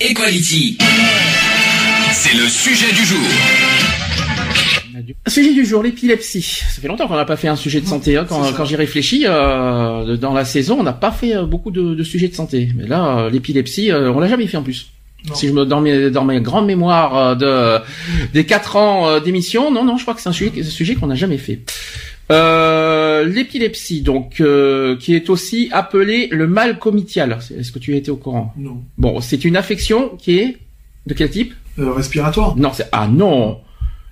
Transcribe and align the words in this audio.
Equality. 0.00 0.78
C'est 2.12 2.34
le 2.36 2.48
sujet 2.48 2.90
du 2.92 3.04
jour. 3.04 3.18
Sujet 5.26 5.52
du 5.52 5.64
jour, 5.66 5.82
l'épilepsie. 5.82 6.42
Ça 6.42 6.80
fait 6.80 6.88
longtemps 6.88 7.06
qu'on 7.06 7.16
n'a 7.16 7.24
pas 7.24 7.36
fait 7.36 7.48
un 7.48 7.56
sujet 7.56 7.80
de 7.80 7.86
santé. 7.86 8.16
hein. 8.16 8.24
Quand, 8.28 8.52
quand 8.52 8.64
j'y 8.64 8.76
réfléchis, 8.76 9.24
euh, 9.26 10.16
dans 10.16 10.32
la 10.32 10.44
saison, 10.44 10.78
on 10.80 10.82
n'a 10.82 10.92
pas 10.92 11.10
fait 11.12 11.36
euh, 11.36 11.44
beaucoup 11.44 11.70
de, 11.70 11.94
de 11.94 12.02
sujets 12.02 12.28
de 12.28 12.34
santé. 12.34 12.70
Mais 12.76 12.86
là, 12.86 13.18
euh, 13.18 13.30
l'épilepsie, 13.30 13.90
euh, 13.92 14.10
on 14.12 14.20
l'a 14.20 14.28
jamais 14.28 14.46
fait 14.46 14.56
en 14.56 14.62
plus. 14.62 14.86
Si 15.34 15.48
je 15.48 15.52
me 15.52 15.66
dans 15.66 15.82
mes 15.82 16.08
dans 16.08 16.24
mes 16.24 16.40
grandes 16.40 16.64
mémoires 16.64 17.36
de 17.36 17.76
des 18.32 18.46
quatre 18.46 18.76
ans 18.76 19.20
d'émission, 19.20 19.70
non 19.70 19.84
non, 19.84 19.98
je 19.98 20.02
crois 20.02 20.14
que 20.14 20.20
c'est 20.22 20.30
un 20.30 20.32
sujet, 20.32 20.50
un 20.58 20.62
sujet 20.64 20.94
qu'on 20.94 21.08
n'a 21.08 21.14
jamais 21.14 21.36
fait. 21.36 21.60
Euh, 22.30 23.24
l'épilepsie, 23.24 24.02
donc, 24.02 24.40
euh, 24.40 24.96
qui 24.96 25.14
est 25.14 25.28
aussi 25.30 25.68
appelée 25.72 26.28
le 26.30 26.46
mal 26.46 26.78
comitial. 26.78 27.38
Est-ce 27.58 27.72
que 27.72 27.78
tu 27.78 27.96
étais 27.96 28.10
au 28.10 28.16
courant? 28.16 28.54
Non. 28.56 28.78
Bon, 28.98 29.20
c'est 29.20 29.44
une 29.44 29.56
affection 29.56 30.10
qui 30.16 30.38
est 30.38 30.56
de 31.06 31.14
quel 31.14 31.30
type? 31.30 31.54
Euh, 31.78 31.92
respiratoire 31.92 32.56
Non, 32.56 32.70
c'est 32.72 32.86
ah 32.92 33.08
non, 33.08 33.58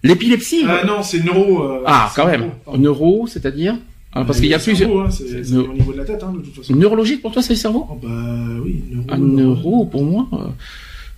l'épilepsie? 0.03 0.63
Ah 0.67 0.83
non, 0.87 1.03
c'est 1.03 1.25
neuro. 1.25 1.63
euh, 1.63 1.83
Ah, 1.87 2.11
quand 2.17 2.27
même. 2.27 2.51
neuro, 2.67 2.79
Neuro, 2.79 3.27
c'est-à-dire? 3.29 3.77
Ah, 4.13 4.25
Parce 4.25 4.41
qu'il 4.41 4.49
y 4.49 4.55
a 4.55 4.59
plusieurs. 4.59 4.91
hein, 5.01 5.11
c'est 5.11 5.57
au 5.57 5.73
niveau 5.73 5.93
de 5.93 5.99
la 5.99 6.05
tête, 6.05 6.23
hein, 6.23 6.33
de 6.37 6.41
toute 6.41 6.57
façon. 6.57 6.75
Neurologique 6.75 7.21
pour 7.23 7.31
toi, 7.31 7.43
c'est 7.43 7.53
le 7.53 7.59
cerveau? 7.59 7.87
Oh, 7.91 7.99
bah 8.03 8.09
oui, 8.65 8.83
neuro. 8.91 9.05
Ah, 9.11 9.17
neuro, 9.19 9.85
pour 9.85 10.03
moi. 10.03 10.27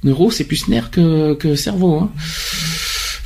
neuro, 0.05 0.31
c'est 0.31 0.45
plus 0.45 0.69
nerf 0.69 0.91
que, 0.91 1.35
que 1.35 1.55
cerveau. 1.55 1.95
Hein. 1.95 2.11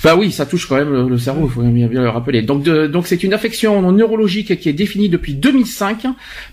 Enfin 0.05 0.17
oui, 0.19 0.31
ça 0.31 0.45
touche 0.45 0.67
quand 0.69 0.77
même 0.77 1.09
le, 1.09 1.17
cerveau, 1.17 1.47
il 1.47 1.51
faut 1.51 1.63
bien, 1.63 1.89
le 1.89 2.11
rappeler. 2.11 2.43
Donc 2.43 2.63
donc 2.65 3.07
c'est 3.07 3.25
une 3.25 3.33
affection 3.33 3.91
neurologique 3.91 4.61
qui 4.61 4.69
est 4.69 4.75
définie 4.75 5.09
depuis 5.09 5.33
2005 5.33 6.03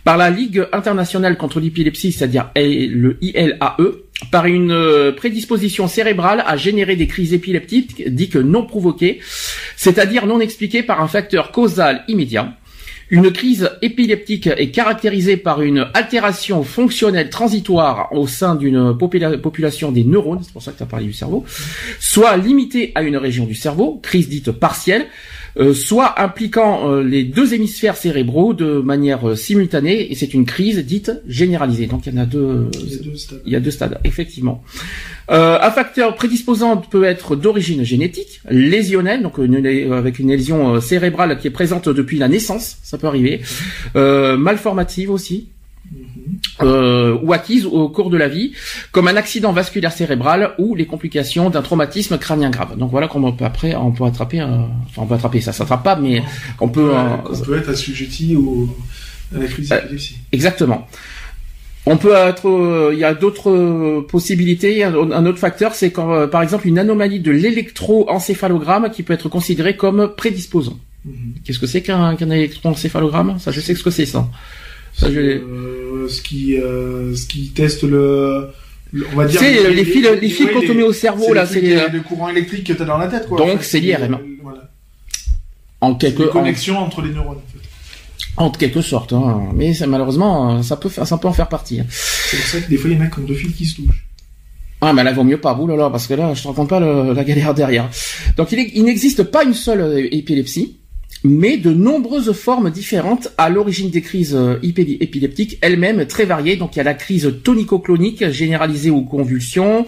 par 0.05 0.15
la 0.15 0.29
Ligue 0.29 0.65
internationale 0.71 1.35
contre 1.35 1.59
l'épilepsie, 1.59 2.13
c'est-à-dire 2.13 2.49
L- 2.55 2.93
le 2.93 3.17
ILAE, 3.21 3.75
par 4.31 4.45
une 4.45 4.71
euh, 4.71 5.11
prédisposition 5.11 5.89
cérébrale 5.89 6.45
à 6.47 6.55
générer 6.55 6.95
des 6.95 7.07
crises 7.07 7.33
épileptiques 7.33 8.07
dites 8.07 8.37
non 8.37 8.65
provoquées, 8.65 9.19
c'est-à-dire 9.75 10.27
non 10.27 10.39
expliquées 10.39 10.83
par 10.83 11.01
un 11.01 11.09
facteur 11.09 11.51
causal 11.51 12.05
immédiat. 12.07 12.53
Une 13.13 13.29
crise 13.33 13.69
épileptique 13.81 14.47
est 14.47 14.71
caractérisée 14.71 15.35
par 15.35 15.61
une 15.61 15.85
altération 15.93 16.63
fonctionnelle 16.63 17.29
transitoire 17.29 18.07
au 18.13 18.25
sein 18.25 18.55
d'une 18.55 18.91
popula- 18.93 19.37
population 19.37 19.91
des 19.91 20.05
neurones, 20.05 20.39
c'est 20.43 20.53
pour 20.53 20.63
ça 20.63 20.71
que 20.71 20.77
tu 20.77 20.83
as 20.83 20.85
parlé 20.85 21.07
du 21.07 21.13
cerveau, 21.13 21.43
soit 21.99 22.37
limitée 22.37 22.93
à 22.95 23.01
une 23.01 23.17
région 23.17 23.43
du 23.45 23.53
cerveau, 23.53 23.99
crise 24.01 24.29
dite 24.29 24.53
partielle, 24.53 25.07
soit 25.73 26.21
impliquant 26.21 26.89
euh, 26.91 27.03
les 27.03 27.23
deux 27.23 27.53
hémisphères 27.53 27.97
cérébraux 27.97 28.53
de 28.53 28.79
manière 28.79 29.29
euh, 29.29 29.35
simultanée, 29.35 30.11
et 30.11 30.15
c'est 30.15 30.33
une 30.33 30.45
crise 30.45 30.77
dite 30.85 31.11
généralisée. 31.27 31.87
Donc 31.87 32.05
il 32.05 32.13
y 32.13 32.17
en 32.17 32.21
a 32.21 32.25
deux, 32.25 32.67
Il 32.73 32.89
y 32.91 32.95
a 32.95 32.99
deux 33.03 33.15
stades. 33.17 33.41
il 33.45 33.53
y 33.53 33.55
a 33.55 33.59
deux 33.59 33.71
stades, 33.71 33.99
effectivement. 34.03 34.63
Euh, 35.29 35.57
un 35.61 35.71
facteur 35.71 36.15
prédisposant 36.15 36.77
peut 36.77 37.03
être 37.03 37.35
d'origine 37.35 37.83
génétique, 37.83 38.41
lésionnelle, 38.49 39.21
donc 39.23 39.37
une- 39.37 39.65
euh, 39.65 39.97
avec 39.97 40.19
une 40.19 40.29
lésion 40.29 40.75
euh, 40.75 40.79
cérébrale 40.81 41.37
qui 41.39 41.47
est 41.47 41.51
présente 41.51 41.87
depuis 41.89 42.17
la 42.17 42.27
naissance, 42.27 42.77
ça 42.83 42.97
peut 42.97 43.07
arriver, 43.07 43.41
euh, 43.95 44.37
malformative 44.37 45.09
aussi, 45.11 45.47
euh, 46.61 47.17
ou 47.21 47.33
acquise 47.33 47.65
au 47.65 47.89
cours 47.89 48.09
de 48.09 48.17
la 48.17 48.27
vie, 48.27 48.53
comme 48.91 49.07
un 49.07 49.15
accident 49.15 49.51
vasculaire 49.51 49.91
cérébral 49.91 50.51
ou 50.57 50.75
les 50.75 50.85
complications 50.85 51.49
d'un 51.49 51.61
traumatisme 51.61 52.17
crânien 52.17 52.49
grave. 52.49 52.77
Donc 52.77 52.91
voilà 52.91 53.07
comment 53.07 53.29
on 53.29 53.33
peut 53.33 53.45
après, 53.45 53.75
on 53.75 53.91
peut 53.91 54.05
attraper, 54.05 54.41
euh, 54.41 54.45
enfin 54.85 55.03
on 55.03 55.05
peut 55.05 55.15
attraper, 55.15 55.41
ça 55.41 55.53
s'attrape 55.53 55.83
pas, 55.83 55.95
mais 55.95 56.23
on 56.59 56.69
peut, 56.69 56.91
euh, 56.95 57.17
qu'on 57.17 57.39
peut 57.39 57.57
être 57.57 57.69
assujetti 57.69 58.35
au, 58.35 58.69
à 59.35 59.39
la 59.39 59.47
crise 59.47 59.71
Euh. 59.71 59.97
Exactement. 60.31 60.87
On 61.85 61.97
peut 61.97 62.13
être, 62.13 62.47
euh, 62.47 62.91
il 62.93 62.99
y 62.99 63.03
a 63.03 63.15
d'autres 63.15 64.01
possibilités. 64.01 64.83
Un, 64.83 65.25
autre 65.25 65.39
facteur, 65.39 65.73
c'est 65.73 65.91
quand, 65.91 66.13
euh, 66.13 66.27
par 66.27 66.43
exemple, 66.43 66.67
une 66.67 66.77
anomalie 66.77 67.19
de 67.19 67.31
l'électroencéphalogramme 67.31 68.91
qui 68.91 69.01
peut 69.01 69.13
être 69.13 69.29
considérée 69.29 69.75
comme 69.75 70.13
prédisposant. 70.15 70.77
Mhm. 71.05 71.33
Qu'est-ce 71.43 71.57
que 71.57 71.65
c'est 71.65 71.81
qu'un 71.81 72.15
qu'un 72.15 72.29
électroencéphalogramme? 72.29 73.39
Ça, 73.39 73.51
je 73.51 73.59
sais 73.59 73.73
ce 73.73 73.83
que 73.83 73.89
c'est 73.89 74.05
ça. 74.05 74.29
Ça, 74.93 75.11
je- 75.11 75.19
Euh, 75.19 76.07
ce 76.09 76.21
qui, 76.21 76.57
euh, 76.57 77.15
ce 77.15 77.25
qui 77.27 77.49
teste 77.49 77.83
le, 77.83 78.47
on 79.13 79.15
va 79.15 79.25
dire. 79.25 79.39
Tu 79.39 79.45
sais, 79.45 79.71
les 79.73 79.85
fils- 79.85 80.07
les 80.21 80.29
fils 80.29 80.49
qu'on 80.51 80.61
te 80.61 80.71
met 80.71 80.83
au 80.83 80.93
cerveau, 80.93 81.25
c'est 81.27 81.33
là, 81.33 81.43
les 81.43 81.49
c'est 81.53 81.61
les- 81.61 81.73
euh, 81.75 81.87
le 81.89 82.01
courant 82.01 82.29
électrique 82.29 82.65
que 82.67 82.73
t'as 82.73 82.85
dans 82.85 82.97
la 82.97 83.07
tête, 83.07 83.27
quoi. 83.27 83.37
Donc, 83.37 83.49
En 83.49 83.57
fait, 83.57 83.63
c'est 83.63 83.79
l'IRM. 83.79 84.15
euh, 84.15 84.17
Voilà. 84.41 84.69
En 85.79 85.93
C'est 85.93 86.07
quelque, 86.07 86.23
les 86.23 86.29
en, 86.29 86.31
connexions 86.33 86.77
entre 86.77 87.01
les 87.01 87.11
neurones, 87.11 87.37
en 87.37 87.51
fait. 87.51 88.33
en 88.37 88.49
quelque 88.51 88.81
sorte. 88.81 89.13
Hein. 89.13 89.49
Mais 89.53 89.73
ça, 89.73 89.87
malheureusement, 89.87 90.57
euh, 90.57 90.61
ça 90.63 90.75
peut, 90.77 90.89
faire, 90.89 91.05
ça 91.07 91.17
peut 91.17 91.27
en 91.27 91.33
faire 91.33 91.49
partie. 91.49 91.79
hein. 91.79 91.85
C'est 91.89 92.37
pour 92.37 92.45
ça 92.47 92.59
que 92.61 92.69
des 92.69 92.77
fois, 92.77 92.89
il 92.89 92.97
y 92.97 92.99
en 92.99 93.05
a 93.05 93.07
ont 93.19 93.23
deux 93.25 93.33
fils 93.35 93.55
qui 93.55 93.65
se 93.65 93.75
touchent. 93.77 94.05
Ah, 94.81 94.93
mais 94.93 95.03
là, 95.03 95.13
vaut 95.13 95.23
mieux 95.23 95.39
pas, 95.39 95.53
vous, 95.53 95.67
là, 95.67 95.75
là, 95.75 95.89
parce 95.91 96.07
que 96.07 96.15
là, 96.15 96.33
je 96.33 96.41
te 96.41 96.47
raconte 96.47 96.69
pas 96.69 96.79
le- 96.79 97.13
la 97.13 97.23
galère 97.23 97.53
derrière. 97.53 97.89
Donc, 98.37 98.51
il, 98.51 98.83
n'existe 98.83 99.23
pas 99.23 99.43
une 99.43 99.53
seule 99.53 99.81
euh, 99.81 100.07
épilepsie, 100.11 100.77
mais 101.23 101.57
de 101.57 101.71
nombreuses 101.71 102.31
formes 102.33 102.71
différentes 102.71 103.29
à 103.37 103.49
l'origine 103.49 103.89
des 103.89 104.01
crises 104.01 104.35
euh, 104.35 104.57
épileptiques, 104.63 105.57
elles-mêmes 105.61 106.05
très 106.07 106.25
variées. 106.25 106.55
Donc, 106.55 106.75
il 106.75 106.79
y 106.79 106.81
a 106.81 106.83
la 106.83 106.93
crise 106.93 107.31
tonico-clonique, 107.43 108.29
généralisée 108.29 108.89
aux 108.89 109.01
convulsions. 109.01 109.85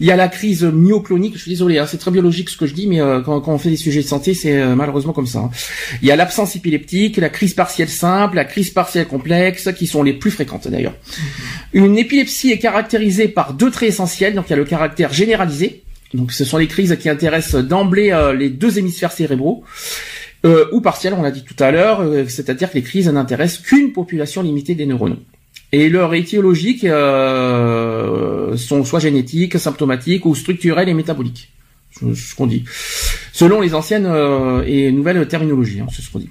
Il 0.00 0.06
y 0.06 0.10
a 0.10 0.16
la 0.16 0.28
crise 0.28 0.64
myoclonique. 0.64 1.34
Je 1.36 1.42
suis 1.42 1.50
désolé, 1.50 1.78
hein, 1.78 1.86
c'est 1.86 1.96
très 1.96 2.10
biologique 2.10 2.50
ce 2.50 2.56
que 2.56 2.66
je 2.66 2.74
dis, 2.74 2.86
mais 2.86 3.00
euh, 3.00 3.20
quand, 3.22 3.42
on 3.46 3.58
fait 3.58 3.70
des 3.70 3.76
sujets 3.76 4.02
de 4.02 4.06
santé, 4.06 4.34
c'est 4.34 4.52
euh, 4.52 4.74
malheureusement 4.74 5.12
comme 5.12 5.26
ça. 5.26 5.38
hein. 5.38 5.50
Il 6.02 6.08
y 6.08 6.10
a 6.10 6.16
l'absence 6.16 6.56
épileptique, 6.56 7.16
la 7.16 7.30
crise 7.30 7.54
partielle 7.54 7.88
simple, 7.88 8.36
la 8.36 8.44
crise 8.44 8.70
partielle 8.70 9.06
complexe, 9.06 9.70
qui 9.76 9.86
sont 9.86 10.02
les 10.02 10.12
plus 10.12 10.30
fréquentes 10.30 10.68
d'ailleurs. 10.68 10.94
Une 11.72 11.96
épilepsie 11.96 12.50
est 12.50 12.58
caractérisée 12.58 13.28
par 13.28 13.54
deux 13.54 13.70
traits 13.70 13.88
essentiels. 13.88 14.34
Donc 14.34 14.46
il 14.48 14.50
y 14.50 14.54
a 14.54 14.56
le 14.56 14.64
caractère 14.64 15.12
généralisé. 15.12 15.82
Donc 16.12 16.32
ce 16.32 16.44
sont 16.44 16.58
les 16.58 16.66
crises 16.66 16.96
qui 17.00 17.08
intéressent 17.08 17.64
d'emblée 17.64 18.16
les 18.38 18.48
deux 18.50 18.78
hémisphères 18.78 19.12
cérébraux. 19.12 19.64
Euh, 20.44 20.66
ou 20.72 20.80
partielles, 20.80 21.14
on 21.14 21.22
l'a 21.22 21.30
dit 21.30 21.44
tout 21.44 21.56
à 21.58 21.70
l'heure, 21.70 22.00
euh, 22.00 22.26
c'est-à-dire 22.28 22.70
que 22.70 22.74
les 22.74 22.82
crises 22.82 23.08
n'intéressent 23.08 23.62
qu'une 23.66 23.92
population 23.92 24.42
limitée 24.42 24.74
des 24.74 24.86
neurones. 24.86 25.18
Et 25.72 25.88
leurs 25.88 26.14
étiologiques 26.14 26.84
euh, 26.84 28.56
sont 28.56 28.84
soit 28.84 29.00
génétiques, 29.00 29.58
symptomatiques 29.58 30.24
ou 30.26 30.34
structurelles 30.34 30.88
et 30.88 30.94
métaboliques. 30.94 31.52
C'est 31.90 32.14
ce 32.14 32.34
qu'on 32.34 32.46
dit. 32.46 32.64
Selon 33.32 33.60
les 33.60 33.74
anciennes 33.74 34.06
euh, 34.06 34.62
et 34.66 34.92
nouvelles 34.92 35.26
terminologies, 35.26 35.80
hein, 35.80 35.86
c'est 35.92 36.02
ce 36.02 36.10
qu'on 36.10 36.18
dit. 36.18 36.30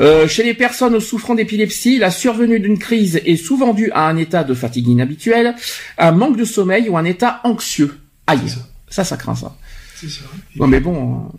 Euh, 0.00 0.26
chez 0.26 0.42
les 0.42 0.54
personnes 0.54 0.98
souffrant 1.00 1.34
d'épilepsie, 1.34 1.98
la 1.98 2.10
survenue 2.10 2.60
d'une 2.60 2.78
crise 2.78 3.20
est 3.26 3.36
souvent 3.36 3.74
due 3.74 3.90
à 3.92 4.08
un 4.08 4.16
état 4.16 4.42
de 4.42 4.54
fatigue 4.54 4.88
inhabituelle, 4.88 5.54
un 5.98 6.12
manque 6.12 6.38
de 6.38 6.44
sommeil 6.44 6.88
ou 6.88 6.96
un 6.96 7.04
état 7.04 7.40
anxieux. 7.44 7.98
Aïe, 8.26 8.48
ça. 8.48 8.60
ça, 8.88 9.04
ça 9.04 9.16
craint 9.16 9.34
ça. 9.34 9.56
C'est 9.96 10.08
ça. 10.08 10.22
Ouais, 10.58 10.66
mais 10.66 10.80
bon, 10.80 10.94
euh, 10.94 11.36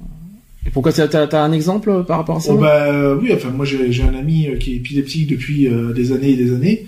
et 0.66 0.70
pourquoi 0.72 0.94
t'as, 0.94 1.08
t'as 1.08 1.28
t'as 1.28 1.42
un 1.44 1.52
exemple 1.52 1.90
euh, 1.90 2.04
par 2.04 2.18
rapport 2.18 2.38
à 2.38 2.40
ça 2.40 2.52
Oh 2.54 2.58
bah 2.58 2.86
euh, 2.86 3.18
oui, 3.22 3.32
enfin 3.34 3.50
moi 3.50 3.66
j'ai 3.66 3.92
j'ai 3.92 4.04
un 4.04 4.16
ami 4.16 4.48
euh, 4.48 4.56
qui 4.58 4.74
est 4.74 4.76
épileptique 4.78 5.28
depuis 5.30 5.68
euh, 5.68 5.94
des 5.94 6.12
années 6.12 6.30
et 6.32 6.36
des 6.36 6.54
années. 6.54 6.88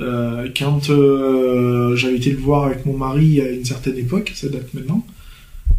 Euh, 0.00 0.48
quand 0.56 0.88
euh, 0.90 1.96
j'avais 1.96 2.16
été 2.16 2.30
le 2.30 2.38
voir 2.38 2.66
avec 2.66 2.86
mon 2.86 2.96
mari 2.96 3.40
à 3.40 3.50
une 3.50 3.64
certaine 3.64 3.98
époque, 3.98 4.30
ça 4.34 4.48
date 4.48 4.72
maintenant. 4.72 5.04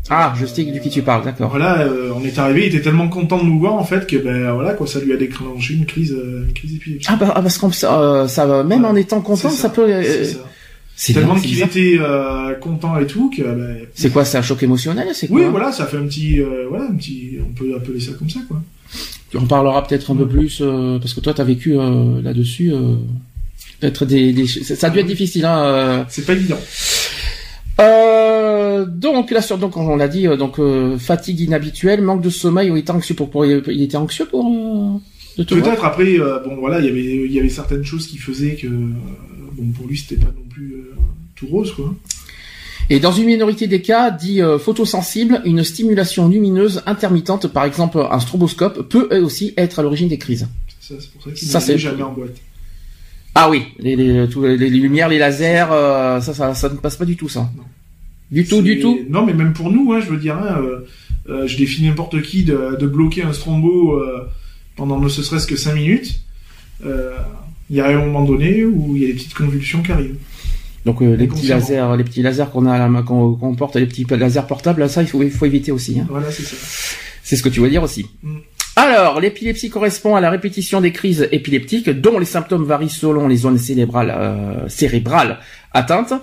Ah, 0.10 0.34
je 0.38 0.46
sais 0.46 0.64
de 0.64 0.80
qui 0.80 0.90
tu 0.90 1.02
parles, 1.04 1.24
d'accord. 1.24 1.52
Voilà, 1.52 1.82
euh, 1.82 2.12
on 2.16 2.24
est 2.26 2.38
arrivé, 2.40 2.66
il 2.68 2.76
était 2.76 2.82
tellement 2.82 3.08
content 3.08 3.38
de 3.38 3.44
nous 3.46 3.60
voir 3.60 3.76
en 3.76 3.84
fait 3.84 4.08
que 4.08 4.18
ben 4.18 4.52
voilà 4.52 4.74
quoi, 4.74 4.88
ça 4.88 5.00
lui 5.00 5.14
a 5.14 5.18
déclenché 5.18 5.76
une 5.76 5.86
crise, 5.86 6.12
une 6.12 6.52
crise 6.54 6.76
épileptique. 6.76 7.08
Ah, 7.10 7.16
bah, 7.18 7.32
ah, 7.36 7.42
parce 7.42 7.58
qu'on 7.58 7.72
ça, 7.72 8.64
même 8.66 8.82
Ouais, 8.84 8.90
en 8.90 8.96
étant 8.96 9.22
content, 9.22 9.50
ça, 9.50 9.70
peut. 9.70 9.88
c'est 10.04 10.26
ça. 10.26 10.40
C'est 11.04 11.14
Tellement 11.14 11.34
qu'il 11.34 11.60
était 11.60 11.98
euh, 12.00 12.54
content 12.54 13.00
et 13.00 13.08
tout 13.08 13.32
que 13.36 13.42
ben, 13.42 13.78
C'est 13.96 14.12
quoi, 14.12 14.24
c'est 14.24 14.38
un 14.38 14.44
choc 14.44 14.62
émotionnel, 14.62 15.08
c'est 15.14 15.28
quoi 15.28 15.40
oui 15.40 15.48
voilà, 15.50 15.72
ça 15.72 15.88
fait 15.88 15.98
un 15.98 16.06
petit 16.06 16.40
euh, 16.40 16.68
voilà 16.70 16.86
un 16.86 16.94
petit, 16.94 17.40
on 17.42 17.54
peut 17.54 17.74
appeler 17.76 18.00
ça 18.00 18.12
comme 18.14 18.30
ça 18.30 18.40
quoi. 18.48 18.62
On 19.34 19.48
parlera 19.48 19.84
peut-être 19.88 20.12
un 20.12 20.16
peu 20.16 20.28
plus 20.28 20.60
euh, 20.62 21.00
parce 21.00 21.16
que 21.16 21.22
toi, 21.22 21.34
t'as 21.34 21.46
vécu 21.46 21.74
là-dessus. 22.22 22.72
Peut-être 23.80 24.06
des, 24.06 24.34
des, 24.34 24.46
ça 24.46 24.88
a 24.88 24.90
dû 24.92 25.00
être 25.00 25.08
difficile. 25.08 25.46
Hein. 25.46 26.06
C'est 26.10 26.26
pas 26.26 26.34
évident. 26.34 26.60
Euh, 27.80 28.86
donc 28.86 29.32
là 29.32 29.42
sur 29.42 29.58
donc 29.58 29.78
on 29.78 29.96
l'a 29.96 30.08
dit 30.08 30.28
donc 30.38 30.60
euh, 30.60 30.98
fatigue 30.98 31.40
inhabituelle, 31.40 32.02
manque 32.02 32.22
de 32.22 32.30
sommeil 32.30 32.70
ou 32.70 32.76
il 32.76 32.80
était 32.80 32.92
anxieux 32.92 33.16
pour, 33.16 33.30
pour 33.30 33.46
il 33.46 33.82
était 33.82 33.98
anxieux 33.98 34.26
pour 34.26 34.46
euh, 34.46 35.00
Peut-être 35.38 35.86
après, 35.86 36.18
bon 36.18 36.58
voilà, 36.60 36.80
il 36.80 36.86
y 36.86 36.90
avait 36.90 37.26
il 37.26 37.32
y 37.32 37.40
avait 37.40 37.50
certaines 37.50 37.86
choses 37.86 38.06
qui 38.06 38.18
faisaient 38.18 38.56
que 38.56 38.68
bon 38.68 39.72
pour 39.76 39.88
lui 39.88 39.98
c'était 39.98 40.18
pas 40.24 40.32
non 40.32 40.44
plus 40.50 40.91
tout 41.42 41.48
rose 41.48 41.74
quoi. 41.74 41.94
Et 42.90 43.00
dans 43.00 43.14
une 43.14 43.26
minorité 43.26 43.68
des 43.68 43.82
cas, 43.82 44.12
dit 44.12 44.42
euh, 44.42 44.60
photosensible, 44.60 45.42
une 45.46 45.64
stimulation 45.64 46.28
lumineuse 46.28 46.84
intermittente, 46.86 47.48
par 47.48 47.64
exemple 47.64 48.06
un 48.12 48.20
stroboscope, 48.20 48.90
peut 48.90 49.08
aussi 49.22 49.54
être 49.56 49.80
à 49.80 49.82
l'origine 49.82 50.10
des 50.10 50.18
crises. 50.18 50.50
Ça, 50.82 50.96
c'est 51.00 51.10
pour 51.12 51.24
ça 51.24 51.32
qu'il 51.32 51.48
Ça, 51.48 51.74
ne 51.74 51.78
jamais 51.78 52.04
en 52.04 52.12
boîte. 52.12 52.36
Ah 53.34 53.50
oui, 53.50 53.64
les, 53.80 53.96
les, 53.96 54.28
tous 54.28 54.44
les, 54.44 54.58
les 54.58 54.70
lumières, 54.70 55.08
les 55.08 55.20
lasers, 55.20 55.68
euh, 55.72 56.20
ça, 56.20 56.34
ça, 56.34 56.54
ça 56.54 56.68
ne 56.68 56.76
passe 56.76 56.98
pas 56.98 57.06
du 57.06 57.16
tout, 57.16 57.30
ça. 57.30 57.50
Non. 57.56 57.64
Du 58.30 58.46
tout, 58.46 58.62
du 58.62 58.80
tout. 58.82 59.00
Non, 59.10 59.26
mais 59.26 59.34
même 59.34 59.54
pour 59.54 59.72
nous, 59.72 59.94
hein, 59.94 60.02
je 60.02 60.10
veux 60.10 60.18
dire, 60.18 60.36
hein, 60.36 60.62
euh, 61.30 61.48
je 61.48 61.56
défie 61.56 61.84
n'importe 61.84 62.22
qui 62.22 62.44
de, 62.44 62.76
de 62.78 62.88
bloquer 62.88 63.24
un 63.24 63.32
strombo 63.32 64.02
pendant 64.76 65.00
ne 65.00 65.08
serait-ce 65.08 65.48
que 65.48 65.56
5 65.56 65.76
minutes. 65.76 66.20
Il 66.84 67.78
y 67.78 67.80
a 67.80 67.88
un 67.88 68.06
moment 68.06 68.26
donné 68.26 68.66
où 68.66 68.98
il 68.98 69.04
y 69.04 69.06
a 69.06 69.08
des 69.08 69.14
petites 69.14 69.34
convulsions 69.34 69.82
qui 69.82 69.94
arrivent. 69.94 70.18
Donc 70.86 71.02
euh, 71.02 71.16
les 71.16 71.28
petits 71.28 71.48
lasers, 71.48 71.96
les 71.98 72.04
petits 72.04 72.22
lasers 72.22 72.46
qu'on 72.52 72.66
a 72.66 72.74
à 72.74 72.80
la 72.80 72.88
main, 72.88 73.04
qu'on 73.04 73.56
porte, 73.56 73.76
les 73.76 73.86
petits 73.86 74.06
lasers 74.10 74.48
portables, 74.48 74.90
ça 74.90 75.02
il 75.02 75.08
faut, 75.08 75.22
il 75.22 75.32
faut 75.32 75.46
éviter 75.46 75.72
aussi. 75.72 76.00
Hein. 76.00 76.08
Voilà, 76.10 76.32
c'est 76.32 76.44
ça. 76.44 76.56
C'est 77.24 77.36
ce 77.36 77.44
que 77.44 77.50
tu 77.50 77.60
veux 77.60 77.70
dire 77.70 77.84
aussi. 77.84 78.08
Mm. 78.24 78.38
Alors, 78.78 79.20
l'épilepsie 79.20 79.70
correspond 79.70 80.16
à 80.16 80.22
la 80.22 80.30
répétition 80.30 80.80
des 80.80 80.94
crises 80.94 81.28
épileptiques 81.32 81.90
dont 81.90 82.18
les 82.18 82.26
symptômes 82.26 82.64
varient 82.64 82.90
selon 82.90 83.28
les 83.28 83.36
zones 83.36 83.58
cérébrales, 83.58 84.14
euh, 84.16 84.70
cérébrales 84.70 85.40
atteintes. 85.74 86.14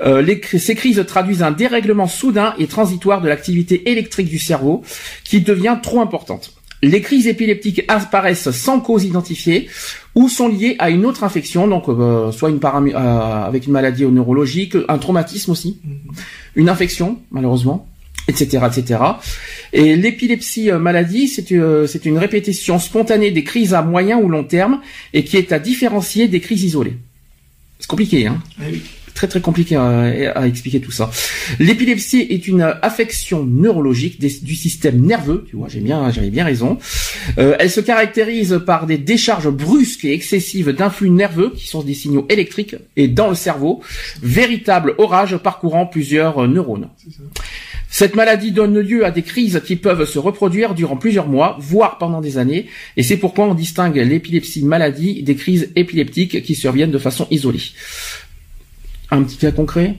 Euh, 0.00 0.20
les 0.20 0.40
ces 0.58 0.74
crises 0.74 1.04
traduisent 1.06 1.42
un 1.42 1.52
dérèglement 1.52 2.08
soudain 2.08 2.54
et 2.58 2.66
transitoire 2.66 3.20
de 3.20 3.28
l'activité 3.28 3.90
électrique 3.90 4.28
du 4.28 4.40
cerveau 4.40 4.82
qui 5.22 5.40
devient 5.40 5.78
trop 5.82 6.00
importante. 6.00 6.52
Les 6.84 7.00
crises 7.00 7.26
épileptiques 7.26 7.82
apparaissent 7.88 8.50
sans 8.50 8.78
cause 8.80 9.04
identifiée 9.04 9.68
ou 10.14 10.28
sont 10.28 10.48
liées 10.48 10.76
à 10.78 10.90
une 10.90 11.06
autre 11.06 11.24
infection, 11.24 11.66
donc 11.66 11.88
euh, 11.88 12.30
soit 12.30 12.50
une 12.50 12.60
euh, 12.62 13.44
avec 13.46 13.66
une 13.66 13.72
maladie 13.72 14.04
neurologique, 14.04 14.76
un 14.88 14.98
traumatisme 14.98 15.50
aussi, 15.50 15.80
Mhm. 15.82 16.14
une 16.56 16.68
infection 16.68 17.18
malheureusement, 17.30 17.88
etc., 18.28 18.66
etc. 18.66 19.00
Et 19.72 19.96
l'épilepsie 19.96 20.70
euh, 20.70 20.78
maladie, 20.78 21.26
c'est 21.26 21.48
c'est 21.86 22.04
une 22.04 22.18
répétition 22.18 22.78
spontanée 22.78 23.30
des 23.30 23.44
crises 23.44 23.72
à 23.72 23.80
moyen 23.82 24.18
ou 24.18 24.28
long 24.28 24.44
terme 24.44 24.80
et 25.14 25.24
qui 25.24 25.38
est 25.38 25.52
à 25.52 25.58
différencier 25.58 26.28
des 26.28 26.40
crises 26.40 26.64
isolées. 26.64 26.98
C'est 27.78 27.88
compliqué, 27.88 28.26
hein 28.26 28.38
Eh 28.60 28.72
oui. 28.72 28.82
Très 29.14 29.28
très 29.28 29.40
compliqué 29.40 29.76
à, 29.76 30.32
à 30.34 30.46
expliquer 30.48 30.80
tout 30.80 30.90
ça. 30.90 31.08
L'épilepsie 31.60 32.26
est 32.30 32.48
une 32.48 32.62
affection 32.82 33.44
neurologique 33.44 34.18
des- 34.20 34.40
du 34.42 34.56
système 34.56 35.00
nerveux. 35.00 35.46
Tu 35.48 35.54
vois, 35.56 35.68
j'ai 35.68 35.78
bien, 35.80 36.10
j'avais 36.10 36.30
bien 36.30 36.44
raison. 36.44 36.78
Euh, 37.38 37.54
elle 37.60 37.70
se 37.70 37.80
caractérise 37.80 38.60
par 38.66 38.86
des 38.86 38.98
décharges 38.98 39.48
brusques 39.50 40.04
et 40.04 40.12
excessives 40.12 40.70
d'influx 40.72 41.10
nerveux 41.10 41.52
qui 41.56 41.68
sont 41.68 41.82
des 41.82 41.94
signaux 41.94 42.26
électriques 42.28 42.74
et 42.96 43.06
dans 43.06 43.28
le 43.28 43.36
cerveau, 43.36 43.80
véritable 44.20 44.94
orage 44.98 45.36
parcourant 45.36 45.86
plusieurs 45.86 46.42
euh, 46.42 46.48
neurones. 46.48 46.88
Cette 47.88 48.16
maladie 48.16 48.50
donne 48.50 48.80
lieu 48.80 49.04
à 49.06 49.12
des 49.12 49.22
crises 49.22 49.62
qui 49.64 49.76
peuvent 49.76 50.04
se 50.10 50.18
reproduire 50.18 50.74
durant 50.74 50.96
plusieurs 50.96 51.28
mois, 51.28 51.56
voire 51.60 51.98
pendant 51.98 52.20
des 52.20 52.38
années, 52.38 52.66
et 52.96 53.04
c'est 53.04 53.16
pourquoi 53.16 53.44
on 53.46 53.54
distingue 53.54 53.94
l'épilepsie 53.96 54.64
maladie 54.64 55.22
des 55.22 55.36
crises 55.36 55.70
épileptiques 55.76 56.42
qui 56.42 56.56
surviennent 56.56 56.90
de 56.90 56.98
façon 56.98 57.28
isolée. 57.30 57.60
Un 59.10 59.22
petit 59.22 59.36
cas 59.36 59.52
concret? 59.52 59.96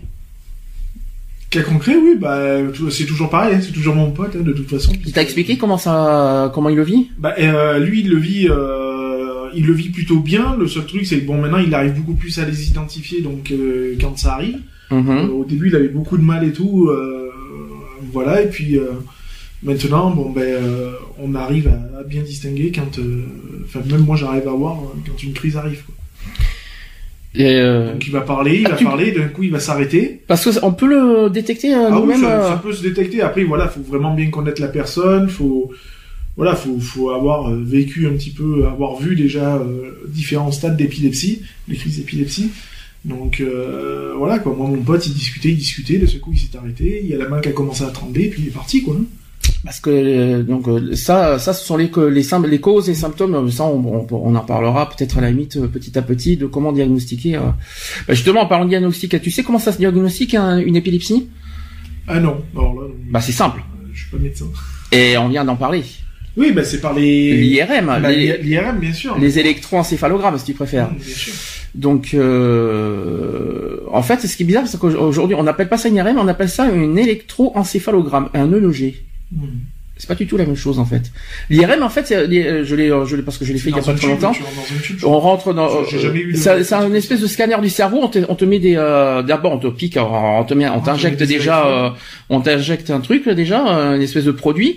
Cas 1.52 1.62
concret, 1.62 1.96
oui, 1.96 2.16
bah, 2.20 2.58
c'est 2.90 3.06
toujours 3.06 3.30
pareil, 3.30 3.56
hein, 3.56 3.60
c'est 3.62 3.72
toujours 3.72 3.96
mon 3.96 4.12
pote, 4.12 4.36
hein, 4.36 4.44
de 4.44 4.52
toute 4.52 4.70
façon. 4.70 4.92
Il 5.06 5.14
t'a 5.14 5.22
expliqué 5.22 5.58
comment 5.58 5.78
ça, 5.78 6.52
comment 6.54 6.70
il 6.70 6.76
le 6.76 6.84
vit? 6.84 7.12
Bah, 7.18 7.36
euh, 7.40 7.80
lui, 7.80 8.02
il 8.02 8.10
le 8.10 8.18
vit, 8.18 8.48
euh, 8.50 9.50
il 9.56 9.66
le 9.66 9.74
vit 9.74 9.90
plutôt 9.90 10.20
bien. 10.20 10.56
Le 10.58 10.68
seul 10.68 10.86
truc, 10.86 11.06
c'est 11.06 11.20
que 11.20 11.26
bon, 11.26 11.40
maintenant, 11.40 11.60
il 11.60 11.74
arrive 11.74 11.94
beaucoup 11.94 12.16
plus 12.16 12.38
à 12.40 12.46
les 12.46 12.68
identifier, 12.68 13.22
donc 13.22 13.52
euh, 13.52 13.96
quand 14.02 14.18
ça 14.18 14.34
arrive. 14.34 14.60
Mhm. 14.92 15.30
Au 15.30 15.46
début, 15.46 15.70
il 15.70 15.76
avait 15.76 15.88
beaucoup 15.88 16.18
de 16.18 16.24
mal 16.24 16.44
et 16.44 16.52
tout, 16.52 16.92
voilà. 18.12 18.42
Et 18.42 18.48
puis 18.48 18.78
maintenant, 19.64 20.10
bon, 20.12 20.32
ben, 20.32 20.62
on 21.20 21.36
arrive 21.36 21.70
à, 21.70 22.00
à 22.00 22.04
bien 22.04 22.22
distinguer 22.22 22.72
quand, 22.74 23.00
enfin, 23.66 23.82
même 23.90 24.02
moi, 24.04 24.16
j'arrive 24.16 24.48
à 24.48 24.52
voir 24.52 24.78
quand 25.08 25.24
une 25.24 25.34
crise 25.34 25.58
arrive. 25.58 25.84
Quoi. 25.86 25.96
Et, 27.38 27.56
euh, 27.60 27.92
Donc, 27.94 28.06
il 28.08 28.12
va 28.12 28.22
parler, 28.22 28.60
il 28.62 28.66
Ah, 28.68 28.70
va 28.72 28.76
tu- 28.78 28.86
parler, 28.86 29.12
d'un 29.12 29.28
coup, 29.28 29.44
il 29.44 29.52
va 29.52 29.60
s'arrêter. 29.60 30.22
Parce 30.28 30.46
que 30.46 30.64
on 30.64 30.72
peut 30.74 30.88
le 30.88 31.30
détecter 31.30 31.74
euh, 31.74 31.88
Ah 31.90 31.96
oui, 31.96 32.02
nous-mêmes. 32.02 32.22
ça, 32.22 32.46
euh, 32.46 32.50
ça 32.50 32.58
peut 32.58 32.74
se 32.74 32.82
détecter. 32.84 33.22
Après, 33.22 33.44
voilà, 33.44 33.68
faut 33.68 33.82
vraiment 33.82 34.14
bien 34.14 34.30
connaître 34.30 34.62
la 34.62 34.70
personne. 34.70 35.28
Faut, 35.30 35.72
voilà, 36.38 36.56
faut, 36.56 36.80
faut 36.80 37.10
avoir 37.12 37.50
euh, 37.52 37.62
vécu 37.66 38.08
un 38.08 38.12
petit 38.14 38.32
peu, 38.32 38.66
avoir 38.68 38.98
vu 38.98 39.16
déjà 39.16 39.56
euh, 39.56 39.92
différents 40.08 40.52
stades 40.52 40.78
d'épilepsie, 40.78 41.42
les 41.68 41.76
crises 41.76 41.98
d'épilepsie. 41.98 42.50
Donc 43.04 43.40
euh, 43.40 44.14
voilà 44.18 44.40
quoi. 44.40 44.56
Moi, 44.58 44.68
mon 44.68 44.82
pote, 44.82 45.06
il 45.06 45.14
discutait, 45.14 45.50
il 45.50 45.58
discutait. 45.58 45.98
De 46.00 46.06
ce 46.08 46.18
coup, 46.18 46.32
il 46.34 46.40
s'est 46.40 46.58
arrêté. 46.58 47.02
Il 47.04 47.10
y 47.10 47.14
a 47.14 47.18
la 47.18 47.30
main 47.30 47.40
qui 47.40 47.50
a 47.50 47.52
commencé 47.52 47.84
à 47.84 47.88
trembler, 47.88 48.30
puis 48.30 48.42
il 48.44 48.48
est 48.48 48.52
parti 48.52 48.82
quoi. 48.82 48.96
Parce 49.66 49.80
que 49.80 49.90
euh, 49.90 50.44
donc 50.44 50.68
euh, 50.68 50.96
ça, 50.96 51.40
ça, 51.40 51.52
ce 51.54 51.66
sont 51.66 51.76
les 51.76 51.90
les, 52.12 52.24
les 52.48 52.60
causes 52.60 52.88
et 52.90 52.94
symptômes. 52.94 53.34
euh, 53.36 53.50
Ça, 53.50 53.64
on, 53.66 53.80
on, 53.84 54.08
on 54.12 54.36
en 54.36 54.40
parlera 54.42 54.88
peut-être 54.90 55.18
à 55.18 55.22
la 55.22 55.32
limite 55.32 55.60
petit 55.68 55.98
à 55.98 56.02
petit 56.04 56.38
de 56.38 56.46
comment 56.46 56.72
diagnostiquer. 56.72 57.38
Bah, 58.08 58.14
justement, 58.14 58.42
en 58.42 58.46
parlant 58.48 58.66
de 58.66 58.70
diagnostic, 58.70 59.20
tu 59.22 59.32
sais 59.32 59.44
comment 59.44 59.60
ça 59.60 59.72
se 59.72 59.78
diagnostique 59.80 60.36
un- 60.36 60.60
une 60.60 60.76
épilepsie? 60.76 61.28
Ah 62.08 62.20
non, 62.20 62.38
alors 62.56 62.76
là, 62.76 62.82
non. 62.88 62.94
Bah, 63.10 63.20
c'est 63.22 63.32
simple. 63.32 63.62
Je 63.92 64.02
suis 64.02 64.12
pas 64.12 64.18
médecin. 64.18 64.46
Et 64.92 65.18
on 65.18 65.28
vient 65.30 65.44
d'en 65.44 65.56
parler. 65.56 65.84
Oui, 66.38 66.52
bah 66.52 66.64
c'est 66.66 66.82
par 66.82 66.94
les 66.94 67.34
L'IRM, 67.38 67.86
bah, 67.86 68.00
les, 68.12 68.38
l'IRM 68.40 68.78
bien 68.80 68.92
sûr. 68.92 69.18
les 69.18 69.40
électroencéphalogrammes, 69.40 70.38
si 70.38 70.44
tu 70.46 70.54
préfères. 70.54 70.90
Bien 70.92 71.00
sûr. 71.16 71.34
Donc, 71.74 72.14
euh, 72.14 73.78
en 73.92 74.02
fait, 74.04 74.20
ce 74.28 74.36
qui 74.36 74.44
est 74.44 74.46
bizarre, 74.46 74.68
c'est 74.68 74.80
qu'aujourd'hui, 74.80 75.36
on 75.40 75.44
n'appelle 75.44 75.70
pas 75.70 75.78
ça 75.78 75.88
une 75.90 75.96
IRM, 75.96 76.18
on 76.20 76.28
appelle 76.28 76.50
ça 76.50 76.68
une 76.70 76.98
électroencéphalogramme, 76.98 78.30
un 78.34 78.52
EEG. 78.52 78.96
Mmh. 79.32 79.46
C'est 79.98 80.10
pas 80.10 80.16
du 80.16 80.28
tout 80.28 80.36
la 80.36 80.46
même 80.46 80.58
chose 80.58 80.78
en 80.78 80.84
fait. 80.84 81.04
L'IRM 81.50 81.82
en 81.82 81.88
fait, 81.88 82.06
c'est- 82.06 82.26
je 82.26 82.76
l'ai, 82.76 82.90
je 83.06 83.16
l'ai 83.16 83.22
parce 83.22 83.38
que 83.38 83.46
je 83.46 83.54
l'ai 83.54 83.60
fait 83.60 83.70
il 83.70 83.78
y 83.78 83.80
a 83.80 83.82
pas 83.82 83.94
trop 83.94 84.08
longtemps. 84.10 84.34
On 85.06 85.20
rentre 85.22 85.54
dans. 85.54 85.86
J'ai 85.90 86.00
jamais 86.00 86.20
eu 86.20 86.34
de- 86.34 86.38
ça- 86.38 86.62
C'est 86.66 86.76
un 86.76 86.94
espèce 86.94 87.22
de 87.22 87.28
scanner 87.28 87.56
du 87.62 87.70
cerveau. 87.70 88.00
On 88.04 88.10
te, 88.10 88.20
on 88.28 88.36
te 88.36 88.44
met 88.44 88.60
des. 88.60 88.76
euh, 88.76 89.24
D'abord, 89.24 89.54
on 89.54 89.58
te 89.58 89.68
pique, 89.68 89.98
on 89.98 90.44
te 90.44 90.54
met, 90.54 90.68
on 90.68 90.82
te 90.82 90.86
t'injecte 90.88 91.24
déjà, 91.24 91.66
euh, 91.66 91.90
on 92.30 92.42
t'injecte 92.42 92.90
un 92.90 93.00
truc 93.00 93.30
déjà, 93.30 93.66
euh, 93.78 93.96
une 93.96 94.02
espèce 94.02 94.26
de 94.26 94.32
produit, 94.34 94.76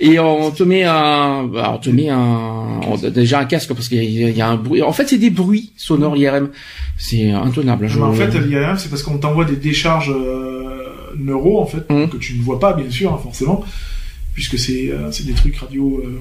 et 0.00 0.18
on 0.18 0.50
te 0.50 0.64
met 0.64 0.82
un, 0.82 1.44
bah, 1.44 1.70
on 1.76 1.78
te 1.78 1.90
met 1.90 2.08
un, 2.08 2.80
on- 2.88 2.96
déjà 3.08 3.38
un 3.38 3.44
casque 3.44 3.72
parce 3.72 3.86
qu'il 3.88 4.02
y, 4.02 4.32
y 4.32 4.40
a 4.42 4.48
un 4.48 4.56
bruit. 4.56 4.82
En 4.82 4.92
fait, 4.92 5.08
c'est 5.08 5.18
des 5.18 5.30
bruits 5.30 5.70
sonores 5.76 6.16
l'IRM. 6.16 6.48
C'est 6.98 7.30
intenable. 7.30 7.86
je- 7.86 7.98
Mais 8.00 8.04
en 8.04 8.12
fait, 8.14 8.36
l'IRM, 8.36 8.76
c'est 8.78 8.88
parce 8.90 9.04
qu'on 9.04 9.18
t'envoie 9.18 9.44
des 9.44 9.54
décharges 9.54 10.10
euh, 10.10 10.82
neuro, 11.18 11.60
en 11.60 11.66
fait, 11.66 11.88
Mhm. 11.90 12.08
que 12.08 12.16
tu 12.16 12.34
ne 12.36 12.42
vois 12.42 12.58
pas, 12.60 12.72
bien 12.74 12.90
sûr, 12.90 13.12
hein, 13.12 13.18
forcément, 13.22 13.64
puisque 14.34 14.58
c'est 14.58 14.90
euh, 14.90 15.10
des 15.24 15.32
trucs 15.32 15.56
radio, 15.56 16.02
euh, 16.04 16.20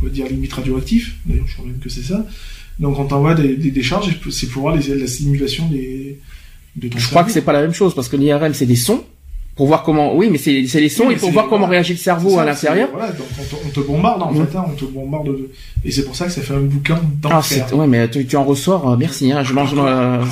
on 0.00 0.06
va 0.06 0.10
dire 0.10 0.26
limite 0.28 0.52
radioactifs. 0.52 1.16
D'ailleurs, 1.26 1.46
je 1.46 1.54
crois 1.54 1.66
même 1.66 1.78
que 1.78 1.88
c'est 1.88 2.02
ça. 2.02 2.24
Donc, 2.78 2.98
on 2.98 3.04
t'envoie 3.06 3.34
des, 3.34 3.56
des 3.56 3.70
décharges, 3.72 4.08
et 4.08 4.30
c'est 4.30 4.46
pour 4.48 4.62
voir 4.62 4.76
les, 4.76 4.94
la 4.94 5.06
simulation 5.06 5.66
des, 5.68 6.18
de 6.76 6.88
ton 6.88 6.98
je 6.98 7.08
crois 7.08 7.24
que 7.24 7.30
c'est 7.32 7.42
pas 7.42 7.52
la 7.52 7.62
même 7.62 7.74
chose 7.74 7.92
parce 7.94 8.08
que 8.08 8.16
l'IRM 8.16 8.54
c'est 8.54 8.66
des 8.66 8.76
sons 8.76 9.02
pour 9.56 9.66
voir 9.66 9.82
comment. 9.82 10.14
Oui, 10.14 10.28
mais 10.30 10.38
c'est 10.38 10.52
les 10.62 10.88
sons 10.88 11.02
Oui, 11.06 11.08
et 11.10 11.14
mais 11.14 11.18
pour 11.18 11.28
c'est- 11.30 11.32
voir 11.32 11.48
comment 11.48 11.66
réagit 11.66 11.94
le 11.94 11.98
cerveau 11.98 12.30
ça, 12.36 12.42
à 12.42 12.44
l'intérieur. 12.44 12.88
Voilà, 12.92 13.10
donc 13.10 13.26
on 13.40 13.42
te, 13.42 13.54
on 13.66 13.70
te 13.70 13.80
bombarde, 13.80 14.22
en 14.22 14.30
Mhm. 14.32 14.46
fait, 14.46 14.56
hein, 14.56 14.64
on 14.68 14.74
te 14.76 14.84
bombarde 14.84 15.26
de... 15.26 15.50
Et 15.84 15.90
c'est 15.90 16.04
pour 16.04 16.14
ça 16.14 16.26
que 16.26 16.30
ça 16.32 16.40
fait 16.42 16.54
un 16.54 16.60
bouquin 16.60 17.00
Ah, 17.02 17.06
d'enfer. 17.20 17.66
c'est, 17.68 17.74
ouais, 17.74 17.88
mais 17.88 18.08
tu, 18.08 18.24
tu 18.24 18.36
en 18.36 18.44
ressors. 18.44 18.88
euh, 18.92 18.96
merci. 18.96 19.32
Hein, 19.32 19.42
je 19.42 19.52
mange. 19.52 19.74
euh, 19.76 20.22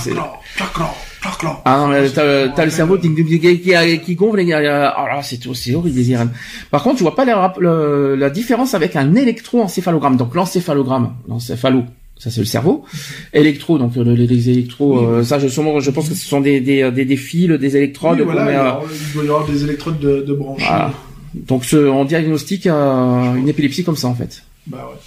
Ah 1.65 1.79
non, 1.81 1.89
mais 1.89 2.09
t'as, 2.11 2.65
le 2.65 2.71
cerveau 2.71 2.99
qui, 2.99 3.15
qui, 3.15 3.41
qui, 3.61 4.01
qui 4.01 4.15
gonfle. 4.15 4.39
les 4.39 4.45
gars. 4.47 4.61
Là, 4.61 5.21
c'est, 5.23 5.39
c'est 5.55 5.75
horrible 5.75 5.97
les 5.97 6.11
IRM. 6.11 6.31
Par 6.71 6.83
contre, 6.83 6.99
je 6.99 7.03
vois 7.03 7.15
pas 7.15 7.25
la, 7.25 8.31
différence 8.31 8.75
avec 8.75 8.97
un 8.97 9.15
électroencéphalogramme. 9.15 10.17
Donc 10.17 10.35
l'encéphalogramme, 10.35 11.13
l'encéphalo, 11.29 11.85
ça 12.19 12.31
c'est 12.31 12.41
le 12.41 12.47
cerveau. 12.47 12.85
Électro, 13.33 13.79
donc 13.79 13.95
le- 13.97 14.15
les, 14.15 14.49
électros, 14.51 14.99
Oui. 15.01 15.07
euh, 15.07 15.23
ça 15.25 15.39
je, 15.39 15.49
je 15.49 15.91
pense 15.91 16.09
que 16.09 16.15
ce 16.15 16.27
sont 16.27 16.41
des, 16.41 16.61
des, 16.61 16.91
des, 16.91 17.05
des 17.05 17.17
fils, 17.17 17.49
des 17.51 17.77
électrodes. 17.77 18.19
Oui, 18.21 18.25
voilà, 18.25 18.45
met, 18.45 18.57
euh, 18.57 18.71
il 19.09 19.13
doit 19.15 19.25
y 19.25 19.29
avoir 19.29 19.47
des 19.47 19.65
électrodes 19.65 19.99
de, 19.99 20.23
de 20.23 20.35
branchés. 20.35 20.65
Voilà. 20.67 20.93
donc 21.35 21.65
ce, 21.65 21.77
on 21.77 22.05
diagnostique 22.05 22.67
euh, 22.67 23.35
une 23.35 23.49
épilepsie 23.49 23.85
comme 23.85 23.97
ça 23.97 24.09
en 24.09 24.15
fait. 24.15 24.43
Bah 24.67 24.89
ouais. 24.91 24.99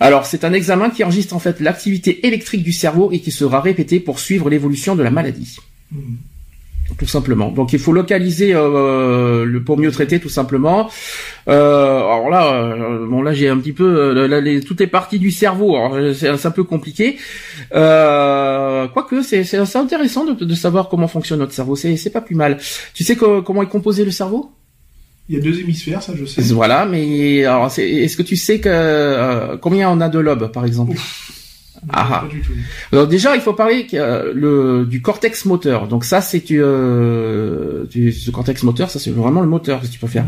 Alors, 0.00 0.26
c'est 0.26 0.44
un 0.44 0.52
examen 0.52 0.90
qui 0.90 1.04
enregistre 1.04 1.34
en 1.34 1.38
fait 1.38 1.60
l'activité 1.60 2.26
électrique 2.26 2.62
du 2.62 2.72
cerveau 2.72 3.10
et 3.12 3.20
qui 3.20 3.30
sera 3.30 3.60
répété 3.60 4.00
pour 4.00 4.18
suivre 4.20 4.50
l'évolution 4.50 4.94
de 4.96 5.02
la 5.02 5.10
maladie. 5.10 5.56
Mhm. 5.92 6.16
Tout 6.98 7.06
simplement. 7.06 7.50
Donc, 7.50 7.72
il 7.72 7.80
faut 7.80 7.92
localiser 7.92 8.52
euh, 8.54 9.44
le 9.44 9.60
pour 9.64 9.76
mieux 9.76 9.90
traiter, 9.90 10.20
tout 10.20 10.28
simplement. 10.28 10.88
Euh, 11.48 11.96
alors 11.98 12.30
là, 12.30 12.54
euh, 12.54 13.06
bon 13.08 13.22
là, 13.22 13.34
j'ai 13.34 13.48
un 13.48 13.58
petit 13.58 13.72
peu 13.72 13.84
euh, 14.14 14.28
là, 14.28 14.40
les, 14.40 14.60
toutes 14.60 14.78
les 14.78 14.86
parties 14.86 15.18
du 15.18 15.32
cerveau. 15.32 15.74
Alors, 15.74 15.94
euh, 15.96 16.14
c'est 16.14 16.28
un 16.46 16.50
peu 16.52 16.62
compliqué. 16.62 17.16
Euh, 17.74 18.86
Quoique, 18.88 19.22
c'est 19.22 19.76
intéressant 19.76 20.24
de, 20.24 20.44
de 20.44 20.54
savoir 20.54 20.88
comment 20.88 21.08
fonctionne 21.08 21.40
notre 21.40 21.52
cerveau. 21.54 21.74
C'est 21.74 21.96
c'est 21.96 22.10
pas 22.10 22.20
plus 22.20 22.36
mal. 22.36 22.58
Tu 22.94 23.02
sais 23.02 23.16
que- 23.16 23.40
comment 23.40 23.62
est 23.62 23.68
composé 23.68 24.04
le 24.04 24.12
cerveau? 24.12 24.52
Il 25.28 25.34
y 25.36 25.38
a 25.38 25.42
deux 25.42 25.58
hémisphères, 25.58 26.02
ça 26.02 26.12
je 26.16 26.24
sais. 26.24 26.40
Voilà, 26.52 26.86
mais 26.86 27.44
alors, 27.44 27.70
c'est- 27.70 27.88
est-ce 27.90 28.16
que 28.16 28.22
tu 28.22 28.36
sais 28.36 28.60
que 28.60 28.68
euh, 28.70 29.56
combien 29.56 29.90
on 29.90 30.00
a 30.00 30.08
de 30.08 30.18
lobes, 30.20 30.52
par 30.52 30.64
exemple? 30.64 30.96
Ah. 31.92 32.22
Pas 32.26 32.28
du 32.32 32.40
tout. 32.40 32.52
Alors 32.92 33.06
déjà, 33.06 33.34
il 33.36 33.40
faut 33.42 33.52
parler 33.52 33.86
euh, 33.94 34.32
le, 34.34 34.86
du 34.86 35.02
cortex 35.02 35.44
moteur. 35.44 35.88
Donc 35.88 36.04
ça, 36.04 36.20
c'est 36.20 36.42
euh, 36.52 37.84
du, 37.86 38.12
ce 38.12 38.30
cortex 38.30 38.62
moteur, 38.62 38.90
ça 38.90 38.98
c'est 38.98 39.10
vraiment 39.10 39.40
le 39.40 39.46
moteur 39.46 39.80
que 39.82 39.86
tu 39.86 39.98
peux 39.98 40.06
faire, 40.06 40.24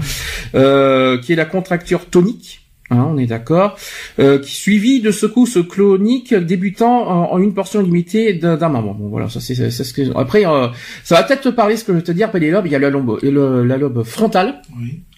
euh, 0.55 1.19
qui 1.19 1.33
est 1.33 1.37
la 1.37 1.47
contracture 1.47 2.07
tonique. 2.07 2.58
Hein, 2.91 3.07
on 3.11 3.19
est 3.19 3.27
d'accord. 3.27 3.77
Euh, 4.19 4.39
qui 4.39 4.53
suivi 4.55 5.01
de 5.03 5.11
secousses 5.11 5.59
cloniques 5.69 6.33
débutant 6.35 7.33
en, 7.33 7.39
une 7.39 7.53
portion 7.53 7.83
limitée 7.83 8.33
d'un 8.35 8.57
membre. 8.69 8.95
Bon 8.95 9.09
voilà, 9.09 9.29
ça 9.29 9.41
c'est 9.41 9.55
ce 9.71 9.93
que. 9.93 10.17
Après, 10.17 10.47
euh, 10.47 10.69
ça 11.05 11.17
va 11.17 11.23
peut-être 11.23 11.43
te 11.43 11.49
parler 11.51 11.77
ce 11.77 11.85
que 11.85 11.93
je 11.93 11.99
veux 11.99 12.03
te 12.05 12.13
dire. 12.13 12.31
Lobes, 12.33 12.67
il 12.67 12.73
y 12.73 12.77
a 12.77 12.79
la 12.79 12.89
lobe, 12.91 13.19
le- 13.23 13.65
la 13.65 13.77
lobe 13.77 14.03
frontale. 14.05 14.63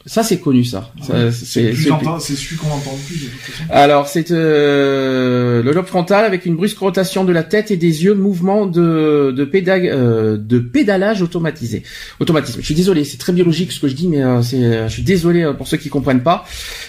Ça 0.07 0.23
c'est 0.23 0.39
connu 0.41 0.65
ça. 0.65 0.91
Ça, 1.07 1.13
Ouais. 1.13 1.31
c'est- 1.31 1.73
Plus 1.73 1.91
c'est- 2.21 2.35
celui 2.35 2.57
qu'on 2.57 2.69
entend 2.71 2.93
le 2.93 3.07
plus 3.07 3.31
alors, 3.69 4.09
c'est 4.09 4.31
euh, 4.31 5.63
le 5.63 5.73
lobe 5.73 5.85
frontal 5.87 6.25
avec 6.25 6.47
une 6.47 6.57
brusque 6.57 6.79
rotation 6.79 7.25
de 7.25 7.33
la 7.33 7.43
tête 7.43 7.71
et 7.71 7.77
des 7.77 8.03
yeux, 8.05 8.15
mouvement 8.15 8.65
de 8.67 9.33
de, 9.37 9.49
euh, 9.55 10.37
de 10.39 10.59
pédalage 10.59 11.21
automatisé. 11.21 11.83
Automatisme. 12.19 12.61
Je 12.61 12.65
suis 12.65 12.75
désolé, 12.75 13.05
c'est 13.05 13.19
très 13.19 13.33
biologique 13.35 13.73
ce 13.73 13.81
que 13.81 13.89
je 13.89 13.95
dis, 13.95 14.09
mais 14.09 14.23
euh, 14.23 14.43
c'est, 14.43 14.89
je 14.89 14.93
suis 14.93 15.03
désolé 15.03 15.43
euh, 15.43 15.53
pour 15.53 15.69
ceux 15.69 15.77
qui 15.77 15.91
comprennent 15.91 16.23
pas, 16.23 16.45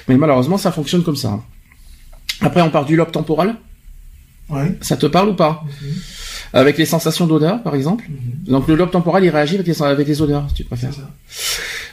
mais 0.08 0.15
malheureusement 0.15 0.58
ça 0.58 0.72
fonctionne 0.72 1.03
comme 1.03 1.18
ça. 1.18 1.41
Après, 2.39 2.62
on 2.62 2.70
part 2.70 2.86
du 2.86 2.96
lobe 2.96 3.12
temporal. 3.12 3.56
Ouais. 4.50 4.77
Ça 4.82 4.96
te 4.98 5.06
parle 5.06 5.30
ou 5.30 5.34
pas? 5.36 5.63
Avec 6.53 6.77
les 6.77 6.86
sensations 6.86 7.27
d'odeur, 7.27 7.63
par 7.63 7.75
exemple. 7.75 8.05
Mhm. 8.10 8.51
Donc 8.51 8.67
le 8.67 8.75
lobe 8.75 8.91
temporal, 8.91 9.24
il 9.24 9.29
réagit 9.29 9.55
avec 9.55 9.67
les, 9.67 9.81
avec 9.81 10.08
les 10.08 10.22
odeurs, 10.22 10.46
si 10.50 10.55
tu 10.55 10.63
préfères. 10.63 10.93
Ça. 10.93 11.10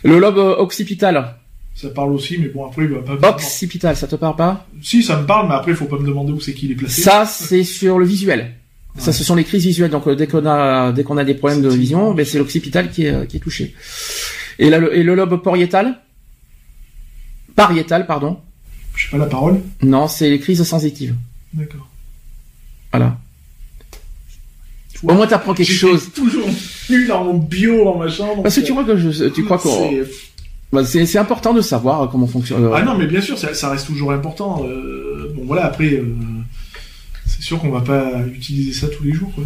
Le 0.02 0.18
lobe 0.18 0.38
euh, 0.38 0.56
occipital. 0.56 1.36
Ça 1.74 1.90
parle 1.90 2.12
aussi, 2.12 2.38
mais 2.38 2.48
bon, 2.48 2.66
après, 2.66 2.84
il 2.84 2.90
va 2.90 3.00
pas 3.02 3.14
me 3.14 3.34
Occipital, 3.34 3.96
ça 3.96 4.08
te 4.08 4.16
parle 4.16 4.34
pas? 4.34 4.66
Si, 4.82 5.00
ça 5.00 5.20
me 5.20 5.26
parle, 5.26 5.46
mais 5.48 5.54
après, 5.54 5.70
il 5.70 5.76
faut 5.76 5.84
pas 5.84 5.98
me 5.98 6.06
demander 6.06 6.32
où 6.32 6.40
c'est 6.40 6.52
qu'il 6.52 6.72
est 6.72 6.74
placé. 6.74 7.02
Ça, 7.02 7.24
c'est 7.24 7.62
sur 7.62 8.00
le 8.00 8.04
visuel. 8.04 8.54
Ça, 8.96 9.12
ce 9.12 9.22
sont 9.22 9.36
les 9.36 9.44
crises 9.44 9.64
visuelles. 9.64 9.92
Donc, 9.92 10.08
euh, 10.08 10.16
dès 10.16 10.26
qu'on 10.26 10.44
a, 10.44 10.90
dès 10.90 11.04
qu'on 11.04 11.16
a 11.18 11.24
des 11.24 11.34
problèmes 11.34 11.62
de 11.62 11.68
vision, 11.68 12.14
ben, 12.14 12.26
c'est 12.26 12.38
l'occipital 12.38 12.90
qui 12.90 13.06
est, 13.06 13.12
euh, 13.12 13.26
qui 13.26 13.36
est 13.36 13.40
touché. 13.40 13.76
Et, 14.58 14.70
là, 14.70 14.78
le, 14.78 14.96
et 14.96 15.04
le 15.04 15.14
lobe 15.14 15.40
pariétal? 15.40 16.00
Pariétal, 17.54 18.06
pardon. 18.06 18.40
Je 18.96 19.04
sais 19.04 19.10
pas 19.12 19.18
la 19.18 19.26
parole. 19.26 19.60
Non, 19.82 20.08
c'est 20.08 20.28
les 20.28 20.40
crises 20.40 20.64
sensitives. 20.64 21.14
D'accord. 21.52 21.88
Voilà. 22.90 23.18
Au 25.04 25.14
moins, 25.14 25.26
t'apprends 25.26 25.54
quelque 25.54 25.70
chose. 25.72 26.10
toujours 26.14 26.48
nul 26.90 27.12
en 27.12 27.34
bio, 27.34 27.86
en 27.88 27.98
machin. 27.98 28.26
donc, 28.26 28.42
Parce 28.42 28.56
que 28.56 28.60
tu 28.62 28.72
crois 28.72 28.84
que 28.84 28.96
je, 28.96 29.24
tu 29.28 29.44
crois 29.44 29.58
qu'on, 29.58 29.90
c'est- 29.90 30.02
bah, 30.72 30.84
c'est, 30.84 31.18
important 31.18 31.54
de 31.54 31.60
savoir 31.60 32.10
comment 32.10 32.26
fonctionne. 32.26 32.64
euh, 32.64 32.72
Ah 32.74 32.82
non, 32.82 32.96
mais 32.98 33.06
bien 33.06 33.20
sûr, 33.20 33.38
ça, 33.38 33.54
ça 33.54 33.70
reste 33.70 33.86
toujours 33.86 34.12
important. 34.12 34.64
euh, 34.68 35.32
bon, 35.34 35.42
voilà, 35.46 35.66
après, 35.66 35.94
euh, 35.94 36.04
c'est 37.26 37.42
sûr 37.42 37.58
qu'on 37.60 37.70
va 37.70 37.80
pas 37.80 38.22
utiliser 38.34 38.72
ça 38.72 38.88
tous 38.88 39.04
les 39.04 39.12
jours. 39.12 39.30
Quoi. 39.34 39.44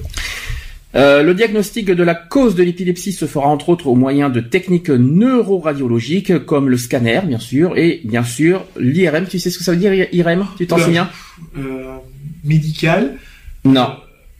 Euh, 0.94 1.22
le 1.22 1.32
diagnostic 1.34 1.86
de 1.86 2.02
la 2.02 2.14
cause 2.14 2.54
de 2.54 2.62
l'épilepsie 2.62 3.12
se 3.12 3.24
fera 3.26 3.46
entre 3.46 3.68
autres 3.70 3.86
au 3.86 3.94
moyen 3.94 4.28
de 4.30 4.40
techniques 4.40 4.90
neuroradiologiques 4.90 6.44
comme 6.44 6.68
le 6.68 6.76
scanner, 6.76 7.20
bien 7.26 7.38
sûr, 7.38 7.78
et 7.78 8.00
bien 8.04 8.24
sûr 8.24 8.64
l'IRM. 8.78 9.26
Tu 9.26 9.38
sais 9.38 9.48
ce 9.50 9.58
que 9.58 9.64
ça 9.64 9.72
veut 9.72 9.78
dire 9.78 9.94
IRM 10.12 10.46
Tu 10.58 10.66
t'en 10.66 10.76
souviens? 10.78 11.08
Médical. 12.44 13.16
Non. 13.64 13.94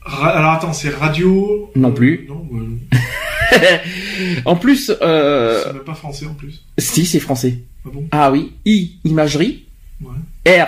Ra- 0.05 0.31
alors 0.37 0.53
attends, 0.53 0.73
c'est 0.73 0.91
radio? 0.91 1.71
Non 1.77 1.91
euh, 1.91 1.93
plus. 1.93 2.27
Non, 2.29 2.47
euh, 2.55 4.39
En 4.45 4.57
plus, 4.57 4.91
euh, 5.03 5.63
c'est 5.65 5.73
même 5.75 5.83
pas 5.85 5.95
français 5.95 6.27
en 6.27 6.35
plus. 6.35 6.63
si 6.79 7.05
c'est 7.07 7.21
français. 7.21 7.59
Ah 7.85 7.89
bon? 7.93 8.09
Ah 8.11 8.31
oui, 8.33 8.53
I 8.65 8.93
imagerie, 9.05 9.67
Ouais. 10.01 10.63
R. 10.63 10.67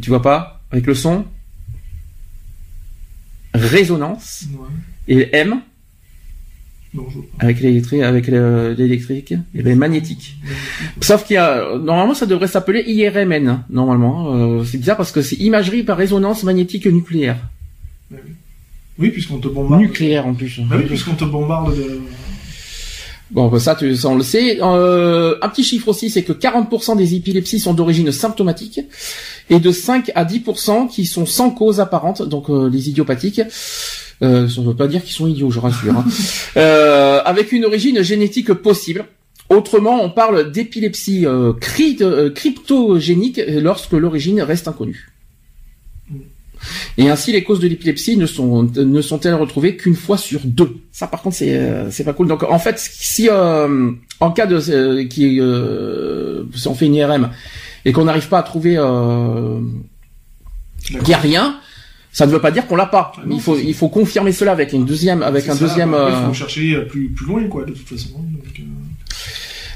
Tu 0.00 0.08
vois 0.08 0.22
pas? 0.22 0.60
Avec 0.70 0.86
le 0.86 0.94
son, 0.94 1.24
résonance 3.54 4.44
Ouais. 4.54 4.68
et 5.08 5.36
M 5.36 5.60
Non, 6.94 7.06
je 7.08 7.14
vois 7.16 7.24
pas. 7.38 7.44
avec 7.44 7.60
l'électrique, 7.60 8.02
avec 8.02 8.28
le- 8.28 8.72
l'électrique 8.78 9.32
et 9.54 9.62
le 9.62 9.74
magnétique. 9.74 10.36
Sauf 11.00 11.24
qu'il 11.24 11.34
y 11.34 11.38
a 11.38 11.76
normalement 11.78 12.14
ça 12.14 12.26
devrait 12.26 12.46
s'appeler 12.48 12.82
IRMN 12.86 13.64
normalement. 13.68 14.34
Euh, 14.34 14.64
c'est 14.64 14.78
bizarre 14.78 14.96
parce 14.96 15.12
que 15.12 15.22
c'est 15.22 15.36
imagerie 15.36 15.82
par 15.82 15.96
résonance 15.98 16.44
magnétique 16.44 16.86
nucléaire. 16.86 17.36
Oui, 18.98 19.10
puisqu'on 19.10 19.38
te 19.38 19.48
bombarde. 19.48 19.80
Nucléaire 19.82 20.26
en 20.26 20.34
plus. 20.34 20.60
Bah 20.60 20.76
oui, 20.78 20.84
puisqu'on 20.86 21.14
te 21.14 21.24
bombarde 21.24 21.76
de. 21.76 22.00
Bon, 23.30 23.48
bah, 23.48 23.60
ça, 23.60 23.76
tu, 23.76 23.94
ça, 23.94 24.08
on 24.08 24.16
le 24.16 24.24
sait. 24.24 24.58
Euh, 24.60 25.36
un 25.40 25.48
petit 25.48 25.62
chiffre 25.62 25.88
aussi, 25.88 26.10
c'est 26.10 26.22
que 26.24 26.32
40% 26.32 26.96
des 26.96 27.14
épilepsies 27.14 27.60
sont 27.60 27.74
d'origine 27.74 28.10
symptomatique 28.10 28.80
et 29.48 29.60
de 29.60 29.70
5 29.70 30.10
à 30.14 30.24
10% 30.24 30.88
qui 30.88 31.06
sont 31.06 31.26
sans 31.26 31.50
cause 31.50 31.78
apparente, 31.80 32.22
donc 32.22 32.50
euh, 32.50 32.68
les 32.68 32.88
idiopathiques. 32.88 33.40
Euh, 34.22 34.48
ça 34.48 34.60
ne 34.60 34.66
veut 34.66 34.74
pas 34.76 34.88
dire 34.88 35.02
qu'ils 35.02 35.14
sont 35.14 35.28
idiots, 35.28 35.50
je 35.50 35.60
rassure. 35.60 35.96
hein. 35.96 36.04
Euh, 36.56 37.22
avec 37.24 37.52
une 37.52 37.64
origine 37.64 38.02
génétique 38.02 38.52
possible. 38.52 39.04
Autrement, 39.50 40.02
on 40.02 40.10
parle 40.10 40.50
d'épilepsie 40.50 41.26
euh, 41.26 41.52
euh, 42.00 42.30
cryptogénique 42.30 43.40
lorsque 43.48 43.92
l'origine 43.92 44.42
reste 44.42 44.66
inconnue. 44.66 45.09
Et 46.98 47.08
ainsi, 47.08 47.32
les 47.32 47.42
causes 47.42 47.60
de 47.60 47.68
l'épilepsie 47.68 48.16
ne 48.16 48.26
sont 48.26 48.62
ne 48.62 49.00
sont-elles 49.00 49.34
retrouvées 49.34 49.76
qu'une 49.76 49.94
fois 49.94 50.18
sur 50.18 50.40
deux? 50.44 50.76
Ça, 50.92 51.06
par 51.06 51.22
contre, 51.22 51.36
c'est 51.36 51.56
euh, 51.56 51.90
c'est 51.90 52.04
pas 52.04 52.12
cool. 52.12 52.28
Donc, 52.28 52.42
en 52.42 52.58
fait, 52.58 52.78
si 52.78 53.28
euh, 53.30 53.90
en 54.20 54.30
cas 54.30 54.46
de 54.46 54.60
euh, 54.70 55.06
qui 55.06 55.40
si 56.58 56.68
on 56.68 56.74
fait 56.74 56.86
une 56.86 56.94
IRM 56.94 57.30
et 57.84 57.92
qu'on 57.92 58.04
n'arrive 58.04 58.28
pas 58.28 58.38
à 58.38 58.42
trouver 58.42 58.72
qu'il 60.86 61.08
y 61.08 61.14
a 61.14 61.18
rien, 61.18 61.56
ça 62.12 62.26
ne 62.26 62.32
veut 62.32 62.40
pas 62.40 62.50
dire 62.50 62.66
qu'on 62.66 62.76
l'a 62.76 62.86
pas. 62.86 63.12
Ah 63.16 63.20
non, 63.26 63.36
il 63.36 63.40
faut 63.40 63.56
il 63.56 63.74
faut 63.74 63.88
confirmer 63.88 64.32
cela 64.32 64.52
avec 64.52 64.72
une 64.72 64.84
deuxième 64.84 65.22
avec 65.22 65.48
un 65.48 65.54
ça, 65.54 65.64
deuxième. 65.64 65.92
bah, 65.92 66.06
après, 66.06 66.20
Il 66.20 66.26
faut 66.26 66.34
chercher 66.34 66.80
plus, 66.86 67.08
plus 67.08 67.26
loin, 67.26 67.44
quoi, 67.48 67.64
de 67.64 67.72
toute 67.72 67.88
façon. 67.88 68.18
Donc, 68.18 68.60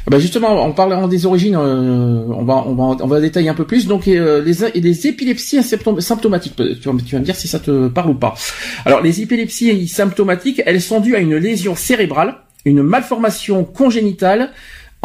Ben 0.06 0.18
justement, 0.18 0.62
en 0.62 0.72
parlant 0.72 1.08
des 1.08 1.24
origines, 1.24 1.56
euh, 1.56 2.26
on 2.28 2.44
va 2.44 2.64
on 2.66 2.74
va 2.74 2.96
on 3.02 3.06
va 3.06 3.20
détailler 3.20 3.48
un 3.48 3.54
peu 3.54 3.64
plus. 3.64 3.86
Donc 3.86 4.06
euh, 4.06 4.42
les 4.44 4.80
les 4.80 5.06
épilepsies 5.06 5.62
symptomatiques, 5.62 6.54
tu 6.56 6.62
vas, 6.90 6.98
tu 7.02 7.14
vas 7.14 7.20
me 7.20 7.24
dire 7.24 7.34
si 7.34 7.48
ça 7.48 7.58
te 7.58 7.88
parle 7.88 8.10
ou 8.10 8.14
pas. 8.14 8.34
Alors 8.84 9.00
les 9.00 9.22
épilepsies 9.22 9.88
symptomatiques, 9.88 10.62
elles 10.66 10.82
sont 10.82 11.00
dues 11.00 11.16
à 11.16 11.20
une 11.20 11.36
lésion 11.36 11.74
cérébrale, 11.74 12.36
une 12.66 12.82
malformation 12.82 13.64
congénitale, 13.64 14.50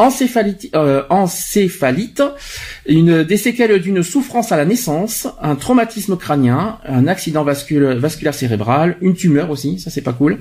encéphalite, 0.00 0.70
euh, 0.74 1.02
encéphalite, 1.10 2.22
une 2.86 3.22
des 3.22 3.36
séquelles 3.36 3.80
d'une 3.80 4.02
souffrance 4.02 4.50
à 4.50 4.56
la 4.56 4.64
naissance, 4.64 5.28
un 5.42 5.54
traumatisme 5.56 6.16
crânien, 6.16 6.78
un 6.86 7.06
accident 7.06 7.44
vascul- 7.44 7.96
vasculaire 7.98 8.34
cérébral, 8.34 8.96
une 9.02 9.14
tumeur 9.14 9.50
aussi, 9.50 9.78
ça 9.78 9.90
c'est 9.90 10.00
pas 10.00 10.14
cool, 10.14 10.38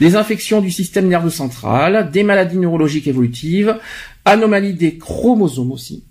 des 0.00 0.16
infections 0.16 0.60
du 0.60 0.70
système 0.72 1.06
nerveux 1.08 1.30
central, 1.30 2.10
des 2.10 2.24
maladies 2.24 2.58
neurologiques 2.58 3.06
évolutives, 3.06 3.76
anomalies 4.24 4.74
des 4.74 4.98
chromosomes 4.98 5.70
aussi, 5.70 6.02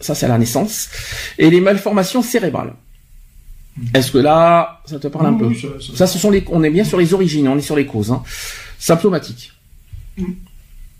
ça 0.00 0.14
c'est 0.14 0.26
à 0.26 0.30
la 0.30 0.38
naissance, 0.38 0.88
et 1.38 1.50
les 1.50 1.60
malformations 1.60 2.22
cérébrales. 2.22 2.72
Est-ce 3.94 4.10
que 4.10 4.18
là, 4.18 4.80
ça 4.86 4.98
te 4.98 5.06
parle 5.08 5.26
un 5.26 5.34
peu 5.34 5.54
ça- 5.54 5.68
ça- 5.78 5.92
Ça, 5.94 6.06
ce 6.08 6.18
sont 6.18 6.30
les, 6.32 6.42
on 6.50 6.64
est 6.64 6.70
bien 6.70 6.84
sur 6.84 6.98
les 6.98 7.12
origines, 7.14 7.46
on 7.48 7.56
est 7.58 7.60
sur 7.70 7.76
les 7.76 7.86
causes, 7.86 8.10
hein. 8.10 8.22
Symptomatiques. 8.78 9.52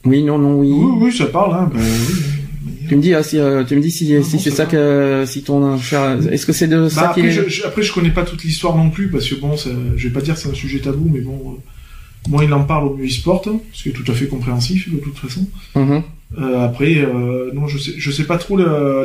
Oui, 0.04 0.22
non, 0.22 0.38
non, 0.38 0.60
oui. 0.60 0.70
Oui, 0.72 0.92
oui, 1.02 1.12
ça 1.16 1.26
parle, 1.26 1.54
hein. 1.54 1.70
Oui, 1.74 1.80
mais- 1.80 2.88
Tu 2.88 2.96
me 2.96 3.02
dis, 3.02 3.12
ah, 3.14 3.22
si, 3.22 3.38
euh, 3.38 3.64
tu 3.64 3.76
me 3.76 3.80
dis 3.82 3.90
si, 3.90 4.12
Non, 4.14 4.22
si 4.22 4.36
non, 4.36 4.42
c'est 4.42 4.50
ça 4.50 4.64
va. 4.64 4.70
que, 4.70 5.24
si 5.26 5.42
ton 5.42 5.78
cher, 5.78 6.18
est-ce 6.30 6.46
que 6.46 6.52
c'est 6.52 6.68
de 6.68 6.82
Bah, 6.84 6.88
ça 6.88 7.10
qu'il 7.14 7.24
après, 7.26 7.26
est 7.26 7.30
je, 7.44 7.48
je- 7.48 7.64
après, 7.64 7.82
je 7.82 7.92
connais 7.92 8.10
pas 8.10 8.24
toute 8.24 8.42
l'histoire 8.44 8.76
non 8.76 8.88
plus, 8.90 9.08
parce 9.10 9.28
que 9.28 9.34
bon, 9.34 9.56
ça, 9.56 9.70
je 9.96 10.08
vais 10.08 10.14
pas 10.14 10.20
dire 10.22 10.34
que 10.34 10.40
c'est 10.40 10.48
un 10.48 10.54
sujet 10.54 10.78
tabou, 10.78 11.10
mais 11.12 11.20
bon, 11.20 11.38
euh, 11.58 12.30
moins 12.30 12.44
il 12.44 12.52
en 12.54 12.64
parle, 12.64 12.86
au 12.88 12.96
mieux 12.96 13.04
il 13.04 13.10
se 13.12 13.22
porte, 13.22 13.48
hein, 13.48 13.60
ce 13.74 13.82
qui 13.82 13.88
est 13.90 13.92
tout 13.92 14.10
à 14.10 14.14
fait 14.14 14.26
compréhensif, 14.26 14.90
de 14.90 14.98
toute 14.98 15.18
façon. 15.18 15.46
Mhm. 15.74 16.02
Euh, 16.38 16.64
après, 16.64 16.96
euh, 16.98 17.50
non, 17.52 17.66
je 17.68 17.76
sais, 17.78 17.92
je 17.98 18.10
sais 18.10 18.24
pas 18.24 18.38
trop 18.38 18.58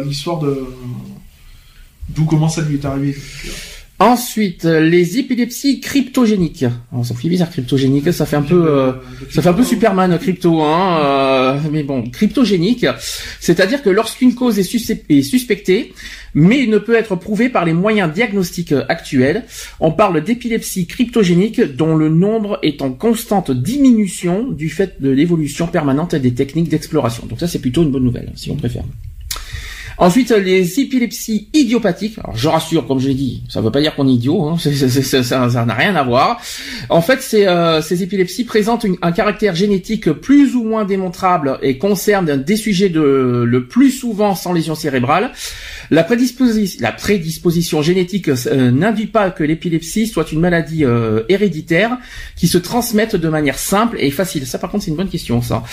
l'histoire 0.05 0.39
de 0.39 0.57
d'où 2.09 2.25
comment 2.25 2.49
ça 2.49 2.61
lui 2.61 2.75
est 2.75 2.85
arrivé. 2.85 3.11
Donc, 3.11 3.21
euh, 3.45 3.49
Ensuite, 4.03 4.65
les 4.65 5.17
épilepsies 5.17 5.79
cryptogéniques. 5.79 6.65
Ça 7.03 7.15
fait 7.15 7.29
bizarre 7.29 7.49
cryptogénique, 7.49 8.11
ça 8.11 8.25
fait 8.25 8.35
un 8.35 8.41
peu, 8.41 8.69
euh, 8.69 8.91
ça 9.31 9.41
fait 9.41 9.47
un 9.47 9.53
peu 9.53 9.63
Superman 9.63 10.17
crypto, 10.19 10.61
hein. 10.61 10.99
euh, 11.01 11.59
mais 11.71 11.83
bon, 11.83 12.09
cryptogénique, 12.09 12.85
c'est-à-dire 13.39 13.81
que 13.81 13.89
lorsqu'une 13.89 14.35
cause 14.35 14.59
est, 14.59 15.05
est 15.09 15.21
suspectée, 15.21 15.93
mais 16.33 16.65
ne 16.65 16.79
peut 16.79 16.95
être 16.95 17.15
prouvée 17.15 17.47
par 17.47 17.63
les 17.63 17.71
moyens 17.71 18.11
diagnostiques 18.11 18.73
actuels, 18.89 19.45
on 19.79 19.91
parle 19.91 20.21
d'épilepsie 20.21 20.85
cryptogénique 20.85 21.61
dont 21.61 21.95
le 21.95 22.09
nombre 22.09 22.59
est 22.61 22.81
en 22.81 22.91
constante 22.91 23.51
diminution 23.51 24.51
du 24.51 24.67
fait 24.67 25.01
de 25.01 25.11
l'évolution 25.11 25.67
permanente 25.67 26.13
des 26.13 26.33
techniques 26.33 26.67
d'exploration. 26.67 27.25
Donc 27.25 27.39
ça, 27.39 27.47
c'est 27.47 27.59
plutôt 27.59 27.83
une 27.83 27.91
bonne 27.91 28.03
nouvelle, 28.03 28.33
si 28.35 28.51
on 28.51 28.57
préfère. 28.57 28.83
Ensuite, 29.97 30.31
les 30.31 30.79
épilepsies 30.79 31.49
idiopathiques. 31.53 32.17
Alors, 32.19 32.35
je 32.35 32.47
rassure, 32.47 32.87
comme 32.87 32.99
je 32.99 33.07
l'ai 33.07 33.13
dit, 33.13 33.43
ça 33.49 33.59
ne 33.59 33.65
veut 33.65 33.71
pas 33.71 33.81
dire 33.81 33.95
qu'on 33.95 34.07
est 34.07 34.13
idiot, 34.13 34.43
hein, 34.47 34.57
ça 34.59 35.65
n'a 35.65 35.73
rien 35.73 35.95
à 35.95 36.03
voir. 36.03 36.41
En 36.89 37.01
fait, 37.01 37.25
euh, 37.33 37.81
ces 37.81 38.03
épilepsies 38.03 38.43
présentent 38.43 38.85
un 39.01 39.11
caractère 39.11 39.55
génétique 39.55 40.11
plus 40.11 40.55
ou 40.55 40.63
moins 40.63 40.85
démontrable 40.85 41.59
et 41.61 41.77
concernent 41.77 42.43
des 42.43 42.55
sujets 42.55 42.89
de, 42.89 43.43
le 43.47 43.67
plus 43.67 43.91
souvent 43.91 44.35
sans 44.35 44.53
lésion 44.53 44.75
cérébrale. 44.75 45.31
La, 45.91 46.03
prédisposition, 46.03 47.81
génétique 47.81 48.29
euh, 48.29 48.71
n'induit 48.71 49.07
pas 49.07 49.29
que 49.31 49.43
l'épilepsie 49.43 50.07
soit 50.07 50.31
une 50.31 50.39
maladie 50.39 50.85
euh, 50.85 51.23
héréditaire 51.29 51.97
qui 52.35 52.47
se 52.47 52.57
transmette 52.57 53.15
de 53.15 53.29
manière 53.29 53.59
simple 53.59 53.97
et 53.99 54.09
facile. 54.11 54.45
Ça, 54.47 54.57
par 54.57 54.71
contre, 54.71 54.85
c'est 54.85 54.91
une 54.91 54.97
bonne 54.97 55.09
question, 55.09 55.41
ça. 55.41 55.63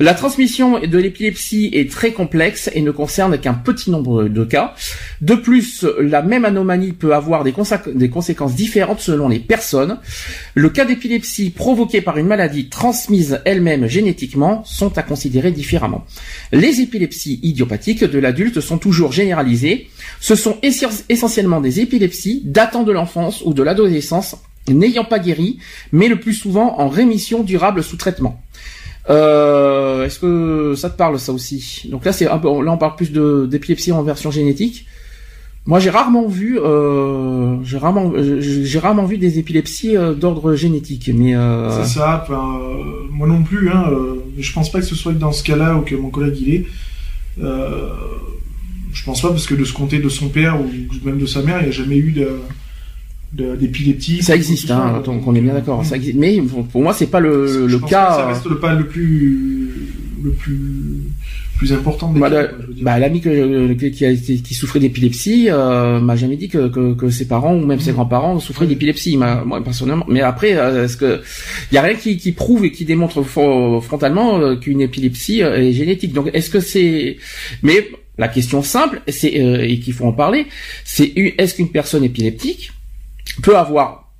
La 0.00 0.14
transmission 0.14 0.80
de 0.80 0.98
l'épilepsie 0.98 1.70
est 1.72 1.90
très 1.90 2.12
complexe 2.12 2.70
et 2.74 2.82
ne 2.82 2.90
concerne 2.90 3.38
qu'un 3.38 3.54
petit 3.72 3.90
nombre 3.90 4.24
de 4.24 4.44
cas. 4.44 4.74
De 5.20 5.34
plus, 5.34 5.86
la 6.00 6.22
même 6.22 6.44
anomalie 6.44 6.92
peut 6.92 7.14
avoir 7.14 7.44
des, 7.44 7.54
des 7.94 8.10
conséquences 8.10 8.54
différentes 8.54 9.00
selon 9.00 9.28
les 9.28 9.38
personnes. 9.38 9.98
Le 10.54 10.68
cas 10.70 10.84
d'épilepsie 10.84 11.50
provoqué 11.50 12.00
par 12.00 12.18
une 12.18 12.26
maladie 12.26 12.68
transmise 12.68 13.40
elle-même 13.44 13.86
génétiquement 13.86 14.64
sont 14.64 14.98
à 14.98 15.02
considérer 15.02 15.52
différemment. 15.52 16.04
Les 16.52 16.80
épilepsies 16.80 17.38
idiopathiques 17.42 18.04
de 18.04 18.18
l'adulte 18.18 18.60
sont 18.60 18.78
toujours 18.78 19.12
généralisées. 19.12 19.88
Ce 20.20 20.34
sont 20.34 20.58
essentiellement 21.08 21.60
des 21.60 21.80
épilepsies 21.80 22.42
datant 22.44 22.82
de 22.82 22.92
l'enfance 22.92 23.42
ou 23.44 23.54
de 23.54 23.62
l'adolescence 23.62 24.36
n'ayant 24.68 25.04
pas 25.04 25.18
guéri, 25.18 25.58
mais 25.92 26.08
le 26.08 26.20
plus 26.20 26.34
souvent 26.34 26.78
en 26.78 26.88
rémission 26.88 27.42
durable 27.42 27.82
sous 27.82 27.96
traitement. 27.96 28.42
Euh, 29.08 30.04
est-ce 30.04 30.18
que 30.18 30.74
ça 30.76 30.90
te 30.90 30.96
parle 30.96 31.18
ça 31.18 31.32
aussi? 31.32 31.88
Donc 31.90 32.04
là 32.04 32.12
c'est 32.12 32.26
là 32.26 32.40
on 32.44 32.76
parle 32.78 32.96
plus 32.96 33.12
d'épilepsie 33.48 33.92
en 33.92 34.02
version 34.02 34.30
génétique. 34.30 34.86
Moi 35.66 35.78
j'ai 35.78 35.90
rarement 35.90 36.26
vu, 36.26 36.58
euh, 36.58 37.62
j'ai 37.64 37.78
rarement, 37.78 38.12
j'ai 38.16 38.78
rarement 38.78 39.04
vu 39.04 39.18
des 39.18 39.38
épilepsies 39.38 39.96
euh, 39.96 40.14
d'ordre 40.14 40.54
génétique, 40.54 41.10
mais. 41.14 41.34
Euh... 41.34 41.82
C'est 41.82 41.98
ça. 41.98 42.26
moi 43.10 43.28
non 43.28 43.42
plus. 43.42 43.70
Hein, 43.70 43.86
je 44.38 44.52
pense 44.52 44.70
pas 44.70 44.80
que 44.80 44.86
ce 44.86 44.94
soit 44.94 45.12
dans 45.12 45.32
ce 45.32 45.42
cas-là 45.44 45.76
ou 45.76 45.82
que 45.82 45.94
mon 45.94 46.10
collègue 46.10 46.36
il 46.40 46.54
est. 46.54 46.66
je 47.38 49.04
pense 49.04 49.22
pas 49.22 49.28
parce 49.28 49.46
que 49.46 49.54
de 49.54 49.64
ce 49.64 49.72
côté 49.72 49.98
de 49.98 50.08
son 50.08 50.28
père 50.28 50.60
ou 50.60 50.68
même 51.04 51.18
de 51.18 51.26
sa 51.26 51.42
mère, 51.42 51.58
il 51.60 51.64
n'y 51.64 51.68
a 51.68 51.72
jamais 51.72 51.96
eu 51.96 52.12
de 52.12 52.28
d'épilepsie. 53.32 54.22
Ça 54.22 54.34
existe, 54.34 54.70
hein, 54.70 55.02
donc 55.04 55.26
on 55.26 55.34
est 55.34 55.40
bien 55.40 55.54
d'accord. 55.54 55.84
Ça 55.84 55.96
existe, 55.96 56.16
mais 56.16 56.40
pour 56.72 56.82
moi 56.82 56.92
c'est 56.92 57.06
pas 57.06 57.20
le, 57.20 57.66
le 57.66 57.78
cas. 57.78 58.10
ça 58.10 58.26
reste 58.26 58.46
le 58.46 58.58
pas 58.58 58.74
le 58.74 58.86
plus 58.86 59.70
le 60.22 60.30
plus 60.32 61.10
plus 61.60 61.72
important. 61.74 62.08
Bah, 62.16 62.30
bah, 62.80 62.98
l'ami 62.98 63.20
qui, 63.20 63.90
qui, 63.90 64.42
qui 64.42 64.54
souffrait 64.54 64.80
d'épilepsie 64.80 65.48
euh, 65.50 66.00
m'a 66.00 66.16
jamais 66.16 66.36
dit 66.36 66.48
que, 66.48 66.68
que, 66.68 66.94
que, 66.94 67.10
ses 67.10 67.28
parents 67.28 67.54
ou 67.54 67.66
même 67.66 67.80
ses 67.80 67.90
mmh. 67.90 67.94
grands-parents 67.96 68.40
souffraient 68.40 68.66
d'épilepsie. 68.66 69.18
Moi 69.18 69.62
personnellement, 69.62 70.06
mais 70.08 70.22
après, 70.22 70.56
euh, 70.56 70.86
est-ce 70.86 70.96
que 70.96 71.20
il 71.70 71.74
y 71.74 71.78
a 71.78 71.82
rien 71.82 71.94
qui, 71.94 72.16
qui 72.16 72.32
prouve 72.32 72.64
et 72.64 72.72
qui 72.72 72.86
démontre 72.86 73.22
frontalement 73.22 74.38
euh, 74.38 74.56
qu'une 74.56 74.80
épilepsie 74.80 75.40
est 75.40 75.72
génétique. 75.72 76.14
Donc 76.14 76.30
est-ce 76.32 76.48
que 76.48 76.60
c'est 76.60 77.18
mais 77.62 77.88
la 78.16 78.28
question 78.28 78.62
simple, 78.62 79.02
c'est 79.08 79.28
et 79.28 79.78
qu'il 79.80 79.92
faut 79.92 80.06
en 80.06 80.12
parler, 80.12 80.46
c'est 80.84 81.12
est-ce 81.14 81.54
qu'une 81.54 81.70
personne 81.70 82.04
épileptique 82.04 82.72
peut 83.42 83.56
avoir 83.56 84.10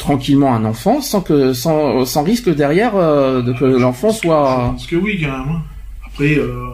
tranquillement 0.00 0.54
un 0.54 0.64
enfant 0.64 1.00
sans 1.00 1.20
que 1.20 1.52
sans, 1.52 2.04
sans 2.06 2.22
risque 2.22 2.52
derrière 2.52 2.96
euh, 2.96 3.42
de 3.42 3.52
que 3.52 3.64
l'enfant 3.64 4.10
soit. 4.10 4.64
Je 4.66 4.70
pense 4.72 4.86
que 4.86 4.96
oui, 4.96 5.20
quand 5.20 5.30
même. 5.30 5.56
Hein. 5.56 5.62
Après, 6.06 6.36
euh, 6.36 6.70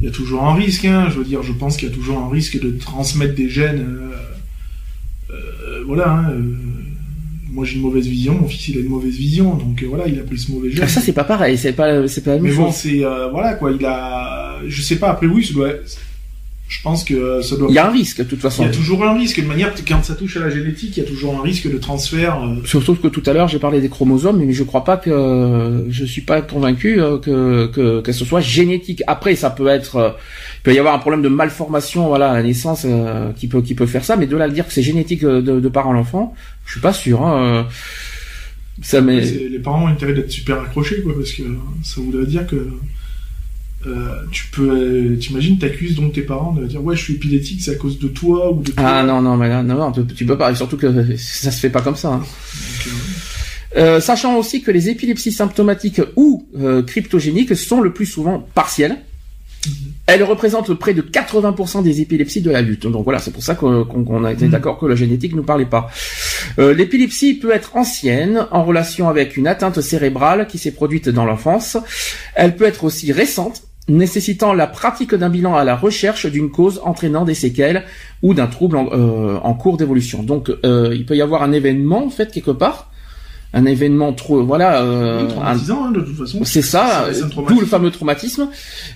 il 0.00 0.06
y 0.06 0.08
a 0.08 0.12
toujours 0.12 0.44
un 0.44 0.54
risque. 0.54 0.84
Hein. 0.84 1.08
Je 1.10 1.18
veux 1.18 1.24
dire, 1.24 1.42
je 1.42 1.52
pense 1.52 1.76
qu'il 1.76 1.88
y 1.88 1.92
a 1.92 1.94
toujours 1.94 2.18
un 2.18 2.30
risque 2.30 2.58
de 2.60 2.70
transmettre 2.70 3.34
des 3.34 3.50
gènes. 3.50 3.84
Euh, 5.30 5.82
voilà. 5.86 6.10
Hein, 6.10 6.34
moi 7.50 7.64
j'ai 7.64 7.76
une 7.76 7.82
mauvaise 7.82 8.06
vision, 8.06 8.34
mon 8.34 8.48
fils 8.48 8.68
il 8.68 8.76
a 8.76 8.80
une 8.80 8.90
mauvaise 8.90 9.14
vision, 9.14 9.54
donc 9.54 9.82
voilà, 9.84 10.06
il 10.06 10.18
a 10.18 10.24
plus 10.24 10.36
ce 10.36 10.52
mauvais 10.52 10.70
gène. 10.70 10.82
Ah, 10.82 10.88
ça 10.88 11.00
c'est 11.00 11.14
pas 11.14 11.24
pareil, 11.24 11.56
c'est 11.56 11.72
pas 11.72 12.06
c'est 12.06 12.22
pas 12.22 12.32
la 12.32 12.36
même 12.36 12.50
Mais 12.50 12.54
bon, 12.54 12.70
c'est 12.70 13.02
voilà 13.30 13.54
quoi, 13.54 13.72
il 13.72 13.82
a, 13.86 14.58
je 14.66 14.82
sais 14.82 14.96
pas. 14.96 15.10
Après 15.10 15.26
oui, 15.26 15.42
ça 15.42 15.54
doit 15.54 15.70
je 16.68 16.82
pense 16.82 17.04
que 17.04 17.42
ça 17.42 17.56
doit. 17.56 17.68
Il 17.68 17.74
y 17.74 17.78
a 17.78 17.86
un 17.86 17.92
risque, 17.92 18.18
de 18.18 18.24
toute 18.24 18.40
façon. 18.40 18.64
Il 18.64 18.66
y 18.66 18.68
a 18.68 18.72
toujours 18.72 19.04
un 19.04 19.16
risque. 19.16 19.40
De 19.40 19.46
manière, 19.46 19.72
quand 19.86 20.04
ça 20.04 20.16
touche 20.16 20.36
à 20.36 20.40
la 20.40 20.50
génétique, 20.50 20.96
il 20.96 21.02
y 21.02 21.06
a 21.06 21.08
toujours 21.08 21.38
un 21.38 21.42
risque 21.42 21.70
de 21.70 21.78
transfert. 21.78 22.42
Euh. 22.42 22.56
Surtout 22.64 22.96
que 22.96 23.06
tout 23.06 23.22
à 23.26 23.32
l'heure, 23.32 23.46
j'ai 23.46 23.60
parlé 23.60 23.80
des 23.80 23.88
chromosomes, 23.88 24.38
mais 24.38 24.52
je 24.52 24.64
crois 24.64 24.82
pas 24.82 24.96
que 24.96 25.84
je 25.88 26.04
suis 26.04 26.22
pas 26.22 26.42
convaincu 26.42 27.00
euh, 27.00 27.18
que, 27.18 27.66
que 27.68 28.00
que 28.00 28.12
ce 28.12 28.24
soit 28.24 28.40
génétique. 28.40 29.02
Après, 29.06 29.36
ça 29.36 29.50
peut 29.50 29.68
être, 29.68 29.96
euh, 29.96 30.10
il 30.58 30.62
peut 30.64 30.74
y 30.74 30.78
avoir 30.78 30.94
un 30.94 30.98
problème 30.98 31.22
de 31.22 31.28
malformation, 31.28 32.08
voilà, 32.08 32.32
à 32.32 32.34
la 32.34 32.42
naissance, 32.42 32.84
qui 33.36 33.46
peut 33.46 33.62
qui 33.62 33.76
peut 33.76 33.86
faire 33.86 34.04
ça. 34.04 34.16
Mais 34.16 34.26
de 34.26 34.36
là 34.36 34.46
à 34.46 34.48
dire 34.48 34.66
que 34.66 34.72
c'est 34.72 34.82
génétique 34.82 35.24
de, 35.24 35.40
de 35.40 35.68
parent 35.68 35.92
à 35.92 35.94
l'enfant, 35.94 36.34
je 36.64 36.72
suis 36.72 36.80
pas 36.80 36.92
sûr. 36.92 37.22
Hein, 37.22 37.68
ça, 38.82 39.00
mais... 39.00 39.20
Les 39.20 39.58
parents 39.58 39.84
ont 39.84 39.88
intérêt 39.88 40.12
d'être 40.12 40.30
super 40.30 40.60
accrochés, 40.60 41.00
quoi, 41.02 41.14
parce 41.14 41.32
que 41.32 41.42
ça 41.82 42.00
voudrait 42.00 42.26
dire 42.26 42.46
que 42.46 42.56
euh, 43.86 44.24
tu 44.30 44.46
peux, 44.48 44.70
euh, 44.70 45.16
t'imagines, 45.16 45.58
t'accuses 45.58 45.94
donc 45.94 46.12
tes 46.12 46.22
parents 46.22 46.52
de 46.52 46.66
dire 46.66 46.82
ouais 46.82 46.96
je 46.96 47.02
suis 47.02 47.14
épileptique, 47.14 47.60
c'est 47.62 47.72
à 47.72 47.74
cause 47.76 47.98
de 47.98 48.08
toi 48.08 48.52
ou 48.52 48.62
de 48.62 48.70
toi. 48.70 48.84
Ah 48.84 49.02
non 49.04 49.20
non 49.22 49.36
mais 49.36 49.48
là, 49.48 49.62
non, 49.62 49.76
non 49.76 49.92
tu 49.92 50.24
peux 50.24 50.36
pas, 50.36 50.54
surtout 50.54 50.76
que 50.76 51.16
ça 51.16 51.50
se 51.50 51.60
fait 51.60 51.70
pas 51.70 51.82
comme 51.82 51.96
ça. 51.96 52.14
Hein. 52.14 52.22
Euh, 53.76 54.00
sachant 54.00 54.36
aussi 54.36 54.62
que 54.62 54.70
les 54.70 54.88
épilepsies 54.88 55.32
symptomatiques 55.32 56.00
ou 56.16 56.48
cryptogéniques 56.86 57.54
sont 57.56 57.80
le 57.80 57.92
plus 57.92 58.06
souvent 58.06 58.40
partielles. 58.54 58.98
Mhm. 59.66 59.72
Elles 60.06 60.22
représentent 60.22 60.72
près 60.74 60.94
de 60.94 61.02
80% 61.02 61.82
des 61.82 62.00
épilepsies 62.00 62.40
de 62.40 62.50
la 62.50 62.62
lutte. 62.62 62.86
Donc 62.86 63.04
voilà, 63.04 63.18
c'est 63.18 63.32
pour 63.32 63.42
ça 63.42 63.54
qu'on 63.54 64.24
a 64.24 64.32
été 64.32 64.46
mhm. 64.46 64.50
d'accord 64.50 64.78
que 64.78 64.86
la 64.86 64.94
génétique 64.94 65.34
ne 65.34 65.42
parlait 65.42 65.66
pas. 65.66 65.90
L'épilepsie 66.58 67.34
peut 67.34 67.52
être 67.52 67.76
ancienne, 67.76 68.46
en 68.50 68.64
relation 68.64 69.08
avec 69.08 69.36
une 69.36 69.46
atteinte 69.46 69.80
cérébrale 69.80 70.46
qui 70.48 70.58
s'est 70.58 70.70
produite 70.70 71.08
dans 71.08 71.24
l'enfance. 71.24 71.76
Elle 72.34 72.56
peut 72.56 72.64
être 72.64 72.84
aussi 72.84 73.12
récente, 73.12 73.62
nécessitant 73.88 74.52
la 74.52 74.66
pratique 74.66 75.14
d'un 75.14 75.28
bilan 75.28 75.54
à 75.54 75.64
la 75.64 75.76
recherche 75.76 76.26
d'une 76.26 76.50
cause 76.50 76.80
entraînant 76.84 77.24
des 77.24 77.34
séquelles 77.34 77.84
ou 78.22 78.34
d'un 78.34 78.46
trouble 78.46 78.76
en, 78.76 78.88
euh, 78.92 79.54
cours 79.54 79.76
d'évolution. 79.76 80.22
Donc 80.22 80.50
euh, 80.64 80.92
il 80.94 81.06
peut 81.06 81.16
y 81.16 81.22
avoir 81.22 81.42
un 81.42 81.52
événement 81.52 82.04
en 82.04 82.10
fait 82.10 82.32
quelque 82.32 82.50
part, 82.50 82.90
un 83.54 83.64
événement 83.64 84.12
trop 84.12 84.44
voilà 84.44 84.82
euh, 84.82 85.28
hein, 85.40 85.90
de 85.92 86.00
toute 86.00 86.16
façon. 86.16 86.40
C'est 86.44 86.62
ça, 86.62 87.06
d'où 87.48 87.60
le 87.60 87.66
fameux 87.66 87.92
traumatisme 87.92 88.48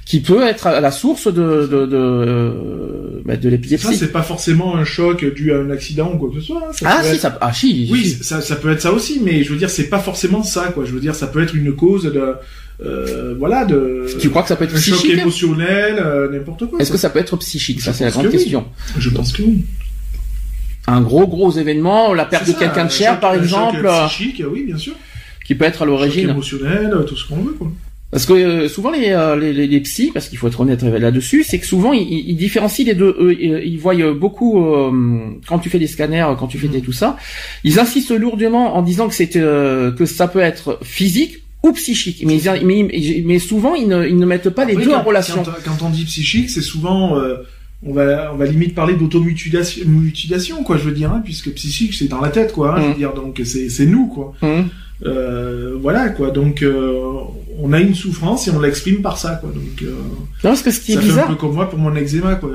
qui 0.05 0.20
peut 0.20 0.42
être 0.42 0.66
à 0.66 0.81
la 0.81 0.90
source 0.90 1.33
de 1.33 1.68
de 1.70 1.87
de, 1.87 3.22
bah, 3.24 3.37
de 3.37 3.48
l'épilepsie. 3.48 3.87
Ça 3.87 3.92
c'est 3.92 4.12
pas 4.12 4.22
forcément 4.22 4.74
un 4.74 4.85
choc 4.85 5.24
dû 5.24 5.53
à 5.53 5.59
un 5.59 5.70
accident 5.70 6.12
ou 6.12 6.18
quoi 6.18 6.31
que 6.31 6.40
ce 6.40 6.46
soit. 6.48 6.62
Hein. 6.68 6.72
ah 6.85 7.03
si 7.05 7.16
ça 7.16 7.38
ah 7.40 7.53
si. 7.53 7.88
Oui 7.92 8.18
ça 8.22 8.40
ça 8.40 8.57
peut 8.57 8.72
être 8.72 8.83
ça 8.83 8.92
aussi 8.92 9.20
mais 9.24 9.44
je 9.44 9.53
veux 9.53 9.59
dire 9.59 9.70
c'est 9.70 9.88
pas 9.88 10.00
forcément 10.00 10.42
ça 10.42 10.72
quoi. 10.74 10.85
Je 10.85 10.90
veux 10.90 11.00
dire 11.00 11.14
ça 11.14 11.29
peut 11.29 11.40
être 11.40 11.55
une 11.55 11.76
cause 11.76 12.03
de 12.12 12.35
euh, 12.83 13.35
voilà 13.38 13.66
de 13.66 14.07
tu 14.19 14.31
crois 14.31 14.43
que 14.43 14.49
ça 14.49 14.57
peut 14.57 14.64
être 14.64 14.75
psychique 14.75 15.11
choc 15.11 15.21
émotionnel 15.21 15.97
euh, 15.99 16.31
n'importe 16.31 16.66
quoi 16.66 16.79
est-ce 16.79 16.90
que 16.90 16.97
ça 16.97 17.11
peut 17.11 17.19
être 17.19 17.37
psychique 17.37 17.83
ça 17.83 17.93
c'est 17.93 18.05
la 18.05 18.11
grande 18.11 18.31
question. 18.31 18.64
Je 18.97 19.11
pense 19.11 19.33
que 19.33 19.43
oui. 19.43 19.64
Un 20.87 21.03
gros 21.03 21.27
gros 21.27 21.51
événement 21.51 22.14
la 22.14 22.25
perte 22.25 22.47
de 22.47 22.53
quelqu'un 22.53 22.87
de 22.87 22.90
cher 22.90 23.21
par 23.21 23.35
exemple 23.35 23.87
psychique 24.07 24.43
oui 24.51 24.64
bien 24.64 24.79
sûr. 24.79 24.95
qui 25.45 25.55
peut 25.55 25.66
être 25.66 25.83
à 25.83 25.85
l'origine. 25.85 26.31
émotionnel 26.31 26.95
tout 27.07 27.16
ce 27.16 27.29
qu'on 27.29 27.37
veut 27.37 27.53
quoi. 27.53 27.71
Parce 28.11 28.27
que 28.27 28.33
euh, 28.33 28.69
souvent 28.69 28.90
les, 28.90 29.14
les, 29.38 29.69
les, 29.69 29.81
psys, 29.83 30.11
parce 30.12 30.29
qu'il 30.29 30.37
faut 30.37 30.49
être 30.49 30.61
honnête 30.61 30.83
là-dessus, 30.83 31.45
c'est 31.45 31.61
que 31.61 31.66
souvent 31.66 31.93
ils, 31.93 32.03
ils, 32.03 32.35
différencient 32.35 32.85
les 32.85 32.95
deux. 32.95 33.14
Eux, 33.21 33.40
ils 33.40 33.79
voient 33.79 33.95
beaucoup 34.14 34.66
quand 35.47 35.59
tu 35.61 35.69
fais 35.71 35.79
des 35.79 35.87
scanners, 35.87 36.27
quand 36.37 36.49
tu 36.49 36.59
fais 36.59 36.66
des 36.66 36.79
mm. 36.79 36.83
tout 36.83 36.93
ça, 36.93 37.16
ils 37.62 37.79
insistent 37.79 38.19
lourdement 38.19 38.75
en 38.75 38.83
disant 38.83 39.07
que 39.07 39.14
c'est 39.14 39.29
que 39.29 40.07
ça 40.07 40.27
peut 40.27 40.40
être 40.40 40.81
physique 40.83 41.45
ou 41.62 41.73
psychique. 41.73 42.25
Mais, 42.27 42.40
mais, 42.64 43.23
mais 43.25 43.38
souvent, 43.38 43.75
ils 43.75 43.88
ne, 43.88 44.07
ils 44.07 44.16
ne, 44.16 44.27
mettent 44.27 44.51
pas 44.51 44.64
les 44.64 44.77
deux 44.77 44.92
en 44.92 45.03
relation. 45.03 45.42
Quand, 45.64 45.83
on 45.83 45.90
dit 45.90 46.05
psychique, 46.05 46.51
c'est 46.51 46.62
souvent, 46.62 47.16
euh, 47.16 47.37
on 47.85 47.92
va, 47.92 48.33
on 48.33 48.37
va 48.37 48.46
limite 48.46 48.75
parler 48.75 48.94
d'automutilation, 48.94 50.62
quoi, 50.64 50.77
je 50.77 50.85
veux 50.85 50.94
dire, 50.94 51.12
hein, 51.12 51.23
puisque 51.25 51.53
psychique, 51.55 51.94
c'est 51.94 52.09
dans 52.09 52.20
la 52.20 52.31
tête, 52.31 52.53
quoi, 52.53 52.75
hein, 52.75 52.81
je 52.81 52.87
veux 52.87 52.92
mmh. 52.92 52.96
dire, 52.96 53.14
donc 53.14 53.40
c'est, 53.44 53.68
c'est 53.68 53.87
nous, 53.87 54.07
quoi. 54.07 54.35
Mmh. 54.42 54.68
Euh, 55.07 55.79
voilà, 55.81 56.11
quoi, 56.11 56.31
donc 56.31 56.62
euh, 56.62 56.92
on 57.59 57.73
a 57.73 57.81
une 57.81 57.94
souffrance 57.94 58.46
et 58.49 58.51
on 58.51 58.61
l'exprime 58.61 59.01
par 59.01 59.16
ça, 59.16 59.37
quoi, 59.40 59.51
donc. 59.51 59.83
Euh, 59.83 59.92
non, 60.44 60.51
parce 60.51 60.62
que 60.62 60.70
ce 60.70 60.81
qui 60.81 60.92
est 60.92 60.99
bizarre. 60.99 61.25
un 61.25 61.29
peu 61.29 61.37
comme 61.37 61.55
moi 61.55 61.70
pour 61.70 61.79
mon 61.79 61.94
eczéma, 61.96 62.35
quoi. 62.35 62.51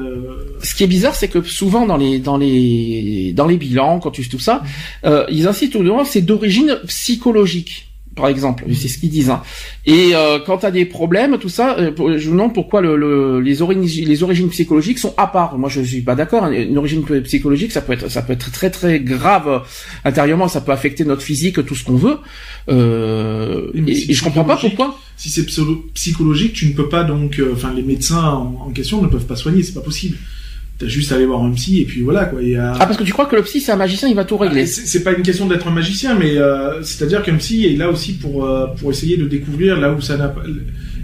Ce 0.61 0.75
qui 0.75 0.83
est 0.83 0.87
bizarre, 0.87 1.15
c'est 1.15 1.27
que 1.27 1.41
souvent 1.41 1.87
dans 1.87 1.97
les 1.97 2.19
dans 2.19 2.37
les 2.37 3.33
dans 3.33 3.47
les 3.47 3.57
bilans, 3.57 3.99
quand 3.99 4.11
tu 4.11 4.27
tout 4.29 4.39
ça, 4.39 4.61
mmh. 5.03 5.09
ils 5.29 5.47
incitent 5.47 5.75
au 5.75 6.05
c'est 6.05 6.21
d'origine 6.21 6.77
psychologique. 6.85 7.87
Par 8.15 8.27
exemple. 8.27 8.65
C'est 8.73 8.87
ce 8.87 8.97
qu'ils 8.97 9.09
disent. 9.09 9.29
Hein. 9.29 9.43
Et 9.85 10.11
euh, 10.13 10.39
quand 10.39 10.59
tu 10.59 10.65
as 10.65 10.71
des 10.71 10.85
problèmes, 10.85 11.37
tout 11.37 11.49
ça, 11.49 11.77
euh, 11.77 11.91
je 12.17 12.27
me 12.29 12.33
demande 12.33 12.53
pourquoi 12.53 12.81
le, 12.81 13.39
les, 13.41 13.61
origines, 13.61 14.07
les 14.07 14.23
origines 14.23 14.49
psychologiques 14.49 14.99
sont 14.99 15.13
à 15.17 15.27
part. 15.27 15.57
Moi, 15.57 15.69
je 15.69 15.81
suis 15.81 16.01
pas 16.01 16.15
d'accord. 16.15 16.47
Une 16.47 16.77
origine 16.77 17.03
psychologique, 17.23 17.71
ça 17.71 17.81
peut 17.81 17.93
être, 17.93 18.09
ça 18.09 18.21
peut 18.21 18.33
être 18.33 18.51
très 18.51 18.69
très 18.69 18.99
grave 18.99 19.47
euh, 19.47 19.59
intérieurement. 20.05 20.47
Ça 20.47 20.61
peut 20.61 20.71
affecter 20.71 21.03
notre 21.03 21.21
physique, 21.21 21.63
tout 21.65 21.75
ce 21.75 21.83
qu'on 21.83 21.97
veut. 21.97 22.17
Euh, 22.69 23.71
et, 23.75 24.13
je 24.13 24.23
comprends 24.23 24.45
pas 24.45 24.57
pourquoi. 24.57 24.97
Si 25.17 25.29
c'est 25.29 25.45
psychologique, 25.93 26.53
tu 26.53 26.67
ne 26.67 26.73
peux 26.73 26.89
pas 26.89 27.03
donc, 27.03 27.41
enfin, 27.53 27.73
les 27.73 27.83
médecins 27.83 28.23
en, 28.23 28.67
en, 28.67 28.69
question 28.71 29.01
ne 29.01 29.07
peuvent 29.07 29.25
pas 29.25 29.35
soigner. 29.35 29.61
C'est 29.63 29.73
pas 29.73 29.81
possible. 29.81 30.17
T'as 30.77 30.87
juste 30.87 31.13
à 31.13 31.15
aller 31.15 31.25
voir 31.25 31.41
un 31.41 31.51
psy 31.51 31.81
et 31.81 31.85
puis 31.85 32.01
voilà 32.01 32.25
quoi. 32.25 32.41
Ah 32.59 32.85
parce 32.85 32.97
que 32.97 33.03
tu 33.03 33.13
crois 33.13 33.27
que 33.27 33.35
le 33.37 33.43
psy 33.43 33.61
c'est 33.61 33.71
un 33.71 33.77
magicien, 33.77 34.09
il 34.09 34.15
va 34.15 34.25
tout 34.25 34.35
régler. 34.35 34.63
Ah, 34.63 34.67
c'est 34.67 35.03
pas 35.03 35.13
une 35.13 35.23
question 35.23 35.45
d'être 35.45 35.67
un 35.69 35.71
magicien, 35.71 36.15
mais 36.15 36.37
euh, 36.37 36.83
c'est-à-dire 36.83 37.23
qu'un 37.23 37.35
psy 37.35 37.65
est 37.65 37.77
là 37.77 37.89
aussi 37.89 38.13
pour 38.13 38.45
euh, 38.45 38.67
pour 38.77 38.91
essayer 38.91 39.15
de 39.15 39.25
découvrir 39.25 39.79
là 39.79 39.93
où 39.93 40.01
ça 40.01 40.17
n'a 40.17 40.27
pas, 40.27 40.43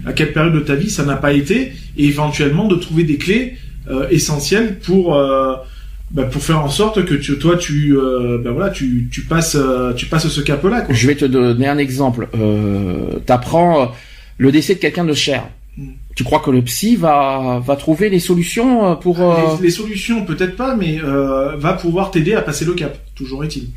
à 0.04 0.12
quelle 0.12 0.34
période 0.34 0.52
de 0.52 0.60
ta 0.60 0.74
vie 0.74 0.90
ça 0.90 1.06
n'a 1.06 1.16
pas 1.16 1.32
été, 1.32 1.72
et 1.96 2.04
éventuellement 2.04 2.68
de 2.68 2.76
trouver 2.76 3.04
des 3.04 3.16
clés 3.16 3.56
euh, 3.90 4.06
essentielles 4.10 4.78
pour 4.78 5.16
euh, 5.16 5.54
bah, 6.10 6.24
pour 6.24 6.42
faire 6.42 6.62
en 6.62 6.68
sorte 6.68 7.06
que 7.06 7.14
tu, 7.14 7.38
toi 7.38 7.56
tu 7.56 7.96
bah, 8.44 8.50
voilà 8.50 8.68
tu 8.68 9.08
tu 9.10 9.22
passes 9.22 9.56
tu 9.96 10.04
passes 10.04 10.28
ce 10.28 10.40
cap 10.42 10.62
là. 10.64 10.84
Je 10.90 11.06
vais 11.06 11.14
te 11.14 11.24
donner 11.24 11.68
un 11.68 11.78
exemple. 11.78 12.28
T'apprends 13.24 13.90
le 14.36 14.52
décès 14.52 14.74
de 14.74 14.80
quelqu'un 14.80 15.06
de 15.06 15.14
cher. 15.14 15.48
Tu 16.14 16.24
crois 16.24 16.40
que 16.40 16.50
le 16.50 16.62
psy 16.62 16.96
va 16.96 17.60
va 17.64 17.76
trouver 17.76 18.10
les 18.10 18.20
solutions 18.20 18.86
euh, 18.86 18.94
pour 18.94 19.20
euh, 19.20 19.56
les, 19.60 19.70
solutions 19.70 20.24
peut-être 20.24 20.56
pas, 20.56 20.74
mais 20.74 21.00
euh, 21.02 21.56
va 21.56 21.72
pouvoir 21.72 22.10
t'aider 22.10 22.34
à 22.34 22.42
passer 22.42 22.64
le 22.64 22.74
cap. 22.74 22.96
Toujours 23.14 23.44
est-il. 23.44 23.68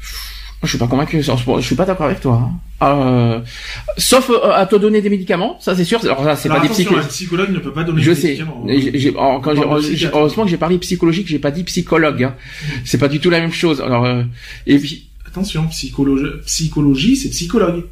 Je 0.63 0.69
suis 0.69 0.78
pas 0.78 0.88
convaincu. 0.88 1.21
Je 1.21 1.62
suis 1.62 1.76
pas 1.76 1.86
d'accord 1.86 2.08
avec 2.08 2.21
toi. 2.21 2.50
Hein. 2.82 2.88
Euh, 2.88 3.39
sauf 3.98 4.32
à 4.43 4.65
te 4.65 4.76
donner 4.76 5.02
des 5.02 5.10
médicaments, 5.10 5.58
ça 5.62 5.76
c'est 5.76 5.84
sûr. 5.86 6.04
Alors 6.04 6.24
là, 6.24 6.36
c'est 6.36 6.50
pas 6.50 6.60
des 6.60 6.69
psychologues. 6.69 7.04
Un 7.04 7.08
psychologue 7.08 7.52
ne 7.52 7.60
peut 7.60 7.71
pas 7.71 7.84
donner 7.84 8.02
je 8.02 8.12
des 8.12 8.15
sais. 8.15 8.28
médicaments. 8.30 8.65
J'ai, 8.67 9.13
quand 9.13 9.54
heureusement 9.56 10.43
que 10.43 10.50
j'ai 10.50 10.58
parlé 10.58 10.78
psychologique, 10.80 11.28
j'ai 11.28 11.39
pas 11.39 11.52
dit 11.52 11.63
psychologue. 11.63 12.24
Hein. 12.24 12.36
C'est 12.84 12.98
pas 12.98 13.08
du 13.08 13.19
tout 13.19 13.30
la 13.30 13.39
même 13.39 13.54
chose. 13.54 13.80
Alors 13.80 14.08
et 14.65 14.80
puis 14.80 15.08
attention, 15.26 15.67
psychologie, 15.67 16.32
psychologie, 16.45 17.15
c'est 17.15 17.30
psychologue. 17.30 17.84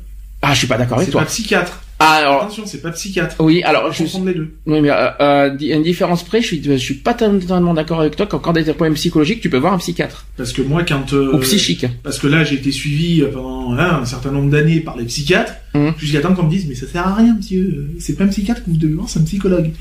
Ah, 0.41 0.53
je 0.53 0.59
suis 0.59 0.67
pas 0.67 0.77
d'accord 0.77 0.97
avec 0.97 1.09
toi. 1.09 1.21
C'est 1.21 1.25
pas 1.25 1.31
psychiatre. 1.31 1.83
Ah, 2.05 2.15
alors, 2.15 2.41
Attention, 2.41 2.65
c'est 2.65 2.81
pas 2.81 2.91
psychiatre. 2.91 3.37
Oui, 3.39 3.63
alors 3.63 3.91
je 3.93 4.03
suis... 4.03 4.19
les 4.25 4.33
deux. 4.33 4.53
Oui, 4.65 4.81
mais 4.81 4.89
euh, 4.89 5.09
euh, 5.21 5.57
une 5.57 5.83
différence 5.83 6.23
près, 6.23 6.41
je 6.41 6.47
suis, 6.47 6.61
je 6.63 6.73
suis 6.73 6.95
pas 6.95 7.13
totalement 7.13 7.73
d'accord 7.73 8.01
avec 8.01 8.17
toi. 8.17 8.25
Quand, 8.25 8.39
quand 8.39 8.51
des 8.51 8.65
problèmes 8.65 8.95
psychologiques, 8.95 9.39
tu 9.39 9.49
peux 9.49 9.57
voir 9.57 9.71
un 9.71 9.77
psychiatre. 9.77 10.25
Parce 10.35 10.51
que 10.51 10.61
moi, 10.61 10.83
quand 10.83 11.13
euh, 11.13 11.33
ou 11.33 11.37
psychique. 11.39 11.85
Parce 12.03 12.19
que 12.19 12.27
là, 12.27 12.43
j'ai 12.43 12.55
été 12.55 12.73
suivi 12.73 13.21
euh, 13.21 13.31
pendant 13.31 13.73
hein, 13.77 13.99
un 14.01 14.05
certain 14.05 14.31
nombre 14.31 14.51
d'années 14.51 14.81
par 14.81 14.97
les 14.97 15.05
psychiatres, 15.05 15.53
mmh. 15.75 15.91
jusqu'à 15.97 16.19
temps 16.19 16.33
qu'on 16.33 16.43
me 16.43 16.49
dise, 16.49 16.67
mais 16.67 16.75
ça 16.75 16.87
sert 16.87 17.07
à 17.07 17.15
rien, 17.15 17.35
monsieur. 17.37 17.89
C'est 17.99 18.17
pas 18.17 18.25
un 18.25 18.27
psychiatre 18.27 18.65
que 18.65 18.69
vous 18.69 18.77
devez 18.77 18.95
voir, 18.95 19.07
c'est 19.07 19.19
un 19.19 19.23
psychologue. 19.23 19.71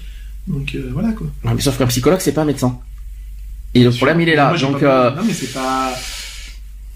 Donc 0.46 0.76
voilà 0.92 1.10
quoi. 1.12 1.26
Non, 1.44 1.52
mais 1.54 1.60
sauf 1.60 1.76
qu'un 1.76 1.86
psychologue, 1.86 2.20
c'est 2.20 2.32
pas 2.32 2.42
un 2.42 2.46
médecin. 2.46 2.78
Et 3.74 3.82
le 3.82 3.90
problème, 3.90 4.20
il 4.20 4.28
est 4.28 4.36
là. 4.36 4.54
donc. 4.60 4.80
Non, 4.80 5.22
mais 5.26 5.32
c'est 5.32 5.52
pas 5.52 5.92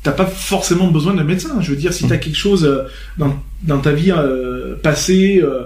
t'as 0.07 0.13
pas 0.13 0.27
forcément 0.27 0.89
besoin 0.89 1.15
d'un 1.15 1.25
médecin. 1.25 1.61
Je 1.61 1.71
veux 1.71 1.77
dire, 1.77 1.93
si 1.93 2.05
tu 2.05 2.09
t'as 2.09 2.17
mmh. 2.17 2.21
quelque 2.21 2.37
chose 2.37 2.87
dans, 3.19 3.35
dans 3.65 3.81
ta 3.81 3.93
vie 3.93 4.13
euh, 4.13 4.77
passée, 4.81 5.43
euh, 5.43 5.65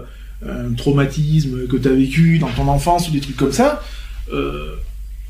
un 0.48 0.72
traumatisme 0.72 1.66
que 1.66 1.76
tu 1.76 1.88
as 1.88 1.92
vécu 1.92 2.38
dans 2.38 2.48
ton 2.48 2.66
enfance 2.68 3.09
ou 3.09 3.12
des 3.12 3.20
trucs 3.20 3.37
comme 3.37 3.53
ça, 3.53 3.83
euh, 4.33 4.76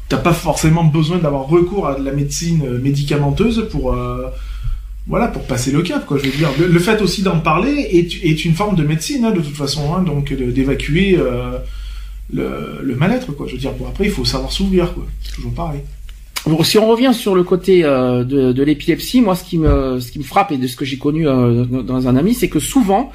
t'as 0.09 0.19
pas 0.19 0.33
forcément 0.33 0.85
besoin 0.85 1.19
d'avoir 1.19 1.49
recours 1.49 1.89
à 1.89 1.99
de 1.99 2.05
la 2.05 2.13
médecine 2.13 2.63
euh, 2.65 2.79
médicamenteuse 2.79 3.67
pour 3.71 3.93
euh, 3.93 4.29
voilà 5.09 5.27
pour 5.27 5.43
passer 5.43 5.73
le 5.73 5.83
cap 5.83 6.07
quoi. 6.07 6.19
Je 6.19 6.31
veux 6.31 6.37
dire, 6.37 6.51
le, 6.59 6.79
fait 6.79 7.03
aussi 7.03 7.23
d'en 7.23 7.41
parler 7.41 7.73
est, 7.73 8.25
est, 8.25 8.45
une 8.45 8.55
forme 8.55 8.77
de 8.77 8.85
médecine 8.85 9.25
hein, 9.25 9.33
de 9.33 9.41
toute 9.41 9.57
façon, 9.57 9.93
hein, 9.95 10.03
donc 10.03 10.33
d'évacuer 10.33 11.17
euh, 11.19 11.59
le, 12.33 12.79
le 12.83 12.95
mal-être 12.95 13.33
quoi. 13.33 13.47
Je 13.49 13.55
veux 13.55 13.59
dire, 13.59 13.73
bon 13.73 13.89
après 13.89 14.05
il 14.05 14.13
faut 14.13 14.25
savoir 14.25 14.53
s'ouvrir 14.53 14.95
quoi. 14.95 15.07
C'est 15.25 15.35
toujours 15.35 15.55
pareil. 15.55 15.81
Si 16.65 16.79
on 16.79 16.89
revient 16.89 17.13
sur 17.13 17.35
le 17.35 17.43
côté 17.43 17.83
de, 17.83 18.53
de 18.53 18.63
l'épilepsie, 18.63 19.21
moi 19.21 19.35
ce 19.35 19.45
qui 19.45 19.59
me 19.59 20.01
ce 20.01 20.11
qui 20.11 20.19
me 20.19 20.25
frappe 20.25 20.53
et 20.53 20.57
de 20.57 20.67
ce 20.67 20.77
que 20.77 20.85
j'ai 20.85 20.99
connu 20.99 21.25
dans 21.25 22.09
un 22.09 22.17
ami, 22.17 22.35
c'est 22.35 22.49
que 22.49 22.61
souvent 22.61 23.13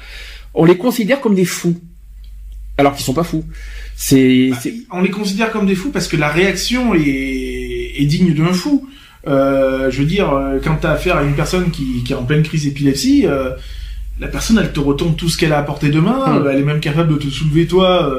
on 0.54 0.64
les 0.64 0.76
considère 0.76 1.20
comme 1.20 1.34
des 1.34 1.44
fous, 1.44 1.76
alors 2.78 2.94
qu'ils 2.94 3.04
sont 3.04 3.14
pas 3.14 3.24
fous. 3.24 3.44
C'est, 3.94 4.50
bah, 4.50 4.56
on 4.92 5.02
les 5.02 5.10
considère 5.10 5.50
comme 5.50 5.66
des 5.66 5.74
fous 5.74 5.90
parce 5.90 6.08
que 6.08 6.16
la 6.16 6.28
réaction 6.28 6.94
est, 6.94 7.92
est 7.98 8.04
digne 8.06 8.34
d'un 8.34 8.52
fou. 8.52 8.88
Euh, 9.26 9.90
je 9.90 9.98
veux 10.00 10.06
dire, 10.06 10.32
euh, 10.32 10.58
quand 10.62 10.76
tu 10.76 10.86
as 10.86 10.92
affaire 10.92 11.16
à 11.16 11.24
une 11.24 11.34
personne 11.34 11.70
qui, 11.70 12.04
qui 12.04 12.12
est 12.12 12.16
en 12.16 12.24
pleine 12.24 12.42
crise 12.42 12.64
d'épilepsie, 12.64 13.26
euh, 13.26 13.50
la 14.20 14.28
personne, 14.28 14.58
elle 14.58 14.72
te 14.72 14.80
retourne 14.80 15.16
tout 15.16 15.28
ce 15.28 15.36
qu'elle 15.36 15.52
a 15.52 15.58
à 15.58 15.62
portée 15.62 15.88
de 15.88 16.00
main. 16.00 16.40
Hmm. 16.40 16.48
Elle 16.50 16.60
est 16.60 16.64
même 16.64 16.80
capable 16.80 17.12
de 17.14 17.18
te 17.18 17.28
soulever 17.28 17.66
toi. 17.66 18.12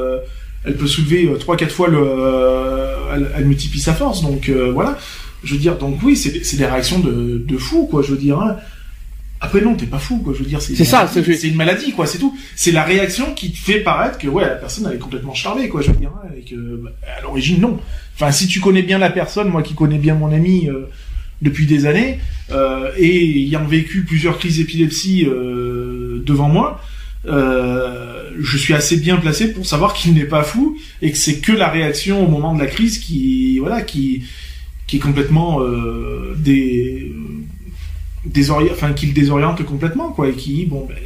Euh, 0.68 0.70
elle 0.70 0.76
peut 0.76 0.86
soulever 0.86 1.30
trois, 1.38 1.56
quatre 1.56 1.72
fois 1.72 1.88
le. 1.88 1.98
Elle, 3.14 3.30
elle, 3.36 3.44
multiplie 3.46 3.80
sa 3.80 3.94
force. 3.94 4.22
Donc 4.22 4.48
voilà. 4.48 4.98
Je 5.44 5.54
veux 5.54 5.60
dire, 5.60 5.76
donc 5.76 6.02
oui, 6.02 6.16
c'est 6.16 6.56
des 6.56 6.66
réactions 6.66 6.98
de, 6.98 7.38
de 7.38 7.56
fou, 7.58 7.86
quoi. 7.86 8.02
Je 8.02 8.12
veux 8.12 8.18
dire. 8.18 8.40
Hein. 8.40 8.56
Après 9.40 9.60
non, 9.60 9.74
t'es 9.74 9.86
pas 9.86 9.98
fou 9.98 10.18
quoi. 10.18 10.32
Je 10.34 10.40
veux 10.40 10.48
dire, 10.48 10.60
c'est 10.60 10.84
ça, 10.84 11.06
c'est 11.06 11.48
une 11.48 11.54
maladie 11.54 11.92
quoi, 11.92 12.06
c'est 12.06 12.18
tout. 12.18 12.36
C'est 12.56 12.72
la 12.72 12.82
réaction 12.82 13.34
qui 13.34 13.52
te 13.52 13.58
fait 13.58 13.80
paraître 13.80 14.18
que 14.18 14.26
ouais, 14.26 14.44
la 14.44 14.56
personne 14.56 14.86
elle 14.88 14.96
est 14.96 15.00
complètement 15.00 15.34
charmée 15.34 15.68
quoi. 15.68 15.80
Je 15.80 15.90
veux 15.90 15.96
dire, 15.96 16.10
hein, 16.24 16.28
et 16.36 16.42
que 16.42 16.56
bah, 16.56 16.90
à 17.16 17.22
l'origine 17.22 17.60
non. 17.60 17.78
Enfin, 18.16 18.32
si 18.32 18.48
tu 18.48 18.60
connais 18.60 18.82
bien 18.82 18.98
la 18.98 19.10
personne, 19.10 19.48
moi 19.48 19.62
qui 19.62 19.74
connais 19.74 19.98
bien 19.98 20.14
mon 20.14 20.32
ami 20.32 20.68
euh, 20.68 20.88
depuis 21.40 21.66
des 21.66 21.86
années 21.86 22.18
euh, 22.50 22.90
et 22.96 23.42
ayant 23.42 23.64
vécu 23.64 24.02
plusieurs 24.02 24.38
crises 24.38 24.58
d'épilepsie 24.58 25.24
euh, 25.26 26.20
devant 26.26 26.48
moi, 26.48 26.82
euh, 27.28 28.30
je 28.40 28.56
suis 28.56 28.74
assez 28.74 28.96
bien 28.96 29.16
placé 29.16 29.52
pour 29.52 29.66
savoir 29.66 29.94
qu'il 29.94 30.14
n'est 30.14 30.24
pas 30.24 30.42
fou 30.42 30.76
et 31.02 31.10
que 31.10 31.18
c'est 31.18 31.40
que 31.40 31.52
la 31.52 31.68
réaction 31.68 32.24
au 32.24 32.28
moment 32.28 32.54
de 32.54 32.60
la 32.60 32.66
crise 32.66 32.98
qui 32.98 33.58
voilà 33.58 33.82
qui 33.82 34.24
qui 34.86 34.96
est 34.96 35.00
complètement 35.00 35.60
euh, 35.60 36.34
des 36.36 37.12
enfin 38.70 38.92
qu'il 38.92 39.12
désoriente 39.12 39.62
complètement 39.64 40.10
quoi 40.10 40.28
et 40.28 40.32
qui 40.32 40.66
bon 40.66 40.86
ben, 40.88 40.96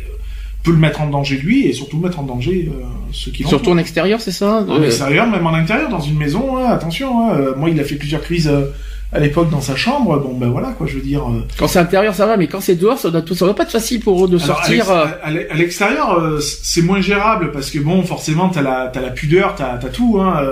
peut 0.63 0.71
le 0.71 0.79
mettre 0.79 1.01
en 1.01 1.09
danger 1.09 1.37
lui 1.39 1.67
et 1.67 1.73
surtout 1.73 1.99
mettre 1.99 2.21
en 2.21 2.23
danger 2.23 2.71
euh, 2.71 2.85
ceux 3.13 3.31
qui 3.31 3.45
surtout 3.45 3.71
en 3.71 3.79
extérieur 3.79 4.21
c'est 4.21 4.33
ça? 4.33 4.65
En 4.69 4.83
extérieur 4.83 5.29
même 5.29 5.47
en 5.47 5.55
intérieur 5.55 5.89
dans 5.89 6.01
une 6.01 6.17
maison 6.17 6.57
hein, 6.57 6.67
attention 6.67 7.29
hein, 7.31 7.35
euh, 7.35 7.55
moi 7.57 7.71
il 7.71 7.79
a 7.81 7.85
fait 7.85 7.97
plusieurs 7.97 8.23
crises 8.23 8.49
euh, 8.49 8.67
à 9.13 9.21
l'époque 9.21 9.51
dans 9.51 9.61
sa 9.61 9.77
chambre 9.77 10.19
bon 10.19 10.35
ben 10.35 10.49
voilà 10.49 10.69
quoi 10.69 10.87
je 10.87 10.95
veux 10.95 11.03
dire 11.03 11.23
quand 11.59 11.69
c'est 11.69 11.79
intérieur 11.79 12.15
ça 12.15 12.27
va 12.27 12.37
mais 12.37 12.47
quand 12.47 12.61
c'est 12.61 12.77
dehors 12.77 12.99
ça 12.99 13.11
doit 13.11 13.23
ça 13.35 13.45
doit 13.45 13.55
pas 13.55 13.65
être 13.65 13.73
facile 13.73 14.01
pour 14.01 14.25
eux 14.25 14.29
de 14.29 14.39
sortir 14.39 14.91
à 14.91 15.31
l'extérieur 15.55 16.41
c'est 16.41 16.83
moins 16.83 17.01
gérable 17.01 17.53
parce 17.53 17.71
que 17.71 17.79
bon 17.79 18.03
forcément 18.05 18.49
t'as 18.49 18.63
la 18.63 18.91
t'as 18.93 19.01
la 19.01 19.11
pudeur 19.11 19.55
t'as 19.55 19.75
as 19.75 19.91
tout 19.91 20.19
hein 20.19 20.43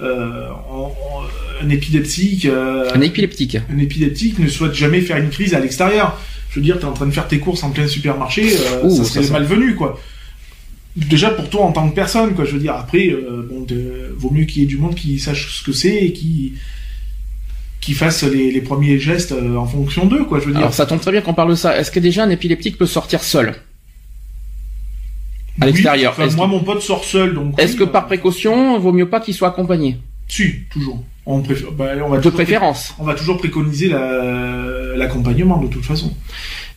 euh, 0.00 0.46
un 1.60 1.70
épileptique, 1.70 2.44
euh, 2.44 2.88
un 2.94 3.00
épileptique, 3.00 3.56
un 3.56 3.78
épileptique 3.78 4.38
ne 4.38 4.46
souhaite 4.46 4.74
jamais 4.74 5.00
faire 5.00 5.16
une 5.16 5.30
crise 5.30 5.54
à 5.54 5.60
l'extérieur. 5.60 6.16
Je 6.50 6.60
veux 6.60 6.64
dire, 6.64 6.78
t'es 6.78 6.84
en 6.84 6.92
train 6.92 7.06
de 7.06 7.10
faire 7.10 7.26
tes 7.26 7.40
courses 7.40 7.64
en 7.64 7.70
plein 7.70 7.88
supermarché, 7.88 8.54
euh, 8.56 8.88
ça 8.90 9.04
serait 9.04 9.28
malvenu, 9.30 9.74
quoi. 9.74 10.00
Déjà 10.94 11.30
pour 11.30 11.50
toi 11.50 11.62
en 11.62 11.72
tant 11.72 11.88
que 11.88 11.94
personne, 11.94 12.34
quoi. 12.34 12.44
Je 12.44 12.52
veux 12.52 12.60
dire, 12.60 12.74
après, 12.74 13.12
bon, 13.48 13.66
vaut 14.16 14.30
mieux 14.30 14.44
qu'il 14.44 14.62
y 14.62 14.64
ait 14.64 14.68
du 14.68 14.78
monde 14.78 14.94
qui 14.94 15.18
sache 15.18 15.58
ce 15.58 15.64
que 15.64 15.72
c'est 15.72 15.96
et 15.96 16.12
qui 16.12 16.54
qui 17.88 17.94
fasse 17.94 18.22
les, 18.22 18.50
les 18.50 18.60
premiers 18.60 18.98
gestes 18.98 19.32
en 19.32 19.64
fonction 19.64 20.04
d'eux, 20.04 20.22
quoi. 20.24 20.40
Je 20.40 20.44
veux 20.44 20.50
dire. 20.50 20.60
Alors 20.60 20.74
ça 20.74 20.84
tombe 20.84 21.00
très 21.00 21.10
bien 21.10 21.22
qu'on 21.22 21.32
parle 21.32 21.48
de 21.48 21.54
ça. 21.54 21.78
Est-ce 21.78 21.90
que 21.90 21.98
déjà 21.98 22.22
un 22.22 22.28
épileptique 22.28 22.76
peut 22.76 22.84
sortir 22.84 23.24
seul 23.24 23.54
à 25.58 25.64
l'extérieur? 25.64 26.14
moi, 26.36 26.46
mon 26.46 26.62
pote 26.62 26.82
sort 26.82 27.02
seul, 27.02 27.32
donc. 27.32 27.58
Est-ce 27.58 27.76
que 27.76 27.84
par 27.84 28.06
précaution, 28.06 28.78
vaut 28.78 28.92
mieux 28.92 29.08
pas 29.08 29.20
qu'il 29.20 29.32
soit 29.32 29.48
accompagné? 29.48 29.96
Si, 30.28 30.66
toujours. 30.70 31.02
On, 31.30 31.42
préfère, 31.42 31.72
bah, 31.72 31.90
on 32.02 32.08
va 32.08 32.20
de 32.20 32.30
préférence. 32.30 32.94
On 32.98 33.04
va 33.04 33.14
toujours 33.14 33.36
préconiser 33.36 33.90
l'accompagnement 34.96 35.58
de 35.58 35.68
toute 35.68 35.84
façon. 35.84 36.10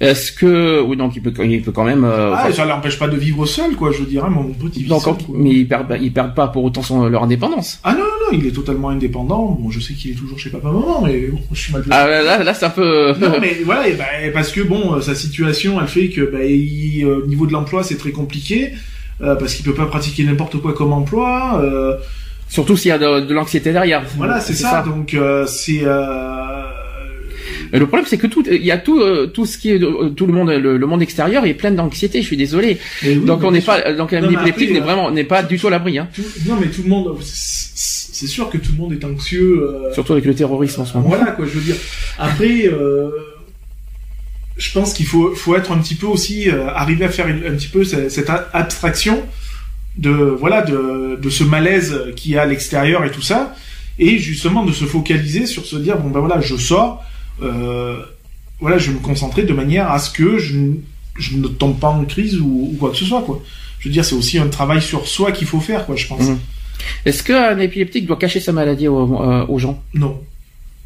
Est-ce 0.01 0.33
que 0.33 0.81
oui 0.81 0.97
donc 0.97 1.15
il 1.15 1.21
peut 1.21 1.31
il 1.45 1.61
peut 1.61 1.71
quand 1.71 1.83
même 1.83 2.03
euh, 2.03 2.33
ah 2.35 2.51
ça 2.51 2.65
l'empêche 2.65 2.97
pas 2.97 3.07
de 3.07 3.15
vivre 3.15 3.45
seul 3.45 3.75
quoi 3.75 3.91
je 3.91 4.03
dirais 4.03 4.31
mon 4.31 4.45
petit 4.45 4.85
donc, 4.85 5.03
mais 5.31 5.51
ils 5.51 5.67
perdent 5.67 5.95
ils 6.01 6.11
perdent 6.11 6.33
pas 6.33 6.47
pour 6.47 6.63
autant 6.63 6.81
son, 6.81 7.07
leur 7.07 7.21
indépendance 7.21 7.79
ah 7.83 7.93
non 7.93 7.99
non 7.99 8.05
non 8.05 8.39
il 8.39 8.47
est 8.47 8.51
totalement 8.51 8.89
indépendant 8.89 9.55
bon 9.59 9.69
je 9.69 9.79
sais 9.79 9.93
qu'il 9.93 10.09
est 10.09 10.15
toujours 10.15 10.39
chez 10.39 10.49
papa 10.49 10.71
maman 10.71 11.03
mais 11.05 11.27
bon 11.27 11.39
je 11.51 11.59
suis 11.59 11.71
mal 11.71 11.83
ah 11.91 12.07
là 12.07 12.43
là 12.43 12.53
c'est 12.55 12.65
un 12.65 12.71
peu 12.71 13.13
non 13.19 13.33
mais 13.39 13.61
voilà 13.63 13.83
bah, 13.95 14.05
parce 14.33 14.51
que 14.51 14.61
bon 14.61 14.99
sa 15.01 15.13
situation 15.13 15.79
elle 15.79 15.87
fait 15.87 16.09
que 16.09 16.21
bah, 16.21 16.43
il, 16.43 17.03
euh, 17.05 17.21
au 17.23 17.27
niveau 17.27 17.45
de 17.45 17.53
l'emploi 17.53 17.83
c'est 17.83 17.97
très 17.97 18.11
compliqué 18.11 18.71
euh, 19.21 19.35
parce 19.35 19.53
qu'il 19.53 19.63
peut 19.63 19.75
pas 19.75 19.85
pratiquer 19.85 20.23
n'importe 20.23 20.59
quoi 20.59 20.73
comme 20.73 20.93
emploi 20.93 21.61
euh, 21.63 21.97
surtout 22.51 22.77
s'il 22.77 22.89
y 22.89 22.91
a 22.91 22.99
de, 22.99 23.21
de 23.21 23.33
l'anxiété 23.33 23.73
derrière 23.73 24.03
voilà 24.17 24.39
c'est 24.39 24.53
ça. 24.53 24.69
ça. 24.69 24.83
donc 24.83 25.13
euh, 25.13 25.47
c'est 25.47 25.83
le 27.73 27.87
problème, 27.87 28.05
c'est 28.05 28.17
que 28.17 28.27
tout, 28.27 28.43
il 28.51 28.65
y 28.65 28.71
a 28.71 28.77
tout, 28.77 28.99
euh, 28.99 29.27
tout 29.27 29.45
ce 29.45 29.57
qui 29.57 29.69
est, 29.69 29.81
euh, 29.81 30.09
tout 30.09 30.27
le 30.27 30.33
monde, 30.33 30.49
le, 30.49 30.77
monde 30.85 31.01
extérieur 31.01 31.45
est 31.45 31.53
plein 31.53 31.71
d'anxiété. 31.71 32.21
Je 32.21 32.27
suis 32.27 32.35
désolé. 32.35 32.77
donc 33.25 33.45
on 33.45 33.51
n'est 33.51 33.61
pas, 33.61 33.93
donc 33.93 34.11
un 34.11 34.29
épileptique 34.29 34.73
n'est 34.73 34.81
euh, 34.81 34.83
vraiment, 34.83 35.09
n'est 35.09 35.23
pas 35.23 35.41
du 35.41 35.57
tout 35.57 35.67
à 35.67 35.69
l'abri. 35.69 35.97
Hein. 35.97 36.09
non, 36.45 36.57
mais 36.59 36.67
tout 36.67 36.83
le 36.83 36.89
monde, 36.89 37.15
c'est 37.23 38.27
sûr 38.27 38.49
que 38.49 38.57
tout 38.57 38.73
le 38.73 38.77
monde 38.77 38.91
est 38.91 39.05
anxieux. 39.05 39.65
Surtout 39.93 40.11
avec 40.11 40.25
le 40.25 40.35
terrorisme 40.35 40.81
en 40.81 40.85
ce 40.85 40.97
moment. 40.97 41.07
Voilà 41.07 41.31
quoi, 41.31 41.45
je 41.45 41.51
veux 41.51 41.61
dire. 41.61 41.77
Après, 42.19 42.69
je 44.61 44.71
pense 44.73 44.93
qu'il 44.93 45.07
faut, 45.07 45.33
faut 45.33 45.55
être 45.55 45.71
un 45.71 45.79
petit 45.79 45.95
peu 45.95 46.05
aussi 46.05 46.49
euh, 46.49 46.67
arriver 46.67 47.05
à 47.05 47.09
faire 47.09 47.27
une- 47.27 47.45
un 47.45 47.55
petit 47.55 47.67
peu 47.67 47.83
cette, 47.83 48.29
abstraction 48.53 49.23
de 49.97 50.11
voilà 50.11 50.61
de, 50.61 51.17
de 51.21 51.29
ce 51.29 51.43
malaise 51.43 51.99
qui 52.15 52.33
est 52.33 52.37
à 52.37 52.45
l'extérieur 52.45 53.03
et 53.05 53.11
tout 53.11 53.21
ça, 53.21 53.53
et 53.99 54.17
justement 54.19 54.63
de 54.65 54.71
se 54.71 54.85
focaliser 54.85 55.45
sur 55.45 55.65
se 55.65 55.75
dire 55.75 55.97
bon 55.97 56.09
ben 56.09 56.19
voilà 56.21 56.39
je 56.41 56.55
sors, 56.55 57.03
euh, 57.41 57.97
voilà 58.59 58.77
je 58.77 58.91
vais 58.91 58.97
me 58.97 59.03
concentrer 59.03 59.43
de 59.43 59.53
manière 59.53 59.91
à 59.91 59.99
ce 59.99 60.09
que 60.11 60.37
je, 60.37 60.55
je 61.17 61.37
ne 61.37 61.47
tombe 61.47 61.79
pas 61.79 61.89
en 61.89 62.05
crise 62.05 62.39
ou, 62.39 62.69
ou 62.73 62.75
quoi 62.79 62.91
que 62.91 62.97
ce 62.97 63.05
soit 63.05 63.21
quoi. 63.21 63.41
Je 63.79 63.89
veux 63.89 63.93
dire 63.93 64.05
c'est 64.05 64.15
aussi 64.15 64.37
un 64.39 64.47
travail 64.47 64.81
sur 64.81 65.07
soi 65.07 65.31
qu'il 65.31 65.47
faut 65.47 65.59
faire 65.59 65.85
quoi 65.85 65.95
je 65.95 66.07
pense. 66.07 66.21
Mhm. 66.27 66.37
Est-ce 67.05 67.21
qu'un 67.23 67.59
épileptique 67.59 68.05
doit 68.07 68.15
cacher 68.17 68.39
sa 68.39 68.51
maladie 68.51 68.87
aux, 68.87 69.21
euh, 69.21 69.45
aux 69.47 69.59
gens? 69.59 69.81
Non. 69.93 70.19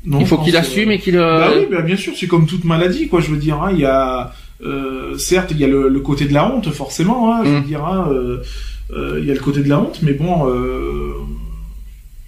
Non, 0.05 0.19
Il 0.19 0.27
faut 0.27 0.37
qu'il 0.37 0.53
que- 0.53 0.57
assume 0.57 0.91
et 0.91 0.99
qu'il. 0.99 1.15
euh, 1.17 1.39
Bah 1.39 1.51
oui, 1.57 1.65
bah 1.71 1.81
bien 1.81 1.95
sûr, 1.95 2.13
c'est 2.15 2.27
comme 2.27 2.45
toute 2.45 2.63
maladie, 2.63 3.07
quoi. 3.07 3.21
Je 3.21 3.31
veux 3.31 3.37
dire, 3.37 3.59
hein, 3.63 3.69
il 3.73 3.79
y 3.79 3.85
a, 3.85 4.33
euh, 4.63 5.17
certes, 5.17 5.49
il 5.51 5.57
y 5.57 5.63
a 5.63 5.67
le, 5.67 5.89
le 5.89 5.99
côté 6.01 6.25
de 6.25 6.33
la 6.33 6.47
honte, 6.47 6.69
forcément. 6.71 7.33
Hein, 7.33 7.41
je 7.43 7.49
veux 7.49 7.59
Mm. 7.61 7.63
dire, 7.63 7.83
hein, 7.83 8.07
euh, 8.11 8.13
euh, 8.13 8.43
il 8.91 9.25
y 9.25 9.31
a 9.31 9.33
le 9.33 9.39
côté 9.39 9.61
de 9.61 9.69
la 9.69 9.79
honte, 9.79 9.99
mais 10.03 10.13
bon, 10.13 10.47
euh, 10.49 11.13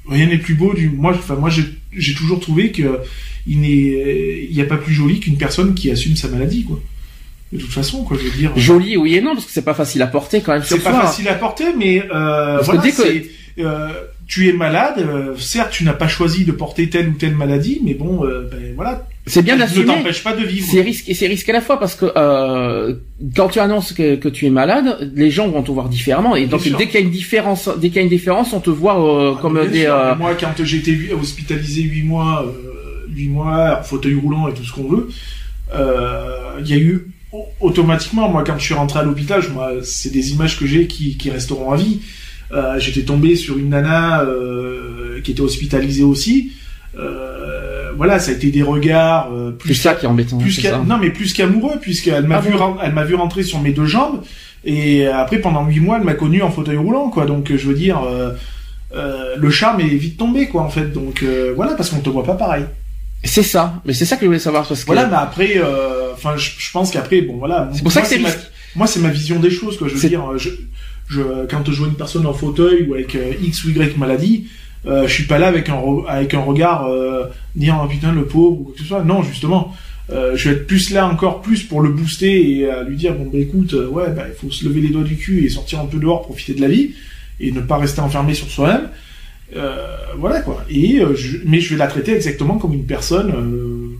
rien 0.09 0.27
n'est 0.27 0.37
plus 0.37 0.55
beau 0.55 0.73
du. 0.73 0.89
Moi, 0.89 1.13
enfin, 1.13 1.35
moi, 1.35 1.49
j'ai 1.49 2.13
toujours 2.13 2.39
trouvé 2.39 2.71
que 2.71 2.99
il 3.45 3.61
n'est, 3.61 4.45
il 4.49 4.53
n'y 4.53 4.61
a 4.61 4.65
pas 4.65 4.77
plus 4.77 4.93
joli 4.93 5.19
qu'une 5.19 5.37
personne 5.37 5.73
qui 5.73 5.89
assume 5.91 6.15
sa 6.15 6.27
maladie, 6.27 6.63
quoi. 6.63 6.79
De 7.53 7.57
toute 7.59 7.71
façon, 7.71 8.03
quoi. 8.03 8.17
Je 8.19 8.27
veux 8.27 8.37
dire. 8.37 8.51
Joli, 8.57 8.97
oui 8.97 9.15
et 9.15 9.21
non, 9.21 9.33
parce 9.33 9.45
que 9.45 9.51
c'est 9.51 9.61
pas 9.61 9.73
facile 9.73 10.01
à 10.01 10.07
porter 10.07 10.41
quand 10.41 10.53
même 10.53 10.63
C'est 10.65 10.79
pas 10.79 10.91
facile 11.05 11.29
à 11.29 11.35
porter, 11.35 11.65
mais 11.77 12.03
euh, 12.13 12.59
voilà, 12.61 12.81
que- 12.81 13.61
euh, 13.61 13.89
tu 14.27 14.49
es 14.49 14.53
malade. 14.53 14.95
euh, 14.99 15.33
certes, 15.37 15.71
tu 15.71 15.83
n'as 15.85 15.93
pas 15.93 16.09
choisi 16.09 16.43
de 16.43 16.51
porter 16.51 16.89
telle 16.89 17.07
ou 17.09 17.13
telle 17.13 17.35
maladie, 17.35 17.79
mais 17.83 17.93
bon, 17.93 18.25
euh, 18.25 18.49
ben, 18.51 18.73
voilà, 18.75 19.07
C'est 19.27 19.41
bien 19.43 19.55
ne 19.55 19.59
d'assumer. 19.59 19.85
t'empêche 19.85 20.23
pas 20.23 20.33
de 20.33 20.43
vivre. 20.43 20.65
C'est 20.69 20.81
risque 20.81 21.07
et 21.09 21.13
c'est 21.13 21.27
risque 21.27 21.47
à 21.49 21.53
la 21.53 21.61
fois 21.61 21.79
parce 21.79 21.95
que 21.95 22.05
euh, 22.15 22.95
quand 23.35 23.49
tu 23.49 23.59
annonces 23.59 23.91
que, 23.93 24.15
que 24.15 24.29
tu 24.29 24.45
es 24.45 24.49
malade, 24.49 25.11
les 25.15 25.29
gens 25.29 25.47
vont 25.49 25.61
te 25.63 25.71
voir 25.71 25.89
différemment 25.89 26.35
et 26.35 26.45
donc 26.47 26.63
dès 26.77 26.85
qu'il 26.87 26.95
y 26.99 27.03
a 27.03 27.05
une 27.05 27.11
différence, 27.11 27.69
dès 27.77 27.89
qu'il 27.89 27.97
y 27.97 27.99
a 27.99 28.03
une 28.03 28.09
différence, 28.09 28.53
on 28.53 28.59
te 28.61 28.69
voit 28.69 28.97
euh, 28.99 29.33
Ah, 29.35 29.39
comme 29.41 29.67
des. 29.67 29.85
euh, 29.85 30.15
Moi, 30.15 30.33
quand 30.39 30.53
j'ai 30.63 30.77
été 30.77 30.91
hu- 30.91 31.11
hospitalisé 31.13 31.81
huit 31.81 32.03
mois, 32.03 32.45
euh, 32.47 33.05
huit 33.13 33.27
mois, 33.29 33.81
fauteuil 33.83 34.15
roulant 34.15 34.47
et 34.47 34.53
tout 34.53 34.63
ce 34.63 34.71
qu'on 34.71 34.87
veut, 34.87 35.09
euh, 35.75 36.59
il 36.61 36.69
y 36.69 36.73
a 36.73 36.77
eu 36.77 37.07
au- 37.33 37.45
automatiquement, 37.59 38.29
moi, 38.29 38.43
quand 38.45 38.57
je 38.57 38.63
suis 38.63 38.73
rentré 38.73 38.99
à 38.99 39.03
l'hôpital, 39.03 39.41
moi, 39.53 39.71
c'est 39.83 40.11
des 40.11 40.31
images 40.31 40.57
que 40.59 40.65
j'ai 40.65 40.87
qui, 40.87 41.17
qui 41.17 41.29
resteront 41.29 41.71
à 41.71 41.77
vie. 41.77 41.99
Euh, 42.53 42.79
J'étais 42.79 43.01
tombé 43.01 43.35
sur 43.35 43.57
une 43.57 43.69
nana 43.69 44.21
euh, 44.21 45.19
qui 45.21 45.31
était 45.31 45.41
hospitalisée 45.41 46.03
aussi. 46.03 46.53
Euh, 46.97 47.76
voilà, 47.97 48.19
ça 48.19 48.31
a 48.31 48.33
été 48.35 48.49
des 48.51 48.61
regards 48.63 49.29
euh, 49.33 49.51
plus 49.51 49.73
ça 49.75 49.95
qui 49.95 50.05
est 50.05 50.07
embêtant. 50.07 50.37
plus 50.37 50.51
ça. 50.53 50.77
non 50.85 50.97
mais 50.97 51.09
plus 51.09 51.33
qu'amoureux 51.33 51.77
puisqu'elle 51.81 52.25
m'a 52.27 52.37
Ah 52.37 52.41
vu 52.41 52.51
bon 52.51 52.77
elle 52.83 52.93
m'a 52.93 53.03
vu 53.03 53.15
rentrer 53.15 53.43
sur 53.43 53.59
mes 53.59 53.71
deux 53.71 53.85
jambes 53.85 54.21
et 54.63 55.07
après 55.07 55.39
pendant 55.39 55.65
huit 55.65 55.79
mois 55.79 55.97
elle 55.97 56.03
m'a 56.03 56.13
connu 56.13 56.41
en 56.41 56.51
fauteuil 56.51 56.77
roulant 56.77 57.09
quoi 57.09 57.25
donc 57.25 57.53
je 57.55 57.67
veux 57.67 57.73
dire 57.73 58.01
euh, 58.03 58.31
euh, 58.95 59.35
le 59.37 59.49
charme 59.49 59.81
est 59.81 59.85
vite 59.87 60.17
tombé 60.17 60.47
quoi 60.47 60.61
en 60.63 60.69
fait 60.69 60.91
donc 60.93 61.23
voilà 61.55 61.73
parce 61.73 61.89
qu'on 61.89 61.99
te 61.99 62.09
voit 62.09 62.23
pas 62.23 62.35
pareil 62.35 62.63
C'est 63.23 63.43
ça, 63.43 63.81
mais 63.85 63.93
c'est 63.93 64.05
ça 64.05 64.15
que 64.15 64.21
je 64.21 64.27
voulais 64.27 64.39
savoir 64.39 64.65
parce 64.67 64.81
que. 64.81 64.85
voilà 64.87 65.07
mais 65.07 65.15
après 65.17 65.61
enfin 66.13 66.37
je, 66.37 66.51
je 66.57 66.71
pense 66.71 66.91
qu'après 66.91 67.21
bon 67.21 67.37
voilà 67.37 67.69
C'est 67.73 67.83
pour 67.83 67.91
ça 67.91 67.99
moi, 68.01 68.09
que 68.09 68.15
c'est 68.15 68.21
ma, 68.21 68.29
moi 68.75 68.87
c'est 68.87 68.99
ma 68.99 69.09
vision 69.09 69.39
des 69.39 69.51
choses 69.51 69.77
quoi 69.77 69.87
je 69.87 69.95
veux 69.95 70.09
dire 70.09 70.23
je, 70.37 70.49
je 71.09 71.21
quand 71.49 71.63
je 71.69 71.77
vois 71.79 71.87
une 71.87 71.95
personne 71.95 72.25
en 72.25 72.33
fauteuil 72.33 72.87
ou 72.87 72.93
avec 72.93 73.17
x 73.41 73.65
ou 73.65 73.69
y 73.71 73.97
maladie 73.97 74.47
je 74.85 75.07
suis 75.07 75.25
pas 75.25 75.37
là 75.37 75.47
avec 75.47 75.69
un 75.69 75.81
avec 76.07 76.33
un 76.33 76.39
regard 76.39 76.87
euh, 76.87 77.25
dire 77.55 77.79
oh, 77.83 77.87
putain 77.87 78.11
le 78.13 78.25
pauvre 78.25 78.61
ou 78.61 78.63
quoi 78.63 78.73
que 78.73 78.79
ce 78.79 78.85
soit 78.85 79.03
non 79.03 79.23
justement 79.23 79.73
euh, 80.09 80.37
je 80.37 80.49
vais 80.49 80.55
être 80.55 80.67
plus 80.67 80.91
là 80.91 81.07
encore 81.07 81.41
plus 81.41 81.63
pour 81.63 81.81
le 81.81 81.89
booster 81.89 82.57
et 82.59 82.69
à 82.69 82.83
lui 82.83 82.95
dire 82.95 83.13
bon 83.13 83.25
bah 83.25 83.39
écoute 83.39 83.73
euh, 83.73 83.89
ouais 83.89 84.09
bah 84.15 84.23
il 84.27 84.33
faut 84.33 84.49
se 84.49 84.63
lever 84.65 84.81
les 84.81 84.89
doigts 84.89 85.03
du 85.03 85.17
cul 85.17 85.45
et 85.45 85.49
sortir 85.49 85.81
un 85.81 85.85
peu 85.85 85.97
dehors 85.97 86.21
profiter 86.21 86.53
de 86.53 86.61
la 86.61 86.69
vie 86.69 86.91
et 87.39 87.51
ne 87.51 87.59
pas 87.59 87.77
rester 87.77 87.99
enfermé 87.99 88.33
sur 88.33 88.49
soi-même 88.49 88.89
euh, 89.55 89.85
voilà 90.17 90.41
quoi 90.41 90.63
et 90.69 90.99
euh, 90.99 91.15
je, 91.15 91.37
mais 91.45 91.59
je 91.59 91.71
vais 91.71 91.77
la 91.77 91.87
traiter 91.87 92.13
exactement 92.13 92.57
comme 92.57 92.73
une 92.73 92.85
personne 92.85 93.31
euh, 93.31 93.97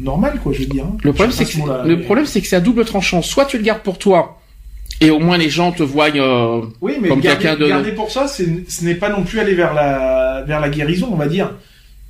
normale 0.00 0.40
quoi 0.42 0.52
je 0.52 0.60
veux 0.60 0.66
dire 0.66 0.84
hein. 0.84 0.96
Le 1.02 1.12
problème 1.12 1.32
c'est 1.32 1.44
que 1.44 1.86
le 1.88 2.00
problème 2.02 2.26
c'est 2.26 2.40
que 2.40 2.46
c'est 2.46 2.56
à 2.56 2.60
double 2.60 2.84
tranchant. 2.84 3.22
Soit 3.22 3.46
tu 3.46 3.58
le 3.58 3.64
gardes 3.64 3.82
pour 3.82 3.98
toi 3.98 4.40
et 5.00 5.10
au 5.10 5.18
moins 5.18 5.36
les 5.38 5.50
gens 5.50 5.72
te 5.72 5.82
voient. 5.82 6.08
euh, 6.14 6.62
Oui, 6.80 6.94
mais 7.00 7.08
Comme 7.08 7.20
quelqu'un 7.20 7.56
de- 7.56 7.68
garder 7.68 7.92
pour 7.92 8.10
ça, 8.10 8.26
ce 8.28 8.42
n'est 8.84 8.94
pas 8.94 9.08
non 9.10 9.22
plus 9.24 9.40
aller 9.40 9.54
vers 9.54 9.74
la, 9.74 10.44
vers 10.46 10.60
la 10.60 10.68
guérison, 10.68 11.08
on 11.12 11.16
va 11.16 11.26
dire. 11.28 11.52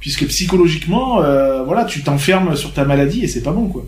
Puisque 0.00 0.26
psychologiquement, 0.26 1.22
euh, 1.22 1.62
voilà, 1.64 1.84
tu 1.84 2.02
t'enfermes 2.02 2.54
sur 2.54 2.72
ta 2.72 2.84
maladie 2.84 3.24
et 3.24 3.28
c'est 3.28 3.42
pas 3.42 3.50
bon, 3.52 3.66
quoi. 3.68 3.84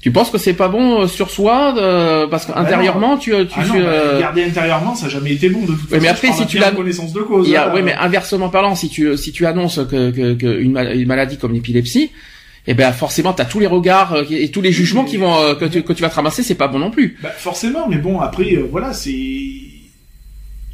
Tu 0.00 0.10
penses 0.10 0.28
que 0.30 0.36
c'est 0.38 0.52
pas 0.54 0.68
bon 0.68 1.02
euh, 1.02 1.06
sur 1.06 1.30
soi 1.30 1.74
euh, 1.78 2.26
parce 2.26 2.46
bah 2.46 2.54
qu'intérieurement 2.56 3.16
tu 3.16 3.30
tu 3.30 3.54
Ah 3.56 3.64
non, 3.66 3.74
tu, 3.74 3.80
bah, 3.80 3.88
euh, 3.88 4.20
garder 4.20 4.44
intérieurement, 4.44 4.94
ça 4.94 5.04
n'a 5.04 5.10
jamais 5.10 5.32
été 5.32 5.48
bon, 5.48 5.60
de 5.62 5.66
toute 5.68 5.76
Ouais, 5.84 5.88
façon. 5.88 6.02
mais 6.02 6.08
après, 6.08 6.32
si 6.32 6.46
tu 6.46 6.62
en 6.62 6.74
connaissance 6.74 7.12
de 7.14 7.20
cause. 7.22 7.54
A, 7.54 7.72
ouais, 7.72 7.80
mais 7.82 7.94
inversement 7.94 8.50
parlant, 8.50 8.74
si 8.74 8.88
tu 8.90 9.16
si 9.16 9.32
tu 9.32 9.46
annonces 9.46 9.80
que, 9.90 10.10
que, 10.10 10.34
que 10.34 10.60
une, 10.60 10.72
mal- 10.72 10.94
une 10.94 11.06
maladie 11.08 11.38
comme 11.38 11.52
l'épilepsie, 11.54 12.10
eh 12.66 12.74
ben 12.74 12.92
forcément 12.92 13.32
t'as 13.32 13.44
tous 13.44 13.60
les 13.60 13.66
regards 13.66 14.14
euh, 14.14 14.24
et 14.30 14.50
tous 14.50 14.62
les 14.62 14.72
jugements 14.72 15.04
qui 15.04 15.16
vont 15.16 15.36
euh, 15.36 15.54
que 15.54 15.64
tu, 15.66 15.82
que 15.82 15.92
tu 15.92 16.02
vas 16.02 16.08
te 16.08 16.14
ramasser, 16.14 16.42
c'est 16.42 16.54
pas 16.54 16.68
bon 16.68 16.78
non 16.78 16.90
plus. 16.90 17.18
Bah, 17.22 17.30
forcément, 17.30 17.88
mais 17.88 17.98
bon, 17.98 18.20
après, 18.20 18.54
euh, 18.54 18.66
voilà, 18.70 18.92
c'est... 18.92 19.14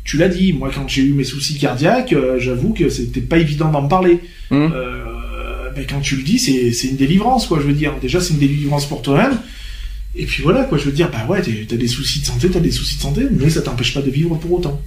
Tu 0.02 0.16
l'as 0.16 0.28
dit, 0.28 0.52
moi, 0.52 0.70
quand 0.74 0.88
j'ai 0.88 1.02
eu 1.02 1.12
mes 1.12 1.24
soucis 1.24 1.58
cardiaques, 1.58 2.12
euh, 2.12 2.38
j'avoue 2.38 2.72
que 2.72 2.88
c'était 2.88 3.20
pas 3.20 3.38
évident 3.38 3.70
d'en 3.70 3.86
parler. 3.86 4.20
Euh, 4.50 5.70
ben, 5.74 5.84
quand 5.88 6.00
tu 6.00 6.16
le 6.16 6.22
dis, 6.22 6.38
c'est 6.38 6.88
une 6.88 6.96
délivrance, 6.96 7.46
quoi, 7.46 7.58
je 7.60 7.66
veux 7.66 7.74
dire. 7.74 7.92
Déjà, 8.00 8.20
c'est 8.20 8.32
une 8.32 8.40
délivrance 8.40 8.86
pour 8.86 9.02
toi-même. 9.02 9.38
Et 10.16 10.26
puis 10.26 10.42
voilà, 10.42 10.64
quoi, 10.64 10.78
je 10.78 10.84
veux 10.84 10.92
dire, 10.92 11.10
bah 11.10 11.24
ouais, 11.28 11.40
t'as 11.42 11.76
des 11.76 11.86
soucis 11.86 12.20
de 12.20 12.24
santé, 12.26 12.48
t'as 12.50 12.58
des 12.58 12.72
soucis 12.72 12.96
de 12.96 13.02
santé, 13.02 13.22
mais 13.30 13.48
ça 13.50 13.62
t'empêche 13.62 13.94
pas 13.94 14.00
de 14.00 14.10
vivre 14.10 14.34
pour 14.36 14.52
autant. 14.52 14.80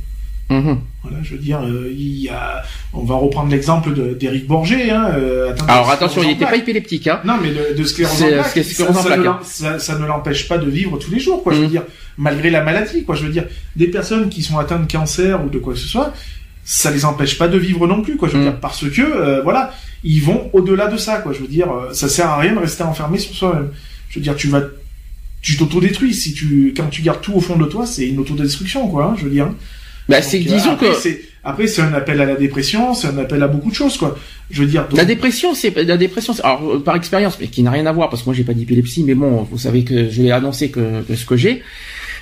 Mhm. 0.49 0.79
Voilà, 1.03 1.17
je 1.23 1.31
veux 1.31 1.39
dire, 1.39 1.61
euh, 1.63 1.89
il 1.91 2.21
y 2.21 2.29
a... 2.29 2.61
On 2.93 3.03
va 3.03 3.15
reprendre 3.15 3.49
l'exemple 3.49 3.91
d'Éric 4.17 4.45
Borgé, 4.47 4.91
hein. 4.91 5.07
euh, 5.15 5.53
Alors 5.67 5.89
attention, 5.89 6.21
en 6.21 6.25
il 6.25 6.31
était 6.31 6.45
pas 6.45 6.55
épileptique, 6.57 7.07
hein. 7.07 7.21
Non, 7.25 7.35
mais 7.41 7.49
de, 7.51 7.77
de 7.77 7.83
sclérose 7.83 8.21
en 8.21 8.27
plaques, 8.27 8.63
ça, 8.63 8.93
ça 8.93 9.17
ne 9.17 9.23
l'em- 9.23 9.35
ça- 9.43 9.79
ça 9.79 9.97
ne 9.99 10.05
l'empêche 10.05 10.47
pas 10.47 10.57
de 10.57 10.69
vivre 10.69 10.97
tous 10.97 11.11
les 11.11 11.19
jours, 11.19 11.41
quoi. 11.43 11.53
Je 11.53 11.59
veux 11.59 11.63
Mhm. 11.65 11.71
dire, 11.71 11.83
malgré 12.17 12.49
la 12.49 12.61
maladie, 12.61 13.03
quoi. 13.03 13.15
Je 13.15 13.23
veux 13.25 13.31
dire, 13.31 13.45
des 13.75 13.87
personnes 13.87 14.29
qui 14.29 14.43
sont 14.43 14.57
atteintes 14.59 14.85
de 14.87 14.91
cancer 14.91 15.43
ou 15.43 15.49
de 15.49 15.57
quoi 15.59 15.73
que 15.73 15.79
ce 15.79 15.87
soit, 15.87 16.13
ça 16.63 16.91
les 16.91 17.03
empêche 17.05 17.37
pas 17.37 17.47
de 17.47 17.57
vivre 17.57 17.87
non 17.87 18.01
plus, 18.01 18.15
quoi. 18.17 18.27
Je 18.27 18.33
veux 18.33 18.39
Mhm. 18.43 18.49
dire, 18.51 18.59
parce 18.59 18.87
que, 18.89 19.01
euh, 19.01 19.41
voilà, 19.41 19.73
ils 20.03 20.21
vont 20.21 20.49
au-delà 20.53 20.87
de 20.87 20.97
ça, 20.97 21.17
quoi. 21.17 21.33
Je 21.33 21.39
veux 21.39 21.47
dire, 21.47 21.67
ça 21.93 22.07
sert 22.07 22.27
à 22.29 22.37
rien 22.37 22.53
de 22.53 22.59
rester 22.59 22.83
enfermé 22.83 23.17
sur 23.17 23.33
soi-même. 23.33 23.69
Je 24.09 24.19
veux 24.19 24.23
dire, 24.23 24.35
tu 24.35 24.49
vas, 24.49 24.61
tu 25.41 25.57
t'autodétruis. 25.57 26.13
Si 26.13 26.33
tu, 26.33 26.73
quand 26.77 26.87
tu 26.89 27.01
gardes 27.01 27.21
tout 27.21 27.33
au 27.33 27.39
fond 27.41 27.57
de 27.57 27.65
toi, 27.65 27.85
c'est 27.85 28.07
une 28.07 28.19
autodestruction, 28.19 28.87
quoi. 28.87 29.05
hein, 29.05 29.15
je 29.17 29.23
veux 29.25 29.31
dire. 29.31 29.49
Bah 30.09 30.21
c'est 30.21 30.39
euh, 30.39 30.43
disons 30.43 30.71
après, 30.71 30.89
que 30.89 30.95
c'est- 30.95 31.21
après 31.43 31.67
c'est 31.67 31.81
un 31.81 31.93
appel 31.93 32.19
à 32.21 32.25
la 32.25 32.35
dépression, 32.35 32.93
c'est 32.93 33.07
un 33.07 33.17
appel 33.17 33.41
à 33.41 33.47
beaucoup 33.47 33.69
de 33.69 33.75
choses, 33.75 33.97
quoi. 33.97 34.17
Je 34.51 34.61
veux 34.61 34.67
dire. 34.67 34.87
donc- 34.87 34.97
la 34.97 35.05
dépression, 35.05 35.53
c'est 35.55 35.73
la 35.75 35.97
dépression. 35.97 36.33
c'est- 36.33 36.43
Alors 36.43 36.81
par 36.83 36.95
expérience, 36.95 37.37
mais 37.39 37.47
qui 37.47 37.63
n'a 37.63 37.71
rien 37.71 37.85
à 37.85 37.91
voir 37.91 38.09
parce 38.09 38.21
que 38.23 38.27
moi 38.27 38.35
j'ai 38.35 38.43
pas 38.43 38.53
d'épilepsie, 38.53 39.03
mais 39.03 39.15
bon, 39.15 39.43
vous 39.49 39.57
savez 39.57 39.83
que 39.83 40.09
je 40.09 40.21
l'ai 40.21 40.31
annoncé 40.31 40.69
que, 40.69 41.01
que 41.03 41.15
ce 41.15 41.25
que 41.25 41.37
j'ai. 41.37 41.61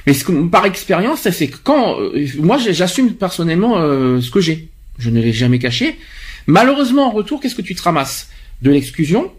Mais 0.08 0.13
ce 0.13 0.24
que- 0.26 0.48
par 0.48 0.65
expérience, 0.65 1.28
c'est 1.30 1.48
que 1.48 1.58
quand 1.63 2.00
euh, 2.00 2.26
moi 2.39 2.58
j'assume 2.58 3.13
personnellement 3.13 3.78
euh, 3.80 4.20
ce 4.22 4.32
que 4.32 4.41
j'ai, 4.41 4.70
je 5.00 5.10
ne 5.10 5.20
l'ai 5.22 5.34
jamais 5.34 5.60
caché. 5.60 5.98
Malheureusement, 6.48 7.08
en 7.08 7.12
retour, 7.12 7.39
qu'est-ce 7.39 7.56
que 7.56 7.62
tu 7.62 7.76
te 7.76 7.82
ramasses? 7.84 8.28
De 8.62 8.72
l'exclusion, 8.72 9.32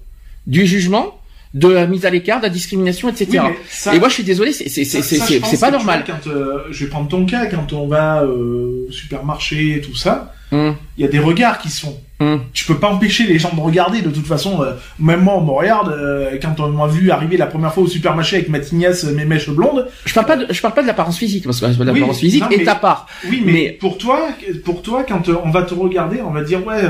du 0.46 0.66
jugement, 0.66 1.18
de 1.54 1.68
la 1.68 1.86
mise 1.86 2.06
à 2.06 2.10
l'écart, 2.10 2.38
de 2.38 2.44
la 2.44 2.48
discrimination, 2.50 3.08
etc. 3.10 3.26
Oui, 3.32 3.38
mais 3.42 3.56
ça- 3.68 3.94
Et 3.94 3.98
moi, 3.98 4.08
je 4.08 4.14
suis 4.14 4.24
désolé, 4.24 4.52
c'est 4.52 5.60
pas 5.60 5.70
normal. 5.70 6.04
vois, 6.06 6.16
Quand, 6.22 6.30
euh, 6.30 6.58
je 6.70 6.84
vais 6.84 6.90
prendre 6.90 7.08
ton 7.08 7.26
cas, 7.26 7.46
quand 7.46 7.72
on 7.74 7.86
va 7.86 8.22
euh, 8.22 8.86
au 8.88 8.92
supermarché 8.92 9.76
et 9.76 9.80
tout 9.80 9.94
ça, 9.94 10.32
Hum, 10.50 10.76
il 10.98 11.02
y 11.02 11.06
a 11.06 11.10
des 11.10 11.18
regards 11.18 11.58
qui 11.58 11.70
sont. 11.70 11.98
hum. 12.20 12.42
Tu 12.52 12.66
peux 12.66 12.76
pas 12.78 12.88
empêcher 12.88 13.24
les 13.26 13.38
gens 13.38 13.54
de 13.54 13.60
regarder. 13.60 14.02
De 14.02 14.10
toute 14.10 14.26
façon, 14.26 14.62
euh, 14.62 14.72
même 14.98 15.20
moi, 15.22 15.34
on 15.38 15.44
me 15.44 15.50
regarde 15.50 15.94
quand 16.42 16.60
on 16.60 16.68
m'a 16.70 16.86
vu 16.86 17.10
arriver 17.10 17.38
la 17.38 17.46
première 17.46 17.72
fois 17.72 17.82
au 17.84 17.86
supermarché 17.86 18.36
avec 18.36 18.48
ma 18.50 18.58
tignasse, 18.60 19.04
mes 19.04 19.24
mèches 19.24 19.48
blondes. 19.48 19.88
Je 20.04 20.12
parle 20.12 20.26
pas 20.26 20.36
de, 20.36 20.46
je 20.52 20.60
parle 20.60 20.74
pas 20.74 20.82
de 20.82 20.86
l'apparence 20.86 21.16
physique 21.18 21.44
parce 21.44 21.58
que 21.60 21.64
l'apparence 21.66 22.16
Oui, 22.16 22.20
physique 22.20 22.42
non, 22.42 22.50
est 22.50 22.58
mais- 22.58 22.68
à 22.68 22.74
part. 22.74 23.06
Oui, 23.30 23.42
mais, 23.44 23.52
Mais- 23.52 23.70
pour 23.72 23.96
toi, 23.96 24.28
pour 24.64 24.82
toi, 24.82 25.04
quand 25.08 25.22
on 25.42 25.50
va 25.50 25.62
te 25.62 25.72
regarder, 25.74 26.20
on 26.20 26.30
va 26.32 26.42
dire 26.42 26.66
ouais, 26.66 26.82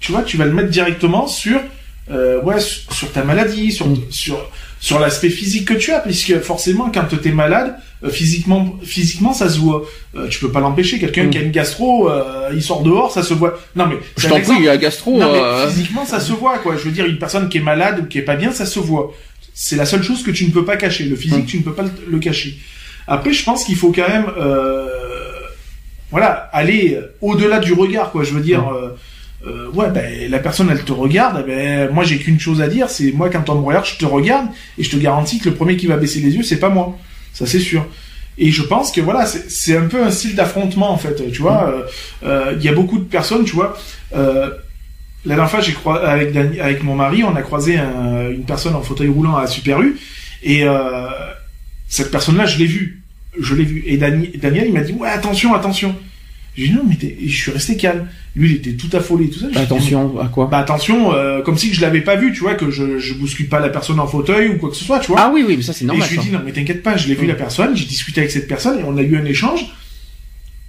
tu 0.00 0.12
vois, 0.12 0.22
tu 0.22 0.36
vas 0.36 0.44
le 0.44 0.52
mettre 0.52 0.68
directement 0.70 1.26
sur, 1.26 1.58
euh, 2.10 2.40
ouais, 2.42 2.60
sur, 2.60 2.92
sur 2.92 3.12
ta 3.12 3.24
maladie, 3.24 3.72
sur 3.72 3.86
sur 4.10 4.38
sur 4.78 4.98
l'aspect 5.00 5.30
physique 5.30 5.66
que 5.68 5.74
tu 5.74 5.90
as, 5.92 6.00
puisque 6.00 6.38
forcément, 6.40 6.90
quand 6.92 7.04
t'es 7.20 7.32
malade, 7.32 7.76
euh, 8.04 8.10
physiquement, 8.10 8.78
physiquement, 8.84 9.32
ça 9.32 9.48
se 9.48 9.58
voit. 9.58 9.84
Euh, 10.14 10.28
tu 10.28 10.38
peux 10.38 10.52
pas 10.52 10.60
l'empêcher. 10.60 10.98
Quelqu'un 10.98 11.24
Mm. 11.24 11.30
qui 11.30 11.38
a 11.38 11.40
une 11.40 11.50
gastro, 11.50 12.10
euh, 12.10 12.50
il 12.52 12.62
sort 12.62 12.82
dehors, 12.82 13.10
ça 13.10 13.22
se 13.22 13.32
voit. 13.34 13.58
Non 13.74 13.86
mais 13.86 13.96
Je 14.18 14.28
t'en 14.28 14.38
prie, 14.40 14.64
la 14.64 14.76
gastro. 14.76 15.18
Non, 15.18 15.32
mais 15.32 15.38
euh, 15.40 15.66
physiquement, 15.68 16.04
ça 16.04 16.20
se 16.20 16.32
voit, 16.32 16.58
quoi. 16.58 16.76
Je 16.76 16.82
veux 16.84 16.90
dire, 16.92 17.06
une 17.06 17.18
personne 17.18 17.48
qui 17.48 17.58
est 17.58 17.62
malade 17.62 18.00
ou 18.00 18.04
qui 18.06 18.18
est 18.18 18.22
pas 18.22 18.36
bien, 18.36 18.52
ça 18.52 18.66
se 18.66 18.78
voit. 18.78 19.12
C'est 19.54 19.76
la 19.76 19.86
seule 19.86 20.02
chose 20.02 20.22
que 20.22 20.30
tu 20.30 20.44
ne 20.44 20.50
peux 20.50 20.64
pas 20.66 20.76
cacher. 20.76 21.04
Le 21.04 21.16
physique, 21.16 21.44
Mm. 21.44 21.46
tu 21.46 21.58
ne 21.58 21.62
peux 21.62 21.72
pas 21.72 21.82
le, 21.84 21.90
le 22.08 22.18
cacher. 22.18 22.58
Après, 23.08 23.32
je 23.32 23.42
pense 23.44 23.64
qu'il 23.64 23.76
faut 23.76 23.92
quand 23.92 24.06
même, 24.08 24.26
euh, 24.38 24.88
voilà, 26.10 26.50
aller 26.52 26.98
au-delà 27.22 27.58
du 27.60 27.72
regard, 27.72 28.10
quoi. 28.12 28.22
Je 28.24 28.32
veux 28.34 28.40
dire, 28.42 28.60
Mm. 28.60 28.90
Euh, 29.46 29.50
euh, 29.50 29.70
ouais, 29.70 29.90
ben 29.90 30.30
la 30.30 30.38
personne 30.38 30.68
elle 30.70 30.82
te 30.84 30.92
regarde, 30.92 31.44
eh 31.44 31.46
ben 31.46 31.90
moi 31.92 32.04
j'ai 32.04 32.18
qu'une 32.18 32.40
chose 32.40 32.60
à 32.62 32.68
dire, 32.68 32.88
c'est 32.90 33.12
moi 33.12 33.30
quand 33.30 33.48
on 33.48 33.60
me 33.60 33.64
regarde, 33.66 33.86
je 33.86 33.96
te 33.96 34.04
regarde 34.04 34.46
et 34.78 34.82
je 34.84 34.90
te 34.90 34.96
garantis 34.96 35.38
que 35.38 35.48
le 35.48 35.54
premier 35.54 35.76
qui 35.76 35.86
va 35.86 35.96
baisser 35.96 36.20
les 36.20 36.34
yeux, 36.34 36.42
c'est 36.42 36.58
pas 36.58 36.68
moi, 36.68 36.96
ça 37.32 37.46
c'est 37.46 37.60
sûr. 37.60 37.86
Et 38.38 38.50
je 38.50 38.62
pense 38.62 38.92
que 38.92 39.00
voilà, 39.00 39.24
c'est 39.24 39.76
un 39.76 39.86
peu 39.86 40.02
un 40.04 40.10
style 40.10 40.34
d'affrontement 40.34 40.90
en 40.90 40.98
fait, 40.98 41.30
tu 41.32 41.40
vois. 41.40 41.70
euh, 41.70 41.82
euh, 42.24 42.54
Il 42.58 42.62
y 42.64 42.68
a 42.68 42.72
beaucoup 42.72 42.98
de 42.98 43.04
personnes, 43.04 43.44
tu 43.44 43.54
vois. 43.54 43.78
Euh, 44.14 44.50
la 45.24 45.34
dernière 45.36 45.50
fois, 45.50 45.60
j'ai 45.60 45.72
croi- 45.72 46.06
avec 46.06 46.82
mon 46.82 46.94
mari, 46.94 47.24
on 47.24 47.34
a 47.34 47.42
croisé 47.42 47.78
un- 47.78 48.30
une 48.30 48.44
personne 48.44 48.74
en 48.74 48.82
fauteuil 48.82 49.08
roulant 49.08 49.36
à 49.36 49.46
Super 49.46 49.80
U, 49.80 49.96
et 50.42 50.64
euh, 50.64 51.06
cette 51.88 52.10
personne-là, 52.10 52.44
je 52.46 52.58
l'ai 52.58 52.66
vue, 52.66 53.02
je 53.40 53.54
l'ai 53.54 53.64
vue. 53.64 53.82
Et 53.86 53.96
Dani- 53.96 54.36
Daniel, 54.36 54.66
il 54.68 54.72
m'a 54.74 54.80
dit 54.82 54.92
ouais 54.92 55.08
attention, 55.08 55.54
attention. 55.54 55.94
J'ai 56.56 56.68
dit 56.68 56.72
non 56.74 56.82
mais 56.88 56.96
et 57.06 57.28
je 57.28 57.36
suis 57.36 57.50
resté 57.52 57.76
calme. 57.76 58.06
Lui, 58.34 58.50
il 58.50 58.56
était 58.56 58.72
tout 58.72 58.94
affolé, 58.96 59.28
tout 59.30 59.38
ça. 59.40 59.46
Dit, 59.48 59.56
Attention, 59.58 60.18
à 60.20 60.28
quoi 60.28 60.46
bah 60.50 60.58
attention, 60.58 61.12
euh, 61.14 61.40
comme 61.42 61.56
si 61.56 61.72
je 61.72 61.80
l'avais 61.80 62.00
pas 62.02 62.16
vu, 62.16 62.32
tu 62.32 62.40
vois, 62.40 62.54
que 62.54 62.70
je, 62.70 62.98
je 62.98 63.14
bouscule 63.14 63.48
pas 63.48 63.60
la 63.60 63.68
personne 63.70 63.98
en 64.00 64.06
fauteuil 64.06 64.48
ou 64.48 64.58
quoi 64.58 64.70
que 64.70 64.76
ce 64.76 64.84
soit, 64.84 64.98
tu 65.00 65.08
vois. 65.08 65.20
Ah 65.20 65.30
oui, 65.34 65.44
oui, 65.46 65.56
mais 65.56 65.62
ça 65.62 65.72
c'est 65.72 65.84
et 65.84 65.86
normal. 65.86 66.06
je 66.08 66.14
lui 66.14 66.20
ai 66.20 66.24
dit 66.24 66.30
non 66.30 66.40
mais 66.44 66.52
t'inquiète 66.52 66.82
pas, 66.82 66.96
je 66.96 67.08
l'ai 67.08 67.14
vu 67.14 67.26
la 67.26 67.34
personne, 67.34 67.76
j'ai 67.76 67.84
discuté 67.86 68.20
avec 68.20 68.30
cette 68.30 68.48
personne 68.48 68.78
et 68.78 68.82
on 68.84 68.96
a 68.96 69.02
eu 69.02 69.16
un 69.16 69.24
échange 69.24 69.66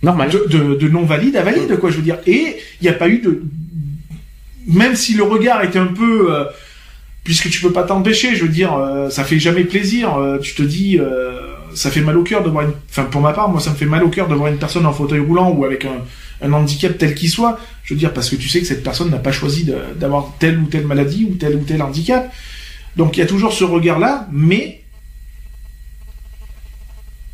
Normal. 0.04 0.30
de, 0.30 0.46
de, 0.50 0.76
de 0.76 0.88
non 0.90 1.04
valide 1.04 1.36
à 1.38 1.44
valide, 1.44 1.78
quoi, 1.80 1.90
je 1.90 1.96
veux 1.98 2.04
dire. 2.04 2.20
Et 2.28 2.58
il 2.82 2.84
n'y 2.84 2.90
a 2.90 2.94
pas 2.94 3.10
eu 3.10 3.20
de, 3.20 3.42
même 4.68 4.96
si 4.96 5.14
le 5.16 5.24
regard 5.24 5.64
était 5.64 5.80
un 5.80 5.88
peu, 5.88 6.34
euh, 6.34 6.44
puisque 7.24 7.50
tu 7.50 7.60
peux 7.62 7.72
pas 7.74 7.84
t'empêcher, 7.84 8.36
je 8.36 8.44
veux 8.44 8.50
dire, 8.52 8.74
euh, 8.76 9.10
ça 9.10 9.24
fait 9.24 9.40
jamais 9.40 9.64
plaisir. 9.64 10.16
euh, 10.18 10.38
tu 10.40 10.54
te 10.54 10.62
dis, 10.64 11.00
euh, 11.00 11.40
ça 11.78 11.92
fait 11.92 12.02
mal 12.02 12.18
au 12.18 12.24
cœur 12.24 12.44
de 12.44 12.50
voir 12.50 12.66
une, 12.66 12.74
enfin 12.90 13.04
pour 13.04 13.22
ma 13.22 13.34
part, 13.34 13.50
moi 13.50 13.60
ça 13.62 13.70
me 13.72 13.76
fait 13.76 13.86
mal 13.86 14.04
au 14.04 14.10
cœur 14.10 14.28
de 14.28 14.36
voir 14.36 14.52
une 14.52 14.58
personne 14.58 14.86
en 14.86 14.94
fauteuil 14.94 15.20
roulant 15.20 15.52
ou 15.52 15.64
avec 15.66 15.86
un, 15.86 16.02
un 16.46 16.54
handicap 16.54 16.98
tel 16.98 17.14
qu'il 17.16 17.30
soit. 17.30 17.60
Je 17.84 17.94
veux 17.94 18.00
dire 18.00 18.14
parce 18.14 18.30
que 18.30 18.36
tu 18.36 18.50
sais 18.50 18.60
que 18.60 18.66
cette 18.68 18.84
personne 18.84 19.10
n'a 19.10 19.18
pas 19.20 19.32
choisi 19.32 19.70
d'avoir 19.96 20.34
telle 20.40 20.58
ou 20.60 20.66
telle 20.66 20.86
maladie 20.86 21.28
ou 21.30 21.36
tel 21.36 21.56
ou 21.56 21.64
tel 21.64 21.82
handicap. 21.82 22.32
Donc 22.96 23.16
il 23.16 23.20
y 23.20 23.24
a 23.24 23.28
toujours 23.28 23.54
ce 23.54 23.64
regard-là, 23.64 24.28
mais 24.32 24.82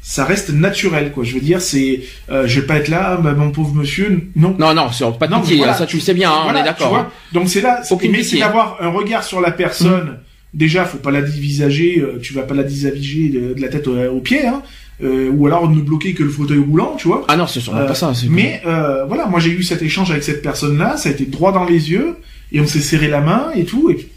ça 0.02 0.26
reste 0.26 0.50
naturel, 0.50 1.14
quoi. 1.14 1.24
Je 1.24 1.34
veux 1.36 1.40
dire, 1.40 1.62
c'est, 1.62 2.02
euh, 2.30 2.46
je 2.46 2.60
vais 2.60 2.68
pas 2.68 2.76
être 2.76 2.90
là, 2.90 3.16
bah, 3.16 3.32
mon 3.34 3.52
pauvre 3.52 3.74
monsieur, 3.74 4.30
non. 4.36 4.54
Non, 4.60 4.74
non, 4.74 4.92
sur 4.92 5.18
pas 5.18 5.28
de 5.28 5.32
Non, 5.32 5.40
pitié, 5.40 5.56
voilà, 5.58 5.74
ça 5.74 5.86
tu 5.86 5.96
le 5.96 6.02
sais 6.02 6.14
bien, 6.14 6.30
hein, 6.30 6.42
Voilà, 6.44 6.60
on 6.60 6.62
est 6.62 6.66
d'accord. 6.66 6.96
hein. 6.98 7.10
Donc 7.32 7.48
c'est 7.48 7.62
là, 7.62 7.82
mais 8.10 8.22
c'est 8.24 8.38
d'avoir 8.40 8.78
un 8.82 8.90
regard 8.90 9.24
sur 9.24 9.40
la 9.40 9.52
personne. 9.52 10.20
Déjà, 10.54 10.86
faut 10.86 10.98
pas 11.00 11.12
la 11.12 11.22
divisager, 11.22 12.00
euh, 12.00 12.20
tu 12.22 12.34
vas 12.34 12.44
pas 12.44 12.54
la 12.54 12.64
divisager 12.64 13.30
de, 13.30 13.54
de 13.56 13.62
la 13.62 13.70
tête 13.70 13.88
au- 13.88 13.98
aux 13.98 14.20
pieds, 14.20 14.46
hein. 14.46 14.62
Euh, 15.04 15.30
ou 15.32 15.48
alors 15.48 15.68
ne 15.70 15.82
bloquer 15.82 16.14
que 16.14 16.22
le 16.24 16.30
fauteuil 16.30 16.60
roulant, 16.60 16.96
tu 16.98 17.08
vois. 17.08 17.26
Ah 17.28 17.36
non, 17.36 17.48
c'est 17.48 17.60
sûrement 17.60 17.80
Euh, 17.80 17.88
pas 17.88 17.96
ça. 17.96 18.14
c'est- 18.14 18.28
Mais 18.30 18.62
euh, 18.68 19.04
voilà, 19.06 19.26
moi 19.26 19.40
j'ai 19.40 19.50
eu 19.50 19.64
cet 19.64 19.82
échange 19.82 20.12
avec 20.12 20.24
cette 20.24 20.44
personne-là, 20.44 20.98
ça 20.98 21.10
a 21.10 21.12
été 21.12 21.26
droit 21.26 21.52
dans 21.52 21.66
les 21.66 21.90
yeux, 21.92 22.16
et 22.52 22.60
on 22.62 22.68
s'est 22.68 22.80
serré 22.80 23.08
la 23.08 23.20
main 23.20 23.48
et 23.56 23.66
tout, 23.66 23.90
et, 23.90 24.08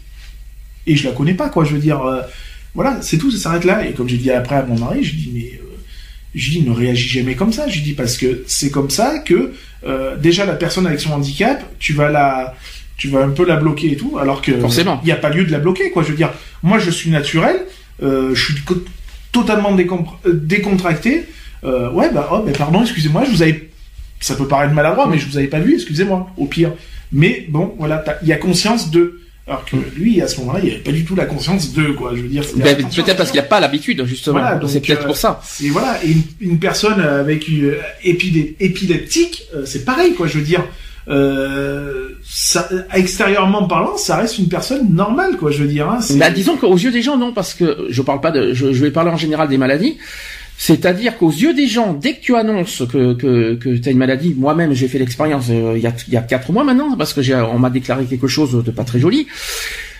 et 0.85 0.95
je 0.95 1.07
la 1.07 1.13
connais 1.13 1.33
pas, 1.33 1.49
quoi. 1.49 1.65
Je 1.65 1.73
veux 1.73 1.79
dire, 1.79 2.01
euh, 2.03 2.21
voilà, 2.75 2.99
c'est 3.01 3.17
tout, 3.17 3.31
ça 3.31 3.37
s'arrête 3.39 3.65
là. 3.65 3.87
Et 3.87 3.93
comme 3.93 4.07
j'ai 4.07 4.17
dit 4.17 4.29
après 4.29 4.55
à 4.57 4.63
mon 4.63 4.77
mari, 4.77 5.03
je 5.03 5.15
dis 5.15 5.31
mais, 5.33 5.51
euh, 5.59 5.75
je 6.35 6.51
dis 6.51 6.61
ne 6.61 6.71
réagis 6.71 7.09
jamais 7.09 7.33
comme 7.33 7.51
ça. 7.51 7.67
Je 7.67 7.81
dis 7.81 7.93
parce 7.93 8.15
que 8.15 8.43
c'est 8.45 8.69
comme 8.69 8.91
ça 8.91 9.17
que 9.17 9.53
euh, 9.85 10.15
déjà 10.17 10.45
la 10.45 10.53
personne 10.53 10.85
avec 10.85 10.99
son 10.99 11.11
handicap, 11.11 11.63
tu 11.79 11.93
vas 11.93 12.09
la, 12.11 12.53
tu 12.97 13.09
vas 13.09 13.23
un 13.23 13.29
peu 13.29 13.45
la 13.45 13.57
bloquer 13.57 13.91
et 13.91 13.95
tout, 13.95 14.17
alors 14.19 14.41
que 14.41 14.59
Forcément. 14.59 14.99
il 15.03 15.05
n'y 15.05 15.11
a 15.11 15.17
pas 15.17 15.29
lieu 15.29 15.45
de 15.45 15.51
la 15.51 15.59
bloquer, 15.59 15.91
quoi. 15.91 16.03
Je 16.03 16.09
veux 16.09 16.15
dire, 16.15 16.31
moi 16.63 16.79
je 16.79 16.89
suis 16.89 17.09
naturel, 17.11 17.65
euh, 18.01 18.33
je 18.33 18.43
suis 18.43 18.55
totalement 19.31 19.75
euh, 19.77 20.33
décontracté. 20.33 21.25
Euh, 21.63 21.91
ouais, 21.91 22.09
bah, 22.11 22.29
oh, 22.31 22.39
bah, 22.45 22.51
pardon, 22.57 22.81
excusez-moi, 22.81 23.23
je 23.25 23.31
vous 23.31 23.41
avais 23.41 23.69
ça 24.19 24.33
peut 24.33 24.47
paraître 24.47 24.73
maladroit, 24.73 25.07
mais 25.07 25.19
je 25.19 25.27
vous 25.27 25.37
avais 25.37 25.47
pas 25.47 25.59
vu, 25.59 25.75
excusez-moi, 25.75 26.27
au 26.37 26.45
pire. 26.47 26.73
Mais 27.11 27.45
bon, 27.49 27.75
voilà, 27.77 28.03
il 28.23 28.27
y 28.27 28.33
a 28.33 28.37
conscience 28.37 28.89
de. 28.89 29.21
Alors 29.45 29.63
que 29.63 29.77
lui, 29.95 30.21
à 30.21 30.27
ce 30.27 30.39
moment-là, 30.39 30.59
il 30.61 30.71
avait 30.71 30.79
pas 30.79 30.91
du 30.91 31.05
tout 31.05 31.15
la 31.15 31.25
conscience 31.25 31.71
de, 31.73 31.91
quoi. 31.91 32.13
Je 32.15 32.21
veux 32.21 32.27
dire, 32.27 32.41
attention, 32.41 33.03
Peut-être 33.03 33.17
parce 33.17 33.31
qu'il 33.31 33.39
attention. 33.39 33.39
a 33.39 33.43
pas 33.43 33.59
l'habitude, 33.61 34.03
justement. 34.05 34.39
Voilà, 34.39 34.59
c'est 34.67 34.81
peut-être 34.81 35.03
euh, 35.03 35.05
pour 35.05 35.15
ça. 35.17 35.39
Et 35.63 35.69
voilà, 35.69 36.03
et 36.03 36.11
une, 36.11 36.23
une 36.41 36.59
personne 36.59 36.99
avec 36.99 37.47
une 37.47 37.75
épileptique, 38.59 39.43
c'est 39.65 39.85
pareil, 39.85 40.15
quoi. 40.15 40.27
Je 40.27 40.39
veux 40.39 40.43
dire, 40.43 40.65
euh, 41.09 42.09
ça, 42.23 42.67
extérieurement 42.93 43.67
parlant, 43.67 43.95
ça 43.97 44.17
reste 44.17 44.39
une 44.39 44.49
personne 44.49 44.93
normale, 44.93 45.37
quoi. 45.37 45.51
Je 45.51 45.63
veux 45.63 45.69
dire, 45.69 45.89
hein, 45.89 45.99
Bah, 46.15 46.29
disons 46.29 46.57
qu'aux 46.57 46.75
yeux 46.75 46.91
des 46.91 47.01
gens, 47.01 47.17
non, 47.17 47.31
parce 47.33 47.53
que 47.53 47.87
je 47.89 48.01
parle 48.01 48.19
pas 48.21 48.31
de, 48.31 48.53
je, 48.53 48.73
je 48.73 48.81
vais 48.83 48.91
parler 48.91 49.11
en 49.11 49.17
général 49.17 49.47
des 49.47 49.57
maladies. 49.57 49.97
C'est-à-dire 50.59 51.17
qu'aux 51.17 51.31
yeux 51.31 51.53
des 51.53 51.67
gens, 51.67 51.93
dès 51.93 52.13
que 52.15 52.21
tu 52.21 52.35
annonces 52.35 52.81
que 52.91 53.13
que, 53.13 53.53
que 53.53 53.77
tu 53.77 53.87
as 53.87 53.91
une 53.91 53.99
maladie, 53.99 54.33
moi-même 54.35 54.73
j'ai 54.73 54.87
fait 54.87 54.97
l'expérience 54.97 55.45
euh, 55.51 55.73
il 55.75 55.83
y 55.83 55.87
a 55.87 55.93
il 56.07 56.13
y 56.15 56.17
a 56.17 56.21
quatre 56.21 56.51
mois 56.51 56.63
maintenant, 56.63 56.97
parce 56.97 57.13
que 57.13 57.21
j'ai 57.21 57.35
on 57.35 57.59
m'a 57.59 57.69
déclaré 57.69 58.05
quelque 58.05 58.27
chose 58.27 58.63
de 58.65 58.71
pas 58.71 58.83
très 58.83 58.99
joli. 58.99 59.27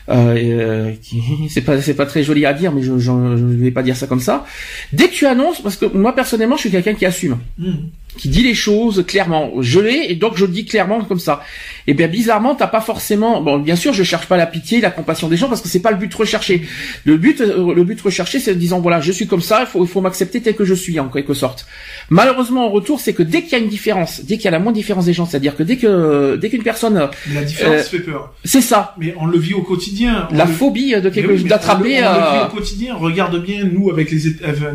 Euh, 0.10 0.36
euh, 0.36 0.92
c'est 1.50 1.62
pas 1.62 1.80
c'est 1.80 1.94
pas 1.94 2.08
très 2.08 2.24
joli 2.24 2.44
à 2.48 2.54
dire, 2.54 2.72
mais 2.72 2.82
je, 2.82 2.98
je 2.98 3.12
je 3.38 3.44
vais 3.64 3.70
pas 3.72 3.84
dire 3.84 3.96
ça 3.96 4.08
comme 4.08 4.20
ça. 4.20 4.46
Dès 4.94 5.10
que 5.10 5.14
tu 5.14 5.28
annonces, 5.28 5.62
parce 5.62 5.76
que 5.78 5.86
moi 5.86 6.16
personnellement, 6.16 6.56
je 6.56 6.62
suis 6.62 6.72
quelqu'un 6.72 6.96
qui 6.96 7.06
assume 7.06 7.38
Mhm. 7.60 7.90
Qui 8.18 8.30
dit 8.30 8.44
les 8.44 8.54
choses 8.56 9.06
clairement. 9.08 9.52
Je 9.62 9.80
l'ai 9.80 10.06
et 10.10 10.16
donc 10.16 10.36
je 10.38 10.46
le 10.46 10.52
dis 10.52 10.66
clairement 10.66 11.02
comme 11.04 11.20
ça. 11.20 11.42
Et 11.90 11.94
bien 11.94 12.08
bizarrement, 12.08 12.54
t'as 12.56 12.68
pas 12.68 12.82
forcément. 12.82 13.42
Bon, 13.42 13.60
bien 13.60 13.76
sûr, 13.78 13.94
je 13.94 14.04
cherche 14.04 14.26
pas 14.28 14.36
la 14.38 14.46
pitié, 14.46 14.82
la 14.82 14.92
compassion 14.92 15.30
des 15.30 15.38
gens 15.38 15.48
parce 15.48 15.62
que 15.62 15.70
c'est 15.70 15.80
pas 15.82 15.92
le 15.92 15.98
but 15.98 16.14
recherché. 16.14 16.64
Le 17.06 17.16
but, 17.18 17.40
euh, 17.42 17.74
le 17.74 17.84
but 17.86 18.00
recherché, 18.02 18.40
c'est 18.40 18.52
en 18.52 18.56
disant 18.56 18.80
voilà, 18.82 19.00
je 19.00 19.12
suis 19.12 19.28
comme 19.28 19.42
ça, 19.42 19.62
il 19.62 19.68
faut, 19.68 19.84
il 19.84 19.88
faut 19.88 20.02
m'accepter 20.02 20.42
tel 20.42 20.56
que 20.56 20.66
je 20.66 20.74
suis 20.74 21.00
en 21.00 21.08
quelque 21.08 21.34
sorte. 21.34 21.66
Malheureusement, 22.10 22.66
en 22.68 22.70
retour, 22.70 23.00
c'est 23.00 23.14
que 23.14 23.24
dès 23.24 23.42
qu'il 23.44 23.52
y 23.54 23.56
a 23.56 23.60
une 23.60 23.70
différence, 23.70 24.22
dès 24.26 24.36
qu'il 24.36 24.46
y 24.46 24.48
a 24.48 24.52
la 24.52 24.60
moindre 24.60 24.78
différence 24.78 25.06
des 25.06 25.14
gens, 25.14 25.26
c'est-à-dire 25.26 25.56
que 25.56 25.64
dès 25.64 25.78
que 25.78 26.36
dès 26.36 26.50
qu'une 26.50 26.64
personne, 26.64 26.98
euh, 26.98 27.08
La 27.34 27.44
différence 27.44 27.76
Euh, 27.82 27.84
fait 27.84 28.00
peur. 28.00 28.34
c'est 28.44 28.62
ça, 28.62 28.96
Mais 29.00 29.14
on 29.20 29.26
le 29.26 29.38
vit 29.38 29.54
au 29.54 29.62
quotidien. 29.62 30.28
La 30.32 30.46
le- 30.46 30.52
phobie 30.52 30.92
de 31.00 31.10
quelque 31.10 31.38
chose 31.38 31.46
d'attraper. 31.46 31.98
on 32.00 32.02
le- 32.02 32.08
on 32.08 32.14
le 32.14 32.24
euh, 32.26 32.32
vit 32.40 32.46
au 32.52 32.56
quotidien. 32.56 32.96
Regarde 32.96 33.44
bien, 33.44 33.64
nous 33.64 33.90
avec 33.90 34.12
les, 34.12 34.20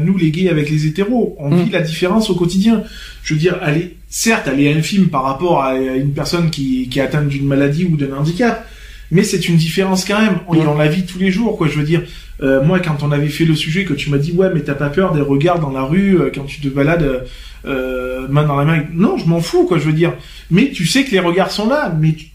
nous 0.00 0.16
les 0.16 0.30
gays 0.30 0.48
avec 0.50 0.70
les 0.70 0.86
hétéros, 0.86 1.36
on 1.38 1.50
Mm. 1.50 1.62
vit 1.64 1.70
la 1.70 1.80
différence 1.80 2.30
au 2.30 2.34
quotidien. 2.34 2.82
Je 3.22 3.34
veux 3.34 3.40
dire, 3.40 3.58
elle 3.64 3.76
est, 3.76 3.96
certes, 4.08 4.48
elle 4.52 4.60
est 4.60 4.72
infime 4.72 5.08
par 5.08 5.22
rapport 5.22 5.62
à 5.62 5.76
une 5.76 6.12
personne 6.12 6.50
qui, 6.50 6.88
qui 6.88 6.98
est 6.98 7.02
atteinte 7.02 7.28
d'une 7.28 7.46
maladie 7.46 7.84
ou 7.84 7.96
d'un 7.96 8.16
handicap, 8.16 8.66
mais 9.10 9.22
c'est 9.22 9.48
une 9.48 9.56
différence 9.56 10.04
quand 10.04 10.20
même. 10.20 10.38
On, 10.48 10.56
on 10.56 10.76
la 10.76 10.88
vit 10.88 11.04
tous 11.04 11.18
les 11.18 11.30
jours, 11.30 11.56
quoi. 11.56 11.68
Je 11.68 11.78
veux 11.78 11.84
dire, 11.84 12.02
euh, 12.42 12.62
moi, 12.64 12.80
quand 12.80 13.02
on 13.02 13.12
avait 13.12 13.28
fait 13.28 13.44
le 13.44 13.54
sujet, 13.54 13.84
que 13.84 13.94
tu 13.94 14.10
m'as 14.10 14.18
dit, 14.18 14.32
ouais, 14.32 14.50
mais 14.52 14.60
t'as 14.60 14.74
pas 14.74 14.88
peur 14.88 15.12
des 15.12 15.20
regards 15.20 15.60
dans 15.60 15.70
la 15.70 15.82
rue 15.82 16.16
euh, 16.18 16.30
quand 16.34 16.44
tu 16.44 16.60
te 16.60 16.68
balades 16.68 17.24
euh, 17.64 18.26
main 18.28 18.44
dans 18.44 18.56
la 18.56 18.64
main. 18.64 18.82
Non, 18.92 19.16
je 19.16 19.26
m'en 19.26 19.40
fous, 19.40 19.66
quoi. 19.66 19.78
Je 19.78 19.84
veux 19.84 19.92
dire, 19.92 20.14
mais 20.50 20.70
tu 20.70 20.86
sais 20.86 21.04
que 21.04 21.10
les 21.12 21.20
regards 21.20 21.50
sont 21.50 21.68
là, 21.68 21.94
mais 22.00 22.12
tu, 22.12 22.26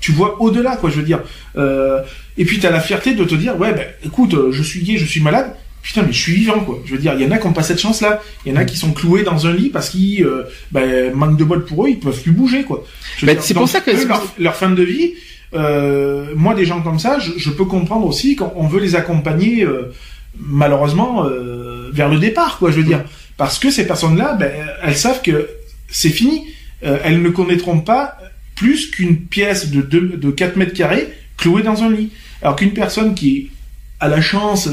tu 0.00 0.12
vois 0.12 0.40
au-delà, 0.40 0.76
quoi. 0.76 0.90
Je 0.90 0.96
veux 0.96 1.02
dire. 1.02 1.20
Euh, 1.56 2.00
et 2.38 2.44
puis 2.44 2.58
t'as 2.58 2.70
la 2.70 2.80
fierté 2.80 3.14
de 3.14 3.24
te 3.24 3.34
dire, 3.34 3.58
ouais, 3.58 3.72
ben 3.74 3.86
écoute, 4.04 4.34
euh, 4.34 4.50
je 4.52 4.62
suis 4.62 4.82
gay, 4.82 4.96
je 4.96 5.04
suis 5.04 5.20
malade. 5.20 5.54
Putain, 5.82 6.02
mais 6.02 6.12
je 6.12 6.18
suis 6.20 6.32
vivant, 6.34 6.60
quoi. 6.60 6.80
Je 6.84 6.92
veux 6.92 6.98
dire, 6.98 7.14
il 7.18 7.22
y 7.22 7.26
en 7.26 7.30
a 7.32 7.38
qui 7.38 7.46
ont 7.46 7.52
pas 7.52 7.64
cette 7.64 7.80
chance-là. 7.80 8.22
Il 8.46 8.52
y 8.52 8.56
en 8.56 8.60
a 8.60 8.64
qui 8.64 8.76
sont 8.76 8.92
cloués 8.92 9.24
dans 9.24 9.46
un 9.46 9.52
lit 9.52 9.68
parce 9.68 9.90
qu'ils, 9.90 10.24
euh, 10.24 10.44
ben, 10.70 11.12
manque 11.12 11.36
de 11.36 11.44
bol 11.44 11.64
pour 11.64 11.84
eux, 11.86 11.90
ils 11.90 11.98
peuvent 11.98 12.20
plus 12.22 12.30
bouger, 12.32 12.62
quoi. 12.62 12.84
Ben, 13.26 13.36
c'est 13.40 13.54
pour 13.54 13.68
ça 13.68 13.80
que- 13.80 13.90
eux, 13.90 14.06
leur, 14.06 14.22
leur 14.38 14.54
fin 14.56 14.70
de 14.70 14.82
vie, 14.82 15.14
euh, 15.54 16.26
moi, 16.36 16.54
des 16.54 16.64
gens 16.64 16.80
comme 16.82 16.98
ça, 17.00 17.18
je, 17.18 17.32
je 17.36 17.50
peux 17.50 17.64
comprendre 17.64 18.06
aussi 18.06 18.36
quand 18.36 18.52
on 18.56 18.68
veut 18.68 18.80
les 18.80 18.94
accompagner, 18.94 19.64
euh, 19.64 19.92
malheureusement, 20.38 21.24
euh, 21.26 21.90
vers 21.92 22.08
le 22.08 22.18
départ, 22.18 22.58
quoi. 22.58 22.70
Je 22.70 22.76
veux 22.76 22.84
dire, 22.84 23.02
parce 23.36 23.58
que 23.58 23.70
ces 23.70 23.86
personnes-là, 23.86 24.34
ben, 24.34 24.50
elles 24.82 24.96
savent 24.96 25.22
que 25.22 25.48
c'est 25.88 26.10
fini. 26.10 26.44
Elles 26.80 27.22
ne 27.22 27.28
connaîtront 27.28 27.78
pas 27.80 28.16
plus 28.56 28.90
qu'une 28.90 29.16
pièce 29.18 29.70
de, 29.70 29.82
de 29.82 30.30
4 30.32 30.56
mètres 30.56 30.74
carrés 30.74 31.08
clouée 31.36 31.62
dans 31.62 31.82
un 31.84 31.90
lit. 31.90 32.10
Alors 32.42 32.56
qu'une 32.56 32.72
personne 32.72 33.14
qui 33.14 33.50
a 34.00 34.08
la 34.08 34.20
chance, 34.20 34.68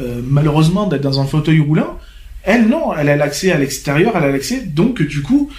euh, 0.00 0.20
malheureusement, 0.26 0.86
d'être 0.86 1.02
dans 1.02 1.20
un 1.20 1.26
fauteuil 1.26 1.60
roulant, 1.60 1.98
elle, 2.42 2.68
non, 2.68 2.94
elle 2.94 3.08
a 3.08 3.16
l'accès 3.16 3.52
à 3.52 3.58
l'extérieur, 3.58 4.12
elle 4.16 4.24
a 4.24 4.30
l'accès, 4.30 4.60
donc 4.60 5.02
du 5.02 5.22
coup, 5.22 5.50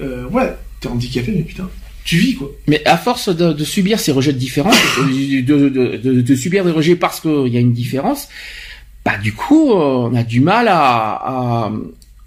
euh, 0.00 0.26
ouais, 0.28 0.54
t'es 0.80 0.88
handicapé, 0.88 1.32
mais 1.34 1.42
putain, 1.42 1.68
tu 2.04 2.16
vis, 2.16 2.34
quoi. 2.34 2.50
Mais 2.66 2.82
à 2.86 2.96
force 2.96 3.34
de, 3.34 3.52
de 3.52 3.64
subir 3.64 3.98
ces 3.98 4.12
rejets 4.12 4.32
de 4.32 4.38
différence, 4.38 4.76
de, 4.98 6.34
subir 6.34 6.64
des 6.64 6.70
rejets 6.70 6.96
parce 6.96 7.20
qu'il 7.20 7.48
y 7.48 7.56
a 7.56 7.60
une 7.60 7.72
différence, 7.72 8.28
bah 9.04 9.18
du 9.18 9.32
coup, 9.32 9.72
on 9.72 10.14
a 10.14 10.22
du 10.22 10.40
mal 10.40 10.68
à, 10.68 10.76
à 10.76 11.72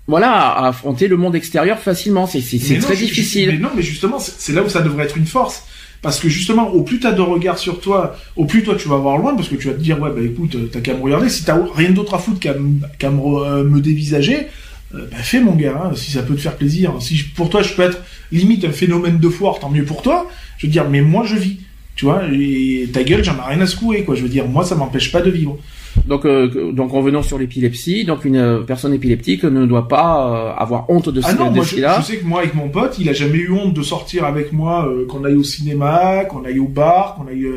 voilà, 0.07 0.31
à 0.31 0.67
affronter 0.67 1.07
le 1.07 1.15
monde 1.15 1.35
extérieur 1.35 1.79
facilement. 1.79 2.27
C'est 2.27 2.41
très 2.79 2.95
difficile. 2.95 3.51
Mais 3.51 3.57
non, 3.59 3.69
mais 3.75 3.81
justement, 3.81 4.19
c'est 4.19 4.53
là 4.53 4.61
où 4.61 4.69
ça 4.69 4.81
devrait 4.81 5.05
être 5.05 5.17
une 5.17 5.25
force. 5.25 5.63
Parce 6.01 6.19
que 6.19 6.29
justement, 6.29 6.69
au 6.69 6.81
plus 6.81 6.99
t'as 6.99 7.11
de 7.11 7.21
regard 7.21 7.59
sur 7.59 7.79
toi, 7.79 8.15
au 8.35 8.45
plus 8.45 8.63
toi 8.63 8.75
tu 8.75 8.87
vas 8.87 8.97
voir 8.97 9.17
loin, 9.17 9.35
parce 9.35 9.49
que 9.49 9.55
tu 9.55 9.67
vas 9.67 9.73
te 9.73 9.79
dire, 9.79 10.01
ouais, 10.01 10.09
bah 10.09 10.21
écoute, 10.23 10.55
euh, 10.55 10.69
t'as 10.71 10.81
qu'à 10.81 10.95
me 10.95 11.01
regarder. 11.01 11.29
Si 11.29 11.43
t'as 11.43 11.57
rien 11.75 11.91
d'autre 11.91 12.15
à 12.15 12.19
foutre 12.19 12.39
qu'à 12.39 12.53
euh, 12.53 13.63
me 13.63 13.79
dévisager, 13.81 14.47
euh, 14.95 15.05
bah 15.11 15.17
fais 15.17 15.39
mon 15.39 15.55
gars, 15.55 15.79
hein, 15.85 15.91
si 15.95 16.11
ça 16.11 16.23
peut 16.23 16.35
te 16.35 16.41
faire 16.41 16.55
plaisir. 16.55 16.93
Si 16.99 17.23
pour 17.35 17.49
toi 17.49 17.61
je 17.61 17.73
peux 17.73 17.83
être 17.83 17.99
limite 18.31 18.65
un 18.65 18.71
phénomène 18.71 19.19
de 19.19 19.29
foire, 19.29 19.59
tant 19.59 19.69
mieux 19.69 19.85
pour 19.85 20.01
toi. 20.01 20.27
Je 20.57 20.65
veux 20.65 20.71
dire, 20.71 20.89
mais 20.89 21.01
moi 21.01 21.23
je 21.25 21.35
vis. 21.35 21.57
Tu 21.95 22.05
vois, 22.05 22.23
et 22.31 22.89
ta 22.91 23.03
gueule, 23.03 23.23
j'en 23.23 23.35
ai 23.35 23.53
rien 23.53 23.61
à 23.61 23.67
secouer, 23.67 24.03
quoi. 24.03 24.15
Je 24.15 24.23
veux 24.23 24.29
dire, 24.29 24.47
moi 24.47 24.65
ça 24.65 24.75
m'empêche 24.75 25.11
pas 25.11 25.21
de 25.21 25.29
vivre. 25.29 25.59
Donc, 26.07 26.25
euh, 26.25 26.71
donc 26.71 26.91
revenons 26.91 27.21
sur 27.23 27.37
l'épilepsie. 27.37 28.05
Donc, 28.05 28.25
une 28.25 28.37
euh, 28.37 28.59
personne 28.61 28.93
épileptique 28.93 29.43
ne 29.43 29.65
doit 29.65 29.87
pas 29.87 30.53
euh, 30.57 30.61
avoir 30.61 30.89
honte 30.89 31.09
de, 31.09 31.21
Ah 31.23 31.31
ce, 31.31 31.35
non, 31.37 31.49
de 31.51 31.55
moi 31.55 31.65
ce 31.65 31.75
je, 31.75 32.03
sais 32.03 32.17
que 32.17 32.25
moi 32.25 32.39
avec 32.39 32.55
mon 32.55 32.69
pote, 32.69 32.97
il 32.99 33.09
a 33.09 33.13
jamais 33.13 33.37
eu 33.37 33.51
honte 33.51 33.73
de 33.73 33.81
sortir 33.81 34.25
avec 34.25 34.53
moi, 34.53 34.87
euh, 34.87 35.05
qu'on 35.07 35.23
aille 35.25 35.35
au 35.35 35.43
cinéma, 35.43 36.25
qu'on 36.25 36.43
aille 36.45 36.59
au 36.59 36.67
bar, 36.67 37.15
qu'on 37.15 37.27
aille 37.27 37.47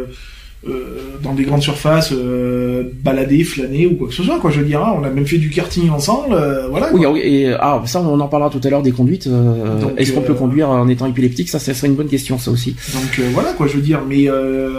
dans 1.22 1.34
des 1.34 1.42
grandes 1.44 1.62
surfaces, 1.62 2.10
euh, 2.12 2.84
balader, 3.02 3.44
flâner 3.44 3.86
ou 3.86 3.96
quoi 3.96 4.08
que 4.08 4.14
ce 4.14 4.22
soit. 4.22 4.38
Quoi, 4.40 4.50
je 4.50 4.60
veux 4.60 4.66
dire, 4.66 4.82
hein. 4.82 4.94
on 4.98 5.04
a 5.04 5.10
même 5.10 5.26
fait 5.26 5.36
du 5.36 5.50
karting 5.50 5.90
ensemble, 5.90 6.32
euh, 6.34 6.68
voilà. 6.68 6.88
Oui, 6.94 7.04
oui, 7.04 7.20
et 7.22 7.52
ah, 7.52 7.82
ça, 7.84 8.00
on 8.00 8.18
en 8.18 8.28
parlera 8.28 8.48
tout 8.50 8.60
à 8.64 8.70
l'heure 8.70 8.82
des 8.82 8.92
conduites. 8.92 9.26
euh, 9.26 9.80
Est-ce 9.98 10.12
qu'on 10.12 10.22
peut 10.22 10.32
conduire 10.34 10.70
en 10.70 10.88
étant 10.88 11.06
épileptique? 11.06 11.48
Ça, 11.50 11.58
ça 11.58 11.74
serait 11.74 11.88
une 11.88 11.94
bonne 11.96 12.08
question, 12.08 12.38
ça 12.38 12.50
aussi. 12.50 12.74
Donc 12.94 13.18
euh, 13.18 13.28
voilà 13.34 13.52
quoi, 13.52 13.66
je 13.66 13.76
veux 13.76 13.82
dire, 13.82 14.00
mais 14.08 14.28
euh, 14.28 14.70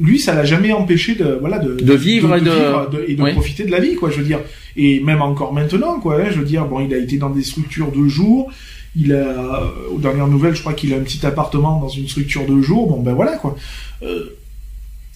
lui, 0.00 0.18
ça 0.18 0.34
l'a 0.34 0.44
jamais 0.44 0.72
empêché 0.72 1.14
de 1.14 1.36
voilà 1.40 1.58
de, 1.58 1.74
De 1.74 1.94
vivre 1.94 2.34
et 2.36 2.40
de- 2.40 2.50
vivre 2.50 2.88
de- 2.90 3.04
et 3.08 3.14
de 3.14 3.22
oui. 3.22 3.32
profiter 3.32 3.64
de 3.64 3.70
la 3.70 3.80
vie 3.80 3.94
quoi, 3.94 4.10
je 4.10 4.18
veux 4.18 4.24
dire. 4.24 4.40
Et 4.76 5.00
même 5.00 5.22
encore 5.22 5.52
maintenant 5.52 5.98
quoi, 6.00 6.20
hein, 6.20 6.26
je 6.30 6.38
veux 6.38 6.44
dire, 6.44 6.66
bon, 6.66 6.80
il 6.80 6.92
a 6.94 6.98
été 6.98 7.16
dans 7.18 7.30
des 7.30 7.42
structures 7.42 7.90
de 7.92 8.06
jour. 8.08 8.50
Il 8.96 9.12
a, 9.12 9.16
euh, 9.16 9.60
aux 9.94 9.98
dernières 9.98 10.28
nouvelles, 10.28 10.54
je 10.54 10.60
crois 10.60 10.72
qu'il 10.72 10.92
a 10.94 10.96
un 10.96 11.00
petit 11.00 11.24
appartement 11.26 11.80
dans 11.80 11.88
une 11.88 12.08
structure 12.08 12.46
de 12.46 12.60
jour. 12.62 12.88
Bon 12.88 13.00
ben 13.00 13.12
voilà 13.14 13.36
quoi. 13.36 13.56
Euh, 14.02 14.36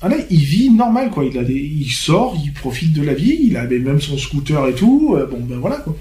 voilà, 0.01 0.17
il 0.31 0.41
vit 0.41 0.71
normal 0.71 1.11
quoi. 1.11 1.25
Il 1.25 1.39
a 1.39 1.45
des, 1.45 1.55
il 1.55 1.89
sort, 1.91 2.37
il 2.45 2.53
profite 2.53 2.93
de 2.93 3.03
la 3.03 3.15
vie. 3.15 3.39
Il 3.43 3.57
avait 3.57 3.79
même 3.79 4.01
son 4.01 4.19
scooter 4.19 4.67
et 4.69 4.75
tout. 4.75 5.15
euh, 5.17 5.27
bon 5.27 5.39
ben 5.41 5.59
voilà 5.59 5.77
quoi. 5.77 5.97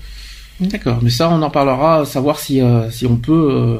D'accord, 0.59 0.99
mais 1.01 1.09
ça, 1.09 1.29
on 1.29 1.41
en 1.41 1.49
parlera, 1.49 2.05
savoir 2.05 2.39
si 2.39 2.61
euh, 2.61 2.89
si 2.91 3.05
on 3.07 3.15
peut. 3.15 3.79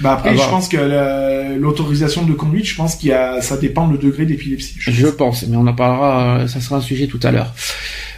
Bah 0.00 0.12
après, 0.14 0.30
je 0.36 0.48
pense 0.50 0.68
que 0.68 0.76
la- 0.78 1.56
l'autorisation 1.56 2.24
de 2.24 2.32
conduite, 2.32 2.64
je 2.66 2.74
pense 2.76 2.94
qu'il 2.96 3.10
y 3.10 3.12
a, 3.12 3.40
ça 3.42 3.56
dépend 3.56 3.86
le 3.86 3.98
degré 3.98 4.24
d'épilepsie. 4.26 4.74
je 4.78 4.90
Je 4.90 5.06
pense, 5.08 5.46
mais 5.46 5.56
on 5.56 5.66
en 5.66 5.74
parlera, 5.74 6.38
euh, 6.40 6.46
ça 6.48 6.60
sera 6.60 6.76
un 6.76 6.80
sujet 6.80 7.06
tout 7.06 7.20
à 7.22 7.30
l'heure. 7.30 7.52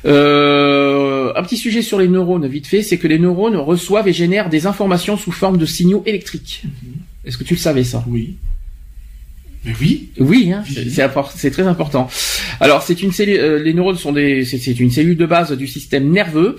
Euh, 0.05 1.33
un 1.37 1.43
petit 1.43 1.57
sujet 1.57 1.83
sur 1.83 1.99
les 1.99 2.09
neurones, 2.09 2.47
vite 2.47 2.67
fait, 2.67 2.83
c'est 2.83 2.99
que 2.99 3.09
les 3.09 3.19
neurones 3.19 3.57
reçoivent 3.57 4.09
et 4.09 4.13
génèrent 4.13 4.49
des 4.49 4.67
informations 4.67 5.17
sous 5.17 5.33
forme 5.33 5.57
de 5.59 5.67
signaux 5.67 6.03
électriques. 6.07 6.63
Est-ce 7.25 7.37
que 7.39 7.45
tu 7.45 7.55
le 7.55 7.61
savais 7.61 7.85
ça? 7.85 8.05
Oui. 8.09 8.37
Mais 9.65 9.73
oui. 9.81 10.09
Oui, 10.19 10.53
hein, 10.53 10.65
Oui. 10.69 10.91
c'est- 11.37 11.51
très 11.51 11.63
important. 11.69 12.09
Alors, 12.61 12.83
c'est 12.83 13.01
une 13.01 13.13
cellule, 13.13 13.39
euh, 13.39 13.59
les 13.63 13.75
neurones 13.75 13.97
sont 13.97 14.11
des, 14.13 14.45
c'est 14.45 14.79
une 14.81 14.91
cellule 14.91 15.17
de 15.17 15.27
base 15.27 15.53
du 15.53 15.69
système 15.69 16.11
nerveux. 16.11 16.57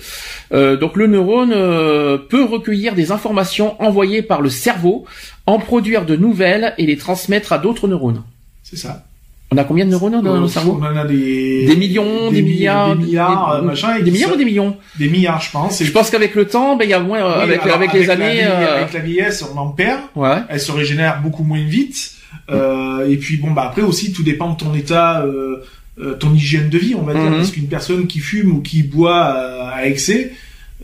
Euh, 0.53 0.77
donc, 0.77 0.95
le 0.95 1.07
neurone 1.07 1.51
euh, 1.53 2.17
peut 2.17 2.45
recueillir 2.45 2.95
des 2.95 3.11
informations 3.11 3.81
envoyées 3.81 4.21
par 4.21 4.41
le 4.41 4.49
cerveau, 4.49 5.03
en 5.45 5.59
produire 5.59 6.05
de 6.05 6.15
nouvelles 6.15 6.73
et 6.77 6.85
les 6.85 6.95
transmettre 6.97 7.51
à 7.51 7.57
d'autres 7.57 7.89
neurones. 7.89 8.23
C'est 8.63 8.77
ça. 8.77 9.03
On 9.51 9.57
a 9.57 9.65
combien 9.65 9.85
de 9.85 9.91
neurones 9.91 10.21
dans 10.21 10.39
le 10.41 10.47
cerveau? 10.47 10.79
On 10.81 10.83
en 10.85 10.95
a 10.95 11.05
des... 11.05 11.65
Des 11.67 11.75
millions, 11.75 12.31
des, 12.31 12.41
mi- 12.41 12.53
milliards, 12.53 12.95
Des 12.95 13.03
milliards, 13.05 13.51
euh, 13.55 13.61
machin. 13.61 13.99
des 13.99 14.09
milliards 14.09 14.33
ou 14.33 14.37
des 14.37 14.45
millions? 14.45 14.77
Des 14.97 15.09
milliards, 15.09 15.41
je 15.41 15.51
pense. 15.51 15.79
et- 15.81 15.85
Je 15.85 15.91
pense 15.91 16.09
qu'avec 16.09 16.33
le 16.33 16.45
temps, 16.47 16.75
ben 16.77 16.85
il 16.85 16.89
y 16.89 16.93
a 16.93 16.99
moins 16.99 17.19
Oui, 17.37 17.43
avec 17.43 17.61
alors, 17.63 17.75
avec 17.75 17.93
les 17.93 18.09
années. 18.09 18.43
euh, 18.45 18.77
Avec 18.77 18.93
la 18.93 18.99
vieillesse, 19.01 19.43
on 19.53 19.57
en 19.59 19.67
perd. 19.67 19.99
Ouais. 20.15 20.37
Elle 20.49 20.59
se 20.59 20.71
régénère 20.71 21.21
beaucoup 21.21 21.43
moins 21.43 21.63
vite. 21.63 22.13
Euh, 22.49 23.07
et 23.09 23.17
puis 23.17 23.37
bon, 23.37 23.51
bah 23.51 23.63
après 23.67 23.81
aussi, 23.81 24.11
tout 24.11 24.23
dépend 24.23 24.51
de 24.53 24.57
ton 24.57 24.73
état, 24.73 25.21
euh, 25.21 25.57
euh, 25.99 26.15
ton 26.15 26.33
hygiène 26.33 26.69
de 26.69 26.77
vie, 26.77 26.95
on 26.95 27.03
va 27.03 27.13
dire. 27.13 27.23
Mhm. 27.23 27.37
Parce 27.37 27.51
qu'une 27.51 27.67
personne 27.67 28.07
qui 28.07 28.19
fume 28.19 28.51
ou 28.51 28.61
qui 28.61 28.83
boit 28.83 29.23
à, 29.71 29.85
excès, 29.85 30.33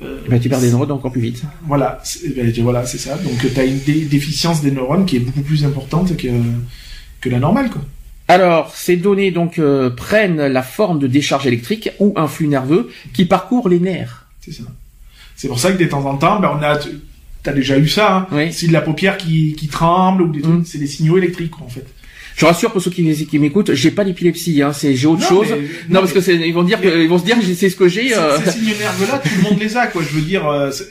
euh, 0.02 0.20
Ben, 0.30 0.39
tu 0.39 0.47
perds 0.50 0.62
des 0.62 0.72
neurones 0.72 0.91
encore 0.91 1.12
plus 1.12 1.22
vite. 1.22 1.43
Voilà, 1.68 2.00
c'est 2.04 2.34
ben, 2.36 2.54
voilà, 2.62 2.86
c'est 2.86 2.97
ça. 2.97 3.18
Donc 3.18 3.39
tu 3.54 3.60
as 3.60 3.66
une 3.66 3.80
dé- 3.80 4.06
déficience 4.06 4.62
des 4.62 4.72
neurones 4.72 5.06
qui 5.06 5.18
est 5.18 5.20
beaucoup 5.20 5.41
plus 5.41 5.66
importante 5.66 6.16
que 6.16 6.28
que 7.22 7.30
la 7.30 7.39
normale, 7.39 7.70
quoi. 7.70 7.82
Alors, 8.30 8.74
ces 8.76 8.95
données 8.95 9.32
donc 9.32 9.58
euh, 9.58 9.89
prennent 9.89 10.45
la 10.45 10.62
forme 10.62 11.00
de 11.00 11.08
décharge 11.08 11.47
électrique 11.47 11.89
ou 12.00 12.14
un 12.16 12.28
flux 12.28 12.47
nerveux 12.47 12.89
qui 13.12 13.26
parcourt 13.26 13.68
les 13.68 13.80
nerfs. 13.80 14.28
C'est 14.39 14.54
ça. 14.54 14.64
C'est 15.36 15.47
pour 15.47 15.60
ça 15.60 15.72
que 15.72 15.82
de 15.84 15.89
temps 15.89 16.06
en 16.06 16.16
temps, 16.16 16.39
ben 16.39 16.52
on 16.58 16.62
a, 16.64 16.78
t'as 17.44 17.54
déjà 17.54 17.78
eu 17.78 17.88
ça. 17.88 18.16
Hein. 18.18 18.28
Oui. 18.32 18.54
Si 18.54 18.68
de 18.68 18.74
la 18.74 18.82
paupière 18.82 19.18
qui, 19.18 19.54
qui 19.58 19.68
tremble 19.68 20.24
ou 20.24 20.28
des 20.32 20.42
trucs, 20.42 20.54
Mhm. 20.54 20.66
c'est 20.66 20.78
des 20.78 20.88
signaux 20.88 21.18
électriques, 21.18 21.52
quoi, 21.52 21.66
en 21.66 21.70
fait. 21.70 21.86
Je 22.36 22.46
rassure 22.46 22.72
pour 22.72 22.82
ceux 22.82 22.90
qui, 22.92 23.26
qui 23.28 23.38
m'écoute, 23.40 23.74
j'ai 23.74 23.92
pas 23.92 24.06
d'épilepsie, 24.06 24.62
hein, 24.62 24.72
c'est 24.72 24.96
j'ai 24.96 25.08
autre 25.08 25.22
Non, 25.24 25.28
chose. 25.28 25.48
mais- 25.52 25.58
non, 25.58 25.96
non, 25.96 26.00
parce 26.02 26.14
que 26.14 26.22
c'est, 26.22 26.36
ils 26.36 26.54
vont 26.54 26.64
dire, 26.64 26.80
que, 26.80 27.02
ils 27.04 27.10
vont 27.10 27.18
se 27.20 27.26
dire, 27.26 27.38
que 27.38 27.44
c'est 27.54 27.70
ce 27.70 27.76
que 27.76 27.90
j'ai. 27.90 28.10
Ces, 28.10 28.16
euh, 28.16 28.38
ces 28.46 28.52
signes 28.52 28.78
nerveux-là, 28.80 29.18
tout 29.22 29.30
le 29.36 29.42
monde 29.50 29.60
les 29.60 29.76
a, 29.76 29.88
quoi. 29.88 30.02
Je 30.02 30.16
veux 30.16 30.22
dire, 30.22 30.48
euh, 30.48 30.72
c'est- 30.72 30.88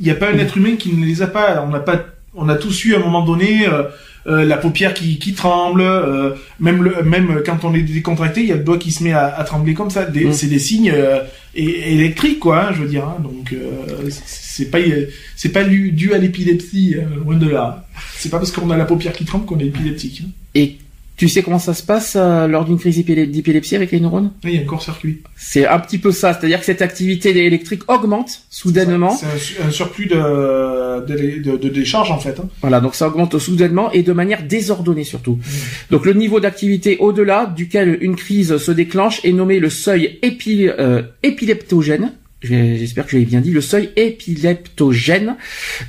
il 0.00 0.04
n'y 0.04 0.10
a 0.10 0.14
pas 0.16 0.30
un 0.30 0.38
être 0.38 0.56
humain 0.56 0.74
qui 0.76 0.92
ne 0.92 1.04
les 1.06 1.22
a 1.22 1.28
pas. 1.28 1.62
On 1.64 1.70
n'a 1.70 1.78
pas, 1.80 2.06
on 2.34 2.48
a 2.48 2.54
tous 2.56 2.84
eu 2.84 2.94
à 2.94 2.98
un 2.98 3.00
moment 3.00 3.24
donné 3.24 3.66
euh, 3.66 3.84
euh, 4.26 4.44
la 4.44 4.56
paupière 4.58 4.92
qui, 4.94 5.18
qui 5.18 5.32
tremble, 5.34 5.80
euh, 5.80 6.34
même 6.58 6.82
le, 6.82 7.02
même 7.02 7.42
quand 7.44 7.64
on 7.64 7.74
est 7.74 7.82
décontracté, 7.82 8.40
il 8.42 8.48
y 8.48 8.52
a 8.52 8.56
le 8.56 8.64
doigt 8.64 8.78
qui 8.78 8.90
se 8.92 9.02
met 9.02 9.12
à, 9.12 9.26
à 9.34 9.44
trembler 9.44 9.74
comme 9.74 9.90
ça. 9.90 10.06
Mm. 10.08 10.32
C'est 10.32 10.46
des 10.48 10.58
signes 10.58 10.92
euh, 10.94 11.20
électriques, 11.54 12.38
quoi. 12.40 12.66
hein, 12.68 12.72
je 12.74 12.82
veux 12.82 12.88
dire. 12.88 13.04
hein. 13.04 13.16
donc 13.22 13.52
euh, 13.52 14.08
c'est 14.10 14.70
pas, 14.70 14.78
c'est 15.36 15.48
pas 15.52 15.64
dû, 15.64 15.92
dû 15.92 16.12
à 16.12 16.18
l'épilepsie, 16.18 16.96
euh, 16.96 17.16
loin 17.24 17.36
de 17.36 17.48
là. 17.48 17.86
C'est 18.16 18.28
pas 18.28 18.38
parce 18.38 18.52
qu'on 18.52 18.70
a 18.70 18.76
la 18.76 18.84
paupière 18.84 19.12
qui 19.12 19.24
tremble 19.24 19.46
qu'on 19.46 19.58
est 19.58 19.66
épileptique. 19.66 20.22
hein. 20.24 20.28
Et 20.54 20.76
tu 21.20 21.28
sais 21.28 21.42
comment 21.42 21.58
ça 21.58 21.74
se 21.74 21.82
passe 21.82 22.14
euh, 22.16 22.46
lors 22.46 22.64
d'une 22.64 22.78
crise 22.78 22.96
d'épilepsie 23.04 23.76
avec 23.76 23.90
les 23.90 24.00
neurones? 24.00 24.30
Il 24.42 24.54
y 24.54 24.56
a 24.56 24.62
un 24.62 24.64
court-circuit. 24.64 25.20
C'est 25.36 25.66
un 25.66 25.78
petit 25.78 25.98
peu 25.98 26.12
ça, 26.12 26.32
c'est-à-dire 26.32 26.60
que 26.60 26.64
cette 26.64 26.80
activité 26.80 27.28
électrique 27.44 27.82
augmente 27.88 28.40
soudainement. 28.48 29.14
C'est 29.14 29.26
un, 29.26 29.36
su- 29.36 29.56
un 29.62 29.70
surplus 29.70 30.06
de, 30.06 30.16
de, 31.04 31.42
de, 31.42 31.56
de 31.58 31.68
décharge, 31.68 32.10
en 32.10 32.18
fait. 32.18 32.40
hein. 32.40 32.48
Voilà, 32.62 32.80
donc 32.80 32.94
ça 32.94 33.06
augmente 33.06 33.38
soudainement 33.38 33.92
et 33.92 34.02
de 34.02 34.12
manière 34.14 34.42
désordonnée 34.44 35.04
surtout. 35.04 35.32
Mmh. 35.34 35.90
Donc 35.90 36.06
le 36.06 36.14
niveau 36.14 36.40
d'activité 36.40 36.96
au-delà 37.00 37.52
duquel 37.54 37.98
une 38.00 38.16
crise 38.16 38.56
se 38.56 38.72
déclenche 38.72 39.22
est 39.22 39.32
nommé 39.32 39.60
le 39.60 39.68
seuil 39.68 40.18
épi- 40.22 40.70
euh, 40.70 41.02
épileptogène. 41.22 42.12
J'espère 42.42 43.04
que 43.04 43.12
je 43.12 43.18
l'ai 43.18 43.26
bien 43.26 43.40
dit, 43.40 43.50
le 43.50 43.60
seuil 43.60 43.90
épileptogène. 43.96 45.36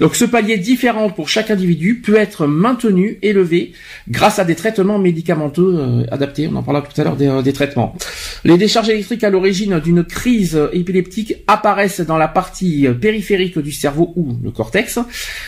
Donc 0.02 0.16
ce 0.16 0.26
palier 0.26 0.58
différent 0.58 1.10
pour 1.10 1.30
chaque 1.30 1.50
individu 1.50 2.02
peut 2.04 2.18
être 2.18 2.46
maintenu, 2.46 3.20
élevé, 3.22 3.72
grâce 4.10 4.38
à 4.38 4.44
des 4.44 4.56
traitements 4.56 5.00
médicamenteux 5.00 5.76
euh, 5.78 6.04
adaptés. 6.12 6.50
On 6.52 6.56
en 6.58 6.64
parlera 6.64 6.86
tout 6.86 7.00
à 7.00 7.06
l'heure 7.06 7.16
des, 7.16 7.28
euh, 7.28 7.42
des 7.42 7.54
traitements. 7.54 7.96
Les 8.44 8.58
décharges 8.58 8.90
électriques 8.90 9.24
à 9.24 9.30
l'origine 9.30 9.80
d'une 9.80 10.04
crise 10.04 10.60
épileptique 10.74 11.36
apparaissent 11.48 12.02
dans 12.02 12.18
la 12.18 12.28
partie 12.28 12.86
périphérique 13.00 13.58
du 13.58 13.72
cerveau 13.72 14.12
ou 14.18 14.38
le 14.44 14.52
cortex. 14.52 15.00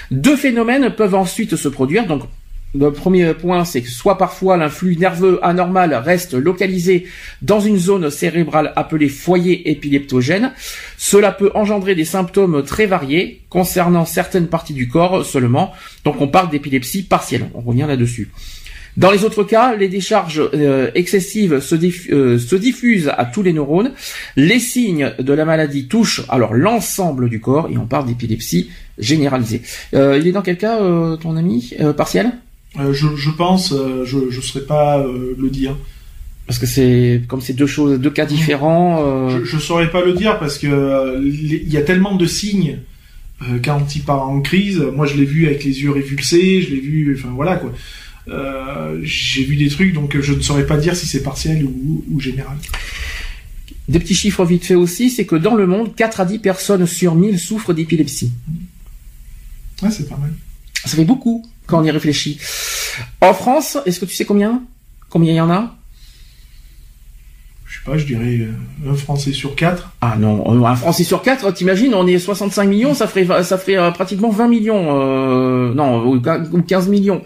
Deux 0.09 0.37
phénomènes 0.37 0.91
peuvent 0.91 1.15
ensuite 1.15 1.57
se 1.57 1.67
produire. 1.67 2.05
Le 2.75 2.91
premier 2.91 3.33
point, 3.33 3.65
c'est 3.65 3.81
que 3.81 3.89
soit 3.89 4.17
parfois 4.17 4.57
l'influx 4.57 4.95
nerveux 4.97 5.39
anormal 5.43 5.93
reste 5.93 6.33
localisé 6.33 7.05
dans 7.41 7.59
une 7.59 7.77
zone 7.77 8.09
cérébrale 8.09 8.73
appelée 8.75 9.09
foyer 9.09 9.69
épileptogène. 9.69 10.53
Cela 10.97 11.31
peut 11.31 11.51
engendrer 11.53 11.93
des 11.93 12.05
symptômes 12.05 12.63
très 12.63 12.87
variés 12.87 13.41
concernant 13.49 14.05
certaines 14.05 14.47
parties 14.47 14.73
du 14.73 14.87
corps 14.87 15.25
seulement. 15.25 15.73
Donc, 16.03 16.19
on 16.19 16.27
parle 16.27 16.49
d'épilepsie 16.49 17.03
partielle. 17.03 17.49
On 17.53 17.61
revient 17.61 17.85
là-dessus. 17.87 18.31
Dans 18.95 19.09
les 19.09 19.23
autres 19.23 19.43
cas, 19.43 19.75
les 19.75 19.87
décharges 19.87 20.41
euh, 20.53 20.91
excessives 20.93 21.53
euh, 21.53 22.37
se 22.39 22.55
diffusent 22.55 23.11
à 23.17 23.25
tous 23.25 23.41
les 23.41 23.53
neurones. 23.53 23.91
Les 24.35 24.59
signes 24.59 25.13
de 25.17 25.33
la 25.33 25.45
maladie 25.45 25.87
touchent 25.87 26.21
alors 26.29 26.53
l'ensemble 26.53 27.29
du 27.29 27.39
corps 27.39 27.69
et 27.69 27.77
on 27.77 27.87
parle 27.87 28.05
d'épilepsie 28.05 28.69
généralisée. 28.99 29.63
Euh, 29.95 30.19
il 30.19 30.27
est 30.27 30.31
dans 30.31 30.43
quel 30.43 30.57
cas, 30.57 30.77
ton 31.17 31.35
ami 31.37 31.73
partiel? 31.97 32.33
Je, 32.77 33.07
je 33.15 33.29
pense, 33.29 33.71
euh, 33.71 34.03
je 34.05 34.17
ne 34.17 34.41
saurais 34.41 34.65
pas 34.65 34.99
euh, 34.99 35.35
le 35.37 35.49
dire. 35.49 35.75
Parce 36.47 36.59
que 36.59 36.65
c'est 36.65 37.21
comme 37.27 37.39
c'est 37.41 37.53
deux 37.53 37.67
choses, 37.67 37.99
deux 37.99 38.09
cas 38.09 38.25
différents. 38.25 39.03
euh, 39.05 39.39
Je, 39.39 39.45
je 39.45 39.57
saurais 39.57 39.89
pas 39.89 40.03
le 40.03 40.13
dire 40.13 40.39
parce 40.39 40.57
que 40.57 40.67
euh, 40.67 41.21
il 41.23 41.69
y 41.71 41.77
a 41.77 41.81
tellement 41.83 42.15
de 42.15 42.25
signes 42.25 42.79
euh, 43.43 43.59
quand 43.63 43.95
il 43.95 44.01
part 44.01 44.27
en 44.27 44.41
crise. 44.41 44.79
Moi, 44.93 45.05
je 45.05 45.15
l'ai 45.15 45.25
vu 45.25 45.45
avec 45.45 45.63
les 45.63 45.81
yeux 45.81 45.91
révulsés, 45.91 46.61
je 46.61 46.69
l'ai 46.71 46.81
vu, 46.81 47.15
enfin 47.17 47.29
voilà 47.33 47.55
quoi. 47.57 47.71
Euh, 48.29 48.99
J'ai 49.03 49.43
vu 49.43 49.55
des 49.55 49.69
trucs, 49.69 49.93
donc 49.93 50.19
je 50.19 50.33
ne 50.33 50.41
saurais 50.41 50.65
pas 50.65 50.77
dire 50.77 50.95
si 50.95 51.05
c'est 51.07 51.23
partiel 51.23 51.63
ou, 51.65 52.03
ou 52.11 52.19
général. 52.19 52.57
Des 53.89 53.99
petits 53.99 54.15
chiffres 54.15 54.45
vite 54.45 54.65
fait 54.65 54.75
aussi, 54.75 55.09
c'est 55.09 55.25
que 55.25 55.35
dans 55.35 55.55
le 55.55 55.67
monde, 55.67 55.93
4 55.95 56.21
à 56.21 56.25
10 56.25 56.39
personnes 56.39 56.85
sur 56.87 57.15
1000 57.15 57.37
souffrent 57.37 57.73
d'épilepsie. 57.73 58.31
Ouais, 59.81 59.91
c'est 59.91 60.07
pas 60.07 60.15
mal. 60.17 60.33
Ça 60.85 60.95
fait 60.95 61.03
beaucoup 61.05 61.45
quand 61.67 61.79
on 61.79 61.83
y 61.83 61.91
réfléchit. 61.91 62.39
En 63.21 63.33
France, 63.33 63.77
est-ce 63.85 63.99
que 63.99 64.05
tu 64.05 64.15
sais 64.15 64.25
combien? 64.25 64.61
Combien 65.09 65.33
il 65.33 65.37
y 65.37 65.41
en 65.41 65.49
a? 65.49 65.75
Je 67.65 67.79
sais 67.79 67.85
pas, 67.85 67.97
je 67.97 68.05
dirais 68.05 68.39
euh, 68.41 68.91
un 68.91 68.95
Français 68.95 69.31
sur 69.33 69.55
quatre. 69.55 69.91
Ah 70.01 70.15
non, 70.19 70.43
euh, 70.53 70.65
un 70.65 70.75
Français 70.75 71.03
sur 71.03 71.21
4, 71.23 71.51
t'imagines, 71.51 71.93
on 71.95 72.05
est 72.05 72.19
65 72.19 72.65
millions, 72.65 72.93
ça 72.93 73.07
ferait 73.07 73.43
ça 73.43 73.57
ferait 73.57 73.77
euh, 73.77 73.89
pratiquement 73.91 74.29
20 74.29 74.47
millions, 74.47 75.01
euh, 75.01 75.73
non, 75.73 76.05
ou 76.05 76.15
ou 76.17 76.61
15 76.61 76.87
millions. 76.89 77.21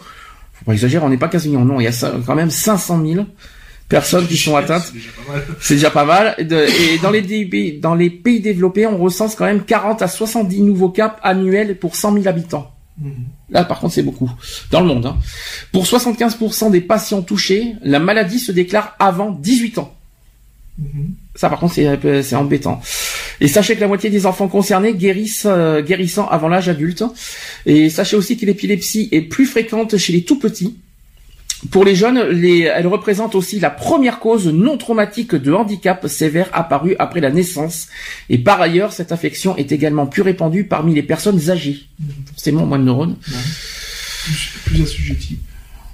Faut 0.54 0.66
pas 0.66 0.74
exagérer, 0.74 1.04
on 1.06 1.10
n'est 1.10 1.18
pas 1.18 1.28
15 1.28 1.48
millions, 1.48 1.66
non, 1.66 1.80
il 1.82 1.84
y 1.84 1.88
a 1.88 2.12
quand 2.26 2.36
même 2.36 2.50
500 2.50 3.06
000 3.06 3.26
personnes 3.90 4.26
qui 4.26 4.38
sont 4.38 4.56
atteintes. 4.56 4.84
C'est 4.84 4.94
déjà 4.96 5.10
pas 5.26 5.34
mal. 5.34 5.44
C'est 5.60 5.74
déjà 5.76 5.90
pas 5.92 6.06
mal. 6.06 6.36
De- 6.48 6.94
et 6.96 6.98
dans 7.00 7.12
les, 7.12 7.22
dé- 7.22 7.80
dans 7.82 7.96
les 7.96 8.10
pays 8.10 8.40
développés, 8.40 8.88
on 8.88 8.98
recense 8.98 9.36
quand 9.36 9.46
même 9.46 9.64
40 9.64 10.02
à 10.02 10.08
70 10.08 10.62
nouveaux 10.62 10.90
cas 10.90 11.18
annuels 11.24 11.78
pour 11.78 11.96
100 11.98 12.14
000 12.14 12.28
habitants. 12.28 12.72
Mhm. 13.00 13.26
Là, 13.50 13.64
par 13.64 13.80
contre, 13.80 13.93
c'est 13.93 14.04
beaucoup. 14.04 14.32
Dans 14.72 14.82
le 14.82 14.88
monde. 14.88 15.06
hein. 15.06 15.18
Pour 15.72 15.86
75% 15.86 16.72
des 16.72 16.82
patients 16.82 17.22
touchés, 17.22 17.76
la 17.84 18.00
maladie 18.00 18.39
se 18.39 18.52
déclare 18.52 18.95
avant 19.00 19.32
18 19.32 19.78
ans. 19.78 19.93
Mhm. 20.80 21.14
Ça, 21.36 21.50
par 21.50 21.60
contre, 21.60 21.95
peu- 21.98 22.22
c'est 22.22 22.36
embêtant. 22.36 22.82
Et 23.39 23.48
sachez 23.48 23.76
que 23.76 23.82
la 23.82 23.88
moitié 23.88 24.10
des 24.10 24.26
enfants 24.26 24.48
concernés 24.48 24.93
guérissent, 24.95 25.45
euh, 25.48 25.82
guérissant 25.82 26.28
avant 26.28 26.48
l'âge 26.50 26.70
adulte. 26.70 27.04
Et 27.68 27.89
sachez 27.89 28.16
aussi 28.16 28.38
que 28.38 28.45
l'épilepsie 28.45 29.10
est 29.12 29.22
plus 29.22 29.45
fréquente 29.45 29.98
chez 29.98 30.14
les 30.14 30.24
tout 30.24 30.39
petits. 30.39 30.78
Pour 31.72 31.84
les 31.84 31.95
jeunes, 31.95 32.22
les, 32.30 32.62
elle 32.62 32.86
représente 32.86 33.34
aussi 33.34 33.60
la 33.60 33.72
première 33.72 34.20
cause 34.20 34.47
non 34.47 34.78
traumatique 34.78 35.34
de 35.34 35.51
handicap 35.51 36.08
sévère 36.08 36.49
apparue 36.53 36.95
après 36.99 37.20
la 37.20 37.32
naissance. 37.32 37.88
Et 38.30 38.38
par 38.38 38.62
ailleurs, 38.62 38.93
cette 38.93 39.12
affection 39.12 39.58
est 39.58 39.72
également 39.72 40.05
plus 40.05 40.22
répandue 40.22 40.66
parmi 40.66 40.93
les 40.93 41.01
personnes 41.03 41.49
âgées. 41.49 41.80
Forcément, 42.28 42.66
moins 42.68 42.78
de 42.78 42.84
neurones. 42.84 43.16
Plus, 44.24 44.51
plus 44.66 44.84
assujetti. 44.84 45.39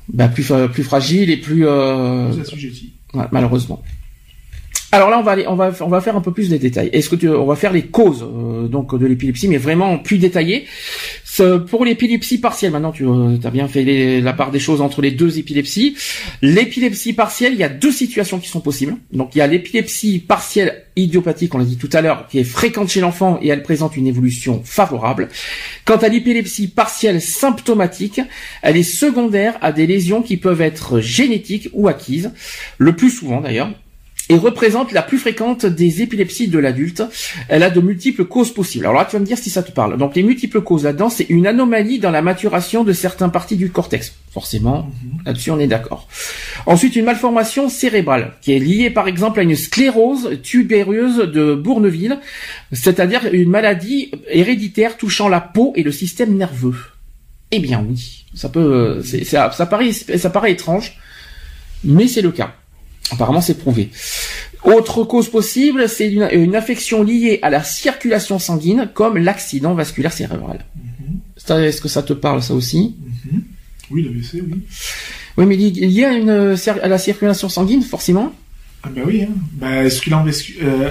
Bah, 0.09 0.27
plus, 0.27 0.51
euh, 0.51 0.67
plus 0.67 0.83
fragiles 0.83 1.29
et 1.29 1.37
plus... 1.37 1.65
euh, 1.65 2.29
Plus 2.31 2.41
assujetti. 2.41 2.93
Ouais, 3.13 3.25
malheureusement. 3.31 3.81
Alors 4.91 5.09
là, 5.09 5.17
on 5.17 5.23
va 5.23 5.31
aller, 5.31 5.47
on 5.47 5.55
va, 5.55 5.71
on 5.79 5.87
va 5.87 6.01
faire 6.01 6.15
un 6.15 6.21
peu 6.21 6.31
plus 6.31 6.49
des 6.49 6.59
détails. 6.59 6.89
Est-ce 6.93 7.09
que 7.09 7.15
tu, 7.15 7.27
on 7.29 7.45
va 7.47 7.55
faire 7.55 7.73
les 7.73 7.83
causes 7.87 8.21
euh, 8.23 8.67
donc 8.67 8.95
de 8.99 9.05
l'épilepsie, 9.07 9.47
mais 9.47 9.57
vraiment 9.57 9.97
plus 9.97 10.19
détaillées. 10.19 10.67
Ce- 11.35 11.57
Pour 11.57 11.83
l'épilepsie 11.83 12.37
partielle, 12.37 12.71
maintenant 12.73 12.91
tu 12.91 13.05
as 13.43 13.49
bien 13.49 13.67
fait 13.67 14.21
la 14.21 14.33
part 14.33 14.51
des 14.51 14.59
choses 14.59 14.81
entre 14.81 15.01
les 15.01 15.09
deux 15.09 15.39
épilepsies. 15.39 15.95
L'épilepsie 16.43 17.13
partielle, 17.13 17.53
il 17.53 17.59
y 17.59 17.63
a 17.63 17.69
deux 17.69 17.91
situations 17.91 18.37
qui 18.37 18.47
sont 18.49 18.59
possibles. 18.61 18.97
Donc 19.11 19.31
il 19.33 19.39
y 19.39 19.41
a 19.41 19.47
l'épilepsie 19.47 20.19
partielle 20.19 20.83
idiopathique, 20.95 21.55
on 21.55 21.57
l'a 21.57 21.65
dit 21.65 21.77
tout 21.77 21.89
à 21.91 22.01
l'heure, 22.01 22.27
qui 22.27 22.37
est 22.37 22.43
fréquente 22.43 22.89
chez 22.89 23.01
l'enfant 23.01 23.39
et 23.41 23.47
elle 23.47 23.63
présente 23.63 23.97
une 23.97 24.05
évolution 24.05 24.61
favorable. 24.63 25.27
Quant 25.85 25.97
à 25.97 26.07
l'épilepsie 26.07 26.67
partielle 26.67 27.19
symptomatique, 27.19 28.21
elle 28.61 28.77
est 28.77 28.83
secondaire 28.83 29.57
à 29.61 29.71
des 29.71 29.87
lésions 29.87 30.21
qui 30.21 30.37
peuvent 30.37 30.61
être 30.61 30.99
génétiques 30.99 31.67
ou 31.73 31.87
acquises, 31.87 32.31
le 32.77 32.95
plus 32.95 33.09
souvent 33.09 33.41
d'ailleurs 33.41 33.71
et 34.29 34.37
représente 34.37 34.93
la 34.93 35.01
plus 35.01 35.17
fréquente 35.17 35.65
des 35.65 36.01
épilepsies 36.01 36.47
de 36.47 36.57
l'adulte. 36.57 37.03
Elle 37.49 37.61
a 37.61 37.69
de 37.69 37.81
multiples 37.81 38.23
causes 38.25 38.53
possibles. 38.53 38.85
Alors 38.85 38.97
là, 38.97 39.05
tu 39.05 39.15
vas 39.17 39.19
me 39.19 39.25
dire 39.25 39.37
si 39.37 39.49
ça 39.49 39.63
te 39.63 39.71
parle. 39.71 39.97
Donc 39.97 40.15
les 40.15 40.23
multiples 40.23 40.61
causes 40.61 40.85
là-dedans, 40.85 41.09
c'est 41.09 41.29
une 41.29 41.45
anomalie 41.45 41.99
dans 41.99 42.09
la 42.11 42.21
maturation 42.21 42.83
de 42.85 42.93
certaines 42.93 43.31
parties 43.31 43.57
du 43.57 43.69
cortex. 43.69 44.13
Forcément, 44.31 44.89
là-dessus 45.25 45.51
on 45.51 45.59
est 45.59 45.67
d'accord. 45.67 46.07
Ensuite, 46.65 46.95
une 46.95 47.05
malformation 47.05 47.67
cérébrale 47.69 48.33
qui 48.41 48.53
est 48.53 48.59
liée 48.59 48.89
par 48.89 49.07
exemple 49.07 49.39
à 49.39 49.43
une 49.43 49.55
sclérose 49.57 50.39
tubéreuse 50.41 51.17
de 51.17 51.53
Bourneville, 51.53 52.17
c'est-à-dire 52.71 53.27
une 53.33 53.49
maladie 53.49 54.09
héréditaire 54.29 54.95
touchant 54.97 55.27
la 55.27 55.41
peau 55.41 55.73
et 55.75 55.83
le 55.83 55.91
système 55.91 56.35
nerveux. 56.35 56.75
Eh 57.51 57.59
bien 57.59 57.85
oui, 57.87 58.25
ça 58.33 58.49
peut, 58.49 59.01
c'est- 59.03 59.25
ça, 59.25 59.51
ça 59.51 59.65
paraît, 59.65 59.91
ça 59.91 60.29
paraît 60.29 60.53
étrange, 60.53 60.97
mais 61.83 62.07
c'est 62.07 62.21
le 62.21 62.31
cas. 62.31 62.55
Apparemment, 63.11 63.41
c'est 63.41 63.57
prouvé. 63.57 63.89
Autre 64.63 65.03
cause 65.03 65.29
possible, 65.29 65.89
c'est 65.89 66.11
une, 66.11 66.27
une 66.31 66.55
affection 66.55 67.03
liée 67.03 67.39
à 67.41 67.49
la 67.49 67.63
circulation 67.63 68.39
sanguine, 68.39 68.89
comme 68.93 69.17
l'accident 69.17 69.73
vasculaire 69.73 70.13
cérébral. 70.13 70.65
Ça, 71.35 71.61
Est-ce 71.61 71.81
que 71.81 71.89
ça 71.89 72.01
te 72.03 72.13
parle, 72.13 72.41
ça 72.41 72.53
aussi 72.53 72.95
Mhm. 73.25 73.41
Oui, 73.91 74.03
l'AVC, 74.03 74.41
oui. 74.45 74.61
Oui, 75.37 75.45
mais 75.45 75.55
il 75.57 75.89
y 75.91 76.03
a 76.05 76.13
une 76.13 76.29
euh, 76.29 76.55
à 76.81 76.87
la 76.87 76.97
circulation 76.97 77.49
sanguine, 77.49 77.81
forcément. 77.81 78.33
Ah 78.85 78.89
ben 78.93 79.03
oui, 79.07 79.23
hein. 79.23 79.29
Ben, 79.53 79.89
qu'il 79.89 80.13
en 80.13 80.25
euh, 80.27 80.89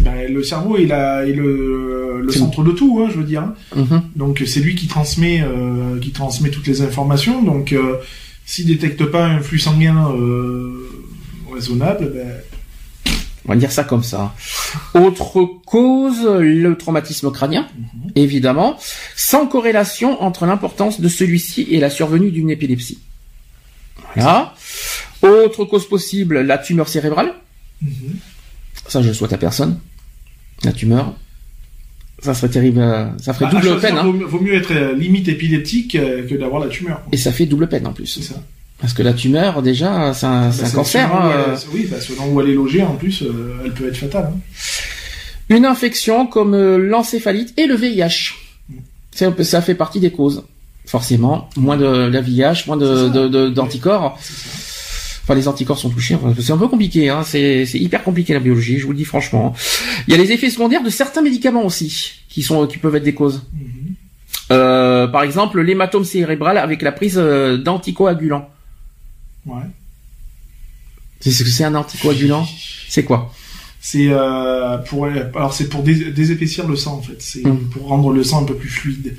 ben, 0.00 0.32
le 0.32 0.42
cerveau 0.42 0.76
est, 0.78 0.86
la, 0.86 1.26
est 1.26 1.32
le, 1.32 2.26
centre 2.30 2.62
de 2.62 2.72
tout, 2.72 3.00
hein, 3.02 3.10
je 3.12 3.18
veux 3.18 3.24
dire. 3.24 3.42
hein. 3.42 3.54
Mhm. 3.76 4.02
Donc 4.16 4.42
c'est 4.46 4.60
lui 4.60 4.74
qui 4.74 4.86
transmet, 4.86 5.42
euh, 5.42 5.98
qui 6.00 6.10
transmet 6.12 6.50
toutes 6.50 6.66
les 6.66 6.80
informations. 6.80 7.42
Donc 7.42 7.72
euh, 7.72 7.96
s'il 8.46 8.66
détecte 8.66 9.04
pas 9.04 9.26
un 9.26 9.40
flux 9.40 9.58
sanguin 9.58 10.10
raisonnable, 11.56 12.12
ben, 12.14 12.28
On 13.46 13.48
va 13.50 13.56
dire 13.56 13.72
ça 13.72 13.84
comme 13.84 14.02
ça. 14.04 14.34
Autre 14.94 15.44
cause, 15.66 16.24
le 16.26 16.74
traumatisme 16.76 17.30
crânien, 17.30 17.66
évidemment, 18.14 18.76
sans 19.16 19.46
corrélation 19.46 20.22
entre 20.22 20.46
l'importance 20.46 21.00
de 21.00 21.08
celui-ci 21.08 21.66
et 21.70 21.80
la 21.80 21.90
survenue 21.90 22.30
d'une 22.30 22.50
épilepsie. 22.50 22.98
Voilà. 24.14 24.54
Autre 25.22 25.64
cause 25.64 25.88
possible, 25.88 26.40
la 26.40 26.58
tumeur 26.58 26.88
cérébrale. 26.88 27.32
mhm. 27.82 28.16
Ça, 28.88 29.02
je 29.02 29.08
le 29.08 29.14
souhaite 29.14 29.32
à 29.32 29.38
personne. 29.38 29.78
La 30.64 30.72
tumeur. 30.72 31.14
Ça 32.20 32.32
serait 32.34 32.48
terrible. 32.48 32.78
euh, 32.80 33.06
Ça 33.18 33.34
ferait 33.34 33.46
Bah, 33.46 33.50
double 33.52 33.62
choisir, 33.64 33.80
peine, 33.80 33.98
hein. 33.98 34.12
vaut, 34.26 34.40
mieux 34.40 34.54
être 34.54 34.72
euh, 34.72 34.94
limite 34.94 35.28
épileptique 35.28 35.94
euh, 35.96 36.26
que 36.26 36.34
d'avoir 36.34 36.64
la 36.64 36.68
tumeur. 36.68 37.02
Et 37.12 37.16
ça 37.16 37.30
fait 37.32 37.46
double 37.46 37.68
peine 37.68 37.86
en 37.86 37.90
C'est 37.90 37.94
plus. 37.96 38.06
ça. 38.22 38.34
Parce 38.80 38.92
que 38.92 39.02
la 39.02 39.14
tumeur, 39.14 39.62
déjà, 39.62 40.12
c'est 40.12 40.26
un, 40.26 40.50
Bah, 40.50 40.54
un 40.64 40.70
cancer. 40.70 41.14
hein, 41.14 41.30
elle- 41.32 41.52
euh. 41.54 41.56
oui, 41.72 41.86
bah, 41.90 41.96
selon 42.00 42.30
où 42.32 42.40
elle 42.40 42.50
est 42.50 42.54
logée, 42.54 42.82
en 42.82 42.94
plus, 42.94 43.22
euh, 43.22 43.56
elle 43.64 43.72
peut 43.72 43.88
être 43.88 43.96
fatale. 43.96 44.30
hein. 44.34 44.38
Une 45.48 45.64
infection 45.64 46.26
comme 46.26 46.54
euh, 46.54 46.76
l'encéphalite 46.76 47.54
et 47.56 47.66
le 47.66 47.74
VIH. 47.74 48.34
C'est- 49.12 49.42
Ça 49.44 49.62
fait 49.62 49.74
partie 49.74 50.00
des 50.00 50.10
causes. 50.10 50.44
Forcément, 50.84 51.48
moins 51.56 51.76
de 51.76 51.86
la 51.86 52.20
VIH, 52.20 52.64
moins 52.66 52.76
de, 52.76 53.48
d'anticorps. 53.48 54.16
Enfin, 55.24 55.34
les 55.34 55.48
anticorps 55.48 55.78
sont 55.78 55.90
touchés. 55.90 56.14
Enfin, 56.14 56.32
C'est 56.38 56.52
un 56.52 56.58
peu 56.58 56.68
compliqué. 56.68 57.08
Hein. 57.08 57.22
C'est, 57.24 57.64
hyper 57.74 58.04
compliqué 58.04 58.34
la 58.34 58.38
biologie. 58.40 58.78
Je 58.78 58.84
vous 58.86 58.92
le 58.92 58.98
dis 58.98 59.04
franchement. 59.04 59.54
Il 60.06 60.12
y 60.14 60.14
a 60.14 60.22
les 60.22 60.30
effets 60.32 60.50
secondaires 60.50 60.82
de 60.84 60.90
certains 60.90 61.22
médicaments 61.22 61.64
aussi, 61.64 62.12
qui 62.28 62.42
sont, 62.42 62.66
qui 62.68 62.78
peuvent 62.78 62.94
être 62.94 63.02
des 63.04 63.14
causes. 63.14 63.42
Mhm. 63.52 63.94
Euh, 64.52 65.06
par 65.08 65.22
exemple, 65.24 65.60
l'hématome 65.60 66.04
cérébral 66.04 66.56
avec 66.58 66.82
la 66.82 66.92
prise 66.92 67.16
euh, 67.18 67.56
d'anticoagulants. 67.56 68.48
Ouais. 69.46 69.62
C'est 71.20 71.30
ce 71.30 71.42
que 71.44 71.48
c'est 71.48 71.64
un 71.64 71.74
anticoagulant? 71.74 72.46
C'est 72.88 73.04
quoi? 73.04 73.32
C'est 73.80 74.08
euh, 74.10 74.78
pour 74.78 75.06
alors 75.06 75.52
c'est 75.54 75.68
pour 75.68 75.82
dés- 75.82 76.10
désépaissir 76.12 76.66
le 76.66 76.76
sang 76.76 76.96
en 76.98 77.02
fait. 77.02 77.16
C'est 77.20 77.44
Mhm. 77.44 77.68
pour 77.70 77.86
rendre 77.88 78.12
le 78.12 78.22
sang 78.24 78.42
un 78.42 78.44
peu 78.44 78.54
plus 78.56 78.68
fluide. 78.68 79.16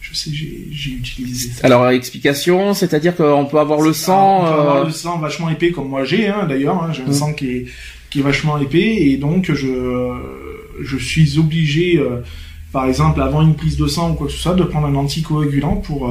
Je 0.00 0.14
sais, 0.14 0.30
j'ai 0.32 0.66
j'ai 0.72 0.92
utilisé 0.92 1.50
ça. 1.50 1.66
Alors, 1.66 1.86
explication, 1.90 2.72
c'est-à-dire 2.74 3.14
qu'on 3.14 3.44
peut 3.44 3.58
avoir 3.60 3.80
le 3.80 3.92
sang. 3.92 4.40
On 4.40 4.46
peut 4.46 4.60
avoir 4.60 4.76
euh, 4.78 4.84
le 4.86 4.90
sang 4.92 5.18
vachement 5.18 5.50
épais 5.50 5.70
comme 5.70 5.88
moi 5.88 6.04
j'ai 6.04 6.28
hein, 6.28 6.46
d'ailleurs. 6.48 6.82
hein, 6.82 6.92
j'ai 6.92 7.02
un 7.02 7.06
Mhm. 7.06 7.12
sang 7.12 7.32
qui 7.34 7.46
est 7.50 7.66
qui 8.08 8.20
est 8.20 8.22
vachement 8.22 8.58
épais 8.58 8.96
et 9.08 9.16
donc 9.18 9.52
je 9.52 9.68
je 10.82 10.96
suis 10.96 11.38
obligé 11.38 11.98
euh, 11.98 12.22
par 12.72 12.86
exemple 12.86 13.20
avant 13.20 13.42
une 13.42 13.54
prise 13.54 13.76
de 13.76 13.86
sang 13.86 14.10
ou 14.12 14.14
quoi 14.14 14.26
que 14.26 14.32
ce 14.32 14.38
soit 14.38 14.54
de 14.54 14.64
prendre 14.64 14.86
un 14.88 14.94
anticoagulant 14.96 15.76
pour 15.76 16.10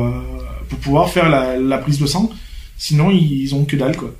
pour 0.69 0.79
pouvoir 0.79 1.09
faire 1.09 1.27
la, 1.29 1.57
la 1.57 1.77
prise 1.79 1.97
de 1.99 2.05
sang. 2.05 2.29
Sinon 2.79 3.11
ils 3.11 3.53
ont 3.53 3.65
que 3.65 3.75
dalle 3.75 3.95
quoi. 3.95 4.15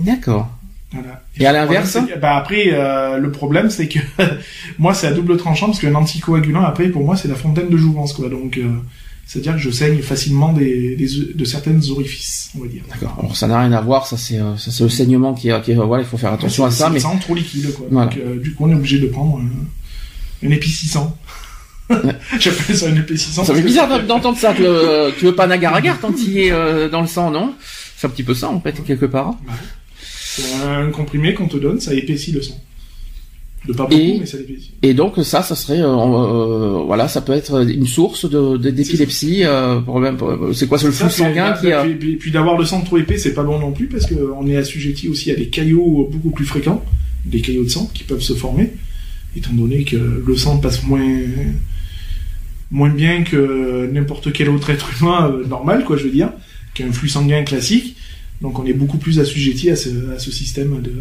D'accord. 0.00 0.48
Voilà. 0.92 1.24
Et 1.40 1.44
à 1.46 1.52
l'inverse 1.52 1.90
c'est 1.90 2.06
que- 2.14 2.18
bah 2.20 2.36
après, 2.36 2.66
euh, 2.68 3.16
le 3.18 3.30
problème, 3.32 3.70
c'est 3.70 3.88
que 3.88 3.98
moi, 4.78 4.94
c'est 4.94 5.08
à 5.08 5.12
double 5.12 5.36
tranchant 5.36 5.66
parce 5.66 5.80
qu'un 5.80 5.94
anticoagulant, 5.96 6.62
après, 6.62 6.88
pour 6.90 7.04
moi, 7.04 7.16
c'est 7.16 7.26
la 7.28 7.34
fontaine 7.34 7.68
de 7.68 7.76
jouvence, 7.76 8.12
quoi. 8.12 8.28
Donc, 8.28 8.56
euh, 8.56 8.68
c'est-à-dire 9.26 9.54
que 9.54 9.58
je 9.58 9.70
saigne 9.70 10.00
facilement 10.00 10.52
des, 10.52 10.94
des- 10.94 11.34
de 11.34 11.44
certaines 11.44 11.82
orifices, 11.90 12.50
on 12.56 12.62
va 12.62 12.68
dire. 12.68 12.82
D'accord. 12.88 13.16
Alors, 13.18 13.36
ça 13.36 13.48
n'a 13.48 13.58
rien 13.60 13.72
à 13.72 13.80
voir. 13.80 14.06
Ça, 14.06 14.16
c'est, 14.16 14.38
euh, 14.38 14.56
ça, 14.56 14.70
c'est 14.70 14.84
le 14.84 14.88
saignement 14.88 15.34
qui 15.34 15.48
est, 15.48 15.60
qui 15.62 15.74
voilà, 15.74 16.04
il 16.04 16.06
faut 16.08 16.16
faire 16.18 16.32
attention 16.32 16.64
à 16.64 16.70
C'est- 16.70 16.78
ça. 16.78 16.86
c'est 16.86 16.92
Mais 16.92 17.00
sang 17.00 17.16
trop 17.18 17.34
liquide, 17.34 17.72
quoi. 17.74 17.86
Voilà. 17.90 18.06
Donc, 18.10 18.18
euh, 18.24 18.38
du 18.38 18.54
coup, 18.54 18.66
on 18.66 18.70
est 18.70 18.74
obligé 18.76 18.98
de 19.00 19.08
prendre 19.08 19.40
un, 19.40 20.46
un 20.46 20.50
épi 20.50 20.68
600. 20.70 21.16
J'appelle 22.38 22.76
ça 22.76 22.86
un 22.88 22.96
épi 22.96 23.18
600. 23.18 23.44
ça 23.44 23.54
fait 23.54 23.60
que 23.62 23.66
bizarre 23.66 24.02
d'entendre 24.04 24.38
ça. 24.38 24.54
Tu 24.54 24.62
veux, 24.62 25.12
tu 25.18 25.24
veux 25.24 25.34
pas 25.34 25.46
nagar-agar 25.46 25.98
tant 26.00 26.12
qu'il 26.12 26.36
est 26.38 26.50
dans 26.90 27.00
le 27.00 27.06
sang, 27.06 27.30
non? 27.30 27.54
C'est 27.96 28.06
un 28.06 28.10
petit 28.10 28.22
peu 28.22 28.34
ça, 28.34 28.48
en 28.50 28.60
fait, 28.60 28.74
quelque 28.84 29.06
part. 29.06 29.34
Un 30.64 30.90
comprimé 30.90 31.32
qu'on 31.34 31.48
te 31.48 31.56
donne, 31.56 31.80
ça 31.80 31.94
épaissit 31.94 32.32
le 32.32 32.42
sang. 32.42 32.60
De 33.66 33.72
pas 33.72 33.84
beaucoup, 33.84 33.94
Et- 33.96 34.18
mais 34.20 34.26
ça 34.26 34.36
l'épaissit. 34.36 34.72
Et 34.82 34.94
donc 34.94 35.14
ça, 35.24 35.42
ça 35.42 35.56
serait, 35.56 35.80
euh, 35.80 35.86
euh, 35.88 36.82
voilà, 36.86 37.08
ça 37.08 37.20
peut 37.20 37.32
être 37.32 37.66
une 37.68 37.86
source 37.86 38.28
de, 38.30 38.56
de- 38.58 38.70
d'épilepsie. 38.70 39.42
Euh, 39.44 39.80
c'est 40.52 40.68
quoi, 40.68 40.78
c'est 40.78 40.86
le 40.86 40.92
flux 40.92 41.10
sanguin 41.10 41.52
qui 41.54 41.72
a... 41.72 41.84
puis, 41.84 42.30
d'avoir 42.30 42.56
le 42.58 42.64
sang 42.64 42.82
trop 42.82 42.98
épais, 42.98 43.18
c'est 43.18 43.34
pas 43.34 43.42
bon 43.42 43.58
non 43.58 43.72
plus 43.72 43.86
parce 43.88 44.06
qu'on 44.06 44.46
est 44.46 44.56
assujetti 44.56 45.08
aussi 45.08 45.30
à 45.32 45.34
des 45.34 45.48
caillots 45.48 46.08
beaucoup 46.12 46.30
plus 46.30 46.44
fréquents, 46.44 46.84
des 47.24 47.40
caillots 47.40 47.64
de 47.64 47.68
sang 47.70 47.90
qui 47.92 48.04
peuvent 48.04 48.20
se 48.20 48.34
former, 48.34 48.72
étant 49.36 49.52
donné 49.52 49.82
que 49.84 49.96
le 50.24 50.36
sang 50.36 50.58
passe 50.58 50.84
moins 50.84 51.00
moins 52.70 52.90
bien 52.90 53.22
que 53.24 53.88
n'importe 53.92 54.32
quel 54.32 54.48
autre 54.50 54.70
être 54.70 54.90
humain 55.00 55.32
normal, 55.48 55.84
quoi, 55.84 55.96
je 55.96 56.04
veux 56.04 56.10
dire, 56.10 56.30
qu'un 56.76 56.92
flux 56.92 57.08
sanguin 57.08 57.42
classique. 57.42 57.96
Donc 58.42 58.58
on 58.58 58.66
est 58.66 58.74
beaucoup 58.74 58.98
plus 58.98 59.18
assujetti 59.18 59.70
à 59.70 59.76
ce, 59.76 59.90
à 60.14 60.18
ce 60.18 60.30
système 60.30 60.82
de 60.82 60.92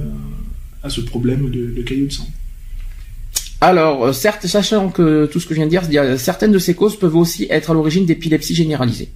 à 0.82 0.90
ce 0.90 1.02
problème 1.02 1.50
de, 1.50 1.62
de 1.78 1.82
caillots 1.82 2.08
de 2.08 2.12
sang. 2.14 2.28
Alors, 3.62 4.06
euh, 4.06 4.14
certes, 4.14 4.46
sachant 4.46 4.90
que 4.90 5.26
tout 5.26 5.40
ce 5.40 5.48
que 5.48 5.54
je 5.56 5.60
viens 5.60 5.66
de 5.66 5.72
dire, 5.72 5.84
il 5.90 6.20
certaines 6.20 6.52
de 6.52 6.60
ces 6.60 6.76
causes 6.76 6.98
peuvent 6.98 7.16
aussi 7.16 7.48
être 7.50 7.72
à 7.72 7.74
l'origine 7.74 8.06
d'épilepsie 8.06 8.54
généralisée. 8.54 9.10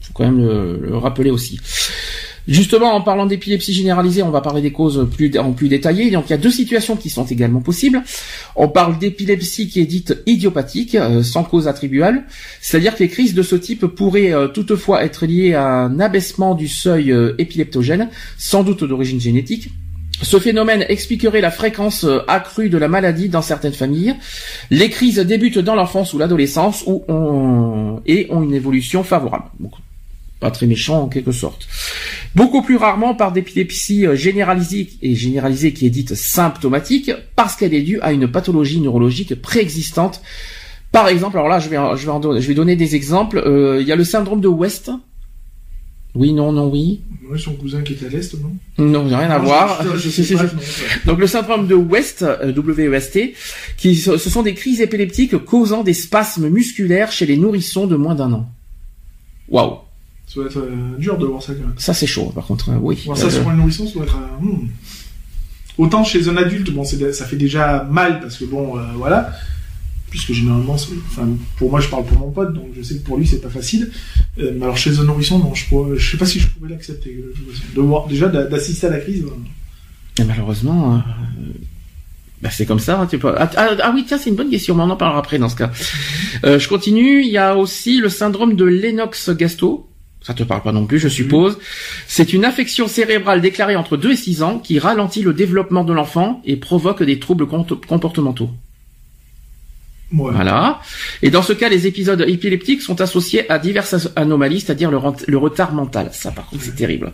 faut 0.00 0.12
quand 0.14 0.24
même 0.24 0.38
le, 0.38 0.78
le 0.80 0.96
rappeler 0.96 1.30
aussi. 1.30 1.60
Justement, 2.48 2.94
en 2.94 3.00
parlant 3.02 3.26
d'épilepsie 3.26 3.72
généralisée, 3.72 4.22
on 4.22 4.30
va 4.30 4.40
parler 4.40 4.62
des 4.62 4.72
causes 4.72 5.08
plus, 5.14 5.36
en 5.38 5.52
plus 5.52 5.68
détaillées. 5.68 6.10
Donc, 6.10 6.24
il 6.28 6.30
y 6.30 6.34
a 6.34 6.38
deux 6.38 6.50
situations 6.50 6.96
qui 6.96 7.10
sont 7.10 7.24
également 7.24 7.60
possibles. 7.60 8.02
On 8.56 8.68
parle 8.68 8.98
d'épilepsie 8.98 9.68
qui 9.68 9.80
est 9.80 9.86
dite 9.86 10.16
idiopathique, 10.26 10.94
euh, 10.94 11.22
sans 11.22 11.44
cause 11.44 11.68
attribuable. 11.68 12.24
C'est-à-dire 12.60 12.94
que 12.96 13.02
les 13.02 13.08
crises 13.08 13.34
de 13.34 13.42
ce 13.42 13.56
type 13.56 13.86
pourraient 13.86 14.32
euh, 14.32 14.48
toutefois 14.48 15.04
être 15.04 15.26
liées 15.26 15.54
à 15.54 15.66
un 15.66 16.00
abaissement 16.00 16.54
du 16.54 16.68
seuil 16.68 17.12
euh, 17.12 17.34
épileptogène, 17.38 18.08
sans 18.38 18.62
doute 18.62 18.84
d'origine 18.84 19.20
génétique. 19.20 19.68
Ce 20.22 20.38
phénomène 20.38 20.84
expliquerait 20.88 21.40
la 21.40 21.50
fréquence 21.50 22.04
accrue 22.28 22.68
de 22.68 22.76
la 22.76 22.88
maladie 22.88 23.30
dans 23.30 23.40
certaines 23.40 23.72
familles. 23.72 24.16
Les 24.70 24.90
crises 24.90 25.18
débutent 25.18 25.58
dans 25.58 25.74
l'enfance 25.74 26.12
ou 26.12 26.18
l'adolescence 26.18 26.84
ont, 26.86 28.02
et 28.04 28.26
ont 28.30 28.42
une 28.42 28.52
évolution 28.52 29.02
favorable. 29.02 29.44
Pas 30.40 30.50
très 30.50 30.66
méchant 30.66 31.02
en 31.02 31.08
quelque 31.08 31.32
sorte. 31.32 31.68
Beaucoup 32.34 32.62
plus 32.62 32.76
rarement 32.76 33.14
par 33.14 33.32
d'épilepsie 33.32 34.06
euh, 34.06 34.16
généralisée 34.16 34.88
et 35.02 35.14
généralisée 35.14 35.72
qui 35.72 35.86
est 35.86 35.90
dite 35.90 36.14
symptomatique 36.14 37.12
parce 37.36 37.56
qu'elle 37.56 37.74
est 37.74 37.82
due 37.82 38.00
à 38.00 38.12
une 38.12 38.26
pathologie 38.26 38.80
neurologique 38.80 39.40
préexistante. 39.40 40.22
Par 40.92 41.08
exemple, 41.08 41.36
alors 41.36 41.48
là 41.48 41.60
je 41.60 41.68
vais, 41.68 41.76
je 41.96 42.06
vais, 42.06 42.18
donner, 42.18 42.40
je 42.40 42.48
vais 42.48 42.54
donner 42.54 42.76
des 42.76 42.96
exemples. 42.96 43.38
Euh, 43.38 43.80
il 43.80 43.86
y 43.86 43.92
a 43.92 43.96
le 43.96 44.04
syndrome 44.04 44.40
de 44.40 44.48
West, 44.48 44.90
oui, 46.14 46.32
non, 46.32 46.50
non, 46.50 46.68
oui. 46.68 47.02
Oui, 47.30 47.38
son 47.38 47.54
cousin 47.54 47.82
qui 47.82 47.92
est 47.92 48.04
à 48.04 48.08
l'Est, 48.08 48.34
non? 48.34 48.56
Non, 48.84 49.04
rien 49.06 49.30
à 49.30 49.38
voir. 49.38 49.80
Donc 51.06 51.20
le 51.20 51.26
syndrome 51.28 51.68
de 51.68 51.74
West, 51.74 52.22
euh, 52.22 52.50
W-E-S-T, 52.50 53.34
qui 53.76 53.94
ce 53.94 54.18
sont 54.18 54.42
des 54.42 54.54
crises 54.54 54.80
épileptiques 54.80 55.36
causant 55.44 55.84
des 55.84 55.94
spasmes 55.94 56.48
musculaires 56.48 57.12
chez 57.12 57.26
les 57.26 57.36
nourrissons 57.36 57.86
de 57.86 57.94
moins 57.94 58.16
d'un 58.16 58.32
an. 58.32 58.50
Waouh. 59.48 59.78
Ça 60.32 60.36
doit 60.36 60.46
être 60.46 60.58
euh, 60.58 60.96
dur 60.96 61.18
de 61.18 61.26
voir 61.26 61.42
ça 61.42 61.54
quand 61.54 61.66
même. 61.66 61.74
Ça 61.76 61.92
c'est 61.92 62.06
chaud, 62.06 62.30
par 62.34 62.46
contre, 62.46 62.70
euh, 62.70 62.78
oui. 62.80 63.02
Voir 63.04 63.18
ça 63.18 63.28
sur 63.28 63.48
un 63.48 63.54
nourrisson, 63.54 63.86
ça 63.86 63.94
doit 63.94 64.04
être. 64.04 64.18
Hmm. 64.40 64.68
Autant 65.76 66.04
chez 66.04 66.28
un 66.28 66.36
adulte, 66.36 66.70
bon, 66.70 66.84
ça 66.84 67.24
fait 67.24 67.36
déjà 67.36 67.86
mal 67.90 68.20
parce 68.20 68.36
que 68.36 68.44
bon, 68.44 68.76
voilà 68.96 69.32
puisque 70.10 70.32
généralement, 70.32 70.74
enfin, 70.74 71.28
pour 71.56 71.70
moi, 71.70 71.80
je 71.80 71.88
parle 71.88 72.04
pour 72.04 72.18
mon 72.18 72.30
pote, 72.30 72.52
donc 72.52 72.66
je 72.76 72.82
sais 72.82 72.96
que 72.96 73.04
pour 73.04 73.16
lui, 73.16 73.26
c'est 73.26 73.40
pas 73.40 73.48
facile. 73.48 73.90
Euh, 74.38 74.52
mais 74.56 74.64
alors 74.64 74.76
chez 74.76 74.98
un 74.98 75.04
nourrisson, 75.04 75.38
non, 75.38 75.54
je, 75.54 75.64
je 75.96 76.10
sais 76.10 76.16
pas 76.16 76.26
si 76.26 76.40
je 76.40 76.48
pouvais 76.48 76.68
l'accepter. 76.68 77.10
Euh, 77.10 77.32
de 77.74 77.80
voir, 77.80 78.08
déjà 78.08 78.26
d'assister 78.28 78.88
à 78.88 78.90
la 78.90 78.98
crise. 78.98 79.24
Et 80.18 80.24
malheureusement, 80.24 80.96
euh, 80.96 80.98
bah, 82.42 82.50
c'est 82.50 82.66
comme 82.66 82.80
ça. 82.80 83.00
Hein, 83.00 83.06
tu 83.06 83.18
peux... 83.18 83.32
Ah, 83.38 83.48
ah, 83.56 83.70
ah, 83.80 83.92
oui, 83.94 84.04
tiens, 84.06 84.18
c'est 84.18 84.30
une 84.30 84.36
bonne 84.36 84.50
question, 84.50 84.74
mais 84.74 84.82
on 84.82 84.90
en 84.90 84.96
parlera 84.96 85.20
après 85.20 85.38
dans 85.38 85.48
ce 85.48 85.56
cas. 85.56 85.70
je 86.42 86.68
continue. 86.68 87.22
Il 87.22 87.30
y 87.30 87.38
a 87.38 87.56
aussi 87.56 88.00
le 88.00 88.08
syndrome 88.08 88.56
de 88.56 88.64
Lennox-Gastaut. 88.64 89.89
Ça 90.22 90.34
te 90.34 90.42
parle 90.42 90.62
pas 90.62 90.72
non 90.72 90.86
plus, 90.86 90.98
je 90.98 91.08
suppose. 91.08 91.58
C'est 92.06 92.32
une 92.32 92.44
affection 92.44 92.88
cérébrale 92.88 93.40
déclarée 93.40 93.76
entre 93.76 93.96
2 93.96 94.12
et 94.12 94.16
6 94.16 94.42
ans 94.42 94.58
qui 94.58 94.78
ralentit 94.78 95.22
le 95.22 95.32
développement 95.32 95.82
de 95.82 95.92
l'enfant 95.92 96.42
et 96.44 96.56
provoque 96.56 97.02
des 97.02 97.18
troubles 97.18 97.46
comportementaux. 97.46 98.50
Voilà. 100.12 100.80
Et 101.22 101.30
dans 101.30 101.42
ce 101.42 101.52
cas, 101.52 101.68
les 101.68 101.86
épisodes 101.86 102.24
épileptiques 102.26 102.82
sont 102.82 103.00
associés 103.00 103.50
à 103.50 103.58
diverses 103.58 104.08
anomalies, 104.16 104.60
c'est-à-dire 104.60 104.90
le, 104.90 105.36
retard 105.38 105.72
mental. 105.72 106.10
Ça, 106.12 106.32
par 106.32 106.46
contre, 106.48 106.64
c'est 106.64 106.74
terrible. 106.74 107.12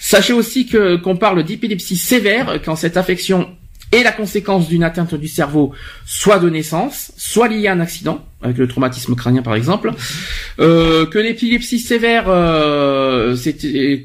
Sachez 0.00 0.32
aussi 0.32 0.66
que 0.66 0.96
qu'on 0.96 1.16
parle 1.16 1.44
d'épilepsie 1.44 1.96
sévère 1.96 2.60
quand 2.64 2.76
cette 2.76 2.96
affection 2.96 3.48
est 3.92 4.02
la 4.02 4.12
conséquence 4.12 4.68
d'une 4.68 4.82
atteinte 4.82 5.14
du 5.14 5.28
cerveau, 5.28 5.72
soit 6.06 6.38
de 6.38 6.50
naissance, 6.50 7.12
soit 7.16 7.48
liée 7.48 7.68
à 7.68 7.72
un 7.72 7.80
accident, 7.80 8.24
avec 8.42 8.58
le 8.58 8.66
traumatisme 8.66 9.14
crânien 9.14 9.42
par 9.42 9.54
exemple, 9.54 9.92
euh, 10.58 11.06
que 11.06 11.18
l'épilepsie 11.18 11.78
sévère 11.78 12.24
euh, 12.28 13.36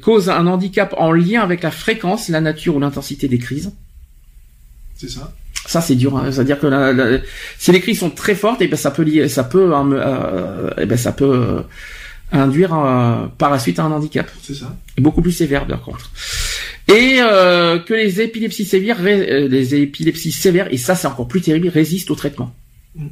cause 0.02 0.28
un 0.28 0.46
handicap 0.46 0.94
en 0.98 1.12
lien 1.12 1.42
avec 1.42 1.62
la 1.62 1.70
fréquence, 1.70 2.28
la 2.28 2.40
nature 2.40 2.76
ou 2.76 2.80
l'intensité 2.80 3.28
des 3.28 3.38
crises. 3.38 3.72
C'est 4.96 5.10
ça? 5.10 5.32
Ça 5.66 5.80
c'est 5.80 5.96
dur, 5.96 6.16
hein. 6.16 6.30
c'est-à-dire 6.30 6.58
que 6.58 7.20
si 7.58 7.72
les 7.72 7.80
crises 7.80 7.98
sont 7.98 8.10
très 8.10 8.34
fortes, 8.34 8.62
et 8.62 8.64
eh 8.64 8.68
ben 8.68 8.76
ça 8.76 8.90
peut 8.90 9.02
lier, 9.02 9.28
ça 9.28 9.44
peut, 9.44 9.74
hein, 9.74 9.90
euh, 9.92 10.70
et 10.70 10.82
eh 10.82 10.86
ben 10.86 10.96
ça 10.96 11.12
peut 11.12 11.24
euh, 11.24 11.60
induire 12.32 12.74
euh, 12.74 13.26
par 13.36 13.50
la 13.50 13.58
suite 13.58 13.78
un 13.78 13.90
handicap. 13.90 14.30
C'est 14.42 14.54
ça? 14.54 14.74
beaucoup 14.98 15.20
plus 15.20 15.32
sévère 15.32 15.66
par 15.66 15.82
contre. 15.82 16.10
Et 16.88 17.18
euh, 17.20 17.78
que 17.78 17.92
les 17.92 18.20
épilepsies 18.22 18.64
sévères, 18.64 19.02
les 19.02 19.74
épilepsies 19.74 20.32
sévères, 20.32 20.72
et 20.72 20.78
ça 20.78 20.94
c'est 20.94 21.06
encore 21.06 21.28
plus 21.28 21.42
terrible, 21.42 21.68
résistent 21.68 22.10
au 22.10 22.14
traitement. 22.14 22.54
Mm. 22.96 23.06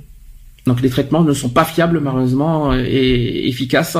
Donc 0.66 0.80
les 0.80 0.90
traitements 0.90 1.22
ne 1.22 1.32
sont 1.32 1.50
pas 1.50 1.64
fiables 1.64 2.00
malheureusement 2.00 2.74
et 2.74 3.48
efficaces 3.48 3.96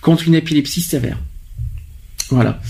contre 0.00 0.28
une 0.28 0.34
épilepsie 0.34 0.82
sévère. 0.82 1.18
Voilà. 2.30 2.60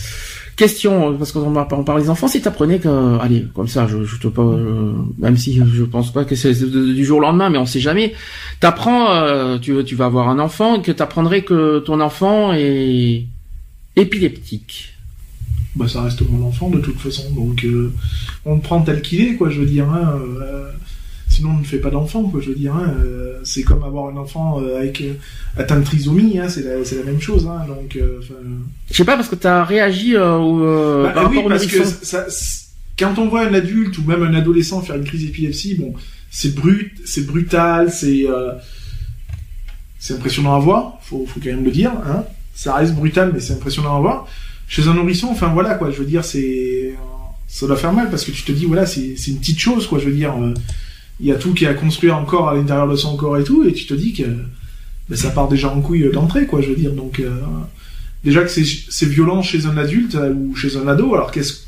Question, 0.57 1.16
parce 1.16 1.30
qu'on 1.30 1.55
on 1.55 1.84
parle 1.84 2.03
des 2.03 2.11
enfants, 2.11 2.26
si 2.26 2.41
t'apprenais 2.41 2.80
que, 2.80 3.18
allez, 3.20 3.47
comme 3.55 3.68
ça, 3.68 3.86
je, 3.86 4.03
je 4.03 4.16
te 4.16 4.26
pas, 4.26 4.43
euh, 4.43 4.93
même 5.18 5.36
si 5.36 5.57
je 5.57 5.84
pense 5.84 6.12
pas 6.12 6.24
que 6.24 6.34
c'est 6.34 6.53
du 6.53 7.05
jour 7.05 7.18
au 7.18 7.20
lendemain, 7.20 7.49
mais 7.49 7.59
on 7.59 7.66
sait 7.66 7.78
jamais. 7.78 8.12
T'apprends, 8.59 9.12
euh, 9.12 9.59
tu, 9.59 9.84
tu 9.84 9.95
vas 9.95 10.07
avoir 10.07 10.28
un 10.28 10.41
enfant, 10.41 10.80
que 10.80 10.91
t'apprendrais 10.91 11.43
que 11.43 11.78
ton 11.78 12.01
enfant 12.01 12.53
est 12.55 13.26
épileptique. 13.95 14.97
Bah, 15.78 15.86
ça 15.86 16.02
reste 16.02 16.28
mon 16.28 16.44
enfant 16.44 16.70
de 16.70 16.80
toute 16.80 16.98
façon, 16.98 17.30
donc 17.32 17.64
euh, 17.64 17.92
on 18.44 18.56
le 18.56 18.60
prend 18.60 18.82
tel 18.82 19.00
qu'il 19.00 19.22
est, 19.22 19.36
quoi. 19.36 19.48
Je 19.48 19.60
veux 19.60 19.66
dire, 19.66 19.88
hein, 19.88 20.20
sinon 21.28 21.50
on 21.50 21.58
ne 21.58 21.64
fait 21.64 21.78
pas 21.78 21.90
d'enfant, 21.90 22.24
quoi. 22.24 22.40
Je 22.40 22.48
veux 22.48 22.54
dire, 22.54 22.74
hein, 22.74 22.94
euh, 23.00 23.38
c'est 23.44 23.62
comme 23.62 23.82
avoir 23.84 24.08
un 24.12 24.16
enfant 24.16 24.60
euh, 24.60 24.78
avec 24.78 25.00
euh, 25.00 25.14
atteint 25.56 25.78
de 25.78 25.84
trisomie, 25.84 26.38
hein, 26.38 26.48
c'est 26.48 26.62
la, 26.62 26.76
la, 26.78 27.04
même 27.04 27.20
chose. 27.20 27.46
Hein, 27.46 27.64
donc, 27.68 27.96
je 28.90 28.96
sais 28.96 29.04
pas 29.04 29.16
parce 29.16 29.28
que 29.28 29.36
tu 29.36 29.46
as 29.46 29.64
réagi 29.64 30.16
au, 30.16 30.58
bah, 31.02 31.28
oui, 31.30 31.38
parce 31.48 31.66
que 31.66 31.84
ça, 31.84 32.26
quand 32.98 33.18
on 33.18 33.28
voit 33.28 33.42
un 33.42 33.54
adulte 33.54 33.98
ou 33.98 34.02
même 34.04 34.22
un 34.22 34.34
adolescent 34.34 34.80
faire 34.80 34.96
une 34.96 35.04
crise 35.04 35.24
d'épilepsie, 35.24 35.76
bon, 35.76 35.94
c'est 36.30 36.54
brut, 36.54 36.92
c'est 37.04 37.26
brutal, 37.26 37.92
c'est 37.92 38.26
c'est 40.00 40.14
impressionnant 40.14 40.54
à 40.54 40.60
voir. 40.60 40.98
Faut, 41.02 41.26
faut 41.26 41.40
quand 41.40 41.50
même 41.50 41.64
le 41.64 41.70
dire. 41.70 41.92
Hein. 42.06 42.24
Ça 42.54 42.74
reste 42.74 42.94
brutal, 42.94 43.32
mais 43.32 43.40
c'est 43.40 43.54
impressionnant 43.54 43.96
à 43.96 44.00
voir. 44.00 44.28
Chez 44.68 44.86
un 44.86 44.94
nourrisson, 44.94 45.28
enfin 45.28 45.48
voilà 45.48 45.74
quoi. 45.74 45.90
Je 45.90 45.98
veux 45.98 46.04
dire, 46.04 46.24
c'est 46.24 46.94
ça 47.46 47.66
doit 47.66 47.76
faire 47.76 47.92
mal 47.92 48.10
parce 48.10 48.24
que 48.24 48.30
tu 48.30 48.42
te 48.42 48.52
dis 48.52 48.66
voilà, 48.66 48.86
c'est 48.86 49.16
une 49.26 49.38
petite 49.38 49.58
chose 49.58 49.86
quoi. 49.86 49.98
Je 49.98 50.04
veux 50.04 50.14
dire 50.14 50.34
il 51.20 51.26
y 51.26 51.32
a 51.32 51.34
tout 51.34 51.52
qui 51.54 51.64
est 51.64 51.68
à 51.68 51.74
construire 51.74 52.16
encore 52.16 52.48
à 52.48 52.54
l'intérieur 52.54 52.88
de 52.88 52.96
son 52.96 53.16
corps 53.16 53.38
et 53.38 53.44
tout, 53.44 53.64
et 53.64 53.72
tu 53.72 53.86
te 53.86 53.94
dis 53.94 54.12
que 54.12 54.24
ben, 55.08 55.16
ça 55.16 55.30
part 55.30 55.48
déjà 55.48 55.68
en 55.68 55.80
couille 55.80 56.10
d'entrée, 56.12 56.46
quoi, 56.46 56.60
je 56.60 56.68
veux 56.68 56.76
dire. 56.76 56.92
Donc, 56.92 57.20
euh, 57.20 57.30
déjà 58.24 58.42
que 58.42 58.50
c'est 58.50 59.06
violent 59.06 59.42
chez 59.42 59.66
un 59.66 59.76
adulte 59.76 60.14
euh, 60.14 60.32
ou 60.32 60.54
chez 60.54 60.76
un 60.76 60.86
ado, 60.86 61.14
alors 61.14 61.30
qu'est-ce 61.30 61.67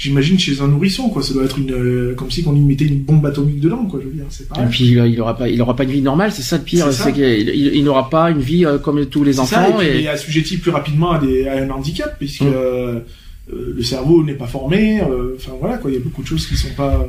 J'imagine 0.00 0.38
chez 0.38 0.62
un 0.62 0.66
nourrisson, 0.66 1.10
quoi. 1.10 1.22
Ça 1.22 1.34
doit 1.34 1.44
être 1.44 1.58
une, 1.58 1.72
euh, 1.72 2.14
comme 2.14 2.30
si 2.30 2.42
on 2.46 2.52
lui 2.52 2.62
mettait 2.62 2.86
une 2.86 3.00
bombe 3.00 3.26
atomique 3.26 3.60
dedans, 3.60 3.84
quoi. 3.84 4.00
Je 4.02 4.08
veux 4.08 4.14
dire, 4.14 4.24
c'est 4.30 4.44
Et 4.44 4.66
puis 4.70 4.86
il 4.86 5.20
aura 5.20 5.36
pas, 5.36 5.46
il 5.46 5.60
aura 5.60 5.76
pas 5.76 5.84
une 5.84 5.90
vie 5.90 6.00
normale, 6.00 6.32
c'est 6.32 6.40
ça 6.40 6.56
le 6.56 6.64
pire, 6.64 6.90
c'est 6.90 7.12
qu'il 7.12 7.50
il, 7.50 7.84
n'aura 7.84 8.08
pas 8.08 8.30
une 8.30 8.40
vie 8.40 8.64
comme 8.82 9.04
tous 9.04 9.24
les 9.24 9.38
enfants. 9.40 9.76
Ça, 9.76 9.84
et, 9.84 9.98
il 9.98 10.06
est 10.06 10.08
assujetti 10.08 10.56
plus 10.56 10.70
rapidement 10.70 11.10
à, 11.10 11.18
des, 11.18 11.46
à 11.46 11.62
un 11.62 11.68
handicap, 11.68 12.16
puisque 12.18 12.40
mm. 12.40 13.02
le 13.52 13.82
cerveau 13.82 14.24
n'est 14.24 14.36
pas 14.36 14.46
formé. 14.46 15.02
Enfin 15.36 15.52
voilà, 15.60 15.76
quoi. 15.76 15.90
Il 15.90 15.94
y 15.94 15.96
a 15.98 16.02
beaucoup 16.02 16.22
de 16.22 16.28
choses 16.28 16.46
qui 16.46 16.56
sont 16.56 16.72
pas. 16.74 17.06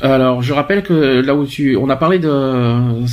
Alors, 0.00 0.42
je 0.42 0.52
rappelle 0.52 0.82
que 0.82 1.20
là 1.20 1.36
où 1.36 1.46
tu, 1.46 1.76
on 1.76 1.88
a 1.90 1.96
parlé 1.96 2.18
de, 2.18 2.28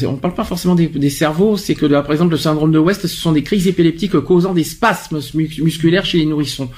on 0.08 0.16
parle 0.16 0.34
pas 0.34 0.43
forcément 0.43 0.74
des, 0.74 1.10
cerveaux, 1.12 1.56
c'est 1.56 1.76
que 1.76 1.86
là, 1.86 2.02
par 2.02 2.14
exemple 2.14 2.32
le 2.32 2.38
syndrome 2.38 2.72
de 2.72 2.80
West, 2.80 3.02
ce 3.02 3.08
sont 3.16 3.34
des 3.34 3.43
crises 3.43 3.68
épileptiques 3.68 4.18
causant 4.22 4.54
des 4.56 4.64
spasmes 4.64 5.20
musculaires 5.36 6.06
chez 6.06 6.18
les 6.18 6.26
nourrissons. 6.26 6.70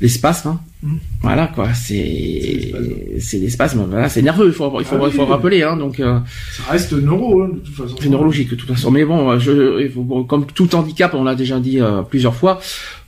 Les 0.00 0.08
spasmes, 0.08 0.48
hein. 0.48 0.60
Mmh. 0.82 0.96
voilà 1.22 1.46
quoi, 1.46 1.72
c'est 1.72 2.74
c'est 3.18 3.38
des 3.38 3.48
spasmes, 3.48 3.86
voilà, 3.88 4.10
c'est 4.10 4.20
nerveux, 4.20 4.48
il 4.48 4.52
faut 4.52 4.70
il 4.80 4.84
faut, 4.84 4.96
ah 5.00 5.06
il 5.06 5.12
faut 5.12 5.24
rappeler, 5.24 5.62
hein, 5.62 5.78
donc. 5.78 5.98
Euh, 5.98 6.18
ça 6.52 6.72
reste 6.72 6.92
neuro, 6.92 7.42
hein, 7.42 7.50
de 7.54 7.60
toute 7.60 7.74
façon. 7.74 7.96
C'est 7.98 8.10
neurologique 8.10 8.50
de 8.50 8.56
toute 8.56 8.68
façon, 8.68 8.90
mais 8.90 9.04
bon, 9.04 9.38
je, 9.38 9.88
comme 10.26 10.46
tout 10.46 10.74
handicap, 10.74 11.14
on 11.14 11.24
l'a 11.24 11.34
déjà 11.34 11.58
dit 11.58 11.80
euh, 11.80 12.02
plusieurs 12.02 12.34
fois, 12.34 12.60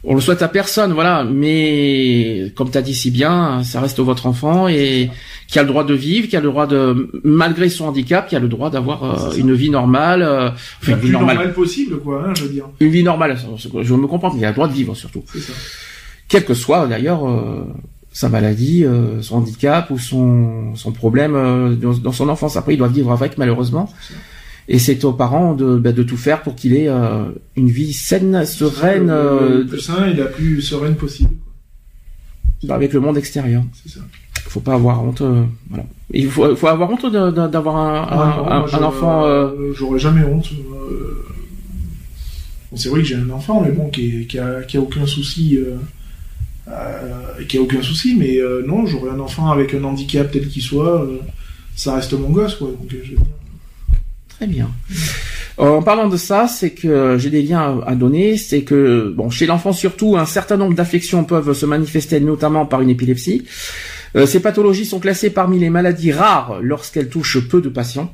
on 0.04 0.14
le 0.14 0.20
souhaite 0.20 0.40
à 0.40 0.48
personne, 0.48 0.92
voilà, 0.92 1.24
mais 1.24 2.52
comme 2.54 2.70
tu 2.70 2.78
as 2.78 2.82
dit 2.82 2.94
si 2.94 3.10
bien, 3.10 3.62
ça 3.64 3.80
reste 3.80 3.98
votre 3.98 4.26
enfant 4.26 4.68
et 4.68 5.10
qui 5.48 5.58
a 5.58 5.62
le 5.62 5.68
droit 5.68 5.84
de 5.84 5.94
vivre, 5.94 6.28
qui 6.28 6.36
a 6.36 6.40
le 6.40 6.48
droit 6.48 6.66
de, 6.66 7.10
malgré 7.24 7.68
son 7.68 7.86
handicap, 7.86 8.28
qui 8.28 8.36
a 8.36 8.40
le 8.40 8.48
droit 8.48 8.70
d'avoir 8.70 9.02
euh, 9.04 9.32
une 9.36 9.52
vie 9.52 9.70
normale, 9.70 10.22
euh, 10.22 10.50
enfin, 10.80 10.92
une 10.92 10.98
vie 10.98 11.10
normale. 11.10 11.52
possible, 11.52 11.98
quoi, 11.98 12.24
hein, 12.26 12.32
je 12.36 12.44
veux 12.44 12.48
dire. 12.48 12.66
Une 12.80 12.90
vie 12.90 13.02
normale, 13.02 13.36
je 13.82 13.94
me 13.94 14.06
comprends, 14.06 14.32
mais 14.32 14.40
il 14.40 14.44
a 14.44 14.48
le 14.48 14.54
droit 14.54 14.68
de 14.68 14.72
vivre 14.72 14.94
surtout. 14.94 15.24
C'est 15.32 15.40
ça. 15.40 15.52
Quel 16.28 16.44
que 16.44 16.54
soit 16.54 16.86
d'ailleurs 16.86 17.28
euh, 17.28 17.64
sa 18.12 18.28
maladie, 18.28 18.84
son 19.20 19.36
handicap 19.36 19.90
ou 19.90 19.98
son, 19.98 20.74
son 20.74 20.92
problème 20.92 21.76
dans, 21.76 22.12
son 22.12 22.28
enfance. 22.28 22.56
Après, 22.56 22.74
il 22.74 22.78
doit 22.78 22.88
vivre 22.88 23.12
avec, 23.12 23.36
malheureusement. 23.36 23.92
Et 24.68 24.78
c'est 24.78 25.04
aux 25.04 25.12
parents 25.12 25.54
de, 25.54 25.76
bah, 25.76 25.92
de 25.92 26.02
tout 26.02 26.16
faire 26.16 26.42
pour 26.42 26.56
qu'il 26.56 26.74
ait 26.74 26.88
une 27.56 27.68
vie 27.68 27.92
saine, 27.92 28.46
sereine. 28.46 29.08
Le, 29.08 29.66
plus 29.66 29.80
sain 29.80 30.06
et 30.06 30.14
la 30.14 30.24
plus 30.24 30.62
sereine 30.62 30.96
possible. 30.96 31.34
Avec 32.68 32.94
le 32.94 33.00
monde 33.00 33.18
extérieur. 33.18 33.62
C'est 33.74 33.92
ça 33.92 34.00
faut 34.56 34.60
pas 34.60 34.74
avoir 34.74 35.04
honte. 35.04 35.20
Euh, 35.20 35.44
voilà. 35.68 35.84
Il 36.12 36.30
faut, 36.30 36.56
faut 36.56 36.66
avoir 36.68 36.90
honte 36.90 37.06
d'avoir 37.06 37.76
un, 37.76 38.06
ah 38.08 38.64
un, 38.72 38.82
enfant. 38.82 39.26
Euh... 39.26 39.72
J'aurais 39.74 39.98
jamais 39.98 40.24
honte. 40.24 40.48
Euh... 40.52 41.24
c'est 42.74 42.88
vrai 42.88 43.00
que 43.00 43.06
j'ai 43.06 43.16
un 43.16 43.28
enfant, 43.30 43.60
mais 43.60 43.70
bon, 43.70 43.90
qui, 43.90 44.26
qui, 44.26 44.38
a, 44.38 44.62
qui 44.62 44.78
a 44.78 44.80
aucun 44.80 45.06
souci. 45.06 45.58
Euh, 45.58 45.76
euh, 46.68 47.44
qui 47.48 47.58
a 47.58 47.60
aucun 47.60 47.82
souci, 47.82 48.16
mais 48.16 48.38
non, 48.66 48.86
j'aurais 48.86 49.10
un 49.10 49.20
enfant 49.20 49.50
avec 49.50 49.74
un 49.74 49.84
handicap 49.84 50.30
tel 50.30 50.48
qu'il 50.48 50.62
soit, 50.62 51.06
ça 51.74 51.94
reste 51.94 52.12
mon 52.14 52.30
gosse, 52.30 52.56
quoi. 52.56 52.70
Je 52.88 53.14
Très 54.28 54.46
bien. 54.46 54.70
En 55.56 55.82
parlant 55.82 56.08
de 56.08 56.18
ça, 56.18 56.46
c'est 56.46 56.72
que 56.72 57.16
j'ai 57.18 57.30
des 57.30 57.42
liens 57.42 57.80
à 57.86 57.94
donner. 57.94 58.36
C'est 58.36 58.62
que 58.62 59.12
bon, 59.16 59.30
chez 59.30 59.46
l'enfant 59.46 59.72
surtout, 59.72 60.16
un 60.18 60.26
certain 60.26 60.58
nombre 60.58 60.74
d'affections 60.74 61.24
peuvent 61.24 61.54
se 61.54 61.64
manifester, 61.64 62.20
notamment 62.20 62.66
par 62.66 62.82
une 62.82 62.90
épilepsie. 62.90 63.46
Euh, 64.14 64.26
ces 64.26 64.40
pathologies 64.40 64.84
sont 64.84 65.00
classées 65.00 65.30
parmi 65.30 65.58
les 65.58 65.70
maladies 65.70 66.12
rares 66.12 66.58
lorsqu'elles 66.60 67.08
touchent 67.08 67.48
peu 67.48 67.60
de 67.60 67.68
patients. 67.68 68.12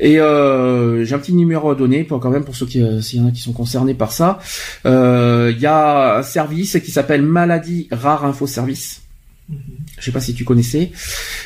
Et 0.00 0.18
euh, 0.18 1.04
j'ai 1.04 1.14
un 1.14 1.18
petit 1.18 1.34
numéro 1.34 1.70
à 1.70 1.74
donner 1.74 2.04
pour 2.04 2.20
quand 2.20 2.30
même 2.30 2.44
pour 2.44 2.56
ceux 2.56 2.66
qui 2.66 2.82
euh, 2.82 3.00
s'il 3.00 3.20
y 3.20 3.22
en 3.22 3.28
a 3.28 3.30
qui 3.30 3.40
sont 3.40 3.52
concernés 3.52 3.94
par 3.94 4.12
ça. 4.12 4.38
Il 4.84 5.58
y 5.60 5.66
a 5.66 6.18
un 6.18 6.22
service 6.22 6.78
qui 6.84 6.90
s'appelle 6.90 7.22
Maladie 7.22 7.88
Rare 7.92 8.24
Info 8.24 8.46
Service. 8.46 9.02
Je 9.98 10.06
sais 10.06 10.12
pas 10.12 10.20
si 10.20 10.32
tu 10.32 10.44
connaissais, 10.44 10.92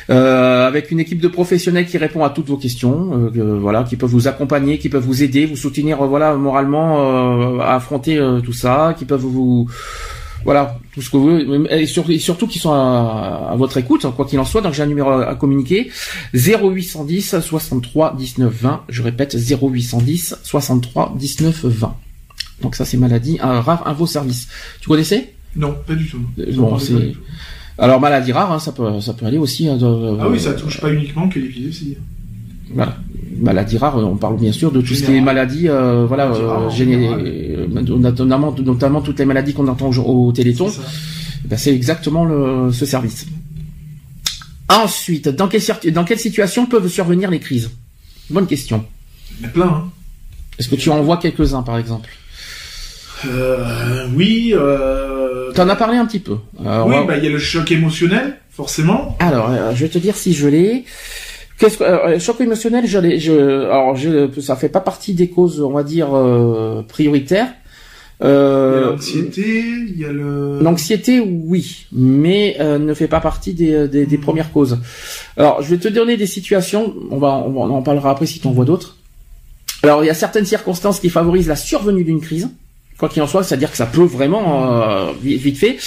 euh, 0.09 0.65
avec 0.65 0.89
une 0.91 0.99
équipe 0.99 1.19
de 1.19 1.27
professionnels 1.27 1.85
qui 1.85 1.97
répond 1.97 2.23
à 2.23 2.29
toutes 2.29 2.47
vos 2.47 2.57
questions, 2.57 3.29
euh, 3.35 3.57
voilà, 3.59 3.83
qui 3.83 3.97
peuvent 3.97 4.09
vous 4.09 4.29
accompagner, 4.29 4.77
qui 4.77 4.87
peuvent 4.87 5.03
vous 5.03 5.23
aider, 5.23 5.45
vous 5.45 5.57
soutenir, 5.57 6.01
euh, 6.01 6.07
voilà, 6.07 6.35
moralement 6.35 7.59
à 7.61 7.75
affronter 7.75 8.17
tout 8.43 8.53
ça, 8.53 8.95
qui 8.97 9.03
peuvent 9.03 9.19
vous, 9.19 9.67
voilà, 10.45 10.79
tout 10.93 11.01
ce 11.01 11.09
que 11.09 11.17
vous, 11.17 11.65
et, 11.69 11.87
surtout 12.19 12.47
qui 12.47 12.59
sont 12.59 12.71
à, 12.71 13.55
votre 13.57 13.77
écoute, 13.77 14.05
quoi 14.15 14.25
qu'il 14.25 14.39
en 14.39 14.45
soit. 14.45 14.61
Donc 14.61 14.73
j'ai 14.73 14.83
un 14.83 14.87
numéro 14.87 15.09
à, 15.09 15.33
communiquer 15.35 15.91
0810 16.35 17.41
63 17.41 18.15
19 18.15 18.53
20. 18.53 18.83
Je 18.87 19.01
répète 19.01 19.35
0810 19.35 20.37
63 20.43 21.15
19 21.17 21.65
20. 21.65 21.97
Donc 22.61 22.75
ça 22.75 22.85
c'est 22.85 22.97
maladie, 22.97 23.39
un 23.41 23.59
rare, 23.59 23.87
un 23.87 23.93
vos 23.93 24.05
services. 24.05 24.47
Tu 24.81 24.87
connaissais? 24.87 25.33
Non, 25.55 25.75
pas 25.85 25.95
du 25.95 26.05
tout. 26.07 26.21
Bon, 26.53 26.77
c'est 26.77 27.13
alors 27.77 27.99
maladie 27.99 28.31
rare, 28.31 28.53
hein, 28.53 28.59
ça 28.59 28.71
peut 28.71 29.01
ça 29.01 29.13
peut 29.13 29.25
aller 29.25 29.37
aussi. 29.37 29.67
Hein, 29.67 29.77
ah 29.81 30.29
oui, 30.29 30.39
ça 30.39 30.53
touche 30.53 30.79
pas 30.79 30.93
uniquement 30.93 31.27
que 31.27 31.39
l'épilepsie. 31.39 31.97
Voilà. 32.73 32.97
Maladie 33.37 33.77
rare, 33.77 33.97
on 33.97 34.15
parle 34.15 34.37
bien 34.37 34.51
sûr 34.51 34.71
de 34.71 34.81
tout 34.81 34.95
ce 34.95 35.03
qui 35.03 35.13
est 35.13 35.21
maladie, 35.21 35.67
euh, 35.67 36.05
voilà, 36.05 36.27
euh, 36.27 36.69
euh, 36.69 37.67
notamment, 37.67 38.55
notamment 38.57 39.01
toutes 39.01 39.19
les 39.19 39.25
maladies 39.25 39.53
qu'on 39.53 39.67
entend 39.67 39.89
au, 39.89 40.31
Téléthon. 40.31 40.69
Eh 40.69 41.47
ben, 41.47 41.57
c'est 41.57 41.73
exactement 41.75 42.23
le, 42.23 42.71
ce 42.71 42.85
service. 42.85 43.25
Ensuite, 44.69 45.27
dans 45.27 45.47
quelle, 45.47 45.61
dans 45.91 46.05
quelle 46.05 46.19
situation 46.19 46.65
peuvent 46.65 46.87
survenir 46.87 47.29
les 47.29 47.39
crises? 47.39 47.71
Bonne 48.29 48.47
question. 48.47 48.85
Il 49.37 49.43
y 49.43 49.45
en 49.45 49.49
a 49.49 49.51
plein. 49.51 49.65
Hein. 49.65 49.91
Est-ce 50.57 50.69
que 50.69 50.75
tu 50.75 50.89
en 50.89 51.03
vois 51.03 51.17
quelques-uns, 51.17 51.61
par 51.61 51.77
exemple? 51.77 52.09
Euh, 53.25 54.07
Oui. 54.15 54.53
Euh 54.55 55.51
T'en 55.53 55.69
as 55.69 55.75
parlé 55.75 55.97
un 55.97 56.05
petit 56.05 56.19
peu. 56.19 56.37
Euh, 56.65 56.83
oui, 56.85 56.95
bah 57.07 57.17
il 57.17 57.23
y 57.23 57.27
a 57.27 57.29
le 57.29 57.39
choc 57.39 57.71
émotionnel, 57.71 58.37
forcément. 58.51 59.15
Alors, 59.19 59.49
je 59.73 59.85
vais 59.85 59.89
te 59.89 59.97
dire 59.97 60.15
si 60.15 60.33
je 60.33 60.47
l'ai. 60.47 60.83
Qu'est-ce 61.57 61.77
que 61.77 61.83
euh, 61.83 62.19
choc 62.19 62.41
émotionnel 62.41 62.85
Je. 62.85 63.17
Je 63.17 63.65
alors 63.65 63.95
je 63.95 64.29
ça 64.41 64.55
fait 64.55 64.69
pas 64.69 64.81
partie 64.81 65.13
des 65.13 65.29
causes, 65.29 65.61
on 65.61 65.71
va 65.71 65.83
dire 65.83 66.09
prioritaires. 66.87 67.53
Euh, 68.23 68.75
il 68.77 68.81
y 68.81 68.83
a 68.83 68.91
l'anxiété, 68.91 69.63
il 69.89 69.99
y 69.99 70.05
a 70.05 70.11
le. 70.11 70.59
L'anxiété, 70.61 71.19
oui, 71.19 71.87
mais 71.91 72.57
ne 72.59 72.93
fait 72.93 73.07
pas 73.07 73.19
partie 73.19 73.53
des, 73.53 73.87
des, 73.87 74.05
des, 74.05 74.17
hmm. 74.17 74.21
premières 74.21 74.51
causes. 74.51 74.79
Alors, 75.37 75.61
je 75.61 75.69
vais 75.75 75.77
te 75.77 75.87
donner 75.87 76.17
des 76.17 76.27
situations. 76.27 76.93
On 77.11 77.17
va, 77.17 77.35
on, 77.35 77.69
en 77.69 77.81
parlera 77.81 78.11
après 78.11 78.25
si 78.25 78.39
tu 78.39 78.47
en 78.47 78.51
vois 78.51 78.65
d'autres. 78.65 78.97
Alors, 79.83 80.03
il 80.03 80.07
y 80.07 80.09
a 80.09 80.15
certaines 80.15 80.45
circonstances 80.45 80.99
qui 80.99 81.09
favorisent 81.09 81.47
la 81.47 81.55
survenue 81.55 82.03
d'une 82.03 82.21
crise. 82.21 82.49
Quoi 82.97 83.09
qu'il 83.09 83.21
en 83.21 83.27
soit, 83.27 83.43
c'est-à-dire 83.43 83.71
que 83.71 83.77
ça 83.77 83.85
peut 83.85 84.05
vraiment 84.05 84.81
euh, 84.81 85.11
vite, 85.21 85.57
fait. 85.57 85.77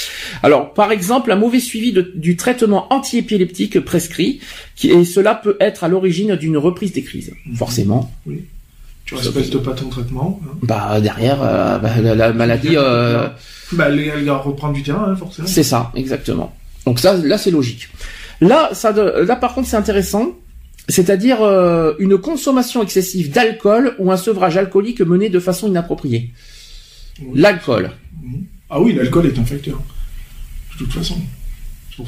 Alors, 0.43 0.75
par 0.75 0.93
exemple, 0.93 1.33
un 1.33 1.37
mauvais 1.37 1.61
suivi 1.61 1.95
du 2.15 2.37
traitement 2.37 2.93
antiépileptique 2.93 3.81
prescrit, 3.81 4.41
qui, 4.77 4.91
et 4.91 5.07
cela 5.07 5.35
peut 5.35 5.57
être 5.59 5.85
à 5.85 5.89
l'origine 5.89 6.37
d'une 6.37 6.59
reprise 6.59 6.93
des 6.93 7.03
crises, 7.03 7.33
mhm. 7.47 7.57
forcément. 7.57 8.13
Oui. 8.27 8.45
Tu 9.07 9.15
respectes 9.15 9.57
pas 9.57 9.73
ton 9.73 9.89
traitement. 9.89 10.39
Hein. 10.45 10.59
Bah 10.61 11.01
derrière, 11.01 11.39
euh, 11.43 11.79
bah, 11.79 11.99
la, 11.99 12.33
maladie. 12.35 12.77
Euh... 12.77 13.27
Bah, 13.73 13.87
elle 13.89 14.25
va 14.25 14.37
reprendre 14.37 14.75
du 14.75 14.83
terrain, 14.83 15.07
hein, 15.09 15.17
forcément. 15.17 15.49
C'est 15.49 15.63
ça, 15.63 15.91
exactement. 15.95 16.55
Donc 16.85 16.99
ça, 16.99 17.17
là, 17.17 17.39
c'est 17.39 17.51
logique. 17.51 17.89
Là, 18.43 18.69
ça, 18.75 18.93
là, 18.93 19.37
par 19.37 19.55
contre, 19.55 19.67
c'est 19.67 19.77
intéressant. 19.77 20.35
C'est-à-dire 20.91 21.43
euh, 21.43 21.95
une 21.99 22.19
consommation 22.19 22.83
excessive 22.83 23.31
d'alcool 23.31 23.95
ou 23.99 24.11
un 24.11 24.17
sevrage 24.17 24.57
alcoolique 24.57 25.01
mené 25.01 25.29
de 25.29 25.39
façon 25.39 25.69
inappropriée. 25.69 26.31
L'alcool. 27.35 27.91
Ah 28.71 28.81
oui, 28.81 28.93
l'alcool 28.95 29.27
est 29.27 29.39
un 29.39 29.45
facteur. 29.45 29.81
De 30.73 30.85
toute 30.85 30.93
façon. 30.93 31.17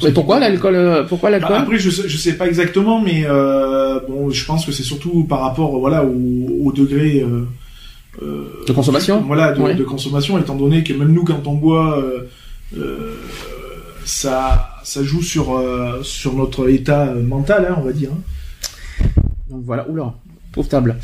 Mais 0.03 0.11
pourquoi 0.11 0.39
l'alcool 0.39 0.75
euh, 0.75 1.03
Pourquoi 1.03 1.29
bah, 1.29 1.39
l'alcool? 1.39 1.57
Après, 1.57 1.79
je 1.79 1.89
sais, 1.89 2.07
sais 2.07 2.37
pas 2.37 2.47
exactement, 2.47 3.01
mais 3.01 3.23
euh, 3.25 3.99
bon, 4.07 4.29
je 4.29 4.45
pense 4.45 4.65
que 4.65 4.71
c'est 4.71 4.83
surtout 4.83 5.25
par 5.25 5.41
rapport, 5.41 5.77
voilà, 5.79 6.03
au, 6.05 6.71
degré 6.71 7.25
euh, 8.21 8.63
de 8.67 8.71
consommation. 8.71 9.21
Voilà, 9.21 9.51
de, 9.51 9.83
consommation, 9.83 10.39
étant 10.39 10.55
donné 10.55 10.83
que 10.83 10.93
même 10.93 11.11
nous, 11.11 11.23
quand 11.23 11.45
on 11.47 11.55
boit, 11.55 12.01
ça, 14.05 14.69
ça 14.83 15.03
joue 15.03 15.21
sur 15.21 15.61
sur 16.03 16.33
notre 16.35 16.69
état 16.69 17.13
mental, 17.13 17.67
hein, 17.69 17.75
on 17.77 17.81
va 17.81 17.91
dire. 17.91 18.11
Hein. 18.13 19.05
Donc 19.49 19.63
voilà, 19.65 19.89
oula, 19.89 20.13
pauvre 20.53 20.69
table. 20.69 20.97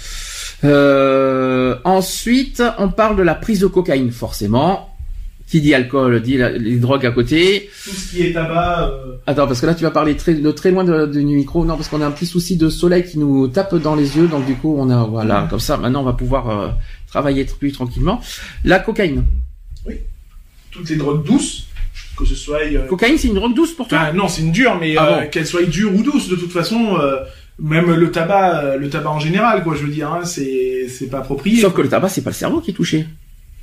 Euh, 0.63 1.75
ensuite, 1.83 2.63
on 2.77 2.89
parle 2.89 3.15
de 3.17 3.23
la 3.23 3.35
prise 3.35 3.59
de 3.59 3.67
cocaïne, 3.67 4.11
forcément. 4.11 4.93
Qui 5.47 5.61
dit 5.61 5.73
alcool 5.73 6.21
dit 6.21 6.37
les 6.37 6.75
drogues 6.75 7.05
à 7.05 7.11
côté. 7.11 7.69
Tout 7.85 7.91
ce 7.91 8.11
qui 8.11 8.21
est 8.21 8.33
tabac. 8.33 8.89
Euh... 8.89 9.15
Attends, 9.25 9.47
parce 9.47 9.61
que 9.61 9.65
là 9.65 9.75
tu 9.75 9.83
vas 9.83 9.91
parler 9.91 10.17
très, 10.17 10.33
de 10.33 10.51
très 10.51 10.71
loin 10.71 10.83
du 10.83 11.23
micro. 11.23 11.63
Non, 11.63 11.77
parce 11.77 11.87
qu'on 11.87 12.01
a 12.01 12.05
un 12.05 12.11
petit 12.11 12.25
souci 12.25 12.57
de 12.57 12.67
soleil 12.67 13.05
qui 13.05 13.17
nous 13.17 13.47
tape 13.47 13.73
dans 13.75 13.95
les 13.95 14.17
yeux. 14.17 14.27
Donc 14.27 14.45
du 14.45 14.55
coup, 14.55 14.75
on 14.77 14.89
a 14.89 15.05
voilà 15.05 15.47
comme 15.49 15.61
ça. 15.61 15.77
Maintenant, 15.77 16.01
on 16.01 16.05
va 16.05 16.11
pouvoir 16.11 16.49
euh, 16.49 16.67
travailler 17.07 17.45
plus 17.45 17.71
tranquillement. 17.71 18.19
La 18.65 18.79
cocaïne. 18.79 19.23
Oui. 19.85 19.95
Toutes 20.69 20.89
les 20.89 20.97
drogues 20.97 21.25
douces. 21.25 21.67
Que 22.17 22.25
ce 22.25 22.35
soit. 22.35 22.59
Euh, 22.65 22.85
cocaïne, 22.85 23.17
c'est 23.17 23.29
une 23.29 23.35
drogue 23.35 23.55
douce 23.55 23.71
pour 23.71 23.87
toi? 23.87 24.11
Non, 24.11 24.27
c'est 24.27 24.41
une 24.41 24.51
dure, 24.51 24.77
mais 24.77 24.97
ah 24.97 25.27
qu'elle 25.27 25.47
soit 25.47 25.63
dure 25.63 25.95
ou 25.95 26.03
douce, 26.03 26.27
de 26.27 26.35
toute 26.35 26.51
façon 26.51 26.97
même 27.59 27.91
le 27.91 28.11
tabac, 28.11 28.63
euh, 28.63 28.77
le 28.77 28.89
tabac 28.89 29.09
en 29.09 29.19
général, 29.19 29.63
quoi, 29.63 29.75
je 29.75 29.83
veux 29.83 29.91
dire, 29.91 30.11
hein, 30.11 30.25
c'est 30.25 30.87
c'est 30.89 31.07
pas 31.07 31.19
approprié. 31.19 31.61
Sauf 31.61 31.73
que 31.73 31.81
le 31.81 31.89
tabac, 31.89 32.09
c'est 32.09 32.21
pas 32.21 32.29
le 32.29 32.35
cerveau 32.35 32.61
qui 32.61 32.71
est 32.71 32.73
touché. 32.73 33.07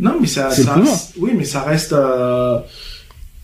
Non, 0.01 0.17
mais 0.21 0.27
ça, 0.27 0.51
ça 0.51 0.77
oui, 1.19 1.33
mais 1.37 1.45
ça 1.45 1.63
reste, 1.63 1.93
euh, 1.93 2.59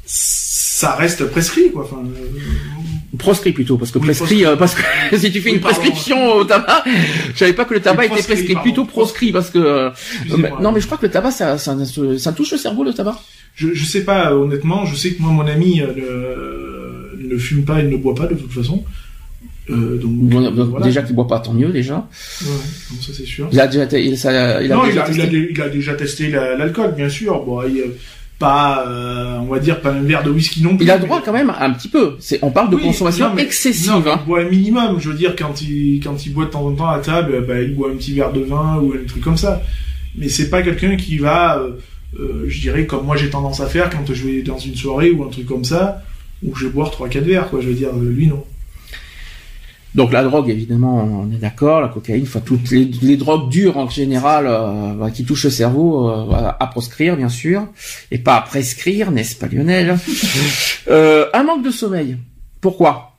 ça 0.04 0.96
reste 0.96 1.26
prescrit, 1.26 1.70
quoi. 1.70 1.84
Enfin, 1.84 2.02
euh, 2.04 3.16
proscrit 3.18 3.52
plutôt, 3.52 3.76
parce 3.76 3.92
que 3.92 4.00
prescrit, 4.00 4.42
parce 4.58 4.74
que 4.74 4.82
si 5.16 5.30
tu 5.30 5.40
fais 5.40 5.50
une 5.50 5.60
prescription 5.60 6.32
au 6.32 6.44
tabac, 6.44 6.82
je 7.34 7.38
savais 7.38 7.52
pas 7.52 7.64
que 7.64 7.74
le 7.74 7.80
tabac 7.80 8.06
était 8.06 8.22
prescrit, 8.22 8.56
plutôt 8.56 8.84
proscrit, 8.84 9.30
parce 9.30 9.50
que 9.50 9.92
non, 10.60 10.72
mais 10.72 10.80
je 10.80 10.86
crois 10.86 10.98
que 10.98 11.06
le 11.06 11.12
tabac, 11.12 11.30
ça, 11.30 11.58
ça, 11.58 11.76
ça, 12.18 12.32
touche 12.32 12.50
le 12.50 12.58
cerveau, 12.58 12.82
le 12.82 12.92
tabac. 12.92 13.20
Je, 13.54 13.72
je 13.72 13.84
sais 13.84 14.02
pas, 14.02 14.34
honnêtement, 14.34 14.84
je 14.84 14.96
sais 14.96 15.12
que 15.12 15.22
moi, 15.22 15.30
mon 15.30 15.46
ami 15.46 15.80
ne, 15.80 17.32
ne 17.32 17.38
fume 17.38 17.64
pas, 17.64 17.80
il 17.80 17.88
ne 17.88 17.96
boit 17.96 18.16
pas 18.16 18.26
de 18.26 18.34
toute 18.34 18.52
façon. 18.52 18.84
Euh, 19.68 19.98
donc, 19.98 20.82
déjà 20.82 21.02
qu'il 21.02 21.14
boit 21.14 21.28
pas, 21.28 21.38
tant 21.38 21.52
mieux 21.52 21.68
déjà. 21.68 22.08
Ouais, 22.42 22.48
ça 23.00 23.12
c'est 23.12 23.26
sûr. 23.26 23.48
Il 23.52 23.60
a 23.60 23.66
déjà, 23.66 23.98
il, 23.98 24.18
ça, 24.18 24.62
il 24.62 24.72
a 24.72 24.74
non, 24.74 24.84
déjà 24.84 25.06
il, 25.12 25.20
a, 25.20 25.26
testé. 25.26 25.48
Il, 25.50 25.62
a, 25.62 25.68
déjà 25.68 25.94
testé 25.94 26.30
l'alcool, 26.30 26.94
bien 26.96 27.08
sûr. 27.08 27.44
Bon, 27.44 27.62
il, 27.62 27.84
pas, 28.40 28.86
euh, 28.88 29.38
on 29.38 29.52
va 29.52 29.58
dire 29.58 29.80
pas 29.82 29.92
un 29.92 30.02
verre 30.02 30.24
de 30.24 30.30
whisky 30.30 30.62
non 30.62 30.74
plus. 30.74 30.86
Il 30.86 30.90
a 30.90 30.98
droit 30.98 31.22
quand 31.22 31.32
même 31.32 31.52
un 31.56 31.70
petit 31.72 31.88
peu. 31.88 32.16
C'est, 32.18 32.38
on 32.42 32.50
parle 32.50 32.70
de 32.70 32.76
consommation 32.76 33.36
excessive. 33.36 33.90
Non, 33.90 34.02
hein. 34.06 34.18
Il 34.22 34.26
boit 34.26 34.40
un 34.40 34.48
minimum. 34.48 34.98
Je 34.98 35.10
veux 35.10 35.14
dire 35.14 35.36
quand 35.36 35.60
il 35.60 36.00
quand 36.02 36.24
il 36.24 36.32
boit 36.32 36.46
de 36.46 36.50
temps 36.50 36.66
en 36.66 36.72
temps 36.72 36.88
à 36.88 36.98
table, 36.98 37.44
bah, 37.46 37.60
il 37.60 37.74
boit 37.74 37.90
un 37.90 37.96
petit 37.96 38.14
verre 38.14 38.32
de 38.32 38.40
vin 38.40 38.78
ou 38.78 38.94
un 38.94 39.06
truc 39.06 39.22
comme 39.22 39.36
ça. 39.36 39.62
Mais 40.16 40.28
c'est 40.28 40.48
pas 40.48 40.62
quelqu'un 40.62 40.96
qui 40.96 41.18
va, 41.18 41.58
euh, 41.58 41.72
euh, 42.18 42.44
je 42.48 42.60
dirais 42.60 42.86
comme 42.86 43.04
moi 43.04 43.14
j'ai 43.14 43.30
tendance 43.30 43.60
à 43.60 43.66
faire 43.66 43.90
quand 43.90 44.12
je 44.12 44.26
vais 44.26 44.42
dans 44.42 44.58
une 44.58 44.74
soirée 44.74 45.10
ou 45.10 45.22
un 45.22 45.28
truc 45.28 45.46
comme 45.46 45.64
ça, 45.64 46.02
où 46.42 46.56
je 46.56 46.64
vais 46.64 46.72
boire 46.72 46.90
trois 46.90 47.08
quatre 47.08 47.24
verres 47.24 47.50
quoi. 47.50 47.60
Je 47.60 47.68
veux 47.68 47.74
dire, 47.74 47.92
lui 47.94 48.26
non. 48.26 48.42
Donc 49.94 50.12
la 50.12 50.22
drogue, 50.22 50.48
évidemment, 50.48 51.04
on 51.04 51.32
est 51.32 51.38
d'accord, 51.38 51.80
la 51.80 51.88
cocaïne, 51.88 52.22
enfin 52.22 52.40
toutes 52.40 52.70
les, 52.70 53.16
drogues 53.16 53.50
dures 53.50 53.76
en 53.76 53.88
général 53.88 54.46
euh, 54.46 54.94
bah, 54.94 55.10
qui 55.10 55.24
touchent 55.24 55.44
le 55.44 55.50
cerveau, 55.50 56.08
euh, 56.08 56.52
à 56.60 56.66
proscrire 56.68 57.16
bien 57.16 57.28
sûr, 57.28 57.66
et 58.12 58.18
pas 58.18 58.36
à 58.36 58.42
prescrire, 58.42 59.10
n'est-ce 59.10 59.36
pas 59.36 59.46
Lionel? 59.48 59.98
Euh, 60.88 61.26
Un 61.34 61.44
manque 61.44 61.62
de 61.62 61.70
sommeil. 61.70 62.16
Pourquoi? 62.60 63.12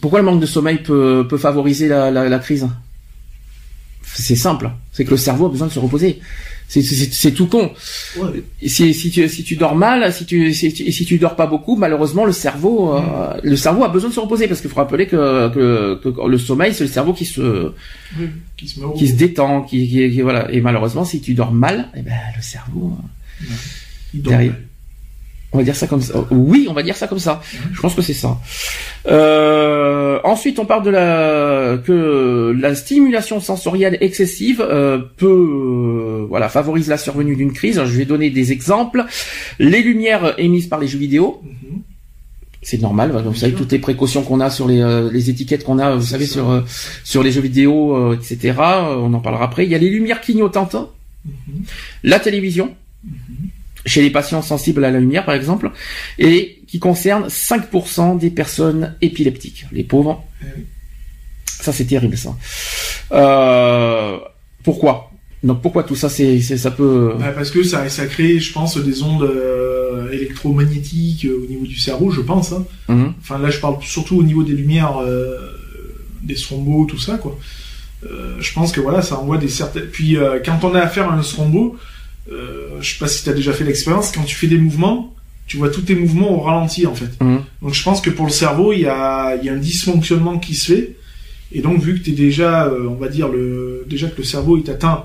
Pourquoi 0.00 0.20
le 0.20 0.24
manque 0.24 0.40
de 0.40 0.46
sommeil 0.46 0.78
peut, 0.78 1.26
peut 1.28 1.38
favoriser 1.38 1.86
la, 1.86 2.10
la, 2.10 2.28
la 2.28 2.38
crise? 2.38 2.66
C'est 4.14 4.36
simple, 4.36 4.70
c'est 4.92 5.04
que 5.04 5.10
le 5.10 5.16
cerveau 5.16 5.46
a 5.46 5.48
besoin 5.48 5.66
de 5.66 5.72
se 5.72 5.78
reposer. 5.78 6.20
C'est 6.68 7.32
tout 7.32 7.46
con. 7.46 7.72
Ouais. 8.16 8.42
Si, 8.66 8.94
si, 8.94 9.10
tu, 9.10 9.28
si 9.28 9.44
tu 9.44 9.56
dors 9.56 9.76
mal, 9.76 10.12
si 10.12 10.24
tu, 10.24 10.52
si, 10.54 10.70
si 10.70 11.04
tu 11.04 11.18
dors 11.18 11.36
pas 11.36 11.46
beaucoup, 11.46 11.76
malheureusement 11.76 12.24
le 12.24 12.32
cerveau, 12.32 12.94
euh, 12.94 13.00
mm. 13.00 13.40
le 13.42 13.56
cerveau 13.56 13.84
a 13.84 13.88
besoin 13.88 14.08
de 14.08 14.14
se 14.14 14.20
reposer 14.20 14.48
parce 14.48 14.60
qu'il 14.60 14.70
faut 14.70 14.76
rappeler 14.76 15.06
que, 15.06 15.48
que, 15.50 15.94
que 15.96 16.28
le 16.28 16.38
sommeil 16.38 16.72
c'est 16.72 16.84
le 16.84 16.90
cerveau 16.90 17.12
qui 17.12 17.26
se, 17.26 17.72
qui, 18.56 18.68
se 18.68 18.80
qui, 18.96 19.08
se 19.08 19.14
détend, 19.14 19.62
qui, 19.62 19.88
qui, 19.88 20.20
voilà. 20.22 20.50
Et 20.52 20.60
malheureusement 20.60 21.04
si 21.04 21.20
tu 21.20 21.34
dors 21.34 21.52
mal, 21.52 21.88
eh 21.94 22.02
ben 22.02 22.16
le 22.34 22.42
cerveau 22.42 22.96
Il 24.14 24.22
derrière. 24.22 24.54
On 25.54 25.58
va 25.58 25.62
dire 25.64 25.76
ça 25.76 25.86
comme 25.86 26.02
ça. 26.02 26.14
Oui, 26.32 26.66
on 26.68 26.72
va 26.74 26.82
dire 26.82 26.96
ça 26.96 27.06
comme 27.06 27.20
ça. 27.20 27.40
Je 27.72 27.80
pense 27.80 27.94
que 27.94 28.02
c'est 28.02 28.12
ça. 28.12 28.36
Euh, 29.06 30.18
ensuite, 30.24 30.58
on 30.58 30.66
parle 30.66 30.82
de 30.82 30.90
la 30.90 31.78
que 31.78 32.52
la 32.58 32.74
stimulation 32.74 33.38
sensorielle 33.40 33.96
excessive 34.00 34.60
euh, 34.60 34.98
peut, 35.16 35.26
euh, 35.28 36.26
voilà, 36.28 36.48
favorise 36.48 36.88
la 36.88 36.98
survenue 36.98 37.36
d'une 37.36 37.52
crise. 37.52 37.80
je 37.84 37.96
vais 37.96 38.04
donner 38.04 38.30
des 38.30 38.50
exemples. 38.50 39.04
Les 39.60 39.80
lumières 39.80 40.34
émises 40.38 40.66
par 40.66 40.80
les 40.80 40.88
jeux 40.88 40.98
vidéo. 40.98 41.40
Mhm. 41.44 41.82
C'est 42.60 42.80
normal, 42.80 43.12
vous 43.12 43.34
savez 43.34 43.52
toutes 43.52 43.70
les 43.72 43.78
précautions 43.78 44.22
qu'on 44.22 44.40
a 44.40 44.48
sur 44.48 44.66
les, 44.66 44.82
les 45.12 45.28
étiquettes 45.28 45.64
qu'on 45.64 45.78
a, 45.78 45.94
vous 45.96 46.06
savez 46.06 46.24
sur 46.24 46.64
sur 47.04 47.22
les 47.22 47.30
jeux 47.30 47.42
vidéo, 47.42 48.14
etc. 48.14 48.54
On 48.58 49.12
en 49.12 49.20
parlera 49.20 49.44
après. 49.44 49.66
Il 49.66 49.70
y 49.70 49.74
a 49.74 49.78
les 49.78 49.90
lumières 49.90 50.22
clignotantes, 50.22 50.74
Mhm. 51.26 51.62
la 52.04 52.18
télévision, 52.20 52.74
chez 53.86 54.02
les 54.02 54.10
patients 54.10 54.42
sensibles 54.42 54.84
à 54.84 54.90
la 54.90 54.98
lumière 55.00 55.24
par 55.24 55.34
exemple, 55.34 55.70
et 56.18 56.60
qui 56.66 56.78
concerne 56.78 57.28
5% 57.28 58.18
des 58.18 58.30
personnes 58.30 58.94
épileptiques, 59.02 59.66
les 59.72 59.84
pauvres. 59.84 60.24
Oui. 60.42 60.64
Ça 61.46 61.72
c'est 61.72 61.84
terrible 61.84 62.16
ça. 62.16 62.34
Euh, 63.12 64.18
pourquoi? 64.62 65.10
Donc 65.42 65.60
pourquoi 65.60 65.82
tout 65.84 65.94
ça 65.96 66.08
c'est 66.08 66.40
c'est- 66.40 66.56
ça 66.56 66.70
peut 66.70 67.14
Bah, 67.18 67.32
parce 67.34 67.50
que 67.50 67.62
ça, 67.62 67.88
ça 67.90 68.06
crée, 68.06 68.38
je 68.40 68.52
pense, 68.52 68.78
des 68.78 69.02
ondes 69.02 69.22
euh, 69.24 70.10
électromagnétiques 70.10 71.26
euh, 71.26 71.42
au 71.44 71.46
niveau 71.50 71.66
du 71.66 71.76
cerveau, 71.78 72.10
je 72.10 72.22
pense. 72.22 72.52
hein. 72.52 72.64
Mhm. 72.88 73.12
Enfin, 73.20 73.38
là, 73.38 73.50
je 73.50 73.58
parle 73.60 73.76
surtout 73.82 74.16
au 74.18 74.22
niveau 74.22 74.42
des 74.42 74.54
lumières, 74.54 74.96
euh, 74.98 75.36
des 76.22 76.34
thrombos, 76.34 76.86
tout 76.86 76.98
ça, 76.98 77.18
quoi. 77.18 77.38
Euh, 78.10 78.36
je 78.40 78.52
pense 78.54 78.72
que 78.72 78.80
voilà, 78.80 79.02
ça 79.02 79.18
envoie 79.18 79.36
des 79.38 79.48
certaines. 79.48 79.86
Puis, 79.86 80.16
euh, 80.16 80.38
quand 80.44 80.58
on 80.62 80.74
a 80.74 80.80
affaire 80.80 81.10
à 81.10 81.14
un 81.14 81.20
thrombo, 81.22 81.76
euh, 82.32 82.68
je 82.80 82.92
sais 82.92 82.98
pas 82.98 83.08
si 83.08 83.22
tu 83.24 83.30
as 83.30 83.34
déjà 83.34 83.52
fait 83.52 83.64
l'expérience, 83.64 84.12
quand 84.12 84.22
tu 84.24 84.34
fais 84.34 84.46
des 84.46 84.58
mouvements, 84.58 85.14
tu 85.46 85.56
vois 85.58 85.68
tous 85.68 85.82
tes 85.82 85.94
mouvements 85.94 86.32
au 86.32 86.40
ralenti, 86.40 86.86
en 86.86 86.94
fait. 86.94 87.10
Mhm. 87.22 87.42
Donc, 87.62 87.74
je 87.74 87.82
pense 87.82 88.00
que 88.00 88.10
pour 88.10 88.24
le 88.26 88.32
cerveau, 88.32 88.72
il 88.72 88.80
y 88.80 88.86
a, 88.86 89.36
y 89.42 89.48
a 89.48 89.52
un 89.52 89.56
dysfonctionnement 89.58 90.38
qui 90.38 90.54
se 90.54 90.72
fait. 90.72 90.96
Et 91.52 91.60
donc, 91.60 91.80
vu 91.80 91.98
que 91.98 92.04
tu 92.04 92.10
es 92.10 92.14
déjà, 92.14 92.64
euh, 92.66 92.88
on 92.88 92.94
va 92.94 93.08
dire, 93.08 93.28
le, 93.28 93.84
déjà 93.88 94.08
que 94.08 94.18
le 94.18 94.24
cerveau 94.24 94.56
est 94.56 94.68
atteint 94.68 95.04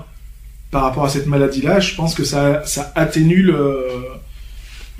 par 0.70 0.82
rapport 0.84 1.04
à 1.04 1.08
cette 1.08 1.26
maladie-là, 1.26 1.80
je 1.80 1.94
pense 1.94 2.14
que 2.14 2.24
ça, 2.24 2.62
ça 2.64 2.90
atténue 2.94 3.42
le, 3.42 3.86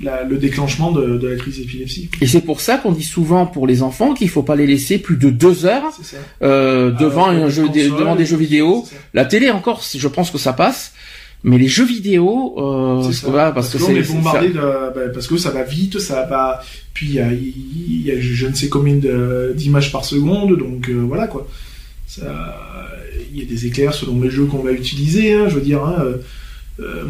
la- 0.01 0.23
le 0.23 0.37
déclenchement 0.37 0.91
de, 0.91 1.17
de 1.17 1.27
la 1.27 1.35
crise 1.37 1.57
d'épilepsie. 1.57 2.09
Et 2.21 2.27
c'est 2.27 2.41
pour 2.41 2.61
ça 2.61 2.77
qu'on 2.77 2.91
dit 2.91 3.03
souvent 3.03 3.45
pour 3.45 3.67
les 3.67 3.81
enfants 3.83 4.13
qu'il 4.13 4.29
faut 4.29 4.43
pas 4.43 4.55
les 4.55 4.67
laisser 4.67 4.97
plus 4.97 5.17
de 5.17 5.29
deux 5.29 5.65
heures 5.65 5.83
euh, 6.41 6.91
devant 6.91 7.25
Alors, 7.25 7.45
un 7.45 7.49
jeu, 7.49 7.65
consoles, 7.67 7.97
devant 7.99 8.15
des 8.15 8.25
jeux 8.25 8.37
vidéo. 8.37 8.85
La 9.13 9.25
télé 9.25 9.49
encore, 9.51 9.81
je 9.95 10.07
pense 10.07 10.29
que 10.31 10.37
ça 10.37 10.53
passe, 10.53 10.93
mais 11.43 11.57
les 11.57 11.67
jeux 11.67 11.85
vidéo, 11.85 12.55
euh, 12.57 13.03
C'est 13.03 13.13
ça. 13.21 13.27
voilà, 13.29 13.51
parce, 13.51 13.69
que 13.75 13.81
on 13.81 13.87
c'est 13.87 13.95
est 13.95 14.03
c'est- 14.03 14.13
bombardé 14.13 14.49
de, 14.49 14.53
bah, 14.59 15.09
parce 15.13 15.27
que 15.27 15.37
ça 15.37 15.49
va 15.51 15.63
vite, 15.63 15.99
ça 15.99 16.25
va. 16.25 16.61
Puis 16.93 17.07
il 17.07 17.13
y 17.15 17.19
a, 17.19 17.31
il 17.33 18.01
y 18.05 18.11
a 18.11 18.15
je 18.19 18.47
ne 18.47 18.53
sais 18.53 18.69
combien 18.69 18.95
de- 18.95 19.53
d'images 19.55 19.91
par 19.91 20.05
seconde, 20.05 20.57
donc 20.57 20.89
euh, 20.89 20.93
voilà 21.07 21.27
quoi. 21.27 21.47
Il 23.33 23.39
y 23.39 23.41
a 23.43 23.45
des 23.45 23.65
éclairs 23.65 23.93
selon 23.93 24.19
les 24.21 24.29
jeux 24.29 24.45
qu'on 24.45 24.61
va 24.61 24.71
utiliser. 24.71 25.33
Hein, 25.33 25.47
je 25.49 25.55
veux 25.55 25.61
dire, 25.61 25.83
hein, 25.83 25.95
euh, 26.01 26.17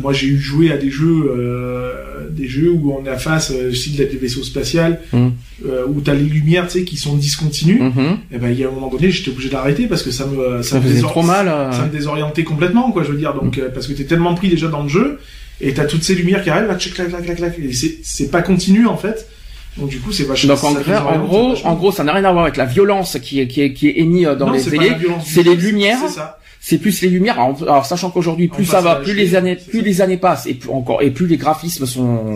moi 0.01 0.13
j'ai 0.13 0.27
eu 0.27 0.37
joué 0.39 0.71
à 0.71 0.77
des 0.77 0.89
jeux, 0.91 1.31
euh, 1.37 1.93
des 2.29 2.47
jeux 2.47 2.71
où 2.71 2.93
on 2.93 3.05
est 3.05 3.17
face, 3.17 3.51
euh, 3.51 3.73
style 3.73 3.95
des 3.97 4.05
vaisseaux 4.05 4.43
spatials, 4.43 4.99
Mm. 5.13 5.27
euh, 5.65 5.85
où 5.87 6.01
t'as 6.01 6.13
les 6.13 6.23
lumières, 6.23 6.67
tu 6.67 6.79
sais, 6.79 6.83
qui 6.85 6.97
sont 6.97 7.15
discontinues. 7.15 7.79
Mhm. 7.81 8.17
Et 8.33 8.37
ben 8.37 8.49
il 8.49 8.59
y 8.59 8.63
a 8.63 8.67
un 8.67 8.71
moment 8.71 8.89
donné, 8.89 9.11
j'étais 9.11 9.29
obligé 9.31 9.49
d'arrêter 9.49 9.87
parce 9.87 10.03
que 10.03 10.11
ça 10.11 10.25
me, 10.25 10.61
ça 10.61 10.77
me 10.77 10.81
faisait 10.81 10.95
désor- 11.01 11.11
trop 11.11 11.23
mal. 11.23 11.47
euh. 11.47 11.71
ça 11.71 11.85
me 11.85 11.89
désorientait 11.91 12.43
complètement, 12.43 12.91
quoi, 12.91 13.03
je 13.03 13.11
veux 13.11 13.17
dire. 13.17 13.33
Donc, 13.33 13.57
Mm. 13.57 13.61
euh, 13.61 13.69
parce 13.73 13.87
que 13.87 13.93
t'es 13.93 14.05
tellement 14.05 14.33
pris 14.35 14.49
déjà 14.49 14.67
dans 14.67 14.83
le 14.83 14.89
jeu, 14.89 15.19
et 15.59 15.73
t'as 15.73 15.85
toutes 15.85 16.03
ces 16.03 16.15
lumières 16.15 16.43
qui 16.43 16.49
arrivent, 16.49 16.67
là, 16.67 16.75
clac, 16.75 16.93
clac, 17.09 17.23
clac, 17.23 17.37
clac, 17.37 17.59
et 17.59 17.71
c'est, 18.03 18.29
pas 18.31 18.41
continu, 18.41 18.87
en 18.87 18.97
fait. 18.97 19.27
Donc, 19.77 19.89
du 19.89 19.99
coup, 19.99 20.11
c'est 20.11 20.23
vachement. 20.23 20.53
Donc 20.55 20.63
en, 20.65 20.73
gros, 20.73 20.91
en 20.93 21.19
gros, 21.25 21.49
vachement. 21.51 21.69
en 21.69 21.75
gros, 21.75 21.91
ça 21.93 22.03
n'a 22.03 22.13
rien 22.13 22.25
à 22.25 22.31
voir 22.33 22.43
avec 22.43 22.57
la 22.57 22.65
violence 22.65 23.17
qui 23.21 23.39
est 23.39 23.47
qui 23.47 23.61
est, 23.61 23.71
qui 23.73 23.87
est 23.87 23.99
émise 23.99 24.27
dans 24.37 24.47
Non, 24.47 24.51
les 24.53 24.61
télés. 24.61 24.91
c'est 25.25 25.43
les 25.43 25.55
lumières. 25.55 25.97
C'est 26.07 26.15
ça. 26.15 26.39
C'est 26.63 26.77
plus 26.77 27.01
les 27.01 27.09
lumières. 27.09 27.39
Alors, 27.39 27.57
alors, 27.63 27.85
sachant 27.87 28.11
qu'aujourd'hui, 28.11 28.47
plus 28.47 28.65
ça 28.65 28.81
va, 28.81 28.97
plus 28.97 29.15
les 29.15 29.33
années, 29.35 29.55
plus 29.55 29.79
ça. 29.79 29.85
les 29.85 30.01
années 30.01 30.17
passent 30.17 30.45
et 30.45 30.53
plus 30.53 30.69
encore 30.69 31.01
et 31.01 31.09
plus 31.09 31.25
les 31.25 31.37
graphismes 31.37 31.87
sont 31.87 32.35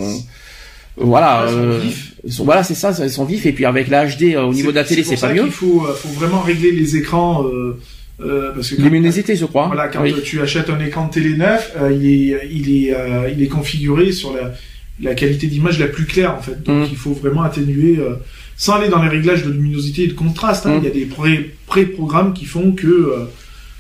voilà, 0.98 1.46
Ouais, 1.46 1.52
sont 1.52 1.58
euh, 1.58 1.82
sont- 2.30 2.46
voilà, 2.46 2.64
c'est 2.64 2.74
ça, 2.74 2.92
ils 3.04 3.10
sont 3.10 3.26
vifs 3.26 3.46
et 3.46 3.52
puis 3.52 3.66
avec 3.66 3.88
la 3.90 4.06
HD 4.08 4.34
euh, 4.36 4.44
au 4.44 4.54
niveau 4.54 4.72
de 4.72 4.76
la 4.78 4.84
télé, 4.86 5.04
c'est 5.04 5.20
pas 5.20 5.34
mieux. 5.34 5.46
faut, 5.50 5.86
euh, 5.86 5.94
faut 5.94 6.10
vraiment 6.10 6.40
régler 6.40 6.72
les 6.72 6.96
écrans, 6.96 7.44
euh, 7.46 7.78
euh, 8.22 8.52
parce 8.56 8.70
que 8.72 8.82
Luminosité, 8.82 9.36
je 9.36 9.46
crois. 9.46 9.68
Voilà, 9.68 9.90
quand 9.90 10.02
Oui. 10.02 10.14
euh, 10.18 10.22
tu 10.24 10.42
achètes 10.42 10.70
un 10.70 10.80
écran 10.80 11.08
de 11.08 11.12
télé 11.14 11.36
neuf, 11.36 11.74
euh, 11.78 11.92
il 11.92 12.06
est, 12.32 12.50
il 12.50 12.86
est, 12.88 12.94
euh, 12.96 13.30
il 13.30 13.44
est 13.44 13.48
configuré 13.48 14.12
sur 14.14 14.34
la, 14.34 14.54
la 15.02 15.14
qualité 15.16 15.48
d'image 15.48 15.80
la 15.80 15.88
plus 15.88 16.06
claire 16.06 16.34
en 16.34 16.42
fait. 16.42 16.64
Donc 16.64 16.88
Mm. 16.88 16.92
il 16.92 16.98
faut 16.98 17.12
vraiment 17.14 17.44
atténuer, 17.44 18.00
euh, 18.00 18.16
sans 18.56 18.76
aller 18.76 18.88
dans 18.88 19.04
les 19.04 19.10
réglages 19.10 19.44
de 19.44 19.52
luminosité 19.52 20.04
et 20.04 20.08
de 20.08 20.14
contraste. 20.14 20.66
hein. 20.66 20.78
Mm. 20.78 20.82
Il 20.82 20.84
y 20.86 20.88
a 20.88 20.94
des 20.94 21.06
pré- 21.06 21.52
pré-programmes 21.68 22.34
qui 22.34 22.46
font 22.46 22.72
que, 22.72 22.88
euh, 22.88 23.26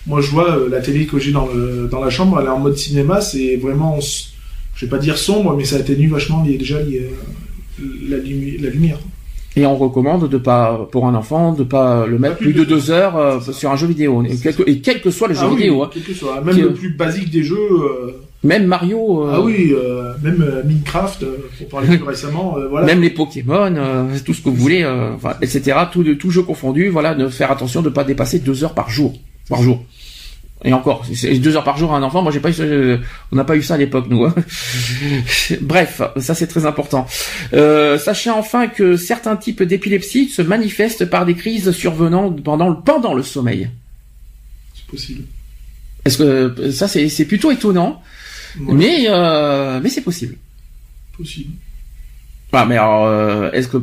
moi 0.08 0.22
je 0.22 0.30
vois 0.32 0.58
euh, 0.58 0.70
la 0.70 0.82
télé 0.82 1.06
que 1.06 1.18
j'ai 1.20 1.32
dans, 1.32 1.48
le, 1.48 1.88
dans 1.92 2.00
la 2.04 2.10
chambre, 2.10 2.40
elle 2.40 2.48
est 2.48 2.50
en 2.50 2.60
mode 2.60 2.78
cinéma, 2.78 3.22
c'est 3.22 3.56
vraiment, 3.58 4.00
je 4.76 4.86
vais 4.86 4.90
pas 4.90 4.98
dire 5.00 5.18
sombre, 5.18 5.56
mais 5.58 5.66
ça 5.66 5.78
atténue 5.78 6.08
vachement 6.08 6.44
les, 6.46 6.58
déjà 6.58 6.82
les, 6.82 7.00
euh, 7.82 7.86
la, 8.10 8.18
la 8.18 8.70
lumière. 8.70 9.00
Et 9.58 9.66
on 9.66 9.78
recommande 9.78 10.28
de 10.30 10.38
pas, 10.38 10.86
pour 10.92 11.08
un 11.08 11.16
enfant, 11.16 11.54
de 11.54 11.64
pas 11.64 12.06
le 12.06 12.20
mettre 12.20 12.36
plus 12.36 12.52
plus 12.52 12.54
de 12.60 12.66
de 12.66 12.70
deux 12.76 12.92
heures 12.92 13.16
euh, 13.16 13.40
sur 13.54 13.72
un 13.72 13.78
jeu 13.78 13.88
vidéo. 13.88 14.22
Et 14.24 14.36
quel 14.36 14.54
que, 14.54 14.64
et 14.70 14.80
quel 14.82 15.02
que 15.02 15.10
soit 15.12 15.30
le 15.30 15.34
jeu 15.34 15.42
Ah 15.44 15.50
oui, 15.50 15.56
vidéo, 15.56 15.82
hein. 15.84 15.90
quel 15.94 16.04
que 16.04 16.14
soit, 16.14 16.42
même 16.42 16.56
Qui- 16.56 16.62
le 16.62 16.74
plus 16.74 16.90
basique 16.94 17.30
des 17.32 17.42
jeux. 17.44 17.56
euh, 17.58 18.12
même 18.44 18.66
Mario, 18.68 19.24
euh, 19.26 19.32
Ah 19.34 19.42
oui, 19.42 19.74
euh, 19.74 20.12
même 20.22 20.42
euh, 20.46 20.62
Minecraft, 20.66 21.26
pour 21.58 21.68
parler 21.70 21.98
plus 21.98 22.04
récemment, 22.08 22.58
voilà. 22.70 22.86
même 22.86 23.02
les 23.02 23.10
Pokémon, 23.10 23.74
tout 24.26 24.34
ce 24.34 24.42
que 24.42 24.50
vous 24.50 24.56
voulez, 24.56 24.86
etc. 25.42 25.78
Tout, 25.92 26.04
tout 26.16 26.30
jeu 26.32 26.44
confondu, 26.44 26.90
voilà, 26.90 27.16
de 27.16 27.28
faire 27.30 27.50
attention 27.50 27.82
de 27.82 27.90
pas 27.90 28.04
dépasser 28.04 28.40
deux 28.40 28.64
heures 28.66 28.74
par 28.76 28.90
jour, 28.90 29.14
par 29.50 29.62
jour. 29.64 29.82
Et 30.68 30.74
encore, 30.74 31.06
c'est 31.14 31.38
deux 31.38 31.56
heures 31.56 31.64
par 31.64 31.78
jour 31.78 31.94
à 31.94 31.98
un 31.98 32.04
enfant. 32.04 32.22
Moi, 32.24 32.32
j'ai 32.32 32.40
pas 32.40 32.50
eu, 32.50 32.98
on 33.32 33.36
n'a 33.36 33.44
pas 33.44 33.56
eu 33.56 33.62
ça 33.62 33.76
à 33.76 33.78
l'époque, 33.78 34.08
nous. 34.10 34.26
hein. 34.26 34.34
Bref, 35.62 36.02
ça 36.18 36.34
c'est 36.34 36.48
très 36.48 36.66
important. 36.66 37.06
Euh, 37.54 37.98
sachez 38.00 38.32
enfin 38.32 38.68
que 38.68 38.98
certains 38.98 39.36
types 39.36 39.62
d'épilepsie 39.64 40.28
se 40.28 40.42
manifestent 40.42 41.06
par 41.06 41.26
des 41.26 41.36
crises 41.36 41.72
survenant 41.72 42.32
pendant 42.32 42.70
le, 42.70 42.76
pendant 42.84 43.14
le 43.14 43.22
sommeil. 43.24 43.70
C'est 44.74 44.88
possible. 44.88 45.24
Est-ce 46.04 46.18
que 46.18 46.72
ça 46.72 46.88
c'est 46.88 47.10
c'est 47.10 47.26
plutôt 47.26 47.52
étonnant, 47.52 48.02
Ouais, 48.60 48.74
mais 48.74 49.06
euh, 49.10 49.80
mais 49.84 49.90
c'est 49.90 50.02
possible. 50.02 50.36
possible. 51.18 51.52
Ah, 52.54 52.66
mais 52.66 52.78
alors, 52.78 53.06
euh, 53.06 53.52
est-ce 53.52 53.68
que 53.68 53.78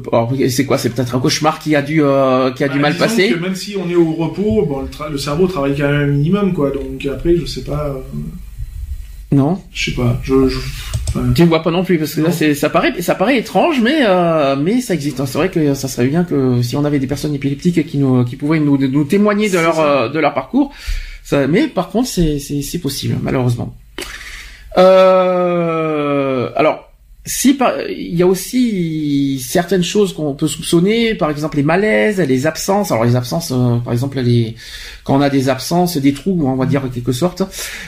c'est 0.49 0.65
quoi 0.65 0.79
C'est 0.79 0.89
peut-être 0.91 1.15
un 1.15 1.19
cauchemar 1.21 1.59
qui 1.59 1.77
a 1.77 1.83
dû 1.83 2.03
euh, 2.03 2.51
qui 2.53 2.65
a 2.65 2.69
Bah, 2.69 2.73
du 2.75 2.81
mal 2.81 2.97
passer. 2.97 3.31
que 3.31 3.39
même 3.39 3.55
si 3.55 3.77
on 3.77 3.89
est 3.91 3.95
au 3.95 4.13
repos, 4.15 4.65
bon, 4.67 4.81
le, 4.83 4.89
tra- 4.89 5.11
le 5.11 5.19
cerveau 5.19 5.47
travaille 5.47 5.77
quand 5.77 5.91
même 5.91 6.01
un 6.01 6.07
minimum, 6.07 6.55
quoi. 6.55 6.71
Donc 6.71 7.05
après, 7.13 7.37
je 7.37 7.45
sais 7.45 7.65
pas, 7.65 7.89
euh, 7.89 7.99
Non, 9.31 9.61
je 9.73 9.91
sais 9.91 9.97
pas. 9.97 10.19
Je, 10.23 10.49
je, 10.49 10.59
enfin, 11.09 11.21
tu 11.35 11.45
vois 11.45 11.63
pas 11.63 11.71
non 11.71 11.85
plus 11.85 11.99
parce 11.99 12.15
que 12.15 12.23
là 12.23 12.31
c'est 12.33 12.55
ça 12.55 12.71
paraît 12.71 13.03
ça 13.03 13.15
paraît 13.15 13.37
étrange, 13.39 13.81
mais 13.83 14.05
euh, 14.07 14.57
mais 14.57 14.81
ça 14.81 14.95
existe. 14.95 15.23
C'est 15.27 15.37
vrai 15.39 15.51
que 15.51 15.75
ça 15.75 15.89
serait 15.89 16.07
bien 16.07 16.25
que 16.25 16.63
si 16.63 16.75
on 16.77 16.85
avait 16.87 16.99
des 16.99 17.07
personnes 17.07 17.35
épileptiques 17.35 17.85
qui 17.87 17.99
nous 17.99 18.25
qui 18.25 18.37
pouvaient 18.37 18.61
nous 18.61 18.79
nous 18.79 19.05
témoigner 19.05 19.51
de 19.51 19.59
leur 19.59 20.11
de 20.11 20.19
leur 20.19 20.33
parcours. 20.33 20.73
Ça, 21.25 21.47
mais 21.47 21.67
par 21.69 21.89
contre 21.91 22.09
c'est 22.09 22.39
c'est 22.39 22.63
c'est 22.63 22.79
possible 22.79 23.17
malheureusement. 23.23 23.75
Euh, 24.79 26.51
alors. 26.57 26.89
Si 27.25 27.55
par- 27.55 27.81
il 27.89 28.17
y 28.17 28.23
a 28.23 28.27
aussi 28.27 29.39
certaines 29.39 29.85
choses 29.85 30.13
qu'on 30.13 30.35
peut 30.35 30.49
soupçonner, 30.49 31.15
par 31.15 31.31
exemple 31.31 31.57
les 31.57 31.63
malaises, 31.63 32.19
les 32.19 32.47
absences. 32.47 32.91
Alors 32.91 33.05
les 33.05 33.15
absences, 33.15 33.53
euh, 33.53 33.77
par 33.77 33.93
exemple 33.93 34.19
les 34.21 34.57
quand 35.05 35.17
on 35.19 35.21
a 35.21 35.31
des 35.31 35.49
absences, 35.49 35.97
des 35.99 36.13
trous, 36.15 36.37
on 36.45 36.57
va 36.57 36.67
dire 36.67 36.85
en 36.85 36.89
quelque 36.89 37.13
sorte. 37.13 37.43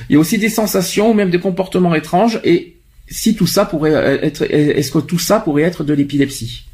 Il 0.08 0.12
y 0.12 0.16
a 0.16 0.20
aussi 0.20 0.38
des 0.38 0.48
sensations, 0.48 1.10
ou 1.10 1.14
même 1.14 1.30
des 1.30 1.40
comportements 1.40 1.96
étranges. 1.96 2.40
Et 2.44 2.76
si 3.08 3.34
tout 3.34 3.48
ça 3.48 3.64
pourrait 3.64 4.20
être, 4.22 4.42
est-ce 4.42 4.92
que 4.92 4.98
tout 5.00 5.18
ça 5.18 5.40
pourrait 5.40 5.62
être 5.62 5.82
de 5.82 5.94
l'épilepsie? 5.94 6.66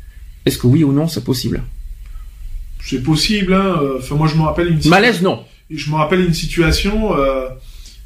Est-ce 0.44 0.58
que 0.58 0.66
oui 0.66 0.84
ou 0.84 0.92
non 0.92 1.08
c'est 1.08 1.24
possible? 1.24 1.62
C'est 2.84 3.02
possible, 3.02 3.54
hein. 3.54 3.76
Enfin, 3.98 4.16
moi, 4.16 4.26
je 4.28 4.34
me 4.36 4.42
rappelle 4.42 4.68
une. 4.68 4.88
Malaise 4.88 5.22
non. 5.22 5.44
Je 5.70 5.90
me 5.90 5.96
rappelle 5.96 6.20
une 6.20 6.34
situation. 6.34 7.16
euh, 7.16 7.48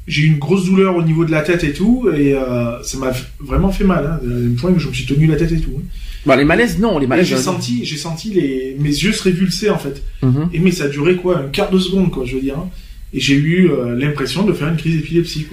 j'ai 0.07 0.23
eu 0.23 0.27
une 0.27 0.37
grosse 0.37 0.65
douleur 0.65 0.95
au 0.95 1.01
niveau 1.01 1.25
de 1.25 1.31
la 1.31 1.41
tête 1.41 1.63
et 1.63 1.73
tout, 1.73 2.07
et 2.15 2.33
euh, 2.35 2.81
ça 2.83 2.97
m'a 2.97 3.11
vraiment 3.39 3.71
fait 3.71 3.83
mal. 3.83 4.05
Hein, 4.05 4.19
une 4.23 4.57
fois 4.57 4.71
que 4.71 4.79
je 4.79 4.87
me 4.87 4.93
suis 4.93 5.05
tenu 5.05 5.25
la 5.27 5.35
tête 5.35 5.51
et 5.51 5.59
tout. 5.59 5.71
hein. 5.77 5.81
Bah, 6.25 6.35
les 6.35 6.43
malaises 6.45 6.79
non, 6.79 6.97
les 6.97 7.05
malaises. 7.07 7.27
j'ai 7.27 7.35
euh, 7.35 7.39
senti, 7.39 7.85
j'ai 7.85 7.97
senti 7.97 8.31
les, 8.31 8.75
mes 8.79 8.89
yeux 8.89 9.11
se 9.13 9.21
révulser 9.23 9.69
en 9.69 9.77
fait. 9.77 10.01
mhm. 10.23 10.49
Et 10.53 10.59
mais 10.59 10.71
ça 10.71 10.85
a 10.85 10.87
duré 10.87 11.15
quoi, 11.17 11.37
un 11.39 11.47
quart 11.49 11.69
de 11.69 11.77
seconde 11.79 12.11
quoi, 12.11 12.25
je 12.25 12.35
veux 12.35 12.41
dire. 12.41 12.57
hein. 12.57 12.69
Et 13.13 13.19
j'ai 13.19 13.35
eu 13.35 13.69
euh, 13.69 13.95
l'impression 13.95 14.43
de 14.43 14.51
faire 14.53 14.67
une 14.67 14.77
crise 14.77 14.95
d'épilepsie. 14.97 15.47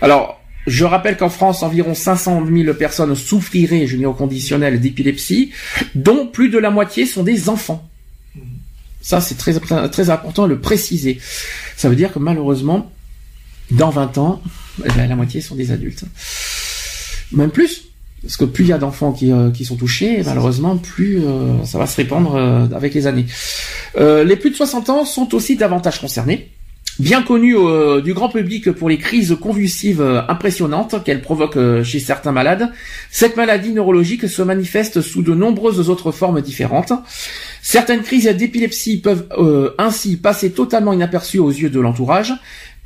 Alors, 0.00 0.40
je 0.66 0.84
rappelle 0.84 1.16
qu'en 1.16 1.28
France, 1.28 1.62
environ 1.62 1.94
500 1.94 2.44
000 2.50 2.74
personnes 2.74 3.14
souffriraient, 3.14 3.86
je 3.86 3.96
mets 3.98 4.06
au 4.06 4.14
conditionnel, 4.14 4.80
d'épilepsie, 4.80 5.50
dont 5.94 6.26
plus 6.26 6.48
de 6.48 6.58
la 6.58 6.70
moitié 6.70 7.04
sont 7.06 7.22
des 7.22 7.48
enfants. 7.50 7.88
Ça, 9.02 9.20
c'est 9.20 9.34
très, 9.36 9.52
très 9.90 10.08
important 10.10 10.44
de 10.44 10.54
le 10.54 10.58
préciser. 10.60 11.18
Ça 11.76 11.90
veut 11.90 11.96
dire 11.96 12.10
que 12.12 12.18
malheureusement, 12.18 12.90
dans 13.70 13.90
20 13.90 14.18
ans, 14.18 14.42
eh 14.84 14.88
ben, 14.96 15.08
la 15.08 15.16
moitié 15.16 15.40
sont 15.40 15.54
des 15.54 15.72
adultes. 15.72 16.04
Même 17.32 17.50
plus. 17.50 17.84
Parce 18.24 18.38
que 18.38 18.46
plus 18.46 18.64
il 18.64 18.68
y 18.68 18.72
a 18.72 18.78
d'enfants 18.78 19.12
qui, 19.12 19.30
euh, 19.30 19.50
qui 19.50 19.66
sont 19.66 19.76
touchés, 19.76 20.22
malheureusement, 20.24 20.78
plus 20.78 21.20
euh, 21.22 21.62
ça 21.64 21.76
va 21.78 21.86
se 21.86 21.96
répandre 21.96 22.34
euh, 22.36 22.66
avec 22.74 22.94
les 22.94 23.06
années. 23.06 23.26
Les 23.96 24.36
plus 24.36 24.50
de 24.50 24.56
60 24.56 24.88
ans 24.88 25.04
sont 25.04 25.34
aussi 25.34 25.56
davantage 25.56 26.00
concernés. 26.00 26.50
Bien 26.98 27.22
connue 27.22 27.56
euh, 27.56 28.00
du 28.00 28.14
grand 28.14 28.28
public 28.28 28.70
pour 28.70 28.88
les 28.88 28.98
crises 28.98 29.36
convulsives 29.40 30.00
impressionnantes 30.28 31.02
qu'elle 31.04 31.20
provoque 31.20 31.58
chez 31.82 31.98
certains 31.98 32.32
malades, 32.32 32.72
cette 33.10 33.36
maladie 33.36 33.72
neurologique 33.72 34.28
se 34.28 34.42
manifeste 34.42 35.00
sous 35.00 35.22
de 35.22 35.34
nombreuses 35.34 35.90
autres 35.90 36.12
formes 36.12 36.40
différentes. 36.40 36.92
Certaines 37.62 38.02
crises 38.02 38.26
d'épilepsie 38.26 39.00
peuvent 39.00 39.26
ainsi 39.78 40.16
passer 40.16 40.52
totalement 40.52 40.92
inaperçues 40.92 41.40
aux 41.40 41.50
yeux 41.50 41.70
de 41.70 41.80
l'entourage, 41.80 42.32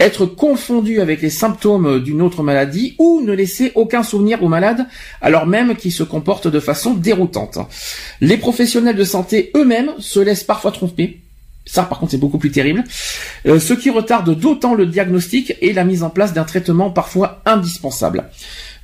être 0.01 0.27
confondues 0.27 1.01
avec 1.01 1.23
les 1.23 1.31
symptômes 1.31 2.01
d'une 2.03 2.23
autre 2.23 2.43
maladie 2.43 2.95
ou 2.99 3.21
ne 3.21 3.33
laisser 3.33 3.73
aucun 3.75 4.03
souvenir 4.03 4.43
au 4.43 4.49
malade 4.49 4.87
alors 5.21 5.47
même 5.47 5.75
qu'il 5.77 5.93
se 5.93 6.03
comporte 6.03 6.49
de 6.49 6.61
façon 6.61 6.95
déroutante. 6.95 7.59
Les 8.21 8.37
professionnels 8.37 8.97
de 8.97 9.05
santé 9.05 9.51
eux-mêmes 9.57 9.93
se 9.99 10.21
laissent 10.21 10.45
parfois 10.45 10.73
tromper 10.73 11.21
ça, 11.69 11.83
par 11.83 11.99
contre, 11.99 12.13
c'est 12.13 12.19
beaucoup 12.19 12.39
plus 12.39 12.51
terrible. 12.51 12.83
Euh, 13.47 13.61
ce 13.61 13.75
qui 13.75 13.91
retarde 13.91 14.35
d'autant 14.35 14.75
le 14.75 14.87
diagnostic 14.87 15.55
et 15.61 15.75
la 15.75 15.85
mise 15.85 16.03
en 16.03 16.09
place 16.09 16.33
d'un 16.33 16.45
traitement 16.45 16.91
parfois 16.91 17.43
indispensable. 17.45 18.31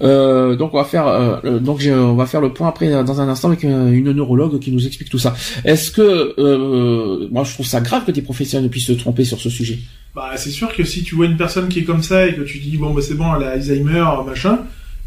Euh, 0.03 0.57
donc 0.57 0.75
on 0.75 0.79
va 0.79 0.85
faire 0.85 1.07
euh, 1.07 1.59
donc 1.61 1.81
on 1.87 2.15
va 2.15 2.27
faire 2.27 2.41
le 2.41 2.53
point 2.53 2.69
après 2.69 2.91
dans 3.05 3.21
un 3.21 3.29
instant 3.29 3.49
avec 3.49 3.63
une 3.63 4.13
neurologue 4.13 4.59
qui 4.59 4.73
nous 4.73 4.87
explique 4.87 5.11
tout 5.11 5.19
ça. 5.19 5.35
Est-ce 5.65 5.91
que 5.91 7.31
moi 7.31 7.45
je 7.45 7.53
trouve 7.53 7.67
ça 7.67 7.81
grave 7.81 8.05
que 8.05 8.11
des 8.11 8.23
professionnels 8.23 8.71
puissent 8.71 8.87
se 8.87 8.93
tromper 8.93 9.25
sur 9.25 9.41
ce 9.41 9.51
sujet 9.51 9.79
Bah 10.15 10.33
c'est 10.37 10.51
sûr 10.51 10.75
que 10.75 10.85
si 10.85 11.03
tu 11.03 11.15
vois 11.15 11.27
une 11.27 11.37
personne 11.37 11.69
qui 11.69 11.81
est 11.81 11.85
comme 11.85 12.03
ça 12.03 12.27
et 12.27 12.35
que 12.35 12.43
tu 12.43 12.59
dis 12.59 12.77
bon 12.77 12.93
bah 12.93 13.03
c'est 13.03 13.15
bon 13.15 13.35
elle 13.37 13.45
a 13.45 13.51
Alzheimer 13.51 14.05
machin 14.27 14.61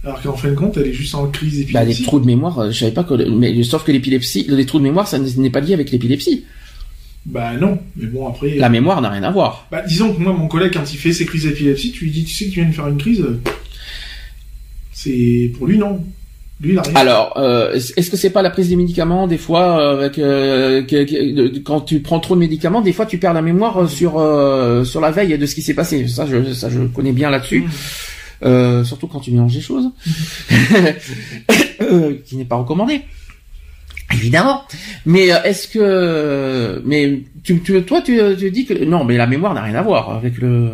alors 0.04 0.22
qu'en 0.22 0.36
fin 0.36 0.50
de 0.50 0.56
compte 0.56 0.78
elle 0.78 0.88
est 0.88 0.94
juste 0.94 1.16
en 1.16 1.28
crise 1.28 1.60
épileptique. 1.60 1.74
Bah 1.74 1.84
les 1.84 1.96
trous 1.96 2.20
de 2.20 2.26
mémoire 2.26 2.72
je 2.72 2.80
savais 2.80 2.92
pas 2.92 3.04
que 3.04 3.14
mais 3.30 3.62
sauf 3.64 3.84
que 3.84 3.92
l'épilepsie 3.92 4.46
les 4.48 4.66
trous 4.66 4.80
de 4.80 4.84
mémoire 4.84 5.08
ça 5.08 5.20
n'est 5.20 5.50
pas 5.50 5.60
lié 5.60 5.74
avec 5.74 5.92
l'épilepsie. 5.92 6.46
Bah 7.28 7.52
non, 7.60 7.78
mais 7.98 8.06
bon 8.06 8.26
après. 8.30 8.56
La 8.56 8.70
mémoire 8.70 9.02
n'a 9.02 9.10
rien 9.10 9.24
à 9.24 9.32
voir. 9.32 9.68
Bah 9.70 9.82
disons 9.86 10.14
que 10.14 10.22
moi 10.22 10.32
mon 10.32 10.48
collègue 10.48 10.72
quand 10.74 10.94
il 10.94 10.98
fait 10.98 11.12
ses 11.12 11.26
crises 11.26 11.44
d'épilepsie, 11.44 11.92
tu 11.92 12.06
lui 12.06 12.12
dis 12.12 12.24
tu 12.24 12.34
sais 12.34 12.46
que 12.46 12.52
tu 12.52 12.62
viens 12.62 12.70
de 12.70 12.74
faire 12.74 12.88
une 12.88 12.98
crise, 12.98 13.26
c'est 15.08 15.52
pour 15.58 15.68
lui 15.68 15.78
non? 15.78 16.04
Lui 16.60 16.74
il 16.74 16.80
a 16.80 16.82
rien. 16.82 16.96
Alors 16.96 17.34
euh, 17.38 17.74
est-ce 17.74 18.10
que 18.10 18.18
c'est 18.18 18.32
pas 18.32 18.42
la 18.42 18.50
prise 18.50 18.70
des 18.70 18.76
médicaments 18.76 19.28
des 19.28 19.38
fois 19.38 19.80
euh, 19.80 20.10
euh, 20.18 21.52
quand 21.64 21.82
tu 21.82 22.00
prends 22.00 22.20
trop 22.20 22.36
de 22.36 22.40
médicaments, 22.40 22.82
des 22.82 22.94
fois 22.94 23.06
tu 23.06 23.18
perds 23.18 23.34
la 23.34 23.42
mémoire 23.42 23.90
sur 23.90 24.14
sur 24.86 25.02
la 25.02 25.12
veille 25.12 25.38
de 25.38 25.46
ce 25.46 25.56
qui 25.56 25.62
s'est 25.62 25.76
passé? 25.76 26.08
Ça 26.08 26.26
je 26.26 26.54
ça 26.54 26.70
je 26.70 26.82
connais 26.82 27.12
bien 27.14 27.30
là-dessus. 27.30 27.66
Mmh. 28.44 28.84
surtout 28.84 29.08
quand 29.08 29.20
tu 29.20 29.32
mélanges 29.32 29.56
des 29.56 29.62
choses 29.62 29.90
mmh. 30.50 32.14
qui 32.26 32.38
n'est 32.38 32.46
pas 32.46 32.58
recommandé. 32.58 33.02
Évidemment. 34.14 34.64
Mais 35.06 35.28
est-ce 35.28 35.68
que, 35.68 36.82
mais 36.86 37.24
tu, 37.44 37.60
tu 37.60 37.84
toi, 37.84 38.02
tu, 38.02 38.18
tu 38.40 38.52
dis 38.52 38.66
que 38.66 38.86
non, 38.86 39.04
mais 39.04 39.18
la 39.18 39.28
mémoire 39.28 39.54
n'a 39.54 39.64
rien 39.64 39.76
à 39.76 39.82
voir 39.82 40.12
avec 40.12 40.38
le. 40.38 40.72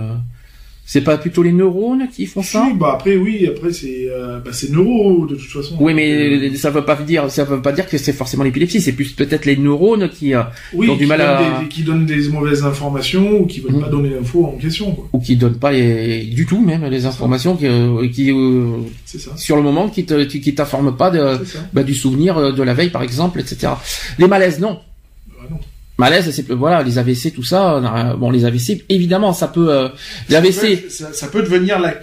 C'est 0.94 1.02
pas 1.02 1.18
plutôt 1.18 1.42
les 1.42 1.54
neurones 1.54 2.08
qui 2.16 2.28
font 2.28 2.44
ça 2.44 2.70
Bah 2.76 2.92
après 2.94 3.16
oui, 3.16 3.48
après 3.48 3.74
c'est 3.74 4.10
euh, 4.12 4.38
bah, 4.46 4.52
c'est 4.54 4.70
neuro 4.70 5.26
de 5.26 5.34
toute 5.34 5.50
façon. 5.50 5.76
Oui, 5.80 5.92
mais 5.96 6.52
euh, 6.52 6.56
ça 6.56 6.70
veut 6.70 6.86
pas 6.86 6.96
dire 6.98 7.32
ça 7.32 7.46
veut 7.46 7.64
pas 7.64 7.72
dire 7.72 7.88
que 7.88 7.98
c'est 7.98 8.14
forcément 8.14 8.44
l'épilepsie, 8.44 8.80
c'est 8.80 8.92
plus 8.92 9.12
peut-être 9.14 9.46
les 9.46 9.58
neurones 9.58 10.08
qui, 10.10 10.36
euh, 10.36 10.44
ont 10.72 10.96
du 10.96 11.08
mal 11.08 11.20
à 11.22 11.64
qui 11.68 11.82
donnent 11.82 12.06
des 12.06 12.30
mauvaises 12.30 12.64
informations 12.64 13.40
ou 13.40 13.48
qui 13.48 13.62
veulent 13.62 13.80
pas 13.80 13.88
mhm. 13.88 13.92
donner 13.92 14.10
l'info 14.10 14.46
en 14.46 14.52
question 14.60 14.92
quoi. 14.92 15.10
Ou 15.14 15.20
qui 15.20 15.36
donnent 15.36 15.58
pas 15.58 15.74
du 15.74 16.46
tout 16.48 16.62
même 16.62 16.86
les 16.86 17.08
informations 17.08 17.58
qui 17.58 17.66
qui 18.12 18.32
ça. 19.18 19.36
sur 19.36 19.56
le 19.56 19.64
moment 19.64 19.90
qui 19.90 20.06
te 20.06 20.26
qui 20.26 20.54
t'informent 20.54 20.96
pas 20.96 21.10
de 21.10 21.40
bah, 21.74 21.82
du 21.82 21.96
souvenir 21.96 22.54
de 22.54 22.62
la 22.62 22.76
veille 22.76 22.92
par 22.92 23.02
exemple, 23.02 23.40
etc. 23.40 23.74
Les 24.20 24.28
malaises 24.28 24.60
non 24.60 24.78
malaise 25.98 26.32
c'est 26.32 26.52
voilà 26.52 26.84
les 26.84 26.98
AVC 26.98 27.34
tout 27.34 27.44
ça 27.44 27.76
euh, 27.76 28.16
bon 28.16 28.32
les 28.32 28.46
AVC 28.46 28.84
évidemment 28.90 29.34
ça 29.34 29.48
peut 29.48 29.72
euh, 29.72 29.90
l'AVC 30.30 30.90
ça, 30.90 31.28
peut 31.28 31.44
devenir 31.44 31.80
la 31.80 31.94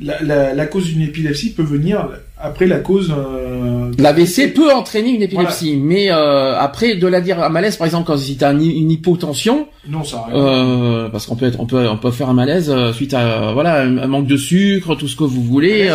la, 0.00 0.54
la, 0.54 0.66
cause 0.66 0.86
d'une 0.86 1.02
épilepsie 1.02 1.52
peut 1.52 1.62
venir 1.62 2.08
après 2.36 2.66
la 2.66 2.78
cause 2.80 3.12
euh, 3.16 3.92
l'AVC 3.96 4.52
peut 4.52 4.72
entraîner 4.72 5.10
une 5.10 5.22
épilepsie 5.22 5.76
mais 5.76 6.10
euh, 6.10 6.58
après 6.58 6.96
de 6.96 7.06
la 7.06 7.20
dire 7.20 7.40
à 7.40 7.48
malaise 7.48 7.76
par 7.76 7.86
exemple 7.86 8.06
quand 8.06 8.16
si 8.16 8.36
tu 8.36 8.44
as 8.44 8.50
une, 8.50 8.90
hypotension 8.90 9.68
non 9.88 10.02
ça 10.02 10.26
euh, 10.34 11.08
parce 11.10 11.26
qu'on 11.26 11.36
peut 11.36 11.46
être 11.46 11.60
on 11.60 11.66
peut 11.66 11.88
on 11.88 11.96
peut 11.96 12.10
faire 12.10 12.28
un 12.28 12.34
malaise 12.34 12.74
suite 12.92 13.14
à 13.14 13.52
voilà 13.52 13.82
un, 13.82 14.06
manque 14.08 14.26
de 14.26 14.36
sucre 14.36 14.96
tout 14.96 15.06
ce 15.06 15.14
que 15.14 15.22
vous 15.24 15.42
voulez 15.44 15.94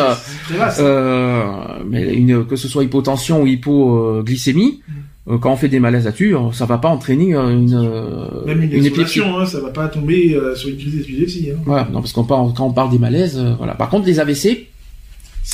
mais 1.86 2.14
une, 2.14 2.46
que 2.46 2.56
ce 2.56 2.70
soit 2.70 2.86
hypotension 2.86 3.42
ou 3.42 3.48
hypoglycémie 3.48 4.82
mm. 4.88 4.99
Euh, 5.28 5.38
quand 5.38 5.52
on 5.52 5.58
fait 5.58 5.68
des 5.68 5.80
malaises 5.80 6.08
à 6.08 6.12
dessus 6.12 6.34
ça 6.54 6.66
va 6.66 6.78
pas 6.78 6.88
entraîner 6.90 7.36
euh, 7.36 7.50
une 7.50 7.74
euh, 7.76 8.46
même 8.46 8.64
une, 8.64 8.74
une 8.74 8.86
épilepsie. 8.86 9.22
Hein, 9.22 9.46
ça 9.46 9.60
va 9.60 9.70
pas 9.70 9.88
tomber 9.88 10.38
sur 10.56 10.70
une 10.70 10.78
crise 10.78 10.96
d'épilepsie. 10.96 11.50
Hein. 11.52 11.60
Voilà, 11.66 11.88
non 11.92 12.02
parce 12.02 12.14
qu'on 12.14 12.24
parle 12.24 12.54
quand 12.54 12.66
on 12.68 12.74
parle 12.74 12.90
des 12.90 13.00
malaises, 13.00 13.40
voilà. 13.58 13.76
Par 13.76 13.90
contre, 13.90 14.08
les 14.08 14.20
AVC, 14.20 14.68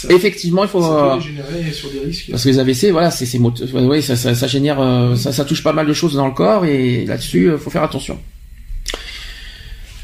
effectivement, 0.09 0.63
il 0.63 0.69
faut. 0.69 0.81
Ça 0.81 1.15
peut 1.15 1.21
générer 1.21 1.71
sur 1.71 1.89
des 1.89 1.99
risques. 1.99 2.29
Parce 2.31 2.43
que 2.43 2.49
les 2.49 2.59
AVC, 2.59 2.91
voilà, 2.91 3.11
c'est 3.11 3.25
c'est 3.25 3.39
ouais, 3.39 4.01
ça, 4.01 4.15
ça, 4.15 4.35
ça 4.35 4.47
génère, 4.47 4.77
ça, 5.17 5.31
ça 5.31 5.45
touche 5.45 5.63
pas 5.63 5.73
mal 5.73 5.87
de 5.87 5.93
choses 5.93 6.13
dans 6.13 6.27
le 6.27 6.33
corps 6.33 6.65
et 6.65 7.05
là-dessus, 7.05 7.51
faut 7.57 7.69
faire 7.69 7.83
attention. 7.83 8.17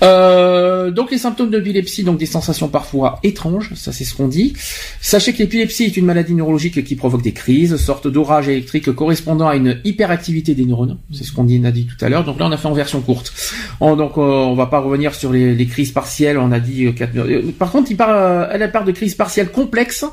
Euh, 0.03 0.89
donc 0.91 1.11
les 1.11 1.17
symptômes 1.17 1.49
de 1.49 1.57
l'épilepsie, 1.57 2.03
donc 2.03 2.17
des 2.17 2.25
sensations 2.25 2.69
parfois 2.69 3.19
étranges, 3.23 3.73
ça 3.75 3.91
c'est 3.91 4.03
ce 4.03 4.15
qu'on 4.15 4.27
dit. 4.27 4.53
Sachez 4.99 5.33
que 5.33 5.39
l'épilepsie 5.39 5.83
est 5.83 5.97
une 5.97 6.05
maladie 6.05 6.33
neurologique 6.33 6.83
qui 6.83 6.95
provoque 6.95 7.21
des 7.21 7.33
crises, 7.33 7.75
sorte 7.77 8.07
d'orage 8.07 8.49
électrique 8.49 8.91
correspondant 8.91 9.47
à 9.47 9.55
une 9.55 9.79
hyperactivité 9.83 10.55
des 10.55 10.65
neurones. 10.65 10.97
C'est 11.13 11.23
ce 11.23 11.31
qu'on 11.31 11.43
dit, 11.43 11.61
a 11.65 11.71
dit 11.71 11.85
tout 11.85 12.03
à 12.03 12.09
l'heure. 12.09 12.23
Donc 12.23 12.39
là 12.39 12.47
on 12.47 12.51
a 12.51 12.57
fait 12.57 12.67
en 12.67 12.73
version 12.73 13.01
courte. 13.01 13.33
donc 13.79 14.17
euh, 14.17 14.21
on 14.21 14.55
va 14.55 14.65
pas 14.65 14.79
revenir 14.79 15.13
sur 15.13 15.31
les, 15.31 15.67
crises 15.67 15.91
partielles. 15.91 16.37
On 16.37 16.51
a 16.51 16.59
dit 16.59 16.87
euh, 16.87 16.93
euh 17.15 17.51
par 17.57 17.71
contre, 17.71 17.91
il 17.91 17.97
parle, 17.97 18.49
elle 18.51 18.71
parle 18.71 18.85
de 18.85 18.91
crises 18.91 19.15
partielles 19.15 19.51
complexes. 19.51 20.05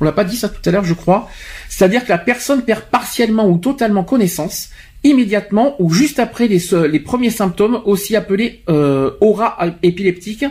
On 0.00 0.04
l'a 0.04 0.12
pas 0.12 0.24
dit 0.24 0.36
ça 0.36 0.48
tout 0.48 0.60
à 0.68 0.70
l'heure, 0.70 0.84
je 0.84 0.94
crois. 0.94 1.28
C'est-à-dire 1.68 2.04
que 2.04 2.10
la 2.10 2.18
personne 2.18 2.62
perd 2.62 2.82
partiellement 2.82 3.48
ou 3.48 3.58
totalement 3.58 4.04
connaissance 4.04 4.70
immédiatement 5.06 5.76
ou 5.78 5.90
juste 5.90 6.18
après 6.18 6.48
les, 6.48 6.60
les 6.88 7.00
premiers 7.00 7.30
symptômes, 7.30 7.80
aussi 7.84 8.16
appelés 8.16 8.62
euh, 8.68 9.10
aura 9.20 9.56
épileptique. 9.82 10.44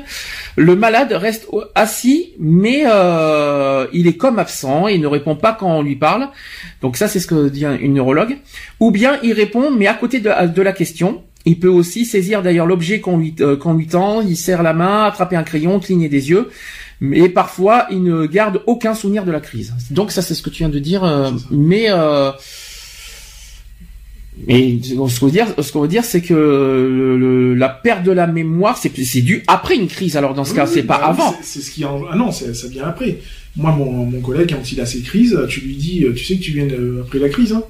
Le 0.56 0.76
malade 0.76 1.12
reste 1.14 1.48
assis, 1.76 2.34
mais 2.40 2.84
euh, 2.88 3.88
il 3.94 4.08
est 4.08 4.18
comme 4.18 4.40
absent 4.40 4.88
il 4.88 5.02
ne 5.02 5.08
répond 5.08 5.36
pas 5.36 5.54
quand 5.54 5.78
on 5.78 5.82
lui 5.82 5.96
parle. 5.96 6.30
Donc 6.82 6.98
ça, 6.98 7.08
c'est 7.08 7.20
ce 7.20 7.28
que 7.28 7.50
dit 7.50 7.66
une 7.66 7.94
neurologue. 7.94 8.38
Ou 8.80 8.92
bien 8.92 9.20
il 9.24 9.34
répond, 9.34 9.72
mais 9.72 9.88
à 9.88 9.94
côté 9.94 10.20
de, 10.20 10.48
de 10.48 10.62
la 10.62 10.72
question. 10.72 11.24
Il 11.48 11.60
peut 11.60 11.68
aussi 11.68 12.06
saisir 12.06 12.42
d'ailleurs 12.42 12.66
l'objet 12.66 13.02
qu'on 13.02 13.20
lui, 13.20 13.36
euh, 13.40 13.56
tend, 13.88 14.22
il 14.22 14.36
serre 14.36 14.64
la 14.64 14.74
main, 14.74 15.04
attraper 15.04 15.36
un 15.36 15.44
crayon, 15.44 15.80
cligner 15.80 16.10
des 16.10 16.32
yeux. 16.32 16.50
Mais 17.02 17.30
parfois, 17.30 17.86
il 17.92 18.02
ne 18.02 18.26
garde 18.26 18.64
aucun 18.66 18.96
souvenir 18.96 19.26
de 19.26 19.32
la 19.32 19.40
crise. 19.40 19.74
Donc 19.92 20.12
ça, 20.12 20.24
c'est 20.24 20.34
ce 20.34 20.42
que 20.42 20.50
tu 20.50 20.60
viens 20.64 20.70
de 20.70 20.80
dire. 20.80 21.04
Euh, 21.04 21.30
mais 21.52 21.86
euh, 21.90 22.32
mais 24.48 24.78
ce 24.84 25.20
qu'on 25.20 25.26
veut 25.26 25.32
dire, 25.32 25.48
ce 25.58 25.72
qu'on 25.72 25.82
veut 25.82 25.88
dire, 25.88 26.04
c'est 26.04 26.22
que 26.22 26.34
le, 26.34 27.54
la 27.54 27.70
perte 27.70 28.04
de 28.04 28.12
la 28.12 28.28
mémoire, 28.28 28.78
c'est 28.78 29.22
dû 29.22 29.44
après 29.48 29.76
une 29.76 29.88
crise. 29.88 30.18
Alors 30.18 30.34
dans 30.34 30.44
ce 30.46 30.54
cas, 30.54 30.66
c'est 30.66 30.84
pas 30.84 31.00
bah 31.00 31.08
avant. 31.08 31.36
C'est 31.42 31.62
ce 31.62 31.72
qui 31.72 31.86
en... 31.86 32.02
ah 32.12 32.16
non, 32.16 32.32
ça 32.32 32.68
vient 32.70 32.86
après. 32.86 33.20
Moi, 33.56 33.72
mon, 33.72 34.06
mon 34.06 34.20
collègue, 34.20 34.54
quand 34.54 34.72
il 34.72 34.82
a 34.82 34.86
ses 34.86 35.02
crises, 35.02 35.40
tu 35.48 35.62
lui 35.62 35.76
dis, 35.76 36.06
tu 36.16 36.26
sais 36.26 36.36
que 36.36 36.42
tu 36.42 36.52
viens 36.52 36.66
de, 36.66 37.02
après 37.06 37.20
la 37.20 37.30
crise. 37.30 37.54
Hein 37.54 37.64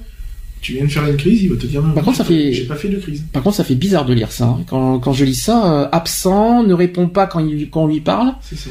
tu 0.66 0.72
viens 0.72 0.84
de 0.84 0.90
faire 0.90 1.06
une 1.06 1.16
crise, 1.16 1.42
il 1.42 1.50
va 1.50 1.56
te 1.56 1.66
dire. 1.66 1.80
Par 1.94 2.02
contre, 2.02 2.16
ça 2.16 2.24
fait. 2.24 2.52
J'ai 2.52 2.64
pas 2.64 2.74
fait 2.74 2.88
de 2.88 2.98
crise. 2.98 3.22
Par 3.32 3.42
contre, 3.42 3.56
ça 3.56 3.62
fait 3.62 3.76
bizarre 3.76 4.04
de 4.04 4.12
lire 4.12 4.32
ça. 4.32 4.46
Hein. 4.46 4.64
Quand, 4.66 4.98
quand 4.98 5.12
je 5.12 5.24
lis 5.24 5.36
ça, 5.36 5.82
euh, 5.82 5.88
absent, 5.92 6.64
ne 6.64 6.74
répond 6.74 7.08
pas 7.08 7.26
quand, 7.26 7.38
il, 7.38 7.70
quand 7.70 7.84
on 7.84 7.86
lui 7.86 8.00
parle. 8.00 8.32
C'est 8.40 8.58
ça. 8.58 8.70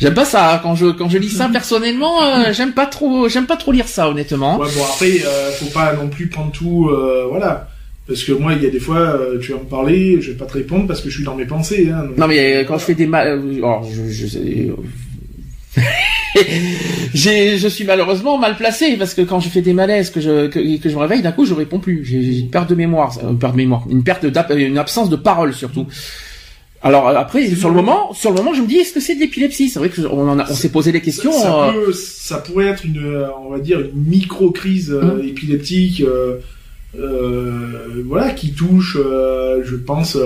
J'aime 0.00 0.14
pas 0.14 0.24
ça 0.24 0.60
quand 0.62 0.74
je 0.74 0.86
quand 0.86 1.08
je 1.08 1.18
lis 1.18 1.28
ça 1.28 1.48
personnellement. 1.48 2.22
Euh, 2.22 2.52
j'aime 2.52 2.72
pas 2.72 2.86
trop 2.86 3.28
j'aime 3.28 3.46
pas 3.46 3.56
trop 3.56 3.72
lire 3.72 3.86
ça 3.86 4.08
honnêtement. 4.08 4.58
Ouais 4.58 4.68
bon 4.74 4.84
après 4.84 5.22
euh, 5.24 5.50
faut 5.52 5.66
pas 5.66 5.92
non 5.92 6.08
plus 6.08 6.28
prendre 6.28 6.52
tout 6.52 6.88
euh, 6.88 7.26
voilà 7.28 7.68
parce 8.08 8.24
que 8.24 8.32
moi 8.32 8.54
il 8.54 8.62
y 8.62 8.66
a 8.66 8.70
des 8.70 8.80
fois 8.80 8.98
euh, 8.98 9.38
tu 9.38 9.52
vas 9.52 9.58
me 9.58 9.64
parler 9.64 10.20
je 10.20 10.30
vais 10.30 10.36
pas 10.38 10.46
te 10.46 10.54
répondre 10.54 10.86
parce 10.86 11.02
que 11.02 11.10
je 11.10 11.16
suis 11.16 11.24
dans 11.24 11.36
mes 11.36 11.44
pensées. 11.44 11.90
Hein, 11.90 12.04
non 12.16 12.26
mais 12.26 12.64
quand 12.66 12.78
je 12.78 12.84
fais 12.84 12.94
des 12.94 13.06
mal 13.06 13.42
je, 13.42 14.26
je 14.26 14.72
je 17.14 17.68
suis 17.68 17.84
malheureusement 17.84 18.38
mal 18.38 18.56
placé 18.56 18.96
parce 18.96 19.14
que 19.14 19.22
quand 19.22 19.40
je 19.40 19.48
fais 19.48 19.60
des 19.60 19.72
malaises, 19.72 20.10
que 20.10 20.20
je, 20.20 20.48
que, 20.48 20.78
que 20.78 20.88
je 20.88 20.94
me 20.94 21.00
réveille, 21.00 21.22
d'un 21.22 21.32
coup, 21.32 21.44
je 21.44 21.54
réponds 21.54 21.78
plus. 21.78 22.04
J'ai, 22.04 22.38
une 22.40 22.50
perte 22.50 22.70
de 22.70 22.74
mémoire, 22.74 23.16
une 23.22 23.38
perte 23.38 23.52
de 23.52 23.56
mémoire, 23.56 23.84
une 23.90 24.02
perte 24.02 24.24
une 24.50 24.78
absence 24.78 25.10
de 25.10 25.16
parole 25.16 25.54
surtout. 25.54 25.86
Alors 26.82 27.08
euh, 27.08 27.14
après, 27.14 27.46
sur 27.54 27.68
le 27.68 27.74
moment, 27.74 28.12
sur 28.14 28.30
le 28.30 28.36
moment, 28.36 28.54
je 28.54 28.62
me 28.62 28.66
dis 28.66 28.76
est-ce 28.76 28.94
que 28.94 29.00
c'est 29.00 29.14
de 29.14 29.20
l'épilepsie? 29.20 29.68
C'est 29.68 29.78
vrai 29.78 29.90
que 29.90 30.00
on, 30.02 30.46
s'est 30.46 30.70
posé 30.70 30.92
des 30.92 31.02
questions. 31.02 31.32
Ça, 31.32 31.68
euh, 31.68 31.72
peut, 31.72 31.92
ça, 31.92 32.38
pourrait 32.38 32.66
être 32.66 32.84
une, 32.84 33.04
euh, 33.04 33.26
on 33.44 33.50
va 33.50 33.58
dire, 33.58 33.80
une 33.80 34.04
micro 34.08 34.50
crise 34.50 34.90
hum. 34.92 35.20
épileptique, 35.22 36.02
euh, 36.02 36.38
voilà, 38.06 38.30
qui 38.30 38.52
touche, 38.52 38.96
je 38.96 39.76
pense, 39.76 40.16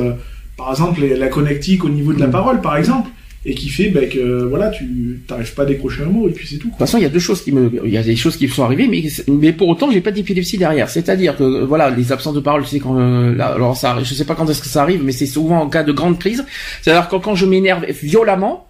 par 0.57 0.71
exemple, 0.71 1.05
la 1.05 1.29
connectique 1.29 1.85
au 1.85 1.89
niveau 1.89 2.13
de 2.13 2.21
la 2.21 2.27
hum. 2.27 2.33
parole, 2.33 2.61
par 2.61 2.77
exemple. 2.77 3.11
Et 3.47 3.55
qui 3.55 3.69
fait 3.69 3.91
ben, 3.91 4.09
que 4.09 4.45
voilà, 4.45 4.71
tu 4.71 5.23
t'arrives 5.27 5.53
pas 5.55 5.63
à 5.65 5.67
décrocher 5.67 6.03
un 6.03 6.07
mot 6.07 6.29
et 6.29 6.33
puis 6.33 6.47
c'est 6.47 6.57
tout. 6.57 6.69
De 6.69 6.73
toute 6.73 6.79
façon, 6.79 6.97
il 6.99 7.03
y 7.03 7.07
a 7.07 7.11
deux 7.11 7.19
choses 7.19 7.43
qui 7.43 7.53
me, 7.53 7.71
il 7.85 7.93
y 7.93 7.99
a 7.99 8.03
des 8.03 8.17
choses 8.17 8.37
qui 8.37 8.47
me 8.47 8.53
sont 8.53 8.65
arrivées, 8.65 8.89
mais 8.89 9.03
mais 9.29 9.53
pour 9.53 9.69
autant, 9.69 9.91
j'ai 9.91 10.01
pas 10.01 10.11
d'épilepsie 10.13 10.57
derrière. 10.59 10.89
C'est-à-dire 10.89 11.37
que 11.37 11.65
voilà, 11.65 11.91
les 11.91 12.11
absences 12.13 12.35
de 12.35 12.41
parole, 12.41 12.67
sais 12.67 12.79
quand, 12.81 12.99
euh, 12.99 13.35
là, 13.35 13.49
alors 13.55 13.77
ça, 13.77 13.97
je 14.03 14.15
sais 14.15 14.25
pas 14.25 14.35
quand 14.35 14.49
est-ce 14.49 14.63
que 14.63 14.69
ça 14.69 14.83
arrive, 14.83 15.03
mais 15.05 15.13
c'est 15.13 15.27
souvent 15.27 15.61
en 15.61 15.69
cas 15.69 15.83
de 15.83 15.93
grande 15.93 16.19
crise. 16.19 16.45
C'est-à-dire 16.83 17.09
quand 17.09 17.21
quand 17.21 17.35
je 17.35 17.45
m'énerve 17.47 17.85
violemment, 18.03 18.67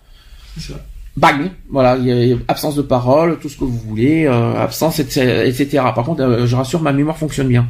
C'est 0.59 0.72
ça. 0.72 0.85
bang, 1.16 1.51
voilà, 1.70 1.97
il 1.97 2.07
y 2.07 2.33
a 2.33 2.37
absence 2.49 2.75
de 2.75 2.83
parole, 2.83 3.39
tout 3.39 3.49
ce 3.49 3.57
que 3.57 3.64
vous 3.64 3.79
voulez, 3.79 4.27
euh, 4.27 4.55
absence, 4.57 4.99
etc., 4.99 5.45
etc. 5.47 5.85
Par 5.95 6.05
contre, 6.05 6.22
euh, 6.22 6.47
je 6.47 6.57
rassure, 6.57 6.83
ma 6.83 6.93
mémoire 6.93 7.16
fonctionne 7.16 7.47
bien. 7.49 7.68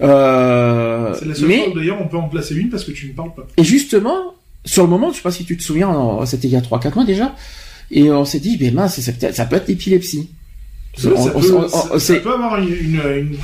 Euh, 0.00 1.12
C'est 1.18 1.26
la 1.26 1.34
seule 1.34 1.48
mais 1.48 1.66
d'ailleurs 1.74 1.98
on 2.00 2.08
peut 2.08 2.16
en 2.16 2.28
placer 2.28 2.54
une 2.54 2.70
parce 2.70 2.84
que 2.84 2.92
tu 2.92 3.08
ne 3.08 3.12
parles 3.12 3.34
pas. 3.34 3.46
et 3.56 3.64
justement, 3.64 4.34
sur 4.64 4.84
le 4.84 4.88
moment, 4.90 5.10
je 5.10 5.16
sais 5.16 5.22
pas 5.22 5.30
si 5.32 5.44
tu 5.44 5.56
te 5.56 5.62
souviens, 5.62 5.88
en- 5.88 6.24
c'était 6.26 6.48
il 6.48 6.52
y 6.52 6.56
a 6.56 6.60
3-4 6.60 6.94
mois 6.94 7.04
déjà, 7.04 7.34
et 7.90 8.10
on 8.10 8.24
s'est 8.24 8.40
dit, 8.40 8.56
ben 8.56 8.72
mince, 8.74 9.00
ça 9.00 9.44
peut 9.46 9.56
être 9.56 9.68
l'épilepsie. 9.68 10.30
Ça, 10.96 11.08
On- 11.14 11.24
ça 11.24 11.32
on- 11.34 11.40
peut, 11.40 11.54
on- 11.54 11.98
ça- 11.98 12.14
avoir 12.16 12.58
une, 12.60 12.68
une, 12.68 13.00
une- 13.16 13.36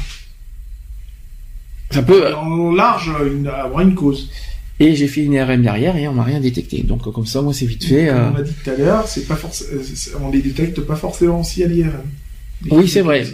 ça 1.91 2.03
peut. 2.03 2.35
en 2.35 2.73
large 2.73 3.11
une, 3.27 3.47
avoir 3.47 3.81
une 3.81 3.95
cause. 3.95 4.31
Et 4.81 4.95
j'ai 4.95 5.09
fait 5.09 5.23
une 5.25 5.37
RM 5.41 5.62
derrière 5.62 5.97
et 5.97 6.07
on 6.07 6.12
m'a 6.14 6.23
rien 6.23 6.39
détecté. 6.41 6.83
Donc 6.85 7.03
comme 7.12 7.27
ça, 7.27 7.43
moi 7.43 7.53
c'est 7.53 7.66
vite 7.66 7.85
fait. 7.85 8.07
Comme 8.07 8.16
euh, 8.16 8.31
on 8.33 8.37
a 8.37 8.43
dit 8.43 8.53
tout 8.62 8.71
à 8.71 8.75
l'heure, 8.77 9.09
c'est 9.09 9.27
pas 9.27 9.35
forcément, 9.35 9.81
on 10.23 10.31
les 10.31 10.41
détecte 10.41 10.81
pas 10.83 10.95
forcément 10.95 11.41
aussi 11.41 11.64
à 11.64 11.66
l'IRM. 11.66 11.91
Oui, 12.71 12.87
c'est 12.89 13.01
vrai. 13.01 13.27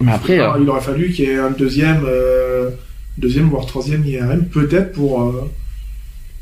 Mais 0.00 0.10
après, 0.12 0.40
euh, 0.40 0.48
il 0.60 0.68
aurait 0.68 0.80
fallu 0.80 1.12
qu'il 1.12 1.26
y 1.26 1.28
ait 1.28 1.38
un 1.38 1.50
deuxième, 1.50 2.02
euh, 2.04 2.70
deuxième 3.16 3.48
voire 3.48 3.64
troisième 3.66 4.04
IRM 4.04 4.46
peut-être 4.46 4.92
pour 4.92 5.22
euh, 5.22 5.48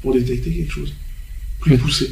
pour 0.04 0.14
détecter 0.14 0.50
quelque 0.52 0.70
chose 0.72 0.94
plus 1.60 1.76
poussé. 1.78 2.10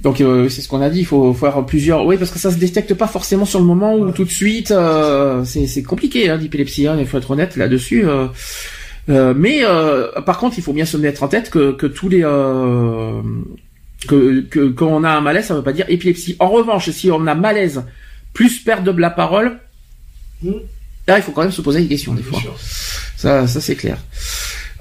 donc 0.00 0.20
euh, 0.20 0.48
c'est 0.48 0.62
ce 0.62 0.68
qu'on 0.68 0.80
a 0.80 0.88
dit. 0.90 1.00
Il 1.00 1.06
faut 1.06 1.32
faire 1.34 1.64
plusieurs. 1.66 2.04
Oui, 2.06 2.16
parce 2.16 2.30
que 2.30 2.38
ça 2.38 2.50
se 2.50 2.56
détecte 2.56 2.94
pas 2.94 3.06
forcément 3.06 3.44
sur 3.44 3.60
le 3.60 3.66
moment 3.66 3.94
ou 3.94 4.06
Ouais. 4.06 4.12
tout 4.12 4.24
de 4.24 4.30
suite. 4.30 4.70
euh, 4.70 5.44
c'est 5.44 5.82
compliqué 5.82 6.28
hein, 6.30 6.38
l'épilepsie. 6.38 6.86
Hein, 6.88 6.96
il 6.98 7.06
faut 7.06 7.18
être 7.18 7.30
honnête 7.30 7.56
là-dessus. 7.56 8.04
euh, 8.06 9.34
mais 9.36 9.62
par 10.26 10.38
contre, 10.38 10.56
il 10.58 10.62
faut 10.64 10.72
bien 10.72 10.86
se 10.86 10.96
mettre 10.96 11.22
en 11.22 11.28
tête 11.28 11.50
que, 11.50 11.72
que 11.72 11.86
tous 11.86 12.08
les 12.08 12.22
que, 14.08 14.40
que 14.40 14.68
quand 14.70 14.88
on 14.88 15.04
a 15.04 15.10
un 15.10 15.20
malaise, 15.20 15.46
ça 15.46 15.54
veut 15.54 15.62
pas 15.62 15.72
dire 15.72 15.86
épilepsie. 15.88 16.36
En 16.40 16.48
revanche, 16.48 16.90
si 16.90 17.10
on 17.10 17.26
a 17.26 17.34
malaise 17.34 17.84
plus 18.32 18.58
perte 18.60 18.84
de 18.84 18.90
la 19.00 19.10
parole, 19.10 19.58
Mm. 20.42 20.50
là 21.06 21.18
il 21.18 21.22
faut 21.22 21.30
quand 21.30 21.42
même 21.42 21.52
se 21.52 21.60
poser 21.62 21.82
des 21.82 21.86
questions 21.88 22.14
des 22.14 22.22
fois. 22.24 22.40
sûr. 22.40 22.56
Ça, 23.16 23.46
ça 23.46 23.60
c'est 23.60 23.76
clair. 23.76 23.98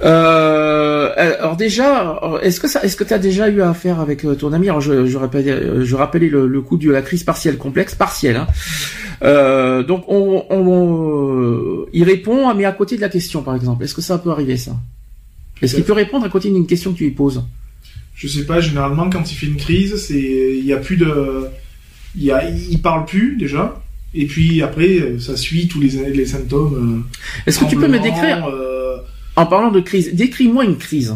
Euh, 0.04 1.12
alors 1.16 1.56
déjà, 1.56 2.20
est-ce 2.42 2.60
que 2.60 2.68
ça, 2.68 2.82
est-ce 2.84 2.96
que 2.96 3.04
tu 3.04 3.14
as 3.14 3.20
déjà 3.20 3.50
eu 3.50 3.62
affaire 3.62 4.00
avec 4.00 4.26
euh, 4.26 4.36
ton 4.36 4.52
ami? 4.54 4.68
Alors 4.70 4.82
je, 4.82 5.06
je 5.06 5.18
rappelais, 5.18 5.86
je 5.86 5.96
rappelais 5.96 6.28
le, 6.30 6.48
le 6.48 6.62
coup 6.62 6.78
de 6.78 6.90
la 6.90 7.02
crise 7.02 7.24
partielle 7.24 7.58
complexe, 7.58 7.94
partielle. 7.94 8.38
Hein. 8.38 8.48
Euh, 9.24 9.84
donc 9.84 10.06
on, 10.08 10.46
on, 10.50 10.64
euh, 11.40 11.90
il 11.94 12.04
répond, 12.04 12.54
mais 12.56 12.66
à 12.66 12.72
côté 12.72 12.96
de 12.96 13.02
la 13.02 13.10
question 13.10 13.44
par 13.44 13.56
exemple. 13.56 13.84
Est-ce 13.84 13.94
que 13.94 14.02
ça 14.02 14.18
peut 14.18 14.32
arriver 14.32 14.58
ça? 14.58 14.76
Est-ce 15.62 15.76
qu'il 15.76 15.84
peut 15.84 15.94
répondre 15.94 16.26
à 16.26 16.30
côté 16.30 16.50
d'une 16.50 16.66
question 16.66 16.92
que 16.92 16.98
tu 16.98 17.04
lui 17.04 17.12
poses? 17.12 17.44
Je 18.16 18.28
sais 18.28 18.46
pas, 18.46 18.60
généralement 18.60 19.10
quand 19.10 19.32
il 19.32 19.36
fait 19.36 19.46
une 19.46 19.58
crise, 19.58 19.96
c'est 19.98 20.20
il 20.20 20.66
y 20.66 20.74
a 20.74 20.78
plus 20.78 20.98
de 20.98 21.46
il 22.16 22.24
y 22.24 22.32
a 22.32 22.50
il 22.50 22.82
parle 22.82 23.06
plus 23.06 23.38
déjà 23.38 23.80
et 24.14 24.26
puis 24.26 24.62
après 24.62 25.00
euh, 25.00 25.20
ça 25.20 25.38
suit 25.38 25.68
tous 25.68 25.80
les 25.80 25.92
les 26.10 26.26
symptômes 26.26 26.74
euh, 26.76 27.46
Est-ce 27.46 27.60
que 27.60 27.66
tu 27.66 27.78
peux 27.78 27.88
me 27.88 28.00
décrire 28.00 28.48
euh, 28.48 28.71
en 29.36 29.46
parlant 29.46 29.72
de 29.72 29.80
crise 29.80 30.14
Décris-moi 30.14 30.66
une 30.66 30.78
crise. 30.78 31.16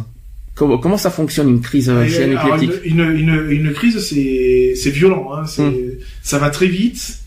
Comment, 0.56 0.78
comment 0.78 0.98
ça 0.98 1.10
fonctionne 1.12 1.50
une 1.50 1.60
crise 1.62 1.90
euh, 1.90 2.08
chez 2.08 2.24
un 2.24 2.38
alors, 2.38 2.56
épileptique 2.56 2.86
une, 2.86 3.02
une, 3.02 3.30
une, 3.50 3.52
une 3.68 3.74
crise 3.74 4.00
c'est 4.00 4.90
violent 4.92 5.32
hein, 5.34 5.46
c'est 5.46 5.64
Mm. 5.64 5.98
ça 6.24 6.40
va 6.40 6.50
très 6.50 6.68
vite 6.68 7.20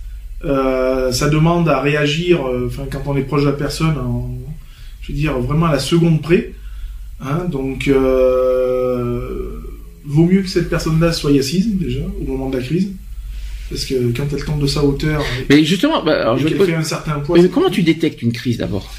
euh, 0.45 1.12
ça 1.12 1.28
demande 1.28 1.68
à 1.68 1.80
réagir 1.80 2.47
euh, 2.47 2.68
enfin 2.68 2.84
quand 2.91 3.03
on 3.07 3.16
est 3.18 3.22
proche 3.22 3.43
de 3.43 3.47
la 3.49 3.53
personne 3.53 3.99
en, 3.99 4.30
je 5.03 5.12
veux 5.12 5.18
dire 5.18 5.39
vraiment 5.41 5.66
à 5.66 5.72
la 5.72 5.78
seconde 5.78 6.22
près 6.22 6.53
hein, 7.20 7.45
donc 7.51 7.89
euh, 7.89 9.61
vaut 10.07 10.24
mieux 10.24 10.41
que 10.41 10.49
cette 10.49 10.70
personne-là 10.70 11.12
soit 11.12 11.32
assise 11.39 11.76
déjà 11.76 12.01
au 12.20 12.24
moment 12.24 12.49
de 12.49 12.57
la 12.57 12.62
crise 12.62 12.89
parce 13.68 13.84
que 13.84 13.95
quand 14.16 14.24
elle 14.32 14.45
tombe 14.45 14.62
de 14.62 14.66
sa 14.66 14.82
hauteur 14.82 15.22
Mais 15.51 15.62
justement, 15.64 16.03
bah, 16.03 16.22
alors, 16.22 16.39
et 16.39 16.49
je 16.49 16.49
fait 16.49 16.74
un 16.74 16.82
certain 16.82 17.18
poids 17.18 17.39
mais 17.39 17.49
comment 17.51 17.68
tu 17.68 17.82
détectes 17.82 18.22
une 18.22 18.32
crise 18.32 18.57
d'abord? 18.57 18.91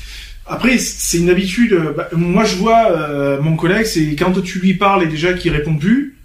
Après, 0.50 0.78
c'est 0.78 1.18
une 1.20 1.30
habitude. 1.30 1.74
euh, 1.74 1.93
bah, 1.95 2.10
moi, 2.14 2.43
je 2.43 2.56
vois 2.56 2.91
euh, 2.91 3.41
mon 3.41 3.56
collègue, 3.56 3.86
c'est 3.86 4.16
quand 4.16 4.41
tu 4.41 4.60
lui 4.60 4.74
parles 4.74 5.04
et 5.04 5.08
déjà 5.08 5.34
qu'il 5.34 5.52
répond 5.52 5.76
plus, 5.76 6.16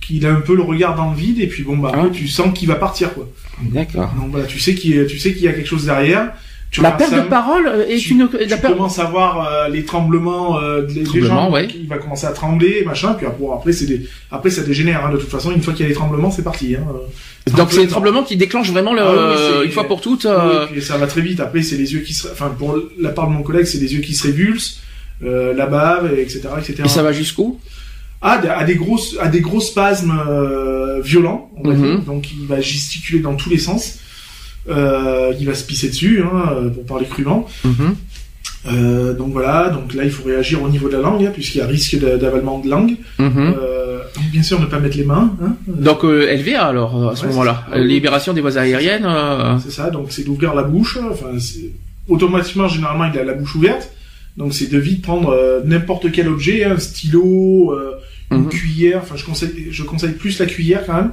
qu'il 0.00 0.24
a 0.26 0.32
un 0.32 0.40
peu 0.40 0.54
le 0.54 0.62
regard 0.62 0.94
dans 0.94 1.10
le 1.10 1.16
vide, 1.16 1.40
et 1.40 1.46
puis 1.48 1.62
bon, 1.64 1.76
bah, 1.76 1.92
Ah. 1.94 2.06
tu 2.12 2.28
sens 2.28 2.56
qu'il 2.56 2.68
va 2.68 2.76
partir, 2.76 3.12
quoi. 3.14 3.28
D'accord. 3.62 4.12
Donc 4.18 4.30
voilà, 4.30 4.46
tu 4.46 4.58
sais 4.60 4.74
qu'il 4.74 5.06
tu 5.06 5.18
sais 5.18 5.32
qu'il 5.32 5.42
y 5.42 5.48
a 5.48 5.52
quelque 5.52 5.66
chose 5.68 5.86
derrière. 5.86 6.32
Tu 6.70 6.82
La 6.82 6.90
perte 6.90 7.10
ça, 7.10 7.20
de 7.20 7.28
parole 7.28 7.66
euh, 7.68 7.86
est 7.88 7.96
tu- 7.96 8.10
une 8.10 8.28
Tu 8.28 8.44
la 8.48 8.56
perte- 8.58 8.74
commences 8.76 8.98
à 8.98 9.04
voir 9.04 9.48
euh, 9.50 9.68
les 9.68 9.84
tremblements 9.84 10.60
euh, 10.60 10.82
des 10.82 10.94
des 10.94 11.02
Tremblements, 11.04 11.46
gens. 11.46 11.50
ouais. 11.52 11.68
Il 11.74 11.86
va 11.88 11.96
commencer 11.98 12.26
à 12.26 12.32
trembler, 12.32 12.82
machin. 12.84 13.14
Puis 13.14 13.24
après, 13.24 13.38
bon, 13.40 13.52
après, 13.54 13.72
c'est 13.72 13.86
des, 13.86 14.06
après, 14.30 14.50
ça 14.50 14.62
dégénère. 14.62 15.06
Hein, 15.06 15.12
de 15.12 15.16
toute 15.18 15.30
façon, 15.30 15.52
une 15.52 15.62
fois 15.62 15.72
qu'il 15.72 15.84
y 15.84 15.86
a 15.86 15.88
les 15.88 15.94
tremblements, 15.94 16.30
c'est 16.30 16.42
parti. 16.42 16.74
Hein. 16.74 16.84
Donc 17.56 17.70
c'est 17.72 17.82
le 17.82 17.88
tremblement 17.88 18.24
qui 18.24 18.36
déclenche 18.36 18.70
vraiment 18.70 18.92
le, 18.92 19.00
Ah 19.02 19.58
oui, 19.60 19.66
une 19.66 19.72
fois 19.72 19.84
pour 19.84 20.00
toutes. 20.00 20.24
Oui, 20.24 20.30
euh, 20.32 20.66
puis 20.66 20.82
ça 20.82 20.98
va 20.98 21.06
très 21.06 21.20
vite. 21.20 21.38
Après, 21.40 21.62
c'est 21.62 21.76
les 21.76 21.92
yeux 21.94 22.00
qui 22.00 22.12
se, 22.12 22.26
enfin, 22.28 22.48
pour 22.58 22.76
la 22.98 23.10
part 23.10 23.28
de 23.28 23.32
mon 23.32 23.42
collègue, 23.42 23.64
c'est 23.66 23.78
les 23.78 23.94
yeux 23.94 24.00
qui 24.00 24.14
se 24.14 24.24
révulsent, 24.26 24.80
euh, 25.24 25.54
la 25.54 25.66
bave, 25.66 26.12
etc., 26.18 26.40
etc. 26.58 26.82
et 26.84 26.88
ça 26.88 27.02
va 27.04 27.12
jusqu'où? 27.12 27.58
À 28.20 28.38
des, 28.38 28.48
à 28.48 28.64
des 28.64 28.74
grosses 28.74 29.16
à 29.20 29.28
des 29.28 29.40
gros 29.40 29.60
spasmes 29.60 30.18
euh, 30.28 31.00
violents 31.02 31.50
on 31.58 31.68
va 31.68 31.74
Mhm. 31.74 31.82
dire. 31.82 31.98
donc 32.00 32.32
il 32.32 32.46
va 32.46 32.60
gesticuler 32.60 33.20
dans 33.20 33.34
tous 33.34 33.50
les 33.50 33.58
sens 33.58 33.98
euh, 34.68 35.32
il 35.38 35.46
va 35.46 35.54
se 35.54 35.64
pisser 35.64 35.88
dessus 35.88 36.22
hein, 36.22 36.50
euh, 36.52 36.68
pour 36.70 36.84
parler 36.86 37.06
crûment 37.06 37.46
Mhm. 37.64 37.94
euh, 38.68 39.14
donc 39.14 39.32
voilà 39.32 39.68
donc 39.68 39.94
là 39.94 40.02
il 40.04 40.10
faut 40.10 40.24
réagir 40.24 40.62
au 40.62 40.68
niveau 40.68 40.88
de 40.88 40.94
la 40.94 41.00
langue 41.02 41.24
hein, 41.24 41.30
puisqu'il 41.32 41.58
y 41.58 41.60
a 41.60 41.66
risque 41.66 41.98
d'a- 41.98 42.16
d'avalement 42.16 42.58
de 42.58 42.68
langue 42.68 42.96
Mhm. 43.18 43.54
euh, 43.60 43.98
donc 44.16 44.24
bien 44.32 44.42
sûr 44.42 44.60
ne 44.60 44.66
pas 44.66 44.80
mettre 44.80 44.96
les 44.96 45.04
mains 45.04 45.34
hein. 45.44 45.54
Donc 45.68 46.02
LVA 46.04 46.64
alors 46.64 47.10
à 47.10 47.16
ce 47.16 47.26
moment-là, 47.26 47.66
libération 47.76 48.32
des 48.32 48.40
voies 48.40 48.56
aériennes. 48.58 49.06
c'est 49.62 49.70
ça 49.70 49.90
donc 49.90 50.06
c'est 50.10 50.24
d'ouvrir 50.24 50.54
la 50.54 50.62
bouche 50.64 50.98
enfin 51.12 51.26
automatiquement 52.08 52.68
généralement 52.68 53.04
il 53.12 53.18
a 53.18 53.24
la 53.24 53.34
bouche 53.34 53.54
ouverte 53.56 53.90
donc 54.36 54.52
c'est 54.52 54.70
de 54.70 54.78
vite 54.78 55.02
prendre 55.02 55.62
n'importe 55.64 56.10
quel 56.12 56.28
objet 56.28 56.64
un 56.64 56.78
stylo 56.78 57.74
une 58.32 58.38
Mhm. 58.42 58.48
cuillère, 58.48 59.00
enfin 59.04 59.14
je 59.16 59.24
conseille, 59.24 59.68
je 59.70 59.82
conseille 59.84 60.10
plus 60.10 60.40
la 60.40 60.46
cuillère 60.46 60.84
quand 60.84 60.94
même 60.94 61.12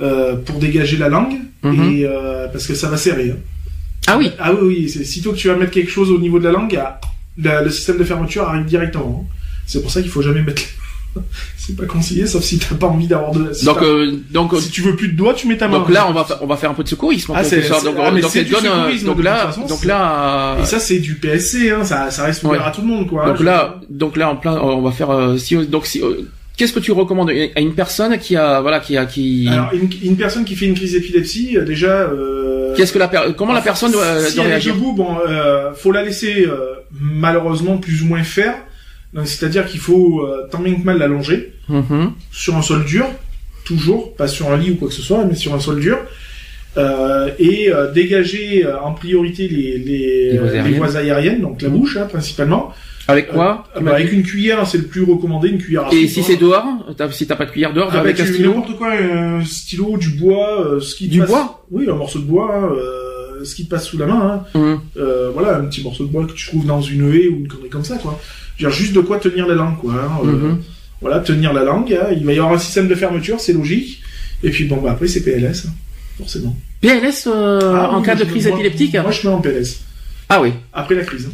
euh, 0.00 0.36
pour 0.36 0.58
dégager 0.58 0.96
la 0.96 1.08
langue 1.08 1.34
Mhm. 1.62 1.90
et 1.96 2.04
euh, 2.04 2.46
parce 2.48 2.66
que 2.66 2.74
ça 2.74 2.88
va 2.88 2.96
serrer. 2.96 3.30
hein. 3.30 3.38
Ah 4.06 4.16
oui. 4.18 4.30
Ah 4.38 4.52
oui, 4.52 4.58
oui, 4.62 4.88
c'est 4.88 5.04
sitôt 5.04 5.32
que 5.32 5.36
tu 5.38 5.48
vas 5.48 5.56
mettre 5.56 5.72
quelque 5.72 5.90
chose 5.90 6.10
au 6.10 6.18
niveau 6.18 6.38
de 6.38 6.44
la 6.44 6.52
langue, 6.52 6.78
la- 7.42 7.62
le 7.62 7.70
système 7.70 7.98
de 7.98 8.04
fermeture 8.04 8.44
arrive 8.48 8.64
directement. 8.66 9.26
hein. 9.28 9.34
C'est 9.66 9.80
pour 9.82 9.90
ça 9.90 10.00
qu'il 10.02 10.10
faut 10.10 10.22
jamais 10.22 10.42
mettre. 10.42 10.62
c'est 11.56 11.74
pas 11.74 11.86
conseillé, 11.86 12.26
sauf 12.26 12.42
si 12.44 12.58
t'as 12.58 12.74
pas 12.76 12.86
envie 12.86 13.06
d'avoir 13.06 13.32
de. 13.32 13.52
Si, 13.52 13.64
Donc 13.64 13.80
euh, 13.82 14.12
donc 14.30 14.54
si 14.60 14.70
tu 14.70 14.82
veux 14.82 14.94
plus 14.94 15.08
de 15.08 15.16
doigts, 15.16 15.32
tu 15.34 15.48
mets 15.48 15.56
ta 15.56 15.66
main. 15.66 15.78
donc 15.78 15.88
là 15.90 16.06
on 16.08 16.12
va 16.12 16.26
on 16.42 16.46
va 16.46 16.56
faire 16.56 16.70
un 16.70 16.74
peu 16.74 16.82
de 16.84 16.88
secourisme. 16.88 17.32
Ah, 17.34 17.42
c'est- 17.42 17.62
donc 17.68 17.96
ah, 17.98 18.10
donc 18.10 18.20
donne, 18.20 18.66
euh, 18.66 18.98
donc 19.04 19.16
de 19.16 19.22
là 19.22 19.46
façon, 19.46 19.62
donc 19.66 19.78
c'est- 19.80 19.88
là 19.88 20.58
Et 20.60 20.64
ça 20.66 20.78
c'est 20.78 20.98
du 21.00 21.14
PSC, 21.14 21.70
hein, 21.70 21.82
ça, 21.84 22.10
ça 22.10 22.24
reste 22.24 22.44
ouvert 22.44 22.60
Ouais. 22.60 22.66
à 22.66 22.70
tout 22.70 22.82
le 22.82 22.86
monde 22.88 23.08
quoi. 23.08 23.24
hein, 23.24 23.28
donc 23.28 23.40
là 23.40 23.80
donc 23.88 24.16
là 24.18 24.30
en 24.30 24.36
plein 24.36 24.56
on 24.60 24.82
va 24.82 24.92
faire 24.92 25.10
euh, 25.10 25.36
si 25.38 25.56
donc 25.66 25.86
si 25.86 26.02
euh, 26.02 26.28
qu'est-ce 26.56 26.72
que 26.72 26.80
tu 26.80 26.92
recommandes 26.92 27.30
à 27.54 27.60
une 27.60 27.74
personne 27.74 28.18
qui 28.18 28.36
a 28.36 28.60
voilà 28.60 28.80
qui 28.80 28.96
a 28.96 29.06
qui 29.06 29.48
Alors 29.50 29.70
une, 29.72 29.88
une 30.02 30.16
personne 30.16 30.44
qui 30.44 30.56
fait 30.56 30.66
une 30.66 30.74
crise 30.74 30.92
d'épilepsie, 30.92 31.56
euh, 31.56 31.64
déjà. 31.64 32.00
euh, 32.02 32.74
qu'est-ce 32.76 32.92
que 32.92 32.98
la 32.98 33.08
per- 33.08 33.32
comment 33.36 33.52
la 33.52 33.60
personne 33.60 33.92
doit, 33.92 34.20
si 34.20 34.34
doit 34.36 34.44
elle 34.44 34.50
est 34.50 34.54
réagir 34.54 34.74
debout, 34.74 34.92
bon, 34.92 35.16
euh, 35.28 35.72
faut 35.74 35.92
la 35.92 36.02
laisser 36.02 36.46
euh, 36.46 36.74
malheureusement 37.00 37.78
plus 37.78 38.02
ou 38.02 38.06
moins 38.06 38.22
faire. 38.22 38.54
C'est-à-dire 39.24 39.64
qu'il 39.66 39.80
faut 39.80 40.20
euh, 40.26 40.46
tant 40.50 40.58
bien 40.58 40.74
que 40.74 40.84
mal 40.84 40.98
l'allonger 40.98 41.52
Mhm. 41.68 42.12
sur 42.32 42.54
un 42.56 42.62
sol 42.62 42.84
dur, 42.84 43.06
toujours, 43.64 44.14
pas 44.14 44.28
sur 44.28 44.50
un 44.52 44.56
lit 44.56 44.70
ou 44.72 44.76
quoi 44.76 44.88
que 44.88 44.94
ce 44.94 45.02
soit, 45.02 45.24
mais 45.24 45.34
sur 45.34 45.52
un 45.54 45.58
sol 45.60 45.80
dur, 45.80 45.98
euh, 46.76 47.30
et 47.38 47.72
euh, 47.72 47.90
dégager 47.92 48.64
euh, 48.66 48.78
en 48.80 48.92
priorité 48.92 49.48
les, 49.48 49.78
les, 49.78 50.32
Les 50.32 50.38
voies 50.38 50.48
euh, 50.48 50.52
les 50.52 50.58
aériennes. 50.58 50.76
voies 50.78 50.96
aériennes, 50.96 51.40
donc 51.40 51.62
la 51.62 51.70
bouche 51.70 51.96
hein, 51.96 52.06
principalement. 52.10 52.72
Avec 53.08 53.28
quoi 53.28 53.64
Euh, 53.76 53.80
bah, 53.80 53.94
avec 53.94 54.12
une 54.12 54.22
cuillère, 54.22 54.66
c'est 54.66 54.78
le 54.78 54.84
plus 54.84 55.02
recommandé, 55.04 55.48
une 55.48 55.58
cuillère 55.58 55.86
à 55.86 55.92
Et 55.94 56.08
si 56.08 56.20
hein. 56.20 56.24
c'est 56.26 56.36
dehors, 56.36 56.64
si 57.12 57.26
t'as 57.26 57.36
pas 57.36 57.46
de 57.46 57.50
cuillère 57.50 57.72
dehors, 57.72 57.88
Ah 57.90 57.94
bah, 57.94 58.00
avec 58.00 58.18
un 58.20 58.26
stylo. 58.26 58.54
n'importe 58.54 58.76
quoi, 58.76 58.92
un 58.92 59.44
stylo, 59.44 59.96
du 59.96 60.10
bois, 60.10 60.66
euh, 60.66 60.80
ce 60.80 60.94
qui 60.96 61.06
te 61.06 61.12
Du 61.12 61.20
passe- 61.20 61.28
bois 61.28 61.64
Oui, 61.70 61.88
un 61.88 61.94
morceau 61.94 62.18
de 62.18 62.24
bois, 62.24 62.52
hein, 62.54 62.68
euh, 62.74 63.44
ce 63.44 63.54
qui 63.54 63.64
te 63.66 63.70
passe 63.70 63.86
sous 63.86 63.98
la 63.98 64.06
main. 64.06 64.44
Hein. 64.54 64.80
Euh, 64.96 65.30
voilà, 65.32 65.58
un 65.58 65.64
petit 65.66 65.82
morceau 65.82 66.04
de 66.04 66.10
bois 66.10 66.24
que 66.26 66.32
tu 66.32 66.46
trouves 66.48 66.66
dans 66.66 66.80
une 66.80 67.12
haie 67.14 67.28
ou 67.28 67.36
une 67.36 67.48
connerie 67.48 67.68
comme 67.70 67.84
ça, 67.84 67.96
quoi. 67.96 68.18
Dire, 68.58 68.70
juste 68.70 68.92
de 68.94 69.00
quoi 69.00 69.18
tenir 69.18 69.46
la 69.46 69.54
langue, 69.54 69.76
quoi. 69.78 69.92
hein, 69.94 70.24
Mhm. 70.26 70.58
Voilà, 71.02 71.20
tenir 71.20 71.52
la 71.52 71.62
langue. 71.62 71.92
hein. 71.92 72.08
Il 72.16 72.24
va 72.24 72.32
y 72.32 72.38
avoir 72.38 72.54
un 72.54 72.58
système 72.58 72.88
de 72.88 72.94
fermeture, 72.94 73.38
c'est 73.38 73.52
logique. 73.52 74.00
Et 74.42 74.50
puis 74.50 74.64
bon, 74.64 74.78
bah 74.78 74.92
après 74.92 75.06
c'est 75.08 75.22
PLS, 75.22 75.66
forcément. 76.18 76.56
PLS 76.80 77.26
Ah, 77.30 77.90
en 77.92 78.00
oui, 78.00 78.06
cas 78.06 78.14
de 78.14 78.24
crise 78.24 78.46
moi- 78.48 78.56
épileptique. 78.56 78.94
Moi, 78.94 79.10
je 79.10 79.28
mets 79.28 79.34
en 79.34 79.40
PLS. 79.40 79.80
Ah 80.28 80.40
oui. 80.42 80.52
Après 80.72 80.94
la 80.94 81.04
crise. 81.04 81.28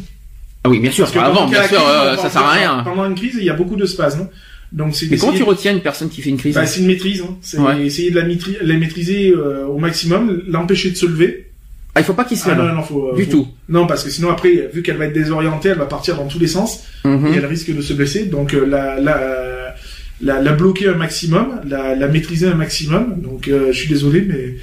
Ah 0.63 0.69
oui, 0.69 0.79
bien 0.79 0.91
sûr. 0.91 1.03
Parce 1.05 1.13
que 1.15 1.19
Avant, 1.19 1.35
pendant 1.35 1.47
qu'il 1.47 1.55
y 1.55 1.57
a 1.57 1.67
bien 1.67 1.69
sûr, 1.69 1.77
crise, 1.85 1.89
euh, 1.95 2.17
ça 2.17 2.29
sert 2.29 2.41
à 2.41 2.51
rien. 2.53 2.81
Pendant 2.83 3.05
une 3.05 3.15
crise, 3.15 3.35
il 3.37 3.43
y 3.43 3.49
a 3.49 3.53
beaucoup 3.53 3.75
de 3.75 3.85
spasmes. 3.85 4.27
Donc 4.71 4.95
c'est 4.95 5.07
Mais 5.11 5.17
comment 5.17 5.33
tu 5.33 5.43
retiens 5.43 5.71
une 5.73 5.81
personne 5.81 6.09
qui 6.09 6.21
fait 6.23 6.31
une 6.31 6.37
crise 6.37 6.55
bah, 6.55 6.65
c'est 6.65 6.79
une 6.79 6.87
maîtrise. 6.87 7.21
Hein. 7.21 7.37
C'est 7.41 7.59
Ouais. 7.59 7.85
essayer 7.85 8.09
de 8.09 8.15
la, 8.19 8.25
maîtri- 8.25 8.57
la 8.61 8.75
maîtriser 8.75 9.29
euh, 9.29 9.65
au 9.67 9.77
maximum, 9.77 10.41
l'empêcher 10.47 10.89
de 10.89 10.95
se 10.95 11.05
lever. 11.05 11.51
Ah, 11.93 11.99
il 12.01 12.03
faut 12.05 12.13
pas 12.15 12.23
qu'il 12.25 12.37
se 12.37 12.49
Ah 12.49 12.55
lève. 12.55 12.65
non, 12.65 12.73
non, 12.73 12.81
faut, 12.81 13.09
euh, 13.11 13.15
Du 13.15 13.25
faut- 13.25 13.31
tout. 13.31 13.47
Non, 13.69 13.85
parce 13.85 14.03
que 14.03 14.09
sinon 14.09 14.31
après, 14.31 14.67
vu 14.73 14.81
qu'elle 14.81 14.97
va 14.97 15.05
être 15.05 15.13
désorientée, 15.13 15.69
elle 15.69 15.77
va 15.77 15.85
partir 15.85 16.15
dans 16.15 16.25
tous 16.27 16.39
les 16.39 16.47
sens 16.47 16.79
Mhm. 17.05 17.27
et 17.27 17.37
elle 17.37 17.45
risque 17.45 17.71
de 17.75 17.81
se 17.83 17.93
blesser. 17.93 18.25
Donc 18.25 18.55
euh, 18.55 18.65
la, 18.65 18.99
la, 18.99 19.75
la, 20.21 20.41
la 20.41 20.51
bloquer 20.53 20.87
un 20.87 20.95
maximum, 20.95 21.61
la, 21.67 21.93
la 21.93 22.07
maîtriser 22.07 22.47
un 22.47 22.55
maximum. 22.55 23.21
Donc 23.21 23.47
euh, 23.49 23.67
je 23.71 23.77
suis 23.77 23.89
désolé, 23.89 24.21
mais 24.27 24.55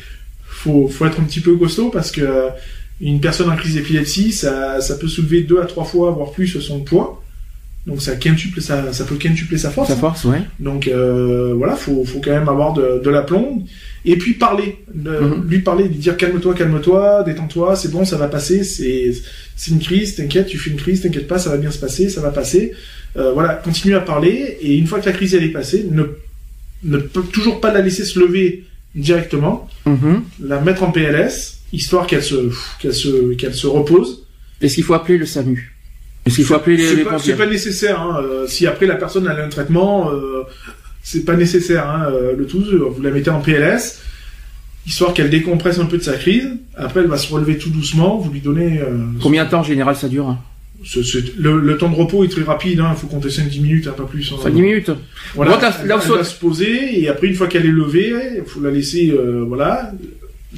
faut, 0.44 0.88
faut 0.88 1.06
être 1.06 1.20
un 1.20 1.24
petit 1.24 1.40
peu 1.40 1.54
costaud 1.54 1.90
parce 1.90 2.10
que 2.10 2.20
euh, 2.22 2.48
une 3.00 3.20
personne 3.20 3.48
en 3.50 3.56
crise 3.56 3.74
d'épilepsie, 3.74 4.32
ça, 4.32 4.80
ça 4.80 4.94
peut 4.96 5.08
soulever 5.08 5.42
deux 5.42 5.60
à 5.60 5.66
trois 5.66 5.84
fois, 5.84 6.10
voire 6.10 6.32
plus 6.32 6.48
son 6.60 6.80
poids. 6.80 7.22
Donc 7.86 8.02
ça 8.02 8.14
quintuple, 8.16 8.60
ça, 8.60 8.92
ça 8.92 9.04
peut 9.04 9.14
quintupler 9.16 9.56
sa 9.56 9.70
force. 9.70 9.88
Sa 9.88 9.96
force, 9.96 10.24
ouais. 10.26 10.42
Donc 10.60 10.86
euh, 10.86 11.54
voilà, 11.56 11.74
faut, 11.76 12.04
faut 12.04 12.20
quand 12.20 12.30
même 12.30 12.48
avoir 12.48 12.74
de, 12.74 13.00
de 13.02 13.10
l'aplomb. 13.10 13.64
Et 14.04 14.16
puis 14.16 14.34
parler, 14.34 14.76
de- 14.94 15.10
Mhm. 15.18 15.48
lui 15.48 15.58
parler, 15.60 15.84
lui 15.88 15.96
dire 15.96 16.16
calme-toi, 16.18 16.54
calme-toi, 16.54 17.22
détends-toi, 17.24 17.76
c'est 17.76 17.90
bon, 17.90 18.04
ça 18.04 18.16
va 18.18 18.28
passer, 18.28 18.64
c'est 18.64 19.12
c'est 19.56 19.70
une 19.70 19.78
crise, 19.80 20.14
t'inquiète, 20.16 20.46
tu 20.46 20.58
fais 20.58 20.70
une 20.70 20.76
crise, 20.76 21.00
t'inquiète 21.02 21.26
pas, 21.26 21.38
ça 21.38 21.48
va 21.50 21.56
bien 21.56 21.70
se 21.70 21.78
passer, 21.78 22.10
ça 22.10 22.20
va 22.20 22.30
passer. 22.30 22.72
Euh, 23.16 23.32
voilà, 23.32 23.54
continue 23.54 23.94
à 23.94 24.00
parler, 24.00 24.58
et 24.60 24.76
une 24.76 24.86
fois 24.86 25.00
que 25.00 25.06
la 25.06 25.12
crise 25.12 25.34
elle 25.34 25.44
est 25.44 25.48
passée, 25.48 25.86
ne, 25.90 26.04
ne 26.84 26.98
peut 26.98 27.22
toujours 27.22 27.60
pas 27.62 27.72
la 27.72 27.80
laisser 27.80 28.04
se 28.04 28.18
lever 28.20 28.64
directement, 28.94 29.68
Mhm. 29.86 30.22
la 30.44 30.60
mettre 30.60 30.82
en 30.82 30.90
PLS, 30.92 31.59
histoire 31.72 32.06
qu'elle 32.06 32.22
se, 32.22 32.50
qu'elle 32.80 32.94
se, 32.94 33.34
qu'elle 33.34 33.54
se 33.54 33.66
repose. 33.66 34.26
Est-ce 34.60 34.74
qu'il 34.76 34.84
faut 34.84 34.94
appeler 34.94 35.18
le 35.18 35.26
SAMU? 35.26 35.74
Est-ce 36.26 36.36
qu'il 36.36 36.44
faut 36.44 36.54
appeler 36.54 36.76
les, 36.76 36.86
C'est 36.86 36.96
les 36.96 37.04
pas, 37.04 37.10
pompiers? 37.12 37.32
c'est 37.32 37.38
pas 37.38 37.46
nécessaire. 37.46 38.00
Hein. 38.00 38.20
euh, 38.22 38.46
si 38.46 38.66
après 38.66 38.86
la 38.86 38.96
personne 38.96 39.26
a 39.26 39.34
un 39.42 39.48
traitement, 39.48 40.10
euh, 40.12 40.42
c'est 41.02 41.24
pas 41.24 41.36
nécessaire. 41.36 41.88
Hein. 41.88 42.08
euh, 42.12 42.34
le 42.36 42.46
tout, 42.46 42.62
euh, 42.72 42.88
vous 42.94 43.00
la 43.02 43.10
mettez 43.10 43.30
en 43.30 43.40
PLS, 43.40 44.00
histoire 44.86 45.14
qu'elle 45.14 45.30
décompresse 45.30 45.78
un 45.78 45.86
peu 45.86 45.96
de 45.98 46.02
sa 46.02 46.14
crise. 46.14 46.48
Après, 46.76 47.00
elle 47.00 47.06
va 47.06 47.16
se 47.16 47.32
relever 47.32 47.56
tout 47.58 47.70
doucement. 47.70 48.18
Vous 48.18 48.30
lui 48.30 48.40
donnez. 48.40 48.80
euh, 48.80 48.98
Combien 49.22 49.44
de 49.44 49.50
temps 49.50 49.60
en 49.60 49.64
général 49.64 49.96
ça 49.96 50.08
dure 50.08 50.36
ce- 50.82 51.02
ce- 51.02 51.18
le, 51.38 51.60
le 51.60 51.76
temps 51.76 51.90
de 51.90 51.94
repos 51.94 52.24
est 52.24 52.28
très 52.28 52.42
rapide. 52.42 52.82
Il 52.90 52.96
faut 52.96 53.06
compter 53.06 53.28
5-10 53.28 53.60
minutes, 53.60 53.86
hein, 53.86 53.94
pas 53.96 54.04
plus. 54.04 54.30
hein. 54.32 54.40
5 54.42 54.52
minutes 54.54 54.90
Voilà, 55.34 55.58
elle, 55.82 55.88
là 55.88 55.96
va 55.98 56.24
se 56.24 56.34
poser 56.38 57.00
et 57.02 57.08
après, 57.08 57.26
une 57.26 57.34
fois 57.34 57.48
qu'elle 57.48 57.66
est 57.66 57.70
levée, 57.70 58.12
il 58.38 58.44
faut 58.46 58.60
la 58.62 58.70
laisser, 58.70 59.10
euh, 59.10 59.44
voilà, 59.46 59.92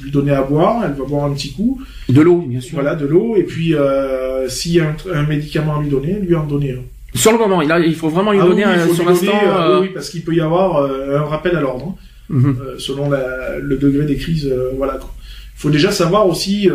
lui 0.01 0.11
donner 0.11 0.31
à 0.31 0.41
boire. 0.41 0.83
Elle 0.85 0.93
va 0.93 1.05
boire 1.05 1.25
un 1.25 1.33
petit 1.33 1.53
coup. 1.53 1.81
De 2.09 2.21
l'eau, 2.21 2.43
bien 2.47 2.61
sûr. 2.61 2.75
Voilà, 2.75 2.95
de 2.95 3.05
l'eau. 3.05 3.35
Et 3.35 3.43
puis, 3.43 3.75
euh, 3.75 4.47
s'il 4.49 4.73
y 4.73 4.79
a 4.79 4.95
un, 5.13 5.23
médicament 5.23 5.77
à 5.77 5.81
lui 5.81 5.89
donner, 5.89 6.13
lui 6.19 6.35
en 6.35 6.45
donner 6.45 6.71
un. 6.71 6.81
Sur 7.17 7.31
le 7.31 7.37
moment, 7.37 7.61
il, 7.61 7.71
a- 7.71 7.79
il 7.79 7.95
faut 7.95 8.09
vraiment 8.09 8.31
lui 8.31 8.39
Ah 8.41 8.45
donner 8.47 8.65
oui, 8.65 8.71
un- 8.71 8.93
sur 8.93 9.05
l'instant. 9.07 9.31
euh, 9.45 9.77
euh, 9.77 9.81
oui, 9.81 9.89
parce 9.93 10.09
qu'il 10.09 10.23
peut 10.23 10.33
y 10.33 10.41
avoir 10.41 10.83
un 10.91 11.23
rappel 11.25 11.55
à 11.55 11.61
l'ordre, 11.61 11.89
hein, 11.89 11.95
mhm. 12.29 12.57
selon 12.79 13.09
la- 13.09 13.59
le 13.59 13.77
degré 13.77 14.05
des 14.05 14.15
crises. 14.15 14.51
voilà. 14.77 14.99
Il 15.01 15.59
faut 15.59 15.69
déjà 15.69 15.91
savoir 15.91 16.27
aussi, 16.27 16.69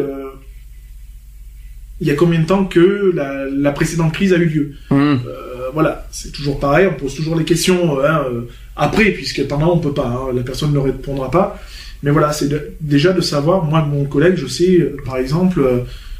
il 2.00 2.06
y 2.06 2.10
a 2.10 2.14
combien 2.14 2.40
de 2.40 2.46
temps 2.46 2.64
que 2.64 3.12
la, 3.14 3.46
la 3.46 3.72
précédente 3.72 4.12
crise 4.12 4.32
a 4.32 4.36
eu 4.36 4.44
lieu. 4.46 4.72
Mhm. 4.90 4.98
Euh, 5.26 5.44
voilà, 5.74 6.06
c'est 6.10 6.32
toujours 6.32 6.58
pareil, 6.60 6.86
on 6.90 6.94
pose 6.94 7.14
toujours 7.14 7.36
les 7.36 7.44
questions 7.44 8.00
hein, 8.00 8.22
euh, 8.30 8.42
après, 8.76 9.10
puisque 9.10 9.46
pendant 9.46 9.74
on 9.74 9.78
peut 9.78 9.92
pas, 9.92 10.06
hein, 10.06 10.32
la 10.34 10.42
personne 10.42 10.72
ne 10.72 10.78
répondra 10.78 11.30
pas. 11.30 11.60
Mais 12.02 12.10
voilà, 12.10 12.32
c'est 12.32 12.48
déjà 12.80 13.12
de 13.12 13.20
savoir, 13.20 13.64
moi, 13.64 13.82
mon 13.82 14.04
collègue, 14.04 14.34
je 14.36 14.46
sais, 14.46 14.78
euh, 14.80 14.96
par 15.04 15.16
exemple, 15.16 15.60
euh, 15.60 15.78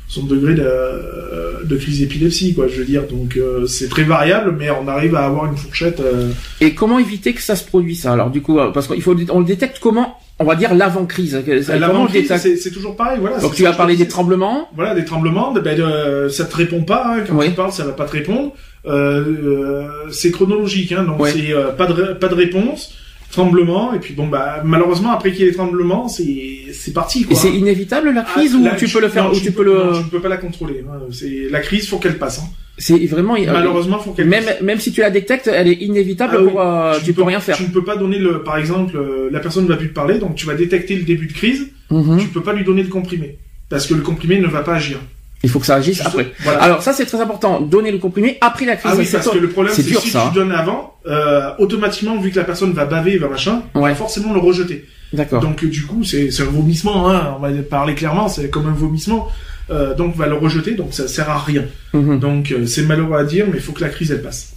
son 0.08 0.24
degré 0.24 0.54
de, 0.54 0.62
euh, 0.64 1.62
de 1.64 1.76
crise 1.76 2.00
d'épilepsie, 2.00 2.54
quoi, 2.54 2.66
je 2.66 2.78
veux 2.78 2.84
dire. 2.84 3.02
Donc 3.08 3.36
euh, 3.36 3.66
c'est 3.66 3.88
très 3.88 4.04
variable, 4.04 4.54
mais 4.58 4.70
on 4.70 4.88
arrive 4.88 5.14
à 5.14 5.26
avoir 5.26 5.46
une 5.46 5.56
fourchette. 5.56 6.00
euh, 6.00 6.30
Et 6.60 6.74
comment 6.74 6.98
éviter 6.98 7.32
que 7.34 7.42
ça 7.42 7.56
se 7.56 7.64
produise 7.64 8.02
ça 8.02 8.12
Alors 8.12 8.30
du 8.30 8.40
coup, 8.40 8.58
euh, 8.58 8.70
parce 8.70 8.86
qu'il 8.88 9.02
faut, 9.02 9.14
on 9.30 9.40
le 9.40 9.44
détecte 9.44 9.78
comment 9.80 10.16
On 10.40 10.44
va 10.44 10.54
dire 10.56 10.70
Comment 10.70 10.80
on 10.80 10.86
le 10.86 11.78
L'avant-crise, 11.78 12.22
détecte 12.28 12.58
c'est 12.62 12.70
toujours 12.70 12.96
pareil, 12.96 13.18
voilà. 13.20 13.38
Donc 13.38 13.54
tu 13.54 13.62
ça 13.64 13.68
as 13.68 13.72
que 13.72 13.76
parlé 13.76 13.94
je 13.94 13.98
des 13.98 14.08
tremblements. 14.08 14.68
Voilà, 14.74 14.94
des 14.94 15.04
tremblements, 15.04 15.52
ben, 15.52 15.76
de- 15.78 16.28
ça 16.28 16.44
te 16.46 16.56
répond 16.56 16.82
pas, 16.82 17.04
hein, 17.18 17.24
quand 17.28 17.36
Oui. 17.36 17.46
tu 17.50 17.52
parles, 17.52 17.72
ça 17.72 17.84
va 17.84 17.92
pas 17.92 18.06
te 18.06 18.12
répondre. 18.12 18.52
Euh, 18.86 19.24
euh, 19.44 19.88
c'est 20.10 20.30
chronologique, 20.30 20.92
hein, 20.92 21.04
donc 21.04 21.20
Ouais. 21.20 21.32
c'est 21.32 21.52
euh, 21.52 21.70
pas 21.72 21.86
de 21.86 22.14
pas 22.14 22.28
de 22.28 22.34
réponse, 22.34 22.94
tremblement, 23.30 23.92
et 23.92 23.98
puis 23.98 24.14
bon 24.14 24.26
bah 24.26 24.62
malheureusement 24.64 25.12
après 25.12 25.30
qu'il 25.32 25.40
y 25.40 25.42
ait 25.44 25.50
les 25.50 25.54
tremblements, 25.56 26.08
c'est 26.08 26.66
c'est 26.72 26.92
parti 26.92 27.22
Et 27.22 27.24
quoi. 27.24 27.36
c'est 27.36 27.52
inévitable 27.52 28.10
la 28.14 28.22
crise 28.22 28.52
Ah, 28.54 28.58
ou 28.58 28.64
là, 28.64 28.74
tu 28.76 28.88
peux 28.88 29.00
le 29.00 29.08
faire 29.08 29.24
non, 29.24 29.30
ou 29.30 29.34
tu 29.34 29.42
tu 29.42 29.52
peux 29.52 29.64
peux 29.64 29.70
le 29.70 29.84
non, 29.84 29.92
tu 29.98 30.04
ne 30.04 30.10
peux 30.10 30.20
pas 30.20 30.28
la 30.28 30.36
contrôler. 30.38 30.84
hein. 30.88 30.98
C'est 31.12 31.48
la 31.50 31.60
crise, 31.60 31.88
faut 31.88 31.98
qu'elle 31.98 32.18
passe. 32.18 32.38
hein. 32.40 32.48
C'est 32.80 32.96
vraiment 33.06 33.34
Malheureusement, 33.34 33.98
faut 33.98 34.12
qu'elle 34.12 34.28
même 34.28 34.44
passe. 34.44 34.60
même 34.62 34.78
si 34.78 34.92
tu 34.92 35.00
la 35.00 35.10
détectes, 35.10 35.48
elle 35.52 35.66
est 35.68 35.72
inévitable 35.82 36.36
Ah 36.38 36.42
oui. 36.42 36.52
euh, 36.56 37.00
tu, 37.02 37.10
ne 37.10 37.16
peux 37.16 37.22
rien 37.24 37.40
faire. 37.40 37.56
Tu 37.56 37.64
ne 37.64 37.68
peux 37.70 37.82
pas 37.84 37.96
donner 37.96 38.18
le, 38.18 38.42
par 38.44 38.56
exemple, 38.56 38.96
euh, 38.96 39.28
la 39.32 39.40
personne 39.40 39.64
ne 39.64 39.68
va 39.68 39.76
plus 39.76 39.88
te 39.88 39.94
parler, 39.94 40.18
donc 40.18 40.36
tu 40.36 40.46
vas 40.46 40.54
détecter 40.54 40.94
le 40.94 41.02
début 41.02 41.26
de 41.26 41.32
crise. 41.32 41.68
Mhm. 41.90 42.18
Tu 42.20 42.28
peux 42.28 42.42
pas 42.42 42.52
lui 42.52 42.64
donner 42.64 42.82
le 42.84 42.88
comprimé 42.88 43.36
parce 43.68 43.86
que 43.86 43.94
le 43.94 44.00
comprimé 44.02 44.38
ne 44.38 44.46
va 44.46 44.60
pas 44.62 44.74
agir. 44.76 44.98
Il 45.44 45.50
faut 45.50 45.60
que 45.60 45.66
ça 45.66 45.76
agisse 45.76 45.96
Juste- 45.96 46.08
après. 46.08 46.32
Voilà. 46.40 46.60
Alors 46.62 46.82
ça 46.82 46.92
c'est 46.92 47.06
très 47.06 47.20
important. 47.20 47.60
Donner 47.60 47.92
le 47.92 47.98
comprimé 47.98 48.38
après 48.40 48.66
la 48.66 48.76
crise. 48.76 48.90
Ah 48.92 48.98
oui, 48.98 49.08
parce 49.10 49.28
que 49.28 49.38
le 49.38 49.48
problème, 49.48 49.72
c'est 49.74 49.84
dur, 49.84 50.00
si 50.00 50.10
ça, 50.10 50.24
hein. 50.24 50.30
tu 50.32 50.34
donnes 50.38 50.50
avant, 50.52 50.94
euh, 51.06 51.50
automatiquement, 51.58 52.16
vu 52.18 52.30
que 52.30 52.36
la 52.36 52.44
personne 52.44 52.72
va 52.72 52.84
baver, 52.86 53.18
va 53.18 53.28
machin, 53.28 53.62
Ouais. 53.74 53.90
va 53.90 53.94
forcément 53.94 54.32
le 54.32 54.40
rejeter. 54.40 54.86
D'accord. 55.12 55.40
Donc 55.40 55.64
du 55.64 55.86
coup, 55.86 56.02
c'est 56.04 56.28
un 56.40 56.44
vomissement, 56.44 57.08
hein, 57.10 57.36
on 57.36 57.40
va 57.40 57.50
parler 57.62 57.94
clairement, 57.94 58.28
c'est 58.28 58.50
comme 58.50 58.66
un 58.66 58.72
vomissement. 58.72 59.28
Euh, 59.70 59.94
donc 59.94 60.16
va 60.16 60.26
le 60.26 60.34
rejeter, 60.34 60.72
donc 60.72 60.88
ça 60.94 61.06
sert 61.08 61.28
à 61.28 61.38
rien. 61.38 61.64
Mhm. 61.92 62.18
Donc 62.20 62.52
euh, 62.52 62.64
c'est 62.66 62.82
malheureux 62.82 63.18
à 63.18 63.24
dire, 63.24 63.44
mais 63.50 63.58
il 63.58 63.62
faut 63.62 63.72
que 63.72 63.82
la 63.82 63.90
crise 63.90 64.10
elle 64.10 64.22
passe. 64.22 64.54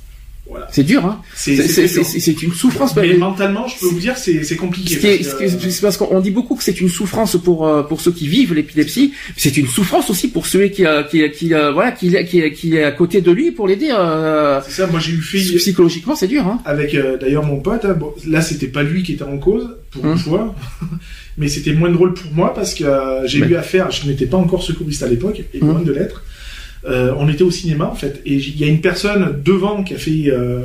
Voilà. 0.52 0.68
C'est 0.70 0.84
dur, 0.84 1.06
hein. 1.06 1.22
C'est 1.34 2.42
une 2.44 2.52
souffrance. 2.54 2.94
Mais 2.96 3.14
mentalement, 3.16 3.68
je 3.68 3.80
peux 3.80 3.86
vous 3.88 4.00
dire, 4.00 4.18
c'est 4.18 4.56
compliqué. 4.58 4.96
Qui 4.96 5.00
qui 5.00 5.08
est- 5.08 5.70
c'est 5.72 5.82
parce 5.82 5.96
qu'on 5.98 6.20
dit 6.20 6.32
beaucoup 6.32 6.56
que 6.56 6.64
c'est 6.64 6.80
une 6.82 6.90
souffrance 6.90 7.38
pour 7.42 7.66
euh, 7.66 7.84
pour 7.84 8.02
ceux 8.02 8.12
qui 8.12 8.28
vivent 8.28 8.54
l'épilepsie. 8.54 9.14
C'est 9.38 9.56
une 9.58 9.68
souffrance 9.68 10.10
aussi 10.10 10.28
pour 10.28 10.46
ceux 10.46 10.68
qui 10.68 10.86
euh, 10.86 11.04
qui 11.04 11.30
qui 11.32 11.54
euh, 11.54 11.72
voilà 11.72 11.92
qui 11.92 12.14
qui 12.26 12.52
qui 12.52 12.76
est 12.76 12.84
à 12.84 12.92
côté 12.92 13.22
de 13.22 13.32
lui 13.32 13.52
pour 13.52 13.66
l'aider. 13.68 13.90
Euh, 13.92 14.60
c'est 14.66 14.72
ça. 14.82 14.88
Moi, 14.88 15.00
j'ai 15.00 15.14
eu 15.14 15.22
fait 15.22 15.40
psychologiquement, 15.58 16.16
c'est 16.16 16.28
dur. 16.28 16.46
Hein. 16.46 16.60
avec 16.66 16.94
euh, 16.96 17.18
d'ailleurs 17.18 17.46
mon 17.46 17.60
pote. 17.62 17.86
hein, 17.86 17.94
bon, 17.98 18.14
là, 18.28 18.42
c'était 18.42 18.68
pas 18.68 18.84
lui 18.84 19.04
qui 19.04 19.14
était 19.14 19.24
en 19.24 19.38
cause 19.38 19.70
pour 19.92 20.04
une 20.06 20.12
Hum. 20.12 20.18
fois, 20.18 20.56
mais 21.38 21.48
c'était 21.48 21.74
moins 21.74 21.90
drôle 21.92 22.14
pour 22.14 22.32
moi 22.34 22.54
parce 22.54 22.74
que 22.74 22.84
euh, 22.84 23.26
j'ai 23.28 23.40
eu 23.40 23.56
affaire. 23.56 23.90
Je 23.92 24.06
n'étais 24.08 24.26
pas 24.26 24.38
encore 24.38 24.64
secouriste 24.64 25.04
à 25.04 25.08
l'époque, 25.08 25.42
et 25.54 25.62
Hum. 25.62 25.70
loin 25.70 25.82
de 25.82 25.92
l'être. 25.94 26.24
Euh, 26.86 27.14
on 27.18 27.30
était 27.30 27.44
au 27.44 27.52
cinéma 27.52 27.86
en 27.86 27.96
fait, 27.96 28.22
et 28.26 28.36
il 28.36 28.60
y 28.60 28.64
a 28.64 28.68
une 28.68 28.82
personne 28.82 29.42
devant 29.46 29.84
qui 29.84 29.94
a 29.94 29.98
fait, 29.98 30.24
euh, 30.28 30.62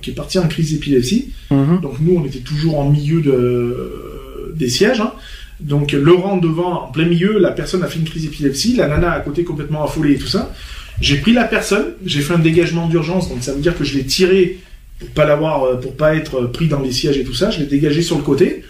qui 0.00 0.10
est 0.10 0.14
partie 0.14 0.38
en 0.38 0.48
crise 0.48 0.72
d'épilepsie. 0.72 1.32
Mhm. 1.50 1.80
Donc 1.82 1.94
nous, 2.00 2.16
on 2.16 2.24
était 2.24 2.38
toujours 2.38 2.78
en 2.78 2.90
milieu 2.90 3.20
de 3.20 4.52
des 4.54 4.68
sièges. 4.68 5.00
hein. 5.00 5.12
Donc 5.60 5.94
rang 6.22 6.38
devant, 6.38 6.84
en 6.84 6.90
plein 6.90 7.04
milieu, 7.04 7.38
la 7.38 7.50
personne 7.50 7.82
a 7.82 7.86
fait 7.86 7.98
une 7.98 8.06
crise 8.06 8.22
d'épilepsie, 8.22 8.76
la 8.76 8.88
nana 8.88 9.12
à 9.12 9.20
côté 9.20 9.44
complètement 9.44 9.84
affolée 9.84 10.14
et 10.14 10.18
tout 10.18 10.26
ça. 10.26 10.52
J'ai 11.00 11.16
pris 11.16 11.32
la 11.32 11.44
personne, 11.44 11.92
j'ai 12.04 12.20
fait 12.20 12.34
un 12.34 12.38
dégagement 12.38 12.88
d'urgence, 12.88 13.28
donc 13.28 13.42
ça 13.42 13.52
veut 13.52 13.60
dire 13.60 13.76
que 13.76 13.84
je 13.84 13.94
l'ai 13.96 14.04
tiré 14.04 14.58
pour 14.98 15.08
pas 15.10 15.24
l'avoir, 15.26 15.64
euh, 15.64 15.76
pour 15.76 15.94
pas 15.96 16.14
être 16.14 16.46
pris 16.46 16.68
dans 16.68 16.80
les 16.80 16.92
sièges 16.92 17.18
et 17.18 17.24
tout 17.24 17.34
ça. 17.34 17.50
Je 17.50 17.60
l'ai 17.60 17.66
dégagé 17.66 18.02
sur 18.02 18.16
le 18.16 18.22
côté. 18.22 18.62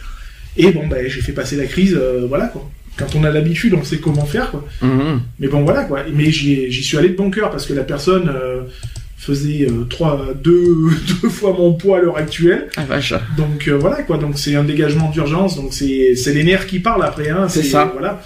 Et 0.56 0.70
bon, 0.72 0.86
ben 0.88 1.08
j'ai 1.08 1.20
fait 1.20 1.32
passer 1.32 1.56
la 1.56 1.66
crise, 1.66 1.94
euh, 1.94 2.26
voilà 2.28 2.46
quoi. 2.46 2.68
Quand 3.00 3.18
on 3.18 3.24
a 3.24 3.30
l'habitude, 3.30 3.74
on 3.74 3.82
sait 3.82 3.98
comment 3.98 4.24
faire 4.24 4.50
quoi. 4.50 4.64
Mhm. 4.82 5.20
Mais 5.38 5.48
bon, 5.48 5.62
voilà 5.62 5.84
quoi. 5.84 6.04
Mais 6.12 6.30
j'y 6.30 6.70
suis 6.82 6.96
allé 6.96 7.08
de 7.08 7.16
bon 7.16 7.30
cœur 7.30 7.50
parce 7.50 7.66
que 7.66 7.72
la 7.72 7.82
personne 7.82 8.28
euh, 8.28 8.62
faisait 9.16 9.66
euh, 9.68 9.84
trois, 9.88 10.28
deux, 10.42 10.76
deux 11.22 11.28
fois 11.28 11.54
mon 11.56 11.72
poids 11.74 11.98
à 11.98 12.00
l'heure 12.00 12.16
actuelle. 12.16 12.68
Ah 12.76 12.84
vache. 12.84 13.14
Donc 13.36 13.68
euh, 13.68 13.76
voilà 13.76 14.02
quoi, 14.02 14.18
donc 14.18 14.38
c'est 14.38 14.54
un 14.54 14.64
dégagement 14.64 15.10
d'urgence, 15.10 15.56
donc 15.56 15.72
c'est 15.72 16.14
c'est 16.14 16.34
les 16.34 16.44
nerfs 16.44 16.66
qui 16.66 16.78
parlent 16.78 17.04
après, 17.04 17.30
hein, 17.30 17.48
C'est 17.48 17.62
ça. 17.62 17.90
Voilà. 17.92 18.22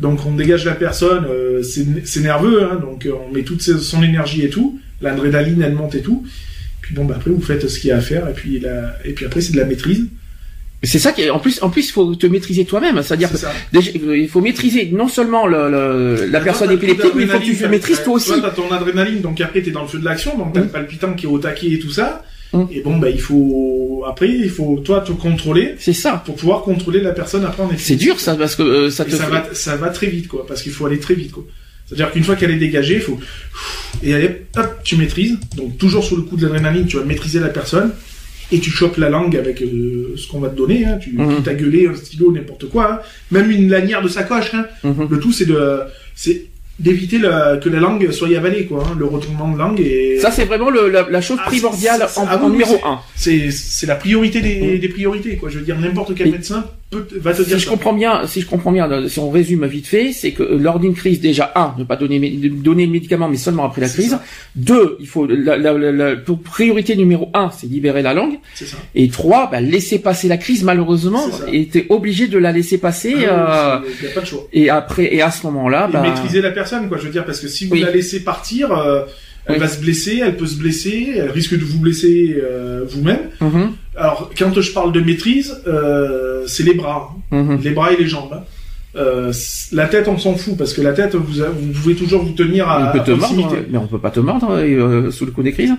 Donc 0.00 0.26
on 0.26 0.34
dégage 0.34 0.64
la 0.64 0.74
personne, 0.74 1.26
c'est 1.62 2.20
nerveux, 2.20 2.64
hein, 2.64 2.78
donc 2.80 3.08
on 3.10 3.32
met 3.32 3.42
toute 3.42 3.62
son 3.62 4.02
énergie 4.02 4.42
et 4.42 4.50
tout, 4.50 4.78
l'adrénaline 5.00 5.62
elle 5.62 5.74
monte 5.74 5.94
et 5.94 6.02
tout. 6.02 6.26
Puis 6.82 6.94
bon 6.94 7.04
bah 7.04 7.14
après 7.16 7.30
vous 7.30 7.40
faites 7.40 7.66
ce 7.66 7.80
qu'il 7.80 7.88
y 7.88 7.92
a 7.92 7.96
à 7.96 8.00
faire 8.00 8.28
et 8.28 8.32
puis 8.32 8.60
la, 8.60 8.96
et 9.04 9.12
puis 9.12 9.24
après 9.24 9.40
c'est 9.40 9.52
de 9.52 9.56
la 9.56 9.64
maîtrise. 9.64 10.06
C'est 10.86 10.98
ça 10.98 11.12
qui 11.12 11.22
est, 11.22 11.30
en 11.30 11.38
plus 11.38 11.58
en 11.62 11.68
plus 11.70 11.88
il 11.88 11.92
faut 11.92 12.14
te 12.14 12.26
maîtriser 12.26 12.64
toi-même. 12.64 13.02
C'est-à-dire 13.02 13.28
il 13.72 14.28
faut 14.28 14.40
maîtriser 14.40 14.88
non 14.92 15.08
seulement 15.08 15.46
le, 15.46 15.70
le- 15.70 16.26
la 16.26 16.40
personne 16.40 16.70
épileptique, 16.70 17.12
mais 17.14 17.22
il 17.24 17.28
faut 17.28 17.38
que 17.38 17.44
tu 17.44 17.56
te 17.56 17.66
maîtrises 17.66 18.02
toi 18.02 18.14
aussi. 18.14 18.28
Toi 18.28 18.38
t'as 18.42 18.50
ton 18.50 18.70
adrénaline, 18.72 19.20
donc 19.20 19.40
après 19.40 19.60
t'es 19.62 19.70
dans 19.70 19.82
le 19.82 19.88
feu 19.88 19.98
de 19.98 20.04
l'action, 20.04 20.36
donc 20.38 20.52
t'as 20.54 20.60
Mm. 20.60 20.64
le 20.64 20.68
palpitant 20.70 21.12
qui 21.14 21.26
est 21.26 21.28
au 21.28 21.38
taquet 21.38 21.68
et 21.72 21.78
tout 21.78 21.90
ça. 21.90 22.24
Mm. 22.52 22.62
Et 22.72 22.80
bon 22.80 22.96
bah 22.98 23.10
il 23.10 23.20
faut 23.20 24.04
après 24.08 24.28
il 24.28 24.48
faut 24.50 24.80
toi 24.84 25.00
te 25.00 25.12
contrôler 25.12 25.74
C'est 25.78 25.92
ça. 25.92 26.22
pour 26.24 26.36
pouvoir 26.36 26.62
contrôler 26.62 27.00
la 27.00 27.10
personne 27.12 27.44
après 27.44 27.62
en 27.64 27.68
effet. 27.70 27.78
C'est 27.82 27.96
dur 27.96 28.20
ça 28.20 28.34
parce 28.36 28.54
que 28.54 28.62
euh, 28.62 28.90
ça 28.90 29.04
te 29.04 29.10
ça 29.10 29.26
va, 29.28 29.44
ça 29.52 29.76
va 29.76 29.88
très 29.90 30.06
vite, 30.06 30.28
quoi, 30.28 30.46
parce 30.46 30.62
qu'il 30.62 30.72
faut 30.72 30.86
aller 30.86 30.98
très 31.00 31.14
vite, 31.14 31.32
quoi. 31.32 31.44
C'est-à-dire 31.86 32.10
qu'une 32.12 32.24
fois 32.24 32.34
qu'elle 32.36 32.50
est 32.50 32.56
dégagée, 32.56 32.94
il 32.94 33.00
faut 33.00 33.18
et 34.02 34.12
allez, 34.14 34.42
hop, 34.56 34.80
tu 34.84 34.96
maîtrises. 34.96 35.38
Donc 35.56 35.78
toujours 35.78 36.04
sous 36.04 36.16
le 36.16 36.22
coup 36.22 36.36
de 36.36 36.42
l'adrénaline, 36.42 36.86
tu 36.86 36.96
vas 36.96 37.04
maîtriser 37.04 37.38
la 37.40 37.48
personne 37.48 37.92
et 38.52 38.58
tu 38.60 38.70
chopes 38.70 38.96
la 38.98 39.08
langue 39.10 39.36
avec 39.36 39.60
euh, 39.62 40.14
ce 40.16 40.28
qu'on 40.28 40.38
va 40.40 40.48
te 40.48 40.56
donner. 40.56 40.84
Hein. 40.84 40.98
Tu 41.00 41.12
Mhm. 41.16 41.42
t'as 41.44 41.54
gueulé 41.54 41.86
un 41.88 41.94
stylo, 41.94 42.32
n'importe 42.32 42.68
quoi. 42.68 42.92
hein. 42.92 42.98
Même 43.30 43.50
une 43.50 43.68
lanière 43.68 44.02
de 44.02 44.08
sacoche. 44.08 44.54
Hein. 44.54 44.66
Mhm. 44.84 45.08
Le 45.10 45.18
tout, 45.18 45.32
c'est 45.32 45.46
de, 45.46 45.80
c'est 46.14 46.46
d'éviter 46.78 47.18
que 47.18 47.68
la 47.70 47.80
langue 47.80 48.10
soit 48.10 48.28
avalée, 48.36 48.66
quoi. 48.66 48.84
le 48.98 49.06
retournement 49.06 49.50
de 49.50 49.58
langue 49.58 49.80
et 49.80 50.18
Ça, 50.20 50.30
c'est 50.30 50.44
vraiment 50.44 50.68
le- 50.68 50.90
la, 50.90 51.08
la 51.08 51.20
chose 51.22 51.38
Ah, 51.42 51.46
primordiale 51.46 52.06
en, 52.16 52.26
en 52.44 52.50
numéro 52.50 52.74
c'est- 52.74 52.84
1. 52.86 52.98
c'est 53.16 53.50
c'est 53.50 53.86
la 53.86 53.94
priorité 53.96 54.42
des, 54.42 54.76
Mm. 54.76 54.78
des 54.80 54.88
priorités, 54.90 55.36
quoi. 55.36 55.48
Je 55.48 55.58
veux 55.58 55.64
dire, 55.64 55.78
n'importe 55.80 56.14
quel 56.14 56.28
Et- 56.28 56.32
médecin 56.32 56.66
va 56.92 57.34
te 57.34 57.42
Si 57.42 57.58
je 57.58 57.68
comprends 57.68 57.92
bien, 57.92 58.26
si 58.28 58.40
je 58.40 58.46
comprends 58.46 58.70
bien, 58.70 58.90
euh, 58.90 59.08
si 59.08 59.18
on 59.18 59.28
résume 59.30 59.66
vite 59.66 59.86
fait, 59.88 60.12
c'est 60.12 60.30
que 60.32 60.42
euh, 60.44 60.56
lors 60.58 60.78
d'une 60.78 60.94
crise, 60.94 61.20
déjà, 61.20 61.50
un, 61.56 61.74
ne 61.78 61.84
pas 61.84 61.96
donner, 61.96 62.20
donner 62.50 62.86
le 62.86 62.92
médicament, 62.92 63.28
mais 63.28 63.36
seulement 63.36 63.64
après 63.64 63.80
la 63.80 63.88
crise. 63.88 64.10
ça. 64.10 64.22
Deux, 64.54 64.96
il 65.00 65.06
faut, 65.08 65.26
la, 65.26 65.56
la- 65.56 65.72
la- 65.72 65.90
la- 65.92 66.16
pour 66.16 66.40
priorité 66.40 66.94
numéro 66.94 67.28
un, 67.34 67.50
c'est 67.50 67.66
libérer 67.66 68.02
la 68.02 68.14
langue. 68.14 68.38
Ça. 68.54 68.64
Et 68.94 69.08
trois, 69.08 69.50
bah, 69.50 69.60
laisser 69.60 69.98
passer 69.98 70.28
la 70.28 70.36
crise, 70.36 70.62
malheureusement, 70.62 71.26
et 71.52 71.66
t'es 71.66 71.86
obligé 71.88 72.28
de 72.28 72.38
la 72.38 72.52
laisser 72.52 72.78
passer, 72.78 73.14
euh, 73.16 73.30
Ah 73.30 73.82
c'est- 74.00 74.06
y 74.06 74.08
a 74.08 74.12
pas 74.14 74.20
de 74.20 74.26
choix. 74.26 74.46
et 74.52 74.70
après, 74.70 75.12
et 75.12 75.22
à 75.22 75.30
ce 75.32 75.44
moment-là, 75.46 75.88
bah, 75.92 76.02
maîtriser 76.02 76.40
la 76.40 76.52
personne, 76.52 76.88
quoi. 76.88 76.98
Je 76.98 77.04
veux 77.06 77.10
dire, 77.12 77.24
parce 77.24 77.40
que 77.40 77.48
si 77.48 77.66
vous 77.66 77.72
Oui. 77.72 77.80
la 77.80 77.90
laissez 77.90 78.22
partir, 78.22 78.70
euh, 78.72 79.02
elle 79.46 79.54
Oui. 79.54 79.60
va 79.60 79.68
se 79.68 79.80
blesser, 79.80 80.20
elle 80.24 80.36
peut 80.36 80.46
se 80.46 80.56
blesser, 80.58 81.12
elle 81.16 81.30
risque 81.30 81.56
de 81.58 81.64
vous 81.64 81.78
blesser 81.78 82.36
euh, 82.42 82.84
vous-même. 82.88 83.20
mhm, 83.40 83.72
Alors, 83.96 84.30
quand 84.38 84.60
je 84.60 84.72
parle 84.72 84.92
de 84.92 85.00
maîtrise, 85.00 85.56
euh, 85.66 86.42
c'est 86.46 86.62
les 86.64 86.74
bras, 86.74 87.14
hein. 87.32 87.42
mhm. 87.42 87.60
les 87.62 87.70
bras 87.70 87.92
et 87.92 87.96
les 87.96 88.06
jambes. 88.08 88.32
hein. 88.34 88.42
Euh, 88.96 89.30
la 89.72 89.86
tête, 89.88 90.08
on 90.08 90.16
s'en 90.16 90.34
fout 90.36 90.56
parce 90.56 90.72
que 90.72 90.80
la 90.80 90.94
tête, 90.94 91.14
vous, 91.14 91.42
vous 91.42 91.72
pouvez 91.72 91.94
toujours 91.94 92.22
vous 92.24 92.32
tenir 92.32 92.66
à, 92.68 92.88
on 92.88 92.92
peut 92.92 93.00
à 93.00 93.04
te 93.04 93.10
proximité. 93.10 93.42
mordre, 93.48 93.62
mais 93.70 93.78
on 93.78 93.86
peut 93.86 93.98
pas 93.98 94.10
te 94.10 94.20
mordre 94.20 94.50
euh, 94.52 95.10
sous 95.10 95.26
le 95.26 95.32
coup 95.32 95.42
des 95.42 95.52
crises. 95.52 95.74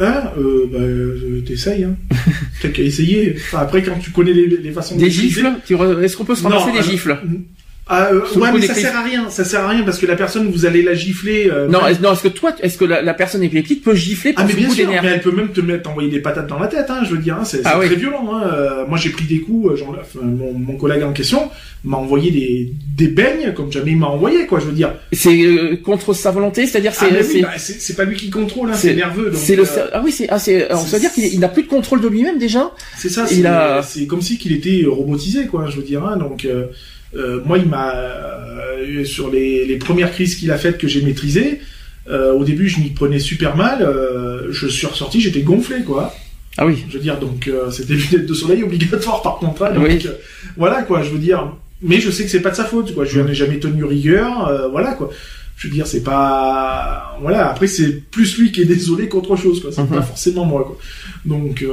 Hein 0.00 0.24
euh, 0.36 0.66
bah, 0.70 0.78
euh, 0.80 1.40
t'essayes. 1.46 1.84
Hein. 1.84 1.94
T'as 2.60 2.68
qu'à 2.68 2.82
essayer. 2.82 3.34
Enfin, 3.36 3.58
après, 3.60 3.82
quand 3.82 3.98
tu 4.00 4.10
connais 4.10 4.32
les, 4.32 4.46
les 4.48 4.70
façons 4.72 4.96
de 4.96 5.00
Des 5.00 5.06
maîtriser- 5.06 5.22
gifles 5.28 5.48
Est-ce 6.02 6.16
qu'on 6.16 6.24
peut 6.24 6.34
se 6.34 6.42
Non, 6.42 6.50
ramasser 6.50 6.72
des 6.72 6.78
alors- 6.78 6.90
gifles? 6.90 7.16
Ah, 7.88 8.08
euh, 8.12 8.20
ouais, 8.40 8.50
mais 8.52 8.66
ça 8.66 8.74
sert 8.74 8.96
à 8.96 9.02
rien. 9.02 9.30
Ça 9.30 9.44
sert 9.44 9.60
à 9.60 9.68
rien 9.68 9.84
parce 9.84 9.98
que 9.98 10.06
la 10.06 10.16
personne, 10.16 10.50
vous 10.50 10.66
allez 10.66 10.82
la 10.82 10.94
gifler. 10.94 11.48
euh, 11.52 11.68
Non, 11.68 11.86
est-ce, 11.86 12.00
non, 12.02 12.12
est-ce 12.14 12.22
que 12.22 12.28
toi, 12.28 12.52
est-ce 12.60 12.76
que 12.78 12.84
la, 12.84 13.00
la 13.00 13.14
personne 13.14 13.44
épileptique 13.44 13.84
peut 13.84 13.94
gifler 13.94 14.32
pour 14.32 14.42
Ah 14.42 14.46
mais 14.48 14.54
bien 14.54 14.66
coup 14.68 14.74
sûr, 14.74 14.88
mais 14.90 14.96
elle 15.08 15.20
peut 15.20 15.30
même 15.30 15.50
te 15.52 15.60
mettre 15.60 15.84
t'envoyer 15.84 16.10
des 16.10 16.18
patates 16.18 16.48
dans 16.48 16.58
la 16.58 16.66
tête, 16.66 16.86
hein, 16.88 17.02
je 17.04 17.10
veux 17.12 17.18
dire, 17.18 17.36
hein, 17.40 17.44
c'est, 17.44 17.58
c'est 17.58 17.62
Ah 17.66 17.78
oui. 17.78 17.86
très 17.86 17.94
violent. 17.94 18.28
Hein. 18.34 18.42
Euh, 18.52 18.86
moi 18.88 18.98
j'ai 18.98 19.10
pris 19.10 19.24
des 19.26 19.38
coups, 19.38 19.70
euh, 19.70 19.76
genre, 19.76 19.96
enfin, 20.00 20.18
mon, 20.24 20.52
mon 20.52 20.76
collègue 20.76 21.04
en 21.04 21.12
question 21.12 21.48
m'a 21.84 21.96
envoyé 21.98 22.32
des, 22.32 22.72
des 22.96 23.06
beignes 23.06 23.52
comme 23.54 23.70
jamais 23.70 23.92
il 23.92 23.98
m'a 23.98 24.06
envoyé, 24.08 24.46
quoi, 24.46 24.58
je 24.58 24.64
veux 24.64 24.72
dire. 24.72 24.92
C'est 25.12 25.42
euh, 25.44 25.76
contre 25.76 26.12
sa 26.12 26.32
volonté, 26.32 26.66
c'est-à-dire 26.66 26.92
c'est 26.92 27.06
ah 27.08 27.12
mais 27.12 27.20
oui, 27.20 27.28
c'est 27.34 27.40
bah, 27.42 27.50
c'est, 27.56 27.80
c'est 27.80 27.94
pas 27.94 28.04
lui 28.04 28.16
qui 28.16 28.30
contrôle, 28.30 28.70
hein, 28.70 28.74
c'est- 28.74 28.94
nerveux. 28.94 29.26
Donc, 29.30 29.40
c'est 29.40 29.54
le 29.54 29.62
euh, 29.62 29.86
ah 29.92 30.02
oui 30.04 30.10
c'est 30.10 30.26
ah 30.28 30.40
c'est 30.40 30.66
ça 30.68 30.74
veut 30.74 30.98
dire 30.98 31.12
qu'il 31.12 31.24
il 31.32 31.38
n'a 31.38 31.48
plus 31.48 31.62
de 31.62 31.68
contrôle 31.68 32.00
de 32.00 32.08
lui-même 32.08 32.38
déjà. 32.38 32.72
c'est 32.98 33.08
ça, 33.10 33.26
il 33.30 33.36
c'est, 33.42 33.46
a- 33.46 33.82
c'est 33.86 34.06
comme 34.08 34.22
si 34.22 34.38
qu'il 34.38 34.52
était 34.52 34.82
robotisé, 34.88 35.46
quoi, 35.46 35.66
je 35.70 35.76
veux 35.76 35.84
dire. 35.84 36.04
Hein, 36.04 36.16
donc 36.16 36.44
euh, 37.16 37.40
moi 37.44 37.58
il 37.58 37.66
m'a 37.68 37.92
euh, 37.94 39.04
sur 39.04 39.30
les, 39.30 39.64
les 39.66 39.76
premières 39.76 40.12
crises 40.12 40.36
qu'il 40.36 40.50
a 40.50 40.58
faites 40.58 40.78
que 40.78 40.88
j'ai 40.88 41.02
maîtrisées. 41.02 41.60
euh, 42.08 42.32
au 42.32 42.44
début, 42.44 42.68
je 42.68 42.78
m'y 42.80 42.90
prenais 42.90 43.18
super 43.18 43.56
mal. 43.56 43.78
je 44.50 44.66
suis 44.68 44.86
ressorti, 44.86 45.20
j'étais 45.20 45.42
gonflé, 45.42 45.82
quoi. 45.82 46.14
Ah 46.58 46.64
oui. 46.66 46.84
Je 46.88 46.94
veux 46.94 47.02
dire, 47.02 47.18
donc 47.18 47.50
c'était 47.70 47.94
lunettes 47.94 48.26
de 48.26 48.34
soleil 48.34 48.62
obligatoire 48.62 49.22
par 49.22 49.36
contrat. 49.38 49.72
Donc 49.72 49.84
Oui. 49.86 50.06
voilà 50.56 50.82
quoi, 50.82 51.02
je 51.02 51.10
veux 51.10 51.18
dire. 51.18 51.52
Mais 51.82 52.00
je 52.00 52.10
sais 52.10 52.24
que 52.24 52.30
c'est 52.30 52.40
pas 52.40 52.50
de 52.50 52.56
sa 52.56 52.64
faute, 52.64 52.94
quoi. 52.94 53.04
Je 53.04 53.14
lui 53.18 53.22
en 53.26 53.28
ai 53.28 53.34
jamais 53.34 53.58
tenu 53.58 53.84
rigueur, 53.84 54.70
voilà 54.70 54.92
quoi. 54.94 55.10
Je 55.58 55.68
veux 55.68 55.74
dire, 55.74 55.86
c'est 55.86 56.02
pas, 56.02 57.16
voilà. 57.22 57.50
Après, 57.50 57.66
c'est 57.66 57.90
plus 58.10 58.38
lui 58.38 58.52
qui 58.52 58.60
est 58.62 58.66
désolé 58.66 59.08
qu'autre 59.08 59.36
chose, 59.36 59.60
quoi. 59.60 59.70
C'est 59.72 59.82
Mhm. 59.82 59.88
pas 59.88 60.02
forcément 60.02 60.44
moi, 60.44 60.64
quoi. 60.64 60.78
Donc 61.24 61.64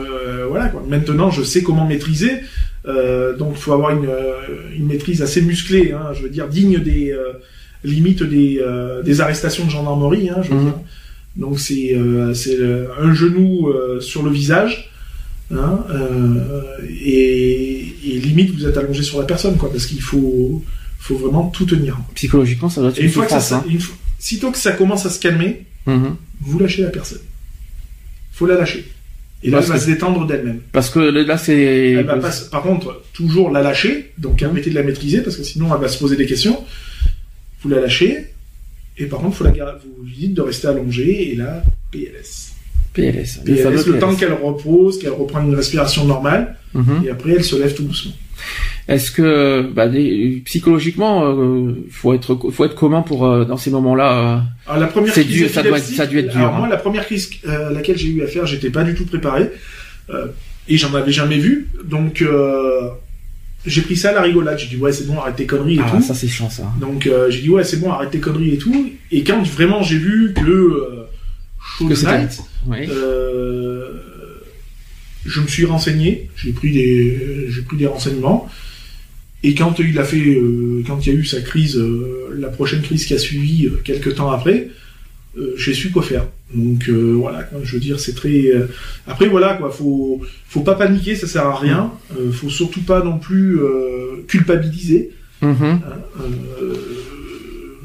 voilà 0.50 0.68
quoi. 0.70 0.84
Maintenant, 0.88 1.30
je 1.32 1.44
sais 1.44 1.62
comment 1.64 1.86
maîtriser. 1.86 2.32
Euh, 2.86 3.36
donc, 3.38 3.56
faut 3.56 3.72
avoir 3.74 3.92
une, 3.98 4.08
euh, 4.08 4.34
une 4.76 4.88
maîtrise 4.88 5.22
assez 5.22 5.42
musclée, 5.42 5.92
hein. 5.94 6.08
Je 6.14 6.24
veux 6.24 6.30
dire, 6.30 6.48
digne 6.50 6.80
des 6.80 7.12
euh, 7.12 7.34
limites 7.84 8.24
des, 8.24 8.60
euh, 8.62 9.02
des 9.04 9.22
arrestations 9.22 9.66
de 9.66 9.70
gendarmerie, 9.72 10.30
hein. 10.30 10.42
Je 10.44 10.50
veux 10.50 10.56
Mhm. 10.58 10.64
dire. 10.66 10.74
Donc 11.36 11.60
c'est 11.60 11.96
un 11.96 13.14
genou 13.14 13.72
sur 14.02 14.22
le 14.24 14.30
visage. 14.32 14.90
Hein, 15.52 15.80
et, 16.90 17.86
et 18.06 18.20
limite 18.20 18.52
vous 18.56 18.66
êtes 18.66 18.78
allongé 18.78 19.04
sur 19.04 19.20
la 19.20 19.26
personne 19.26 19.58
quoi 19.58 19.70
parce 19.72 19.86
qu'il 19.86 20.02
faut 20.02 20.64
faut 21.00 21.16
vraiment 21.18 21.48
tout 21.50 21.66
tenir 21.66 21.98
Psychologiquement 22.16 22.70
ça 22.70 22.82
doit 22.82 22.90
être 22.92 23.00
une 23.02 23.10
fois 23.10 23.28
ça, 23.28 23.58
hein. 23.58 23.66
une 23.70 23.80
fois- 23.80 23.96
sitôt 24.20 24.52
que 24.52 24.58
ça 24.58 24.72
commence 24.72 25.06
à 25.06 25.10
se 25.10 25.20
calmer 25.20 25.64
Mhm. 25.86 26.16
vous 26.42 26.60
lâchez 26.60 26.82
la 26.82 26.90
personne 26.90 27.20
faut 28.32 28.46
la 28.48 28.56
lâcher 28.56 28.86
et 29.44 29.50
là 29.50 29.58
Parce 29.58 29.66
elle 29.68 29.72
va 29.74 29.78
que- 29.80 29.84
se 29.86 29.90
détendre 29.92 30.26
d'elle-même 30.28 30.62
Parce 30.72 30.90
que 30.90 31.00
là 31.00 31.38
c'est 31.38 32.04
pas 32.08 32.20
par 32.52 32.62
contre 32.64 33.04
toujours 33.14 33.50
la 33.52 33.62
lâcher 33.62 34.12
donc 34.18 34.42
Mhm. 34.42 34.50
arrêtez 34.50 34.70
de 34.70 34.76
la 34.76 34.84
maîtriser 34.84 35.22
parce 35.22 35.36
que 35.38 35.44
sinon 35.44 35.68
elle 35.74 35.82
va 35.82 35.88
se 35.90 35.98
poser 36.00 36.16
des 36.16 36.26
questions 36.26 36.64
vous 37.62 37.70
la 37.70 37.80
lâchez 37.82 38.28
et 38.98 39.06
par 39.06 39.20
contre 39.20 39.38
faut 39.38 39.44
la 39.44 39.52
garder 39.52 39.80
vous 39.98 40.04
lui 40.06 40.14
dites 40.16 40.34
de 40.34 40.42
rester 40.42 40.68
allongé 40.68 41.32
et 41.32 41.36
là 41.36 41.64
PLS 41.92 42.50
PLS. 42.94 43.40
Le 43.46 43.56
fameux 43.56 43.76
laisse 43.78 43.88
le 43.88 43.98
temps 43.98 44.10
PLS. 44.14 44.20
qu'elle 44.20 44.34
repose, 44.34 45.00
qu'elle 45.00 45.14
reprenne 45.14 45.48
une 45.48 45.56
respiration 45.56 46.06
normale, 46.06 46.58
Mhm. 46.76 47.02
et 47.06 47.10
après 47.10 47.32
elle 47.32 47.44
se 47.44 47.56
lève 47.56 47.74
tout 47.74 47.82
doucement. 47.84 48.12
Est-ce 48.88 49.12
que 49.12 49.62
bah, 49.74 49.88
des- 49.88 50.42
psychologiquement 50.46 51.24
euh, 51.26 51.74
faut 51.90 52.14
être 52.14 52.36
faut 52.52 52.66
être 52.66 52.76
commun 52.76 53.02
pour 53.02 53.26
euh, 53.26 53.46
dans 53.46 53.56
ces 53.56 53.72
moments-là. 53.72 54.44
La 54.78 54.88
première 54.88 55.14
crise 55.14 55.28
dur, 55.28 55.50
ça 55.50 55.64
doit 55.64 55.78
être- 55.78 55.86
ça 55.86 56.04
être 56.04 56.12
dur, 56.12 56.36
Alors 56.36 56.56
hein. 56.56 56.60
moi 56.60 56.68
la 56.68 56.78
première 56.78 57.06
crise 57.06 57.30
euh, 57.48 57.70
à 57.70 57.72
laquelle 57.72 57.98
j'ai 57.98 58.10
eu 58.10 58.22
affaire, 58.24 58.46
j'étais 58.46 58.70
pas 58.70 58.84
du 58.84 58.94
tout 58.94 59.06
préparé 59.06 59.50
euh, 60.10 60.28
et 60.68 60.76
j'en 60.78 60.94
avais 60.96 61.14
jamais 61.14 61.38
vu, 61.38 61.70
donc 61.86 62.22
euh, 62.22 62.90
j'ai 63.66 63.82
pris 63.84 63.96
ça 63.96 64.10
à 64.10 64.14
la 64.14 64.22
rigolade. 64.22 64.60
J'ai 64.60 64.68
dit 64.68 64.76
ouais 64.76 64.92
c'est 64.92 65.08
bon 65.08 65.18
arrête 65.18 65.38
tes 65.38 65.46
conneries 65.46 65.76
et 65.78 65.82
ah 65.82 65.90
tout. 65.90 66.02
ça 66.02 66.14
c'est 66.14 66.28
chiant 66.28 66.50
ça. 66.50 66.70
Donc 66.82 67.08
euh, 67.08 67.30
j'ai 67.30 67.40
dit 67.42 67.50
ouais 67.50 67.64
c'est 67.64 67.78
bon 67.78 67.90
arrête 67.90 68.12
tes 68.12 68.20
conneries 68.20 68.56
et 68.56 68.58
tout. 68.58 68.92
Et 69.12 69.24
quand 69.24 69.42
vraiment 69.44 69.82
j'ai 69.82 69.98
vu 69.98 70.34
que 70.36 70.42
euh, 70.42 71.08
Show 71.78 71.88
Que 71.88 71.94
Night, 71.94 72.42
Oui. 72.68 72.80
Euh, 72.90 73.92
je 75.26 75.40
me 75.40 75.48
suis 75.48 75.64
renseigné, 75.66 76.30
j'ai 76.36 76.52
pris 76.52 76.74
des, 76.74 77.46
j'ai 77.50 77.62
pris 77.62 77.78
des 77.78 77.88
renseignements. 77.88 78.50
Et 79.44 79.56
quand 79.56 79.78
il 79.80 79.98
a 80.00 80.04
fait, 80.06 80.36
euh, 80.36 80.82
quand 80.88 81.06
il 81.06 81.14
y 81.14 81.16
a 81.16 81.20
eu 81.20 81.26
sa 81.26 81.42
crise, 81.42 81.78
euh, 81.78 82.30
la 82.38 82.48
prochaine 82.48 82.82
crise 82.82 83.06
qui 83.06 83.14
a 83.14 83.18
suivi 83.18 83.66
euh, 83.68 83.82
quelques 83.84 84.16
temps 84.16 84.32
après, 84.32 84.70
j'ai 85.58 85.74
su 85.74 85.90
quoi 85.92 86.04
faire. 86.04 86.26
Donc 86.54 86.88
euh, 86.88 87.14
voilà, 87.18 87.42
quoi, 87.44 87.60
je 87.64 87.74
veux 87.74 87.80
dire, 87.82 88.00
c'est 88.00 88.14
très. 88.14 88.46
euh, 88.54 88.68
Après 89.08 89.28
voilà 89.28 89.56
quoi, 89.56 89.72
faut, 89.72 90.22
faut 90.48 90.62
pas 90.62 90.76
paniquer, 90.76 91.16
ça 91.16 91.26
sert 91.28 91.46
à 91.48 91.58
rien. 91.60 91.92
Euh, 92.18 92.32
faut 92.32 92.50
surtout 92.50 92.82
pas 92.84 93.04
non 93.04 93.18
plus 93.18 93.58
culpabiliser. 94.28 95.12
Mhm. 95.42 95.80
Euh, 96.62 96.74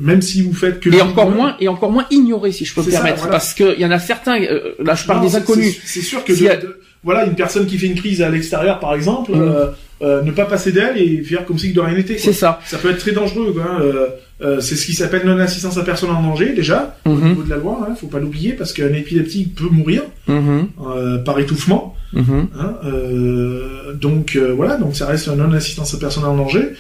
même 0.01 0.23
si 0.23 0.43
vous 0.43 0.53
faites 0.55 0.79
que. 0.81 0.91
Et 0.91 1.01
encore 1.03 1.31
moins 1.31 1.57
et 1.59 1.67
encore 1.67 1.91
moins 1.91 2.07
ignorer 2.11 2.53
si 2.53 2.65
je 2.65 2.73
peux 2.75 2.83
me 2.83 2.87
ça, 2.87 2.93
permettre 2.93 3.17
voilà. 3.19 3.33
parce 3.33 3.53
que 3.55 3.75
il 3.75 3.81
y 3.81 3.85
en 3.85 3.91
a 3.91 3.99
certains 3.99 4.39
là 4.79 4.95
je 4.95 5.05
parle 5.07 5.21
Non, 5.25 5.27
des 5.29 5.35
inconnus. 5.37 5.81
C'est 5.85 6.03
sûr 6.03 6.25
que 6.25 6.33
de- 6.33 6.39
y 6.45 6.49
a- 6.49 6.57
de- 6.57 6.79
voilà 7.03 7.25
une 7.27 7.35
personne 7.35 7.67
qui 7.67 7.79
fait 7.79 7.87
une 7.89 7.97
crise 7.97 8.23
à 8.23 8.29
l'extérieur 8.31 8.79
par 8.79 8.95
exemple, 8.95 9.33
euh, 9.35 9.69
euh, 10.03 10.23
ne 10.23 10.31
pas 10.31 10.45
passer 10.45 10.73
d'elle 10.73 10.97
et 10.97 11.23
faire 11.23 11.45
comme 11.45 11.59
si 11.59 11.73
de 11.73 11.81
rien 11.81 11.95
n'était. 11.97 12.19
C'est 12.19 12.33
ça. 12.33 12.61
Ça 12.67 12.79
peut 12.79 12.91
être 12.91 12.99
très 12.99 13.13
dangereux. 13.13 13.53
quoi, 13.53 13.63
hein, 13.65 13.81
euh, 13.83 14.07
euh, 14.43 14.61
c'est 14.61 14.77
ce 14.77 14.87
qui 14.87 14.93
s'appelle 14.93 15.27
non-assistance 15.27 15.77
à 15.79 15.83
personne 15.83 16.11
en 16.11 16.23
danger 16.23 16.53
déjà 16.55 16.97
au 17.05 17.11
Mhm. 17.15 17.29
niveau 17.31 17.43
de 17.43 17.51
la 17.51 17.57
loi. 17.57 17.87
Hein, 17.89 17.95
faut 18.01 18.07
pas 18.07 18.21
l'oublier 18.21 18.53
parce 18.53 18.73
qu'un 18.73 18.93
épileptique 18.93 19.55
peut 19.57 19.69
mourir 19.71 20.03
Mhm. 20.29 20.69
euh, 20.87 21.19
par 21.19 21.39
étouffement. 21.41 21.97
Mhm. 22.13 22.47
Hein, 22.59 22.75
euh, 22.87 23.93
donc 23.95 24.37
euh, 24.37 24.53
voilà, 24.57 24.77
donc 24.77 24.95
ça 24.97 25.07
reste 25.07 25.29
un 25.29 25.37
non-assistance 25.37 25.95
à 25.95 25.99
personne 25.99 26.25
en 26.25 26.37
danger. 26.37 26.71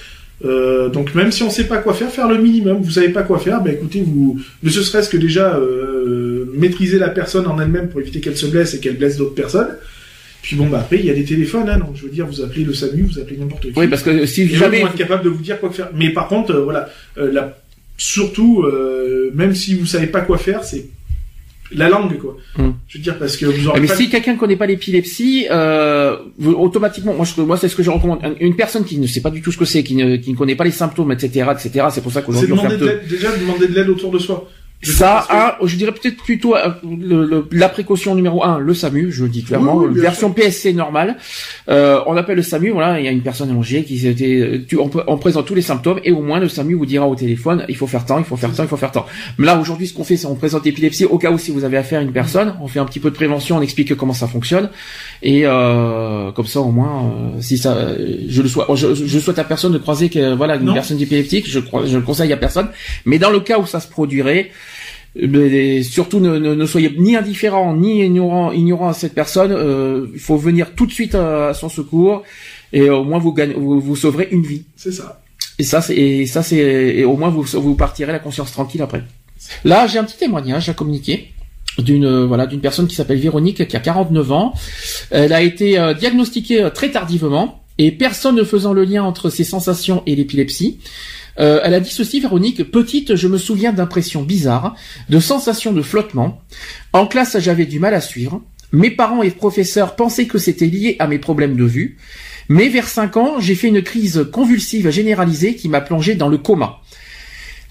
Euh, 0.44 0.88
donc 0.88 1.16
même 1.16 1.32
si 1.32 1.42
on 1.42 1.50
sait 1.50 1.64
pas 1.64 1.78
quoi 1.78 1.94
faire, 1.94 2.10
faire 2.10 2.28
le 2.28 2.38
minimum. 2.38 2.78
Vous 2.80 2.92
savez 2.92 3.08
pas 3.08 3.24
quoi 3.24 3.40
faire, 3.40 3.60
ben 3.60 3.74
écoutez, 3.74 4.02
vous 4.06 4.38
ne 4.62 4.70
ce 4.70 4.82
serait-ce 4.82 5.08
que 5.10 5.16
déjà 5.16 5.56
euh, 5.56 6.44
maîtriser 6.54 6.98
la 7.00 7.08
personne 7.08 7.46
en 7.48 7.58
elle-même 7.60 7.88
pour 7.88 8.00
éviter 8.00 8.20
qu'elle 8.20 8.36
se 8.36 8.46
blesse 8.46 8.74
et 8.74 8.78
qu'elle 8.78 8.96
blesse 8.96 9.16
d'autres 9.16 9.34
personnes. 9.34 9.70
Puis 10.43 10.56
bon, 10.56 10.66
bah 10.69 10.78
après 10.81 10.98
il 10.98 11.05
y 11.05 11.10
a 11.10 11.15
des 11.15 11.24
téléphones, 11.24 11.69
hein, 11.69 11.78
donc 11.78 11.97
je 11.97 12.02
veux 12.05 12.10
dire, 12.10 12.27
vous 12.27 12.40
appelez 12.40 12.65
le 12.65 12.73
SAMU, 12.73 13.02
vous 13.02 13.19
appelez 13.19 13.36
n'importe 13.36 13.62
qui. 13.62 13.73
Oui 13.77 13.89
parce 13.89 14.02
que 14.02 14.24
si 14.27 14.48
jamais 14.48 14.81
vont 14.82 14.86
être 14.86 14.94
capables 14.97 15.24
de 15.24 15.28
vous 15.28 15.43
dire 15.43 15.59
quoi 15.60 15.70
faire. 15.70 15.89
Mais 15.94 16.10
par 16.12 16.28
contre, 16.28 16.52
euh, 16.55 16.65
voilà, 16.65 16.89
euh, 17.19 17.31
la- 17.32 17.59
surtout, 17.97 18.62
euh, 18.62 19.31
même 19.35 19.55
si 19.55 19.74
vous 19.74 19.86
savez 19.86 20.06
pas 20.06 20.20
quoi 20.20 20.39
faire, 20.39 20.62
c'est 20.65 20.86
la 21.70 21.90
langue, 21.90 22.16
quoi. 22.19 22.35
Hmm. 22.56 22.70
Je 22.86 22.97
veux 22.97 23.05
dire 23.05 23.19
parce 23.19 23.36
que 23.36 23.44
vous 23.44 23.69
aurez 23.69 23.81
mais 23.81 23.89
pas 23.89 23.94
si 23.97 24.09
quelqu'un 24.09 24.32
ne 24.35 24.39
connaît 24.39 24.56
pas 24.56 24.65
l'épilepsie, 24.66 25.47
euh, 25.51 26.16
vous- 26.39 26.52
automatiquement, 26.55 27.12
moi, 27.12 27.27
je, 27.27 27.43
moi 27.43 27.59
c'est 27.59 27.69
ce 27.69 27.77
que 27.77 27.82
je 27.82 27.90
recommande. 27.90 28.20
Un- 28.23 28.36
Une 28.40 28.56
personne 28.56 28.85
qui 28.85 28.97
ne 28.98 29.06
sait 29.06 29.20
pas 29.20 29.31
du 29.31 29.43
tout 29.43 29.52
ce 29.52 29.59
que 29.59 29.66
c'est, 29.66 29.82
qui 29.82 29.94
ne, 29.94 30.16
qui 30.16 30.31
ne 30.32 30.36
connaît 30.36 30.55
pas 30.56 30.65
les 30.65 30.70
symptômes, 30.70 31.12
etc., 31.12 31.47
etc. 31.52 31.86
C'est 31.93 32.01
pour 32.01 32.12
ça 32.12 32.23
qu'aujourd'hui 32.23 32.52
on 32.55 32.70
fait 32.70 33.06
déjà 33.06 33.36
demander 33.36 33.66
de 33.66 33.74
l'aide 33.74 33.90
autour 33.90 34.10
de 34.12 34.19
soi. 34.19 34.48
Ça, 34.80 35.26
un, 35.60 35.66
je 35.66 35.74
dirais 35.76 35.90
peut-être 35.90 36.16
plutôt 36.22 36.55
euh, 36.55 36.68
le- 36.84 37.24
le- 37.26 37.48
la 37.50 37.68
précaution 37.68 38.14
numéro 38.14 38.44
un, 38.44 38.60
le 38.60 38.74
SAMU, 38.74 39.10
je 39.10 39.24
le 39.24 39.28
dis 39.28 39.42
clairement, 39.42 39.74
Oui, 39.74 39.86
oui, 39.88 39.94
bien 39.94 40.02
version 40.02 40.30
PSC 40.32 40.72
normale. 40.72 41.16
Euh, 41.68 42.00
on 42.06 42.16
appelle 42.16 42.36
le 42.36 42.42
SAMU, 42.42 42.70
voilà, 42.70 43.00
il 43.00 43.05
y 43.05 43.09
a 43.09 43.10
une 43.10 43.22
personne 43.22 43.50
allongée 43.50 43.82
qui 43.82 44.06
était, 44.06 44.62
tu, 44.68 44.76
on, 44.78 44.88
on 45.09 45.18
présente 45.18 45.46
tous 45.46 45.56
les 45.56 45.62
symptômes 45.62 45.98
et 46.05 46.12
au 46.12 46.22
moins 46.22 46.38
le 46.38 46.48
SAMU 46.48 46.74
vous 46.74 46.86
dira 46.86 47.09
au 47.09 47.16
téléphone, 47.16 47.64
il 47.68 47.76
faut 47.76 47.88
faire 47.88 48.06
tant, 48.06 48.18
il 48.20 48.24
faut 48.24 48.36
faire 48.36 48.52
tant, 48.55 48.62
il 48.62 48.68
faut 48.68 48.76
faire 48.76 48.92
tant. 48.92 49.05
Mais 49.36 49.46
là 49.46 49.59
aujourd'hui, 49.59 49.88
ce 49.88 49.94
qu'on 49.94 50.05
fait, 50.05 50.16
c'est 50.16 50.26
on 50.26 50.36
présente 50.36 50.64
l'épilepsie 50.64 51.05
au 51.06 51.18
cas 51.18 51.32
où 51.32 51.38
si 51.38 51.50
vous 51.50 51.64
avez 51.64 51.76
affaire 51.76 51.98
à 51.98 52.02
une 52.02 52.12
personne, 52.12 52.55
on 52.62 52.68
fait 52.68 52.78
un 52.78 52.84
petit 52.86 53.00
peu 53.00 53.10
de 53.10 53.16
prévention, 53.16 53.56
on 53.56 53.62
explique 53.62 53.96
comment 53.96 54.14
ça 54.14 54.28
fonctionne 54.28 54.70
et 55.24 55.42
euh, 55.44 56.30
comme 56.30 56.46
ça 56.46 56.60
au 56.60 56.70
moins, 56.70 57.12
euh, 57.36 57.40
si 57.40 57.59
ça, 57.59 57.76
je 58.28 58.42
le 58.42 58.48
souhaite, 58.48 58.66
je, 58.76 58.94
je 58.94 59.18
souhaite 59.18 59.40
à 59.40 59.44
personne 59.44 59.72
de 59.72 59.78
croiser 59.78 60.09
que 60.09 60.34
voilà 60.34 60.55
une 60.55 60.66
Non. 60.66 60.74
personne 60.74 61.00
épileptique, 61.00 61.48
je 61.50 61.59
je 61.86 61.96
le 61.96 62.02
conseille 62.02 62.32
à 62.32 62.36
personne. 62.36 62.68
Mais 63.06 63.18
dans 63.18 63.30
le 63.30 63.40
cas 63.40 63.59
où 63.59 63.66
ça 63.66 63.80
se 63.80 63.88
produirait, 63.88 64.50
mais 65.26 65.82
surtout 65.82 66.20
ne, 66.20 66.38
ne, 66.38 66.54
ne 66.54 66.66
soyez 66.66 66.94
ni 66.98 67.16
indifférent 67.16 67.74
ni 67.76 68.04
ignorant, 68.04 68.52
ignorant 68.52 68.88
à 68.88 68.92
cette 68.92 69.14
personne. 69.14 69.52
euh, 69.52 70.06
il 70.14 70.20
faut 70.20 70.36
venir 70.36 70.74
tout 70.74 70.86
de 70.86 70.92
suite 70.92 71.14
à, 71.14 71.48
à 71.48 71.54
son 71.54 71.68
secours 71.68 72.22
et 72.72 72.88
au 72.90 73.04
moins 73.04 73.18
vous, 73.18 73.32
gagnez, 73.32 73.54
vous, 73.54 73.80
vous 73.80 73.96
sauverez 73.96 74.28
une 74.30 74.42
vie. 74.42 74.64
C'est 74.76 74.92
ça. 74.92 75.22
Et 75.58 75.64
ça, 75.64 75.82
c'est 75.82 75.96
et 75.96 76.26
ça 76.26 76.42
c'est 76.42 76.56
et 76.58 77.04
au 77.04 77.16
moins 77.16 77.30
vous 77.30 77.42
vous 77.42 77.74
partirez 77.74 78.12
la 78.12 78.20
conscience 78.20 78.52
tranquille 78.52 78.82
après. 78.82 79.02
Là, 79.64 79.86
j'ai 79.86 79.98
un 79.98 80.04
petit 80.04 80.18
témoignage 80.18 80.68
à 80.68 80.74
communiquer 80.74 81.32
d'une 81.78 82.04
euh, 82.04 82.26
voilà 82.26 82.46
d'une 82.46 82.60
personne 82.60 82.86
qui 82.86 82.94
s'appelle 82.94 83.18
Véronique 83.18 83.66
qui 83.66 83.76
a 83.76 83.80
49 83.80 84.32
ans. 84.32 84.54
Elle 85.10 85.32
a 85.32 85.42
été 85.42 85.78
euh, 85.78 85.94
diagnostiquée 85.94 86.62
euh, 86.62 86.70
très 86.70 86.90
tardivement 86.90 87.62
et 87.78 87.92
personne 87.92 88.36
ne 88.36 88.44
faisant 88.44 88.72
le 88.72 88.84
lien 88.84 89.02
entre 89.04 89.30
ses 89.30 89.44
sensations 89.44 90.02
et 90.06 90.16
l'épilepsie. 90.16 90.78
Euh, 91.39 91.60
elle 91.62 91.74
a 91.74 91.81
dit 91.81 91.90
ceci, 91.90 92.20
Véronique. 92.20 92.70
Petite, 92.70 93.15
je 93.15 93.28
me 93.28 93.39
souviens 93.39 93.73
d'impressions 93.73 94.23
bizarres, 94.23 94.74
de 95.09 95.20
sensations 95.20 95.73
de 95.73 95.82
flottement. 95.82 96.40
En 96.93 97.06
classe, 97.06 97.39
j'avais 97.39 97.66
du 97.66 97.78
mal 97.78 97.94
à 97.94 98.01
suivre. 98.01 98.43
Mes 98.73 98.90
parents 98.90 99.23
et 99.23 99.31
professeurs 99.31 99.97
pensaient 99.97 100.27
que 100.27 100.39
c'était 100.39 100.66
lié 100.66 100.97
à 100.98 101.06
mes 101.06 101.19
problèmes 101.19 101.56
de 101.56 101.65
vue. 101.65 101.97
Mais 102.48 102.69
vers 102.69 102.89
5 102.89 103.16
ans, 103.16 103.40
j'ai 103.40 103.55
fait 103.55 103.69
une 103.69 103.82
crise 103.82 104.27
convulsive 104.32 104.90
généralisée 104.90 105.55
qui 105.55 105.69
m'a 105.69 105.81
plongé 105.81 106.15
dans 106.15 106.28
le 106.28 106.39
coma. 106.39 106.81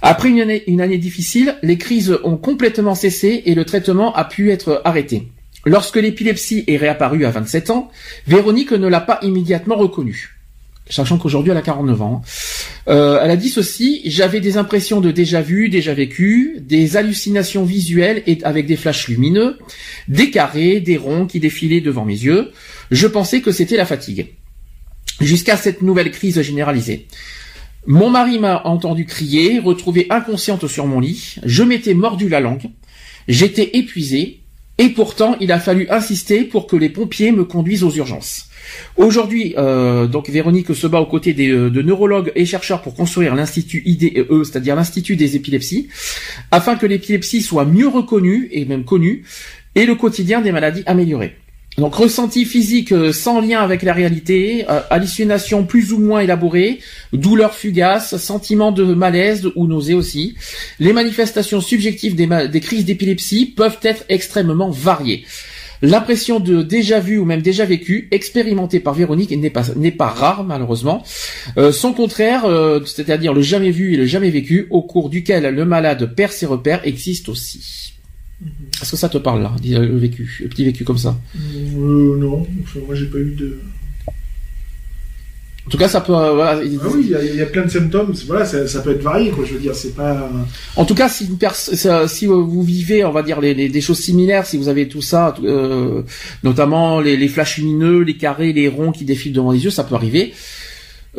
Après 0.01 0.29
une 0.29 0.41
année, 0.41 0.63
une 0.67 0.81
année 0.81 0.99
difficile, 0.99 1.57
les 1.63 1.77
crises 1.77 2.17
ont 2.23 2.37
complètement 2.37 2.93
cessé 2.93 3.41
et 3.45 3.55
le 3.55 3.65
traitement 3.65 4.13
a 4.15 4.25
pu 4.25 4.51
être 4.51 4.81
arrêté. 4.85 5.31
Lorsque 5.65 5.97
l'épilepsie 5.97 6.63
est 6.67 6.77
réapparue 6.77 7.25
à 7.25 7.31
27 7.31 7.71
ans, 7.71 7.91
Véronique 8.27 8.71
ne 8.71 8.87
l'a 8.87 9.01
pas 9.01 9.19
immédiatement 9.23 9.75
reconnue. 9.75 10.36
Sachant 10.89 11.17
qu'aujourd'hui 11.17 11.51
elle 11.51 11.57
a 11.57 11.61
49 11.61 12.01
ans. 12.01 12.21
Euh, 12.87 13.19
elle 13.21 13.31
a 13.31 13.35
dit 13.35 13.49
ceci, 13.49 14.01
j'avais 14.05 14.39
des 14.39 14.57
impressions 14.57 15.01
de 15.01 15.11
déjà 15.11 15.41
vu, 15.41 15.69
déjà 15.69 15.93
vécu, 15.93 16.57
des 16.61 16.97
hallucinations 16.97 17.63
visuelles 17.63 18.23
et 18.25 18.39
avec 18.43 18.65
des 18.65 18.75
flashs 18.75 19.07
lumineux, 19.07 19.57
des 20.07 20.31
carrés, 20.31 20.79
des 20.79 20.97
ronds 20.97 21.25
qui 21.25 21.39
défilaient 21.39 21.81
devant 21.81 22.05
mes 22.05 22.13
yeux. 22.13 22.51
Je 22.91 23.07
pensais 23.07 23.41
que 23.41 23.51
c'était 23.51 23.77
la 23.77 23.85
fatigue. 23.85 24.27
Jusqu'à 25.19 25.57
cette 25.57 25.81
nouvelle 25.81 26.11
crise 26.11 26.41
généralisée. 26.41 27.07
Mon 27.85 28.09
mari 28.09 28.37
m'a 28.37 28.63
entendu 28.65 29.05
crier, 29.05 29.59
retrouvé 29.59 30.07
inconsciente 30.09 30.67
sur 30.67 30.85
mon 30.87 30.99
lit. 30.99 31.35
Je 31.43 31.63
m'étais 31.63 31.93
mordu 31.93 32.27
la 32.27 32.41
langue. 32.41 32.69
J'étais 33.27 33.77
épuisé. 33.77 34.41
Et 34.77 34.89
pourtant, 34.89 35.35
il 35.39 35.51
a 35.51 35.59
fallu 35.59 35.87
insister 35.89 36.43
pour 36.43 36.67
que 36.67 36.75
les 36.75 36.89
pompiers 36.89 37.31
me 37.31 37.45
conduisent 37.45 37.83
aux 37.83 37.91
urgences. 37.91 38.46
Aujourd'hui, 38.95 39.53
euh, 39.57 40.07
donc 40.07 40.29
Véronique 40.29 40.73
se 40.73 40.87
bat 40.87 40.99
aux 40.99 41.05
côtés 41.05 41.35
euh, 41.49 41.69
de 41.69 41.81
neurologues 41.81 42.31
et 42.35 42.45
chercheurs 42.45 42.81
pour 42.81 42.95
construire 42.95 43.35
l'institut 43.35 43.83
IDE, 43.85 44.27
c'est-à-dire 44.43 44.75
l'institut 44.75 45.15
des 45.15 45.35
épilepsies, 45.35 45.89
afin 46.51 46.75
que 46.75 46.85
l'épilepsie 46.85 47.41
soit 47.41 47.65
mieux 47.65 47.87
reconnue 47.87 48.49
et 48.51 48.65
même 48.65 48.85
connue, 48.85 49.23
et 49.75 49.85
le 49.85 49.95
quotidien 49.95 50.41
des 50.41 50.51
maladies 50.51 50.83
amélioré. 50.85 51.35
Donc 51.77 51.93
ressenti 51.93 52.45
physique 52.45 52.91
euh, 52.91 53.13
sans 53.13 53.39
lien 53.39 53.61
avec 53.61 53.83
la 53.83 53.93
réalité, 53.93 54.65
euh, 54.67 54.81
hallucination 54.89 55.63
plus 55.63 55.93
ou 55.93 55.99
moins 55.99 56.21
élaborée, 56.21 56.79
douleur 57.13 57.53
fugace, 57.53 58.17
sentiment 58.17 58.71
de 58.71 58.83
malaise 58.83 59.47
ou 59.55 59.67
nausée 59.67 59.93
aussi. 59.93 60.35
Les 60.79 60.91
manifestations 60.91 61.61
subjectives 61.61 62.15
des 62.15 62.59
crises 62.61 62.83
d'épilepsie 62.83 63.45
peuvent 63.45 63.77
être 63.83 64.05
extrêmement 64.09 64.71
variées. 64.71 65.25
L'impression 65.81 66.39
de 66.39 66.63
déjà 66.63 66.99
vu 66.99 67.17
ou 67.17 67.25
même 67.25 67.41
déjà 67.41 67.65
vécu, 67.65 68.07
expérimentée 68.11 68.79
par 68.79 68.93
Véronique, 68.93 69.31
n'est 69.31 69.49
pas 69.49 69.63
n'est 69.75 69.91
pas 69.91 70.07
rare 70.07 70.43
malheureusement. 70.43 71.03
Euh, 71.57 71.71
son 71.71 71.93
contraire, 71.93 72.45
euh, 72.45 72.79
c'est-à-dire 72.85 73.33
le 73.33 73.41
jamais 73.41 73.71
vu 73.71 73.93
et 73.93 73.97
le 73.97 74.05
jamais 74.05 74.29
vécu, 74.29 74.67
au 74.69 74.81
cours 74.81 75.09
duquel 75.09 75.53
le 75.53 75.65
malade 75.65 76.15
perd 76.15 76.31
ses 76.31 76.45
repères, 76.45 76.85
existe 76.85 77.29
aussi. 77.29 77.93
Est-ce 78.81 78.91
que 78.91 78.97
ça 78.97 79.09
te 79.09 79.17
parle 79.17 79.41
là, 79.41 79.55
le 79.63 79.97
vécu, 79.97 80.39
le 80.43 80.49
petit 80.49 80.63
vécu 80.63 80.83
comme 80.83 80.97
ça? 80.97 81.17
Euh, 81.35 82.17
non, 82.17 82.45
enfin, 82.63 82.79
moi 82.85 82.95
j'ai 82.95 83.07
pas 83.07 83.17
eu 83.17 83.31
de. 83.31 83.59
En 85.67 85.69
tout 85.69 85.77
cas, 85.77 85.89
ça 85.89 85.99
peut. 85.99 86.15
euh, 86.15 86.31
voilà, 86.33 86.51
Ah 86.61 86.87
oui, 86.95 87.01
il 87.01 87.09
y, 87.09 87.15
a- 87.15 87.21
il 87.23 87.35
y 87.35 87.41
a 87.41 87.45
plein 87.45 87.63
de 87.65 87.69
symptômes. 87.69 88.13
Voilà, 88.25 88.45
ça, 88.45 88.65
ça 88.69 88.79
peut 88.79 88.91
être 88.91 89.01
varié, 89.03 89.31
quoi. 89.31 89.43
Je 89.45 89.51
veux 89.53 89.59
dire, 89.59 89.75
c'est 89.75 89.93
pas. 89.93 90.29
En 90.77 90.85
tout 90.85 90.95
cas, 90.95 91.09
si, 91.09 91.25
pers- 91.27 91.55
ça- 91.55 92.07
si 92.07 92.25
vous 92.25 92.63
vivez, 92.63 93.03
on 93.03 93.11
va 93.11 93.21
dire, 93.21 93.41
les, 93.41 93.53
les- 93.53 93.67
des 93.67 93.81
choses 93.81 93.99
similaires, 93.99 94.45
si 94.45 94.57
vous 94.57 94.69
avez 94.69 94.87
tout 94.87 95.01
ça, 95.01 95.35
euh, 95.43 96.03
notamment 96.43 97.01
les, 97.01 97.17
les 97.17 97.27
flashs 97.27 97.57
lumineux, 97.57 97.99
les 97.99 98.15
carrés, 98.15 98.53
les 98.53 98.69
ronds 98.69 98.93
qui 98.93 99.03
défilent 99.03 99.33
devant 99.33 99.51
les 99.51 99.61
yeux, 99.65 99.69
ça 99.69 99.83
peut 99.83 99.95
arriver. 99.95 100.33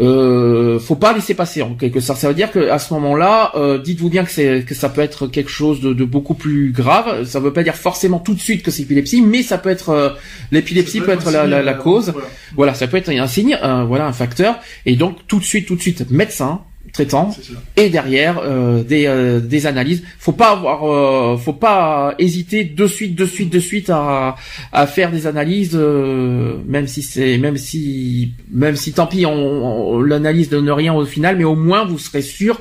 Euh, 0.01 0.79
faut 0.79 0.95
pas 0.95 1.13
laisser 1.13 1.35
passer 1.35 1.61
en 1.63 1.75
quelque 1.75 1.99
sorte. 1.99 2.21
Ça 2.21 2.29
veut 2.29 2.35
dire 2.35 2.53
que 2.53 2.71
à 2.71 2.79
ce 2.79 2.95
moment-là, 2.95 3.51
euh, 3.57 3.79
dites-vous 3.79 4.09
bien 4.09 4.25
que 4.25 4.31
c'est 4.31 4.65
que 4.65 4.75
ça 4.75 4.89
peut 4.89 5.01
être 5.01 5.27
quelque 5.27 5.51
chose 5.51 5.81
de, 5.81 5.93
de 5.93 6.05
beaucoup 6.05 6.35
plus 6.35 6.71
grave. 6.71 7.25
Ça 7.25 7.41
veut 7.41 7.53
pas 7.53 7.65
dire 7.65 7.75
forcément 7.75 8.21
tout 8.21 8.35
de 8.35 8.41
suite 8.41 8.63
que 8.63 8.71
c'est 8.71 8.83
épilepsie, 8.83 9.23
mais 9.23 9.43
ça 9.43 9.59
peut 9.59 9.71
être 9.71 9.89
euh, 9.89 10.11
l'épilepsie 10.53 11.01
peut 11.01 11.11
être 11.11 11.31
la, 11.33 11.47
la, 11.47 11.59
signe, 11.59 11.67
la 11.67 11.73
euh, 11.73 11.75
cause. 11.75 12.11
voilà. 12.11 12.29
Voilà, 12.55 12.75
ça 12.75 12.87
peut 12.87 12.97
être 12.97 13.09
un 13.09 13.27
signe, 13.27 13.59
un, 13.61 13.85
voilà, 13.85 14.07
un 14.07 14.13
facteur. 14.13 14.61
Et 14.87 14.95
donc 14.95 15.19
tout 15.27 15.41
de 15.41 15.45
suite, 15.45 15.67
tout 15.67 15.75
de 15.75 15.81
suite, 15.81 16.09
médecin 16.11 16.61
traitant 16.93 17.31
et 17.77 17.91
derrière 17.91 18.41
euh, 18.43 18.83
des, 18.83 19.07
euh, 19.07 19.41
des 19.41 19.67
analyses. 19.67 20.03
Faut 20.19 20.33
pas 20.33 20.51
avoir, 20.53 20.85
euh, 20.85 21.37
faut 21.37 21.53
pas 21.53 22.15
hésiter 22.19 22.65
de 22.65 22.87
suite, 22.87 23.15
de 23.15 23.27
suite, 23.27 23.51
de 23.53 23.59
suite 23.61 23.91
à, 23.91 24.37
à 24.73 24.87
faire 24.87 25.11
des 25.11 25.27
analyses, 25.27 25.73
euh, 25.75 26.57
même 26.67 26.87
si 26.87 27.03
c'est, 27.03 27.39
même 27.39 27.57
si, 27.57 28.33
même 28.53 28.77
si 28.77 28.93
tant 28.93 29.07
pis, 29.07 29.27
on, 29.27 29.33
on- 29.33 30.01
l'analyse 30.01 30.49
donne 30.49 30.71
rien 30.71 30.95
au 30.95 31.05
final, 31.05 31.37
mais 31.37 31.45
au 31.45 31.55
moins 31.57 31.85
vous 31.85 31.99
serez 31.99 32.23
sûr, 32.23 32.61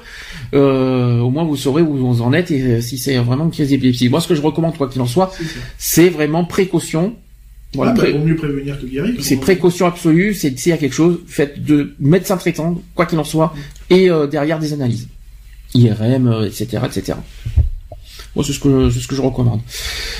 euh, 0.54 1.20
au 1.20 1.30
moins 1.30 1.44
vous 1.44 1.56
saurez 1.56 1.82
où 1.82 1.96
vous 1.96 2.22
en 2.22 2.34
êtes 2.34 2.52
et 2.52 2.62
euh, 2.62 2.82
si 2.82 2.98
c'est 2.98 3.18
vraiment 3.18 3.46
une 3.46 3.52
crise 3.52 3.70
d'épilepsie. 3.70 4.10
Moi, 4.10 4.22
ce 4.22 4.28
que 4.28 4.36
je 4.36 4.42
recommande, 4.42 4.78
quoi 4.78 4.88
qu'il 4.90 5.02
en 5.02 5.08
soit, 5.08 5.32
c'est 5.78 6.10
vraiment 6.10 6.44
précaution. 6.46 7.16
Voilà, 7.74 7.94
vaut 7.94 8.20
mieux 8.20 8.36
prévenir 8.36 8.80
que 8.80 8.86
guérir. 8.86 9.16
c'est 9.20 9.38
précaution 9.38 9.88
absolue, 9.88 10.34
c'est 10.34 10.58
s'il 10.58 10.70
y 10.70 10.74
a 10.74 10.78
quelque 10.78 10.94
chose, 10.94 11.20
faites 11.28 11.64
de 11.64 11.94
médecin 12.00 12.38
traitant, 12.38 12.82
quoi 12.96 13.06
qu'il 13.06 13.20
en 13.20 13.24
soit, 13.24 13.54
et 13.90 14.10
euh, 14.10 14.26
derrière 14.26 14.58
des 14.58 14.74
analyses. 14.74 15.08
IRM, 15.74 16.46
etc., 16.48 16.80
etc. 16.86 17.18
Moi, 18.36 18.46
c'est 18.46 18.54
ce 18.54 18.60
que 18.60 18.90
c'est 18.90 19.00
ce 19.00 19.08
que 19.08 19.16
je 19.16 19.22
recommande. 19.22 19.62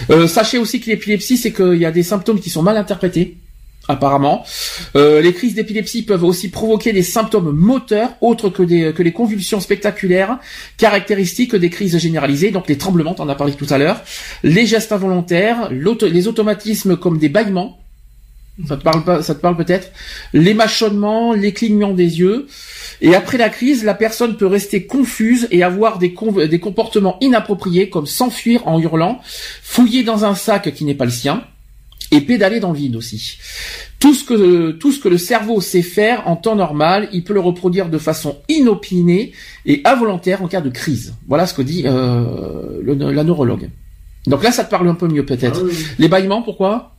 Euh, 0.10 0.28
sachez 0.28 0.58
aussi 0.58 0.80
que 0.82 0.88
l'épilepsie, 0.88 1.38
c'est 1.38 1.54
qu'il 1.54 1.76
y 1.76 1.86
a 1.86 1.92
des 1.92 2.04
symptômes 2.04 2.40
qui 2.40 2.50
sont 2.50 2.64
mal 2.64 2.76
interprétés. 2.76 3.38
Apparemment, 3.88 4.46
Euh, 4.96 5.22
les 5.22 5.34
crises 5.34 5.56
d'épilepsie 5.56 6.04
peuvent 6.04 6.24
aussi 6.24 6.50
provoquer 6.50 6.94
des 6.94 7.04
symptômes 7.04 7.52
moteurs 7.52 8.12
autres 8.22 8.50
que 8.50 8.64
les 8.64 9.14
convulsions 9.14 9.60
spectaculaires 9.60 10.40
caractéristiques 10.78 11.56
des 11.56 11.70
crises 11.70 11.98
généralisées, 11.98 12.52
donc 12.52 12.68
les 12.68 12.78
tremblements, 12.78 13.16
on 13.18 13.24
en 13.24 13.30
a 13.30 13.36
parlé 13.36 13.54
tout 13.54 13.68
à 13.70 13.78
l'heure, 13.78 14.02
les 14.44 14.66
gestes 14.66 14.92
involontaires, 14.92 15.70
les 15.72 16.28
automatismes 16.28 16.98
comme 16.98 17.18
des 17.18 17.30
bâillements, 17.30 17.80
ça 18.68 18.76
te 18.76 18.84
parle 18.84 19.04
pas, 19.04 19.54
peut-être. 19.54 19.92
Les 20.34 20.56
mâchonnements, 20.56 21.34
les 21.34 21.54
clignements 21.54 21.94
des 21.94 22.20
yeux. 22.20 22.48
Et 23.02 23.14
après 23.14 23.38
la 23.38 23.50
crise, 23.50 23.84
la 23.84 23.94
personne 23.94 24.36
peut 24.36 24.48
rester 24.48 24.88
confuse 24.88 25.48
et 25.52 25.62
avoir 25.62 26.00
des 26.00 26.12
comportements 26.60 27.18
inappropriés 27.22 27.92
comme 27.92 28.08
s'enfuir 28.08 28.68
en 28.68 28.80
hurlant, 28.80 29.22
fouiller 29.62 30.02
dans 30.04 30.26
un 30.26 30.34
sac 30.34 30.74
qui 30.74 30.86
n'est 30.86 30.96
pas 30.96 31.06
le 31.06 31.12
sien 31.12 31.44
et 32.12 32.22
pédaler 32.22 32.60
dans 32.60 32.72
le 32.72 32.78
vide 32.78 32.96
aussi. 32.96 33.38
Tout 34.00 34.14
ce 34.14 34.24
que 34.24 34.72
tout 34.72 34.92
ce 34.92 35.00
que 35.00 35.10
le 35.10 35.18
cerveau 35.18 35.60
sait 35.62 35.82
faire 35.82 36.28
en 36.28 36.36
temps 36.36 36.56
normal, 36.56 37.10
il 37.12 37.24
peut 37.24 37.34
le 37.34 37.40
reproduire 37.40 37.90
de 37.90 37.98
façon 37.98 38.38
inopinée 38.48 39.32
et 39.66 39.82
involontaire 39.86 40.42
en 40.44 40.48
cas 40.48 40.62
de 40.62 40.70
crise. 40.70 41.16
Voilà 41.28 41.48
ce 41.48 41.54
que 41.54 41.62
dit 41.64 41.84
euh, 41.86 42.80
le- 42.84 43.12
la 43.12 43.24
neurologue. 43.24 43.70
Donc 44.28 44.44
là, 44.44 44.52
ça 44.52 44.64
te 44.64 44.70
parle 44.70 44.88
un 44.88 44.94
peu 44.96 45.08
mieux 45.08 45.26
peut-être. 45.26 45.62
Ah, 45.64 45.68
oui. 45.68 45.86
Les 46.00 46.08
bâillements, 46.10 46.42
pourquoi? 46.42 46.94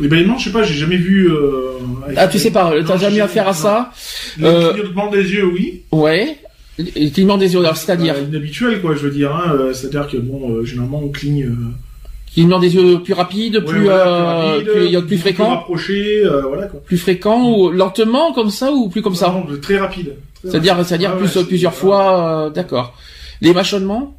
Les 0.00 0.08
bâillements, 0.08 0.38
je 0.38 0.44
sais 0.44 0.52
pas, 0.52 0.62
j'ai 0.62 0.74
jamais 0.74 0.96
vu. 0.96 1.30
Euh, 1.30 1.78
Ah, 2.16 2.26
tu 2.28 2.38
sais 2.38 2.50
pas, 2.50 2.72
t'as 2.86 2.96
jamais 2.96 3.20
affaire 3.20 3.46
à 3.48 3.52
ça 3.52 3.92
Le 4.38 4.46
Euh, 4.46 4.72
clignotement 4.72 5.10
des 5.10 5.22
yeux, 5.22 5.44
oui. 5.52 5.82
Ouais. 5.92 6.38
Le 6.78 7.10
clignement 7.10 7.36
des 7.36 7.52
yeux, 7.52 7.58
alors 7.60 7.76
c'est-à-dire 7.76 8.16
inhabituel, 8.18 8.80
quoi, 8.80 8.94
je 8.94 9.00
veux 9.00 9.10
dire. 9.10 9.34
Hein, 9.36 9.52
euh, 9.54 9.74
C'est-à-dire 9.74 10.08
que, 10.08 10.16
bon, 10.16 10.50
euh, 10.50 10.64
généralement, 10.64 11.02
on 11.04 11.08
cligne. 11.10 11.54
Euh, 12.32 12.34
clignement 12.34 12.58
des 12.58 12.74
yeux 12.74 13.00
plus 13.02 13.12
rapide, 13.14 13.56
ouais, 13.56 13.62
plus, 13.64 13.84
voilà, 13.84 14.06
euh, 14.06 14.52
rapide, 14.54 14.66
plus, 14.68 14.84
il 14.86 14.90
y 14.92 14.96
a 14.96 15.00
plus 15.00 15.08
Plus 15.08 15.18
fréquent, 15.18 15.48
rapproché, 15.50 16.22
euh, 16.24 16.42
voilà, 16.42 16.66
quoi. 16.66 16.80
plus 16.84 16.98
fréquent 16.98 17.48
ou 17.50 17.70
lentement 17.70 18.32
comme 18.32 18.50
ça 18.50 18.72
ou 18.72 18.88
plus 18.88 19.02
comme 19.02 19.14
ça 19.14 19.28
Non, 19.28 19.46
très 19.60 19.78
rapide. 19.78 20.16
C'est-à-dire, 20.44 20.76
c'est-à-dire 20.84 21.12
Ah, 21.14 21.18
plus 21.18 21.36
ouais, 21.36 21.44
plusieurs 21.44 21.74
fois, 21.74 22.46
euh, 22.46 22.50
d'accord. 22.50 22.96
Les 23.40 23.52
mâchonnements 23.52 24.16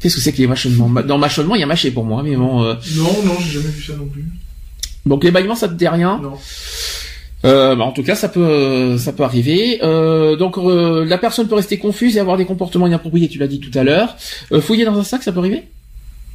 Qu'est-ce 0.00 0.16
que 0.16 0.20
c'est 0.20 0.32
que 0.32 0.38
les 0.38 0.46
mâchonnements? 0.46 0.90
Dans 1.02 1.16
mâchonnement, 1.16 1.54
il 1.54 1.60
y 1.60 1.64
a 1.64 1.66
mâché 1.66 1.90
pour 1.90 2.04
moi, 2.04 2.22
mais 2.22 2.36
bon. 2.36 2.62
euh, 2.64 2.74
Non, 2.96 3.04
non, 3.24 3.32
j'ai 3.40 3.60
jamais 3.60 3.72
vu 3.72 3.82
ça 3.82 3.94
non 3.94 4.04
plus. 4.06 4.24
Donc 5.06 5.24
les 5.24 5.30
bâillements, 5.30 5.54
ça 5.54 5.68
te 5.68 5.74
dit 5.74 5.88
rien? 5.88 6.20
Non. 6.22 6.34
Euh, 7.44 7.74
bah, 7.76 7.84
en 7.84 7.92
tout 7.92 8.02
cas, 8.02 8.14
ça 8.14 8.28
peut, 8.28 8.98
ça 8.98 9.12
peut 9.12 9.22
arriver. 9.22 9.78
Euh, 9.82 10.36
donc, 10.36 10.56
la 10.58 11.16
personne 11.18 11.48
peut 11.48 11.54
rester 11.54 11.78
confuse 11.78 12.16
et 12.16 12.20
avoir 12.20 12.36
des 12.36 12.44
comportements 12.44 12.86
inappropriés. 12.86 13.28
Tu 13.28 13.38
l'as 13.38 13.46
dit 13.46 13.60
tout 13.60 13.76
à 13.78 13.84
l'heure. 13.84 14.16
Fouiller 14.60 14.84
dans 14.84 14.98
un 14.98 15.04
sac, 15.04 15.22
ça 15.22 15.32
peut 15.32 15.38
arriver? 15.38 15.64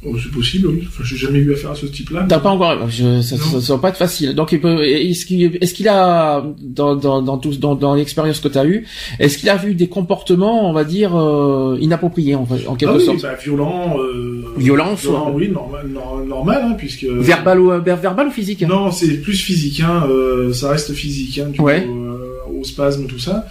Oh, 0.04 0.16
c'est 0.20 0.32
possible, 0.32 0.66
oui. 0.66 0.82
Enfin, 0.88 1.04
j'ai 1.04 1.16
jamais 1.16 1.38
eu 1.38 1.52
affaire 1.52 1.70
à 1.70 1.74
ce 1.76 1.86
type-là. 1.86 2.26
T'as 2.28 2.40
pas 2.40 2.50
encore. 2.50 2.88
Je, 2.90 3.22
ça, 3.22 3.36
ça, 3.36 3.60
ça 3.60 3.74
va 3.74 3.78
pas 3.78 3.90
être 3.90 3.96
facile. 3.96 4.34
Donc, 4.34 4.50
il 4.50 4.60
peut. 4.60 4.82
Est-ce 4.82 5.24
qu'il, 5.26 5.56
est-ce 5.60 5.74
qu'il 5.74 5.86
a 5.88 6.44
dans 6.60 6.96
dans 6.96 7.22
dans 7.22 7.38
tout, 7.38 7.52
dans, 7.56 7.76
dans 7.76 7.94
l'expérience 7.94 8.40
que 8.40 8.48
t'as 8.48 8.64
eue, 8.66 8.84
est-ce 9.20 9.38
qu'il 9.38 9.48
a 9.48 9.56
vu 9.56 9.74
des 9.76 9.88
comportements, 9.88 10.68
on 10.68 10.72
va 10.72 10.82
dire, 10.82 11.14
euh, 11.16 11.78
inappropriés 11.80 12.34
en, 12.34 12.48
en 12.66 12.74
quelque 12.74 12.90
Ah 12.90 12.96
oui, 12.98 13.04
sorte, 13.04 13.22
bah, 13.22 13.34
violent. 13.40 13.96
Euh, 14.00 14.40
Violence, 14.56 15.02
violent, 15.02 15.28
ouais. 15.30 15.46
oui, 15.46 15.48
normal, 15.50 15.86
nor- 15.88 16.24
normal, 16.26 16.62
hein, 16.64 16.74
puisque. 16.76 17.04
verbal 17.04 17.60
ou 17.60 17.70
euh, 17.72 17.78
verbal 17.78 18.26
ou 18.26 18.30
physique 18.32 18.62
Non, 18.62 18.90
c'est 18.90 19.18
plus 19.22 19.36
physique, 19.40 19.80
hein, 19.80 20.04
euh, 20.10 20.52
ça 20.52 20.70
reste 20.70 20.92
physique, 20.94 21.38
hein, 21.38 21.48
du 21.50 21.60
Ouais. 21.60 21.84
coup, 21.84 22.06
euh, 22.08 22.58
au 22.60 22.64
spasme, 22.64 23.06
tout 23.06 23.18
ça. 23.20 23.46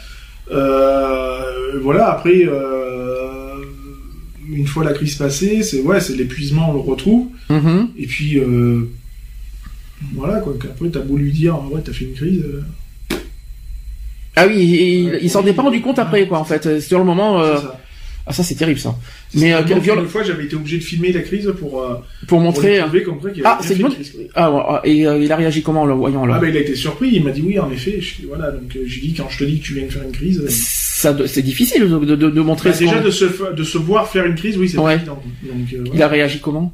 Euh, 0.51 1.39
voilà, 1.81 2.11
après, 2.11 2.43
euh, 2.45 3.40
une 4.51 4.67
fois 4.67 4.83
la 4.83 4.93
crise 4.93 5.15
passée, 5.15 5.63
c'est 5.63 5.81
ouais, 5.81 5.99
c'est 5.99 6.15
l'épuisement, 6.15 6.69
on 6.71 6.73
le 6.73 6.79
retrouve. 6.79 7.27
Mhm. 7.49 7.89
Et 7.97 8.05
puis, 8.07 8.37
euh, 8.39 8.89
voilà, 10.15 10.39
quoi, 10.39 10.53
qu'après, 10.61 10.89
t'as 10.89 11.01
beau 11.01 11.17
lui 11.17 11.31
dire, 11.31 11.57
ouais, 11.71 11.81
t'as 11.83 11.93
fait 11.93 12.05
une 12.05 12.13
crise. 12.13 12.43
euh, 12.43 12.63
Ah 14.35 14.47
oui, 14.47 14.75
et 14.75 14.99
il, 14.99 15.19
il 15.23 15.29
s'en 15.29 15.45
est 15.45 15.53
pas 15.53 15.61
rendu 15.61 15.81
compte 15.81 15.99
après, 15.99 16.27
quoi. 16.27 16.39
En 16.39 16.43
fait, 16.45 16.79
sur 16.79 16.99
le 16.99 17.05
moment. 17.05 17.41
Ah 18.27 18.33
ça, 18.33 18.43
c'est 18.43 18.55
terrible, 18.55 18.79
ça. 18.79 18.95
Mais 19.33 19.53
euh, 19.53 19.61
viol- 19.61 19.99
Une 19.99 20.07
fois, 20.07 20.23
j'avais 20.23 20.45
été 20.45 20.55
obligé 20.55 20.77
de 20.77 20.83
filmer 20.83 21.11
la 21.11 21.21
crise 21.21 21.51
pour, 21.59 21.81
euh, 21.81 21.95
pour 22.19 22.27
pour 22.27 22.39
montrer. 22.39 22.73
lui 22.73 22.77
euh, 22.79 22.81
prouver 22.83 23.03
comme 23.03 23.19
Ah, 23.43 23.59
c'est 23.61 23.73
crise. 23.79 24.13
Ah, 24.35 24.51
ouais, 24.51 24.61
ah, 24.67 24.81
et 24.83 25.07
euh, 25.07 25.17
il 25.23 25.31
a 25.31 25.35
réagi 25.35 25.63
comment 25.63 25.81
en 25.81 25.85
le 25.85 25.93
voyant 25.93 26.25
là 26.25 26.35
Ah, 26.37 26.39
bah, 26.39 26.47
il 26.49 26.55
a 26.55 26.59
été 26.59 26.75
surpris, 26.75 27.09
il 27.13 27.23
m'a 27.23 27.31
dit 27.31 27.41
oui, 27.45 27.57
en 27.59 27.71
effet. 27.71 27.99
Je 27.99 28.15
dis, 28.21 28.25
voilà, 28.27 28.51
donc 28.51 28.75
euh, 28.75 28.81
j'ai 28.85 29.01
dit, 29.01 29.13
quand 29.13 29.27
je 29.29 29.39
te 29.39 29.43
dis 29.43 29.59
que 29.59 29.65
tu 29.65 29.73
viens 29.73 29.85
de 29.85 29.91
faire 29.91 30.03
une 30.03 30.11
crise. 30.11 30.43
Ça, 30.49 31.17
c'est 31.25 31.41
difficile 31.41 31.81
de, 31.89 31.97
de, 31.97 32.15
de, 32.15 32.29
de 32.29 32.41
montrer. 32.41 32.69
bah, 32.71 32.77
déjà, 32.77 32.99
de 32.99 33.09
se, 33.09 33.25
de 33.55 33.63
se 33.63 33.77
voir 33.79 34.07
faire 34.07 34.25
une 34.25 34.35
crise, 34.35 34.57
oui, 34.57 34.69
c'est 34.69 34.77
Ouais. 34.77 34.95
évident. 34.95 35.21
Donc, 35.43 35.91
Il 35.93 36.01
a 36.03 36.07
réagi 36.07 36.39
comment? 36.39 36.71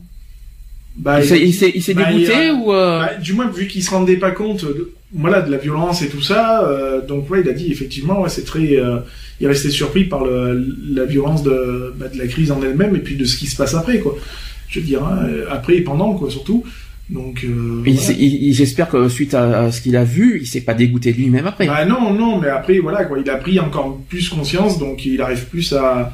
Bah, 0.97 1.19
Il 1.23 1.53
s'est- 1.53 1.71
il 1.75 1.95
bah, 1.95 2.11
dégoûté 2.11 2.33
il 2.47 2.51
ou 2.53 2.73
euh, 2.73 2.99
Bah, 2.99 3.13
du 3.21 3.33
moins, 3.33 3.49
vu 3.49 3.67
qu'il 3.67 3.83
se 3.83 3.91
rendait 3.91 4.17
pas 4.17 4.31
compte, 4.31 4.65
de, 4.65 4.91
voilà, 5.13 5.41
de 5.41 5.51
la 5.51 5.57
violence 5.57 6.01
et 6.01 6.09
tout 6.09 6.21
ça, 6.21 6.67
euh, 6.67 7.05
donc 7.05 7.29
ouais, 7.29 7.41
il 7.41 7.49
a 7.49 7.53
dit 7.53 7.71
effectivement, 7.71 8.21
ouais, 8.21 8.29
c'est 8.29 8.43
très, 8.45 8.77
euh, 8.77 8.97
il 9.39 9.45
est 9.45 9.49
resté 9.49 9.69
surpris 9.69 10.05
par 10.05 10.25
le, 10.25 10.65
la 10.91 11.05
violence 11.05 11.43
de, 11.43 11.93
bah, 11.99 12.07
de 12.11 12.17
la 12.17 12.25
crise 12.27 12.51
en 12.51 12.61
elle-même 12.63 12.95
et 12.95 12.99
puis 12.99 13.15
de 13.15 13.25
ce 13.25 13.37
qui 13.37 13.45
se 13.45 13.55
passe 13.55 13.75
après, 13.75 13.99
quoi. 13.99 14.17
Je 14.69 14.79
veux 14.79 14.85
dire, 14.85 15.03
hein, 15.03 15.19
euh, 15.29 15.45
après 15.51 15.77
et 15.77 15.81
pendant, 15.81 16.13
quoi, 16.15 16.29
surtout. 16.31 16.63
Donc, 17.09 17.45
euh, 17.45 17.83
voilà. 17.85 17.99
J'espère 18.51 18.89
que 18.89 19.07
suite 19.07 19.33
à, 19.33 19.59
à 19.65 19.71
ce 19.71 19.79
qu'il 19.81 19.95
a 19.95 20.03
vu, 20.03 20.39
il 20.41 20.47
s'est 20.47 20.61
pas 20.61 20.73
dégoûté 20.73 21.13
de 21.13 21.17
lui-même 21.17 21.45
après. 21.47 21.67
Bah 21.67 21.85
non, 21.85 22.11
non, 22.13 22.39
mais 22.41 22.49
après, 22.49 22.79
voilà, 22.79 23.05
quoi, 23.05 23.17
il 23.23 23.29
a 23.29 23.37
pris 23.37 23.59
encore 23.61 23.97
plus 24.09 24.27
conscience, 24.27 24.77
donc 24.77 25.05
il 25.05 25.21
arrive 25.21 25.45
plus 25.45 25.71
à, 25.73 26.11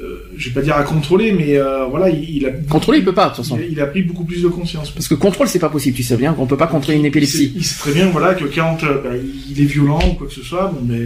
euh, 0.00 0.18
je 0.36 0.48
vais 0.48 0.54
pas 0.54 0.60
dire 0.62 0.76
à 0.76 0.82
contrôler, 0.82 1.32
mais 1.32 1.56
euh, 1.56 1.86
voilà, 1.86 2.10
il, 2.10 2.36
il 2.36 2.46
a 2.46 2.50
Contrôler, 2.68 2.98
il 2.98 3.04
peut 3.04 3.12
pas 3.14 3.30
de 3.30 3.34
toute 3.34 3.44
façon. 3.44 3.56
il, 3.58 3.64
a- 3.64 3.66
il 3.72 3.80
a 3.80 3.86
pris 3.86 4.02
beaucoup 4.02 4.24
plus 4.24 4.42
de 4.42 4.48
conscience. 4.48 4.90
Parce 4.90 5.08
que 5.08 5.14
contrôle, 5.14 5.48
c'est 5.48 5.58
pas 5.58 5.70
possible. 5.70 5.96
Tu 5.96 6.02
sais 6.02 6.16
bien 6.16 6.34
qu'on 6.34 6.46
peut 6.46 6.56
pas 6.58 6.66
contrôler 6.66 6.98
une 6.98 7.04
Il 7.04 7.08
épilepsie. 7.08 7.46
sait, 7.46 7.52
il 7.56 7.64
sait 7.64 7.78
très 7.78 7.92
bien, 7.92 8.08
voilà, 8.10 8.34
que 8.34 8.44
quand 8.44 8.76
euh, 8.84 9.00
bah, 9.02 9.10
il 9.50 9.60
est 9.60 9.64
violent 9.64 9.98
ou 10.10 10.14
quoi 10.14 10.26
que 10.26 10.32
ce 10.34 10.42
soit, 10.42 10.66
bon, 10.74 10.80
mais 10.86 10.98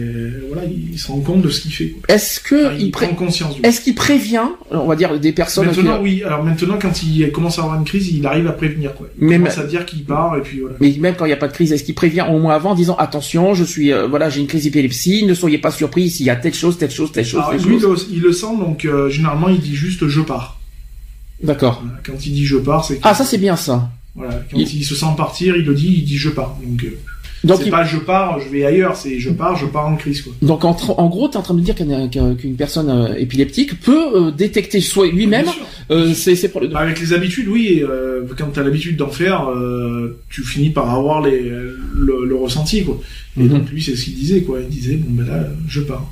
voilà, 0.51 0.63
il, 0.67 0.99
se 0.99 1.07
rend 1.07 1.19
compte 1.21 1.41
de 1.41 1.49
ce 1.49 1.61
qu'il 1.61 1.71
fait. 1.73 1.95
Est-ce 2.09 2.39
que 2.41 2.65
Enfin, 2.67 2.75
il, 2.79 2.85
il, 2.87 2.91
prend 2.91 3.07
conscience 3.07 3.55
est-ce 3.63 3.81
qu'il 3.81 3.95
prévient, 3.95 4.41
on 4.71 4.85
va 4.87 4.95
dire, 4.95 5.17
des 5.19 5.31
personnes 5.31 5.67
Maintenant, 5.67 5.97
qui- 5.97 6.03
oui. 6.03 6.23
Alors 6.25 6.43
maintenant, 6.43 6.77
quand 6.81 7.01
il 7.03 7.31
commence 7.31 7.59
à 7.59 7.61
avoir 7.63 7.77
une 7.79 7.85
crise, 7.85 8.09
il 8.09 8.25
arrive 8.25 8.47
à 8.47 8.51
prévenir, 8.51 8.93
quoi. 8.93 9.07
Il 9.21 9.27
commence 9.29 9.57
à 9.57 9.63
dire 9.63 9.85
qu'il 9.85 10.03
part 10.03 10.35
et 10.37 10.41
puis 10.41 10.59
voilà. 10.59 10.75
mais 10.81 10.93
même 10.99 11.15
quand 11.15 11.25
il 11.25 11.29
n'y 11.29 11.33
a 11.33 11.37
pas 11.37 11.47
de 11.47 11.53
crise, 11.53 11.71
est-ce 11.71 11.83
qu'il 11.83 11.95
prévient 11.95 12.25
au 12.29 12.39
moins 12.39 12.55
avant 12.55 12.71
en 12.71 12.75
disant 12.75 12.95
attention, 12.97 13.53
je 13.53 13.63
suis, 13.63 13.93
euh, 13.93 14.07
voilà, 14.07 14.29
j'ai 14.29 14.41
une 14.41 14.47
crise 14.47 14.63
d'épilepsie, 14.63 15.25
ne 15.25 15.33
soyez 15.33 15.57
pas 15.59 15.71
surpris 15.71 16.09
s'il 16.09 16.25
y 16.25 16.29
a 16.29 16.35
telle 16.35 16.53
chose, 16.53 16.77
telle 16.77 16.91
chose, 16.91 17.11
telle 17.11 17.25
chose, 17.25 17.39
Alors 17.39 17.51
telle 17.51 17.61
lui, 17.61 17.75
il 17.75 17.81
chose. 17.81 18.07
il 18.11 18.21
le 18.21 18.31
sent, 18.33 18.57
donc 18.59 18.80
euh, 18.85 19.09
généralement, 19.09 19.49
il 19.49 19.59
dit 19.59 19.75
juste 19.75 20.07
je 20.07 20.21
pars. 20.21 20.59
D'accord. 21.43 21.81
Voilà. 21.83 21.99
Quand 22.05 22.25
il 22.25 22.33
dit 22.33 22.45
je 22.45 22.57
pars, 22.57 22.85
c'est 22.85 22.99
Ah, 23.03 23.13
ça 23.13 23.23
c'est 23.25 23.37
bien 23.39 23.55
ça. 23.55 23.89
Voilà, 24.15 24.33
quand 24.51 24.57
Il- 24.57 24.67
il... 24.79 24.83
se 24.83 24.93
sent 24.95 25.05
partir, 25.17 25.55
il 25.55 25.65
le 25.65 25.73
dit, 25.73 25.93
il 25.99 26.03
dit 26.05 26.17
je 26.17 26.29
pars. 26.29 26.57
Donc, 26.63 26.83
euh, 26.83 26.89
Donc, 27.45 27.57
c'est 27.59 27.65
il- 27.67 27.71
pas 27.71 27.83
je 27.85 27.97
pars, 27.97 28.39
je 28.39 28.49
vais 28.49 28.63
ailleurs, 28.65 28.95
c'est 28.95 29.17
je 29.19 29.29
pars, 29.31 29.55
je 29.55 29.65
pars 29.65 29.87
en 29.87 29.95
crise, 29.95 30.21
quoi. 30.21 30.33
donc 30.43 30.63
en, 30.65 30.75
en 30.75 31.07
gros, 31.07 31.27
tu 31.29 31.33
es 31.35 31.37
en 31.37 31.41
train 31.41 31.53
de 31.55 31.59
me 31.59 31.63
dire 31.65 31.73
qu'une 31.75 32.09
qu'un- 32.11 32.35
qu'une 32.35 32.55
personne 32.55 32.89
euh, 32.89 33.15
épileptique 33.17 33.79
peut 33.79 34.05
euh, 34.27 34.31
détecter 34.31 34.81
soit 34.81 35.07
lui-même 35.07 35.47
euh, 35.91 36.13
Bah, 36.71 36.79
avec 36.81 36.99
les 36.99 37.13
habitudes, 37.13 37.47
oui. 37.47 37.83
quand 38.37 38.47
t'as 38.53 38.63
l'habitude 38.63 38.97
d'en 38.97 39.09
faire, 39.09 39.47
tu 40.29 40.43
finis 40.43 40.69
par 40.69 40.89
avoir 40.93 41.21
les, 41.21 41.41
le, 41.41 42.25
le 42.25 42.35
ressenti, 42.35 42.83
quoi. 42.83 42.99
Et 43.37 43.43
Mhm. 43.43 43.49
donc 43.49 43.69
lui, 43.71 43.81
c'est 43.81 43.95
ce 43.95 44.03
qu'il 44.05 44.15
disait, 44.15 44.41
quoi. 44.41 44.59
Il 44.59 44.67
disait 44.67 44.95
bon 44.97 45.23
ben 45.23 45.25
là, 45.27 45.43
je 45.67 45.81
pars. 45.81 46.11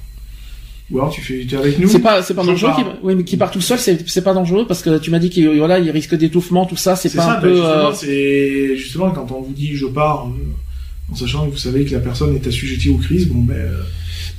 Ou 0.92 0.98
alors 0.98 1.12
tu 1.12 1.22
fais, 1.22 1.46
t'es 1.48 1.56
avec 1.56 1.78
nous. 1.78 1.88
C'est 1.88 2.00
pas, 2.00 2.24
c'est 2.24 2.34
pas 2.34 2.44
dangereux. 2.44 2.72
Qui, 2.76 2.82
oui, 3.04 3.16
mais 3.16 3.24
qui 3.24 3.38
part 3.38 3.52
tout 3.52 3.62
seul, 3.62 3.78
c'est, 3.78 4.24
pas 4.24 4.34
dangereux 4.34 4.66
parce 4.68 4.82
que 4.82 4.98
tu 4.98 5.12
m'as 5.12 5.20
dit 5.20 5.30
qu'il 5.30 5.48
voilà, 5.58 5.78
il 5.78 5.90
risque 5.92 6.16
d'étouffement, 6.16 6.66
tout 6.66 6.76
ça. 6.76 6.96
C'est 6.96 7.16
pas 7.16 7.24
ça. 7.24 7.32
un 7.34 7.36
bah, 7.36 7.42
peu. 7.42 7.56
justement, 7.56 7.72
euh, 7.72 7.94
c'est 7.94 8.76
justement 8.76 9.12
quand 9.12 9.32
on 9.32 9.42
vous 9.42 9.54
dit 9.54 9.76
je 9.76 9.86
pars, 9.86 10.28
euh, 10.28 11.12
en 11.12 11.16
sachant 11.16 11.46
que 11.46 11.52
vous 11.52 11.58
savez 11.58 11.86
que 11.86 11.92
la 11.92 12.00
personne 12.00 12.36
est 12.36 12.48
assujettie 12.48 12.90
aux 12.90 12.98
crises, 12.98 13.28
bon 13.28 13.42
ben. 13.42 13.72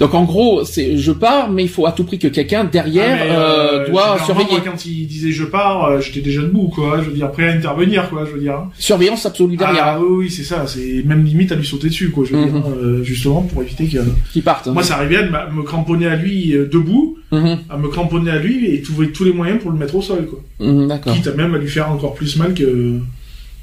Donc 0.01 0.15
en 0.15 0.25
gros, 0.25 0.65
c'est 0.65 0.97
je 0.97 1.13
pars, 1.13 1.51
mais 1.51 1.63
il 1.65 1.69
faut 1.69 1.87
à 1.87 1.93
tout 1.93 2.05
prix 2.05 2.19
que 2.19 2.29
quelqu'un 2.29 2.65
derrière 2.65 3.19
ah, 3.21 3.25
euh, 3.25 3.81
euh, 3.85 3.91
doit 3.91 4.19
surveiller. 4.25 4.49
Moi, 4.53 4.61
quand 4.65 4.87
il 4.87 5.07
disait 5.07 5.31
je 5.31 5.45
pars, 5.45 5.85
euh, 5.85 6.01
j'étais 6.01 6.23
déjà 6.23 6.41
debout, 6.41 6.69
quoi. 6.75 7.01
Je 7.03 7.11
veux 7.11 7.15
dire, 7.15 7.31
prêt 7.31 7.49
à 7.49 7.53
intervenir, 7.53 8.09
quoi. 8.09 8.25
Je 8.27 8.33
veux 8.33 8.41
dire. 8.41 8.55
hein. 8.55 8.71
Surveillance 8.79 9.27
absolue 9.27 9.57
derrière, 9.59 9.85
Ah 9.87 10.01
oui, 10.01 10.25
oui, 10.25 10.31
c'est 10.31 10.43
ça. 10.43 10.67
C'est 10.67 11.03
même 11.05 11.23
limite 11.25 11.53
à 11.53 11.55
lui 11.55 11.67
sauter 11.67 11.89
dessus, 11.89 12.09
quoi. 12.11 12.25
Je 12.25 12.35
veux 12.35 12.41
Mhm. 12.47 12.51
dire, 12.51 12.63
euh, 12.83 13.03
justement 13.05 13.43
pour 13.43 13.63
éviter 13.63 13.87
que. 13.87 13.99
qui 14.33 14.41
partent. 14.41 14.69
Moi, 14.69 14.83
ça 14.83 14.97
arrivait 14.97 15.19
à 15.19 15.51
me- 15.51 15.63
cramponner 15.63 16.07
à 16.07 16.17
lui 16.17 16.53
debout, 16.73 17.19
Mhm, 17.31 17.59
à 17.69 17.77
me 17.77 17.89
cramponner 17.89 18.31
à 18.31 18.39
lui 18.39 18.75
et 18.75 18.81
trouver 18.83 19.11
tous 19.11 19.25
les 19.25 19.33
moyens 19.35 19.61
pour 19.61 19.71
le 19.71 19.77
mettre 19.79 19.95
au 19.97 20.03
sol, 20.03 20.27
quoi. 20.27 20.41
mhm, 20.67 20.89
D'accord. 20.89 21.15
Quitte 21.15 21.27
à 21.27 21.35
même 21.35 21.55
à 21.55 21.59
lui 21.59 21.69
faire 21.69 21.91
encore 21.93 22.15
plus 22.15 22.37
mal 22.39 22.55
que 22.55 22.97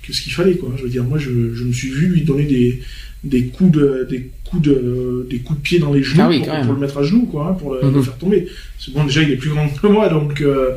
que 0.04 0.14
ce 0.14 0.22
qu'il 0.22 0.32
fallait, 0.32 0.54
quoi. 0.56 0.70
Je 0.78 0.84
veux 0.84 0.90
dire, 0.90 1.04
moi, 1.04 1.18
je, 1.18 1.30
je 1.54 1.64
me 1.66 1.74
suis 1.74 1.90
vu 1.90 2.08
lui 2.08 2.22
donner 2.22 2.44
des 2.44 2.80
des 3.24 3.46
coups 3.48 3.72
de 3.72 4.08
des 4.10 4.30
coups 4.50 4.62
de 4.64 5.28
des 5.30 5.40
coups 5.40 5.60
de 5.60 5.64
pied 5.64 5.80
dans 5.80 5.94
les 5.94 6.04
genoux 6.04 6.22
Ah 6.24 6.30
oui, 6.30 6.42
pour, 6.42 6.74
le 6.74 6.80
mettre 6.80 6.98
à 7.00 7.04
genoux, 7.04 7.26
quoi, 7.26 7.48
hein, 7.50 7.54
pour 7.54 7.74
le, 7.74 7.82
Mhm. 7.84 7.96
le 7.96 8.02
faire 8.02 8.18
tomber. 8.18 8.48
C'est 8.80 8.94
bon, 8.94 9.04
déjà, 9.04 9.22
il 9.24 9.32
est 9.32 9.36
plus 9.38 9.50
grand 9.50 9.68
que 9.70 9.88
moi, 9.88 10.08
donc 10.10 10.42
euh, 10.42 10.72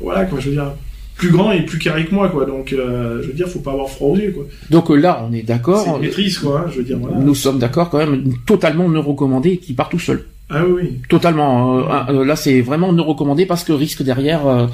voilà, 0.00 0.24
quoi. 0.24 0.38
Je 0.40 0.46
veux 0.48 0.54
dire. 0.54 0.72
Plus 1.16 1.30
grand 1.32 1.52
et 1.52 1.60
plus 1.66 1.78
carré 1.78 2.06
que 2.06 2.14
moi, 2.14 2.30
quoi. 2.30 2.46
Donc, 2.46 2.72
euh, 2.72 3.20
je 3.20 3.26
veux 3.26 3.34
dire, 3.34 3.46
faut 3.46 3.58
pas 3.58 3.72
avoir 3.72 3.90
froid 3.90 4.08
aux 4.08 4.16
yeux, 4.16 4.30
quoi. 4.32 4.44
Donc 4.70 4.90
euh, 4.90 4.94
là, 4.96 5.22
on 5.28 5.34
est 5.34 5.42
d'accord. 5.42 6.00
maîtrise, 6.00 6.38
quoi. 6.38 6.60
hein, 6.60 6.70
je 6.72 6.78
veux 6.78 6.82
dire, 6.84 6.96
voilà. 6.96 7.18
Nous 7.18 7.34
sommes 7.34 7.58
d'accord 7.58 7.90
quand 7.90 7.98
même, 7.98 8.32
totalement 8.46 8.88
ne 8.88 8.98
recommandé 8.98 9.58
qu'il 9.58 9.76
part 9.76 9.90
tout 9.90 9.98
seul. 9.98 10.24
Ah 10.52 10.64
oui, 10.66 10.98
Totalement. 11.08 11.78
euh, 11.78 12.12
euh, 12.12 12.24
là, 12.24 12.34
c'est 12.34 12.60
vraiment 12.60 12.92
ne 12.92 13.00
recommandé 13.00 13.46
parce 13.46 13.62
que 13.62 13.72
risque 13.72 14.02
derrière 14.02 14.46
euh, 14.48 14.66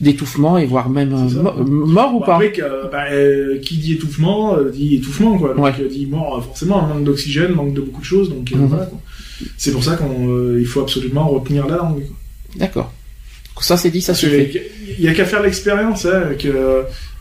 d'étouffement 0.00 0.56
et 0.56 0.66
voire 0.66 0.88
même 0.88 1.12
euh, 1.12 1.42
mo- 1.42 1.86
mort 1.86 2.14
ou 2.14 2.20
pas. 2.20 2.34
après, 2.36 2.52
que, 2.52 2.62
euh, 2.62 2.84
bah, 2.92 3.06
euh, 3.10 3.58
qui 3.58 3.78
dit 3.78 3.94
étouffement, 3.94 4.56
euh, 4.56 4.70
dit 4.70 4.96
étouffement, 4.96 5.36
quoi. 5.36 5.54
Donc, 5.54 5.64
Ouais. 5.64 5.72
euh, 5.80 5.88
dit 5.88 6.06
mort, 6.06 6.38
euh, 6.38 6.40
forcément, 6.42 6.82
manque 6.86 7.02
d'oxygène, 7.04 7.52
manque 7.52 7.74
de 7.74 7.80
beaucoup 7.80 8.00
de 8.00 8.06
choses, 8.06 8.30
donc 8.30 8.52
euh, 8.52 8.56
Mhm. 8.56 8.66
voilà. 8.66 8.88
C'est 9.56 9.72
pour 9.72 9.82
ça 9.82 9.96
qu'il 9.98 10.66
faut 10.66 10.80
absolument 10.82 11.26
retenir 11.28 11.66
la 11.66 11.78
langue. 11.78 12.04
D'accord. 12.56 12.92
Ça 13.60 13.76
c'est 13.76 13.90
dit, 13.90 14.00
ça 14.00 14.12
Parce 14.12 14.20
se 14.20 14.26
fait. 14.26 14.62
Il 14.98 15.04
y 15.04 15.08
a 15.08 15.12
qu'à 15.14 15.24
faire 15.24 15.42
l'expérience, 15.42 16.06
hein, 16.06 16.22
que, 16.38 16.48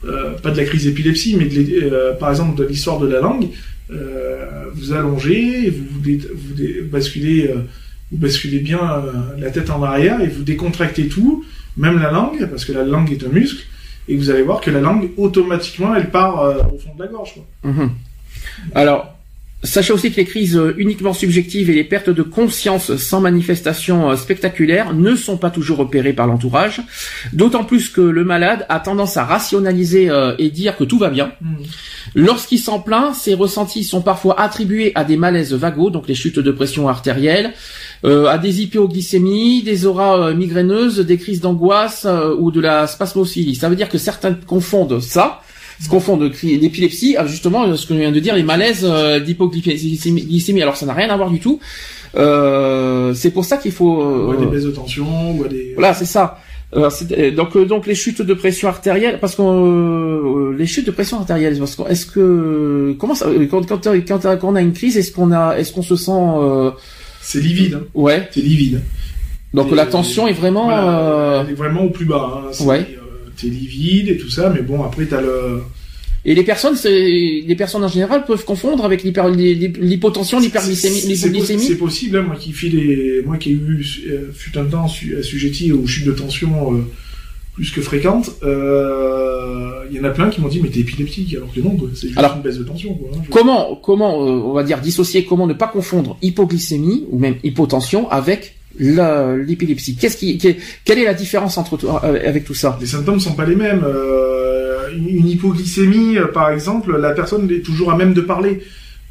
euh, 0.06 0.32
pas 0.44 0.52
de 0.52 0.57
la 0.57 0.64
crise 0.64 0.84
d'épilepsie, 0.86 1.36
mais 1.38 1.45
de 1.45 1.90
euh, 1.91 2.14
par 2.14 2.30
exemple 2.30 2.57
de 2.57 2.66
l'histoire 2.66 2.99
de 2.99 3.07
la 3.07 3.20
langue. 3.20 3.48
Euh, 3.91 4.66
vous 4.74 4.94
allongez, 4.94 5.70
vous, 5.70 5.86
vous, 6.02 6.90
basculez, 6.91 7.48
euh, 7.48 7.66
vous 8.11 8.18
basculez 8.18 8.60
bien 8.60 8.80
euh, 8.80 9.11
la 9.38 9.49
tête 9.49 9.70
en 9.70 9.82
arrière 9.84 10.22
et 10.22 10.28
vous 10.28 10.44
décontractez 10.44 11.07
tout, 11.07 11.44
même 11.78 11.99
la 11.99 12.11
langue, 12.11 12.48
parce 12.49 12.66
que 12.66 12.72
la 12.72 12.84
langue 12.84 13.11
est 13.11 13.24
un 13.24 13.30
muscle, 13.30 13.66
et 14.07 14.16
vous 14.16 14.30
allez 14.30 14.44
voir 14.44 14.61
que 14.61 14.72
la 14.72 14.82
langue 14.82 15.10
automatiquement 15.18 15.95
elle 15.95 16.10
part 16.10 16.72
au 16.74 16.78
fond 16.78 16.94
de 16.95 17.03
la 17.03 17.10
gorge. 17.10 17.34
Quoi. 17.34 17.72
Mhm. 17.72 17.91
Alors, 18.76 19.19
sachez 19.64 19.94
aussi 19.94 20.11
que 20.11 20.18
les 20.18 20.26
crises 20.26 20.57
euh, 20.57 20.73
uniquement 20.77 21.14
subjectives 21.14 21.69
et 21.69 21.73
les 21.73 21.84
pertes 21.84 22.10
de 22.10 22.23
conscience 22.23 22.95
sans 22.95 23.22
manifestation 23.22 24.10
euh, 24.10 24.15
spectaculaire 24.15 24.94
ne 24.94 25.15
sont 25.15 25.38
pas 25.38 25.49
toujours 25.49 25.77
repérées 25.77 26.14
par 26.14 26.27
l'entourage, 26.27 26.81
d'autant 27.34 27.64
plus 27.64 27.90
que 27.90 28.02
le 28.02 28.23
malade 28.23 28.65
a 28.69 28.80
tendance 28.80 29.18
à 29.18 29.26
rationaliser 29.26 30.10
euh, 30.10 30.36
et 30.38 30.49
dire 30.49 30.77
que 30.77 30.84
tout 30.84 30.98
va 30.98 31.10
bien. 31.10 31.31
Lorsqu'il 32.15 32.60
s'en 32.60 32.80
plaint, 32.80 33.14
ses 33.14 33.34
ressentis 33.34 33.84
sont 33.84 34.02
parfois 34.02 34.40
attribués 34.40 34.91
à 34.95 35.03
des 35.03 35.18
malaises 35.18 35.53
vagos, 35.53 35.90
donc 35.90 36.07
les 36.07 36.15
chutes 36.15 36.40
de 36.40 36.52
pression 36.52 36.88
artérielle, 36.88 37.53
euh, 38.06 38.27
à 38.27 38.38
des 38.38 38.61
hypoglycémies, 38.61 39.61
des 39.61 39.86
auras 39.86 40.34
migraineuses, 40.34 40.99
des 40.99 41.18
crises 41.18 41.41
d'angoisse 41.41 42.06
euh, 42.06 42.34
ou 42.38 42.52
de 42.52 42.61
la 42.61 42.88
spasmophilie. 42.88 43.56
Ça 43.56 43.68
veut 43.69 43.76
dire 43.76 43.90
que 43.90 43.98
certains 43.98 44.34
confondent 44.34 45.02
ça, 45.02 45.41
se 45.81 45.89
confondent 45.89 46.31
l'épilepsie, 46.43 47.15
ah, 47.18 47.26
justement 47.26 47.64
euh, 47.64 47.76
ce 47.76 47.85
que 47.85 47.93
je 47.93 47.99
viens 47.99 48.11
de 48.11 48.19
dire, 48.19 48.35
les 48.35 48.43
malaises 48.43 48.85
euh, 48.88 49.19
d'hypoglycémie. 49.19 50.26
glycémie. 50.26 50.61
Alors 50.61 50.76
ça 50.76 50.85
n'a 50.85 50.93
rien 50.93 51.10
à 51.10 51.18
voir 51.18 51.30
du 51.30 51.39
tout. 51.39 51.60
Euh, 52.15 53.14
c'est 53.14 53.31
pour 53.31 53.45
ça 53.45 53.57
qu'il 53.57 53.72
faut... 53.72 54.01
Euh, 54.01 54.38
des 54.38 54.45
baisses 54.45 54.65
de 54.65 54.72
tension, 54.72 55.34
des... 55.49 55.73
voilà, 55.76 55.93
c'est 55.93 56.06
ça. 56.06 56.39
donc 57.35 57.57
donc 57.57 57.88
les 57.88 57.95
chutes 57.95 58.22
de 58.22 58.34
pression 58.35 58.68
artérielle 58.68 59.18
parce 59.19 59.35
que 59.35 60.56
les 60.56 60.68
chutes 60.68 60.85
de 60.85 60.91
pression 60.91 61.18
artérielle 61.18 61.57
parce 61.57 61.76
que 61.76 61.81
est-ce 61.89 62.06
que 62.06 62.95
comment 62.99 63.15
ça 63.15 63.26
quand 63.49 63.65
quand, 63.68 63.88
quand, 64.07 64.43
on 64.43 64.56
a 64.56 64.61
une 64.61 64.73
crise 64.73 64.95
est-ce 64.95 65.11
qu'on 65.11 65.31
a 65.31 65.57
est-ce 65.57 65.73
qu'on 65.73 65.81
se 65.81 65.95
sent 65.95 66.22
c'est 67.22 67.39
livide 67.39 67.73
hein. 67.73 67.85
ouais 67.95 68.30
c'est 68.30 68.41
livide 68.41 68.81
donc 69.51 69.72
la 69.72 69.88
tension 69.88 70.27
est 70.27 70.38
vraiment 70.43 70.69
elle 71.41 71.49
est 71.49 71.56
vraiment 71.56 71.85
au 71.85 71.89
plus 71.89 72.06
bas 72.06 72.43
hein. 72.43 72.65
ouais 72.65 72.85
t'es 73.41 73.48
livide 73.48 74.10
et 74.10 74.18
tout 74.18 74.30
ça 74.30 74.52
mais 74.53 74.61
bon 74.61 74.84
après 74.84 75.06
t'as 75.06 75.22
le 75.22 75.61
et 76.26 76.36
les 76.36 76.44
personnes, 76.44 76.76
les 76.84 77.56
personnes 77.57 77.84
en 77.84 77.88
général 77.88 78.26
peuvent 78.26 78.44
confondre 78.44 78.84
avec 78.84 79.03
l'hypotension, 79.03 80.40
l'hyperglycémie, 80.40 81.02
l'hypoglycémie. 81.07 81.64
C'est 81.64 81.76
possible. 81.76 82.18
Hein, 82.18 82.24
moi 82.24 82.36
qui 82.36 82.52
fais 82.52 82.68
les, 82.68 83.22
moi 83.26 83.38
qui 83.38 83.52
ai 83.52 83.53
eu 83.53 83.86
euh, 84.10 84.30
fut 84.34 84.57
un 84.57 84.66
temps 84.66 84.86
assujetti 85.18 85.72
aux 85.72 85.88
chutes 85.88 86.06
de 86.06 86.11
tension 86.11 86.76
euh, 86.76 86.82
plus 87.53 87.72
que 87.72 87.80
fréquentes, 87.80 88.32
euh, 88.44 89.86
il 89.90 89.98
y 89.98 89.99
en 89.99 90.03
a 90.03 90.10
plein 90.10 90.30
qui 90.30 90.41
m'ont 90.41 90.49
dit 90.49 90.60
mais 90.61 90.70
t'es 90.70 90.82
épileptique 90.82 91.36
alors 91.36 91.53
que 91.53 91.61
non, 91.61 91.78
c'est 91.95 92.10
juste 92.10 92.20
une 92.20 92.41
baisse 92.41 92.57
de 92.57 92.64
tension. 92.64 92.94
Quoi, 92.94 93.10
hein, 93.16 93.22
comment, 93.30 93.76
comment, 93.82 94.18
on 94.20 94.53
va 94.53 94.64
dire 94.64 94.82
dissocier, 94.82 95.24
comment 95.24 95.48
ne 95.48 95.53
pas 95.53 95.68
confondre 95.68 96.18
hypoglycémie 96.22 97.06
ou 97.11 97.18
même 97.18 97.36
hypotension 97.44 98.10
avec 98.11 98.59
l'épilepsie. 98.80 99.95
Qu'est-ce 99.95 100.18
qui, 100.18 100.38
quelle 100.38 100.99
est 100.99 101.06
la 101.06 101.14
différence 101.14 101.57
entre 101.57 101.77
avec 102.26 102.45
tout 102.45 102.53
ça? 102.53 102.77
Les 102.80 102.88
symptômes 102.88 103.19
sont 103.19 103.34
pas 103.34 103.45
les 103.45 103.56
mêmes. 103.56 103.84
Euh, 103.84 104.89
une 104.95 105.27
hypoglycémie, 105.27 106.18
euh, 106.18 106.27
par 106.27 106.49
exemple, 106.49 106.97
la 106.97 107.11
personne 107.11 107.49
est 107.51 107.64
toujours 107.64 107.91
à 107.91 107.97
même 107.97 108.14
de 108.14 108.22
parler. 108.22 108.61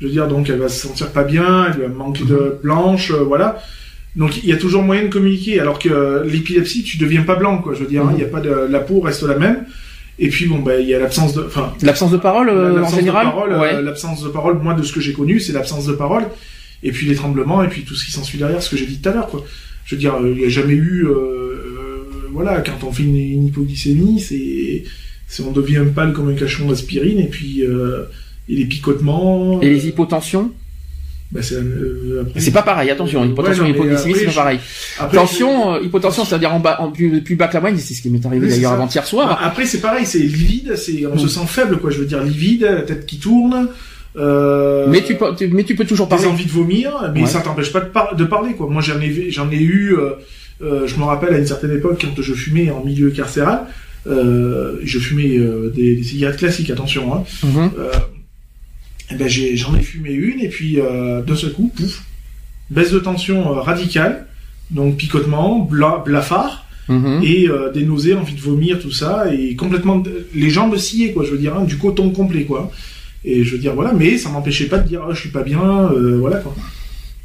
Je 0.00 0.06
veux 0.06 0.12
dire, 0.12 0.28
donc 0.28 0.48
elle 0.48 0.58
va 0.58 0.68
se 0.68 0.86
sentir 0.86 1.08
pas 1.08 1.24
bien, 1.24 1.66
elle 1.66 1.82
va 1.82 1.88
manquer 1.88 2.24
de 2.24 2.34
mhm. 2.34 2.58
blanche, 2.62 3.10
euh, 3.10 3.22
voilà. 3.22 3.60
Donc 4.16 4.42
il 4.42 4.48
y 4.48 4.52
a 4.52 4.56
toujours 4.56 4.82
moyen 4.82 5.04
de 5.04 5.08
communiquer. 5.08 5.60
Alors 5.60 5.78
que 5.78 6.22
l'épilepsie, 6.24 6.82
tu 6.82 6.96
deviens 6.98 7.22
pas 7.22 7.36
blanc, 7.36 7.58
quoi. 7.58 7.74
Je 7.74 7.80
veux 7.80 7.86
dire, 7.86 8.02
hein, 8.02 8.10
mhm. 8.12 8.18
il 8.18 8.20
y 8.22 8.24
a 8.24 8.28
pas 8.28 8.40
de, 8.40 8.66
la 8.70 8.80
peau 8.80 9.00
reste 9.00 9.22
la 9.22 9.36
même. 9.36 9.66
Et 10.20 10.30
puis 10.30 10.46
bon, 10.46 10.58
bah 10.58 10.80
il 10.80 10.88
y 10.88 10.94
a 10.94 10.98
l'absence 10.98 11.34
de, 11.34 11.44
enfin. 11.46 11.72
L'absence 11.82 12.10
de 12.10 12.16
parole 12.16 12.50
en 12.50 12.88
général? 12.88 13.28
L'absence 13.84 14.24
de 14.24 14.28
parole, 14.28 14.58
moi 14.60 14.74
de 14.74 14.82
ce 14.82 14.92
que 14.92 15.00
j'ai 15.00 15.12
connu, 15.12 15.38
c'est 15.38 15.52
l'absence 15.52 15.86
de 15.86 15.92
parole. 15.92 16.24
Et 16.82 16.92
puis 16.92 17.06
les 17.06 17.14
tremblements 17.14 17.62
et 17.62 17.68
puis 17.68 17.82
tout 17.82 17.94
ce 17.94 18.05
qui 18.05 18.12
s'ensuit 18.12 18.38
derrière, 18.38 18.62
ce 18.62 18.70
que 18.70 18.76
j'ai 18.76 18.86
dit 18.86 18.98
tout 18.98 19.09
à 19.09 19.12
l'heure, 19.12 19.28
quoi. 19.28 19.44
Je 19.84 19.94
veux 19.94 20.00
dire, 20.00 20.16
il 20.22 20.36
n'y 20.36 20.44
a 20.44 20.48
jamais 20.48 20.74
eu, 20.74 21.06
voilà, 22.32 22.60
quand 22.60 22.86
on 22.86 22.92
fait 22.92 23.05
une, 23.05 23.16
une 23.16 23.46
hypoglycémie, 23.46 24.20
c'est 24.20 24.84
si 25.28 25.42
on 25.42 25.52
devient 25.52 25.82
pâle 25.94 26.12
comme 26.12 26.28
un 26.30 26.34
cachon 26.34 26.68
d'aspirine, 26.68 27.20
et 27.20 27.26
puis 27.26 27.62
euh, 27.62 28.05
et 28.48 28.56
les 28.56 28.64
picotements. 28.64 29.60
Et 29.60 29.68
les 29.68 29.86
hypotensions? 29.88 30.52
Bah 31.30 31.42
c'est 31.42 31.56
euh, 31.56 32.24
pas 32.55 32.62
pareil, 32.62 32.90
attention, 32.90 33.22
hypotension 33.26 33.66
et 33.66 33.70
hypoglycémie, 33.70 34.14
c'est 34.14 34.24
pas 34.26 34.32
pareil. 34.32 34.60
Tension, 35.12 35.74
euh, 35.74 35.80
hypotension, 35.82 36.24
c'est-à-dire 36.24 36.55
en 36.55 36.60
bas, 36.60 36.80
en 36.80 36.90
plus, 36.90 37.20
plus 37.20 37.36
bas 37.36 37.48
que 37.48 37.55
la 37.55 37.60
moyenne, 37.60 37.78
c'est 37.78 37.92
ce 37.92 38.00
qui 38.00 38.09
m'est 38.09 38.24
arrivé 38.24 38.48
d'ailleurs 38.48 38.72
avant-hier 38.72 39.06
soir. 39.06 39.28
Bah, 39.28 39.38
après, 39.42 39.66
c'est 39.66 39.80
pareil, 39.80 40.06
c'est 40.06 40.20
livide, 40.20 40.76
c'est, 40.76 41.05
on 41.06 41.18
se 41.18 41.28
sent 41.28 41.46
faible, 41.46 41.78
quoi, 41.78 41.90
je 41.90 41.98
veux 41.98 42.06
dire, 42.06 42.22
livide, 42.22 42.62
la 42.62 42.82
tête 42.82 43.05
qui 43.05 43.18
tourne, 43.18 43.68
euh, 44.16 44.86
mais 44.89 45.02
tu 45.02 45.16
peux, 45.16 45.26
mais 45.52 45.64
tu 45.64 45.74
peux 45.74 45.85
toujours 45.85 46.09
parler. 46.09 46.24
Des 46.24 46.30
envies 46.30 46.47
de 46.47 46.51
vomir, 46.51 47.10
mais 47.14 47.26
ça 47.26 47.40
t'empêche 47.40 47.72
pas 47.72 47.80
de, 47.80 48.16
de, 48.16 48.24
parler, 48.24 48.55
quoi. 48.55 48.68
Moi, 48.68 48.82
j'en 48.82 49.01
ai, 49.01 49.30
j'en 49.30 49.51
ai 49.51 49.60
eu, 49.60 49.94
euh, 49.97 50.12
euh, 50.62 50.86
je 50.86 50.97
me 50.97 51.05
rappelle 51.05 51.35
à 51.35 51.39
une 51.39 51.47
certaine 51.47 51.72
époque, 51.72 52.01
quand 52.01 52.22
je 52.22 52.35
fumais 52.35 52.70
en 52.70 52.85
milieu 52.85 53.10
carcéral, 53.10 53.66
euh, 54.06 54.76
je 54.82 54.98
fumais 54.98 55.39
euh, 55.39 55.70
des, 55.74 56.02
cigarettes 56.02 56.39
classiques, 56.39 56.70
attention. 56.70 57.14
Hein. 57.14 57.24
Mhm. 57.44 57.70
euh, 57.78 57.90
eh 59.10 59.14
ben 59.14 59.28
j'en 59.28 59.74
ai, 59.74 59.80
fumé 59.80 60.10
une 60.12 60.40
et 60.40 60.48
puis 60.48 60.78
d'un 61.26 61.35
seul 61.35 61.52
coup, 61.52 61.72
pouf, 61.74 62.02
baisse 62.68 62.90
de 62.93 62.98
tension 62.98 63.55
radicale, 63.55 64.26
donc 64.70 64.97
picotement, 64.97 65.60
bla, 65.60 66.02
blafard. 66.05 66.66
Mhm. 66.90 67.20
et 67.22 67.48
des 67.74 67.85
nausées, 67.85 68.14
envie 68.14 68.35
de 68.35 68.40
vomir, 68.40 68.80
tout 68.80 68.90
ça, 68.90 69.30
et 69.30 69.55
complètement 69.56 70.02
les 70.35 70.48
jambes 70.48 70.76
sciées, 70.78 71.12
quoi. 71.12 71.22
Je 71.24 71.32
veux 71.32 71.39
dire, 71.39 71.55
hein, 71.55 71.64
du 71.64 71.76
coton 71.76 72.10
complet, 72.10 72.44
quoi. 72.44 72.70
Et 73.30 73.44
je 73.44 73.52
veux 73.52 73.59
dire, 73.59 73.74
voilà, 73.74 73.92
mais 73.92 74.16
ça 74.16 74.30
m'empêchait 74.30 74.66
pas 74.66 74.78
de 74.78 74.88
dire, 74.88 75.05
oh, 75.06 75.12
je 75.12 75.20
suis 75.20 75.28
pas 75.28 75.42
bien, 75.42 75.90
voilà, 76.18 76.38
quoi. 76.38 76.55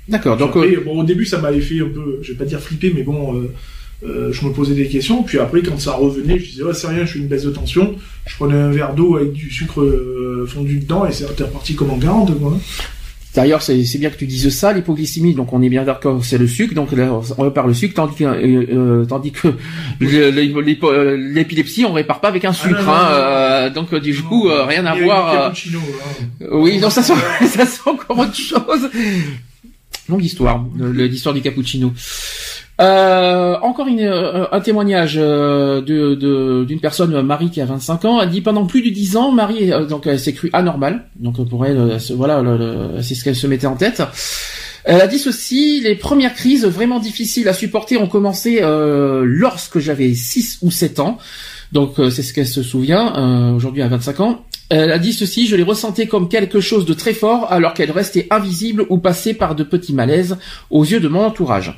D'accord. 0.09 0.35
Donc, 0.35 0.53
bon, 0.84 0.99
au 0.99 1.03
début, 1.03 1.25
ça 1.25 1.38
m'avait 1.38 1.61
fait 1.61 1.80
un 1.80 1.88
peu, 1.88 2.19
je 2.21 2.34
vais 2.34 2.38
pas 2.38 2.45
dire 2.45 2.59
flipper, 2.59 2.91
mais 2.93 3.03
bon, 3.03 3.41
euh, 4.05 4.34
je 4.34 4.45
me 4.45 4.51
posais 4.51 4.75
des 4.75 4.88
questions, 4.88 5.23
puis 5.23 5.39
après, 5.39 5.61
quand 5.61 5.80
ça 5.80 5.93
revenait, 5.93 6.38
je 6.38 6.51
disais, 6.51 6.63
ouais, 6.63 6.73
c'est 6.73 6.88
rien, 6.88 7.05
je 7.05 7.11
suis 7.11 7.19
une 7.19 7.27
baisse 7.27 7.45
de 7.45 7.51
tension. 7.51 7.95
Je 8.25 8.35
prenais 8.35 8.55
un 8.55 8.69
verre 8.69 8.93
d'eau 8.93 9.15
avec 9.15 9.31
du 9.31 9.49
sucre 9.49 9.81
euh, 9.81 10.45
fondu 10.45 10.80
dedans, 10.80 11.05
et 11.05 11.13
c'est 11.13 11.25
reparti 11.25 11.75
comme 11.75 11.91
en 11.91 11.97
garde, 11.97 12.38
quoi. 12.38 12.57
D'ailleurs, 13.35 13.64
c'est 13.64 13.97
bien 13.97 14.11
que 14.11 14.18
tu 14.18 14.27
dises 14.27 14.49
ça, 14.49 14.73
l'hypoglycémie, 14.73 15.34
donc 15.34 15.53
on 15.53 15.61
est 15.64 15.69
bien 15.69 15.84
d'accord 15.84 16.23
c'est 16.23 16.38
le 16.38 16.47
sucre, 16.47 16.76
donc 16.76 16.91
là, 16.91 17.19
on 17.38 17.43
répare 17.43 17.65
le 17.65 17.73
sucre, 17.73 17.95
tandis 17.95 18.15
que, 18.15 18.23
euh, 18.26 19.05
tandis 19.05 19.31
que 19.31 19.47
l'épilepsie, 19.99 21.84
on 21.85 21.93
répare 21.93 22.22
pas 22.22 22.27
avec 22.27 22.45
un 22.45 22.51
ah, 22.51 22.53
sucre, 22.53 22.89
hein, 22.89 23.69
donc 23.72 23.95
du 23.95 24.15
coup, 24.22 24.47
rien 24.47 24.85
à 24.85 24.95
voir. 24.95 25.47
Hein. 25.47 25.53
Oui, 26.51 26.77
non, 26.77 26.91
ça 26.91 27.01
sent, 27.01 27.14
ça 27.47 27.65
sent 27.65 27.81
encore 27.88 28.19
autre 28.19 28.35
chose. 28.35 28.89
Longue 30.10 30.23
histoire, 30.23 30.64
l'histoire 30.77 31.34
du 31.34 31.41
cappuccino. 31.41 31.91
Euh, 32.81 33.55
encore 33.61 33.87
une, 33.87 33.99
euh, 33.99 34.45
un 34.51 34.59
témoignage 34.59 35.15
euh, 35.17 35.81
d'une 35.81 36.79
personne, 36.79 37.21
Marie, 37.21 37.51
qui 37.51 37.61
a 37.61 37.65
25 37.65 38.05
ans. 38.05 38.21
Elle 38.21 38.29
dit 38.29 38.41
pendant 38.41 38.65
plus 38.65 38.81
de 38.81 38.89
10 38.89 39.17
ans, 39.17 39.31
Marie, 39.31 39.71
donc 39.89 40.07
elle 40.07 40.19
s'est 40.19 40.33
crue 40.33 40.49
anormale. 40.53 41.05
Donc 41.15 41.47
pour 41.47 41.65
elle, 41.65 41.97
voilà, 42.15 42.43
c'est 43.01 43.15
ce 43.15 43.23
qu'elle 43.23 43.35
se 43.35 43.47
mettait 43.47 43.67
en 43.67 43.75
tête. 43.75 44.01
Elle 44.85 44.99
a 44.99 45.07
dit 45.07 45.19
ceci, 45.19 45.81
les 45.81 45.95
premières 45.95 46.33
crises 46.33 46.65
vraiment 46.65 46.99
difficiles 46.99 47.47
à 47.47 47.53
supporter 47.53 47.97
ont 47.97 48.07
commencé 48.07 48.59
lorsque 48.61 49.79
j'avais 49.79 50.13
6 50.13 50.59
ou 50.61 50.71
7 50.71 50.99
ans. 50.99 51.17
Donc 51.71 51.95
c'est 51.97 52.23
ce 52.23 52.33
qu'elle 52.33 52.47
se 52.47 52.63
souvient, 52.63 53.53
aujourd'hui 53.55 53.81
à 53.81 53.87
25 53.87 54.19
ans. 54.19 54.43
Elle 54.69 54.91
a 54.91 54.97
dit 54.97 55.13
ceci, 55.13 55.45
je 55.45 55.55
les 55.55 55.63
ressentais 55.63 56.07
comme 56.07 56.29
quelque 56.29 56.59
chose 56.59 56.85
de 56.85 56.93
très 56.93 57.13
fort 57.13 57.51
alors 57.51 57.75
qu'elle 57.75 57.91
restait 57.91 58.27
invisible 58.31 58.85
ou 58.89 58.97
passait 58.97 59.35
par 59.35 59.53
de 59.53 59.63
petits 59.63 59.93
malaises 59.93 60.37
aux 60.71 60.83
yeux 60.83 60.99
de 60.99 61.07
mon 61.07 61.25
entourage. 61.25 61.77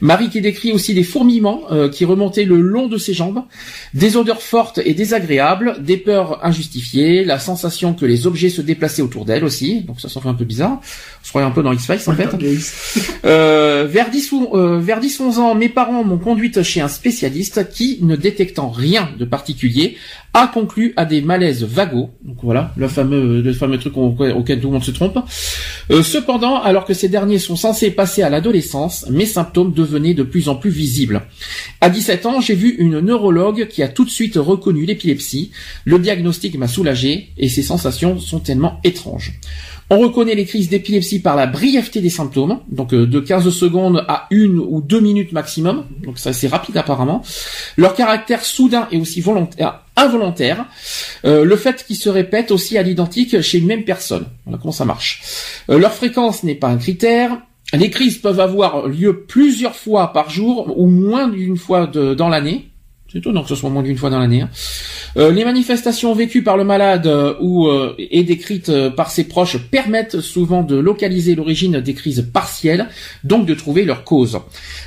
Marie 0.00 0.28
qui 0.28 0.40
décrit 0.40 0.72
aussi 0.72 0.94
des 0.94 1.02
fourmillements 1.02 1.62
euh, 1.70 1.88
qui 1.88 2.04
remontaient 2.04 2.44
le 2.44 2.60
long 2.60 2.88
de 2.88 2.98
ses 2.98 3.14
jambes, 3.14 3.42
des 3.94 4.16
odeurs 4.16 4.42
fortes 4.42 4.80
et 4.84 4.94
désagréables, 4.94 5.76
des 5.80 5.96
peurs 5.96 6.44
injustifiées, 6.44 7.24
la 7.24 7.38
sensation 7.38 7.94
que 7.94 8.06
les 8.06 8.26
objets 8.26 8.50
se 8.50 8.60
déplaçaient 8.60 9.02
autour 9.02 9.24
d'elle 9.24 9.44
aussi, 9.44 9.82
donc 9.82 10.00
ça 10.00 10.08
s'en 10.08 10.20
fait 10.20 10.28
un 10.28 10.34
peu 10.34 10.44
bizarre. 10.44 10.80
On 11.22 11.24
se 11.24 11.30
croyait 11.30 11.46
un 11.46 11.50
peu 11.50 11.62
dans 11.62 11.72
X-Files 11.72 12.00
en 12.06 12.12
fait. 12.12 12.28
euh, 13.24 13.86
vers 13.88 14.10
10 14.10 14.30
euh, 14.54 14.78
vers 14.80 15.00
10 15.00 15.20
11 15.20 15.38
ans, 15.38 15.54
mes 15.54 15.68
parents 15.68 16.04
m'ont 16.04 16.18
conduite 16.18 16.62
chez 16.62 16.80
un 16.80 16.88
spécialiste 16.88 17.70
qui, 17.70 17.98
ne 18.02 18.16
détectant 18.16 18.70
rien 18.70 19.10
de 19.18 19.24
particulier, 19.24 19.96
a 20.36 20.48
conclu 20.48 20.92
à 20.96 21.06
des 21.06 21.22
malaises 21.22 21.64
vagos. 21.64 22.10
Donc 22.22 22.36
voilà, 22.42 22.72
le 22.76 22.88
fameux, 22.88 23.40
le 23.40 23.52
fameux 23.54 23.78
truc 23.78 23.96
auquel 23.96 24.60
tout 24.60 24.66
le 24.66 24.74
monde 24.74 24.84
se 24.84 24.90
trompe. 24.90 25.18
Euh, 25.90 26.02
cependant, 26.02 26.60
alors 26.60 26.84
que 26.84 26.92
ces 26.92 27.08
derniers 27.08 27.38
sont 27.38 27.56
censés 27.56 27.90
passer 27.90 28.22
à 28.22 28.28
l'adolescence, 28.28 29.06
mes 29.10 29.24
symptômes 29.24 29.72
de 29.86 30.22
plus 30.22 30.48
en 30.48 30.56
plus 30.56 30.70
visibles. 30.70 31.22
À 31.80 31.90
17 31.90 32.26
ans, 32.26 32.40
j'ai 32.40 32.54
vu 32.54 32.76
une 32.78 33.00
neurologue 33.00 33.68
qui 33.68 33.82
a 33.82 33.88
tout 33.88 34.04
de 34.04 34.10
suite 34.10 34.36
reconnu 34.36 34.84
l'épilepsie. 34.84 35.50
Le 35.84 35.98
diagnostic 35.98 36.56
m'a 36.58 36.68
soulagé 36.68 37.30
et 37.38 37.48
ces 37.48 37.62
sensations 37.62 38.18
sont 38.18 38.40
tellement 38.40 38.80
étranges. 38.84 39.38
On 39.88 40.00
reconnaît 40.00 40.34
les 40.34 40.46
crises 40.46 40.68
d'épilepsie 40.68 41.20
par 41.20 41.36
la 41.36 41.46
brièveté 41.46 42.00
des 42.00 42.10
symptômes, 42.10 42.58
donc 42.68 42.92
euh, 42.92 43.06
de 43.06 43.20
15 43.20 43.48
secondes 43.50 44.04
à 44.08 44.26
une 44.32 44.58
ou 44.58 44.80
deux 44.80 44.98
minutes 44.98 45.30
maximum, 45.30 45.84
donc 46.02 46.18
ça 46.18 46.32
c'est 46.32 46.48
rapide 46.48 46.76
apparemment. 46.76 47.22
Leur 47.76 47.94
caractère 47.94 48.44
soudain 48.44 48.88
et 48.90 48.98
aussi 48.98 49.20
volontaire, 49.20 49.82
involontaire. 49.94 50.66
Euh, 51.24 51.44
le 51.44 51.56
fait 51.56 51.84
qu'ils 51.86 51.96
se 51.96 52.08
répètent 52.08 52.50
aussi 52.50 52.76
à 52.76 52.82
l'identique 52.82 53.40
chez 53.42 53.58
une 53.58 53.66
même 53.66 53.84
personne. 53.84 54.26
Voilà 54.44 54.58
comment 54.60 54.72
ça 54.72 54.84
marche. 54.84 55.22
Euh, 55.70 55.78
leur 55.78 55.92
fréquence 55.92 56.42
n'est 56.42 56.56
pas 56.56 56.68
un 56.68 56.78
critère. 56.78 57.38
Les 57.78 57.90
crises 57.90 58.18
peuvent 58.18 58.40
avoir 58.40 58.88
lieu 58.88 59.20
plusieurs 59.20 59.74
fois 59.74 60.12
par 60.12 60.30
jour 60.30 60.78
ou 60.78 60.86
moins 60.86 61.28
d'une 61.28 61.56
fois 61.56 61.86
dans 61.86 62.28
l'année. 62.28 62.70
C'est 63.10 63.18
étonnant 63.18 63.42
que 63.42 63.48
ce 63.48 63.54
soit 63.54 63.70
moins 63.70 63.82
d'une 63.82 63.96
fois 63.96 64.10
dans 64.10 64.18
l'année. 64.18 64.42
Hein. 64.42 64.50
Euh, 65.16 65.30
les 65.30 65.44
manifestations 65.44 66.12
vécues 66.12 66.42
par 66.42 66.56
le 66.56 66.64
malade 66.64 67.06
euh, 67.06 67.34
ou 67.40 67.68
euh, 67.68 67.94
et 67.98 68.24
décrites 68.24 68.72
par 68.96 69.10
ses 69.10 69.24
proches 69.24 69.58
permettent 69.58 70.20
souvent 70.20 70.62
de 70.62 70.76
localiser 70.76 71.34
l'origine 71.36 71.80
des 71.80 71.94
crises 71.94 72.28
partielles, 72.32 72.88
donc 73.22 73.46
de 73.46 73.54
trouver 73.54 73.84
leur 73.84 74.04
cause. 74.04 74.40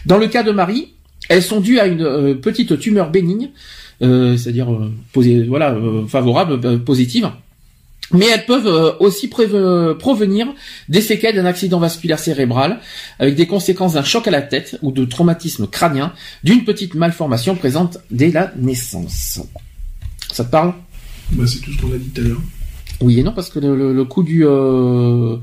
Dans 0.05 0.17
le 0.17 0.27
cas 0.27 0.43
de 0.43 0.51
Marie, 0.51 0.93
elles 1.29 1.43
sont 1.43 1.61
dues 1.61 1.79
à 1.79 1.87
une 1.87 2.35
petite 2.39 2.77
tumeur 2.79 3.09
bénigne, 3.09 3.51
c'est-à-dire 4.01 4.67
voilà 5.47 5.77
favorable, 6.07 6.79
positive. 6.79 7.29
Mais 8.11 8.27
elles 8.27 8.45
peuvent 8.45 8.95
aussi 8.99 9.27
provenir 9.27 10.47
des 10.87 11.01
séquelles 11.01 11.35
d'un 11.35 11.45
accident 11.45 11.79
vasculaire 11.79 12.19
cérébral, 12.19 12.79
avec 13.19 13.35
des 13.35 13.45
conséquences 13.45 13.93
d'un 13.93 14.03
choc 14.03 14.27
à 14.27 14.31
la 14.31 14.41
tête 14.41 14.77
ou 14.81 14.91
de 14.91 15.05
traumatisme 15.05 15.67
crânien, 15.67 16.13
d'une 16.43 16.63
petite 16.63 16.95
malformation 16.95 17.55
présente 17.55 17.99
dès 18.09 18.31
la 18.31 18.51
naissance. 18.57 19.39
Ça 20.31 20.43
te 20.43 20.49
parle? 20.49 20.73
Bah, 21.31 21.45
C'est 21.47 21.59
tout 21.59 21.71
ce 21.71 21.81
qu'on 21.81 21.93
a 21.93 21.97
dit 21.97 22.09
tout 22.09 22.21
à 22.21 22.23
l'heure. 22.23 22.41
Oui 23.01 23.19
et 23.19 23.23
non, 23.23 23.31
parce 23.31 23.49
que 23.49 23.59
le, 23.59 24.03
coup 24.05 24.23
du... 24.23 24.45
Euh, 24.45 25.37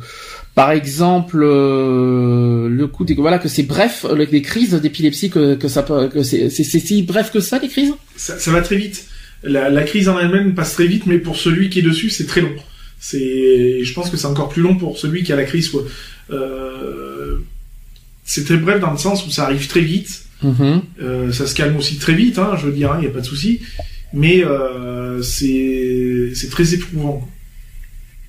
Par 0.56 0.70
exemple, 0.72 1.43
euh, 1.43 2.68
le 2.68 2.86
coup 2.86 3.05
des, 3.05 3.14
voilà 3.14 3.38
que 3.38 3.48
c'est 3.48 3.62
bref 3.62 4.06
les 4.10 4.43
crises 4.43 4.72
d'épilepsie 4.74 5.28
que, 5.28 5.55
que 5.55 5.68
ça 5.68 5.82
peut 5.82 6.09
que 6.09 6.22
c'est 6.22 6.48
c'est 6.48 6.64
si 6.64 7.02
bref 7.02 7.30
que 7.30 7.40
ça 7.40 7.59
les 7.59 7.68
crises? 7.68 7.93
Ça, 8.16 8.38
ça 8.38 8.51
va 8.51 8.62
très 8.62 8.76
vite. 8.76 9.06
La, 9.47 9.70
la 9.70 9.82
crise 9.82 10.09
en 10.09 10.18
elle-même 10.18 10.55
passe 10.55 10.74
très 10.74 10.86
vite, 10.86 11.06
mais 11.06 11.18
pour 11.18 11.36
celui 11.36 11.70
qui 11.70 11.78
est 11.78 11.82
dessus, 11.82 12.10
c'est 12.10 12.27
très 12.27 12.40
long. 12.40 12.55
C'est, 12.98 13.85
je 13.85 13.94
pense 13.94 14.10
que 14.10 14.16
c'est 14.16 14.27
encore 14.27 14.48
plus 14.48 14.62
long 14.62 14.77
pour 14.77 14.98
celui 14.98 15.23
qui 15.23 15.32
a 15.32 15.36
la 15.36 15.44
crise. 15.44 15.68
Quoi. 15.68 15.85
Euh, 16.31 17.39
c'est 18.24 18.44
très 18.44 18.56
bref 18.56 18.81
dans 18.81 18.90
le 18.90 18.98
sens 18.98 19.27
où 19.27 19.31
ça 19.31 19.44
arrive 19.44 19.68
très 19.68 19.82
vite. 19.82 20.24
Mhm. 20.43 20.82
Euh, 21.01 21.32
ça 21.32 21.47
se 21.47 21.55
calme 21.55 21.77
aussi 21.77 21.97
très 21.97 22.14
vite, 22.14 22.39
hein, 22.39 22.56
je 22.59 22.66
veux 22.66 22.73
dire, 22.73 22.94
il 22.97 23.02
n'y 23.02 23.06
a 23.06 23.10
pas 23.10 23.20
de 23.20 23.27
souci. 23.27 23.60
Mais 24.12 24.44
euh, 24.44 25.23
c'est 25.23 26.32
très 26.51 26.74
éprouvant, 26.74 27.28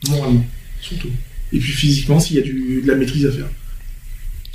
moralement, 0.10 0.46
surtout. 0.82 1.10
Et 1.54 1.60
puis 1.60 1.72
physiquement, 1.72 2.20
s'il 2.20 2.36
y 2.38 2.40
a 2.40 2.44
du, 2.44 2.82
de 2.84 2.88
la 2.88 2.96
maîtrise 2.96 3.26
à 3.26 3.32
faire. 3.32 3.48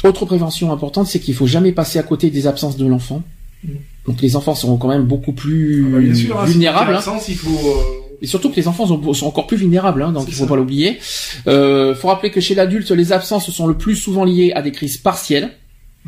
Autre 0.05 0.27
prévention 0.27 0.73
importante, 0.73 1.07
c'est 1.07 1.21
qu'il 1.21 1.35
faut 1.35 1.47
jamais 1.47 1.73
passer 1.73 1.99
à 1.99 2.03
côté 2.03 2.31
des 2.31 2.47
absences 2.47 2.77
de 2.77 2.87
l'enfant. 2.87 3.23
Mm. 3.65 3.71
Donc 4.07 4.21
les 4.21 4.35
enfants 4.37 4.55
seront 4.55 4.77
quand 4.79 4.89
même 4.89 5.05
beaucoup 5.05 5.33
plus 5.33 5.85
Ah 5.89 5.93
bah, 5.95 6.01
bien 6.01 6.15
sûr, 6.15 6.41
hein, 6.41 6.45
vulnérables. 6.45 6.95
hein. 6.95 7.19
il 7.29 7.35
faut. 7.37 7.51
euh, 7.51 8.19
Et 8.21 8.27
surtout 8.27 8.51
que 8.51 8.57
les 8.57 8.67
enfants 8.69 8.87
sont, 8.87 9.13
sont 9.15 9.27
encore 9.27 9.47
plus 9.47 9.57
vulnérables, 9.57 10.03
hein, 10.03 10.13
donc 10.13 10.25
il 10.29 10.35
faut 10.35 10.45
ça. 10.45 10.49
pas 10.49 10.57
l'oublier. 10.57 10.99
Euh, 11.47 11.95
faut 11.95 12.09
rappeler 12.09 12.31
que 12.31 12.41
chez 12.41 12.55
l'adulte, 12.55 12.91
les 12.91 13.13
absences 13.13 13.51
sont 13.51 13.67
le 13.67 13.75
plus 13.75 13.95
souvent 13.97 14.25
liées 14.25 14.53
à 14.55 14.63
des 14.63 14.73
crises 14.73 14.97
partielles. 14.97 15.51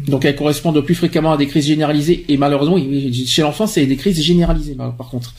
Donc 0.08 0.24
elles 0.24 0.34
correspondent 0.34 0.80
plus 0.80 0.96
fréquemment 0.96 1.32
à 1.34 1.36
des 1.36 1.46
crises 1.46 1.66
généralisées 1.66 2.24
et 2.28 2.36
malheureusement 2.36 2.76
chez 3.26 3.42
l'enfant 3.42 3.68
c'est 3.68 3.86
des 3.86 3.94
crises 3.94 4.20
généralisées 4.20 4.74
par 4.74 4.96
par 4.96 5.08
contre. 5.08 5.32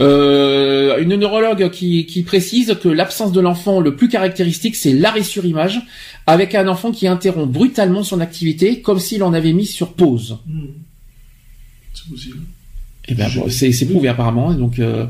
Euh, 0.00 0.98
une 0.98 1.14
neurologue 1.14 1.70
qui, 1.70 2.04
qui 2.06 2.24
précise 2.24 2.76
que 2.82 2.88
l'absence 2.88 3.30
de 3.30 3.40
l'enfant 3.40 3.78
le 3.80 3.94
plus 3.94 4.08
caractéristique 4.08 4.74
c'est 4.74 4.92
l'arrêt 4.92 5.22
sur 5.22 5.44
image 5.44 5.80
avec 6.26 6.56
un 6.56 6.66
enfant 6.66 6.90
qui 6.90 7.06
interrompt 7.06 7.52
brutalement 7.52 8.02
son 8.02 8.18
activité 8.18 8.80
comme 8.80 8.98
s'il 8.98 9.22
en 9.22 9.32
avait 9.32 9.52
mis 9.52 9.66
sur 9.66 9.92
pause. 9.92 10.38
hmm. 10.48 10.66
C'est 12.06 12.10
possible. 12.10 12.38
Eh 13.08 13.14
ben, 13.14 13.28
bon, 13.36 13.48
c'est 13.48 13.70
c'est 13.70 13.86
prouvé 13.86 14.08
apparemment, 14.08 14.52
et 14.52 14.56
donc 14.56 14.78
euh, 14.80 15.06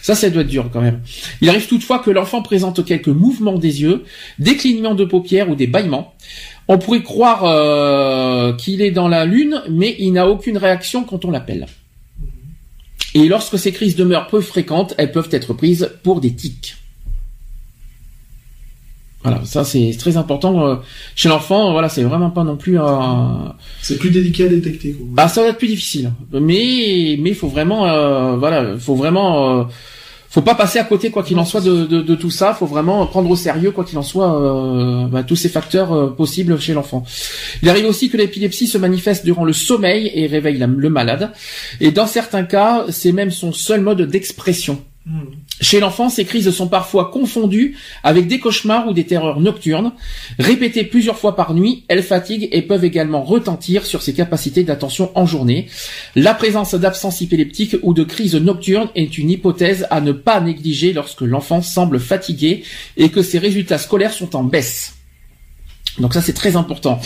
ça, 0.00 0.14
ça 0.14 0.30
doit 0.30 0.42
être 0.42 0.48
dur 0.48 0.70
quand 0.72 0.80
même. 0.80 1.00
Il 1.40 1.48
arrive 1.48 1.66
toutefois 1.66 1.98
que 1.98 2.10
l'enfant 2.10 2.40
présente 2.40 2.84
quelques 2.84 3.08
mouvements 3.08 3.58
des 3.58 3.82
yeux, 3.82 4.04
des 4.38 4.56
clignements 4.56 4.94
de 4.94 5.04
paupières 5.04 5.50
ou 5.50 5.56
des 5.56 5.66
bâillements. 5.66 6.14
On 6.68 6.78
pourrait 6.78 7.02
croire 7.02 7.44
euh, 7.44 8.52
qu'il 8.52 8.80
est 8.80 8.92
dans 8.92 9.08
la 9.08 9.24
lune, 9.24 9.60
mais 9.68 9.96
il 9.98 10.12
n'a 10.12 10.28
aucune 10.28 10.56
réaction 10.56 11.02
quand 11.02 11.24
on 11.24 11.32
l'appelle. 11.32 11.66
Et 13.14 13.26
lorsque 13.26 13.58
ces 13.58 13.72
crises 13.72 13.96
demeurent 13.96 14.28
peu 14.28 14.40
fréquentes, 14.40 14.94
elles 14.96 15.10
peuvent 15.10 15.28
être 15.32 15.52
prises 15.52 15.90
pour 16.04 16.20
des 16.20 16.34
tics. 16.34 16.76
Voilà, 19.24 19.40
ça 19.44 19.62
c'est 19.64 19.94
très 19.98 20.16
important 20.16 20.66
euh, 20.66 20.76
chez 21.14 21.28
l'enfant. 21.28 21.70
Voilà, 21.72 21.88
c'est 21.88 22.02
vraiment 22.02 22.30
pas 22.30 22.42
non 22.44 22.56
plus 22.56 22.78
un, 22.78 23.54
C'est 23.80 23.98
plus 23.98 24.10
délicat 24.10 24.44
à 24.46 24.48
détecter. 24.48 24.92
Quoi. 24.92 25.06
bah 25.10 25.28
ça 25.28 25.42
va 25.42 25.48
être 25.50 25.58
plus 25.58 25.68
difficile, 25.68 26.12
mais 26.32 27.16
mais 27.20 27.32
faut 27.34 27.48
vraiment 27.48 27.86
euh, 27.88 28.36
voilà, 28.36 28.76
faut 28.78 28.96
vraiment 28.96 29.60
euh, 29.60 29.64
faut 30.28 30.40
pas 30.42 30.54
passer 30.56 30.78
à 30.80 30.84
côté 30.84 31.10
quoi 31.10 31.22
qu'il 31.22 31.38
en 31.38 31.44
soit 31.44 31.60
de, 31.60 31.84
de, 31.84 32.00
de 32.02 32.14
tout 32.16 32.30
ça, 32.30 32.52
faut 32.54 32.66
vraiment 32.66 33.06
prendre 33.06 33.30
au 33.30 33.36
sérieux 33.36 33.70
quoi 33.70 33.84
qu'il 33.84 33.98
en 33.98 34.02
soit 34.02 34.32
euh, 34.42 35.06
bah, 35.06 35.22
tous 35.22 35.36
ces 35.36 35.48
facteurs 35.50 35.92
euh, 35.92 36.06
possibles 36.08 36.58
chez 36.58 36.72
l'enfant. 36.72 37.04
Il 37.62 37.68
arrive 37.68 37.86
aussi 37.86 38.08
que 38.10 38.16
l'épilepsie 38.16 38.66
se 38.66 38.78
manifeste 38.78 39.24
durant 39.24 39.44
le 39.44 39.52
sommeil 39.52 40.10
et 40.14 40.26
réveille 40.26 40.58
la- 40.58 40.66
le 40.66 40.88
malade, 40.90 41.30
et 41.80 41.90
dans 41.92 42.06
certains 42.08 42.42
cas, 42.44 42.86
c'est 42.88 43.12
même 43.12 43.30
son 43.30 43.52
seul 43.52 43.82
mode 43.82 44.02
d'expression. 44.02 44.80
Hmm. 45.04 45.22
Chez 45.60 45.80
l'enfant, 45.80 46.08
ces 46.08 46.24
crises 46.24 46.50
sont 46.50 46.68
parfois 46.68 47.10
confondues 47.12 47.76
avec 48.04 48.28
des 48.28 48.38
cauchemars 48.38 48.86
ou 48.86 48.92
des 48.92 49.04
terreurs 49.04 49.40
nocturnes. 49.40 49.92
Répétées 50.38 50.84
plusieurs 50.84 51.18
fois 51.18 51.34
par 51.34 51.54
nuit, 51.54 51.84
elles 51.88 52.04
fatiguent 52.04 52.48
et 52.52 52.62
peuvent 52.62 52.84
également 52.84 53.24
retentir 53.24 53.84
sur 53.84 54.00
ses 54.00 54.14
capacités 54.14 54.62
d'attention 54.62 55.10
en 55.16 55.26
journée. 55.26 55.66
La 56.14 56.34
présence 56.34 56.74
d'absence 56.74 57.20
épileptique 57.20 57.76
ou 57.82 57.94
de 57.94 58.04
crises 58.04 58.36
nocturnes 58.36 58.90
est 58.94 59.18
une 59.18 59.30
hypothèse 59.30 59.88
à 59.90 60.00
ne 60.00 60.12
pas 60.12 60.40
négliger 60.40 60.92
lorsque 60.92 61.22
l'enfant 61.22 61.62
semble 61.62 61.98
fatigué 61.98 62.62
et 62.96 63.08
que 63.08 63.22
ses 63.22 63.40
résultats 63.40 63.78
scolaires 63.78 64.12
sont 64.12 64.36
en 64.36 64.44
baisse. 64.44 64.94
Donc 65.98 66.14
ça 66.14 66.22
c'est 66.22 66.32
très 66.32 66.56
important. 66.56 67.00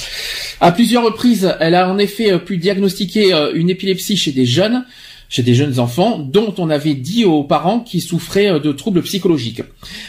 À 0.61 0.71
plusieurs 0.71 1.03
reprises, 1.03 1.55
elle 1.61 1.75
a 1.75 1.89
en 1.89 1.99
effet 1.99 2.39
pu 2.39 2.57
diagnostiquer 2.57 3.35
euh, 3.35 3.53
une 3.55 3.69
épilepsie 3.69 4.17
chez 4.17 4.33
des 4.33 4.47
jeunes, 4.47 4.85
chez 5.29 5.43
des 5.43 5.55
jeunes 5.55 5.79
enfants, 5.79 6.19
dont 6.19 6.55
on 6.59 6.71
avait 6.71 6.95
dit 6.95 7.25
aux 7.25 7.45
parents 7.45 7.81
qu'ils 7.81 8.03
souffraient 8.03 8.51
euh, 8.51 8.59
de 8.59 8.73
troubles 8.73 9.03
psychologiques. 9.03 9.63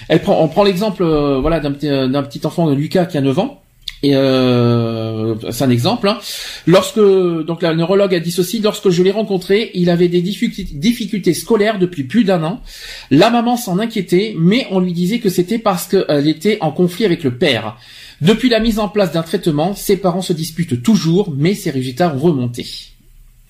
Elle 0.07 0.21
prend, 0.21 0.41
on 0.41 0.47
prend 0.47 0.63
l'exemple, 0.63 1.03
euh, 1.03 1.39
voilà, 1.39 1.59
d'un 1.59 1.71
petit, 1.71 1.87
euh, 1.87 2.07
d'un 2.07 2.23
petit 2.23 2.45
enfant 2.45 2.69
de 2.69 2.75
Lucas 2.75 3.05
qui 3.05 3.17
a 3.17 3.21
9 3.21 3.39
ans. 3.39 3.61
Et 4.03 4.11
c'est 4.11 5.63
un 5.63 5.69
exemple. 5.71 6.07
hein. 6.07 6.19
Lorsque 6.67 6.99
donc 6.99 7.63
la 7.63 7.73
neurologue 7.73 8.13
a 8.13 8.19
dit 8.19 8.29
ceci, 8.29 8.59
lorsque 8.59 8.91
je 8.91 9.01
l'ai 9.01 9.09
rencontré, 9.09 9.71
il 9.73 9.89
avait 9.89 10.07
des 10.07 10.21
difficultés 10.21 11.33
scolaires 11.33 11.79
depuis 11.79 12.03
plus 12.03 12.23
d'un 12.23 12.43
an. 12.43 12.61
La 13.09 13.31
maman 13.31 13.57
s'en 13.57 13.79
inquiétait, 13.79 14.35
mais 14.37 14.67
on 14.69 14.79
lui 14.81 14.93
disait 14.93 15.17
que 15.17 15.29
c'était 15.29 15.57
parce 15.57 15.87
qu'elle 15.87 16.27
était 16.27 16.59
en 16.61 16.71
conflit 16.71 17.05
avec 17.05 17.23
le 17.23 17.39
père. 17.39 17.75
Depuis 18.21 18.49
la 18.49 18.59
mise 18.59 18.77
en 18.77 18.87
place 18.87 19.13
d'un 19.13 19.23
traitement, 19.23 19.73
ses 19.73 19.97
parents 19.97 20.21
se 20.21 20.33
disputent 20.33 20.83
toujours, 20.83 21.33
mais 21.35 21.55
ses 21.55 21.71
résultats 21.71 22.13
ont 22.13 22.19
remonté. 22.19 22.67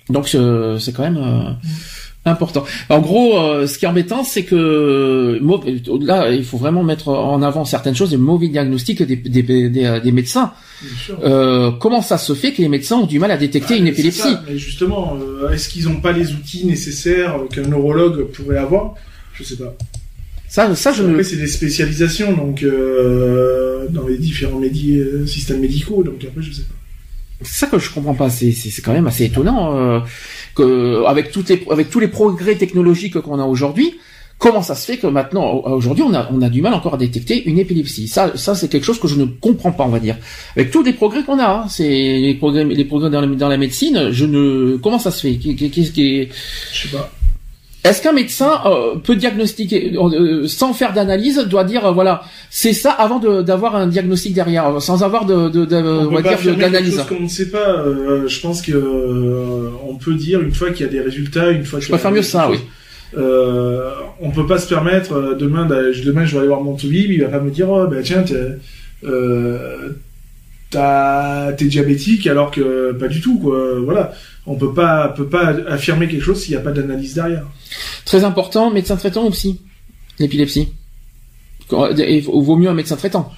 Donc 0.10 0.34
euh, 0.36 0.78
c'est 0.80 0.94
quand 0.94 1.04
même 1.04 1.18
euh, 1.18 1.52
important. 2.26 2.64
En 2.90 3.00
gros, 3.00 3.38
euh, 3.40 3.68
ce 3.68 3.78
qui 3.78 3.86
est 3.86 3.88
embêtant, 3.88 4.24
c'est 4.24 4.44
que 4.44 5.40
là, 6.02 6.30
il 6.32 6.44
faut 6.44 6.58
vraiment 6.58 6.84
mettre 6.84 7.10
en 7.10 7.42
avant 7.42 7.66
certaines 7.66 7.96
choses, 7.96 8.12
les 8.12 8.18
mauvais 8.18 8.48
diagnostics 8.50 9.02
des, 9.04 9.16
des, 9.16 9.70
des, 9.70 9.86
euh, 9.86 10.00
des 10.00 10.12
médecins. 10.12 10.52
Euh, 11.24 11.72
comment 11.72 12.02
ça 12.02 12.18
se 12.18 12.34
fait 12.34 12.54
que 12.54 12.62
les 12.62 12.70
médecins 12.70 12.98
ont 12.98 13.06
du 13.08 13.20
mal 13.20 13.32
à 13.32 13.38
détecter 13.38 13.74
Ah, 13.76 13.78
une 13.78 13.88
épilepsie 13.88 14.20
ça. 14.22 14.44
Mais 14.48 14.58
justement, 14.58 15.18
euh, 15.20 15.50
est-ce 15.52 15.70
qu'ils 15.70 15.86
n'ont 15.86 16.02
pas 16.02 16.12
les 16.12 16.34
outils 16.34 16.66
nécessaires 16.66 17.36
qu'un 17.52 17.64
neurologue 17.64 18.26
pourrait 18.32 18.58
avoir? 18.60 18.94
Je 19.34 19.44
sais 19.44 19.56
pas. 19.56 19.76
Ça, 20.50 20.74
ça 20.76 20.94
je 20.94 21.04
ne. 21.04 21.10
Après, 21.12 21.24
c'est 21.24 21.36
des 21.36 21.48
spécialisations 21.48 22.32
donc 22.34 22.64
euh, 22.64 23.88
dans 23.90 24.08
les 24.08 24.18
différents 24.18 24.60
médi- 24.62 25.26
systèmes 25.28 25.60
médicaux. 25.60 26.04
Donc 26.04 26.24
après, 26.26 26.42
je 26.42 26.52
sais 26.54 26.62
pas. 26.62 26.76
C'est 27.42 27.66
ça 27.66 27.68
que 27.68 27.78
je 27.80 27.92
comprends 27.92 28.16
pas. 28.16 28.30
C'est 28.30 28.54
quand 28.84 28.94
même 28.94 29.08
assez 29.08 29.26
étonnant 29.26 29.76
euh, 29.78 30.00
que 30.56 31.04
avec 31.06 31.32
toutes 31.32 31.50
les 31.50 31.64
avec 31.70 31.90
tous 31.90 32.00
les 32.00 32.08
progrès 32.08 32.56
technologiques 32.56 33.20
qu'on 33.22 33.40
a 33.40 33.46
aujourd'hui, 33.46 33.94
comment 34.40 34.62
ça 34.64 34.74
se 34.76 34.86
fait 34.86 34.98
que 34.98 35.08
maintenant 35.08 35.46
aujourd'hui 35.66 36.04
on 36.04 36.14
a 36.16 36.28
on 36.32 36.42
a 36.42 36.50
du 36.50 36.62
mal 36.64 36.74
encore 36.74 36.96
à 36.96 36.98
détecter 36.98 37.48
une 37.48 37.60
épilepsie? 37.60 38.08
Ça 38.08 38.32
ça 38.36 38.56
c'est 38.56 38.70
quelque 38.70 38.84
chose 38.86 39.00
que 39.00 39.08
je 39.08 39.16
ne 39.16 39.26
comprends 39.26 39.72
pas 39.72 39.84
on 39.86 39.90
va 39.90 40.00
dire. 40.00 40.18
Avec 40.56 40.72
tous 40.72 40.82
les 40.82 40.94
progrès 40.94 41.24
qu'on 41.24 41.38
a, 41.40 41.48
hein, 41.48 41.66
c'est 41.70 41.88
les 41.88 42.34
progrès 42.36 42.64
les 42.64 42.86
progrès 42.86 43.10
dans 43.12 43.22
la, 43.22 43.28
dans 43.28 43.50
la 43.50 43.58
médecine, 43.58 44.10
je 44.12 44.26
ne 44.26 44.78
comment 44.78 44.98
ça 45.00 45.12
se 45.12 45.22
fait? 45.22 45.36
Qu'est- 45.36 45.54
qu'est- 45.56 45.70
Qu'est-ce 45.70 45.92
qui 45.92 46.28
Je 46.74 46.88
sais 46.88 46.96
pas. 46.96 47.12
Est-ce 47.90 48.02
qu'un 48.02 48.12
médecin 48.12 48.62
euh, 48.66 48.96
peut 49.04 49.16
diagnostiquer 49.16 49.94
euh, 49.96 50.48
sans 50.48 50.74
faire 50.74 50.94
d'analyse 50.94 51.38
doit 51.50 51.64
dire 51.64 51.86
euh, 51.86 51.92
voilà 51.92 52.24
c'est 52.50 52.74
ça 52.74 52.92
avant 52.92 53.20
d'avoir 53.20 53.76
un 53.76 53.88
diagnostic 53.88 54.34
derrière 54.34 54.68
euh, 54.68 54.80
sans 54.80 55.04
avoir 55.04 55.26
de, 55.26 55.50
de, 55.50 55.76
on 55.76 56.08
on 56.08 56.16
peut 56.16 56.24
dire 56.24 56.58
d'analyse. 56.58 56.98
chose 56.98 57.06
qu'on 57.06 57.20
ne 57.22 57.28
sait 57.28 57.50
pas. 57.50 57.70
Euh, 57.70 58.28
je 58.28 58.40
pense 58.42 58.62
que 58.62 58.72
euh, 58.74 59.70
on 59.88 59.96
peut 59.96 60.14
dire 60.14 60.42
une 60.42 60.54
fois 60.54 60.72
qu'il 60.72 60.86
y 60.86 60.90
a 60.90 60.92
des 60.92 61.02
résultats, 61.02 61.52
une 61.52 61.66
fois. 61.66 61.80
Je 61.80 61.90
préfère 61.90 62.12
mieux 62.12 62.22
ça, 62.22 62.48
chose, 62.48 62.60
Euh, 63.16 63.92
on 64.22 64.32
peut 64.32 64.46
pas 64.46 64.58
se 64.58 64.68
permettre 64.68 65.14
euh, 65.14 65.36
demain, 65.36 65.66
demain 65.66 66.26
je 66.26 66.34
vais 66.34 66.40
aller 66.40 66.48
voir 66.48 66.62
mon 66.62 66.76
toubib, 66.76 67.10
il 67.10 67.22
va 67.22 67.30
pas 67.30 67.40
me 67.40 67.52
dire 67.52 67.70
oh 67.70 67.88
bah 67.88 68.02
tiens 68.04 68.26
euh, 69.04 69.90
t'es 70.72 71.66
diabétique 71.66 72.28
alors 72.28 72.52
que 72.52 72.92
pas 72.94 73.08
du 73.08 73.22
tout 73.22 73.40
quoi. 73.40 73.80
Voilà, 73.84 74.12
on 74.46 74.56
peut 74.56 74.74
pas 74.74 75.10
peut 75.10 75.28
pas 75.28 75.56
affirmer 75.68 76.08
quelque 76.08 76.24
chose 76.24 76.42
s'il 76.42 76.52
n'y 76.56 76.58
a 76.60 76.64
pas 76.64 76.72
d'analyse 76.72 77.14
derrière. 77.16 77.46
Très 78.06 78.24
important, 78.24 78.70
médecin 78.72 78.96
traitant 78.98 79.26
ou 79.26 79.32
psy 79.32 79.62
L'épilepsie. 80.20 80.70
Il 81.72 82.24
vaut 82.24 82.56
mieux 82.56 82.70
un 82.70 82.74
médecin 82.74 82.96
traitant. 82.96 83.32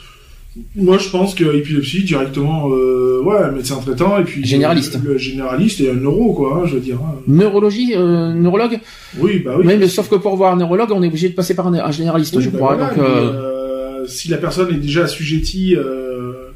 Moi, 0.76 0.98
je 0.98 1.10
pense 1.10 1.36
que 1.36 1.44
épilepsie 1.56 2.04
directement, 2.04 2.70
euh, 2.72 3.22
ouais, 3.24 3.38
un 3.38 3.52
médecin 3.52 3.78
traitant 3.78 4.18
et 4.20 4.24
puis 4.24 4.44
Généraliste. 4.44 5.00
le, 5.04 5.14
le 5.14 5.18
généraliste 5.18 5.80
et 5.82 5.90
un 5.92 5.94
neuro, 5.94 6.34
quoi, 6.34 6.58
hein, 6.58 6.68
je 6.68 6.74
veux 6.76 6.80
dire. 6.82 6.98
hein. 7.02 7.16
Neurologie, 7.28 7.94
euh, 7.96 8.34
neurologue 8.34 8.80
Oui, 9.20 9.40
bah 9.40 9.56
oui. 9.58 9.66
Mais 9.66 9.88
sauf 9.88 10.10
que 10.10 10.16
pour 10.16 10.36
voir 10.36 10.54
un 10.54 10.58
neurologue, 10.58 10.90
on 10.92 11.04
est 11.04 11.08
obligé 11.08 11.30
de 11.30 11.36
passer 11.36 11.54
par 11.56 11.68
un, 11.68 11.74
un 11.76 11.92
généraliste, 11.92 12.36
Oui, 12.36 12.44
je 12.44 12.50
bah 12.50 12.58
crois. 12.58 12.76
voilà, 12.76 12.90
donc, 12.90 12.98
euh, 13.04 14.02
euh, 14.02 14.08
si 14.08 14.28
la 14.28 14.38
personne 14.38 14.74
est 14.74 14.80
déjà 14.80 15.04
assujettie 15.04 15.76
euh, 15.76 16.49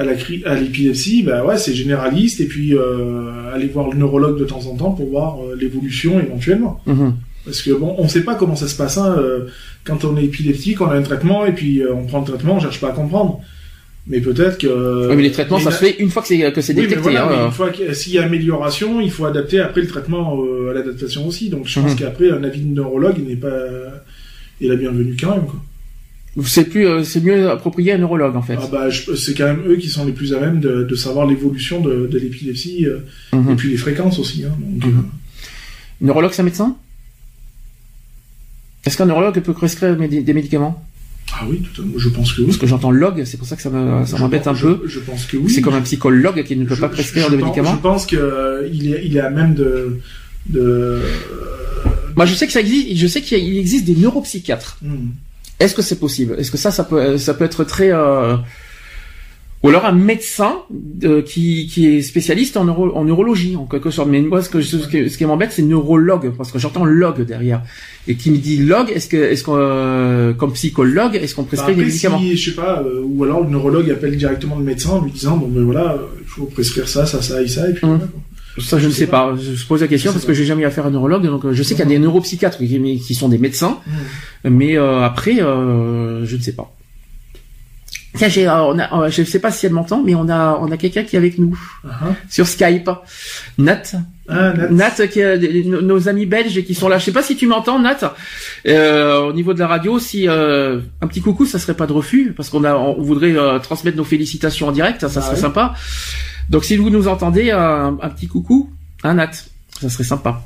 à 0.00 0.04
la 0.04 0.14
cri- 0.14 0.42
à 0.44 0.54
l'épilepsie, 0.60 1.22
bah 1.22 1.44
ouais, 1.44 1.58
c'est 1.58 1.74
généraliste 1.74 2.40
et 2.40 2.46
puis 2.46 2.74
euh, 2.74 3.54
aller 3.54 3.66
voir 3.66 3.90
le 3.90 3.96
neurologue 3.98 4.38
de 4.38 4.44
temps 4.44 4.64
en 4.70 4.74
temps 4.76 4.92
pour 4.92 5.08
voir 5.10 5.30
euh, 5.44 5.54
l'évolution 5.60 6.18
éventuellement. 6.20 6.80
mhm. 6.86 7.14
Parce 7.44 7.62
que 7.62 7.70
bon, 7.72 7.94
on 7.98 8.06
sait 8.06 8.22
pas 8.22 8.34
comment 8.34 8.54
ça 8.56 8.68
se 8.68 8.76
passe. 8.76 8.98
Hein, 8.98 9.16
euh, 9.18 9.46
quand 9.84 10.04
on 10.04 10.16
est 10.18 10.24
épileptique, 10.24 10.80
on 10.80 10.86
a 10.86 10.94
un 10.94 11.02
traitement 11.02 11.46
et 11.46 11.52
puis 11.52 11.82
on 11.98 12.04
prend 12.06 12.20
le 12.20 12.26
traitement, 12.26 12.54
on 12.56 12.60
cherche 12.60 12.80
pas 12.80 12.88
à 12.88 12.92
comprendre. 12.92 13.40
Mais 14.06 14.20
peut-être 14.20 14.58
que. 14.58 15.08
Oui, 15.10 15.16
mais 15.16 15.22
les 15.22 15.30
traitements, 15.32 15.58
mais 15.58 15.64
ça 15.64 15.70
la- 15.70 15.76
se 15.76 15.84
fait 15.84 15.96
une 16.00 16.10
fois 16.10 16.22
que 16.22 16.28
c'est 16.28 16.52
que 16.52 16.60
c'est 16.60 16.72
Oui, 16.74 16.80
mais 16.82 16.86
détecté. 16.88 17.02
voilà, 17.02 17.26
mais 17.30 17.36
hein. 17.36 17.46
une 17.46 17.52
fois 17.52 17.70
que- 17.70 17.92
s'il 17.94 18.12
y 18.14 18.18
a 18.18 18.24
amélioration, 18.24 19.00
il 19.00 19.10
faut 19.10 19.24
adapter 19.26 19.58
après 19.60 19.80
le 19.82 19.86
traitement 19.86 20.38
à 20.70 20.74
l'adaptation 20.74 21.26
aussi. 21.28 21.48
Donc 21.50 21.66
je 21.66 21.80
pense 21.80 21.92
Mhm. 21.92 21.98
qu'après 21.98 22.30
un 22.30 22.42
avis 22.44 22.60
de 22.62 22.74
neurologue 22.74 23.18
n'est 23.26 23.36
pas 23.36 23.56
est 24.62 24.68
la 24.68 24.76
bienvenue 24.76 25.16
quand 25.20 25.32
même. 25.36 25.46
Quoi. 25.46 25.60
C'est 26.44 26.64
plus, 26.64 26.86
euh, 26.86 27.02
c'est 27.04 27.20
mieux 27.22 27.50
approprié 27.50 27.92
à 27.92 27.94
un 27.96 27.98
neurologue 27.98 28.36
en 28.36 28.42
fait. 28.42 28.56
Ah 28.60 28.68
bah, 28.70 28.88
c'est 29.16 29.34
quand 29.34 29.44
même 29.46 29.62
eux 29.68 29.76
qui 29.76 29.88
sont 29.88 30.04
les 30.04 30.12
plus 30.12 30.32
à 30.34 30.40
même 30.40 30.60
de, 30.60 30.84
de 30.84 30.94
savoir 30.94 31.26
l'évolution 31.26 31.80
de, 31.80 32.06
de 32.06 32.18
l'épilepsie 32.18 32.86
euh, 32.86 32.98
Mhm. 33.32 33.50
et 33.52 33.54
puis 33.56 33.70
les 33.70 33.76
fréquences 33.76 34.18
aussi. 34.18 34.44
Hein, 34.44 34.52
donc, 34.60 34.84
Mhm. 34.92 34.98
euh, 34.98 35.02
Neurologue, 36.02 36.32
c'est 36.32 36.42
un 36.42 36.44
médecin? 36.46 36.76
Est-ce 38.86 38.96
qu'un 38.96 39.06
neurologue 39.06 39.38
peut 39.40 39.52
prescrire 39.52 39.96
des 39.96 40.32
médicaments? 40.32 40.82
Ah 41.32 41.44
oui, 41.48 41.62
tout 41.74 41.82
à- 41.82 41.84
je 41.98 42.08
pense 42.08 42.32
que 42.32 42.40
oui. 42.40 42.46
Parce 42.46 42.58
que 42.58 42.66
j'entends 42.66 42.90
log, 42.90 43.22
c'est 43.24 43.36
pour 43.36 43.46
ça 43.46 43.54
que 43.54 43.62
ça 43.62 43.70
me- 43.70 44.04
ça 44.06 44.16
Je 44.16 44.22
m'embête 44.22 44.46
un 44.46 44.54
peu. 44.54 44.82
Je, 44.86 44.98
pense 44.98 45.26
que 45.26 45.36
oui. 45.36 45.50
C'est 45.52 45.60
comme 45.60 45.74
un 45.74 45.82
psychologue 45.82 46.42
qui 46.44 46.56
ne 46.56 46.64
peut 46.64 46.74
Je- 46.74 46.80
pas 46.80 46.88
prescrire 46.88 47.26
je 47.26 47.32
de 47.32 47.36
pense- 47.36 47.44
médicaments. 47.50 47.72
Je 47.76 47.80
pense 47.80 48.06
qu'il 48.06 48.18
est, 48.18 49.02
il 49.04 49.16
est 49.16 49.20
à 49.20 49.30
même 49.30 49.54
de. 49.54 49.98
de 50.48 50.98
Moi, 52.16 52.26
je 52.26 52.34
sais 52.34 52.46
que 52.46 52.52
ça 52.52 52.60
existe. 52.60 52.96
Je 52.96 53.06
sais 53.06 53.20
qu'il 53.20 53.56
existe 53.58 53.84
des 53.84 53.94
neuropsychiatres. 53.94 54.78
hmm. 54.82 55.10
Est-ce 55.60 55.74
que 55.74 55.82
c'est 55.82 56.00
possible? 56.00 56.34
Est-ce 56.38 56.50
que 56.50 56.56
ça, 56.58 56.70
ça 56.70 56.84
peut, 56.84 57.16
ça 57.18 57.34
peut 57.34 57.44
être 57.44 57.62
très 57.64 57.90
euh, 57.92 58.36
ou 59.62 59.68
alors 59.68 59.84
un 59.84 59.92
médecin 59.92 60.54
euh, 61.04 61.20
qui, 61.20 61.66
qui 61.66 61.86
est 61.86 62.00
spécialiste 62.00 62.56
en, 62.56 62.64
neuro, 62.64 62.96
en 62.96 63.04
neurologie 63.04 63.56
en 63.56 63.66
quelque 63.66 63.90
sorte. 63.90 64.08
Mais 64.08 64.22
moi, 64.22 64.40
ce 64.40 64.48
que 64.48 64.62
je- 64.62 64.78
ce 64.78 64.88
qui, 64.88 65.10
ce 65.10 65.18
qui 65.18 65.26
m'embête, 65.26 65.52
c'est 65.52 65.60
neurologue 65.60 66.32
parce 66.34 66.50
que 66.50 66.58
j'entends 66.58 66.86
log 66.86 67.20
derrière 67.26 67.60
et 68.08 68.14
qui 68.14 68.30
me 68.30 68.38
dit 68.38 68.56
log. 68.64 68.88
Est-ce 68.90 69.06
que, 69.06 69.18
est-ce 69.18 69.44
qu'on, 69.44 69.56
euh, 69.58 70.32
comme 70.32 70.54
psychologue, 70.54 71.14
est-ce 71.14 71.34
qu'on 71.34 71.42
Bah, 71.42 71.48
prescrit 71.48 71.74
des 71.74 71.80
après, 71.82 71.84
médicaments? 71.84 72.18
si, 72.20 72.36
je 72.38 72.50
sais 72.50 72.56
pas, 72.56 72.82
euh, 72.82 73.02
ou 73.04 73.22
alors 73.24 73.44
le 73.44 73.50
neurologue 73.50 73.90
appelle 73.90 74.16
directement 74.16 74.56
le 74.56 74.64
médecin 74.64 74.92
en 74.92 75.04
lui 75.04 75.10
disant 75.12 75.36
bon 75.36 75.48
ben 75.48 75.62
voilà, 75.62 75.92
euh, 75.92 76.06
il 76.22 76.26
faut 76.26 76.46
prescrire 76.46 76.88
ça, 76.88 77.04
ça, 77.04 77.20
ça 77.20 77.42
et 77.42 77.48
ça 77.48 77.68
et 77.68 77.74
puis 77.74 77.86
voilà, 77.86 77.98
quoi. 78.06 78.20
Ça, 78.58 78.78
je 78.78 78.86
ne 78.86 78.90
Je 78.90 78.94
sais 78.94 79.00
sais 79.04 79.06
pas. 79.06 79.32
Je 79.38 79.64
pose 79.66 79.80
la 79.80 79.88
question 79.88 80.12
parce 80.12 80.24
pas. 80.24 80.28
que 80.32 80.34
j'ai 80.34 80.44
jamais 80.44 80.62
eu 80.62 80.66
affaire 80.66 80.84
à 80.84 80.88
un 80.88 80.90
neurologue, 80.90 81.24
donc 81.24 81.44
euh, 81.44 81.52
je 81.52 81.62
sais 81.62 81.74
qu'il 81.74 81.84
y 81.84 81.86
a 81.86 81.90
des 81.90 81.98
neuropsychiatres 81.98 82.58
qui, 82.58 83.00
qui 83.00 83.14
sont 83.14 83.28
des 83.28 83.38
médecins, 83.38 83.78
Hmm. 83.86 84.50
mais 84.50 84.76
euh, 84.76 85.02
après, 85.02 85.40
euh, 85.40 86.24
je 86.26 86.36
ne 86.36 86.42
sais 86.42 86.52
pas. 86.52 86.74
Tiens, 88.16 88.28
j'ai, 88.28 88.48
euh, 88.48 88.62
on 88.64 88.76
a, 88.80 89.04
euh, 89.04 89.08
je 89.10 89.20
ne 89.20 89.26
sais 89.26 89.38
pas 89.38 89.52
si 89.52 89.66
elle 89.66 89.72
m'entend, 89.72 90.02
mais 90.04 90.16
on 90.16 90.28
a, 90.28 90.58
on 90.60 90.72
a 90.72 90.76
quelqu'un 90.76 91.04
qui 91.04 91.14
est 91.14 91.18
avec 91.18 91.38
nous 91.38 91.56
Ah, 91.88 92.08
sur 92.28 92.48
Skype. 92.48 92.90
Nat, 93.56 93.82
ah, 94.28 94.52
Nat. 94.52 94.68
Nat, 94.70 95.06
qui 95.06 95.20
est, 95.20 95.64
nos 95.64 95.80
nos 95.80 96.08
amis 96.08 96.26
belges 96.26 96.64
qui 96.64 96.74
sont 96.74 96.88
là. 96.88 96.98
Je 96.98 97.04
sais 97.04 97.12
pas 97.12 97.22
si 97.22 97.36
tu 97.36 97.46
m'entends, 97.46 97.78
Nat. 97.78 98.14
Euh, 98.66 99.20
au 99.20 99.32
niveau 99.32 99.54
de 99.54 99.60
la 99.60 99.68
radio, 99.68 100.00
si 100.00 100.28
euh, 100.28 100.80
un 101.00 101.06
petit 101.06 101.20
coucou, 101.20 101.46
ça 101.46 101.60
serait 101.60 101.74
pas 101.74 101.86
de 101.86 101.92
refus, 101.92 102.32
parce 102.36 102.48
qu'on 102.50 102.64
a, 102.64 102.74
on 102.74 103.00
voudrait 103.00 103.36
euh, 103.36 103.60
transmettre 103.60 103.96
nos 103.96 104.04
félicitations 104.04 104.66
en 104.66 104.72
direct, 104.72 105.02
ça 105.06 105.20
Ah 105.20 105.22
serait 105.22 105.36
oui. 105.36 105.40
sympa. 105.40 105.74
Donc 106.48 106.64
si 106.64 106.76
vous 106.76 106.90
nous 106.90 107.06
entendez, 107.08 107.50
un, 107.50 107.98
un 108.00 108.08
petit 108.08 108.26
coucou, 108.26 108.70
un 109.04 109.14
Nat, 109.14 109.30
ça 109.80 109.88
serait 109.90 110.04
sympa. 110.04 110.42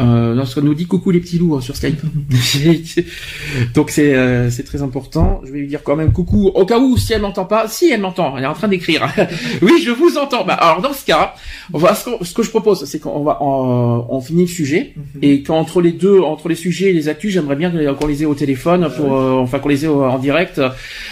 Euh, 0.00 0.34
lorsqu'on 0.34 0.62
nous 0.62 0.74
dit 0.74 0.86
coucou 0.86 1.12
les 1.12 1.20
petits 1.20 1.38
loups 1.38 1.54
hein, 1.56 1.60
sur 1.60 1.76
Skype. 1.76 2.00
Donc 3.74 3.90
c'est 3.90 4.12
euh, 4.14 4.50
c'est 4.50 4.64
très 4.64 4.82
important. 4.82 5.40
Je 5.46 5.52
vais 5.52 5.60
lui 5.60 5.68
dire 5.68 5.82
quand 5.84 5.94
même 5.94 6.12
coucou 6.12 6.48
au 6.48 6.66
cas 6.66 6.78
où 6.80 6.96
si 6.96 7.12
elle 7.12 7.20
m'entend 7.22 7.44
pas. 7.44 7.68
Si 7.68 7.90
elle 7.90 8.00
m'entend, 8.00 8.36
elle 8.36 8.42
est 8.42 8.48
en 8.48 8.54
train 8.54 8.66
d'écrire. 8.66 9.06
oui, 9.62 9.72
je 9.84 9.92
vous 9.92 10.16
entends. 10.18 10.44
Bah, 10.44 10.54
alors 10.54 10.82
dans 10.82 10.92
ce 10.92 11.04
cas, 11.04 11.34
on 11.72 11.78
va 11.78 11.94
ce, 11.94 12.06
qu'on- 12.06 12.24
ce 12.24 12.34
que 12.34 12.42
je 12.42 12.50
propose, 12.50 12.84
c'est 12.86 12.98
qu'on 12.98 13.22
va 13.22 13.38
on, 13.40 14.06
on 14.08 14.20
finit 14.20 14.42
le 14.42 14.48
sujet 14.48 14.94
Mhm. 14.96 15.20
et 15.22 15.42
qu'entre 15.44 15.80
les 15.80 15.92
deux, 15.92 16.20
entre 16.20 16.48
les 16.48 16.54
sujets 16.56 16.90
et 16.90 16.92
les 16.92 17.08
actus, 17.08 17.32
j'aimerais 17.32 17.56
bien 17.56 17.70
qu'on 17.94 18.06
les 18.08 18.22
ait 18.24 18.26
au 18.26 18.34
téléphone 18.34 18.90
pour 18.96 19.14
euh, 19.16 19.34
enfin 19.34 19.60
qu'on 19.60 19.68
les 19.68 19.84
ait 19.84 19.88
en 19.88 20.18
direct. 20.18 20.60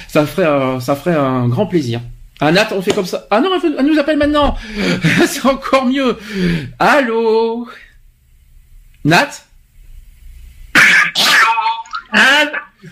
Ça 0.09 0.27
ferait 0.27 0.47
euh, 0.47 0.81
ça 0.81 0.97
ferait 0.97 1.15
un 1.15 1.47
grand 1.49 1.67
plaisir. 1.67 2.01
Ah 2.45 2.51
Nat, 2.51 2.71
on 2.73 2.83
fait 2.83 2.93
comme 2.93 3.07
ça. 3.07 3.25
Ah 3.31 3.41
non, 3.41 3.51
elle, 3.63 3.87
nous 3.87 4.01
appelle 4.01 4.19
maintenant. 4.19 4.57
c'est 5.27 5.47
encore 5.47 5.87
mieux. 5.87 6.19
Allô 6.81 7.69
Nat 9.05 9.31
Ah, 12.11 12.47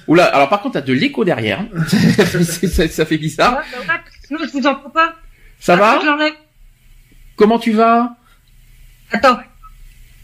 Oula, 0.06 0.27
alors 0.27 0.48
par 0.48 0.60
contre, 0.62 0.74
t'as 0.74 0.82
de 0.82 0.93
l'écho 0.93 1.24
derrière. 1.24 1.64
Ça, 1.89 2.86
ça 2.86 2.86
fait 2.86 2.89
ça 2.89 3.05
bizarre. 3.16 3.55
va, 3.55 3.94
sinon 4.24 4.39
je 4.44 4.52
vous 4.56 4.66
entends 4.68 4.90
pas. 4.90 5.16
Ça 5.59 5.74
va. 5.74 5.98
Comment 7.35 7.59
tu 7.59 7.72
vas 7.72 8.14
Attends, 9.10 9.40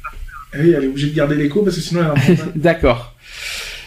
Ah 0.06 0.56
oui, 0.60 0.70
elle 0.70 0.84
est 0.84 0.86
obligée 0.86 1.10
de 1.10 1.16
garder 1.16 1.34
l'écho 1.34 1.64
parce 1.64 1.74
que 1.74 1.82
sinon 1.82 2.02
elle 2.02 2.10
entend 2.10 2.44
pas. 2.44 2.50
D'accord. 2.54 3.16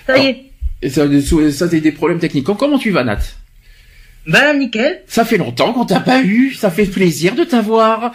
ça 0.05 0.17
y 0.17 0.25
est. 0.25 0.51
Et 0.81 0.89
ça, 0.89 1.05
ça 1.51 1.69
c'est 1.69 1.79
des 1.79 1.93
problèmes 1.93 2.19
techniques. 2.19 2.45
Comment 2.45 2.77
tu 2.77 2.91
vas, 2.91 3.05
Nat 3.05 3.19
Bah, 4.31 4.53
nickel. 4.53 5.01
Ça 5.07 5.25
fait 5.25 5.37
longtemps 5.37 5.73
qu'on 5.73 5.85
t'a 5.85 5.99
pas 5.99 6.21
eu. 6.21 6.53
Ça 6.53 6.69
fait 6.71 6.85
plaisir 6.85 7.35
de 7.35 7.43
t'avoir. 7.43 8.13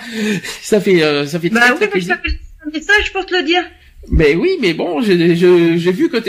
Ça 0.63 0.81
fait, 0.81 1.03
euh, 1.03 1.27
ça 1.27 1.39
fait 1.41 1.51
très, 1.51 1.59
Bah 1.61 1.67
très 1.67 1.73
oui, 1.75 1.79
mais 1.83 1.89
plaisir. 1.89 2.19
un 2.67 2.71
message 2.71 3.13
pour 3.13 3.27
te 3.27 3.35
le 3.35 3.43
dire. 3.43 3.63
Mais 4.11 4.35
oui, 4.35 4.51
mais 4.61 4.75
bon, 4.75 5.01
j'ai 5.01 5.17
vu 5.17 6.11
quand, 6.11 6.21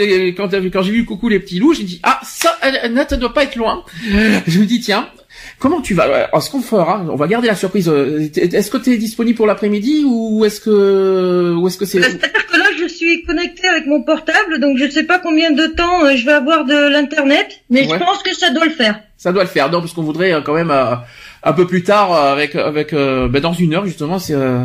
t'as 0.48 0.58
vu- 0.60 0.70
quand 0.70 0.82
j'ai 0.82 0.92
vu 0.92 1.04
coucou 1.04 1.28
les 1.28 1.38
petits 1.40 1.58
loups, 1.58 1.74
j'ai 1.74 1.82
dit 1.84 2.00
ah 2.02 2.18
ça, 2.24 2.56
elle- 2.62 2.92
Nat 2.94 3.04
doit 3.16 3.34
pas 3.34 3.44
être 3.44 3.56
loin. 3.56 3.84
Je 4.46 4.58
me 4.60 4.64
dis 4.64 4.80
tiens, 4.80 5.10
comment 5.58 5.82
tu 5.82 5.92
vas? 5.92 6.04
Alors, 6.04 6.42
Ce 6.42 6.50
qu'on 6.50 6.62
fera, 6.62 7.04
on 7.10 7.16
va 7.16 7.26
garder 7.28 7.48
la 7.48 7.54
surprise. 7.54 7.88
euh, 7.90 8.28
Est-ce 8.34 8.70
que 8.70 8.78
tu 8.78 8.92
es 8.92 8.96
disponible 8.96 9.36
pour 9.36 9.46
l'après-midi 9.46 10.04
ou 10.06 10.44
est-ce 10.46 10.60
que 10.62 11.54
ou 11.54 11.68
est-ce 11.68 11.76
que 11.76 11.84
c'est 11.84 12.00
Bah, 12.00 12.06
C'est-à-dire 12.10 12.46
que 12.46 12.56
là, 12.56 12.64
je 12.80 12.85
suis 13.06 13.22
connectée 13.24 13.66
avec 13.68 13.86
mon 13.86 14.02
portable, 14.02 14.58
donc 14.60 14.78
je 14.78 14.88
sais 14.90 15.04
pas 15.04 15.18
combien 15.18 15.50
de 15.50 15.66
temps 15.66 16.04
euh, 16.04 16.16
je 16.16 16.24
vais 16.26 16.32
avoir 16.32 16.64
de 16.64 16.88
l'internet, 16.90 17.60
mais 17.70 17.86
Ouais. 17.86 17.98
je 17.98 18.04
pense 18.04 18.22
que 18.22 18.34
ça 18.34 18.50
doit 18.50 18.64
le 18.64 18.70
faire. 18.72 19.00
Ça 19.16 19.32
doit 19.32 19.42
le 19.44 19.48
faire, 19.48 19.70
non, 19.70 19.80
parce 19.80 19.92
qu'on 19.92 20.02
voudrait 20.02 20.32
euh, 20.32 20.40
quand 20.40 20.54
même 20.54 20.70
euh, 20.70 20.94
un 21.42 21.52
peu 21.52 21.66
plus 21.66 21.82
tard, 21.82 22.12
avec 22.12 22.54
avec 22.56 22.92
ben, 22.92 23.40
dans 23.40 23.52
une 23.52 23.74
heure 23.74 23.86
justement, 23.86 24.18
c'est 24.18 24.34
euh, 24.34 24.64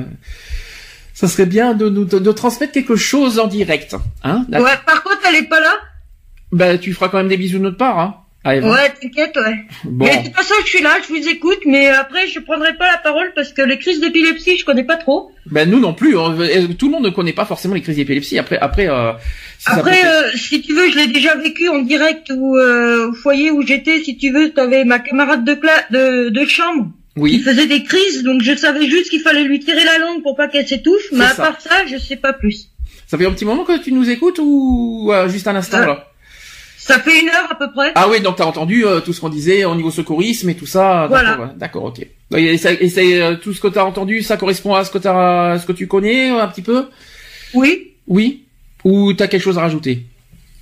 ça 1.13 1.27
serait 1.27 1.45
bien 1.45 1.73
de 1.73 1.89
nous 1.89 2.05
de, 2.05 2.19
de 2.19 2.31
transmettre 2.31 2.72
quelque 2.73 2.95
chose 2.95 3.38
en 3.39 3.47
direct, 3.47 3.95
hein 4.23 4.45
Ouais, 4.51 4.59
par 4.85 5.03
contre, 5.03 5.19
elle 5.30 5.35
est 5.35 5.47
pas 5.49 5.59
là. 5.59 5.73
Ben 6.51 6.77
tu 6.80 6.93
feras 6.93 7.09
quand 7.09 7.18
même 7.19 7.27
des 7.30 7.38
bisous 7.38 7.59
de 7.59 7.63
notre 7.63 7.77
part, 7.77 7.99
hein 7.99 8.15
Eva. 8.43 8.72
Ouais, 8.72 8.91
t'inquiète, 8.99 9.35
ouais. 9.38 9.55
Bon, 9.84 10.05
Mais 10.05 10.18
de 10.18 10.23
toute 10.26 10.35
façon, 10.35 10.55
je 10.63 10.69
suis 10.69 10.81
là, 10.81 10.97
je 11.07 11.13
vous 11.13 11.27
écoute, 11.27 11.59
mais 11.68 11.89
après, 11.89 12.27
je 12.27 12.39
prendrai 12.39 12.73
pas 12.76 12.91
la 12.91 12.97
parole 12.97 13.31
parce 13.35 13.53
que 13.53 13.61
les 13.61 13.77
crises 13.77 13.99
d'épilepsie, 13.99 14.57
je 14.57 14.65
connais 14.65 14.84
pas 14.84 14.97
trop. 14.97 15.31
ben 15.45 15.69
nous 15.69 15.80
non 15.80 15.93
plus, 15.93 16.18
on- 16.18 16.39
euh, 16.39 16.68
tout 16.77 16.88
le 16.88 16.93
monde 16.93 17.03
ne 17.03 17.09
connaît 17.11 17.34
pas 17.34 17.45
forcément 17.45 17.76
les 17.76 17.81
crises 17.81 17.97
d'épilepsie. 17.97 18.39
Après 18.39 18.57
après 18.57 18.89
euh, 18.89 19.11
si 19.59 19.65
ça 19.65 19.73
Après, 19.73 19.91
peut- 20.01 20.07
euh, 20.07 20.31
si 20.35 20.61
tu 20.63 20.73
veux, 20.73 20.89
je 20.89 20.97
l'ai 20.97 21.07
déjà 21.07 21.35
vécu 21.35 21.69
en 21.69 21.80
direct 21.84 22.31
ou 22.35 22.57
euh, 22.57 23.09
au 23.09 23.13
foyer 23.13 23.51
où 23.51 23.61
j'étais. 23.61 24.03
Si 24.03 24.18
tu 24.18 24.31
veux, 24.31 24.49
t'avais 24.49 24.85
ma 24.85 24.97
camarade 24.97 25.45
de, 25.45 25.53
cla 25.53 25.73
de, 25.91 26.30
de 26.30 26.45
chambre 26.45 26.85
qui 27.15 27.19
oui, 27.22 27.39
faisait 27.41 27.68
des 27.68 27.84
crises, 27.84 28.23
donc 28.23 28.41
je 28.41 28.55
savais 28.55 28.88
juste 28.88 29.09
qu'il 29.11 29.19
fallait 29.22 29.43
lui 29.43 29.59
tirer 29.59 29.84
la 29.84 29.99
langue 29.99 30.23
pour 30.23 30.35
pas 30.35 30.47
qu'elle 30.47 30.68
s'étouffe. 30.68 31.09
Mais 31.11 31.26
à 31.26 31.30
ça. 31.30 31.43
part 31.43 31.61
ça, 31.61 31.85
je 31.85 31.97
sais 31.97 32.15
pas 32.15 32.34
plus. 32.34 32.69
ça 33.05 33.18
fait 33.19 33.26
un 33.27 33.31
petit 33.34 33.45
moment 33.45 33.65
que 33.65 33.77
tu 33.84 33.91
nous 33.91 34.09
écoutes 34.09 34.39
ou 34.41 35.11
euh, 35.11 35.27
juste 35.30 35.47
un 35.47 35.55
instant 35.55 35.77
Euh, 35.80 35.85
là 35.85 36.07
Ça 36.83 36.99
fait 36.99 37.21
une 37.21 37.29
heure 37.29 37.47
à 37.51 37.55
peu 37.55 37.71
près. 37.71 37.91
Ah 37.95 38.07
oui, 38.09 38.21
donc 38.21 38.37
t'as 38.37 38.45
entendu 38.45 38.85
euh, 38.85 38.99
tout 39.01 39.13
ce 39.13 39.21
qu'on 39.21 39.29
disait 39.29 39.65
au 39.65 39.75
niveau 39.75 39.91
secourisme 39.91 40.49
et 40.49 40.55
tout 40.55 40.65
ça. 40.65 41.05
Voilà. 41.07 41.53
D'accord, 41.55 41.85
ok. 41.85 42.05
Et, 42.35 42.57
ça- 42.57 42.71
et 42.73 43.21
euh, 43.21 43.35
tout 43.35 43.53
ce 43.53 43.61
que 43.61 43.67
t'as 43.67 43.83
entendu, 43.83 44.21
ça 44.23 44.35
correspond 44.37 44.73
à 44.73 44.83
ce 44.83 44.89
que 44.91 44.97
t'as, 44.97 45.51
à 45.51 45.59
ce 45.59 45.65
que 45.67 45.73
tu 45.73 45.87
connais 45.87 46.31
euh, 46.31 46.41
un 46.41 46.47
petit 46.47 46.61
peu? 46.63 46.87
Oui. 47.53 47.93
Oui. 48.07 48.43
Ou 48.83 49.13
t'as 49.13 49.27
quelque 49.27 49.43
chose 49.43 49.57
à 49.57 49.61
rajouter? 49.61 50.03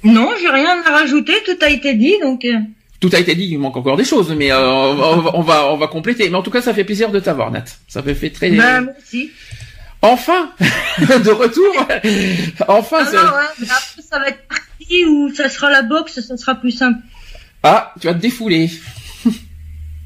Non, 0.04 0.30
j'ai 0.42 0.50
rien 0.50 0.82
à 0.86 0.92
rajouter. 0.92 1.34
Tout 1.46 1.58
a 1.62 1.70
été 1.70 1.94
dit, 1.94 2.16
donc. 2.22 2.46
Tout 3.00 3.10
a 3.14 3.20
été 3.20 3.34
dit, 3.34 3.46
il 3.52 3.60
manque 3.60 3.78
encore 3.78 3.96
des 3.96 4.04
choses, 4.04 4.34
mais 4.38 4.52
euh, 4.52 4.60
on, 4.60 5.22
va, 5.22 5.32
on 5.36 5.42
va- 5.42 5.72
on 5.74 5.88
compléter. 5.88 6.30
Mais 6.30 6.36
en 6.36 6.44
tout 6.44 6.52
cas, 6.52 6.62
ça 6.62 6.74
fait 6.74 6.84
plaisir 6.84 7.12
de 7.12 7.20
t'avoir, 7.20 7.50
Nat. 7.50 7.64
Ça 7.88 8.04
fait 8.04 8.14
fait 8.14 8.30
très. 8.30 8.50
Moi 8.52 8.82
aussi. 9.02 9.32
Enfin, 10.02 10.52
de 11.00 11.30
retour. 11.32 11.74
enfin. 12.68 12.98
Ah 13.02 13.06
c'est- 13.10 13.16
non, 13.18 13.22
après, 13.24 14.02
ça 14.10 14.20
va 14.20 14.28
être 14.28 14.40
parti 14.90 15.06
ou 15.06 15.34
ça 15.34 15.50
sera 15.50 15.70
la 15.70 15.82
boxe, 15.84 16.20
ça 16.20 16.38
sera 16.38 16.56
plus 16.56 16.72
simple. 16.72 17.00
Ah, 17.64 17.94
tu 18.00 18.08
vas 18.08 18.14
te 18.14 18.20
défouler. 18.20 18.70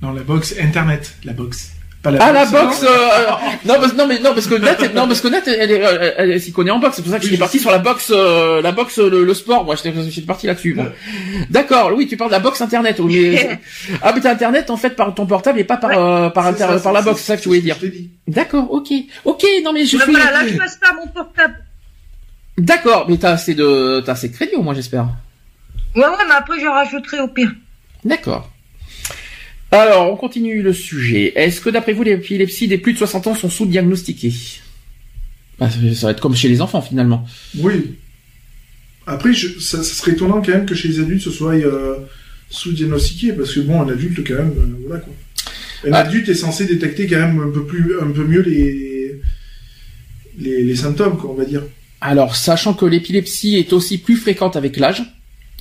Non, 0.01 0.11
la 0.11 0.21
box 0.23 0.53
internet, 0.59 1.13
la 1.23 1.31
box. 1.31 1.69
Pas 2.01 2.11
la 2.11 2.21
Ah 2.21 2.33
la 2.33 2.43
box, 2.45 2.51
boxe 2.51 2.81
non. 2.81 2.89
euh, 2.89 3.31
non, 3.65 3.75
parce, 3.79 3.93
non 3.93 4.05
mais 4.07 4.19
non 4.19 4.33
parce 4.33 4.47
que 4.47 4.55
Nat 4.55 4.75
elle- 4.81 4.93
non 4.93 5.07
parce 5.07 5.21
que 5.21 5.29
Nat 5.29 5.39
elle, 5.47 5.71
est- 5.71 5.75
elle, 5.75 6.13
elle, 6.17 6.31
elle 6.31 6.41
s'y 6.41 6.51
connaît 6.51 6.71
en 6.71 6.79
boxe 6.79 6.97
c'est 6.97 7.01
pour 7.01 7.09
ça 7.11 7.17
que 7.19 7.23
Oui, 7.23 7.29
j'étais 7.29 7.39
parti 7.39 7.57
sur 7.59 7.71
la 7.71 7.77
boxe 7.77 8.11
euh, 8.13 8.61
la 8.61 8.73
boxe 8.73 8.97
le, 8.97 9.23
le 9.23 9.33
sport 9.33 9.63
moi 9.63 9.77
j'étais 9.77 9.93
j'étais 10.11 10.27
parti 10.27 10.47
là-dessus 10.47 10.77
d'accord 11.49 11.93
oui 11.95 12.05
tu 12.05 12.17
parles 12.17 12.31
de 12.31 12.35
la 12.35 12.41
boxe 12.41 12.59
internet 12.59 12.97
oui, 12.99 13.29
mais 13.31 13.59
ah 14.01 14.11
mais 14.13 14.19
t'as 14.19 14.31
internet 14.33 14.69
en 14.69 14.75
fait 14.75 14.89
par 14.89 15.15
ton 15.15 15.25
portable 15.25 15.59
et 15.59 15.63
pas 15.63 15.77
par 15.77 15.91
Ouais. 15.91 15.97
euh, 15.97 16.29
par 16.29 16.43
C'est 16.57 16.61
inter, 16.63 16.73
ça, 16.77 16.83
par 16.83 16.91
la 16.91 17.01
boxe 17.01 17.21
c'est 17.21 17.27
ça 17.27 17.37
que 17.37 17.41
tu 17.43 17.47
voulais 17.47 17.61
dire 17.61 17.77
d'accord 18.27 18.69
ok 18.69 18.89
ok 19.23 19.45
non 19.63 19.71
mais 19.71 19.85
je 19.85 19.95
Bah, 19.97 20.03
suis 20.03 20.11
voilà, 20.13 20.31
là, 20.31 20.45
je 20.45 20.57
passe 20.57 20.75
par 20.75 20.95
mon 20.95 21.07
portable. 21.07 21.55
D'accord 22.57 23.07
mais 23.09 23.17
t'as 23.17 23.31
assez 23.33 23.55
de 23.55 24.01
t'as 24.05 24.13
assez 24.13 24.29
de 24.29 24.33
crédit 24.33 24.55
au 24.55 24.61
moins 24.63 24.73
j'espère 24.73 25.07
Ouais, 25.95 26.01
ouais, 26.01 26.25
mais 26.27 26.33
après, 26.35 26.59
je 26.59 26.65
rajouterai 26.65 27.19
au 27.19 27.27
pire. 27.27 27.51
D'accord. 28.03 28.51
Alors, 29.69 30.11
on 30.11 30.15
continue 30.15 30.63
le 30.63 30.73
sujet. 30.73 31.33
Est-ce 31.35 31.61
que 31.61 31.69
d'après 31.69 31.93
vous, 31.93 32.01
les 32.01 32.13
épilepsies 32.13 32.67
des 32.67 32.79
plus 32.79 32.93
de 32.93 32.97
60 32.97 33.27
ans 33.27 33.35
sont 33.35 33.49
sous-diagnostiquées? 33.49 34.33
Bah, 35.59 35.69
ça 35.69 35.77
ça 35.93 36.07
va 36.07 36.11
être 36.13 36.19
comme 36.19 36.35
chez 36.35 36.49
les 36.49 36.61
enfants 36.61 36.81
finalement. 36.81 37.27
Oui. 37.59 37.93
Après, 39.05 39.33
je, 39.33 39.59
ça, 39.59 39.83
ça 39.83 39.93
serait 39.93 40.13
étonnant 40.13 40.41
quand 40.41 40.51
même 40.51 40.65
que 40.65 40.73
chez 40.73 40.87
les 40.87 40.99
adultes 40.99 41.21
ce 41.21 41.29
soit 41.29 41.53
euh, 41.53 41.97
sous-diagnostiqué, 42.49 43.33
parce 43.33 43.53
que 43.53 43.59
bon, 43.59 43.81
un 43.83 43.89
adulte 43.89 44.27
quand 44.27 44.33
même, 44.35 44.53
euh, 44.57 44.85
voilà 44.87 44.99
quoi. 45.01 45.13
Un 45.87 45.93
Ah. 45.93 45.99
adulte 45.99 46.27
est 46.29 46.33
censé 46.33 46.65
détecter 46.65 47.05
quand 47.05 47.19
même 47.19 47.39
un 47.39 47.51
peu 47.51 47.65
plus, 47.67 47.99
un 48.01 48.09
peu 48.09 48.23
mieux 48.25 48.41
les, 48.41 49.21
les, 50.39 50.63
les 50.63 50.75
symptômes, 50.75 51.17
quoi, 51.17 51.29
on 51.29 51.35
va 51.35 51.45
dire. 51.45 51.61
Alors, 52.05 52.35
sachant 52.35 52.73
que 52.73 52.85
l'épilepsie 52.85 53.55
est 53.55 53.71
aussi 53.71 53.97
plus 53.97 54.17
fréquente 54.17 54.57
avec 54.57 54.75
l'âge, 54.75 55.03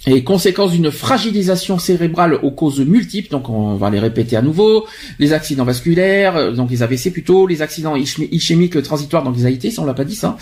et 0.09 0.24
conséquence 0.24 0.73
d'une 0.73 0.90
fragilisation 0.90 1.78
cérébrale 1.78 2.35
aux 2.35 2.51
causes 2.51 2.81
multiples, 2.81 3.31
donc 3.31 3.48
on 3.48 3.77
va 3.77 3.90
les 3.90 4.01
répéter 4.01 4.36
à 4.36 4.43
nouveau, 4.43 4.85
les 5.20 5.32
accidents 5.32 5.64
vasculaires, 5.64 6.36
euh, 6.36 6.51
donc 6.51 6.73
les 6.73 6.82
AVC 6.82 7.12
plutôt, 7.12 7.47
les 7.47 7.62
accidents 7.62 7.94
ischémiques 7.94 8.82
transitoires, 8.82 9.23
donc 9.23 9.36
les 9.36 9.47
AIT, 9.47 9.70
ça 9.70 9.82
on 9.82 9.85
l'a 9.85 9.94
pas 9.94 10.05
dit 10.05 10.16
ça, 10.16 10.36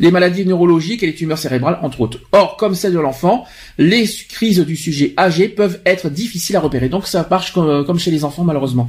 les 0.00 0.10
maladies 0.10 0.44
neurologiques 0.44 1.04
et 1.04 1.06
les 1.06 1.14
tumeurs 1.14 1.38
cérébrales 1.38 1.78
entre 1.82 2.00
autres. 2.00 2.18
Or, 2.32 2.56
comme 2.56 2.74
celle 2.74 2.92
de 2.92 2.98
l'enfant, 2.98 3.44
les 3.78 4.04
crises 4.28 4.58
du 4.58 4.74
sujet 4.74 5.14
âgé 5.16 5.48
peuvent 5.48 5.80
être 5.86 6.10
difficiles 6.10 6.56
à 6.56 6.60
repérer, 6.60 6.88
donc 6.88 7.06
ça 7.06 7.24
marche 7.30 7.52
comme, 7.52 7.98
chez 8.00 8.10
les 8.10 8.24
enfants 8.24 8.42
malheureusement. 8.42 8.88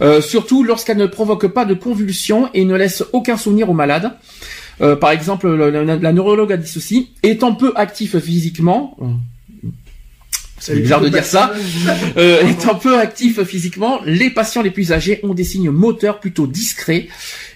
Euh, 0.00 0.22
surtout 0.22 0.64
lorsqu'elles 0.64 0.96
ne 0.96 1.04
provoquent 1.04 1.48
pas 1.48 1.66
de 1.66 1.74
convulsions 1.74 2.48
et 2.54 2.64
ne 2.64 2.74
laissent 2.74 3.04
aucun 3.12 3.36
souvenir 3.36 3.68
au 3.68 3.74
malade. 3.74 4.12
Euh, 4.80 4.96
par 4.96 5.10
exemple, 5.10 5.48
la, 5.48 5.70
la, 5.70 6.12
neurologue 6.12 6.52
a 6.52 6.56
dit 6.56 6.68
ceci, 6.68 7.10
étant 7.22 7.54
peu 7.54 7.72
actif 7.76 8.18
physiquement, 8.18 8.96
c'est 10.60 10.76
bizarre 10.76 11.00
de 11.00 11.08
dire 11.08 11.24
ça, 11.24 11.52
euh, 12.18 12.46
étant 12.46 12.74
peu 12.74 12.98
actif 12.98 13.42
physiquement, 13.44 14.00
les 14.04 14.30
patients 14.30 14.62
les 14.62 14.70
plus 14.70 14.92
âgés 14.92 15.18
ont 15.22 15.32
des 15.32 15.44
signes 15.44 15.70
moteurs 15.70 16.20
plutôt 16.20 16.46
discrets 16.46 17.08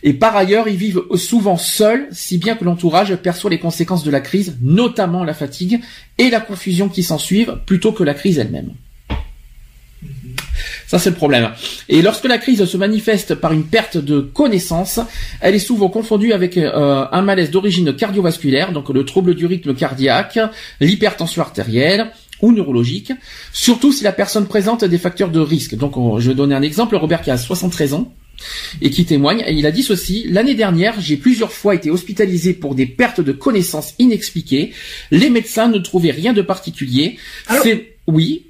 et 0.02 0.14
par 0.14 0.34
ailleurs 0.36 0.68
ils 0.68 0.76
vivent 0.76 1.02
souvent 1.16 1.58
seuls, 1.58 2.08
si 2.12 2.38
bien 2.38 2.56
que 2.56 2.64
l'entourage 2.64 3.14
perçoit 3.16 3.50
les 3.50 3.58
conséquences 3.58 4.04
de 4.04 4.10
la 4.10 4.20
crise, 4.20 4.56
notamment 4.62 5.22
la 5.22 5.34
fatigue 5.34 5.80
et 6.16 6.30
la 6.30 6.40
confusion 6.40 6.88
qui 6.88 7.02
s'ensuivent, 7.02 7.58
plutôt 7.66 7.92
que 7.92 8.04
la 8.04 8.14
crise 8.14 8.38
elle-même. 8.38 8.72
Ça, 10.86 10.98
c'est 10.98 11.10
le 11.10 11.16
problème. 11.16 11.50
Et 11.88 12.02
lorsque 12.02 12.24
la 12.24 12.38
crise 12.38 12.64
se 12.64 12.76
manifeste 12.76 13.34
par 13.34 13.52
une 13.52 13.64
perte 13.64 13.96
de 13.96 14.20
connaissance, 14.20 15.00
elle 15.40 15.54
est 15.54 15.58
souvent 15.58 15.88
confondue 15.88 16.32
avec 16.32 16.56
euh, 16.56 17.06
un 17.10 17.22
malaise 17.22 17.50
d'origine 17.50 17.94
cardiovasculaire, 17.94 18.72
donc 18.72 18.88
le 18.90 19.04
trouble 19.04 19.34
du 19.34 19.46
rythme 19.46 19.74
cardiaque, 19.74 20.38
l'hypertension 20.80 21.42
artérielle, 21.42 22.10
ou 22.42 22.52
neurologique, 22.52 23.12
surtout 23.52 23.92
si 23.92 24.04
la 24.04 24.12
personne 24.12 24.46
présente 24.46 24.84
des 24.84 24.98
facteurs 24.98 25.30
de 25.30 25.40
risque. 25.40 25.76
Donc 25.76 25.94
je 26.20 26.28
vais 26.28 26.34
donner 26.34 26.54
un 26.54 26.62
exemple, 26.62 26.96
Robert 26.96 27.22
qui 27.22 27.30
a 27.30 27.38
73 27.38 27.94
ans 27.94 28.12
et 28.82 28.90
qui 28.90 29.04
témoigne, 29.04 29.44
et 29.46 29.52
il 29.52 29.64
a 29.64 29.70
dit 29.70 29.82
ceci, 29.82 30.26
l'année 30.28 30.54
dernière, 30.54 31.00
j'ai 31.00 31.16
plusieurs 31.16 31.52
fois 31.52 31.74
été 31.74 31.90
hospitalisé 31.90 32.52
pour 32.52 32.74
des 32.74 32.86
pertes 32.86 33.20
de 33.20 33.32
connaissances 33.32 33.94
inexpliquées, 33.98 34.72
les 35.10 35.30
médecins 35.30 35.68
ne 35.68 35.78
trouvaient 35.78 36.10
rien 36.10 36.32
de 36.32 36.42
particulier. 36.42 37.16
C'est 37.62 37.96
oui, 38.06 38.46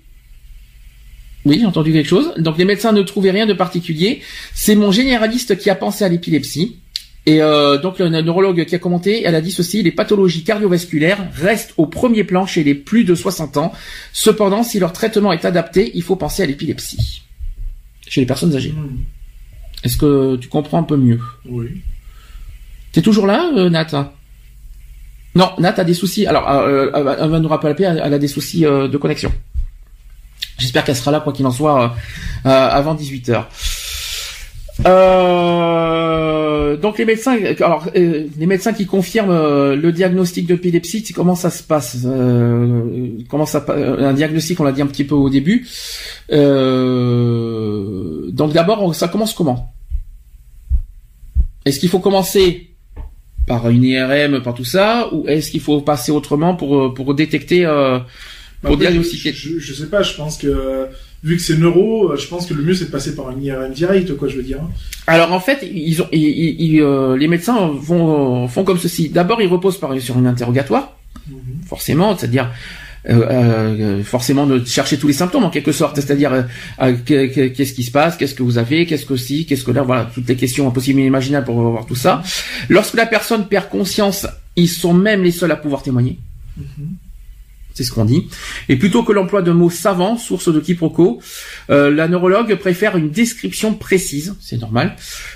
oui, 1.44 1.58
j'ai 1.60 1.66
entendu 1.66 1.92
quelque 1.92 2.08
chose. 2.08 2.32
Donc 2.38 2.56
les 2.58 2.64
médecins 2.64 2.92
ne 2.92 3.02
trouvaient 3.02 3.30
rien 3.30 3.46
de 3.46 3.52
particulier. 3.52 4.22
C'est 4.54 4.74
mon 4.74 4.90
généraliste 4.90 5.58
qui 5.58 5.70
a 5.70 5.74
pensé 5.74 6.04
à 6.04 6.08
l'épilepsie. 6.08 6.78
Et 7.26 7.40
euh, 7.40 7.78
donc 7.78 7.98
le 7.98 8.08
neurologue 8.08 8.64
qui 8.64 8.74
a 8.74 8.78
commenté, 8.78 9.22
elle 9.24 9.34
a 9.34 9.40
dit 9.40 9.52
ceci, 9.52 9.82
les 9.82 9.92
pathologies 9.92 10.44
cardiovasculaires 10.44 11.26
restent 11.34 11.72
au 11.78 11.86
premier 11.86 12.24
plan 12.24 12.46
chez 12.46 12.64
les 12.64 12.74
plus 12.74 13.04
de 13.04 13.14
60 13.14 13.56
ans. 13.56 13.72
Cependant, 14.12 14.62
si 14.62 14.78
leur 14.78 14.92
traitement 14.92 15.32
est 15.32 15.44
adapté, 15.44 15.90
il 15.94 16.02
faut 16.02 16.16
penser 16.16 16.42
à 16.42 16.46
l'épilepsie. 16.46 17.22
Chez 18.06 18.20
les 18.20 18.26
personnes 18.26 18.54
âgées. 18.54 18.72
Hmm. 18.72 18.98
Est-ce 19.84 19.96
que 19.96 20.36
tu 20.36 20.48
comprends 20.48 20.78
un 20.78 20.84
peu 20.84 20.96
mieux? 20.96 21.20
Oui. 21.46 21.82
T'es 22.92 23.02
toujours 23.02 23.26
là, 23.26 23.50
euh, 23.56 23.70
Nat? 23.70 24.12
Non, 25.34 25.50
Nat 25.58 25.74
a 25.76 25.84
des 25.84 25.94
soucis. 25.94 26.26
Alors, 26.26 26.48
euh, 26.48 26.90
euh 26.94 27.16
elle 27.20 27.30
va 27.30 27.40
nous 27.40 27.48
rappeler, 27.48 27.74
elle 27.84 28.14
a 28.14 28.18
des 28.18 28.28
soucis 28.28 28.64
euh, 28.64 28.88
de 28.88 28.96
connexion. 28.96 29.32
J'espère 30.58 30.84
qu'elle 30.84 30.96
sera 30.96 31.10
là, 31.10 31.20
quoi 31.20 31.32
qu'il 31.32 31.46
en 31.46 31.50
soit, 31.50 31.94
avant 32.44 32.94
18h. 32.94 33.44
Euh, 34.86 36.76
donc 36.76 36.98
les 36.98 37.04
médecins, 37.04 37.36
alors 37.60 37.86
euh, 37.96 38.26
les 38.36 38.46
médecins 38.46 38.72
qui 38.72 38.86
confirment 38.86 39.30
euh, 39.30 39.76
le 39.76 39.92
diagnostic 39.92 40.46
d'épilepsie, 40.46 41.04
comment 41.14 41.36
ça 41.36 41.50
se 41.50 41.62
passe 41.62 41.98
euh, 42.04 43.10
Comment 43.28 43.46
ça 43.46 43.64
Un 43.68 44.12
diagnostic, 44.12 44.58
on 44.60 44.64
l'a 44.64 44.72
dit 44.72 44.82
un 44.82 44.86
petit 44.86 45.04
peu 45.04 45.14
au 45.14 45.30
début. 45.30 45.66
donc 46.30 46.38
d'abord, 48.52 48.94
ça 48.94 49.08
commence 49.08 49.32
comment? 49.34 49.72
Est-ce 51.64 51.80
qu'il 51.80 51.88
faut 51.88 52.00
commencer 52.00 52.70
par 53.46 53.68
une 53.68 53.84
IRM, 53.84 54.42
par 54.42 54.54
tout 54.54 54.64
ça, 54.64 55.08
ou 55.12 55.26
est-ce 55.28 55.50
qu'il 55.50 55.60
faut 55.60 55.80
passer 55.80 56.12
autrement 56.12 56.54
pour 56.56 56.94
pour 56.94 57.14
détecter, 57.14 57.64
pour 58.64 58.76
bah, 58.76 58.86
diagnostiquer 58.86 59.32
je, 59.32 59.58
je, 59.58 59.72
sais 59.72 59.86
pas, 59.86 60.02
je 60.02 60.14
pense 60.14 60.38
que 60.38 60.88
vu 61.24 61.36
que 61.36 61.42
c'est 61.42 61.56
neuro, 61.56 62.12
euh, 62.12 62.16
je 62.16 62.28
pense 62.28 62.46
que 62.46 62.54
le 62.54 62.62
mieux 62.62 62.74
c'est 62.74 62.84
de 62.84 62.90
passer 62.90 63.16
par 63.16 63.30
une 63.30 63.42
IRM 63.42 63.72
direct, 63.72 64.14
quoi, 64.16 64.28
je 64.28 64.36
veux 64.36 64.42
dire. 64.42 64.60
Alors 65.06 65.32
en 65.32 65.40
fait, 65.40 65.66
ils 65.72 66.02
ont, 66.02 66.08
ils, 66.12 66.80
euh, 66.80 67.16
les 67.16 67.28
médecins 67.28 67.70
vont 67.72 68.46
font 68.46 68.62
comme 68.62 68.78
ceci. 68.78 69.08
D'abord, 69.08 69.40
ils 69.40 69.48
reposent 69.48 69.78
par, 69.78 69.98
sur 70.00 70.18
une 70.18 70.26
interrogatoire, 70.26 70.96
mhm. 71.28 71.36
forcément, 71.66 72.16
c'est-à-dire 72.16 72.52
euh, 73.08 74.02
forcément 74.02 74.46
de 74.46 74.62
chercher 74.64 74.98
tous 74.98 75.06
les 75.06 75.14
symptômes 75.14 75.44
en 75.44 75.50
quelque 75.50 75.72
sorte, 75.72 75.96
c'est-à-dire 75.96 76.46
qu'est-ce 77.06 77.72
qui 77.72 77.82
se 77.82 77.90
passe, 77.90 78.16
qu'est-ce 78.18 78.34
que 78.34 78.42
vous 78.42 78.58
avez, 78.58 78.84
qu'est-ce 78.84 79.06
que 79.06 79.16
si, 79.16 79.46
qu'est-ce 79.46 79.64
que 79.64 79.70
là, 79.70 79.82
voilà, 79.82 80.10
toutes 80.14 80.28
les 80.28 80.36
questions 80.36 80.68
impossibles 80.68 81.00
et 81.00 81.06
imaginables 81.06 81.46
pour 81.46 81.56
voir 81.56 81.86
tout 81.86 81.96
ça. 81.96 82.22
Lorsque 82.68 82.94
la 82.94 83.06
personne 83.06 83.46
perd 83.48 83.70
conscience, 83.70 84.26
ils 84.56 84.68
sont 84.68 84.92
même 84.92 85.22
les 85.22 85.32
seuls 85.32 85.52
à 85.52 85.56
pouvoir 85.56 85.82
témoigner. 85.82 86.18
Mhm. 86.58 86.96
C'est 87.74 87.82
ce 87.82 87.90
qu'on 87.90 88.04
dit. 88.04 88.28
Et 88.68 88.76
plutôt 88.76 89.02
que 89.02 89.12
l'emploi 89.12 89.42
de 89.42 89.50
mots 89.50 89.68
savants, 89.68 90.16
source 90.16 90.52
de 90.52 90.60
quiproquo, 90.60 91.20
euh, 91.70 91.90
la 91.90 92.06
neurologue 92.06 92.54
préfère 92.54 92.96
une 92.96 93.10
description 93.10 93.74
précise, 93.74 94.36
c'est 94.40 94.60
normal, 94.60 94.94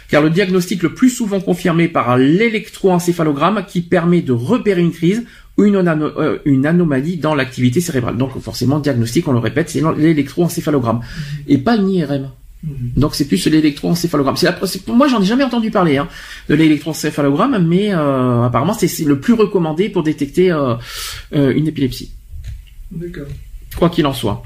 car 0.09 0.23
le 0.23 0.31
diagnostic 0.31 0.85
le 0.85 0.95
plus 0.95 1.11
souvent 1.11 1.41
confirmé 1.41 1.89
par 1.89 2.17
l'électroencéphalogramme 2.17 3.65
qui 3.67 3.81
permet 3.81 4.23
de 4.23 4.33
repérer 4.33 4.83
une 4.83 4.93
crise 4.93 5.25
ou 5.57 5.65
une, 5.65 5.77
euh, 5.77 6.39
une 6.45 6.65
anomalie 6.65 7.17
dans 7.17 7.35
l'activité 7.35 7.81
cérébrale. 7.81 8.17
Donc 8.17 8.39
forcément, 8.41 8.79
diagnostic, 8.79 9.27
on 9.27 9.33
le 9.33 9.41
répète, 9.41 9.71
c'est 9.71 9.83
l'électroencéphalogramme 9.97 11.01
et 11.49 11.59
pas 11.59 11.75
une 11.75 11.91
IRM. 11.91 12.31
Mhm. 12.63 12.93
Donc 12.97 13.17
c'est 13.17 13.27
plus 13.27 13.45
l'électroencéphalogramme. 13.49 14.37
C'est 14.37 14.47
la, 14.47 14.95
moi 14.95 15.09
j'en 15.09 15.21
ai 15.21 15.27
jamais 15.27 15.45
entendu 15.45 15.73
parler 15.73 15.97
hein, 15.97 16.07
de 16.49 16.55
l'électroencéphalogramme, 16.55 17.67
mais 17.67 17.93
euh, 17.93 18.45
apparemment 18.45 18.75
c'est 18.75 19.05
le 19.05 19.19
plus 19.19 19.35
recommandé 19.35 19.89
pour 19.89 20.05
détecter 20.05 20.53
une 21.33 21.67
épilepsie. 21.67 22.13
D'accord. 22.91 23.27
Quoi 23.77 23.91
qu'il 23.91 24.07
en 24.07 24.15
soit. 24.15 24.45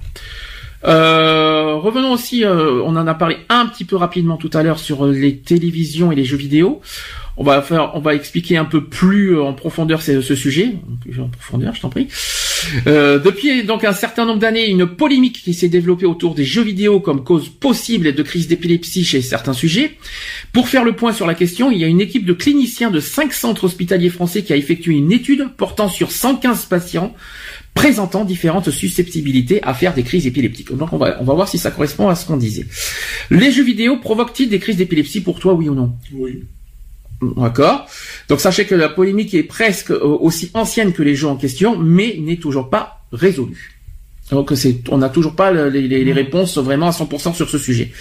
Euh, 0.84 1.76
revenons 1.76 2.12
aussi, 2.12 2.44
euh, 2.44 2.82
on 2.82 2.96
en 2.96 3.06
a 3.06 3.14
parlé 3.14 3.36
un 3.48 3.66
petit 3.66 3.84
peu 3.84 3.96
rapidement 3.96 4.36
tout 4.36 4.50
à 4.52 4.62
l'heure 4.62 4.78
sur 4.78 5.06
euh, 5.06 5.12
les 5.12 5.36
télévisions 5.36 6.10
et 6.10 6.16
les 6.16 6.24
jeux 6.24 6.36
vidéo. 6.36 6.80
On 7.36 7.44
va 7.44 7.62
faire, 7.62 7.92
on 7.94 8.00
va 8.00 8.14
expliquer 8.14 8.56
un 8.56 8.64
peu 8.64 8.84
plus 8.84 9.40
en 9.40 9.54
profondeur 9.54 10.02
ce, 10.02 10.20
sujet. 10.20 10.74
En 11.18 11.28
profondeur, 11.28 11.74
je 11.74 11.80
t'en 11.80 11.88
prie. 11.88 12.08
depuis 12.84 13.64
donc 13.64 13.84
un 13.84 13.94
certain 13.94 14.26
nombre 14.26 14.38
d'années, 14.38 14.68
une 14.68 14.86
polémique 14.86 15.42
qui 15.42 15.54
s'est 15.54 15.70
développée 15.70 16.04
autour 16.04 16.34
des 16.34 16.44
jeux 16.44 16.62
vidéo 16.62 17.00
comme 17.00 17.24
cause 17.24 17.48
possible 17.48 18.12
de 18.12 18.22
crise 18.22 18.48
d'épilepsie 18.48 19.04
chez 19.04 19.22
certains 19.22 19.54
sujets. 19.54 19.96
Pour 20.52 20.68
faire 20.68 20.84
le 20.84 20.94
point 20.94 21.14
sur 21.14 21.26
la 21.26 21.34
question, 21.34 21.70
il 21.70 21.78
y 21.78 21.84
a 21.84 21.86
une 21.86 22.02
équipe 22.02 22.26
de 22.26 22.34
cliniciens 22.34 22.90
de 22.90 23.00
cinq 23.00 23.32
centres 23.32 23.64
hospitaliers 23.64 24.10
français 24.10 24.42
qui 24.42 24.52
a 24.52 24.56
effectué 24.56 24.92
une 24.92 25.10
étude 25.10 25.48
portant 25.56 25.88
sur 25.88 26.10
115 26.10 26.66
patients 26.66 27.14
présentant 27.74 28.24
différentes 28.24 28.70
susceptibilités 28.70 29.62
à 29.62 29.74
faire 29.74 29.94
des 29.94 30.02
crises 30.02 30.26
épileptiques. 30.26 30.72
Donc 30.76 30.92
on 30.92 30.98
va, 30.98 31.18
on 31.20 31.24
va 31.24 31.34
voir 31.34 31.48
si 31.48 31.58
ça 31.58 31.70
correspond 31.70 32.08
à 32.08 32.14
ce 32.14 32.26
qu'on 32.26 32.36
disait. 32.36 32.66
Les 33.30 33.50
jeux 33.50 33.64
vidéo 33.64 33.98
provoquent-ils 33.98 34.48
des 34.48 34.58
crises 34.58 34.76
d'épilepsie 34.76 35.22
pour 35.22 35.40
toi, 35.40 35.54
oui 35.54 35.68
ou 35.68 35.74
non? 35.74 35.94
Oui. 36.12 36.44
D'accord. 37.36 37.86
Donc 38.28 38.40
sachez 38.40 38.66
que 38.66 38.74
la 38.74 38.88
polémique 38.88 39.34
est 39.34 39.42
presque 39.42 39.90
aussi 39.90 40.50
ancienne 40.54 40.92
que 40.92 41.02
les 41.02 41.14
jeux 41.14 41.28
en 41.28 41.36
question, 41.36 41.78
mais 41.78 42.16
n'est 42.20 42.36
toujours 42.36 42.68
pas 42.68 43.04
résolue. 43.12 43.71
Donc 44.32 44.50
c'est, 44.54 44.78
on 44.88 44.96
n'a 44.96 45.10
toujours 45.10 45.36
pas 45.36 45.52
les, 45.52 46.04
mm. 46.04 46.12
réponses 46.12 46.56
vraiment 46.56 46.86
à 46.86 46.90
100% 46.90 47.34
sur 47.34 47.50
ce 47.50 47.58
sujet. 47.58 47.92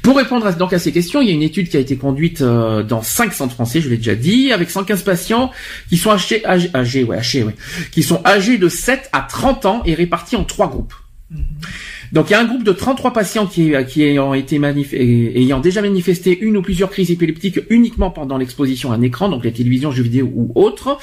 Pour 0.00 0.16
répondre 0.16 0.46
à, 0.46 0.52
donc 0.52 0.72
à 0.72 0.78
ces 0.78 0.92
questions, 0.92 1.20
il 1.20 1.28
y 1.28 1.32
a 1.32 1.34
une 1.34 1.42
étude 1.42 1.68
qui 1.68 1.76
a 1.76 1.80
été 1.80 1.96
conduite 1.96 2.40
euh, 2.40 2.84
dans 2.84 3.02
5 3.02 3.32
centres 3.32 3.54
français, 3.54 3.80
je 3.80 3.88
l'ai 3.88 3.96
déjà 3.96 4.14
dit, 4.14 4.52
avec 4.52 4.70
115 4.70 5.02
patients 5.02 5.50
qui 5.88 5.96
sont 5.96 6.12
âgés, 6.12 6.46
âgés, 6.46 7.02
ouais, 7.02 7.16
âgés, 7.16 7.42
ouais, 7.42 7.56
qui 7.90 8.04
sont 8.04 8.22
âgés 8.24 8.58
de 8.58 8.68
7 8.68 9.10
à 9.12 9.22
30 9.22 9.66
ans 9.66 9.82
et 9.84 9.94
répartis 9.94 10.36
en 10.36 10.44
trois 10.44 10.68
groupes. 10.68 10.94
Mm-hmm. 11.34 11.40
Donc 12.12 12.28
il 12.28 12.32
y 12.32 12.36
a 12.36 12.40
un 12.40 12.44
groupe 12.44 12.62
de 12.62 12.72
33 12.72 13.14
patients 13.14 13.46
qui, 13.46 13.72
qui 13.88 14.02
ayant, 14.02 14.34
déjà 15.60 15.80
manifesté 15.80 16.38
une 16.38 16.58
ou 16.58 16.62
plusieurs 16.62 16.90
crises 16.90 17.10
épileptiques 17.10 17.60
uniquement 17.70 18.10
pendant 18.10 18.36
l'exposition 18.36 18.92
à 18.92 18.96
un 18.96 19.00
écran, 19.00 19.30
donc 19.30 19.44
les 19.44 19.52
télévisions, 19.52 19.90
jeux 19.92 20.02
vidéo 20.02 20.30
ou 20.34 20.52
autres. 20.54 20.98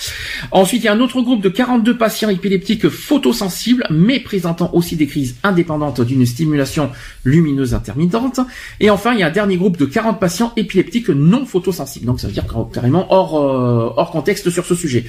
Ensuite, 0.51 0.83
il 0.83 0.85
y 0.85 0.87
a 0.87 0.93
un 0.93 0.99
autre 0.99 1.21
groupe 1.21 1.41
de 1.41 1.49
42 1.49 1.97
patients 1.97 2.29
épileptiques 2.29 2.89
photosensibles, 2.89 3.87
mais 3.89 4.19
présentant 4.19 4.69
aussi 4.73 4.95
des 4.95 5.07
crises 5.07 5.37
indépendantes 5.41 6.01
d'une 6.01 6.27
stimulation 6.27 6.91
lumineuse 7.23 7.73
intermittente. 7.73 8.39
Et 8.79 8.91
enfin, 8.91 9.13
il 9.13 9.19
y 9.19 9.23
a 9.23 9.27
un 9.27 9.31
dernier 9.31 9.57
groupe 9.57 9.77
de 9.77 9.85
40 9.85 10.19
patients 10.19 10.53
épileptiques 10.57 11.09
non 11.09 11.45
photosensibles. 11.45 12.05
Donc 12.05 12.19
ça 12.19 12.27
veut 12.27 12.33
dire 12.33 12.45
carrément 12.71 13.11
hors, 13.11 13.35
euh, 13.35 13.93
hors 13.97 14.11
contexte 14.11 14.51
sur 14.51 14.65
ce 14.65 14.75
sujet. 14.75 15.05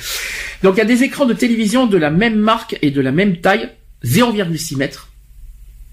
Donc 0.62 0.76
il 0.76 0.78
y 0.78 0.82
a 0.82 0.86
des 0.86 1.02
écrans 1.02 1.26
de 1.26 1.34
télévision 1.34 1.86
de 1.86 1.98
la 1.98 2.10
même 2.10 2.36
marque 2.36 2.78
et 2.80 2.90
de 2.90 3.02
la 3.02 3.12
même 3.12 3.36
taille, 3.36 3.68
0,6 4.02 4.78
mètres 4.78 5.09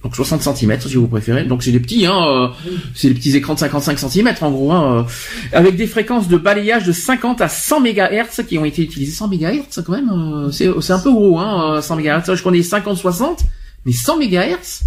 Donc 0.07 0.15
60 0.15 0.41
cm 0.55 0.79
si 0.79 0.95
vous 0.95 1.09
préférez. 1.09 1.43
Donc 1.43 1.63
c'est 1.63 1.73
des 1.73 1.81
petits, 1.81 2.05
hein, 2.05 2.25
euh, 2.25 2.47
c'est 2.95 3.09
des 3.09 3.13
petits 3.13 3.35
écrans 3.35 3.55
de 3.55 3.59
55 3.59 3.99
cm 3.99 4.33
en 4.39 4.51
gros, 4.51 4.71
hein, 4.71 4.99
euh, 4.99 5.57
avec 5.57 5.75
des 5.75 5.85
fréquences 5.85 6.29
de 6.29 6.37
balayage 6.37 6.85
de 6.85 6.93
50 6.93 7.41
à 7.41 7.49
100 7.49 7.81
MHz 7.81 8.45
qui 8.47 8.57
ont 8.57 8.63
été 8.63 8.83
utilisées. 8.83 9.11
100 9.11 9.27
MHz 9.27 9.83
quand 9.85 9.91
même, 9.91 10.09
euh, 10.09 10.49
c'est 10.51 10.93
un 10.93 10.99
peu 10.99 11.11
gros, 11.11 11.39
hein, 11.39 11.81
100 11.81 11.97
MHz. 11.97 12.35
Je 12.35 12.41
connais 12.41 12.61
50-60, 12.61 13.39
mais 13.85 13.91
100 13.91 14.17
MHz, 14.19 14.83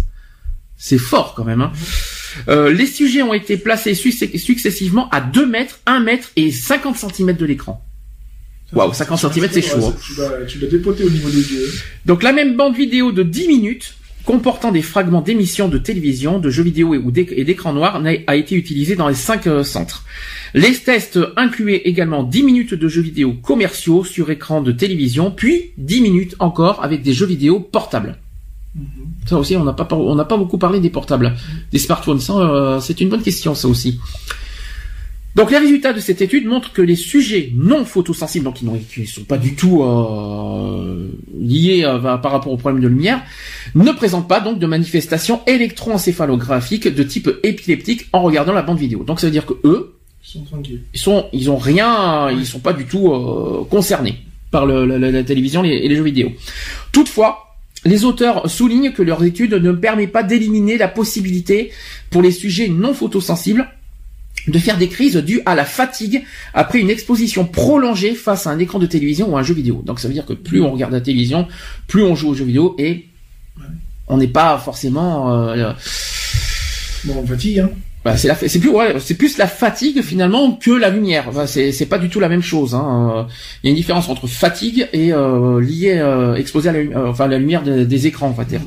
c'est 0.75 0.97
fort 0.97 1.35
quand 1.35 1.43
même. 1.45 1.61
Hein. 1.61 1.71
Euh, 2.47 2.73
les 2.73 2.87
sujets 2.87 3.21
ont 3.21 3.35
été 3.35 3.57
placés 3.57 3.93
succ- 3.93 4.39
successivement 4.39 5.07
à 5.11 5.21
2 5.21 5.45
mètres, 5.45 5.81
1 5.85 5.99
mètre 5.99 6.29
et 6.35 6.49
50 6.51 6.95
cm 6.97 7.33
de 7.37 7.45
l'écran. 7.45 7.85
Waouh, 8.73 8.91
50 8.91 9.19
cm 9.19 9.49
c'est 9.51 9.61
chaud. 9.61 9.85
hein. 9.85 9.93
Tu 10.47 10.57
l'as 10.57 10.67
dépoté 10.67 11.03
au 11.03 11.09
niveau 11.11 11.29
des 11.29 11.43
yeux. 11.53 11.71
Donc 12.07 12.23
la 12.23 12.33
même 12.33 12.55
bande 12.57 12.75
vidéo 12.75 13.11
de 13.11 13.21
10 13.21 13.47
minutes 13.49 13.93
comportant 14.25 14.71
des 14.71 14.81
fragments 14.81 15.21
d'émissions 15.21 15.67
de 15.67 15.77
télévision, 15.77 16.39
de 16.39 16.49
jeux 16.49 16.63
vidéo 16.63 16.93
et, 16.93 17.43
d'écran 17.43 17.73
noir 17.73 18.01
a 18.27 18.35
été 18.35 18.55
utilisée 18.55 18.95
dans 18.95 19.07
les 19.07 19.15
5 19.15 19.63
centres. 19.63 20.03
Les 20.53 20.73
tests 20.73 21.19
incluaient 21.37 21.81
également 21.85 22.23
10 22.23 22.43
minutes 22.43 22.73
de 22.73 22.87
jeux 22.87 23.01
vidéo 23.01 23.33
commerciaux 23.33 24.03
sur 24.03 24.29
écran 24.31 24.61
de 24.61 24.71
télévision, 24.71 25.31
puis 25.31 25.71
10 25.77 26.01
minutes 26.01 26.35
encore 26.39 26.83
avec 26.83 27.01
des 27.03 27.13
jeux 27.13 27.25
vidéo 27.25 27.59
portables. 27.59 28.17
Ça 29.25 29.37
aussi, 29.37 29.55
on 29.55 29.63
n'a 29.63 29.73
pas 29.73 29.85
par- 29.85 29.99
on 29.99 30.15
n'a 30.15 30.25
pas 30.25 30.37
beaucoup 30.37 30.57
parlé 30.57 30.79
des 30.79 30.89
portables, 30.89 31.33
des 31.71 31.77
smartphones. 31.79 32.19
Ça, 32.19 32.33
euh, 32.33 32.79
c'est 32.79 33.01
une 33.01 33.09
bonne 33.09 33.21
question, 33.21 33.53
ça 33.53 33.67
aussi. 33.67 33.99
Donc 35.35 35.49
les 35.49 35.57
résultats 35.59 35.93
de 35.93 35.99
cette 36.01 36.21
étude 36.21 36.45
montrent 36.45 36.73
que 36.73 36.81
les 36.81 36.95
sujets 36.97 37.51
non 37.55 37.85
photosensibles, 37.85 38.43
donc 38.45 38.55
qui 38.55 38.65
ne 39.01 39.05
sont 39.05 39.23
pas 39.23 39.37
du 39.37 39.55
tout 39.55 39.81
euh, 39.81 41.07
liés 41.39 41.83
euh, 41.85 41.99
par 42.17 42.31
rapport 42.33 42.51
au 42.51 42.57
problème 42.57 42.81
de 42.81 42.87
lumière, 42.89 43.23
ne 43.75 43.91
présentent 43.91 44.27
pas 44.27 44.41
donc 44.41 44.59
de 44.59 44.65
manifestations 44.67 45.39
électroencéphalographiques 45.47 46.87
de 46.87 47.03
type 47.03 47.29
épileptique 47.43 48.07
en 48.13 48.21
regardant 48.23 48.53
la 48.53 48.61
bande 48.61 48.79
vidéo. 48.79 49.03
Donc 49.03 49.19
ça 49.19 49.27
veut 49.27 49.31
dire 49.31 49.45
que 49.45 49.53
eux, 49.63 49.93
Ils 50.23 50.27
sont 50.31 50.43
tranquilles. 50.43 50.81
ils 50.93 50.99
sont, 50.99 51.25
ils 51.31 51.49
ont 51.49 51.57
rien, 51.57 52.29
ils 52.31 52.45
sont 52.45 52.59
pas 52.59 52.73
du 52.73 52.85
tout 52.85 53.11
euh, 53.11 53.63
concernés 53.69 54.15
par 54.51 54.65
le- 54.65 54.85
la, 54.85 54.97
la- 55.11 55.23
télévision 55.23 55.63
et 55.63 55.87
les 55.87 55.95
jeux 55.95 56.03
vidéo. 56.03 56.31
Toutefois, 56.91 57.55
les 57.85 58.03
auteurs 58.03 58.49
soulignent 58.49 58.91
que 58.91 59.01
leur 59.01 59.23
étude 59.23 59.53
ne 59.53 59.71
permet 59.71 60.07
pas 60.07 60.23
d'éliminer 60.23 60.77
la 60.77 60.87
possibilité 60.89 61.71
pour 62.09 62.21
les 62.21 62.31
sujets 62.31 62.67
non 62.67 62.93
photosensibles 62.93 63.67
de 64.47 64.57
faire 64.59 64.77
des 64.77 64.87
crises 64.87 65.15
dues 65.17 65.41
à 65.45 65.53
la 65.55 65.65
fatigue 65.65 66.23
après 66.53 66.79
une 66.79 66.89
exposition 66.89 67.45
prolongée 67.45 68.15
face 68.15 68.47
à 68.47 68.49
un 68.51 68.59
écran 68.59 68.79
de 68.79 68.85
télévision 68.87 69.29
ou 69.33 69.37
un 69.37 69.43
jeu 69.43 69.53
vidéo. 69.53 69.81
Donc 69.85 69.99
ça 69.99 70.07
veut 70.07 70.13
dire 70.13 70.25
que 70.25 70.33
plus 70.33 70.61
on 70.61 70.71
regarde 70.71 70.93
la 70.93 71.01
télévision, 71.01 71.47
plus 71.87 72.03
on 72.03 72.15
joue 72.15 72.29
aux 72.29 72.33
jeux 72.33 72.45
vidéo 72.45 72.75
et 72.79 73.05
on 74.07 74.17
n'est 74.17 74.27
pas 74.27 74.57
forcément 74.57 75.31
euh, 75.33 75.71
Bon, 77.03 77.15
on 77.23 77.25
fatigue, 77.25 77.59
hein. 77.59 77.69
bah, 78.05 78.15
c'est 78.15 78.27
la, 78.27 78.35
c'est 78.35 78.59
plus, 78.59 78.69
ouais, 78.69 78.95
c'est 78.99 79.15
plus 79.15 79.37
la 79.39 79.47
fatigue 79.47 80.01
finalement 80.03 80.51
que 80.51 80.69
la 80.71 80.89
lumière. 80.91 81.25
Enfin, 81.29 81.47
c'est, 81.47 81.71
c'est 81.71 81.87
pas 81.87 81.97
du 81.97 82.09
tout 82.09 82.19
la 82.19 82.29
même 82.29 82.43
chose. 82.43 82.75
Hein. 82.75 83.27
Il 83.63 83.67
y 83.67 83.69
a 83.69 83.71
une 83.71 83.75
différence 83.75 84.07
entre 84.09 84.27
fatigue 84.27 84.87
et 84.93 85.11
euh, 85.13 85.59
lié, 85.59 85.95
euh, 85.97 86.35
exposé 86.35 86.69
à 86.69 86.73
la, 86.73 86.79
euh, 86.79 87.09
enfin, 87.09 87.27
la 87.27 87.39
lumière 87.39 87.63
de- 87.63 87.83
des 87.83 88.05
écrans, 88.07 88.27
on 88.27 88.31
va 88.31 88.43
dire. 88.45 88.61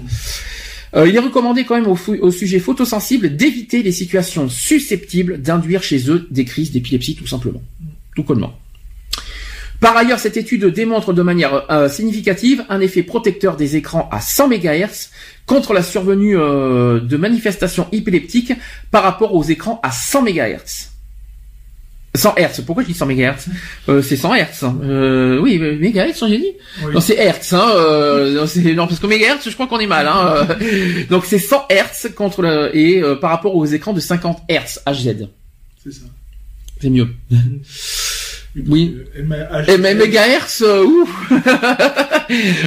Euh, 0.97 1.09
il 1.09 1.17
est 1.17 1.21
recommandé 1.21 1.65
quand 1.65 1.75
même 1.75 1.89
au, 1.89 1.97
fou- 1.97 2.17
au 2.21 2.31
sujet 2.31 2.61
photosensible 2.61 3.37
d'éviter 3.37 3.83
les 3.83 3.91
situations 3.93 4.49
susceptibles 4.49 5.41
d'induire 5.43 5.83
chez 5.83 6.09
eux 6.09 6.27
des 6.31 6.45
crises 6.45 6.71
d'épilepsie, 6.71 7.17
tout 7.17 7.27
simplement, 7.27 7.63
tout 8.15 8.23
connement. 8.23 8.57
Par 9.81 9.97
ailleurs, 9.97 10.19
cette 10.21 10.37
étude 10.37 10.65
démontre 10.67 11.13
de 11.13 11.21
manière 11.23 11.71
euh, 11.71 11.89
significative 11.89 12.65
un 12.69 12.81
effet 12.81 13.03
protecteur 13.03 13.57
des 13.57 13.77
écrans 13.77 14.09
à 14.13 14.21
100 14.21 14.49
MHz 14.49 15.11
contre 15.47 15.73
la 15.75 15.83
survenue 15.83 16.39
euh, 16.39 17.01
de 17.01 17.17
manifestations 17.17 17.89
épileptiques 17.93 18.53
par 18.91 19.03
rapport 19.03 19.35
aux 19.35 19.43
écrans 19.43 19.81
à 19.83 19.91
100 19.91 20.23
MHz. 20.23 20.94
100 22.17 22.35
Hz. 22.39 22.63
Pourquoi 22.65 22.85
je 22.85 22.89
dis 22.89 22.95
100 22.95 23.07
MHz 23.07 23.47
euh, 23.89 24.01
C'est 24.03 24.17
100 24.17 24.35
Hz. 24.35 24.65
Euh, 24.85 25.39
oui, 25.41 25.59
mais 25.59 25.73
mégahertz, 25.77 26.25
j'ai 26.29 26.39
dit 26.39 26.53
Oui. 26.85 26.95
Non, 26.95 27.01
c'est 27.01 27.17
Hertz. 27.17 27.53
Hein, 27.53 27.69
euh, 27.75 28.35
non, 28.41 28.47
c'est- 28.47 28.75
non, 28.75 28.87
parce 28.87 29.01
que 29.01 29.07
mégahertz, 29.07 29.49
je 29.49 29.55
crois 29.55 29.67
qu'on 29.67 29.81
est 29.81 29.87
mal. 29.87 30.07
Hein, 30.07 30.47
euh. 30.63 31.05
donc 31.11 31.25
c'est 31.27 31.39
100 31.41 31.67
Hz 31.71 32.15
contre 32.15 32.43
le, 32.43 32.71
et 32.77 33.03
euh, 33.03 33.17
par 33.17 33.31
rapport 33.31 33.55
aux 33.57 33.67
écrans 33.67 33.93
de 33.93 34.01
50 34.01 34.43
Hz 34.49 34.81
HZ. 34.87 35.27
C'est 35.83 35.93
ça. 35.93 36.01
C'est 36.81 36.91
mieux. 36.91 37.09
Oui. 38.57 38.97
Et 39.69 39.79
mais 39.79 39.95
mégahertz, 39.95 40.63
euh, 40.63 40.85
ouh 40.85 41.09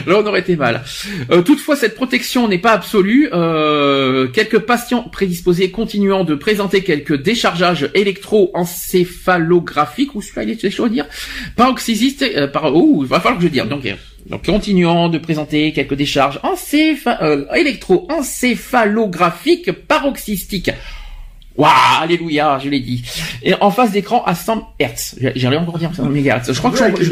Là, 0.05 0.19
on 0.19 0.25
aurait 0.25 0.41
été 0.41 0.55
mal. 0.57 0.83
Euh, 1.31 1.41
toutefois, 1.41 1.75
cette 1.77 1.95
protection 1.95 2.47
n'est 2.47 2.57
pas 2.57 2.71
absolue. 2.73 3.29
Euh, 3.31 4.27
quelques 4.27 4.59
patients 4.59 5.03
prédisposés 5.03 5.71
continuant 5.71 6.23
de 6.25 6.35
présenter 6.35 6.83
quelques 6.83 7.21
déchargages 7.21 7.89
électroencéphalographiques, 7.93 10.13
ou 10.15 10.21
celui-là, 10.21 10.43
il 10.43 10.51
est 10.65 10.69
chaud 10.69 10.85
à 10.85 10.89
dire, 10.89 11.05
paroxysistes, 11.55 12.23
euh, 12.23 12.47
par, 12.47 12.75
oh, 12.75 12.99
il 13.03 13.07
va 13.07 13.19
falloir 13.21 13.39
que 13.39 13.45
je 13.45 13.49
dise. 13.49 13.63
Donc, 13.63 13.85
euh, 13.85 13.93
donc, 14.29 14.45
continuant 14.45 15.07
de 15.07 15.17
présenter 15.19 15.71
quelques 15.71 15.93
décharges 15.95 16.41
encépha- 16.43 17.23
euh, 17.23 17.45
électroencéphalographiques 17.55 19.71
paroxystiques. 19.71 20.71
Waouh, 21.57 21.71
alléluia, 22.03 22.59
je 22.63 22.69
l'ai 22.69 22.79
dit. 22.79 23.03
Et 23.41 23.55
en 23.61 23.71
face 23.71 23.91
d'écran 23.91 24.23
à 24.25 24.35
100 24.35 24.73
Hz. 24.79 25.15
J'allais 25.35 25.57
encore 25.57 25.79
dire 25.79 25.89
100 25.95 26.05
MHz. 26.05 26.53
Je 26.53 26.57
crois 26.59 26.69
que 26.71 26.77
je, 26.77 27.03
je- 27.03 27.09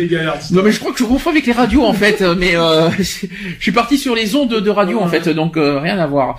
non 0.53 0.61
mais 0.63 0.72
je 0.72 0.80
crois 0.80 0.91
que 0.93 0.99
je 0.99 1.03
confonds 1.03 1.31
avec 1.31 1.45
les 1.47 1.51
radios 1.53 1.84
en 1.84 1.93
fait, 1.93 2.22
mais 2.38 2.55
euh, 2.55 2.89
je 2.99 3.27
suis 3.59 3.72
parti 3.72 3.97
sur 3.97 4.13
les 4.15 4.35
ondes 4.35 4.53
de 4.61 4.69
radio 4.69 4.99
en 4.99 5.07
fait, 5.07 5.30
donc 5.30 5.57
euh, 5.57 5.80
rien 5.80 5.97
à 5.97 6.05
voir. 6.05 6.38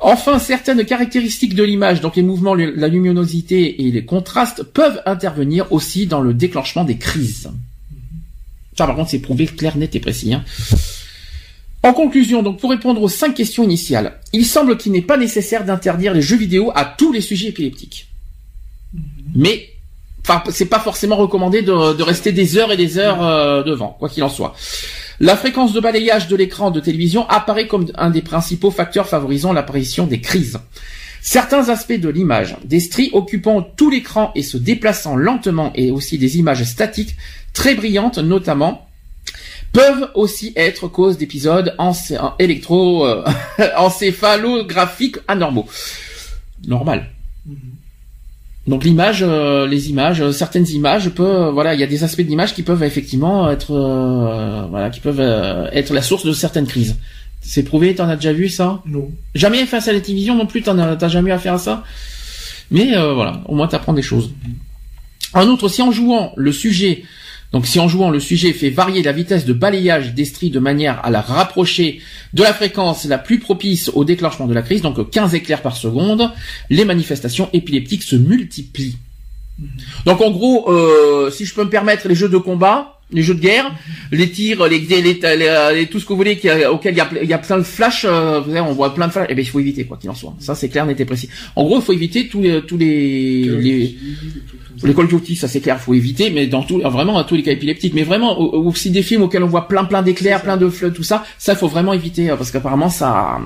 Enfin, 0.00 0.38
certaines 0.38 0.84
caractéristiques 0.84 1.54
de 1.54 1.62
l'image, 1.64 2.00
donc 2.00 2.14
les 2.16 2.22
mouvements, 2.22 2.54
la 2.54 2.88
luminosité 2.88 3.86
et 3.86 3.90
les 3.90 4.04
contrastes, 4.04 4.62
peuvent 4.62 5.00
intervenir 5.06 5.72
aussi 5.72 6.06
dans 6.06 6.20
le 6.20 6.34
déclenchement 6.34 6.84
des 6.84 6.96
crises. 6.98 7.48
Ça, 8.76 8.86
par 8.86 8.96
contre, 8.96 9.10
c'est 9.10 9.20
prouvé 9.20 9.46
clair, 9.46 9.76
net 9.76 9.94
et 9.96 10.00
précis. 10.00 10.34
hein. 10.34 10.44
En 11.84 11.92
conclusion, 11.92 12.42
donc 12.42 12.60
pour 12.60 12.70
répondre 12.70 13.02
aux 13.02 13.10
cinq 13.10 13.34
questions 13.34 13.62
initiales, 13.62 14.18
il 14.32 14.46
semble 14.46 14.78
qu'il 14.78 14.90
n'est 14.90 15.02
pas 15.02 15.18
nécessaire 15.18 15.66
d'interdire 15.66 16.14
les 16.14 16.22
jeux 16.22 16.38
vidéo 16.38 16.72
à 16.74 16.86
tous 16.86 17.12
les 17.12 17.20
sujets 17.20 17.48
épileptiques. 17.48 18.08
Mais 19.34 19.68
enfin, 20.22 20.42
c'est 20.50 20.64
pas 20.64 20.80
forcément 20.80 21.16
recommandé 21.16 21.60
de, 21.60 21.92
de 21.92 22.02
rester 22.02 22.32
des 22.32 22.56
heures 22.56 22.72
et 22.72 22.78
des 22.78 22.96
heures 22.96 23.22
euh, 23.22 23.62
devant, 23.62 23.96
quoi 23.98 24.08
qu'il 24.08 24.24
en 24.24 24.30
soit. 24.30 24.54
La 25.20 25.36
fréquence 25.36 25.74
de 25.74 25.80
balayage 25.80 26.26
de 26.26 26.36
l'écran 26.36 26.70
de 26.70 26.80
télévision 26.80 27.28
apparaît 27.28 27.68
comme 27.68 27.86
un 27.96 28.08
des 28.08 28.22
principaux 28.22 28.70
facteurs 28.70 29.06
favorisant 29.06 29.52
l'apparition 29.52 30.06
des 30.06 30.22
crises. 30.22 30.58
Certains 31.20 31.68
aspects 31.68 32.00
de 32.00 32.08
l'image, 32.08 32.56
des 32.64 32.80
stries 32.80 33.10
occupant 33.12 33.60
tout 33.60 33.90
l'écran 33.90 34.32
et 34.34 34.42
se 34.42 34.56
déplaçant 34.56 35.16
lentement 35.16 35.70
et 35.74 35.90
aussi 35.90 36.16
des 36.16 36.38
images 36.38 36.64
statiques 36.64 37.16
très 37.52 37.74
brillantes 37.74 38.16
notamment, 38.16 38.88
peuvent 39.74 40.08
aussi 40.14 40.52
être 40.56 40.88
cause 40.88 41.18
d'épisodes 41.18 41.74
encé- 41.78 42.18
en 42.18 42.34
électro 42.38 43.04
euh, 43.06 43.22
encéphalographiques 43.76 45.16
anormaux. 45.28 45.66
Normal. 46.66 47.10
Donc 48.66 48.82
l'image, 48.84 49.22
euh, 49.22 49.66
les 49.66 49.90
images, 49.90 50.22
euh, 50.22 50.32
certaines 50.32 50.66
images 50.68 51.10
peuvent, 51.10 51.52
voilà, 51.52 51.74
il 51.74 51.80
y 51.80 51.82
a 51.82 51.86
des 51.86 52.02
aspects 52.02 52.22
d'image 52.22 52.54
qui 52.54 52.62
peuvent 52.62 52.82
effectivement 52.82 53.50
être, 53.50 53.72
euh, 53.72 54.64
voilà, 54.70 54.88
qui 54.88 55.00
peuvent 55.00 55.20
être 55.72 55.92
la 55.92 56.00
source 56.00 56.24
de 56.24 56.32
certaines 56.32 56.66
crises. 56.66 56.96
C'est 57.42 57.62
prouvé, 57.64 57.94
t'en 57.94 58.08
as 58.08 58.16
déjà 58.16 58.32
vu 58.32 58.48
ça? 58.48 58.80
Non. 58.86 59.10
Jamais 59.34 59.66
face 59.66 59.86
à 59.88 59.92
la 59.92 60.00
télévision 60.00 60.34
non 60.34 60.46
plus, 60.46 60.62
t'en 60.62 60.78
as, 60.78 60.96
t'as 60.96 61.08
jamais 61.08 61.28
eu 61.28 61.32
affaire 61.34 61.54
à 61.54 61.58
ça? 61.58 61.84
Mais 62.70 62.92
voilà, 62.96 63.42
au 63.46 63.54
moins 63.54 63.68
t'apprends 63.68 63.92
des 63.92 64.00
choses. 64.00 64.30
En 65.34 65.46
outre, 65.48 65.68
si 65.68 65.82
en 65.82 65.92
jouant 65.92 66.32
le 66.36 66.52
sujet, 66.52 67.04
donc 67.54 67.68
si 67.68 67.78
en 67.78 67.86
jouant 67.86 68.10
le 68.10 68.18
sujet 68.18 68.52
fait 68.52 68.68
varier 68.68 69.00
la 69.04 69.12
vitesse 69.12 69.44
de 69.44 69.52
balayage 69.52 70.12
des 70.12 70.24
stries 70.24 70.50
de 70.50 70.58
manière 70.58 71.00
à 71.04 71.10
la 71.10 71.20
rapprocher 71.20 72.00
de 72.32 72.42
la 72.42 72.52
fréquence 72.52 73.04
la 73.04 73.16
plus 73.16 73.38
propice 73.38 73.92
au 73.94 74.02
déclenchement 74.04 74.48
de 74.48 74.54
la 74.54 74.62
crise, 74.62 74.82
donc 74.82 75.08
15 75.08 75.36
éclairs 75.36 75.62
par 75.62 75.76
seconde, 75.76 76.32
les 76.68 76.84
manifestations 76.84 77.48
épileptiques 77.52 78.02
se 78.02 78.16
multiplient. 78.16 78.96
Donc 80.04 80.20
en 80.20 80.32
gros, 80.32 80.68
euh, 80.68 81.30
si 81.30 81.46
je 81.46 81.54
peux 81.54 81.62
me 81.62 81.70
permettre, 81.70 82.08
les 82.08 82.16
jeux 82.16 82.28
de 82.28 82.38
combat, 82.38 82.93
les 83.10 83.22
jeux 83.22 83.34
de 83.34 83.40
guerre, 83.40 83.72
les 84.10 84.30
tirs, 84.30 84.66
les, 84.66 84.78
les, 84.80 85.02
les- 85.02 85.20
les- 85.74 85.86
tout 85.86 86.00
ce 86.00 86.04
que 86.04 86.08
vous 86.10 86.16
voulez, 86.16 86.36
qui 86.38 86.48
auquel 86.70 86.94
il 86.94 86.98
y 86.98 87.00
a, 87.00 87.08
il 87.22 87.28
y 87.28 87.32
a 87.32 87.38
plein 87.38 87.58
de 87.58 87.62
flashs, 87.62 88.04
euh, 88.04 88.40
vous 88.40 88.46
savez, 88.48 88.60
on 88.60 88.72
voit 88.72 88.94
plein 88.94 89.06
de 89.08 89.12
flashs, 89.12 89.26
eh 89.28 89.34
ben 89.34 89.42
il 89.42 89.48
faut 89.48 89.60
éviter 89.60 89.84
quoi 89.84 89.96
qu'il 89.98 90.10
en 90.10 90.14
soit. 90.14 90.34
Ça 90.40 90.54
c'est 90.54 90.68
clair, 90.68 90.84
net 90.86 90.98
et 91.00 91.04
précis. 91.04 91.28
En 91.54 91.64
gros, 91.64 91.76
il 91.78 91.82
faut 91.82 91.92
éviter 91.92 92.28
tous 92.28 92.40
les 92.40 92.62
tous 92.62 92.76
les, 92.76 93.44
les 93.60 93.96
les 94.82 94.94
Call 94.94 95.04
of 95.04 95.10
Duty, 95.10 95.36
ça 95.36 95.46
c'est 95.48 95.60
clair, 95.60 95.80
faut 95.80 95.94
éviter, 95.94 96.30
mais 96.30 96.46
dans 96.48 96.62
tout, 96.62 96.80
vraiment 96.80 97.12
dans 97.14 97.24
tous 97.24 97.36
les 97.36 97.42
cas 97.42 97.52
épileptiques, 97.52 97.94
mais 97.94 98.02
vraiment 98.02 98.38
au- 98.38 98.66
aussi 98.68 98.90
des 98.90 99.02
films 99.02 99.22
auxquels 99.22 99.44
on 99.44 99.48
voit 99.48 99.68
plein 99.68 99.84
plein 99.84 100.02
d'éclairs, 100.02 100.42
plein 100.42 100.56
de 100.56 100.68
fleurs, 100.68 100.92
tout 100.92 101.04
ça, 101.04 101.24
ça 101.38 101.54
faut 101.54 101.68
vraiment 101.68 101.92
éviter 101.92 102.30
euh, 102.30 102.36
parce 102.36 102.50
qu'apparemment 102.50 102.88
ça, 102.90 103.38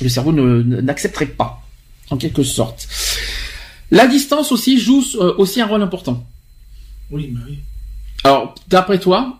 le 0.00 0.08
cerveau 0.08 0.32
n'accepterait 0.32 1.26
pas, 1.26 1.60
en 2.10 2.16
quelque 2.16 2.42
sorte. 2.42 2.88
La 3.90 4.06
distance 4.06 4.50
aussi 4.52 4.78
joue 4.78 5.04
euh, 5.16 5.34
aussi 5.36 5.60
un 5.60 5.66
rôle 5.66 5.82
important. 5.82 6.24
Oui, 7.10 7.30
mais 7.34 7.40
oui. 7.46 7.58
Alors, 8.24 8.54
d'après 8.68 8.98
toi, 8.98 9.38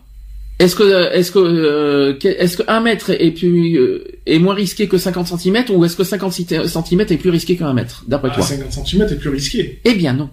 Est-ce 0.59 0.75
que 0.75 1.11
est-ce 1.13 1.31
que 1.31 1.39
euh, 1.39 2.13
est-ce 2.23 2.57
que 2.57 2.63
1 2.67 2.79
mètre 2.81 3.09
est 3.09 3.31
plus 3.31 3.75
euh, 3.79 4.03
est 4.27 4.37
moins 4.39 4.53
risqué 4.53 4.87
que 4.87 4.97
50 4.97 5.27
cm 5.39 5.65
ou 5.71 5.83
est-ce 5.83 5.95
que 5.95 6.03
50 6.03 6.31
cm 6.31 7.01
est 7.09 7.17
plus 7.17 7.31
risqué 7.31 7.55
que 7.55 7.63
1 7.63 7.73
mètre 7.73 8.03
d'après 8.07 8.29
Ah, 8.31 8.35
toi 8.35 8.43
50 8.45 8.87
cm 8.87 9.01
est 9.09 9.15
plus 9.15 9.29
risqué. 9.29 9.79
Eh 9.83 9.95
bien 9.95 10.13
non. 10.13 10.29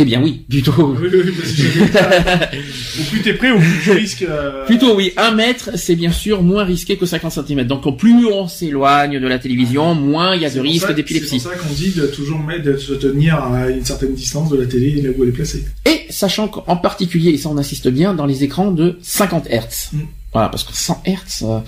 Eh 0.00 0.04
bien 0.04 0.22
oui, 0.22 0.44
plutôt. 0.48 0.94
Oui, 1.00 1.08
oui, 1.12 1.32
parce 1.36 1.52
que 1.54 3.00
au 3.00 3.04
plus 3.10 3.20
t'es 3.22 3.32
prêt, 3.34 3.50
au 3.50 3.58
plus 3.58 3.80
tu 3.82 3.90
risques. 3.90 4.22
euh, 4.28 4.64
Plutôt 4.64 4.94
oui, 4.94 5.12
1 5.16 5.32
mètre, 5.32 5.70
c'est 5.74 5.96
bien 5.96 6.12
sûr 6.12 6.42
moins 6.44 6.62
risqué 6.62 6.96
que 6.96 7.04
50 7.06 7.32
cm. 7.48 7.64
Donc 7.64 7.98
plus 7.98 8.24
on 8.26 8.46
s'éloigne 8.46 9.18
de 9.18 9.26
la 9.26 9.40
télévision, 9.40 9.94
moins 9.96 10.36
il 10.36 10.42
y 10.42 10.44
a 10.44 10.50
de 10.50 10.54
c'est 10.54 10.60
pour 10.60 10.70
risque 10.70 10.86
ça- 10.86 10.92
d'épilepsie. 10.92 11.40
C'est 11.40 11.48
pour 11.48 11.52
ça 11.52 11.58
qu'on 11.58 11.74
dit 11.74 11.90
de 11.90 12.06
toujours 12.06 12.38
mettre, 12.38 12.62
de 12.64 12.76
se 12.76 12.92
tenir 12.92 13.42
à 13.42 13.68
une 13.70 13.84
certaine 13.84 14.14
distance 14.14 14.50
de 14.50 14.56
la 14.58 14.66
télé 14.66 15.02
là 15.02 15.08
où 15.16 15.22
elle 15.24 15.30
est 15.30 15.32
placée. 15.32 15.64
Sachant 16.10 16.48
qu'en 16.48 16.76
particulier, 16.76 17.30
et 17.30 17.38
ça 17.38 17.48
on 17.48 17.58
insiste 17.58 17.88
bien, 17.88 18.14
dans 18.14 18.26
les 18.26 18.44
écrans 18.44 18.70
de 18.70 18.98
50 19.02 19.46
Hz. 19.48 19.90
Mm. 19.92 20.00
Voilà, 20.32 20.48
parce 20.48 20.64
que 20.64 20.72
100 20.74 21.02
Hz, 21.06 21.42
euh, 21.42 21.58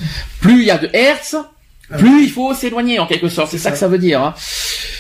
plus 0.41 0.61
il 0.61 0.67
y 0.67 0.71
a 0.71 0.79
de 0.79 0.89
Hz, 0.89 1.37
Ah 1.91 1.97
plus 1.99 2.25
il 2.25 2.31
faut 2.31 2.53
s'éloigner 2.55 2.99
en 2.99 3.07
quelque 3.07 3.29
sorte. 3.29 3.51
C'est 3.51 3.59
ça, 3.59 3.65
ça. 3.65 3.71
que 3.73 3.79
ça 3.79 3.89
veut 3.89 3.99
dire. 3.99 4.23
Hein. 4.23 4.35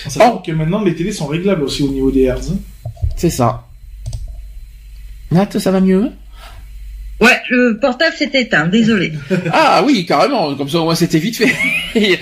Sachant 0.09 0.39
que 0.39 0.53
maintenant 0.53 0.83
les 0.83 0.95
télés 0.95 1.13
sont 1.13 1.27
réglables 1.27 1.63
aussi 1.63 1.83
au 1.83 1.89
niveau 1.89 2.11
des 2.11 2.23
hertz. 2.23 2.51
hein. 2.51 2.59
C'est 3.17 3.31
ça. 3.31 3.67
Nat, 5.31 5.49
ça 5.59 5.71
va 5.71 5.81
mieux? 5.81 6.11
Ouais, 7.21 7.39
le 7.51 7.79
portable 7.79 8.17
s'est 8.17 8.31
éteint, 8.33 8.67
désolé. 8.67 9.13
Ah 9.53 9.83
oui, 9.87 10.07
carrément, 10.07 10.55
comme 10.55 10.69
ça 10.71 10.81
au 10.81 10.85
moins 10.85 10.95
c'était 10.95 11.19
vite 11.19 11.37
fait. 11.37 11.55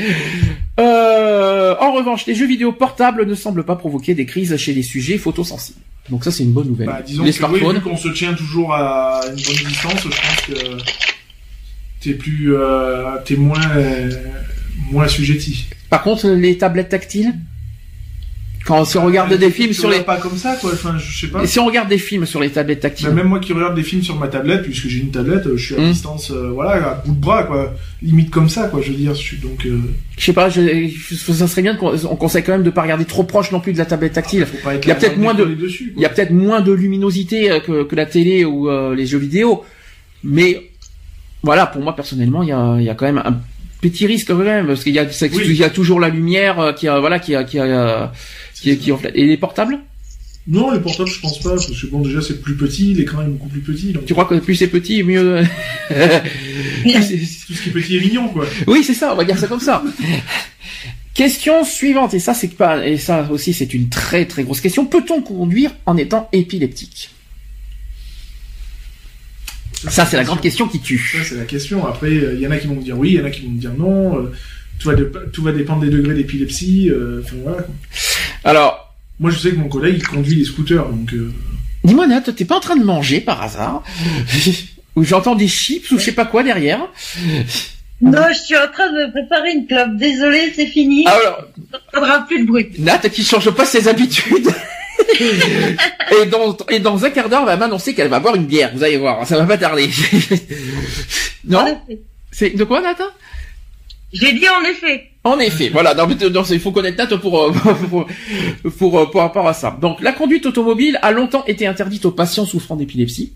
Euh, 0.79 1.75
en 1.81 1.93
revanche, 1.93 2.27
les 2.27 2.35
jeux 2.35 2.47
vidéo 2.47 2.73
portables 2.73 3.27
ne 3.27 3.35
semblent 3.35 3.65
pas 3.65 3.77
provoquer 3.77 4.15
des 4.15 4.27
crises 4.27 4.57
chez 4.57 4.73
les 4.73 4.83
sujets 4.83 5.19
photosensibles. 5.19 5.81
Donc 6.11 6.25
ça 6.25 6.31
c'est 6.31 6.43
une 6.43 6.53
bonne 6.53 6.69
nouvelle. 6.69 6.87
Bah, 6.87 7.03
disons 7.05 7.25
les 7.25 7.31
que 7.31 7.35
oui, 7.35 7.39
smartphones, 7.39 7.77
vu 7.77 7.83
qu'on 7.83 7.97
se 7.97 8.09
tient 8.09 8.35
toujours 8.35 8.73
à 8.73 9.21
une 9.27 9.35
bonne 9.35 9.69
distance, 9.69 10.03
je 10.03 10.09
pense 10.09 10.41
que 10.47 10.79
t'es 12.01 12.15
plus, 12.15 12.55
euh, 12.55 13.17
t'es 13.25 13.37
moins, 13.37 13.61
euh, 13.77 14.11
moins 14.91 15.05
assujetti. 15.05 15.67
par 15.91 16.03
contre 16.03 16.29
les 16.29 16.57
tablettes 16.57 16.89
tactiles, 16.89 17.35
quand 18.69 18.85
si 18.85 18.99
on 18.99 19.05
regarde 19.07 19.33
des 19.35 19.51
films 19.51 19.73
sur 19.73 19.89
les, 19.89 20.01
pas 20.01 20.19
comme 20.19 20.37
ça, 20.37 20.55
quoi. 20.61 20.71
Enfin, 20.75 20.97
je 20.99 21.21
sais 21.21 21.27
pas. 21.29 21.45
si 21.47 21.59
on 21.59 21.65
regarde 21.65 21.89
des 21.89 21.97
films 21.99 22.27
sur 22.27 22.39
les 22.39 22.51
tablettes 22.51 22.81
tactiles, 22.81 23.09
même 23.11 23.27
moi 23.27 23.41
qui 23.41 23.53
regarde 23.55 23.75
des 23.75 23.83
films 23.83 24.03
sur 24.03 24.17
ma 24.17 24.29
tablette, 24.29 24.63
puisque 24.63 24.87
j'ai 24.89 25.01
une 25.01 25.11
tablette, 25.11 25.47
euh, 25.47 25.57
je 25.57 25.65
suis 25.65 25.75
à 25.75 25.79
Hmm. 25.81 25.91
distance, 25.91 26.31
euh, 26.31 26.51
voilà, 26.53 26.73
à 26.91 26.95
bout 27.05 27.15
de 27.15 27.21
bras, 27.21 27.45
quoi. 27.45 27.75
Limite 28.03 28.31
comme 28.31 28.49
ça, 28.51 28.69
quoi. 28.69 28.81
Je 28.83 28.91
veux 28.91 28.97
dire, 28.97 29.15
je 29.15 29.21
suis 29.23 29.39
donc. 29.39 29.65
Euh, 29.67 29.79
je 30.19 30.25
sais 30.25 30.33
pas, 30.35 30.51
je, 30.51 30.61
ça 31.33 31.49
serait 31.49 31.63
bien 31.63 31.75
qu'on 31.77 31.95
on 32.05 32.17
conseille 32.17 32.43
quand 32.45 32.53
même 32.53 32.63
de 32.63 32.71
pas 32.71 32.83
regarder 32.83 33.07
trop 33.07 33.25
proche 33.25 33.51
non 33.53 33.61
plus 33.61 33.73
de 33.73 33.79
la 33.79 33.87
tablette 33.87 34.13
tactile. 34.13 34.45
faut 34.47 34.59
pas 34.63 34.75
être 34.75 34.85
Il 34.85 34.89
y 34.89 34.93
a 34.93 34.97
peut-être 34.97 35.17
moins 35.17 35.33
de- 35.35 35.47
dessus. 35.47 35.95
Il 35.97 36.03
y 36.03 36.05
a 36.05 36.11
peut-être 36.11 36.31
moins 36.33 36.61
de 36.61 36.73
luminosité 36.73 37.51
euh, 37.51 37.61
que, 37.61 37.85
que 37.85 37.97
la 37.97 38.05
télé 38.07 38.45
ou 38.45 38.69
euh, 38.69 38.95
les 38.95 39.07
jeux 39.07 39.19
vidéo, 39.19 39.65
mais 40.23 40.71
voilà, 41.43 41.67
pour 41.67 41.81
moi 41.83 41.97
personnellement, 41.97 42.43
il 42.43 42.51
y 42.51 42.53
a, 42.53 42.77
il 42.79 42.85
y 42.85 42.91
a 42.91 42.95
quand 42.95 43.07
même 43.07 43.23
un 43.25 43.41
petit 43.81 44.07
risque 44.07 44.27
quand 44.29 44.35
même 44.35 44.67
parce 44.67 44.83
qu'il 44.83 44.93
y 44.93 44.99
a, 44.99 45.09
c'est- 45.11 45.33
Oui. 45.35 45.43
il 45.47 45.55
y 45.57 45.65
a 45.65 45.71
toujours 45.71 46.01
la 46.01 46.09
lumière 46.09 46.75
qui 46.77 46.89
a, 46.89 46.99
voilà, 46.99 47.19
qui 47.21 47.35
a, 47.37 47.45
qui 47.45 47.59
a, 47.61 48.13
qui, 48.61 48.77
qui 48.79 48.93
reflète. 48.93 49.13
Et 49.17 49.27
les 49.27 49.37
portables 49.37 49.79
Non, 50.47 50.71
les 50.73 50.81
portables, 50.81 51.09
je 51.11 51.21
pense 51.21 51.39
pas, 51.41 51.51
parce 51.51 51.67
que 51.67 51.87
bon, 51.89 52.01
déjà, 52.01 52.21
c'est 52.23 52.41
plus 52.41 52.57
petit, 52.57 52.95
l'écran 52.95 53.23
est 53.23 53.27
beaucoup 53.29 53.49
plus 53.49 53.61
petit, 53.61 53.93
donc 53.93 54.05
Tu 54.07 54.13
crois 54.15 54.25
que 54.27 54.35
plus 54.37 54.55
c'est 54.55 54.69
petit, 54.69 55.03
mieux. 55.03 55.43
Plus 55.89 56.93
c'est- 57.03 57.19
tout 57.47 57.55
ce 57.55 57.63
qui 57.63 57.69
est 57.69 57.73
petit 57.73 57.97
est 57.97 58.01
mignon, 58.01 58.29
quoi. 58.29 58.47
oui, 58.67 58.83
c'est 58.85 58.95
ça, 58.95 59.13
on 59.13 59.17
va 59.17 59.25
dire 59.25 59.39
ça 59.39 59.47
comme 59.47 59.61
ça. 59.61 59.83
Question 61.15 61.65
suivante, 61.65 62.15
et 62.15 62.21
ça 62.21 62.33
c'est 62.33 62.55
pas, 62.55 62.87
et 62.87 62.97
ça 62.97 63.29
aussi 63.33 63.53
c'est 63.53 63.75
une 63.75 63.89
très 63.89 64.25
très 64.25 64.45
grosse 64.45 64.61
question. 64.61 64.87
Peut-on 64.87 65.21
conduire 65.21 65.73
en 65.85 65.97
étant 65.97 66.29
épileptique? 66.33 67.11
Ça 69.89 70.07
c'est 70.07 70.17
la 70.17 70.25
grande 70.25 70.41
question 70.41 70.67
qui 70.69 70.81
tue. 70.81 70.99
Ça, 70.99 71.25
c'est 71.25 71.37
la 71.37 71.45
question. 71.45 71.87
Après, 71.87 72.11
il 72.13 72.41
y 72.41 72.47
en 72.47 72.51
a 72.51 72.57
qui 72.57 72.67
vont 72.67 72.75
me 72.77 72.83
dire 72.83 72.99
oui, 72.99 73.11
il 73.11 73.15
y 73.15 73.21
en 73.21 73.25
a 73.25 73.31
qui 73.31 73.43
vont 73.43 73.51
me 73.51 73.61
dire 73.61 73.75
non. 73.75 74.17
euh, 74.19 74.33
tout, 74.79 74.89
va 74.89 74.95
tout 75.33 75.43
va 75.43 75.53
dépendre 75.53 75.83
des 75.83 75.91
degrés 75.91 76.15
d'épilepsie. 76.15 76.89
euh, 76.91 77.21
Enfin, 77.25 77.37
voilà. 77.43 77.63
quoi. 77.63 77.75
Alors, 78.45 78.95
Moi, 79.21 79.31
je 79.31 79.39
sais 79.39 79.51
que 79.51 79.57
mon 79.57 79.69
collègue, 79.69 79.97
il 79.99 80.07
conduit 80.07 80.37
les 80.37 80.45
scooters, 80.45 80.89
donc... 80.89 81.13
euh, 81.13 81.33
dis-moi 81.85 82.07
Nat, 82.07 82.21
t'es 82.21 82.45
pas 82.45 82.57
en 82.57 82.61
train 82.61 82.77
de 82.77 82.85
manger 82.85 83.21
par 83.21 83.43
hasard 83.43 83.83
Ou 84.97 85.05
j'entends 85.05 85.35
des 85.37 85.49
chips 85.49 85.91
ou 85.93 85.99
je 85.99 86.05
sais 86.05 86.13
pas 86.13 86.25
quoi 86.25 86.43
derrière 86.43 86.81
Non, 88.01 88.23
je 88.29 88.39
suis 88.39 88.57
en 88.57 88.69
train 88.73 88.93
de 88.93 89.11
préparer 89.11 89.53
une 89.53 89.67
clope. 89.67 89.97
Désolé, 89.97 90.53
c'est 90.55 90.67
fini. 90.67 91.05
Alors, 91.07 91.47
Il 91.57 91.99
n'y 91.99 92.05
aura 92.05 92.21
plus 92.27 92.41
de 92.43 92.47
bruit. 92.47 92.69
Nat 92.79 92.99
qui 92.99 93.25
change 93.25 93.51
pas 93.51 93.65
ses 93.65 93.89
habitudes. 93.89 94.49
et, 95.21 96.27
dans, 96.27 96.57
et 96.71 96.79
dans 96.79 97.05
un 97.05 97.11
quart 97.11 97.29
d'heure, 97.29 97.41
elle 97.41 97.47
va 97.47 97.57
m'annoncer 97.57 97.95
qu'elle 97.95 98.09
va 98.09 98.21
boire 98.21 98.37
une 98.37 98.47
bière. 98.47 98.71
Vous 98.73 98.85
allez 98.85 98.99
voir, 98.99 99.27
ça 99.27 99.37
va 99.37 99.45
pas 99.47 99.59
tarder. 99.59 99.91
Non. 101.45 101.81
C'est 102.31 102.51
de 102.51 102.63
quoi, 102.63 102.81
Nat? 102.81 102.97
J'ai 104.13 104.33
dit 104.33 104.49
en 104.49 104.63
effet. 104.63 105.11
En 105.29 105.39
effet, 105.41 105.69
voilà. 105.69 105.95
Il 106.51 106.61
faut 106.61 106.73
connaître 106.73 106.97
Nat 106.97 107.17
pour, 107.19 107.39
euh, 107.43 107.53
pour, 107.91 108.07
pour, 108.79 108.99
euh, 108.99 109.07
pour 109.11 109.21
rapport 109.21 109.47
à 109.47 109.53
ça. 109.53 109.77
Donc, 109.81 110.01
la 110.01 110.13
conduite 110.13 110.47
automobile 110.47 110.99
a 111.03 111.11
longtemps 111.13 111.45
été 111.47 111.67
interdite 111.67 112.05
aux 112.07 112.11
patients 112.13 112.47
souffrant 112.47 112.77
d'épilepsie. 112.77 113.33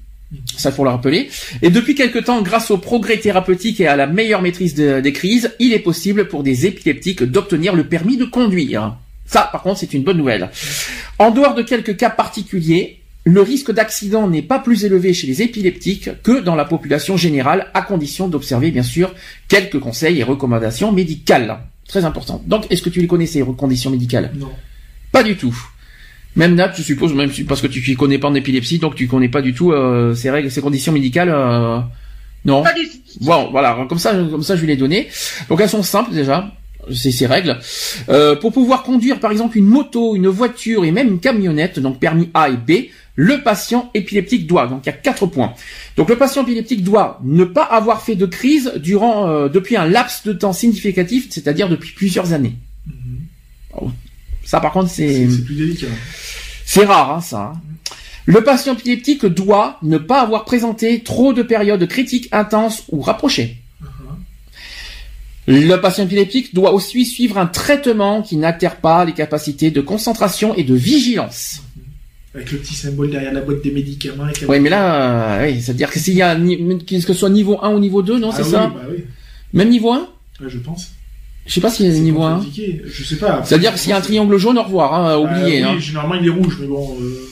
Ça, 0.57 0.73
faut 0.73 0.85
le 0.85 0.91
rappeler. 0.91 1.29
Et 1.61 1.69
depuis 1.69 1.95
quelque 1.95 2.19
temps, 2.19 2.41
grâce 2.41 2.71
au 2.71 2.79
progrès 2.79 3.19
thérapeutique 3.19 3.81
et 3.81 3.87
à 3.87 3.97
la 3.97 4.07
meilleure 4.07 4.41
maîtrise 4.41 4.75
de- 4.75 5.01
des 5.01 5.13
crises, 5.13 5.53
il 5.59 5.75
est 5.75 5.79
possible 5.79 6.27
pour 6.29 6.43
des 6.43 6.65
épileptiques 6.67 7.23
d'obtenir 7.23 7.75
le 7.75 7.85
permis 7.85 8.17
de 8.17 8.25
conduire. 8.25 8.97
Ça, 9.27 9.51
par 9.53 9.63
contre, 9.63 9.81
c'est 9.81 9.93
une 9.93 10.03
bonne 10.03 10.17
nouvelle. 10.17 10.49
En 11.19 11.31
dehors 11.31 11.55
de 11.55 11.63
quelques 11.63 11.99
cas 11.99 12.09
particuliers, 12.11 12.99
le 13.25 13.43
risque 13.43 13.73
d'accident 13.73 14.27
n'est 14.27 14.43
pas 14.43 14.59
plus 14.59 14.85
élevé 14.87 15.13
chez 15.13 15.27
les 15.27 15.43
épileptiques 15.43 16.09
que 16.23 16.41
dans 16.41 16.55
la 16.57 16.65
population 16.65 17.17
générale, 17.19 17.67
à 17.75 17.83
condition 17.83 18.27
d'observer, 18.27 18.71
bien 18.71 18.83
sûr, 18.83 19.15
quelques 19.49 19.79
conseils 19.79 20.19
et 20.19 20.25
recommandations 20.25 20.93
médicales. 20.93 21.59
Très 21.89 22.05
important. 22.05 22.43
Donc, 22.47 22.67
est-ce 22.71 22.83
que 22.83 22.91
tu 22.91 23.01
les 23.01 23.07
connais, 23.07 23.27
ces 23.27 23.43
conditions 23.57 23.91
médicales? 23.91 24.33
Non. 24.39 24.51
Pas 25.11 25.23
du 25.23 25.37
tout. 25.37 25.55
Même 26.37 26.55
Nat, 26.55 26.73
je 26.77 26.83
suppose, 26.83 27.13
même 27.13 27.31
parce 27.47 27.61
que 27.61 27.67
tu 27.67 27.91
ne 27.91 27.97
connais 27.97 28.19
pas 28.19 28.29
en 28.29 28.35
épilepsie, 28.35 28.79
donc 28.79 28.95
tu 28.95 29.07
connais 29.07 29.29
pas 29.29 29.43
du 29.43 29.53
tout 29.53 29.73
euh, 29.73 30.15
ces 30.15 30.31
règles, 30.31 30.51
ces 30.51 30.63
conditions 30.63 30.93
médicales. 30.93 31.29
euh, 31.29 31.81
Non. 32.47 32.63
Pas 32.63 32.73
du 32.73 32.89
tout. 32.89 32.97
Bon, 33.21 33.51
voilà, 33.51 33.85
comme 33.89 33.99
ça, 33.99 34.15
comme 34.15 34.43
ça, 34.43 34.57
je 34.57 34.63
vais 34.63 34.69
les 34.69 34.77
donner. 34.77 35.09
Donc 35.51 35.61
elles 35.61 35.69
sont 35.69 35.83
simples 35.83 36.13
déjà, 36.15 36.51
c'est 36.91 37.11
ces 37.11 37.27
règles. 37.27 37.59
Euh, 38.09 38.35
pour 38.37 38.53
pouvoir 38.53 38.83
conduire, 38.83 39.21
par 39.21 39.31
exemple, 39.31 39.59
une 39.59 39.67
moto, 39.67 40.17
une 40.17 40.29
voiture 40.29 40.87
et 40.87 40.91
même 40.93 41.09
une 41.09 41.21
camionnette, 41.21 41.79
donc 41.79 41.99
permis 42.01 42.31
A 42.33 42.49
et 42.49 42.57
B, 42.57 42.87
le 43.15 43.43
patient 43.43 43.91
épileptique 43.95 44.47
doit. 44.47 44.67
Donc 44.67 44.83
il 44.85 44.87
y 44.87 44.91
a 44.91 44.97
quatre 44.97 45.27
points. 45.27 45.53
Donc 45.97 46.09
le 46.09 46.17
patient 46.17 46.43
épileptique 46.43 46.83
doit 46.83 47.21
ne 47.23 47.45
pas 47.45 47.65
avoir 47.65 48.03
fait 48.03 48.15
de 48.15 48.27
crise 48.27 48.73
durant 48.77 49.29
euh, 49.29 49.49
depuis 49.49 49.77
un 49.77 49.87
laps 49.87 50.23
de 50.25 50.33
temps 50.33 50.53
significatif, 50.53 51.27
c'est-à-dire 51.31 51.69
depuis 51.69 51.93
plusieurs 51.93 52.33
années. 52.33 52.55
Mhm. 52.87 53.91
Ça, 54.45 54.61
par 54.61 54.73
contre, 54.73 54.91
c'est 54.91 55.27
plus 55.45 55.55
délicat. 55.55 55.87
c'est 56.65 56.85
rare, 56.85 57.13
hein, 57.13 57.21
ça. 57.21 57.53
hein. 57.55 57.61
Le 58.27 58.43
patient 58.45 58.75
épileptique 58.75 59.25
doit 59.27 59.79
ne 59.83 59.99
pas 59.99 60.21
avoir 60.21 60.45
présenté 60.45 61.01
trop 61.03 61.33
de 61.33 61.43
périodes 61.43 61.87
critiques 61.89 62.29
intenses 62.33 62.85
ou 62.91 63.01
rapprochées. 63.01 63.59
Le 65.49 65.75
patient 65.77 66.05
épileptique 66.05 66.55
doit 66.55 66.73
aussi 66.73 67.05
suivre 67.05 67.37
un 67.37 67.47
traitement 67.47 68.23
qui 68.23 68.37
n'altère 68.37 68.77
pas 68.77 69.05
les 69.05 69.13
capacités 69.13 69.73
de 69.73 69.81
concentration 69.81 70.55
et 70.55 70.63
de 70.63 70.75
vigilance. 70.75 71.63
Avec 72.35 72.51
le 72.51 72.59
petit 72.59 72.75
symbole 72.75 73.11
derrière 73.11 73.33
la 73.35 73.43
boîte 73.43 73.63
des 73.63 73.71
médicaments. 73.71 74.25
Avec 74.25 74.41
la 74.41 74.49
Oui, 74.49 74.59
mais 74.61 74.71
là, 74.71 75.41
euh, 75.43 75.47
oui, 75.53 75.61
c'est-à-dire 75.61 75.91
que 75.91 75.99
s'il 75.99 76.15
y 76.15 76.23
a 76.23 76.35
que 76.35 76.97
ce 77.03 77.13
soit 77.15 77.29
niveau 77.29 77.59
1 77.63 77.75
ou 77.75 77.79
niveau 77.79 78.01
2, 78.03 78.19
non, 78.19 78.31
Ah 78.33 78.37
c'est 78.37 78.45
oui, 78.45 78.51
ça 78.51 78.67
bah 78.69 78.81
oui. 78.91 79.05
Même 79.53 79.69
niveau 79.69 79.93
1 79.93 80.09
Ouais, 80.41 80.49
je 80.49 80.59
pense. 80.59 80.93
Je 81.45 81.53
sais 81.53 81.61
pas 81.61 81.71
s'il 81.71 81.87
y 81.87 81.91
a 81.91 81.93
C'est 81.93 82.01
niveau 82.01 82.19
pour 82.19 82.27
1. 82.27 82.35
indiquer. 82.37 82.81
Je 82.87 83.05
sais 83.05 83.17
pas. 83.17 83.43
C'est-à-dire 83.45 83.73
que 83.73 83.79
s'il 83.79 83.91
y 83.91 83.93
a 83.93 83.99
un 83.99 84.01
triangle 84.01 84.37
jaune, 84.39 84.57
au 84.59 84.63
revoir, 84.63 84.95
hein, 84.95 85.19
oubliez. 85.19 85.63
Euh, 85.63 85.69
hein. 85.69 85.79
généralement 85.79 86.15
il 86.15 86.27
est 86.27 86.31
rouge, 86.31 86.57
mais 86.61 86.67
bon. 86.69 86.97
Euh, 87.01 87.29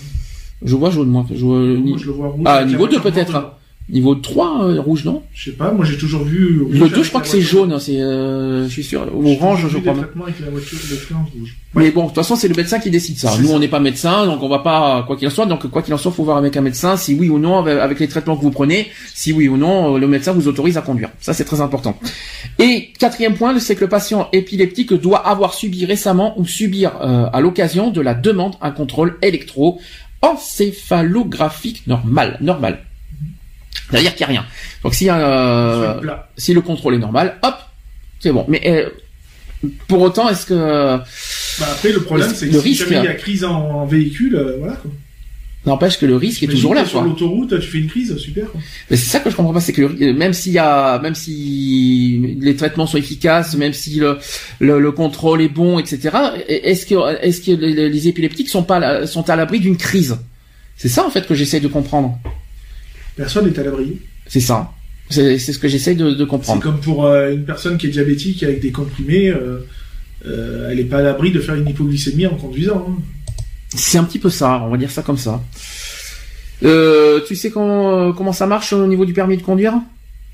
Je 0.64 0.76
vois 0.76 0.90
jaune, 0.90 1.08
moi. 1.08 1.24
Je 1.34 1.44
vois, 1.44 1.58
moi, 1.60 1.96
je 1.98 2.06
le 2.06 2.12
vois 2.12 2.28
rouge. 2.28 2.42
Ah, 2.44 2.64
niveau 2.64 2.86
deux, 2.86 2.98
voiture 2.98 3.02
peut-être. 3.12 3.54
Niveau 3.90 4.14
3, 4.14 4.64
euh, 4.64 4.80
rouge, 4.80 5.04
non? 5.04 5.22
Je 5.32 5.50
sais 5.50 5.56
pas, 5.56 5.72
moi 5.72 5.84
j'ai 5.84 5.98
toujours 5.98 6.24
vu. 6.24 6.62
rouge 6.62 6.74
Le 6.74 6.78
2, 6.78 6.84
avec 6.86 7.02
je 7.02 7.08
crois 7.08 7.20
que 7.20 7.28
c'est 7.28 7.40
jaune, 7.40 7.72
hein, 7.72 7.78
c'est, 7.78 8.00
euh, 8.00 8.64
je 8.64 8.70
suis 8.70 8.84
sûr. 8.84 9.06
Orange, 9.14 9.66
je 9.68 9.78
crois. 9.78 9.92
avec 9.92 10.40
la 10.40 10.50
voiture 10.50 10.78
rouge. 11.34 11.56
Mais 11.74 11.90
bon, 11.90 12.02
de 12.02 12.06
toute 12.08 12.16
façon, 12.16 12.34
c'est 12.34 12.48
le 12.48 12.54
médecin 12.54 12.78
qui 12.80 12.90
décide 12.90 13.18
ça. 13.18 13.32
Nous, 13.40 13.48
ça. 13.48 13.54
on 13.54 13.58
n'est 13.58 13.68
pas 13.68 13.78
médecin, 13.78 14.26
donc 14.26 14.42
on 14.42 14.48
va 14.48 14.58
pas, 14.58 15.04
quoi 15.06 15.16
qu'il 15.16 15.28
en 15.28 15.30
soit. 15.30 15.46
Donc, 15.46 15.68
quoi 15.68 15.82
qu'il 15.82 15.94
en 15.94 15.98
soit, 15.98 16.10
faut 16.10 16.24
voir 16.24 16.36
avec 16.36 16.56
un 16.56 16.60
médecin 16.60 16.96
si 16.96 17.14
oui 17.14 17.28
ou 17.28 17.38
non, 17.38 17.58
avec 17.58 17.78
avec 17.78 18.00
les 18.00 18.08
traitements 18.08 18.36
que 18.36 18.42
vous 18.42 18.50
prenez, 18.50 18.88
si 19.14 19.32
oui 19.32 19.48
ou 19.48 19.56
non, 19.56 19.94
euh, 19.94 19.98
le 19.98 20.08
médecin 20.08 20.32
vous 20.32 20.48
autorise 20.48 20.76
à 20.76 20.82
conduire. 20.82 21.10
Ça, 21.20 21.32
c'est 21.32 21.44
très 21.44 21.60
important. 21.60 21.98
Et 22.58 22.90
quatrième 22.98 23.34
point, 23.34 23.58
c'est 23.58 23.74
que 23.74 23.80
le 23.80 23.88
patient 23.88 24.28
épileptique 24.32 24.92
doit 24.94 25.26
avoir 25.26 25.54
subi 25.54 25.84
récemment 25.84 26.38
ou 26.38 26.44
subir 26.44 26.92
euh, 27.00 27.28
à 27.32 27.40
l'occasion 27.40 27.90
de 27.90 28.00
la 28.00 28.14
demande 28.14 28.54
un 28.60 28.70
contrôle 28.70 29.16
électro 29.22 29.80
encéphalographique 30.22 31.86
normal, 31.86 32.36
normal. 32.40 32.80
C'est-à-dire 33.90 34.14
qu'il 34.14 34.26
n'y 34.26 34.32
a 34.36 34.40
rien. 34.40 34.46
Donc, 34.84 34.94
si, 34.94 35.08
euh, 35.10 36.00
le 36.00 36.10
si 36.36 36.54
le 36.54 36.60
contrôle 36.60 36.94
est 36.94 36.98
normal, 36.98 37.38
hop, 37.42 37.54
c'est 38.20 38.32
bon. 38.32 38.44
Mais 38.48 38.60
euh, 38.66 38.88
pour 39.88 40.00
autant, 40.00 40.28
est-ce 40.28 40.46
que 40.46 40.54
Bah, 40.54 41.66
après, 41.72 41.92
le 41.92 42.00
problème, 42.02 42.28
Le- 42.28 42.34
c'est 42.34 42.46
le 42.46 42.52
que 42.52 42.58
si 42.60 42.68
risque, 42.68 42.88
jamais 42.88 43.02
il 43.02 43.04
y 43.04 43.08
a 43.08 43.14
crise 43.14 43.44
en, 43.44 43.52
en 43.52 43.86
véhicule, 43.86 44.36
euh, 44.36 44.56
voilà 44.58 44.74
quoi. 44.76 44.90
N'empêche 45.66 45.98
que 45.98 46.06
le 46.06 46.16
risque 46.16 46.42
est 46.42 46.46
toujours 46.46 46.74
là, 46.74 46.86
Sur 46.86 47.02
l'autoroute, 47.02 47.60
tu 47.60 47.66
fais 47.66 47.78
une 47.80 47.86
crise, 47.88 48.16
super. 48.16 48.50
quoi. 48.50 48.58
Mais 48.88 48.96
c'est 48.96 49.10
ça 49.10 49.20
que 49.20 49.28
je 49.28 49.36
comprends 49.36 49.52
pas, 49.52 49.60
c'est 49.60 49.74
que 49.74 49.82
le- 49.82 50.14
même 50.14 50.32
s'il 50.32 50.52
y 50.52 50.58
a, 50.58 50.98
même 51.00 51.14
si 51.14 52.36
les 52.40 52.56
traitements 52.56 52.86
sont 52.86 52.96
efficaces, 52.96 53.54
même 53.56 53.74
si 53.74 53.96
le, 53.96 54.16
le, 54.58 54.80
le 54.80 54.92
contrôle 54.92 55.42
est 55.42 55.50
bon, 55.50 55.78
etc. 55.78 56.16
Est-ce 56.48 56.86
que, 56.86 56.94
est-ce 57.22 57.42
que 57.42 57.50
les, 57.50 57.90
les 57.90 58.08
épileptiques 58.08 58.48
sont 58.48 58.62
pas, 58.62 59.06
sont 59.06 59.28
à 59.28 59.36
l'abri 59.36 59.60
d'une 59.60 59.76
crise? 59.76 60.16
C'est 60.78 60.88
ça 60.88 61.04
en 61.04 61.10
fait 61.10 61.26
que 61.26 61.34
j'essaye 61.34 61.60
de 61.60 61.68
comprendre. 61.68 62.18
Personne 63.16 63.46
n'est 63.50 63.58
à 63.58 63.62
l'abri. 63.64 63.98
C'est 64.26 64.40
ça. 64.40 64.70
C'est 65.10 65.38
ce 65.38 65.58
que 65.58 65.66
j'essaye 65.68 65.96
de, 65.96 66.10
de 66.10 66.16
C'est 66.24 66.26
comprendre. 66.26 66.62
comme 66.62 66.80
pour 66.80 67.04
euh, 67.06 67.32
une 67.32 67.44
personne 67.44 67.76
qui 67.78 67.86
est 67.88 67.90
diabétique 67.90 68.42
avec 68.44 68.60
des 68.60 68.70
comprimés, 68.70 69.28
euh, 69.28 69.66
euh, 70.26 70.68
elle 70.70 70.76
n'est 70.78 70.84
pas 70.84 70.98
à 70.98 71.02
l'abri 71.02 71.32
de 71.32 71.40
faire 71.40 71.56
une 71.56 71.68
hypoglycémie 71.68 72.26
en 72.26 72.36
conduisant. 72.36 72.86
hein. 72.88 73.02
C'est 73.74 73.98
un 73.98 74.04
petit 74.04 74.18
peu 74.20 74.30
ça, 74.30 74.62
on 74.64 74.70
va 74.70 74.76
dire 74.76 74.90
ça 74.90 75.02
comme 75.02 75.18
ça. 75.18 75.42
Tu 76.60 77.36
sais 77.36 77.50
comment, 77.50 78.12
comment 78.12 78.32
ça 78.32 78.46
marche 78.46 78.72
au 78.72 78.86
niveau 78.86 79.04
du 79.04 79.12
permis 79.12 79.36
de 79.36 79.42
conduire? 79.42 79.74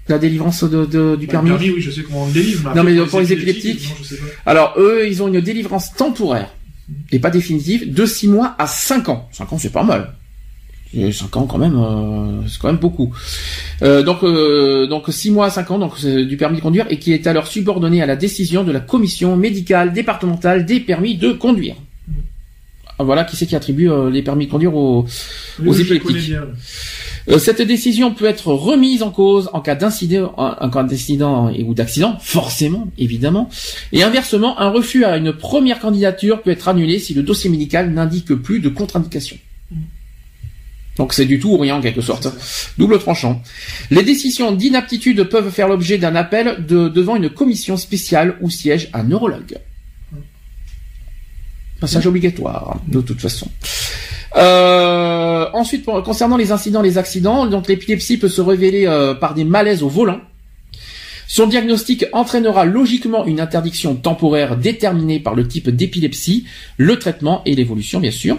La 0.09 0.19
délivrance 0.19 0.63
de, 0.63 0.85
de- 0.85 1.17
du 1.17 1.27
Bah, 1.27 1.33
permis? 1.33 1.51
permis, 1.51 1.71
oui, 1.71 1.81
je 1.81 1.91
sais 1.91 2.03
comment 2.03 2.23
on 2.25 2.27
le 2.29 2.33
délivre. 2.33 2.73
Non, 2.77 2.85
mais 2.85 2.95
pour 3.07 3.21
les 3.21 3.33
épileptiques, 3.33 3.89
non, 3.89 3.95
je 4.03 4.09
sais 4.09 4.17
pas. 4.17 4.25
Alors 4.51 4.75
eux, 4.79 5.07
ils 5.09 5.21
ont 5.23 5.29
une 5.29 5.41
délivrance 5.41 5.93
temporaire 5.95 6.55
et 7.11 7.19
pas 7.19 7.31
définitive 7.31 7.93
de 7.93 8.07
6 8.07 8.29
mois 8.29 8.55
à 8.59 8.67
5 8.69 9.09
ans. 9.09 9.29
5 9.33 9.53
ans, 9.53 9.59
c'est 9.59 9.73
pas 9.73 9.83
mal. 9.83 10.15
Et 10.95 11.13
5 11.13 11.37
ans 11.37 11.47
quand 11.47 11.59
même, 11.59 11.77
euh, 11.77 12.47
c'est 12.49 12.61
quand 12.61 12.69
même 12.69 12.79
beaucoup. 12.79 13.13
Euh, 13.83 14.03
donc 14.03 14.23
euh, 14.23 14.87
donc 14.87 15.05
6 15.09 15.31
mois 15.31 15.47
à 15.47 15.51
5 15.51 15.71
ans 15.73 15.79
donc 15.79 15.93
c'est 15.99 16.25
du 16.25 16.37
permis 16.37 16.59
de 16.59 16.63
conduire 16.63 16.87
et 16.91 16.99
qui 16.99 17.13
est 17.13 17.27
alors 17.27 17.47
subordonné 17.47 18.03
à 18.03 18.07
la 18.07 18.17
décision 18.17 18.65
de 18.65 18.73
la 18.73 18.81
commission 18.81 19.37
médicale 19.37 19.93
départementale 19.93 20.65
des 20.65 20.81
permis 20.81 21.17
de 21.17 21.33
conduire. 21.33 21.77
Ah, 22.99 23.05
Voilà 23.05 23.25
qui 23.25 23.37
c'est 23.37 23.47
qui 23.47 23.57
attribue 23.57 23.91
euh, 23.91 24.11
les 24.11 24.23
permis 24.23 24.47
de 24.47 24.51
conduire 24.51 24.75
aux, 24.75 25.07
Oui, 25.63 25.81
épileptiques. 25.81 26.33
Euh, 27.29 27.39
cette 27.39 27.61
décision 27.61 28.15
peut 28.15 28.25
être 28.25 28.53
remise 28.53 29.03
en 29.03 29.11
cause 29.11 29.51
en 29.53 29.61
cas 29.61 29.75
d'incident, 29.75 30.33
en 30.37 30.71
cas 30.71 30.83
d'incident 30.85 31.53
ou 31.53 31.75
d'accident, 31.75 32.17
forcément, 32.21 32.89
évidemment. 32.99 33.51
Et 33.93 34.03
inversement, 34.03 34.59
un 34.61 34.71
refus 34.71 35.05
à 35.05 35.17
une 35.17 35.33
première 35.33 35.81
candidature 35.81 36.41
peut 36.41 36.51
être 36.51 36.69
annulé 36.69 36.99
si 36.99 37.15
le 37.15 37.23
dossier 37.23 37.51
médical 37.51 37.91
n'indique 37.91 38.33
plus 38.35 38.61
de 38.61 38.69
contre-indication. 38.69 39.37
Donc 40.97 41.13
c'est 41.13 41.27
du 41.27 41.39
tout 41.39 41.53
ou 41.53 41.59
rien 41.59 41.77
en 41.77 41.81
quelque 41.81 42.01
sorte. 42.01 42.29
Double 42.79 42.99
tranchant. 42.99 43.43
Les 43.91 44.03
décisions 44.03 44.53
d'inaptitude 44.53 45.25
peuvent 45.25 45.51
faire 45.51 45.69
l'objet 45.69 45.99
d'un 45.99 46.15
appel 46.15 46.65
de, 46.67 46.89
devant 46.89 47.17
une 47.17 47.31
commission 47.31 47.77
spéciale 47.77 48.37
où 48.41 48.51
siège 48.51 48.89
un 48.93 49.05
neurologue. 49.05 49.59
Passage 51.81 52.07
obligatoire, 52.07 52.81
de 52.89 53.01
toute 53.03 53.21
façon. 53.21 53.49
Euh, 54.37 55.47
ensuite, 55.53 55.85
concernant 55.85 56.37
les 56.37 56.53
incidents, 56.53 56.83
les 56.83 56.99
accidents, 56.99 57.47
donc 57.47 57.69
l'épilepsie 57.69 58.19
peut 58.19 58.29
se 58.29 58.41
révéler 58.41 58.87
euh, 58.87 59.15
par 59.15 59.35
des 59.35 59.45
malaises 59.45 59.83
au 59.83 59.89
volant. 59.89 60.21
Son 61.29 61.49
diagnostic 61.49 62.07
entraînera 62.13 62.65
logiquement 62.65 63.27
une 63.27 63.41
interdiction 63.41 63.97
temporaire 63.97 64.57
déterminée 64.57 65.19
par 65.19 65.35
le 65.35 65.47
type 65.47 65.69
d'épilepsie, 65.71 66.45
le 66.77 66.99
traitement 66.99 67.43
et 67.45 67.55
l'évolution 67.55 67.99
bien 67.99 68.13
sûr. 68.13 68.39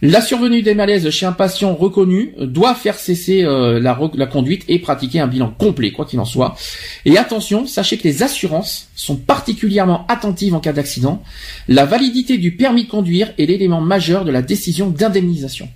La 0.00 0.20
survenue 0.20 0.62
des 0.62 0.74
malaises 0.74 1.10
chez 1.10 1.26
un 1.26 1.32
patient 1.32 1.74
reconnu 1.74 2.32
doit 2.38 2.74
faire 2.74 2.98
cesser 2.98 3.42
euh, 3.42 3.80
la, 3.80 3.98
la 4.14 4.26
conduite 4.26 4.64
et 4.68 4.78
pratiquer 4.78 5.20
un 5.20 5.26
bilan 5.26 5.50
complet, 5.50 5.90
quoi 5.90 6.06
qu'il 6.06 6.20
en 6.20 6.24
soit. 6.24 6.56
Et 7.04 7.18
attention, 7.18 7.66
sachez 7.66 7.98
que 7.98 8.04
les 8.04 8.22
assurances 8.22 8.88
sont 8.94 9.16
particulièrement 9.16 10.06
attentives 10.06 10.54
en 10.54 10.60
cas 10.60 10.72
d'accident. 10.72 11.22
La 11.68 11.84
validité 11.84 12.38
du 12.38 12.52
permis 12.52 12.84
de 12.84 12.90
conduire 12.90 13.32
est 13.38 13.46
l'élément 13.46 13.80
majeur 13.80 14.24
de 14.24 14.30
la 14.30 14.42
décision 14.42 14.88
d'indemnisation. 14.88 15.68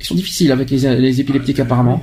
Ils 0.00 0.06
sont 0.06 0.14
difficiles 0.14 0.50
avec 0.50 0.70
les, 0.70 0.96
les 0.96 1.20
épileptiques 1.20 1.60
apparemment. 1.60 2.02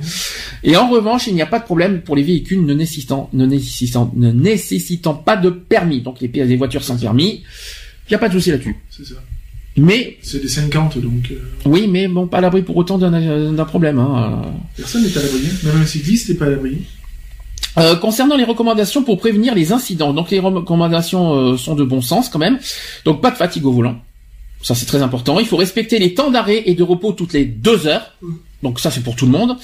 Et 0.62 0.76
en 0.76 0.88
revanche, 0.88 1.26
il 1.26 1.34
n'y 1.34 1.42
a 1.42 1.46
pas 1.46 1.58
de 1.58 1.64
problème 1.64 2.00
pour 2.00 2.16
les 2.16 2.22
véhicules 2.22 2.64
ne 2.64 2.74
nécessitant, 2.74 3.28
ne 3.32 3.44
nécessitant, 3.44 4.10
ne 4.16 4.32
nécessitant 4.32 5.14
pas 5.14 5.36
de 5.36 5.50
permis. 5.50 6.00
Donc 6.00 6.20
les, 6.20 6.28
les 6.28 6.56
voitures 6.56 6.82
sans 6.82 6.96
permis, 6.96 7.42
il 8.06 8.12
n'y 8.12 8.16
a 8.16 8.18
pas 8.18 8.28
de 8.28 8.34
souci 8.34 8.50
là-dessus. 8.50 8.76
C'est 8.90 9.04
ça. 9.04 9.16
Mais 9.76 10.18
C'est 10.22 10.40
des 10.40 10.48
50, 10.48 10.98
donc 10.98 11.30
euh, 11.30 11.36
oui, 11.64 11.86
mais 11.88 12.08
bon, 12.08 12.26
pas 12.26 12.38
à 12.38 12.40
l'abri 12.40 12.62
pour 12.62 12.76
autant 12.76 12.98
d'un 12.98 13.64
problème. 13.64 13.98
Hein. 13.98 14.42
personne 14.76 15.04
n'est 15.04 15.16
à 15.16 15.22
l'abri. 15.22 15.42
Même 15.62 15.82
un 15.82 15.86
cycliste 15.86 16.30
n'est 16.30 16.34
pas 16.34 16.46
à 16.46 16.50
l'abri. 16.50 16.78
Euh, 17.76 17.94
concernant 17.94 18.36
les 18.36 18.44
recommandations 18.44 19.04
pour 19.04 19.18
prévenir 19.18 19.54
les 19.54 19.70
incidents, 19.72 20.12
donc 20.12 20.30
les 20.30 20.40
recommandations 20.40 21.34
euh, 21.34 21.56
sont 21.56 21.76
de 21.76 21.84
bon 21.84 22.00
sens 22.00 22.28
quand 22.28 22.38
même. 22.38 22.58
Donc 23.04 23.20
pas 23.20 23.30
de 23.30 23.36
fatigue 23.36 23.66
au 23.66 23.72
volant, 23.72 24.00
ça 24.62 24.74
c'est 24.74 24.86
très 24.86 25.02
important. 25.02 25.38
Il 25.40 25.46
faut 25.46 25.56
respecter 25.56 25.98
les 25.98 26.14
temps 26.14 26.30
d'arrêt 26.30 26.62
et 26.66 26.74
de 26.74 26.82
repos 26.82 27.12
toutes 27.12 27.32
les 27.32 27.44
deux 27.44 27.86
heures. 27.86 28.14
Donc 28.62 28.80
ça 28.80 28.90
c'est 28.90 29.02
pour 29.02 29.16
tout 29.16 29.26
le 29.26 29.32
monde. 29.32 29.56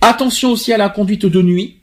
Attention 0.00 0.50
aussi 0.52 0.72
à 0.72 0.78
la 0.78 0.88
conduite 0.88 1.26
de 1.26 1.42
nuit. 1.42 1.76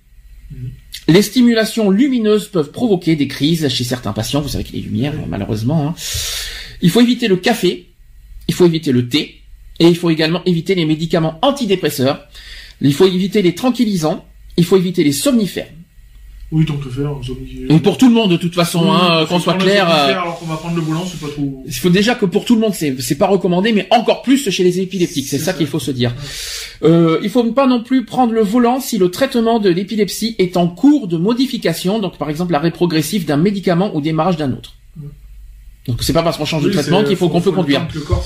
Les 1.07 1.21
stimulations 1.21 1.89
lumineuses 1.89 2.47
peuvent 2.47 2.71
provoquer 2.71 3.15
des 3.15 3.27
crises 3.27 3.67
chez 3.69 3.83
certains 3.83 4.13
patients. 4.13 4.41
Vous 4.41 4.49
savez 4.49 4.63
qu'il 4.63 4.75
y 4.75 4.79
a 4.79 4.81
les 4.81 4.87
lumières 4.89 5.13
malheureusement. 5.27 5.87
hein. 5.89 5.95
Il 6.81 6.89
faut 6.89 7.01
éviter 7.01 7.27
le 7.27 7.37
café, 7.37 7.87
il 8.47 8.53
faut 8.53 8.65
éviter 8.65 8.91
le 8.91 9.07
thé 9.09 9.41
et 9.79 9.87
il 9.87 9.95
faut 9.95 10.09
également 10.09 10.43
éviter 10.45 10.75
les 10.75 10.85
médicaments 10.85 11.39
antidépresseurs. 11.41 12.27
Il 12.81 12.93
faut 12.93 13.05
éviter 13.07 13.41
les 13.41 13.55
tranquillisants. 13.55 14.25
Il 14.57 14.65
faut 14.65 14.75
éviter 14.77 15.03
les 15.03 15.11
somnifères. 15.13 15.69
Oui, 16.51 16.65
tant 16.65 16.77
que 16.77 16.89
faire. 16.89 17.11
en 17.11 17.21
zombie- 17.21 17.67
Et 17.69 17.77
pour 17.79 17.97
tout 17.99 18.07
le 18.09 18.15
monde 18.15 18.31
de 18.31 18.37
toute 18.37 18.55
façon, 18.55 18.81
Oui, 18.83 18.89
hein, 18.91 19.25
qu'on 19.29 19.39
soit 19.39 19.53
clair. 19.53 19.87
euh, 19.87 20.11
Alors 20.19 20.39
qu'on 20.39 20.47
va 20.47 20.55
prendre 20.57 20.75
le 20.75 20.81
volant, 20.81 21.05
c'est 21.05 21.19
pas 21.19 21.31
trop. 21.31 21.63
il 21.67 21.71
faut 21.73 21.91
déjà 21.91 22.15
que 22.15 22.25
pour 22.25 22.43
tout 22.43 22.55
le 22.55 22.61
monde, 22.61 22.73
c'est 22.73 22.99
c'est 22.99 23.19
pas 23.19 23.27
recommandé, 23.27 23.71
mais 23.71 23.87
encore 23.91 24.23
plus 24.23 24.49
chez 24.49 24.63
les 24.63 24.79
épileptiques. 24.79 25.25
C'est 25.27 25.37
C'est 25.37 25.45
ça 25.45 25.51
ça. 25.51 25.57
qu'il 25.59 25.67
faut 25.67 25.77
se 25.79 25.91
dire. 25.91 26.15
Euh, 26.81 27.19
il 27.21 27.29
faut 27.29 27.43
pas 27.51 27.67
non 27.67 27.83
plus 27.83 28.03
prendre 28.03 28.33
le 28.33 28.41
volant 28.41 28.79
si 28.79 28.97
le 28.97 29.11
traitement 29.11 29.59
de 29.59 29.69
l'épilepsie 29.69 30.35
est 30.39 30.57
en 30.57 30.67
cours 30.67 31.07
de 31.07 31.17
modification. 31.17 31.99
Donc 31.99 32.17
par 32.17 32.31
exemple 32.31 32.51
l'arrêt 32.51 32.71
progressif 32.71 33.27
d'un 33.27 33.37
médicament 33.37 33.95
ou 33.95 34.01
démarrage 34.01 34.37
d'un 34.37 34.51
autre. 34.51 34.73
Donc 35.85 36.01
c'est 36.03 36.13
pas 36.13 36.23
parce 36.23 36.37
qu'on 36.37 36.45
change 36.45 36.63
de 36.63 36.69
Oui, 36.69 36.73
traitement 36.73 37.01
c'est- 37.01 37.09
qu'il 37.09 37.15
faut 37.15 37.29
qu'on 37.29 37.41
peut 37.41 37.51
conduire. 37.51 37.87
que 37.87 37.93
le 37.99 38.01
corps 38.01 38.25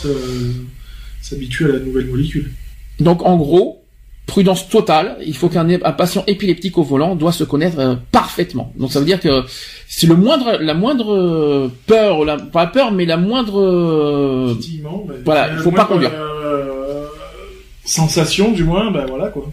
s'habitue 1.21 1.65
à 1.65 1.67
la 1.73 1.79
nouvelle 1.79 2.07
molécule. 2.07 2.51
Donc 3.01 3.21
en 3.25 3.35
gros, 3.35 3.82
prudence 4.25 4.69
totale. 4.69 5.17
Il 5.25 5.35
faut 5.35 5.49
qu'un 5.49 5.69
un 5.69 5.91
patient 5.91 6.23
épileptique 6.27 6.77
au 6.77 6.83
volant 6.83 7.15
doit 7.15 7.31
se 7.31 7.43
connaître 7.43 7.79
euh, 7.79 7.95
parfaitement. 8.11 8.71
Donc 8.77 8.91
ça 8.91 8.99
veut 8.99 9.05
dire 9.05 9.19
que 9.19 9.43
si 9.87 10.07
le 10.07 10.15
moindre, 10.15 10.57
la 10.59 10.73
moindre 10.73 11.13
euh, 11.13 11.71
peur, 11.87 12.23
la, 12.25 12.37
pas 12.37 12.67
peur, 12.67 12.91
mais 12.91 13.05
la 13.05 13.17
moindre 13.17 13.59
euh, 13.59 14.55
bah, 14.83 15.13
voilà, 15.25 15.49
il 15.53 15.59
faut 15.59 15.71
pas 15.71 15.85
conduire. 15.85 16.11
euh, 16.13 17.05
sensation, 17.85 18.51
du 18.51 18.63
moins, 18.63 18.91
ben 18.91 19.05
voilà 19.07 19.27
quoi. 19.29 19.51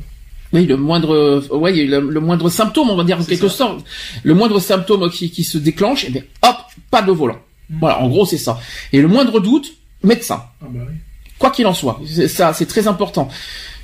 Oui, 0.52 0.66
le 0.66 0.76
moindre, 0.76 1.46
ouais, 1.54 1.72
le, 1.72 2.00
le 2.00 2.20
moindre 2.20 2.48
symptôme, 2.48 2.90
on 2.90 2.96
va 2.96 3.04
dire 3.04 3.20
en 3.20 3.24
quelque 3.24 3.48
ça. 3.48 3.54
sorte, 3.56 3.84
le 4.24 4.34
moindre 4.34 4.58
symptôme 4.58 5.08
qui, 5.10 5.30
qui 5.30 5.44
se 5.44 5.58
déclenche, 5.58 6.04
eh 6.08 6.10
bien, 6.10 6.22
hop, 6.42 6.56
pas 6.90 7.02
de 7.02 7.12
volant. 7.12 7.38
Mm. 7.68 7.78
Voilà, 7.80 8.00
en 8.00 8.08
gros, 8.08 8.26
c'est 8.26 8.38
ça. 8.38 8.58
Et 8.92 9.00
le 9.00 9.06
moindre 9.08 9.38
doute, 9.40 9.72
médecin. 10.02 10.42
Ah 10.60 10.66
bah 10.68 10.80
oui. 10.88 10.94
Quoi 11.38 11.50
qu'il 11.50 11.66
en 11.66 11.72
soit, 11.74 12.00
ça, 12.28 12.52
c'est 12.52 12.66
très 12.66 12.88
important. 12.88 13.28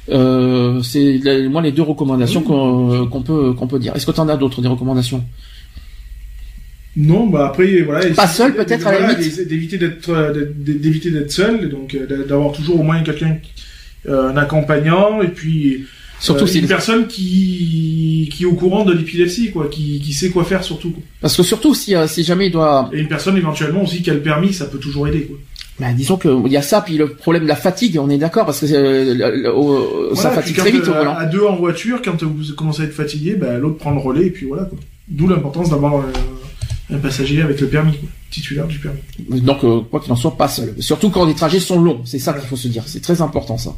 Euh, 0.08 0.82
c'est 0.82 1.20
moi 1.50 1.60
les 1.62 1.72
deux 1.72 1.82
recommandations 1.82 2.40
Oui. 2.46 3.08
qu'on 3.10 3.22
peut 3.22 3.52
qu'on 3.54 3.66
peut 3.66 3.78
dire. 3.78 3.94
Est-ce 3.96 4.06
que 4.06 4.12
tu 4.12 4.20
en 4.20 4.28
as 4.28 4.36
d'autres 4.36 4.62
des 4.62 4.68
recommandations? 4.68 5.24
Non, 6.96 7.26
bah 7.26 7.48
après 7.48 7.82
voilà. 7.82 8.06
Pas 8.14 8.26
seul, 8.26 8.54
peut-être, 8.54 8.86
à 8.86 8.92
la 8.92 8.98
voilà, 9.00 9.14
limite? 9.18 9.36
d'ess- 9.36 9.46
D'éviter 9.48 9.76
d'être 9.78 10.08
euh, 10.10 10.46
d'éviter 10.56 11.10
d'être 11.10 11.30
seul, 11.30 11.68
donc 11.68 11.94
euh, 11.94 12.24
d'avoir 12.26 12.52
toujours 12.52 12.80
au 12.80 12.82
moins 12.82 13.02
quelqu'un, 13.02 13.36
euh, 14.08 14.30
un 14.30 14.36
accompagnant, 14.36 15.20
et 15.22 15.28
puis 15.28 15.84
Surtout 16.18 16.44
euh, 16.44 16.46
si 16.46 16.60
une 16.60 16.66
personne 16.66 17.06
qui 17.06 18.30
qui 18.32 18.44
est 18.44 18.46
au 18.46 18.54
courant 18.54 18.86
de 18.86 18.94
l'épilepsie, 18.94 19.50
quoi, 19.50 19.68
qui 19.68 20.00
qui 20.00 20.14
sait 20.14 20.30
quoi 20.30 20.44
faire 20.44 20.64
surtout. 20.64 20.90
quoi. 20.92 21.02
parce 21.20 21.36
que 21.36 21.42
surtout 21.42 21.74
si 21.74 21.94
euh, 21.94 22.06
si 22.06 22.24
jamais 22.24 22.46
il 22.46 22.52
doit, 22.52 22.88
Et 22.94 23.00
une 23.00 23.08
personne 23.08 23.36
éventuellement 23.36 23.82
aussi 23.82 24.00
qui 24.02 24.08
a 24.10 24.14
le 24.14 24.22
permis, 24.22 24.54
ça 24.54 24.64
peut 24.64 24.78
toujours 24.78 25.06
aider. 25.06 25.22
Quoi. 25.24 25.36
Bah, 25.78 25.92
disons 25.94 26.16
que 26.16 26.28
il 26.46 26.52
y 26.52 26.56
a 26.56 26.62
ça 26.62 26.80
puis 26.80 26.96
le 26.96 27.08
problème 27.08 27.42
de 27.44 27.48
la 27.48 27.56
fatigue, 27.56 27.98
on 28.00 28.08
est 28.10 28.18
d'accord 28.18 28.46
parce 28.46 28.60
que 28.60 28.66
euh, 28.66 30.14
ça 30.14 30.22
Voilà, 30.30 30.36
fatigue 30.36 30.56
très 30.56 30.70
vite 30.70 30.88
au 30.88 30.92
volant. 30.94 31.14
À 31.14 31.26
deux 31.26 31.42
en 31.44 31.56
voiture, 31.56 32.00
quand 32.02 32.22
vous 32.22 32.54
commencez 32.56 32.82
à 32.82 32.84
être 32.86 32.94
fatigué, 32.94 33.34
bah, 33.34 33.58
l'autre 33.58 33.78
prend 33.78 33.90
le 33.92 33.98
relais 34.00 34.26
et 34.26 34.30
puis 34.30 34.46
voilà. 34.46 34.64
quoi. 34.64 34.78
D'où 35.08 35.28
l'importance 35.28 35.70
d'avoir 35.70 35.96
euh, 35.98 36.02
un 36.92 36.98
passager 36.98 37.42
avec 37.42 37.60
le 37.60 37.68
permis, 37.68 37.92
quoi, 37.92 38.08
titulaire 38.30 38.66
du 38.66 38.78
permis. 38.78 38.98
Donc, 39.40 39.62
euh, 39.64 39.80
quoi 39.90 40.00
qu'il 40.00 40.12
en 40.12 40.16
soit, 40.16 40.36
pas 40.36 40.48
seul. 40.48 40.74
Surtout 40.80 41.10
quand 41.10 41.24
les 41.26 41.34
trajets 41.34 41.60
sont 41.60 41.80
longs. 41.80 42.00
C'est 42.04 42.18
ça 42.18 42.32
qu'il 42.32 42.48
faut 42.48 42.56
se 42.56 42.68
dire. 42.68 42.82
C'est 42.86 43.02
très 43.02 43.20
important, 43.22 43.56
ça. 43.58 43.74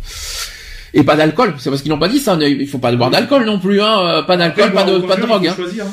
Et 0.94 1.02
pas 1.02 1.16
d'alcool. 1.16 1.54
C'est 1.58 1.68
parce 1.68 1.82
qu'ils 1.82 1.90
n'ont 1.90 1.98
pas 1.98 2.08
dit 2.08 2.18
ça. 2.18 2.36
ne- 2.36 2.46
Il 2.46 2.66
faut 2.66 2.78
pas 2.78 2.94
boire 2.96 3.10
d'alcool 3.10 3.44
non 3.44 3.58
plus, 3.58 3.80
hein. 3.82 3.98
euh, 4.00 4.22
Pas 4.22 4.36
d'alcool, 4.38 4.64
Après, 4.68 4.84
pas 4.84 4.90
de, 4.90 4.98
pas 5.00 5.16
de 5.16 5.22
drogue, 5.22 5.46
hein. 5.48 5.54
choisir, 5.54 5.84
hein. 5.84 5.90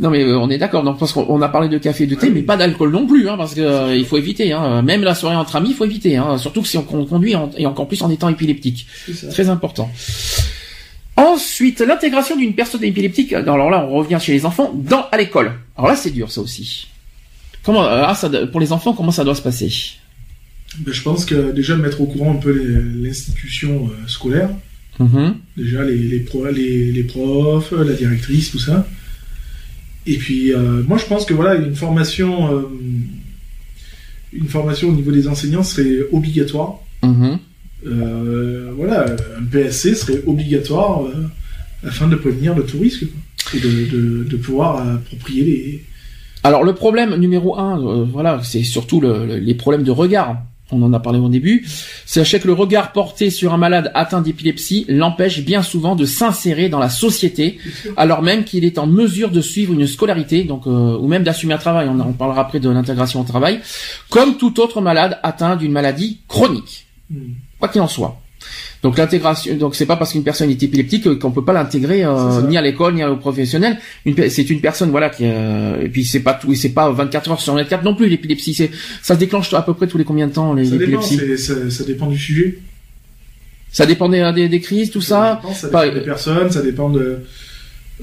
Non, 0.00 0.10
mais 0.10 0.24
euh, 0.24 0.36
on 0.38 0.50
est 0.50 0.58
d'accord. 0.58 0.82
Donc, 0.82 0.98
parce 0.98 1.12
qu'on 1.12 1.24
on 1.28 1.40
a 1.40 1.48
parlé 1.48 1.68
de 1.68 1.78
café 1.78 2.02
et 2.04 2.06
de 2.08 2.16
thé, 2.16 2.28
mais 2.30 2.42
pas 2.42 2.56
d'alcool 2.56 2.90
non 2.90 3.06
plus, 3.06 3.28
hein, 3.28 3.36
parce 3.36 3.54
que 3.54 3.60
euh, 3.60 3.96
il 3.96 4.04
faut 4.04 4.18
éviter, 4.18 4.52
hein. 4.52 4.82
Même 4.82 5.02
la 5.04 5.14
soirée 5.14 5.36
entre 5.36 5.54
amis, 5.54 5.68
il 5.70 5.74
faut 5.76 5.84
éviter, 5.84 6.16
hein. 6.16 6.36
Surtout 6.36 6.62
que 6.62 6.68
si 6.68 6.76
on 6.76 6.82
con- 6.82 7.04
conduit 7.06 7.36
en- 7.36 7.50
et 7.56 7.64
encore 7.66 7.86
plus 7.86 8.02
en 8.02 8.10
étant 8.10 8.28
épileptique. 8.28 8.86
Très 9.30 9.48
important. 9.48 9.88
Ensuite, 11.16 11.78
l'intégration 11.80 12.36
d'une 12.36 12.54
personne 12.54 12.82
épileptique. 12.82 13.32
Alors 13.34 13.70
là, 13.70 13.86
on 13.88 13.94
revient 13.94 14.18
chez 14.20 14.32
les 14.32 14.44
enfants 14.46 14.72
dans 14.74 15.06
à 15.12 15.16
l'école. 15.16 15.52
Alors 15.76 15.88
là, 15.90 15.96
c'est 15.96 16.10
dur, 16.10 16.30
ça 16.32 16.40
aussi. 16.40 16.88
Comment, 17.62 17.84
euh, 17.84 18.02
ah, 18.04 18.14
ça, 18.16 18.28
pour 18.50 18.60
les 18.60 18.72
enfants, 18.72 18.94
comment 18.94 19.12
ça 19.12 19.22
doit 19.22 19.36
se 19.36 19.42
passer? 19.42 19.72
Ben, 20.80 20.92
Je 20.92 21.02
pense 21.02 21.24
que 21.24 21.52
déjà 21.52 21.76
mettre 21.76 22.00
au 22.00 22.06
courant 22.06 22.32
un 22.32 22.36
peu 22.40 22.52
l'institution 23.00 23.88
euh, 23.88 24.08
scolaire, 24.08 24.50
Mhm. 24.98 25.36
déjà 25.56 25.82
les, 25.84 25.96
les, 25.96 26.20
pro- 26.20 26.46
les, 26.46 26.90
les 26.92 27.02
profs, 27.04 27.72
la 27.72 27.92
directrice, 27.94 28.50
tout 28.50 28.58
ça. 28.58 28.86
Et 30.06 30.16
puis, 30.18 30.52
euh, 30.52 30.82
moi 30.86 30.98
je 30.98 31.06
pense 31.06 31.24
que 31.24 31.34
voilà, 31.34 31.54
une 31.54 31.74
formation, 31.74 32.54
euh, 32.54 32.62
une 34.32 34.48
formation 34.48 34.88
au 34.88 34.92
niveau 34.92 35.12
des 35.12 35.28
enseignants 35.28 35.62
serait 35.62 35.98
obligatoire. 36.12 36.74
Mhm. 37.02 37.38
Euh, 37.86 38.72
voilà, 38.76 39.06
un 39.38 39.44
PSC 39.44 39.94
serait 39.94 40.22
obligatoire 40.26 41.02
afin 41.86 42.08
de 42.08 42.16
prévenir 42.16 42.54
le 42.54 42.64
tout 42.64 42.78
risque 42.80 43.00
quoi. 43.06 43.58
et 43.58 43.60
de, 43.60 43.90
de, 43.90 44.24
de 44.24 44.36
pouvoir 44.36 44.88
approprier 44.88 45.44
les. 45.44 45.84
Alors 46.42 46.64
le 46.64 46.74
problème 46.74 47.14
numéro 47.16 47.58
un, 47.58 48.04
voilà, 48.04 48.40
c'est 48.42 48.62
surtout 48.62 49.00
le- 49.00 49.26
le- 49.26 49.38
les 49.38 49.54
problèmes 49.54 49.82
de 49.84 49.90
regard. 49.90 50.42
On 50.70 50.82
en 50.82 50.92
a 50.94 51.00
parlé 51.00 51.18
au 51.18 51.28
début. 51.28 51.66
Sachez 52.06 52.40
que 52.40 52.46
le 52.46 52.54
regard 52.54 52.92
porté 52.92 53.30
sur 53.30 53.52
un 53.52 53.58
malade 53.58 53.90
atteint 53.94 54.22
d'épilepsie 54.22 54.86
l'empêche 54.88 55.44
bien 55.44 55.62
souvent 55.62 55.94
de 55.94 56.06
s'insérer 56.06 56.70
dans 56.70 56.78
la 56.78 56.88
société, 56.88 57.58
alors 57.96 58.22
même 58.22 58.44
qu'il 58.44 58.64
est 58.64 58.78
en 58.78 58.86
mesure 58.86 59.30
de 59.30 59.42
suivre 59.42 59.74
une 59.74 59.86
scolarité, 59.86 60.44
donc 60.44 60.66
euh, 60.66 60.96
ou 60.96 61.06
même 61.06 61.22
d'assumer 61.22 61.54
un 61.54 61.58
travail. 61.58 61.88
On, 61.88 62.00
en 62.00 62.12
parlera 62.12 62.40
après 62.40 62.60
de 62.60 62.70
l'intégration 62.70 63.20
au 63.20 63.24
travail, 63.24 63.60
comme 64.08 64.38
tout 64.38 64.58
autre 64.58 64.80
malade 64.80 65.18
atteint 65.22 65.56
d'une 65.56 65.72
maladie 65.72 66.20
chronique. 66.28 66.86
Hmm. 67.10 67.34
quoi 67.58 67.68
qu'il 67.68 67.82
en 67.82 67.88
soit. 67.88 68.23
Donc 68.84 68.98
l'intégration, 68.98 69.56
donc 69.56 69.74
c'est 69.74 69.86
pas 69.86 69.96
parce 69.96 70.12
qu'une 70.12 70.22
personne 70.22 70.50
est 70.50 70.62
épileptique 70.62 71.18
qu'on 71.18 71.30
peut 71.32 71.44
pas 71.44 71.54
l'intégrer 71.54 72.04
euh, 72.04 72.42
ni 72.42 72.56
à 72.58 72.62
l'école 72.62 72.94
ni 72.94 73.02
au 73.02 73.16
professionnel. 73.16 73.78
C'est 74.28 74.50
une 74.50 74.60
personne 74.60 74.90
voilà 74.90 75.08
qui 75.08 75.24
euh, 75.24 75.80
et 75.80 75.88
puis 75.88 76.04
c'est 76.04 76.20
pas 76.20 76.34
tout, 76.34 76.54
c'est 76.54 76.68
pas 76.74 76.90
24 76.90 77.30
heures 77.30 77.40
sur 77.40 77.54
24 77.54 77.82
non 77.82 77.94
plus 77.96 78.08
l'épilepsie. 78.10 78.52
C'est 78.54 78.70
ça 79.02 79.14
se 79.14 79.18
déclenche 79.18 79.52
à 79.54 79.62
peu 79.62 79.72
près 79.74 79.86
tous 79.86 79.96
les 79.98 80.04
combien 80.04 80.26
de 80.28 80.32
temps 80.34 80.52
les 80.52 80.66
Ça 80.66 80.76
dépend, 80.76 81.00
ça, 81.00 81.70
ça 81.70 81.84
dépend 81.84 82.06
du 82.08 82.18
sujet. 82.18 82.58
Ça 83.72 83.86
dépend 83.86 84.08
des, 84.08 84.30
des, 84.34 84.48
des 84.48 84.60
crises 84.60 84.90
tout 84.90 85.00
ça. 85.00 85.40
dépend, 85.42 85.54
ça 85.54 85.68
Pas- 85.68 85.84
dépend 85.86 85.98
des 85.98 86.04
personnes, 86.04 86.50
ça 86.50 86.60
dépend 86.62 86.90
de. 86.90 87.20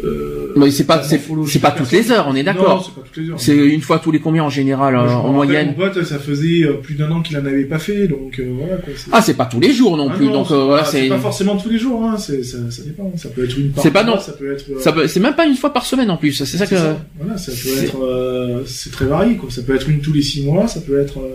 euh, 0.03 0.50
Mais 0.55 0.71
c'est 0.71 0.85
pas 0.85 1.01
c'est 1.03 1.59
pas 1.59 1.71
toutes 1.71 1.91
les 1.91 2.11
heures, 2.11 2.25
on 2.29 2.35
est 2.35 2.43
d'accord. 2.43 2.83
c'est 2.85 2.99
pas 3.01 3.07
toutes 3.07 3.23
les 3.23 3.29
heures. 3.29 3.39
C'est 3.39 3.55
une 3.55 3.81
fois 3.81 3.99
tous 3.99 4.11
les 4.11 4.19
combien 4.19 4.43
en 4.43 4.49
général 4.49 4.93
Moi, 4.95 5.03
euh, 5.03 5.09
je 5.09 5.13
en 5.13 5.31
moyenne. 5.31 5.67
Mon 5.77 5.85
pote, 5.89 6.03
ça 6.03 6.19
faisait 6.19 6.63
euh, 6.63 6.73
plus 6.73 6.95
d'un 6.95 7.09
an 7.11 7.21
qu'il 7.21 7.37
en 7.37 7.45
avait 7.45 7.65
pas 7.65 7.79
fait, 7.79 8.07
donc 8.07 8.39
euh, 8.39 8.51
voilà 8.57 8.75
quoi. 8.77 8.93
Ah 9.11 9.21
c'est 9.21 9.33
pas 9.35 9.45
tous 9.45 9.59
les 9.59 9.73
jours 9.73 9.97
non 9.97 10.09
Ah 10.11 10.15
plus 10.15 10.25
non, 10.27 10.33
donc 10.33 10.47
c'est 10.49 10.53
voilà 10.55 10.83
pas- 10.83 10.89
c'est 10.89 11.07
pas 11.09 11.17
forcément 11.17 11.57
tous 11.57 11.69
les 11.69 11.77
jours, 11.79 12.03
hein. 12.05 12.17
c'est 12.17 12.43
ça, 12.43 12.57
ça 12.69 12.83
dépend. 12.83 13.11
Ça 13.17 13.29
peut 13.29 13.43
être 13.45 13.57
une 13.57 13.71
par 13.71 13.83
C'est 13.83 13.91
pas 13.91 14.03
mois, 14.03 14.15
non. 14.15 14.21
Ça 14.21 14.33
peut 14.33 14.51
être. 14.53 14.65
ça 14.81 14.91
peut- 14.91 15.07
c'est 15.07 15.19
même 15.19 15.35
pas 15.35 15.45
une 15.45 15.55
fois 15.55 15.73
par 15.73 15.85
semaine 15.85 16.09
en 16.11 16.17
plus. 16.17 16.33
C'est 16.43 16.57
ça 16.57 16.65
que 16.67 16.75
ça. 16.75 16.99
Voilà, 17.19 17.37
ça 17.37 17.51
peut 17.51 17.57
c'est- 17.57 17.83
être. 17.85 17.97
euh, 18.03 18.63
c'est 18.65 18.91
très 18.91 19.05
varié 19.05 19.35
quoi. 19.35 19.49
Ça 19.49 19.61
peut 19.61 19.75
être 19.75 19.89
une 19.89 19.99
tous 20.01 20.13
les 20.13 20.21
six 20.21 20.43
mois, 20.43 20.67
ça 20.67 20.81
peut 20.81 20.99
être. 20.99 21.19
euh, 21.19 21.29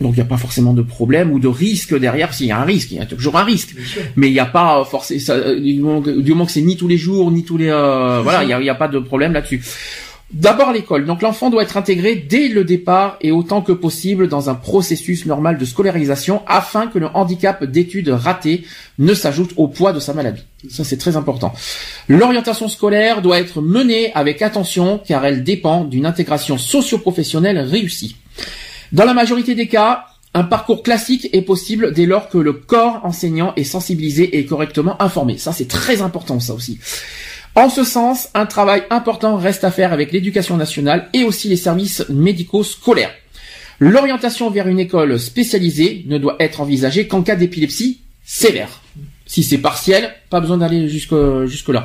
donc 0.00 0.14
il 0.14 0.18
y 0.18 0.22
a 0.22 0.24
pas 0.26 0.36
forcément 0.36 0.74
de 0.74 0.82
problème 0.82 1.32
ou 1.32 1.40
de 1.40 1.48
risque 1.48 1.98
derrière. 1.98 2.32
S'il 2.32 2.46
y 2.46 2.52
a 2.52 2.60
un 2.60 2.64
risque, 2.64 2.92
il 2.92 2.98
y 2.98 3.00
a 3.00 3.06
toujours 3.06 3.36
un 3.36 3.42
risque. 3.44 3.74
mais 4.16 4.28
il 4.28 4.32
n'y 4.32 4.38
a 4.38 4.46
pas 4.46 4.84
forcément 4.84 5.34
du 5.60 5.80
moment 5.80 6.00
que, 6.02 6.10
du 6.20 6.30
moment 6.30 6.46
que 6.46 6.52
c'est 6.52 6.60
ni 6.62 6.76
tous 6.76 6.86
les 6.88 6.98
jours 6.98 7.30
ni 7.32 7.44
tous 7.44 7.56
les 7.56 7.68
euh, 7.68 8.20
voilà 8.22 8.44
il 8.44 8.50
y 8.50 8.52
a, 8.52 8.57
il 8.60 8.66
y 8.66 8.70
a 8.70 8.74
pas 8.74 8.88
de 8.88 8.98
problème 8.98 9.32
là-dessus 9.32 9.62
D'abord 10.30 10.72
l'école. 10.72 11.06
Donc 11.06 11.22
l'enfant 11.22 11.48
doit 11.48 11.62
être 11.62 11.78
intégré 11.78 12.14
dès 12.14 12.48
le 12.48 12.62
départ 12.62 13.16
et 13.22 13.32
autant 13.32 13.62
que 13.62 13.72
possible 13.72 14.28
dans 14.28 14.50
un 14.50 14.54
processus 14.54 15.24
normal 15.24 15.56
de 15.56 15.64
scolarisation 15.64 16.42
afin 16.46 16.86
que 16.86 16.98
le 16.98 17.06
handicap 17.14 17.64
d'études 17.64 18.10
raté 18.10 18.64
ne 18.98 19.14
s'ajoute 19.14 19.52
au 19.56 19.68
poids 19.68 19.94
de 19.94 20.00
sa 20.00 20.12
maladie. 20.12 20.42
Ça 20.68 20.84
c'est 20.84 20.98
très 20.98 21.16
important. 21.16 21.54
L'orientation 22.08 22.68
scolaire 22.68 23.22
doit 23.22 23.38
être 23.40 23.62
menée 23.62 24.12
avec 24.14 24.42
attention 24.42 25.00
car 25.02 25.24
elle 25.24 25.44
dépend 25.44 25.84
d'une 25.84 26.04
intégration 26.04 26.58
socio-professionnelle 26.58 27.58
réussie. 27.60 28.16
Dans 28.92 29.06
la 29.06 29.14
majorité 29.14 29.54
des 29.54 29.66
cas, 29.66 30.08
un 30.34 30.44
parcours 30.44 30.82
classique 30.82 31.30
est 31.32 31.40
possible 31.40 31.94
dès 31.94 32.04
lors 32.04 32.28
que 32.28 32.36
le 32.36 32.52
corps 32.52 33.00
enseignant 33.02 33.54
est 33.56 33.64
sensibilisé 33.64 34.38
et 34.38 34.44
correctement 34.44 35.00
informé. 35.02 35.38
Ça, 35.38 35.52
c'est 35.52 35.68
très 35.68 36.02
important, 36.02 36.38
ça 36.38 36.52
aussi. 36.52 36.78
En 37.54 37.68
ce 37.70 37.84
sens, 37.84 38.28
un 38.34 38.46
travail 38.46 38.82
important 38.90 39.36
reste 39.36 39.64
à 39.64 39.70
faire 39.70 39.92
avec 39.92 40.12
l'éducation 40.12 40.56
nationale 40.56 41.08
et 41.12 41.24
aussi 41.24 41.48
les 41.48 41.56
services 41.56 42.04
médicaux 42.08 42.62
scolaires. 42.62 43.12
L'orientation 43.80 44.50
vers 44.50 44.66
une 44.68 44.80
école 44.80 45.18
spécialisée 45.18 46.04
ne 46.06 46.18
doit 46.18 46.36
être 46.40 46.60
envisagée 46.60 47.06
qu'en 47.06 47.22
cas 47.22 47.36
d'épilepsie 47.36 48.00
sévère. 48.24 48.82
Si 49.26 49.42
c'est 49.42 49.58
partiel, 49.58 50.10
pas 50.30 50.40
besoin 50.40 50.56
d'aller 50.56 50.88
jusque 50.88 51.14
jusque 51.46 51.68
là. 51.68 51.84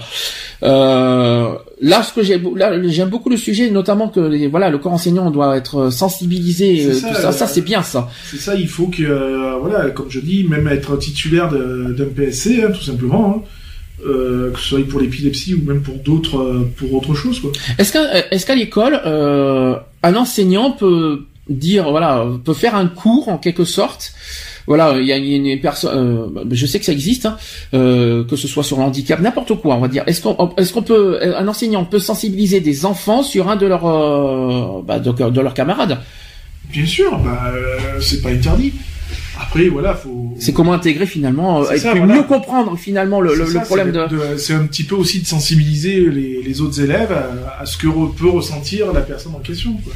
Euh, 0.64 1.56
là, 1.82 2.02
ce 2.02 2.14
que 2.14 2.24
j'aime 2.24 3.10
beaucoup 3.10 3.30
le 3.30 3.36
sujet, 3.36 3.70
notamment 3.70 4.08
que 4.08 4.48
voilà, 4.48 4.70
le 4.70 4.78
corps 4.78 4.94
enseignant 4.94 5.30
doit 5.30 5.58
être 5.58 5.90
sensibilisé. 5.90 6.86
Euh, 6.86 6.94
ça, 6.94 7.10
tout 7.10 7.16
ça, 7.16 7.28
euh, 7.28 7.32
ça 7.34 7.48
c'est 7.48 7.62
bien 7.62 7.84
ça. 7.84 8.10
C'est 8.32 8.40
ça, 8.40 8.56
il 8.56 8.70
faut 8.70 8.88
que, 8.88 9.04
euh, 9.04 9.58
voilà, 9.60 9.90
comme 9.90 10.10
je 10.10 10.22
dis, 10.22 10.46
même 10.46 10.70
être 10.70 10.96
titulaire 10.96 11.50
d'un 11.50 12.06
PSC, 12.16 12.64
hein, 12.64 12.72
tout 12.72 12.82
simplement, 12.82 13.36
hein, 13.38 13.42
euh, 14.06 14.52
que 14.52 14.60
ce 14.60 14.70
soit 14.70 14.88
pour 14.88 15.00
l'épilepsie 15.00 15.54
ou 15.54 15.64
même 15.64 15.82
pour 15.82 15.96
d'autres, 15.96 16.38
euh, 16.40 16.72
pour 16.78 16.94
autre 16.94 17.14
chose, 17.14 17.40
quoi. 17.40 17.52
Est-ce 17.78 17.94
qu'à 17.94 18.28
est-ce 18.32 18.46
qu'à 18.46 18.56
l'école, 18.56 19.00
euh, 19.06 19.76
un 20.02 20.16
enseignant 20.16 20.72
peut 20.72 21.26
dire 21.50 21.90
voilà, 21.92 22.26
peut 22.44 22.54
faire 22.54 22.76
un 22.76 22.88
cours 22.88 23.30
en 23.30 23.38
quelque 23.38 23.66
sorte? 23.66 24.14
Voilà, 24.66 24.96
il 24.98 25.06
y 25.06 25.12
a 25.12 25.18
une, 25.18 25.60
personne, 25.60 26.32
euh, 26.38 26.46
je 26.52 26.66
sais 26.66 26.80
que 26.80 26.86
ça 26.86 26.94
existe, 26.94 27.26
hein, 27.26 27.38
euh, 27.74 28.24
que 28.24 28.38
ce 28.38 28.48
soit 28.48 28.64
sur 28.64 28.78
le 28.78 28.84
handicap, 28.84 29.20
n'importe 29.20 29.56
quoi, 29.56 29.76
on 29.76 29.80
va 29.80 29.90
dire. 29.90 30.04
Est-ce 30.08 30.22
qu'on, 30.22 30.56
est-ce 30.56 30.72
qu'on 30.72 30.84
peut, 30.84 31.20
un 31.22 31.48
enseignant 31.48 31.84
peut 31.84 32.00
sensibiliser 32.00 32.62
des 32.62 32.86
enfants 32.86 33.24
sur 33.24 33.50
un 33.50 33.58
de 33.58 33.66
leurs, 33.66 33.86
euh, 33.86 34.82
bah, 34.86 35.00
de, 35.00 35.12
de 35.12 35.42
leurs 35.42 35.54
camarades? 35.54 36.00
Bien 36.72 36.86
sûr, 36.86 37.18
bah, 37.20 37.52
euh, 37.54 38.00
c'est 38.00 38.22
pas 38.22 38.30
interdit. 38.30 38.74
Après, 39.40 39.68
voilà, 39.70 39.96
faut. 39.96 40.34
C'est 40.40 40.54
comment 40.54 40.74
intégrer 40.74 41.06
finalement, 41.06 41.64
euh, 41.64 41.72
et 41.72 41.78
ça, 41.80 41.92
puis 41.92 42.00
voilà. 42.00 42.16
mieux 42.16 42.24
comprendre 42.24 42.78
finalement 42.78 43.20
le, 43.22 43.36
le- 43.36 43.46
le 43.46 43.60
problème 43.62 43.92
de. 43.92 44.08
de- 44.08 44.38
C'est 44.38 44.54
un 44.54 44.66
petit 44.66 44.84
peu 44.84 44.96
aussi 44.96 45.22
de 45.22 45.26
sensibiliser 45.28 46.02
les, 46.10 46.42
les 46.44 46.62
autres 46.62 46.80
élèves 46.82 47.12
à, 47.12 47.62
à 47.62 47.66
ce 47.66 47.78
que 47.78 47.88
re- 47.88 48.14
peut 48.14 48.30
ressentir 48.30 48.94
la 48.94 49.02
personne 49.02 49.34
en 49.36 49.40
question. 49.40 49.74
Quoi. 49.84 49.94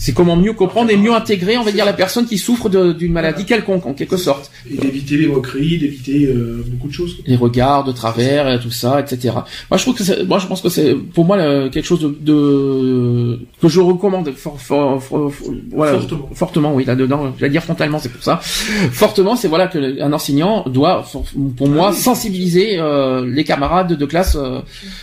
C'est 0.00 0.12
comment 0.14 0.36
mieux 0.36 0.52
comprendre 0.52 0.90
et 0.90 0.96
mieux 0.96 1.12
intégrer, 1.12 1.58
on 1.58 1.64
va 1.64 1.72
dire, 1.72 1.84
la 1.84 1.92
personne 1.92 2.24
qui 2.26 2.38
souffre 2.38 2.68
d'une 2.68 3.12
maladie 3.12 3.44
quelconque, 3.44 3.84
en 3.84 3.94
quelque 3.94 4.16
sorte. 4.16 4.50
Et 4.70 4.76
d'éviter 4.76 5.16
les 5.16 5.26
moqueries, 5.26 5.76
d'éviter 5.78 6.26
euh, 6.26 6.64
beaucoup 6.68 6.86
de 6.88 6.92
choses. 6.92 7.14
Quoi. 7.16 7.24
les 7.26 7.36
regards 7.36 7.82
de 7.84 7.92
travers 7.92 8.60
tout 8.60 8.70
ça 8.70 9.00
etc 9.00 9.34
moi 9.70 9.76
je 9.78 9.82
trouve 9.82 9.94
que 9.94 10.22
moi 10.24 10.38
je 10.38 10.46
pense 10.46 10.60
que 10.60 10.68
c'est 10.68 10.94
pour 10.94 11.24
moi 11.24 11.36
quelque 11.70 11.84
chose 11.86 12.00
de, 12.00 12.16
de- 12.20 13.40
que 13.60 13.68
je 13.68 13.80
recommande 13.80 14.30
for- 14.36 14.60
for- 14.60 15.02
for- 15.02 15.32
voilà, 15.72 15.92
Fortement. 15.98 16.30
fortement 16.34 16.74
oui 16.74 16.84
là 16.84 16.94
dedans 16.96 17.32
j'allais 17.38 17.50
dire 17.52 17.62
frontalement 17.62 17.98
c'est 17.98 18.08
pour 18.10 18.22
ça 18.22 18.38
fortement 18.42 19.36
c'est 19.36 19.48
voilà 19.48 19.66
que 19.68 20.00
un 20.00 20.12
enseignant 20.12 20.64
doit 20.68 21.04
pour 21.56 21.68
moi 21.68 21.92
sensibiliser 21.92 22.78
euh, 22.78 23.26
les 23.26 23.44
camarades 23.44 23.92
de 23.94 24.06
classe 24.06 24.36
euh, 24.36 24.60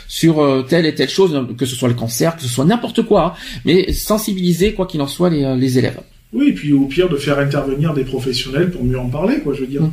sur 0.08 0.42
euh, 0.42 0.64
telle 0.68 0.86
et 0.86 0.96
telle 0.96 1.10
chose 1.10 1.48
que 1.58 1.66
ce 1.66 1.76
soit 1.76 1.88
le 1.90 1.94
cancer 1.96 2.36
que 2.36 2.42
ce 2.44 2.48
soit 2.48 2.66
n'importe 2.66 3.02
quoi 3.04 3.22
hein, 3.26 3.34
mais 3.66 3.92
sensibiliser 3.94 4.74
quoi 4.74 4.85
qu'il 4.86 5.02
en 5.02 5.08
soit 5.08 5.30
les, 5.30 5.44
euh, 5.44 5.56
les 5.56 5.78
élèves 5.78 6.00
Oui, 6.34 6.50
et 6.50 6.54
puis 6.54 6.74
au 6.74 6.86
pire 6.86 7.10
de 7.10 7.18
faire 7.18 7.40
intervenir 7.40 7.94
des 7.94 8.04
professionnels 8.04 8.72
pour 8.72 8.84
mieux 8.84 9.00
en 9.00 9.10
parler, 9.10 9.40
quoi. 9.40 9.54
Je 9.54 9.62
veux 9.62 9.68
dire, 9.68 9.84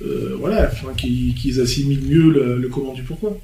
Mm. 0.00 0.06
Euh, 0.06 0.36
voilà, 0.38 0.68
enfin, 0.70 0.92
qu'ils 0.94 1.60
assimilent 1.60 2.04
mieux 2.06 2.30
le, 2.30 2.58
le 2.58 2.68
comment 2.68 2.92
du 2.92 3.02
pourquoi. 3.02 3.36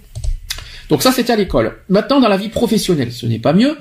Donc 0.89 1.03
ça, 1.03 1.13
c'était 1.13 1.33
à 1.33 1.37
l'école. 1.37 1.73
Maintenant, 1.89 2.21
dans 2.21 2.29
la 2.29 2.37
vie 2.37 2.51
professionnelle, 2.51 3.13
ce 3.13 3.25
n'est 3.25 3.39
pas 3.39 3.55
mieux. 3.55 3.77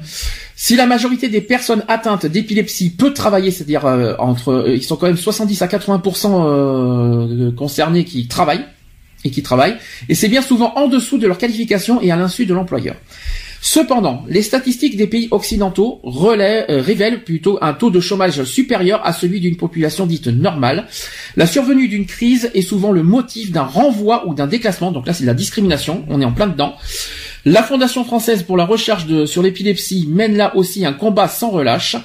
Si 0.55 0.75
la 0.75 0.85
majorité 0.85 1.27
des 1.27 1.41
personnes 1.41 1.83
atteintes 1.87 2.25
d'épilepsie 2.25 2.91
peut 2.91 3.13
travailler, 3.13 3.51
c'est-à-dire 3.51 3.85
euh, 3.85 4.13
entre, 4.19 4.53
euh, 4.53 4.75
ils 4.75 4.83
sont 4.83 4.95
quand 4.95 5.07
même 5.07 5.17
70 5.17 5.61
à 5.61 5.67
80% 5.67 6.45
euh, 6.45 7.51
concernés 7.51 8.05
qui 8.05 8.27
travaillent 8.27 8.65
et 9.25 9.31
qui 9.31 9.43
travaillent, 9.43 9.75
et 10.07 10.15
c'est 10.15 10.29
bien 10.29 10.41
souvent 10.41 10.73
en 10.75 10.87
dessous 10.87 11.17
de 11.17 11.27
leur 11.27 11.37
qualification 11.37 12.01
et 12.01 12.11
à 12.11 12.15
l'insu 12.15 12.45
de 12.45 12.53
l'employeur. 12.53 12.95
Cependant, 13.63 14.25
les 14.27 14.41
statistiques 14.41 14.97
des 14.97 15.05
pays 15.05 15.27
occidentaux 15.29 16.01
euh, 16.03 16.81
révèlent 16.81 17.23
plutôt 17.23 17.59
un 17.61 17.73
taux 17.73 17.91
de 17.91 17.99
chômage 17.99 18.43
supérieur 18.43 19.05
à 19.05 19.13
celui 19.13 19.39
d'une 19.39 19.55
population 19.55 20.07
dite 20.07 20.27
normale. 20.27 20.87
La 21.35 21.45
survenue 21.45 21.87
d'une 21.87 22.07
crise 22.07 22.49
est 22.55 22.63
souvent 22.63 22.91
le 22.91 23.03
motif 23.03 23.51
d'un 23.51 23.61
renvoi 23.61 24.27
ou 24.27 24.33
d'un 24.33 24.47
déclassement, 24.47 24.91
donc 24.91 25.05
là 25.05 25.13
c'est 25.13 25.23
de 25.23 25.27
la 25.27 25.35
discrimination, 25.35 26.03
on 26.09 26.19
est 26.19 26.25
en 26.25 26.31
plein 26.31 26.47
dedans. 26.47 26.75
La 27.45 27.61
Fondation 27.61 28.03
française 28.03 28.43
pour 28.43 28.57
la 28.57 28.65
recherche 28.65 29.05
sur 29.25 29.43
l'épilepsie 29.43 30.07
mène 30.09 30.37
là 30.37 30.55
aussi 30.55 30.85
un 30.85 30.93
combat 30.93 31.27
sans 31.27 31.51
relâche. 31.51 31.95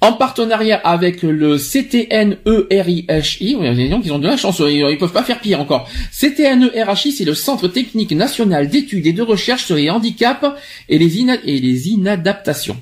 En 0.00 0.12
partenariat 0.12 0.76
avec 0.76 1.22
le 1.22 1.56
CTNERIHI, 1.56 3.06
ils 3.40 4.12
ont 4.12 4.18
de 4.18 4.26
la 4.26 4.36
chance, 4.36 4.60
ils, 4.60 4.86
ils 4.90 4.98
peuvent 4.98 5.12
pas 5.12 5.24
faire 5.24 5.40
pire 5.40 5.60
encore. 5.60 5.88
CTNERHI, 6.12 7.12
c'est 7.12 7.24
le 7.24 7.34
Centre 7.34 7.66
technique 7.66 8.12
national 8.12 8.68
d'études 8.68 9.06
et 9.06 9.12
de 9.12 9.22
recherche 9.22 9.64
sur 9.64 9.74
les 9.74 9.90
handicaps 9.90 10.46
et 10.88 10.98
les 10.98 11.88
inadaptations. 11.88 12.76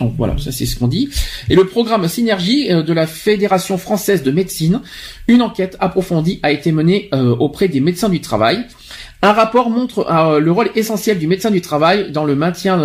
Donc 0.00 0.14
voilà, 0.16 0.36
ça 0.38 0.52
c'est 0.52 0.66
ce 0.66 0.78
qu'on 0.78 0.88
dit. 0.88 1.08
Et 1.48 1.56
le 1.56 1.66
programme 1.66 2.06
Synergie 2.06 2.70
euh, 2.70 2.82
de 2.82 2.92
la 2.92 3.06
Fédération 3.06 3.78
française 3.78 4.22
de 4.22 4.30
médecine, 4.30 4.80
une 5.26 5.42
enquête 5.42 5.76
approfondie 5.80 6.38
a 6.42 6.52
été 6.52 6.70
menée 6.72 7.08
euh, 7.12 7.34
auprès 7.36 7.68
des 7.68 7.80
médecins 7.80 8.08
du 8.08 8.20
travail. 8.20 8.64
Un 9.22 9.32
rapport 9.32 9.70
montre 9.70 10.06
euh, 10.08 10.38
le 10.38 10.52
rôle 10.52 10.70
essentiel 10.76 11.18
du 11.18 11.26
médecin 11.26 11.50
du 11.50 11.60
travail 11.60 12.12
dans 12.12 12.24
le 12.24 12.36
maintien 12.36 12.78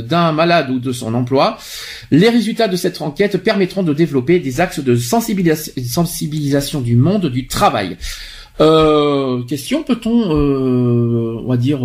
d'un 0.00 0.32
malade 0.32 0.70
ou 0.70 0.78
de 0.78 0.92
son 0.92 1.12
emploi. 1.12 1.58
Les 2.10 2.30
résultats 2.30 2.68
de 2.68 2.76
cette 2.76 3.02
enquête 3.02 3.36
permettront 3.42 3.82
de 3.82 3.92
développer 3.92 4.38
des 4.38 4.60
axes 4.62 4.80
de 4.80 4.96
sensibilis- 4.96 5.72
sensibilisation 5.86 6.80
du 6.80 6.96
monde 6.96 7.26
du 7.26 7.46
travail. 7.46 7.98
Question, 8.58 9.82
peut-on, 9.82 10.30
on 10.30 11.46
va 11.46 11.56
dire, 11.58 11.80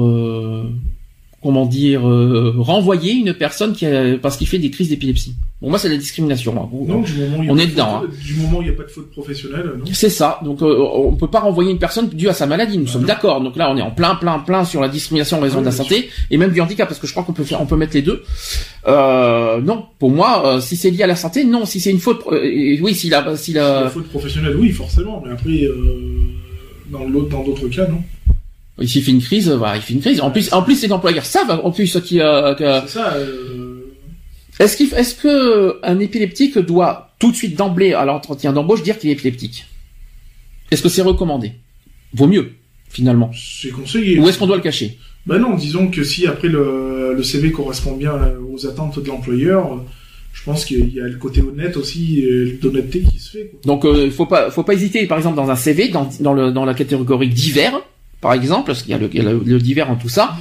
comment 1.41 1.65
dire, 1.65 2.07
euh, 2.07 2.53
renvoyer 2.57 3.13
une 3.13 3.33
personne 3.33 3.73
qui 3.73 3.85
a- 3.85 4.17
parce 4.21 4.37
qu'il 4.37 4.47
fait 4.47 4.59
des 4.59 4.69
crises 4.69 4.89
d'épilepsie 4.89 5.35
Bon, 5.61 5.69
moi, 5.69 5.77
c'est 5.77 5.89
la 5.89 5.97
discrimination. 5.97 6.53
moi. 6.53 6.67
Vous- 6.71 6.87
Non, 6.87 7.01
du 7.01 7.13
moment 7.13 7.37
où 7.37 7.43
il 7.43 7.45
y 7.45 7.49
a 7.49 7.53
On 7.53 7.57
est 7.57 7.65
de 7.67 7.71
dedans, 7.71 8.01
faute- 8.01 8.19
Du 8.19 8.33
moment 8.35 8.57
où 8.57 8.61
il 8.63 8.65
n'y 8.65 8.71
a 8.71 8.77
pas 8.77 8.83
de 8.83 8.89
faute 8.89 9.11
professionnelle, 9.11 9.73
non? 9.77 9.85
C'est 9.93 10.09
ça. 10.09 10.39
Donc, 10.43 10.61
euh, 10.63 10.75
on 10.95 11.15
peut 11.15 11.27
pas 11.27 11.39
renvoyer 11.39 11.69
une 11.71 11.77
personne 11.77 12.09
due 12.09 12.29
à 12.29 12.33
sa 12.33 12.47
maladie. 12.47 12.79
Nous 12.79 12.87
sommes 12.87 13.01
non. 13.01 13.07
d'accord. 13.07 13.41
Donc 13.41 13.55
là, 13.57 13.71
on 13.71 13.77
est 13.77 13.81
en 13.83 13.91
plein, 13.91 14.15
plein, 14.15 14.39
plein 14.39 14.65
sur 14.65 14.81
la 14.81 14.89
discrimination 14.89 15.37
en 15.37 15.41
raison 15.41 15.59
de 15.59 15.65
la 15.65 15.69
bien 15.71 15.77
santé 15.77 16.09
et 16.31 16.37
même 16.37 16.51
du 16.51 16.61
handicap, 16.61 16.87
parce 16.87 16.99
que 16.99 17.05
je 17.05 17.11
crois 17.11 17.23
qu'on 17.23 17.33
peut 17.33 17.43
faire, 17.43 17.61
on 17.61 17.67
peut 17.67 17.75
mettre 17.75 17.93
les 17.93 18.01
deux. 18.01 18.23
Euh, 18.87 19.61
non, 19.61 19.85
pour 19.99 20.09
moi, 20.09 20.43
euh, 20.55 20.59
si 20.61 20.75
c'est 20.75 20.89
lié 20.89 21.03
à 21.03 21.07
la 21.07 21.15
santé, 21.15 21.43
non. 21.43 21.65
Si 21.65 21.79
c'est 21.79 21.91
une 21.91 21.99
faute, 21.99 22.21
euh, 22.31 22.77
oui, 22.81 22.95
s'il 22.95 23.13
a, 23.13 23.23
s'il 23.35 23.53
Si 23.53 23.59
a, 23.59 23.83
la 23.83 23.89
faute 23.89 24.07
professionnelle, 24.09 24.55
oui, 24.59 24.69
forcément, 24.71 25.21
mais 25.23 25.31
après, 25.31 25.63
euh, 25.63 25.75
dans 26.91 27.03
l'autre, 27.05 27.29
dans 27.29 27.43
d'autres 27.43 27.67
cas, 27.67 27.87
non. 27.87 28.01
S'il 28.83 29.03
fait 29.03 29.11
une 29.11 29.21
crise, 29.21 29.49
voilà, 29.49 29.75
il 29.77 29.81
fait 29.81 29.93
une 29.93 30.01
crise. 30.01 30.21
En 30.21 30.31
plus, 30.31 30.51
en 30.53 30.63
plus, 30.63 30.81
les 30.81 30.91
employeurs 30.91 31.25
savent. 31.25 31.59
En 31.63 31.71
plus, 31.71 31.97
qui, 32.03 32.19
euh, 32.19 32.53
que- 32.55 32.87
C'est 32.87 32.93
ça. 32.93 33.13
Euh... 33.15 33.81
est-ce 34.59 34.77
qu'il, 34.77 34.93
est-ce 34.93 35.15
que 35.15 35.77
un 35.83 35.99
épileptique 35.99 36.57
doit 36.57 37.11
tout 37.19 37.31
de 37.31 37.35
suite 37.35 37.55
d'emblée 37.57 37.93
à 37.93 38.05
l'entretien 38.05 38.53
d'embauche 38.53 38.81
dire 38.83 38.97
qu'il 38.97 39.09
est 39.09 39.13
épileptique? 39.13 39.65
Est-ce 40.71 40.81
que 40.81 40.89
c'est 40.89 41.01
recommandé? 41.01 41.53
Vaut 42.13 42.27
mieux, 42.27 42.53
finalement. 42.89 43.31
C'est 43.35 43.69
conseillé. 43.69 44.19
Ou 44.19 44.27
est-ce 44.29 44.39
qu'on 44.39 44.47
doit 44.47 44.55
le 44.57 44.61
cacher? 44.63 44.97
Ben 45.25 45.37
non, 45.37 45.55
disons 45.55 45.89
que 45.89 46.03
si 46.03 46.25
après 46.25 46.47
le, 46.47 47.13
le 47.15 47.23
CV 47.23 47.51
correspond 47.51 47.95
bien 47.95 48.13
aux 48.51 48.65
attentes 48.65 48.99
de 48.99 49.07
l'employeur, 49.07 49.83
je 50.33 50.43
pense 50.43 50.65
qu'il 50.65 50.91
y 50.93 50.99
a 50.99 51.07
le 51.07 51.17
côté 51.17 51.41
honnête 51.41 51.77
aussi, 51.77 52.21
et 52.21 52.53
d'honnêteté 52.59 53.01
qui 53.01 53.19
se 53.19 53.31
fait. 53.37 53.45
Quoi. 53.51 53.59
Donc 53.65 53.85
euh, 53.85 54.05
il 54.05 54.11
faut 54.11 54.25
pas 54.25 54.49
faut 54.49 54.63
pas 54.63 54.73
hésiter 54.73 55.05
par 55.05 55.17
exemple 55.19 55.35
dans 55.35 55.51
un 55.51 55.55
CV 55.55 55.89
dans 55.89 56.09
dans 56.21 56.33
le 56.33 56.51
dans 56.51 56.65
la 56.65 56.73
catégorie 56.73 57.27
divers 57.29 57.79
par 58.21 58.33
exemple 58.33 58.67
parce 58.67 58.83
qu'il 58.83 58.91
y 58.91 58.93
a 58.93 58.97
le, 58.97 59.09
il 59.11 59.17
y 59.17 59.25
a 59.25 59.29
le, 59.31 59.41
le 59.45 59.59
divers 59.59 59.89
en 59.91 59.95
tout 59.95 60.09
ça 60.09 60.35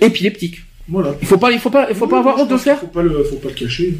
épileptique. 0.00 0.62
Voilà. 0.88 1.10
Il 1.20 1.26
faut 1.26 1.38
pas 1.38 1.50
il 1.52 1.58
faut 1.58 1.70
pas 1.70 1.88
il 1.90 1.94
faut 1.96 2.06
pas 2.06 2.18
avoir 2.18 2.38
honte 2.38 2.48
de 2.48 2.54
le 2.54 2.58
faire. 2.58 2.78
Faut 2.78 2.86
pas 2.86 3.02
le, 3.02 3.22
faut 3.24 3.36
pas 3.36 3.48
le 3.48 3.54
cacher. 3.54 3.94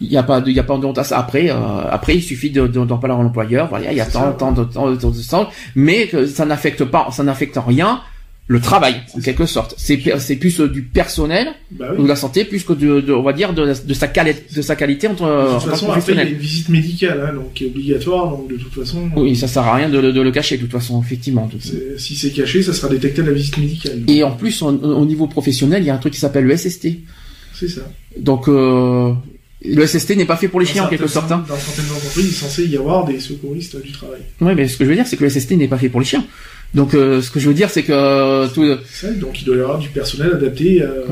Il 0.00 0.10
y 0.10 0.16
a 0.16 0.22
pas 0.24 0.40
de 0.40 0.50
il 0.50 0.56
y 0.56 0.60
a 0.60 0.64
pas 0.64 0.76
de 0.76 0.84
honte 0.84 0.98
à 0.98 1.04
ça 1.04 1.18
après 1.18 1.50
euh, 1.50 1.54
après 1.90 2.16
il 2.16 2.22
suffit 2.22 2.50
de 2.50 2.66
de- 2.66 2.84
d'en 2.84 2.98
parler 2.98 3.14
à 3.14 3.22
l'employeur 3.22 3.68
voilà 3.68 3.92
il 3.92 3.96
y 3.96 4.00
a 4.00 4.06
tant 4.06 4.20
ça. 4.24 4.36
tant 4.36 4.50
de 4.52 4.64
temps 4.64 4.90
de 4.90 4.96
temps 4.96 5.10
de 5.10 5.22
temps 5.30 5.48
mais 5.76 6.08
que 6.08 6.26
ça 6.26 6.44
n'affecte 6.44 6.84
pas 6.84 7.08
ça 7.12 7.22
n'affecte 7.22 7.56
en 7.58 7.62
rien 7.62 8.00
le 8.46 8.60
travail 8.60 8.96
en 9.16 9.20
quelque 9.20 9.46
sorte. 9.46 9.74
C'est 9.78 9.98
c'est 10.18 10.36
plus 10.36 10.60
euh, 10.60 10.68
du 10.68 10.82
personnel 10.82 11.48
Bah 11.70 11.86
ou 11.92 11.96
oui. 11.98 12.02
de 12.02 12.08
la 12.08 12.14
santé 12.16 12.44
plus 12.44 12.62
que 12.62 12.74
de, 12.74 13.00
de 13.00 13.12
on 13.12 13.22
va 13.22 13.32
dire 13.32 13.54
de, 13.54 13.72
sa 13.94 14.06
qualité 14.06 14.42
de 14.54 14.60
sa 14.60 14.76
qualité 14.76 15.08
entre 15.08 15.24
De 15.24 15.60
toute 15.60 15.70
façon, 15.70 15.90
après, 15.90 16.12
il 16.12 16.16
y 16.16 16.20
a 16.20 16.24
une 16.24 16.36
visite 16.36 16.68
médicale, 16.68 17.24
hein, 17.26 17.34
donc 17.34 17.54
qui 17.54 17.64
est 17.64 17.68
obligatoire, 17.68 18.30
donc 18.32 18.50
de 18.50 18.56
toute 18.56 18.74
façon, 18.74 19.08
Oui, 19.16 19.34
ça 19.34 19.48
sert 19.48 19.62
à 19.62 19.74
rien 19.76 19.88
de, 19.88 19.98
le- 19.98 20.12
de 20.12 20.20
le 20.20 20.30
cacher 20.30 20.56
de 20.58 20.62
toute 20.62 20.72
façon 20.72 21.00
effectivement. 21.02 21.48
tout- 21.48 21.56
si 21.96 22.16
c'est 22.16 22.32
caché, 22.32 22.62
ça 22.62 22.74
sera 22.74 22.88
détecté 22.88 23.22
à 23.22 23.24
la 23.24 23.32
visite 23.32 23.56
médicale. 23.56 24.02
Et 24.08 24.22
en 24.22 24.32
plus, 24.32 24.60
en- 24.60 24.74
au 24.76 25.06
niveau 25.06 25.26
professionnel, 25.26 25.82
il 25.82 25.86
y 25.86 25.90
a 25.90 25.94
un 25.94 25.98
truc 25.98 26.12
qui 26.12 26.20
s'appelle 26.20 26.44
le 26.44 26.54
SST. 26.54 26.98
C'est 27.54 27.68
ça. 27.68 27.80
Donc, 28.18 28.48
euh, 28.48 29.12
le 29.64 29.86
SST 29.86 30.16
n'est 30.16 30.26
pas 30.26 30.36
fait 30.36 30.48
pour 30.48 30.60
les 30.60 30.66
chiens 30.66 30.84
en 30.84 30.88
quelque 30.88 31.06
sorte. 31.06 31.32
Hein. 31.32 31.46
Dans 31.48 31.56
certaines 31.56 31.90
entreprises, 31.90 32.24
il 32.26 32.28
est 32.28 32.32
censé 32.32 32.66
y 32.66 32.76
avoir 32.76 33.06
des 33.06 33.18
secouristes 33.20 33.80
du 33.82 33.90
travail. 33.92 34.20
Ouais, 34.42 34.54
mais 34.54 34.68
ce 34.68 34.76
que 34.76 34.84
je 34.84 34.90
veux 34.90 34.96
dire, 34.96 35.06
c'est 35.06 35.16
que 35.16 35.24
le 35.24 35.30
SST 35.30 35.52
n'est 35.56 35.68
pas 35.68 35.78
fait 35.78 35.88
pour 35.88 36.00
les 36.00 36.06
chiens. 36.06 36.26
Donc, 36.72 36.94
euh, 36.94 37.20
ce 37.22 37.30
que 37.30 37.38
je 37.40 37.48
veux 37.48 37.54
dire, 37.54 37.70
c'est 37.70 37.82
que 37.82 37.92
euh, 37.92 38.48
tout, 38.48 38.64
C'est 38.90 39.06
ça, 39.08 39.12
donc 39.12 39.40
il 39.40 39.44
doit 39.44 39.56
y 39.56 39.60
avoir 39.60 39.78
du 39.78 39.88
personnel 39.90 40.32
adapté 40.32 40.82
euh, 40.82 41.02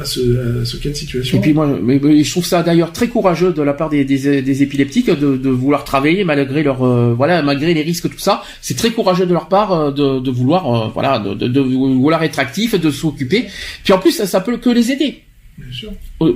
à, 0.00 0.04
ce, 0.04 0.62
à 0.62 0.64
ce 0.64 0.76
cas 0.76 0.88
de 0.88 0.94
situation. 0.94 1.38
Et 1.38 1.40
puis 1.40 1.52
moi, 1.52 1.68
mais- 1.80 2.00
mais 2.02 2.24
je 2.24 2.30
trouve 2.30 2.44
ça 2.44 2.64
d'ailleurs 2.64 2.90
très 2.92 3.06
courageux 3.06 3.52
de 3.52 3.62
la 3.62 3.72
part 3.74 3.90
des, 3.90 4.04
des, 4.04 4.42
des 4.42 4.62
épileptiques 4.64 5.08
de, 5.08 5.36
de 5.36 5.48
vouloir 5.50 5.84
travailler 5.84 6.24
malgré 6.24 6.64
leur 6.64 6.82
euh, 6.84 7.14
voilà 7.16 7.42
malgré 7.42 7.74
les 7.74 7.82
risques 7.82 8.10
tout 8.10 8.18
ça. 8.18 8.42
C'est 8.60 8.76
très 8.76 8.90
courageux 8.90 9.24
de 9.26 9.32
leur 9.32 9.48
part 9.48 9.72
euh, 9.72 9.90
de, 9.92 10.18
de 10.18 10.30
vouloir 10.32 10.86
euh, 10.86 10.88
voilà 10.92 11.20
de, 11.20 11.34
de, 11.34 11.60
vouloir 11.60 12.24
être 12.24 12.40
actif, 12.40 12.74
de 12.74 12.90
s'occuper. 12.90 13.46
Puis 13.84 13.92
en 13.92 13.98
plus, 13.98 14.10
ça, 14.10 14.26
ça 14.26 14.40
peut 14.40 14.56
que 14.56 14.70
les 14.70 14.90
aider. 14.90 15.20
Bien 15.56 15.72
sûr. 15.72 15.92
Euh, 16.22 16.32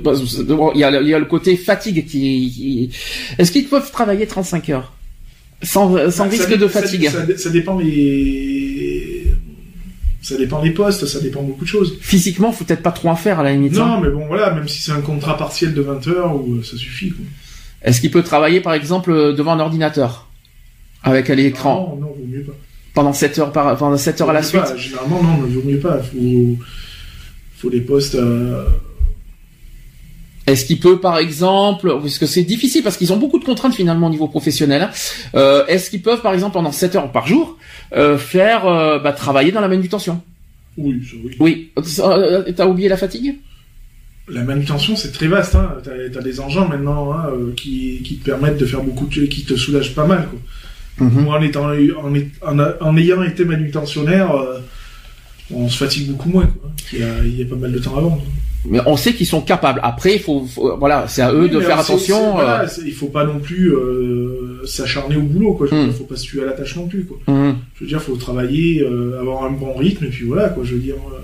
bon, 0.47 0.71
Il 0.73 0.79
y, 0.79 0.83
a, 0.85 0.91
le- 0.91 1.01
il 1.01 1.09
y 1.09 1.13
a 1.13 1.19
le 1.19 1.25
côté 1.25 1.57
fatigue 1.57 2.05
qui. 2.05 2.49
qui- 2.55 2.89
Est-ce 3.37 3.51
qu'ils 3.51 3.65
peuvent 3.67 3.91
travailler 3.91 4.25
35 4.25 4.69
heures? 4.69 4.93
Sans, 5.61 5.95
sans 6.09 6.11
Ça 6.11 6.23
risque 6.25 6.57
de 6.57 6.67
fatigue 6.67 7.09
Ça, 7.09 7.25
ça 7.37 7.49
dépend 7.49 7.77
les. 7.77 9.25
Ça 10.21 10.35
dépend 10.37 10.61
des 10.61 10.71
postes, 10.71 11.05
ça 11.05 11.19
dépend 11.21 11.41
beaucoup 11.41 11.63
de 11.63 11.69
choses. 11.69 11.97
Physiquement, 12.01 12.51
faut 12.51 12.65
peut-être 12.65 12.83
pas 12.83 12.91
trop 12.91 13.09
en 13.09 13.15
faire 13.15 13.39
à 13.39 13.43
la 13.43 13.53
limite. 13.53 13.77
hein. 13.77 13.85
Non, 13.87 14.01
mais 14.01 14.09
bon, 14.09 14.27
voilà, 14.27 14.53
même 14.53 14.67
si 14.67 14.81
c'est 14.81 14.91
un 14.91 14.99
contrat 15.01 15.37
partiel 15.37 15.73
de 15.73 15.81
20 15.81 16.07
heures, 16.09 16.35
ou 16.35 16.55
euh, 16.55 16.63
ça 16.63 16.75
suffit. 16.77 17.11
Quoi. 17.11 17.25
Est-ce 17.83 18.01
qu'il 18.01 18.11
peut 18.11 18.21
travailler 18.21 18.59
par 18.59 18.73
exemple 18.73 19.11
euh, 19.11 19.31
devant 19.33 19.53
un 19.53 19.59
ordinateur 19.61 20.27
avec 21.03 21.29
l'écran 21.29 21.95
Non, 21.99 22.07
non, 22.07 22.13
vaut 22.13 22.27
mieux 22.27 22.41
pas. 22.43 22.51
pendant 22.93 23.13
7 23.13 23.39
heures 23.39 23.51
par 23.53 23.77
pendant 23.77 23.95
7 23.97 24.19
heures 24.21 24.29
à 24.29 24.33
la 24.33 24.43
suite 24.43 24.61
pas. 24.61 24.75
Généralement, 24.75 25.23
non, 25.23 25.37
mais 25.41 25.53
vaut 25.53 25.63
mieux 25.65 25.79
pas. 25.79 25.99
Faut, 25.99 26.57
faut 27.57 27.69
des 27.69 27.81
postes. 27.81 28.15
euh, 28.15 28.65
Est-ce 30.49 30.65
qu'il 30.65 30.79
peut, 30.79 30.99
par 30.99 31.17
exemple, 31.19 31.95
parce 32.01 32.17
que 32.17 32.25
c'est 32.25 32.43
difficile 32.43 32.81
parce 32.83 32.97
qu'ils 32.97 33.13
ont 33.13 33.17
beaucoup 33.17 33.37
de 33.39 33.45
contraintes 33.45 33.75
finalement 33.75 34.07
au 34.07 34.09
niveau 34.09 34.27
professionnel. 34.27 34.81
hein, 34.81 34.89
euh, 35.35 35.65
Est-ce 35.67 35.89
qu'ils 35.91 36.01
peuvent, 36.01 36.21
par 36.21 36.33
exemple, 36.33 36.53
pendant 36.53 36.71
7 36.71 36.95
heures 36.95 37.11
par 37.11 37.27
jour, 37.27 37.57
euh, 37.95 38.17
faire 38.17 38.65
euh, 38.67 38.97
bah, 38.99 39.13
travailler 39.13 39.51
dans 39.51 39.61
la 39.61 39.67
manutention? 39.67 40.21
Oui, 40.77 41.01
oui. 41.23 41.35
Oui. 41.39 41.71
T'as 42.55 42.65
oublié 42.67 42.89
la 42.89 42.97
fatigue? 42.97 43.35
La 44.27 44.43
manutention, 44.43 44.95
c'est 44.95 45.11
très 45.11 45.27
vaste. 45.27 45.55
Hein. 45.55 45.75
T'as, 45.83 45.91
t'as 46.11 46.21
des 46.21 46.39
engins 46.39 46.65
maintenant 46.65 47.13
hein, 47.13 47.29
qui, 47.55 48.01
qui 48.03 48.17
te 48.17 48.25
permettent 48.25 48.57
de 48.57 48.65
faire 48.65 48.81
beaucoup 48.83 49.05
de 49.05 49.25
qui 49.25 49.43
te 49.43 49.55
soulagent 49.55 49.93
pas 49.93 50.05
mal. 50.05 50.27
Quoi. 50.29 51.07
Mhm. 51.07 51.23
Moi, 51.23 51.37
en, 51.37 51.41
étant, 51.43 51.69
en, 52.81 52.97
ayant 52.97 53.23
été 53.23 53.45
manutentionnaire, 53.45 54.31
on 55.51 55.69
se 55.69 55.77
fatigue 55.77 56.11
beaucoup 56.11 56.29
moins. 56.29 56.47
Quoi. 56.47 56.71
Il, 56.93 56.99
y 56.99 57.03
a, 57.03 57.23
il 57.23 57.39
y 57.39 57.43
a 57.43 57.45
pas 57.45 57.55
mal 57.55 57.71
de 57.71 57.79
temps 57.79 57.97
avant. 57.97 58.19
Mais 58.65 58.79
on 58.85 58.97
sait 58.97 59.13
qu'ils 59.13 59.25
sont 59.25 59.41
capables. 59.41 59.79
Après, 59.83 60.15
il 60.15 60.19
faut, 60.19 60.45
faut- 60.45 60.75
voilà, 60.77 61.05
c'est 61.07 61.21
à 61.21 61.31
eux 61.31 61.43
Oui, 61.43 61.49
de 61.49 61.59
faire 61.61 61.79
attention. 61.79 62.33
voilà, 62.33 62.63
euh, 62.63 62.67
il 62.85 62.91
faut 62.93 63.07
pas 63.07 63.23
non 63.23 63.39
plus 63.39 63.73
euh, 63.73 64.61
s'acharner 64.65 65.15
au 65.15 65.21
boulot. 65.21 65.53
Quoi. 65.53 65.67
Je 65.67 65.75
veux 65.75 65.81
Mm. 65.83 65.85
dire, 65.87 65.95
faut 65.97 66.03
pas 66.03 66.15
se 66.17 66.23
tuer 66.25 66.41
à 66.43 66.45
la 66.45 66.51
tâche 66.51 66.75
non 66.75 66.87
plus. 66.87 67.05
Quoi. 67.05 67.17
mhm. 67.27 67.55
Je 67.75 67.83
veux 67.83 67.87
dire, 67.87 68.01
faut 68.01 68.15
travailler, 68.17 68.81
euh, 68.83 69.19
avoir 69.21 69.43
un 69.45 69.51
bon 69.51 69.73
rythme, 69.75 70.05
et 70.05 70.09
puis 70.09 70.25
voilà. 70.25 70.49
Quoi. 70.49 70.63
Je 70.65 70.73
veux 70.73 70.79
dire, 70.81 70.95
euh, 70.95 71.19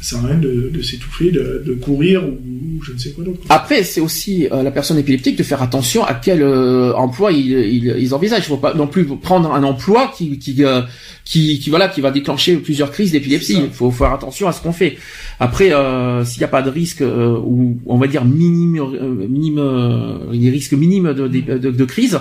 ça 0.00 0.16
sert 0.16 0.24
à 0.24 0.28
rien 0.28 0.38
de, 0.38 0.70
de 0.72 0.82
s'étouffer, 0.82 1.30
de, 1.30 1.62
de 1.66 1.74
courir 1.74 2.24
ou, 2.24 2.30
ou 2.78 2.82
je 2.82 2.92
ne 2.92 2.98
sais 2.98 3.10
quoi 3.10 3.22
d'autre. 3.24 3.40
Après, 3.50 3.82
c'est 3.84 4.00
aussi 4.00 4.48
euh, 4.50 4.62
la 4.62 4.70
personne 4.70 4.98
épileptique 4.98 5.36
de 5.36 5.42
faire 5.42 5.60
attention 5.62 6.04
à 6.04 6.14
quel 6.14 6.40
euh, 6.42 6.94
emploi 6.94 7.32
ils, 7.32 7.50
ils, 7.50 7.94
ils 7.98 8.14
envisagent. 8.14 8.44
Il 8.44 8.48
faut 8.48 8.56
pas 8.56 8.72
non 8.74 8.86
plus 8.86 9.04
prendre 9.04 9.52
un 9.52 9.62
emploi 9.62 10.10
qui 10.16 10.38
qui, 10.38 10.64
euh, 10.64 10.80
qui 11.24 11.58
qui 11.58 11.68
voilà 11.70 11.88
qui 11.88 12.00
va 12.00 12.10
déclencher 12.10 12.56
plusieurs 12.56 12.90
crises 12.90 13.12
d'épilepsie. 13.12 13.58
Il 13.62 13.70
faut 13.70 13.90
faire 13.90 14.12
attention 14.12 14.48
à 14.48 14.52
ce 14.52 14.62
qu'on 14.62 14.72
fait. 14.72 14.96
Après, 15.38 15.72
euh, 15.72 16.24
s'il 16.24 16.40
n'y 16.40 16.44
a 16.44 16.48
pas 16.48 16.62
de 16.62 16.70
risque 16.70 17.02
euh, 17.02 17.36
ou 17.38 17.78
on 17.86 17.98
va 17.98 18.06
dire 18.06 18.24
minime 18.24 18.78
euh, 18.80 19.26
minime 19.28 19.58
euh, 19.58 20.32
des 20.32 20.50
risques 20.50 20.72
minimes 20.72 21.12
de, 21.12 21.28
de, 21.28 21.58
de, 21.58 21.70
de 21.70 21.84
crise, 21.84 22.18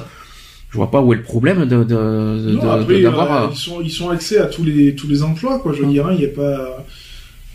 je 0.72 0.77
vois 0.77 0.91
pas 0.91 1.01
où 1.01 1.14
est 1.14 1.15
le 1.15 1.23
problème 1.23 1.65
de 1.65 1.84
de- 1.84 1.84
de- 1.85 3.01
d'avoir. 3.03 3.43
euh, 3.43 3.45
euh, 3.47 3.49
ils 3.53 3.57
sont 3.57 3.81
ils 3.81 3.89
sont 3.91 4.10
accès 4.10 4.38
à 4.38 4.45
tous 4.47 4.64
les 4.65 4.93
tous 4.95 5.07
les 5.07 5.23
emplois 5.23 5.60
quoi. 5.60 5.72
Je 5.73 5.80
veux 5.81 5.88
Mm. 5.88 5.91
dire, 5.93 6.07
hein, 6.07 6.14
il 6.14 6.19
n'y 6.19 6.26
a 6.26 6.35
pas 6.35 6.85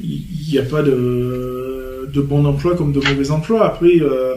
il 0.00 0.50
y 0.52 0.58
a 0.58 0.62
pas 0.62 0.82
de 0.82 2.08
de 2.12 2.20
bons 2.20 2.44
emplois 2.44 2.76
comme 2.76 2.92
de 2.92 3.00
mauvais 3.00 3.30
emplois. 3.30 3.66
Après, 3.66 4.00
euh, 4.00 4.34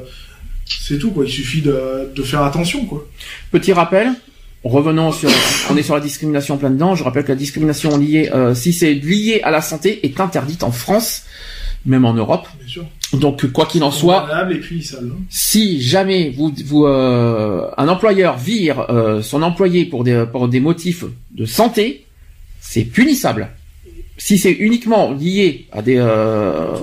c'est 0.66 0.98
tout 0.98 1.12
quoi. 1.12 1.26
Il 1.26 1.32
suffit 1.32 1.62
de, 1.62 2.10
de 2.16 2.24
faire 2.24 2.42
attention 2.44 2.86
quoi. 2.86 3.06
Petit 3.52 3.74
rappel. 3.74 4.10
Revenons 4.64 5.12
sur, 5.12 5.30
on 5.70 5.78
est 5.78 5.84
sur 5.84 5.94
la 5.96 6.02
discrimination 6.02 6.56
en 6.56 6.58
plein 6.58 6.72
dedans. 6.72 6.96
Je 6.96 7.04
rappelle 7.04 7.24
que 7.24 7.30
la 7.32 7.36
discrimination 7.36 7.98
liée, 7.98 8.30
euh, 8.34 8.54
si 8.56 8.74
c'est 8.74 8.94
lié 8.94 9.40
à 9.44 9.52
la 9.52 9.62
santé, 9.62 10.06
est 10.06 10.20
interdite 10.20 10.64
en 10.64 10.72
France, 10.72 11.24
même 11.86 12.04
en 12.06 12.14
Europe. 12.14 12.48
Bien 12.60 12.68
sûr. 12.68 12.86
Donc 13.14 13.50
quoi 13.54 13.66
qu'il 13.68 13.84
en 13.84 13.92
soit, 13.92 14.22
Condamnable 14.22 14.54
et 14.56 14.60
puis 14.60 14.84
sale. 14.84 15.10
hein. 15.12 15.16
si 15.30 15.80
jamais 15.82 16.32
vous, 16.36 16.52
vous 16.66 16.86
euh, 16.86 17.70
un 17.78 17.88
employeur 17.88 18.38
vire 18.38 18.86
son 19.22 19.42
employé 19.44 19.86
pour 19.86 20.04
des 20.04 20.26
pour 20.30 20.48
des 20.50 20.60
motifs 20.60 21.06
de 21.32 21.46
santé, 21.46 22.06
c'est 22.60 22.84
punissable. 22.84 23.50
Si 24.20 24.38
c'est 24.40 24.52
uniquement 24.52 25.12
lié 25.14 25.68
à 25.72 25.82
des 25.84 25.98
euh, 25.98 26.74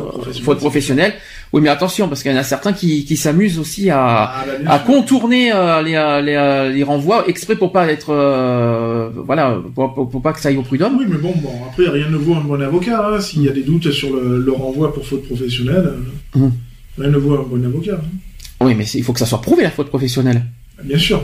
Fautes 0.44 0.58
professionnelles. 0.58 1.14
oui 1.52 1.60
mais 1.60 1.68
attention 1.68 2.06
parce 2.08 2.22
qu'il 2.22 2.30
y 2.30 2.34
en 2.34 2.38
a 2.38 2.44
certains 2.44 2.72
qui, 2.72 3.04
qui 3.04 3.16
s'amusent 3.16 3.58
aussi 3.58 3.90
à, 3.90 3.98
Ah, 4.06 4.44
à 4.68 4.78
contourner 4.78 5.52
euh, 5.52 5.82
les, 5.82 5.96
euh, 5.96 6.20
les, 6.20 6.72
les 6.76 6.82
renvois 6.84 7.24
exprès 7.28 7.56
pour 7.56 7.72
pas 7.72 7.90
être 7.90 8.10
euh, 8.10 9.10
voilà 9.16 9.58
pour, 9.74 9.92
pour, 9.94 10.08
pour 10.08 10.22
pas 10.22 10.32
que 10.32 10.40
ça 10.40 10.50
aille 10.50 10.56
au 10.58 10.62
prud'homme. 10.62 10.96
Oui, 10.98 11.06
mais 11.08 11.18
bon, 11.18 11.32
bon, 11.36 11.50
après, 11.68 11.88
rien 11.88 12.08
ne 12.08 12.16
vaut 12.16 12.34
un 12.34 12.40
bon 12.40 12.60
avocat. 12.62 13.04
Hein. 13.04 13.20
S'il 13.20 13.42
y 13.42 13.48
a 13.48 13.52
des 13.52 13.62
doutes 13.64 13.90
sur 13.90 14.14
le, 14.14 14.38
le 14.38 14.52
renvoi 14.52 14.94
pour 14.94 15.04
faute 15.06 15.24
professionnelle, 15.26 15.92
Mhm. 16.36 16.52
Rien 16.98 17.10
ne 17.10 17.18
vaut 17.18 17.34
un 17.34 17.42
bon 17.42 17.64
avocat. 17.64 17.94
hein. 18.00 18.64
Oui, 18.64 18.74
mais 18.76 18.86
il 18.86 19.02
faut 19.02 19.12
que 19.12 19.18
ça 19.18 19.26
soit 19.26 19.40
prouvé 19.42 19.64
la 19.64 19.70
faute 19.72 19.88
professionnelle. 19.88 20.42
Bien 20.84 20.98
sûr. 20.98 21.22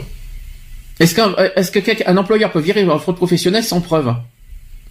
Est-ce 0.99 1.15
qu'un 1.15 1.32
est-ce 1.57 1.70
que 1.70 1.78
quelqu'un- 1.78 2.05
un 2.09 2.16
employeur 2.16 2.51
peut 2.51 2.59
virer 2.61 2.82
une 2.82 2.99
faute 2.99 3.16
professionnelle 3.16 3.62
sans 3.65 3.81
preuve? 3.81 4.12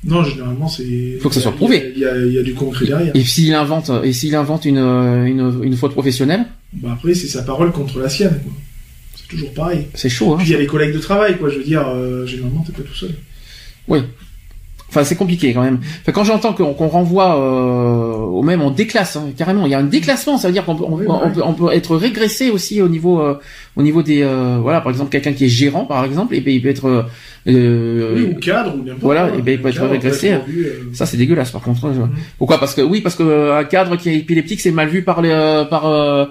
Non, 0.06 0.24
généralement, 0.24 0.68
c'est. 0.70 1.18
Faut 1.22 1.28
que 1.30 1.36
ça 1.36 1.42
soit 1.42 1.52
il 1.52 1.54
y 1.54 1.56
a- 1.56 1.58
prouvé. 1.58 1.94
Il 1.96 2.02
y 2.02 2.06
a, 2.06 2.18
il 2.18 2.34
y 2.34 2.38
a 2.40 2.44
du 2.44 2.54
concret 2.54 2.86
derrière. 2.86 3.14
Et 3.16 3.24
s'il 3.24 3.54
invente 3.54 3.92
et 4.04 4.14
s'il 4.14 4.34
invente 4.36 4.64
une, 4.66 4.78
une 4.78 5.60
une 5.64 5.76
faute 5.76 5.92
professionnelle, 5.92 6.46
Bah 6.74 6.92
après, 6.94 7.14
c'est 7.14 7.28
sa 7.28 7.42
parole 7.44 7.72
contre 7.74 8.00
la 8.00 8.08
sienne, 8.10 8.40
quoi. 8.44 8.54
C'est 9.16 9.28
toujours 9.28 9.54
pareil. 9.54 9.88
c'est 9.96 10.08
chaud. 10.10 10.34
Hein 10.34 10.38
Puis 10.38 10.48
il 10.48 10.52
y 10.52 10.56
a 10.56 10.60
les 10.60 10.68
collègues 10.68 10.94
de 10.94 11.00
travail, 11.00 11.38
quoi. 11.38 11.50
Je 11.50 11.58
veux 11.58 11.64
dire, 11.66 11.86
euh, 11.90 12.26
généralement, 12.26 12.64
t'es 12.66 12.72
pas 12.72 12.82
tout 12.88 12.96
seul. 12.96 13.12
Oui. 13.90 14.00
Enfin, 14.90 15.04
c'est 15.04 15.16
compliqué 15.16 15.54
quand 15.54 15.62
même. 15.62 15.80
Enfin, 16.02 16.12
quand 16.12 16.24
j'entends 16.24 16.52
qu'on 16.54 16.74
qu'on 16.74 16.88
renvoie 16.88 17.38
euh, 17.40 18.14
au 18.16 18.42
même, 18.42 18.62
on 18.62 18.72
déclasse 18.72 19.16
hein, 19.18 19.30
carrément. 19.38 19.66
Il 19.68 19.72
y 19.72 19.76
a 19.76 19.80
un 19.80 19.84
déclassement, 19.84 20.38
ça 20.40 20.48
veut 20.48 20.54
dire 20.54 20.66
qu'on 20.66 20.76
peut, 20.76 20.84
on, 20.88 20.96
Oui, 20.96 21.06
peut, 21.34 21.42
on 21.46 21.54
peut 21.54 21.72
être 21.74 21.96
régressé 21.96 22.50
aussi 22.50 22.82
au 22.82 22.88
niveau, 22.90 23.22
euh, 23.22 23.36
au 23.76 23.84
niveau 23.84 24.02
des, 24.02 24.24
euh, 24.24 24.58
voilà, 24.60 24.82
par 24.82 24.92
exemple, 24.92 25.12
quelqu'un 25.12 25.34
qui 25.34 25.46
est 25.46 25.50
gérant, 25.50 25.86
par 25.86 26.04
exemple, 26.06 26.34
et 26.34 26.42
ben, 26.42 26.52
il 26.54 26.62
peut 26.62 26.70
être, 26.70 26.88
euh, 26.88 27.04
euh, 27.48 28.14
oui, 28.16 28.34
ou 28.36 28.40
cadre, 28.40 28.74
ou 28.76 28.84
voilà, 29.00 29.30
et 29.38 29.42
ben, 29.44 29.54
il 29.54 29.62
peut 29.62 29.70
être 29.70 29.76
Cadre, 29.76 29.92
régressé. 29.92 30.32
euh, 30.34 30.40
ça 30.94 31.06
c'est 31.06 31.18
dégueulasse 31.18 31.52
par 31.52 31.62
contre. 31.62 31.86
hein. 31.86 32.10
Pourquoi? 32.40 32.60
Parce 32.60 32.74
que 32.74 32.82
oui, 32.82 33.02
parce 33.02 33.16
que 33.16 33.52
un 33.60 33.64
cadre 33.66 33.96
qui 33.96 34.10
est 34.10 34.18
épileptique, 34.18 34.60
c'est 34.60 34.72
mal 34.72 34.88
vu 34.90 35.04
par 35.04 35.22
les, 35.22 35.30
euh, 35.30 35.66
par 35.66 35.86
euh, 35.86 36.26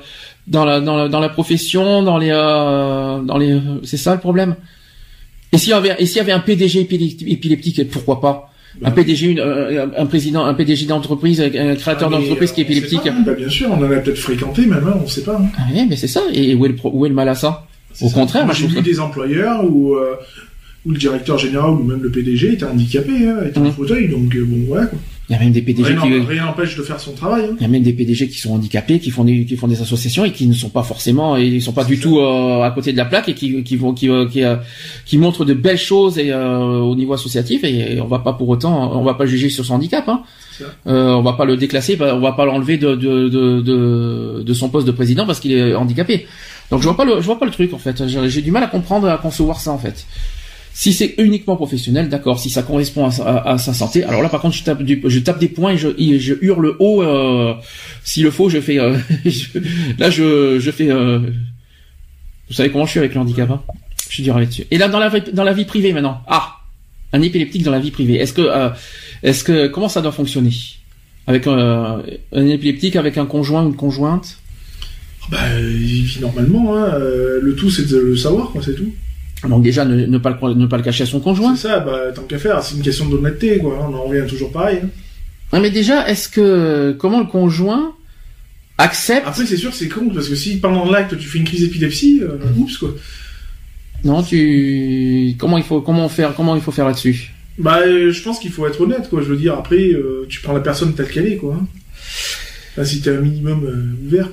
dans 0.49 0.65
la 0.65 0.81
dans 0.81 0.97
la 0.97 1.09
dans 1.09 1.21
la 1.21 1.29
profession, 1.29 2.03
dans 2.03 2.19
les 2.19 2.31
euh, 2.33 3.21
dans 3.21 3.39
les, 3.39 3.61
c'est 3.85 3.97
ça 3.99 4.15
le 4.15 4.21
problème? 4.21 4.57
Et 5.53 5.59
s'il 5.59 5.71
y 5.71 5.73
avait 5.73 5.95
et 5.99 6.07
s'il 6.07 6.17
y 6.19 6.21
avait 6.21 6.33
un 6.33 6.41
PDG 6.41 6.81
épileptique, 7.27 7.91
pourquoi 7.91 8.21
pas? 8.21 8.53
Un 8.85 8.91
PDG, 8.91 9.29
une- 9.29 9.41
un 9.97 10.07
président, 10.07 10.45
un 10.45 10.55
PDG 10.55 10.87
d'entreprise, 10.87 11.41
un 11.41 11.75
créateur 11.75 12.09
Ah, 12.13 12.17
d'entreprise 12.17 12.53
qui 12.53 12.61
est 12.61 12.65
épileptique. 12.65 13.03
pas. 13.03 13.11
Bah, 13.27 13.33
bien 13.33 13.49
sûr, 13.49 13.69
on 13.71 13.83
en 13.83 13.91
a 13.91 13.97
peut-être 13.97 14.19
fréquenté, 14.19 14.67
même, 14.67 14.85
hein, 14.87 14.99
on 15.03 15.07
sait 15.09 15.23
pas. 15.23 15.37
hein. 15.41 15.49
Ah 15.59 15.63
oui, 15.73 15.87
mais 15.89 15.97
c'est 15.97 16.07
ça. 16.07 16.23
Et 16.33 16.55
où 16.55 16.65
est 16.67 16.69
le, 16.69 16.77
où 16.85 17.07
est 17.07 17.09
le 17.09 17.15
mal 17.15 17.29
à 17.29 17.35
ça? 17.35 17.67
Au 18.01 18.09
ça. 18.09 18.15
contraire, 18.15 18.45
Moi, 18.45 18.55
j'ai 18.55 18.67
vu 18.69 18.81
des 18.83 19.01
employeurs 19.01 19.65
où, 19.65 19.95
euh, 19.97 20.15
où 20.87 20.91
le 20.93 20.99
directeur 20.99 21.39
général 21.39 21.71
ou 21.71 21.83
même 21.83 22.03
le 22.03 22.11
PDG 22.11 22.53
était 22.53 22.65
handicapé, 22.67 23.11
hein, 23.27 23.39
était 23.49 23.59
en 23.59 23.65
Mhm. 23.65 23.73
fauteuil, 23.73 24.09
donc 24.09 24.35
euh, 24.37 24.45
bon, 24.45 24.65
voilà, 24.69 24.87
quoi. 24.87 24.99
Il 25.31 25.35
y 25.35 25.37
a 25.37 25.41
même 25.41 25.53
des 25.53 25.61
PDG 25.61 25.93
Rien 25.93 26.01
qui, 26.01 26.09
n'en- 26.11 26.25
rien 26.25 26.45
n'empêche 26.47 26.75
de 26.77 26.83
faire 26.83 26.99
son 26.99 27.13
travail. 27.13 27.45
Hein. 27.51 27.57
il 27.59 27.63
y 27.63 27.65
a 27.67 27.69
même 27.69 27.83
des 27.83 27.93
PDG 27.93 28.29
qui 28.29 28.39
sont 28.39 28.55
handicapés, 28.55 28.99
qui 28.99 29.11
font 29.11 29.25
des, 29.25 29.45
qui 29.45 29.57
font 29.57 29.69
des 29.69 29.83
associations 29.83 30.25
et 30.25 30.33
qui 30.33 30.47
ne 30.47 30.55
sont 30.55 30.71
pas 30.71 30.83
forcément, 30.83 31.37
et 31.37 31.45
ils 31.47 31.61
sont 31.61 31.73
pas 31.73 31.85
du 31.85 31.97
ça. 31.97 32.03
tout 32.03 32.19
euh, 32.19 32.63
à 32.63 32.71
côté 32.71 32.93
de 32.93 32.97
la 32.97 33.05
plaque 33.05 33.29
et 33.29 33.35
qui, 33.35 33.63
qui 33.63 33.77
vont, 33.77 33.93
qui, 33.93 34.09
euh, 34.09 34.27
qui, 34.27 34.43
euh, 34.43 34.57
qui 35.05 35.19
montrent 35.19 35.45
de 35.45 35.53
belles 35.53 35.77
choses 35.79 36.19
et 36.19 36.33
euh, 36.33 36.59
au 36.79 36.95
niveau 36.97 37.13
associatif 37.13 37.63
et 37.65 38.01
on 38.01 38.07
va 38.07 38.21
pas 38.21 38.33
pour 38.33 38.49
autant, 38.49 38.99
on 38.99 39.05
va 39.05 39.13
pas 39.15 39.27
juger 39.27 39.51
sur 39.51 39.65
son 39.67 39.75
handicap. 39.75 40.09
Hein. 40.09 40.23
On 40.87 41.21
va 41.23 41.35
pas 41.35 41.45
le 41.45 41.57
déclasser, 41.59 41.97
bah, 41.97 42.15
on 42.17 42.21
va 42.21 42.33
pas 42.33 42.47
l'enlever 42.47 42.79
de, 42.79 42.95
de, 42.95 43.29
de, 43.29 43.61
de, 43.61 44.43
de 44.45 44.55
son 44.55 44.71
poste 44.71 44.87
de 44.87 44.93
président 44.93 45.27
parce 45.27 45.41
qu'il 45.41 45.53
est 45.53 45.75
handicapé. 45.75 46.27
Donc 46.71 46.81
je 46.81 46.87
vois 46.89 46.97
pas 46.97 47.05
le, 47.05 47.17
je 47.21 47.27
vois 47.27 47.39
pas 47.39 47.47
le 47.47 47.53
truc 47.53 47.73
en 47.75 47.79
fait. 47.79 48.07
J'ai 48.09 48.29
j'ai 48.31 48.43
du 48.43 48.51
mal 48.51 48.63
à 48.63 48.67
comprendre, 48.67 49.09
à 49.09 49.19
concevoir 49.19 49.61
ça 49.61 49.73
en 49.73 49.79
fait. 49.79 50.07
Si 50.81 50.93
c'est 50.93 51.17
uniquement 51.19 51.57
professionnel, 51.57 52.09
d'accord. 52.09 52.39
Si 52.39 52.51
ça 52.51 52.63
correspond 52.63 53.07
à, 53.07 53.59
sa- 53.59 53.75
santé, 53.75 54.05
alors 54.05 54.23
là 54.23 54.29
par 54.29 54.41
contre 54.41 54.55
je 54.55 54.63
tape, 54.63 55.39
des 55.41 55.49
points 55.49 55.73
et 55.73 55.77
je, 55.77 56.35
hurle 56.41 56.77
haut. 56.79 57.03
Euh, 57.03 57.55
S'il 58.05 58.23
le 58.23 58.31
faut, 58.31 58.49
je 58.49 58.61
fais. 58.61 58.79
euh, 58.79 58.97
là 59.99 60.09
je, 60.09 60.61
je 60.61 60.71
fais. 60.71 60.89
euh, 60.89 61.19
vous 62.49 62.55
savez 62.55 62.71
comment 62.71 62.87
je 62.87 62.93
suis 62.93 63.01
avec 63.01 63.13
le 63.13 63.21
handicap, 63.21 63.51
hein 63.51 63.61
Je 64.09 64.15
suis 64.15 64.23
dur 64.23 64.39
là-dessus. 64.39 64.67
Et 64.71 64.79
là 64.79 64.87
dans 64.87 65.01
la 65.01 65.11
dans 65.19 65.43
la 65.43 65.53
vie 65.53 65.65
privée 65.65 65.93
maintenant. 65.93 66.23
Ah, 66.29 66.59
un 67.13 67.23
épileptique 67.23 67.65
dans 67.65 67.73
la 67.73 67.81
vie 67.81 67.91
privée. 67.91 68.15
Est-ce 68.15 68.33
que, 68.33 68.43
euh, 68.43 68.69
est-ce 69.25 69.43
que 69.43 69.67
comment 69.67 69.89
ça 69.89 70.01
doit 70.01 70.13
fonctionner? 70.13 70.53
Avec 71.27 71.49
un 71.49 72.03
épileptique 72.33 72.95
avec 72.95 73.19
un 73.19 73.27
conjoint 73.27 73.65
ou 73.65 73.71
une 73.71 73.75
conjointe? 73.77 74.39
Bah, 75.29 75.39
il 75.61 76.05
vit 76.05 76.21
normalement, 76.21 76.77
hein. 76.77 76.89
le 77.43 77.55
tout 77.57 77.69
c'est 77.69 77.89
de 77.89 77.99
le 77.99 78.17
savoir, 78.17 78.51
quoi, 78.51 78.63
c'est 78.65 78.77
tout. 78.77 78.93
Donc 79.47 79.63
déjà 79.63 79.85
ne, 79.85 80.07
ne 80.07 80.19
pas 80.19 80.31
le 80.43 80.55
ne 80.55 80.67
pas 80.67 80.77
le 80.79 80.83
cacher 80.83 81.05
à 81.05 81.07
son 81.07 81.21
conjoint. 81.21 81.55
C'est 81.55 81.69
ça, 81.69 81.81
bah, 81.81 82.11
tant 82.15 82.23
qu'à 82.23 82.39
faire, 82.39 82.63
c'est 82.63 82.75
une 82.77 82.83
question 82.83 83.07
d'honnêteté, 83.07 83.59
quoi. 83.59 83.79
On 83.89 83.95
en 83.95 84.03
revient 84.05 84.27
toujours 84.27 84.51
pareil. 84.51 84.81
hein. 84.85 84.89
Ouais, 85.53 85.61
mais 85.61 85.71
déjà, 85.71 86.09
est-ce 86.09 86.29
que 86.29 86.93
comment 86.99 87.21
le 87.21 87.27
conjoint 87.27 87.95
accepte 88.79 89.27
Après, 89.29 89.47
c'est 89.47 89.57
sûr 89.57 89.73
c'est 89.75 89.89
con, 89.89 90.11
parce 90.13 90.29
que 90.29 90.35
si 90.35 90.57
pendant 90.59 90.91
l'acte 90.91 91.17
tu 91.19 91.27
fais 91.29 91.39
une 91.39 91.45
crise 91.45 91.61
d'épilepsie, 91.63 92.21
euh, 92.23 92.37
oups, 92.57 92.77
quoi. 92.79 92.95
Non, 94.05 94.23
tu 94.23 95.35
comment 95.39 95.57
il 95.59 95.65
faut 95.65 95.81
comment 95.81 96.09
faire 96.09 96.35
comment 96.35 96.55
il 96.57 96.63
faut 96.63 96.71
faire 96.73 96.87
là-dessus? 96.87 97.33
Bah, 97.59 97.81
euh, 97.87 98.13
je 98.13 98.23
pense 98.23 98.39
qu'il 98.39 98.51
faut 98.53 98.67
être 98.67 98.81
honnête, 98.81 99.09
quoi. 99.09 99.21
Je 99.23 99.27
veux 99.29 99.37
dire, 99.37 99.55
après, 99.55 99.89
euh, 99.93 100.27
tu 100.29 100.41
prends 100.41 100.53
la 100.53 100.61
personne 100.61 100.95
telle 100.95 101.09
qu'elle 101.09 101.27
est, 101.27 101.37
quoi. 101.37 101.55
hein. 101.61 101.67
Enfin, 102.73 102.85
si 102.85 103.01
t'es 103.01 103.11
un 103.11 103.21
minimum 103.21 103.65
euh, 103.65 104.07
ouvert. 104.07 104.29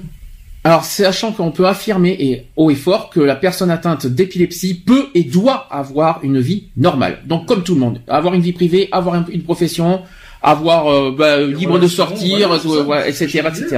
Alors, 0.65 0.83
sachant 0.83 1.31
qu'on 1.31 1.51
peut 1.51 1.67
affirmer 1.67 2.09
et 2.19 2.47
haut 2.55 2.71
et 2.71 2.75
fort 2.75 3.11
que 3.11 3.19
la 3.19 3.35
personne 3.35 3.69
atteinte 3.69 4.07
d'épilepsie 4.07 4.73
peut 4.73 5.09
et 5.13 5.23
doit 5.23 5.67
avoir 5.69 6.19
une 6.23 6.39
vie 6.39 6.63
normale. 6.75 7.19
Donc, 7.27 7.45
comme 7.45 7.61
tout 7.63 7.75
le 7.75 7.79
monde, 7.79 8.01
avoir 8.07 8.33
une 8.33 8.41
vie 8.41 8.51
privée, 8.51 8.89
avoir 8.91 9.13
un- 9.13 9.25
une 9.31 9.43
profession, 9.43 10.01
avoir 10.41 10.87
euh, 10.91 11.15
bah, 11.15 11.37
libre 11.39 11.77
de 11.77 11.87
sortir, 11.87 12.49
voilà, 12.83 13.03
euh, 13.03 13.07
etc., 13.09 13.43
etc. 13.47 13.77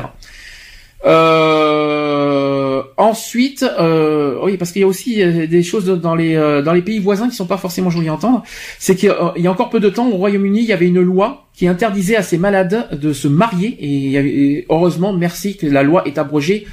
Euh, 1.06 2.57
ensuite, 2.98 3.64
euh, 3.80 4.38
oui, 4.44 4.58
parce 4.58 4.72
qu'il 4.72 4.82
y 4.82 4.84
a 4.84 4.88
aussi 4.88 5.22
euh, 5.22 5.48
des 5.48 5.64
choses 5.64 5.86
dans 5.86 6.16
les 6.16 6.36
euh, 6.36 6.62
dans 6.62 6.74
les 6.74 6.82
pays 6.82 7.00
voisins 7.00 7.30
qui 7.30 7.36
sont 7.36 7.46
pas 7.46 7.58
forcément 7.58 7.90
jolies 7.90 8.10
à 8.10 8.14
entendre. 8.16 8.44
C'est 8.80 8.96
qu'il 8.96 9.14
y 9.38 9.48
a 9.48 9.52
encore 9.52 9.70
peu 9.70 9.80
de 9.80 9.90
temps, 9.90 10.08
au 10.10 10.18
Royaume-Uni, 10.18 10.60
il 10.62 10.66
y 10.66 10.74
avait 10.74 10.88
une 10.88 11.02
loi 11.02 11.48
qui 11.54 11.68
interdisait 11.68 12.16
à 12.16 12.24
ces 12.24 12.38
malades 12.38 12.88
de 12.92 13.14
se 13.14 13.28
marier. 13.28 13.78
Et, 13.80 14.66
heureusement, 14.70 15.14
merci 15.14 15.56
que 15.58 15.66
la 15.68 15.84
loi 15.84 16.08
est 16.08 16.18
abrogée 16.18 16.68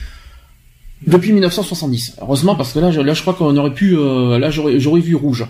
depuis 1.06 1.32
1970. 1.32 2.16
Heureusement, 2.22 2.54
parce 2.54 2.72
que 2.72 2.78
là, 2.78 2.90
je, 2.90 3.00
là, 3.00 3.12
je 3.14 3.20
crois 3.20 3.34
qu'on 3.34 3.56
aurait 3.56 3.74
pu, 3.74 3.94
là, 3.96 4.50
j'aurais, 4.50 5.00
vu 5.00 5.14
rouge. 5.14 5.46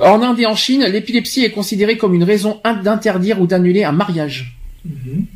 En 0.00 0.22
Inde 0.22 0.38
et 0.40 0.46
en 0.46 0.54
Chine, 0.54 0.84
l'épilepsie 0.84 1.44
est 1.44 1.50
considérée 1.50 1.96
comme 1.96 2.14
une 2.14 2.24
raison 2.24 2.60
in- 2.64 2.82
d'interdire 2.82 3.40
ou 3.40 3.46
d'annuler 3.46 3.82
un 3.84 3.92
mariage. 3.92 4.56
Mhm. 4.84 5.26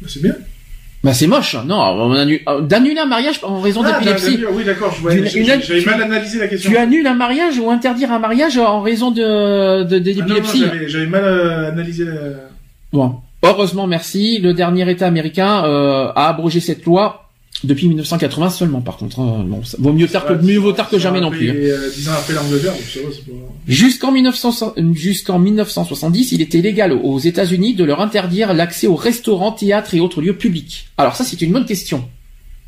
Bah, 0.00 0.08
c'est 0.10 0.22
bien. 0.22 0.34
Bah, 1.04 1.12
c'est 1.12 1.26
moche. 1.26 1.54
Non, 1.66 1.76
on 1.76 2.12
annule- 2.14 2.40
euh, 2.48 2.62
d'annuler 2.62 2.98
un 2.98 3.04
mariage 3.06 3.38
en 3.42 3.60
raison 3.60 3.82
Ah, 3.84 3.92
d'épilepsie. 3.92 4.42
oui, 4.52 4.64
d'accord, 4.64 4.92
J'avais 5.02 5.84
mal 5.84 6.02
analysé 6.02 6.38
la 6.38 6.48
question. 6.48 6.70
Tu 6.70 6.76
annules 6.78 7.06
un 7.06 7.14
mariage 7.14 7.58
ou 7.58 7.70
interdire 7.70 8.10
un 8.10 8.18
mariage 8.18 8.56
en 8.58 8.80
raison 8.80 9.10
de, 9.10 9.82
de, 9.84 9.98
de 9.98 10.10
Ah, 10.10 10.14
non, 10.14 10.20
non, 10.28 10.34
l'épilepsie. 10.34 10.60
j'avais- 10.60 10.88
J'avais 10.88 11.06
mal 11.06 11.24
euh, 11.24 11.68
analysé 11.68 12.06
la... 12.06 12.12
Bon, 12.92 13.16
heureusement, 13.42 13.86
merci. 13.86 14.38
Le 14.38 14.54
dernier 14.54 14.90
État 14.90 15.06
américain 15.06 15.64
euh, 15.66 16.08
a 16.16 16.28
abrogé 16.28 16.60
cette 16.60 16.84
loi 16.86 17.23
depuis 17.64 17.88
1980 17.88 18.50
seulement. 18.50 18.80
Par 18.80 18.96
contre, 18.96 19.20
hein. 19.20 19.44
bon, 19.48 19.64
ça 19.64 19.76
vaut 19.80 19.92
mieux 19.92 20.06
tard 20.08 20.26
que 20.26 20.32
Ouais, 20.34 20.42
mieux 20.42 20.58
vaut 20.58 20.72
tard 20.72 20.88
que 20.88 20.98
jamais 20.98 21.20
non 21.20 21.30
plus. 21.30 21.50
hein. 21.50 21.54
euh, 21.56 21.90
après 22.16 22.34
l'Angleterre. 22.34 22.74
Jusqu'en 23.66 24.12
1900 24.12 24.74
jusqu'en 24.94 25.38
1970, 25.38 26.32
il 26.32 26.42
était 26.42 26.60
légal 26.60 26.92
aux 26.92 27.18
États-Unis 27.18 27.74
de 27.74 27.84
leur 27.84 28.00
interdire 28.00 28.52
l'accès 28.54 28.86
aux 28.86 28.96
restaurants, 28.96 29.52
théâtres 29.52 29.94
et 29.94 30.00
autres 30.00 30.20
lieux 30.22 30.36
publics. 30.36 30.88
Alors 30.98 31.16
ça, 31.16 31.24
c'est 31.24 31.40
une 31.42 31.52
bonne 31.52 31.64
question. 31.66 32.04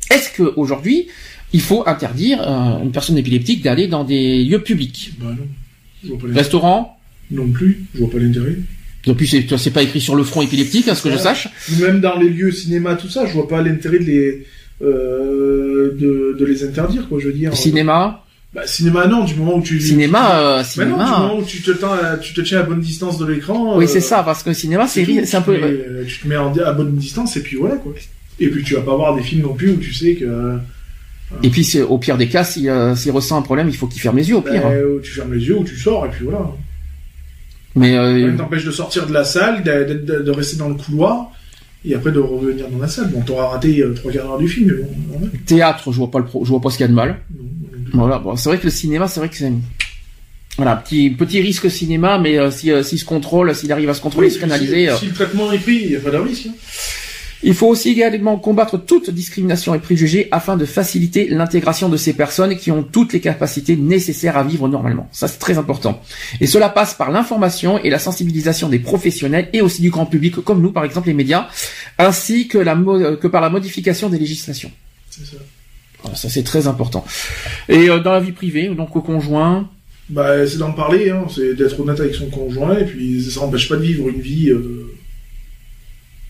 Est-ce 0.09 0.29
que 0.31 0.53
aujourd'hui, 0.55 1.07
il 1.53 1.61
faut 1.61 1.83
interdire 1.87 2.41
euh, 2.41 2.83
une 2.83 2.91
personne 2.91 3.17
épileptique 3.17 3.61
d'aller 3.63 3.87
dans 3.87 4.03
des 4.03 4.43
lieux 4.43 4.63
publics, 4.63 5.11
Bah 5.19 5.27
non. 5.29 5.45
Je 6.03 6.09
vois 6.09 6.17
pas 6.17 6.23
l'intérêt. 6.27 6.41
restaurants? 6.41 6.99
Non 7.31 7.47
plus, 7.49 7.85
je 7.93 7.99
vois 7.99 8.09
pas 8.09 8.17
l'intérêt. 8.19 8.55
En 9.07 9.13
plus, 9.13 9.27
c'est 9.57 9.71
pas 9.71 9.83
écrit 9.83 10.01
sur 10.01 10.15
le 10.15 10.23
front 10.23 10.41
épileptique, 10.41 10.87
à 10.89 10.95
ce 10.95 11.01
que 11.03 11.11
je 11.11 11.17
sache. 11.17 11.47
Même 11.79 12.01
dans 12.01 12.17
les 12.19 12.29
lieux 12.29 12.51
cinéma, 12.51 12.95
tout 12.95 13.07
ça, 13.09 13.25
je 13.25 13.33
vois 13.33 13.47
pas 13.47 13.61
l'intérêt 13.61 13.99
de 13.99 14.03
les... 14.03 14.45
Euh, 14.81 15.91
de, 15.99 16.35
de 16.37 16.45
les 16.45 16.63
interdire, 16.63 17.07
quoi, 17.09 17.19
je 17.19 17.27
veux 17.27 17.33
dire. 17.33 17.55
Cinéma, 17.55 18.23
Bah, 18.53 18.61
cinéma, 18.67 19.07
non, 19.07 19.23
du 19.23 19.33
moment 19.35 19.55
où 19.57 19.61
tu... 19.61 19.79
cinéma, 19.81 20.39
euh, 20.39 20.57
Bah 20.77 20.85
non, 20.85 20.95
cinéma. 20.97 21.05
du 21.05 21.11
moment 21.11 21.37
où 21.39 21.43
tu 21.43 21.61
te, 21.61 21.71
tu 22.21 22.43
tiens 22.43 22.59
à 22.59 22.63
bonne 22.63 22.79
distance 22.81 23.17
de 23.17 23.25
l'écran... 23.25 23.75
Oui, 23.77 23.85
euh, 23.85 23.87
c'est 23.87 24.01
ça, 24.01 24.21
parce 24.23 24.43
que 24.43 24.53
cinéma, 24.53 24.87
c'est 24.87 25.01
un 25.35 25.41
peu. 25.41 25.53
mets- 25.53 25.63
euh, 25.63 26.03
Tu 26.07 26.19
te 26.19 26.27
mets 26.27 26.35
à 26.35 26.73
bonne 26.73 26.95
distance 26.95 27.35
et 27.37 27.41
puis 27.41 27.57
voilà, 27.57 27.75
quoi. 27.77 27.93
Et 28.39 28.49
puis 28.49 28.63
tu 28.63 28.75
vas 28.75 28.81
pas 28.81 28.95
voir 28.95 29.15
des 29.15 29.23
films 29.23 29.41
non 29.41 29.53
plus 29.55 29.71
où 29.71 29.77
tu 29.77 29.93
sais 29.93 30.13
que... 30.15 30.57
Et 31.43 31.49
puis, 31.49 31.67
au 31.81 31.97
pire 31.97 32.17
des 32.17 32.27
cas, 32.29 32.43
s'il 32.45 32.69
euh, 32.69 32.95
s'il 32.95 33.11
ressent 33.11 33.37
un 33.37 33.41
problème, 33.41 33.67
il 33.67 33.75
faut 33.75 33.87
qu'il 33.87 33.99
ferme 33.99 34.15
les 34.17 34.29
yeux, 34.29 34.37
au 34.37 34.41
pire. 34.41 34.61
bah, 34.61 34.69
tu 35.03 35.11
fermes 35.11 35.33
les 35.33 35.43
yeux, 35.45 35.57
où 35.57 35.63
tu 35.65 35.75
sors, 35.75 36.05
et 36.05 36.09
puis 36.09 36.23
voilà. 36.23 36.51
Mais 37.75 37.97
euh, 37.97 38.35
t'empêche 38.37 38.63
de 38.63 38.71
sortir 38.71 39.07
de 39.07 39.13
la 39.13 39.23
salle, 39.25 39.61
de, 39.63 39.93
de- 39.93 39.99
de- 40.19 40.23
de 40.23 40.31
rester 40.31 40.55
dans 40.57 40.69
le 40.69 40.75
couloir, 40.75 41.31
et 41.87 41.95
après 41.95 42.11
de 42.11 42.19
revenir 42.19 42.67
dans 42.69 42.79
la 42.79 42.87
salle. 42.87 43.09
Bon, 43.09 43.21
t'auras 43.21 43.47
raté 43.47 43.81
euh, 43.81 43.93
trois 43.93 44.11
quarts 44.11 44.25
d'heure 44.27 44.37
du 44.37 44.47
film, 44.47 44.67
mais 44.75 44.83
bon, 44.83 45.11
normal. 45.13 45.29
théâtre, 45.45 45.91
je 45.91 45.97
vois 45.97 46.11
pas 46.11 46.19
le, 46.19 46.25
pro- 46.25 46.43
je 46.45 46.49
vois 46.49 46.61
pas 46.61 46.69
ce 46.69 46.77
qu'il 46.77 46.83
y 46.83 46.85
a 46.85 46.89
de 46.89 46.93
mal. 46.93 47.19
Non, 47.35 47.43
non. 47.93 47.99
Voilà, 47.99 48.19
bon, 48.19 48.35
c'est 48.35 48.49
vrai 48.49 48.57
que 48.57 48.65
le 48.65 48.69
cinéma, 48.71 49.07
c'est 49.07 49.19
vrai 49.19 49.29
que 49.29 49.35
c'est 49.37 49.51
voilà 50.57 50.75
petit 50.75 51.11
petit 51.11 51.39
risque 51.39 51.69
cinéma, 51.69 52.17
mais 52.17 52.39
euh, 52.39 52.49
si 52.49 52.71
euh, 52.71 52.81
s'il 52.81 52.97
se 52.97 53.05
contrôle, 53.05 53.53
s'il 53.53 53.71
arrive 53.71 53.89
à 53.89 53.93
se 53.93 54.01
contrôler, 54.01 54.27
Oui, 54.29 54.33
se 54.33 54.39
canaliser. 54.39 54.89
si, 54.93 54.99
si 54.99 55.05
le 55.05 55.13
traitement 55.13 55.51
est 55.51 55.59
pris, 55.59 55.75
il 55.83 55.89
n'y 55.91 55.95
a 55.95 55.99
pas 55.99 56.09
de 56.11 56.17
risque. 56.17 56.47
hein. 56.47 56.53
Il 57.43 57.53
faut 57.53 57.67
aussi 57.67 57.89
également 57.89 58.37
combattre 58.37 58.77
toute 58.77 59.09
discrimination 59.09 59.75
et 59.75 59.79
préjugés 59.79 60.27
afin 60.31 60.57
de 60.57 60.65
faciliter 60.65 61.27
l'intégration 61.27 61.89
de 61.89 61.97
ces 61.97 62.13
personnes 62.13 62.55
qui 62.55 62.71
ont 62.71 62.83
toutes 62.83 63.13
les 63.13 63.19
capacités 63.19 63.75
nécessaires 63.75 64.37
à 64.37 64.43
vivre 64.43 64.67
normalement. 64.67 65.07
Ça, 65.11 65.27
c'est 65.27 65.37
très 65.37 65.57
important. 65.57 66.01
Et 66.41 66.47
cela 66.47 66.69
passe 66.69 66.93
par 66.93 67.11
l'information 67.11 67.79
et 67.83 67.89
la 67.89 67.99
sensibilisation 67.99 68.69
des 68.69 68.79
professionnels 68.79 69.49
et 69.53 69.61
aussi 69.61 69.81
du 69.81 69.89
grand 69.89 70.05
public, 70.05 70.35
comme 70.37 70.61
nous, 70.61 70.71
par 70.71 70.83
exemple 70.83 71.07
les 71.07 71.13
médias, 71.13 71.47
ainsi 71.97 72.47
que, 72.47 72.57
la 72.57 72.75
que 72.75 73.27
par 73.27 73.41
la 73.41 73.49
modification 73.49 74.09
des 74.09 74.19
législations. 74.19 74.71
C'est 75.09 75.25
ça. 75.25 76.15
ça, 76.15 76.29
c'est 76.29 76.43
très 76.43 76.67
important. 76.67 77.05
Et 77.69 77.89
euh, 77.89 77.99
dans 77.99 78.11
la 78.11 78.19
vie 78.19 78.31
privée, 78.31 78.67
donc 78.69 78.95
au 78.95 79.01
conjoint, 79.01 79.69
bah, 80.09 80.47
c'est 80.47 80.57
d'en 80.57 80.71
parler, 80.71 81.09
hein. 81.09 81.25
c'est 81.33 81.53
d'être 81.53 81.79
honnête 81.79 81.99
avec 81.99 82.15
son 82.15 82.29
conjoint, 82.29 82.77
et 82.77 82.85
puis 82.85 83.21
ça 83.21 83.41
n'empêche 83.41 83.67
pas 83.67 83.75
de 83.75 83.81
vivre 83.81 84.07
une 84.07 84.21
vie 84.21 84.49
euh, 84.49 84.93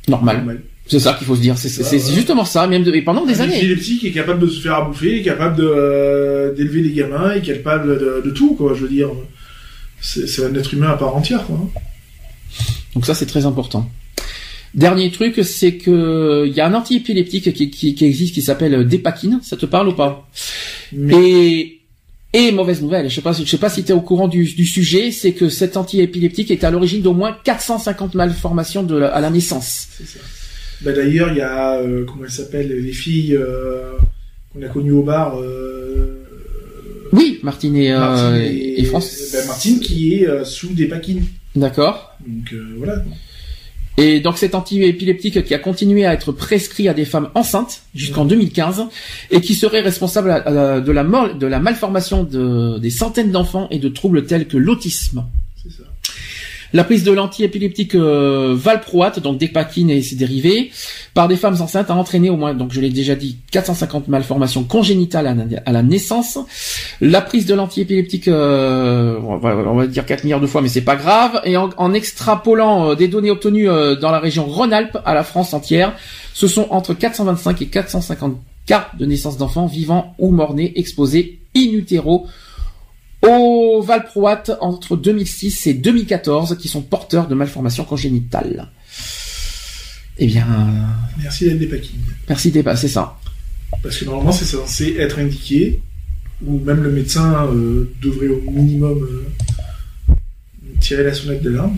normale. 0.07 0.61
C'est 0.87 0.99
ça 0.99 1.13
qu'il 1.13 1.27
faut 1.27 1.35
se 1.35 1.41
dire. 1.41 1.57
C'est 1.57 2.13
justement 2.13 2.45
ça, 2.45 2.67
même 2.67 2.83
de, 2.83 2.93
et 2.93 3.01
pendant 3.01 3.25
des 3.25 3.41
années. 3.41 3.59
Il 3.61 3.71
est 3.71 4.05
est 4.05 4.11
capable 4.11 4.39
de 4.39 4.47
se 4.47 4.61
faire 4.61 4.75
à 4.75 4.81
bouffer, 4.85 5.21
capable 5.21 5.61
euh, 5.61 6.53
d'élever 6.53 6.81
les 6.81 6.91
gamins, 6.91 7.33
est 7.33 7.41
capable 7.41 7.99
de, 8.23 8.31
tout, 8.31 8.55
quoi. 8.55 8.73
Je 8.73 8.83
veux 8.83 8.89
dire, 8.89 9.09
c'est 10.01 10.45
un 10.45 10.53
être 10.55 10.73
humain 10.73 10.89
à 10.89 10.97
part 10.97 11.15
entière, 11.15 11.45
quoi. 11.45 11.59
Donc 12.93 13.05
ça, 13.05 13.13
c'est 13.13 13.25
très 13.25 13.45
important. 13.45 13.89
Dernier 14.73 15.11
truc, 15.11 15.39
c'est 15.43 15.75
que 15.75 16.45
il 16.47 16.53
y 16.53 16.61
a 16.61 16.67
un 16.67 16.73
antiépileptique 16.73 17.53
qui, 17.53 17.69
qui, 17.69 17.95
qui 17.95 18.05
existe 18.05 18.33
qui 18.33 18.41
s'appelle 18.41 18.87
Dépakine. 18.87 19.39
Ça 19.43 19.57
te 19.57 19.65
parle 19.65 19.89
ou 19.89 19.93
pas? 19.93 20.29
Et 20.93 21.77
et 22.33 22.51
mauvaise 22.51 22.81
nouvelle, 22.81 23.09
je 23.09 23.15
sais 23.15 23.21
pas, 23.21 23.31
je 23.31 23.45
sais 23.45 23.57
pas 23.57 23.69
si 23.69 23.83
tu 23.83 23.91
es 23.91 23.95
au 23.95 24.01
courant 24.01 24.27
du, 24.27 24.45
sujet, 24.65 25.11
c'est 25.11 25.31
que 25.31 25.49
cet 25.49 25.77
antiépileptique 25.77 26.51
est 26.51 26.63
à 26.65 26.71
l'origine 26.71 27.01
d'au 27.01 27.13
moins 27.13 27.35
450 27.43 28.15
malformations 28.15 28.83
de 28.83 29.01
à 29.01 29.21
la 29.21 29.29
naissance. 29.29 29.87
C'est 29.97 30.05
ça. 30.05 30.19
Bah 30.81 30.91
d'ailleurs, 30.91 31.29
il 31.31 31.37
y 31.37 31.41
a 31.41 31.77
euh, 31.77 32.05
comment 32.05 32.25
elles 32.25 32.31
s'appellent 32.31 32.69
les 32.69 32.91
filles 32.91 33.35
euh, 33.35 33.93
qu'on 34.53 34.61
a 34.61 34.67
connues 34.67 34.91
au 34.91 35.03
bar. 35.03 35.39
Euh, 35.39 36.23
oui, 37.13 37.39
Martine 37.41 37.75
et, 37.75 37.93
Martine 37.93 38.41
et, 38.41 38.83
France. 38.85 39.31
Ben, 39.33 39.47
Martine 39.47 39.79
qui 39.79 40.15
est 40.15 40.45
sous 40.45 40.73
des 40.73 40.87
paquines. 40.87 41.25
D'accord. 41.55 42.15
Donc 42.25 42.53
voilà. 42.77 43.03
Et 43.99 44.19
donc 44.19 44.37
cet 44.37 44.53
antiépileptique 44.53 45.43
qui 45.43 45.55
a 45.55 45.57
continué 45.57 46.05
à 46.05 46.13
être 46.13 46.31
prescrit 46.31 46.87
à 46.87 46.93
des 46.93 47.05
femmes 47.05 47.29
enceintes 47.33 47.81
jusqu'en 47.95 48.25
2015 48.25 48.83
et 49.31 49.41
qui 49.41 49.55
serait 49.55 49.81
responsable 49.81 50.27
de 50.27 50.91
la, 50.91 51.03
de 51.03 51.47
la 51.47 51.59
malformation 51.59 52.23
de, 52.23 52.77
des 52.77 52.91
centaines 52.91 53.31
d'enfants 53.31 53.67
et 53.71 53.79
de 53.79 53.89
troubles 53.89 54.27
tels 54.27 54.47
que 54.47 54.57
l'autisme. 54.57 55.23
La 56.73 56.83
prise 56.83 57.03
de 57.03 57.11
l'antiépileptique 57.11 57.95
euh, 57.95 58.53
valproate, 58.57 59.19
donc 59.19 59.37
dépakine 59.37 59.89
et 59.89 60.01
ses 60.01 60.15
dérivés, 60.15 60.71
par 61.13 61.27
des 61.27 61.37
femmes 61.37 61.55
enceintes 61.61 61.89
a 61.89 61.95
entraîné 61.95 62.29
au 62.29 62.37
moins, 62.37 62.53
donc 62.53 62.71
je 62.73 62.81
l'ai 62.81 62.89
déjà 62.89 63.15
dit, 63.15 63.37
450 63.51 64.07
malformations 64.07 64.63
congénitales 64.63 65.27
à, 65.65 65.71
la 65.71 65.83
naissance. 65.83 66.37
La 66.99 67.21
prise 67.21 67.45
de 67.45 67.53
l'antiépileptique, 67.53 68.27
euh, 68.27 69.17
on, 69.23 69.37
va, 69.37 69.87
dire 69.87 70.05
4 70.05 70.23
milliards 70.23 70.41
de 70.41 70.47
fois, 70.47 70.61
mais 70.61 70.67
c'est 70.67 70.81
pas 70.81 70.95
grave. 70.95 71.41
Et 71.45 71.55
en, 71.57 71.93
extrapolant 71.93 72.91
euh, 72.91 72.95
des 72.95 73.07
données 73.07 73.31
obtenues 73.31 73.67
dans 73.67 74.11
la 74.11 74.19
région 74.19 74.45
Rhône-Alpes 74.45 74.97
à 75.05 75.13
la 75.13 75.23
France 75.23 75.53
entière, 75.53 75.93
ce 76.33 76.47
sont 76.47 76.67
entre 76.69 76.93
425 76.93 77.61
et 77.61 77.67
450 77.67 78.37
cas 78.65 78.89
de 78.99 79.05
naissance 79.05 79.37
d'enfants 79.37 79.65
vivants 79.65 80.13
ou 80.19 80.29
morts-nés 80.29 80.73
exposés 80.75 81.39
in 81.55 81.71
utero 81.71 82.27
au 83.21 83.81
valproate 83.81 84.51
entre 84.61 84.95
2006 84.95 85.67
et 85.67 85.73
2014 85.73 86.57
qui 86.57 86.67
sont 86.67 86.81
porteurs 86.81 87.27
de 87.27 87.35
malformations 87.35 87.83
congénitales. 87.83 88.69
Eh 90.19 90.27
bien. 90.27 90.45
Merci 91.21 91.45
d'être 91.45 91.59
des 91.59 91.81
Merci 92.27 92.51
des 92.51 92.63
c'est 92.75 92.87
ça. 92.87 93.17
Parce 93.83 93.97
que 93.97 94.05
normalement 94.05 94.31
c'est 94.31 94.45
censé 94.45 94.95
être 94.97 95.19
indiqué, 95.19 95.81
ou 96.45 96.59
même 96.59 96.83
le 96.83 96.91
médecin 96.91 97.47
euh, 97.47 97.91
devrait 98.01 98.27
au 98.27 98.41
minimum 98.49 99.03
euh, 99.03 100.15
tirer 100.79 101.03
la 101.03 101.13
sonnette 101.13 101.43
d'alarme. 101.43 101.77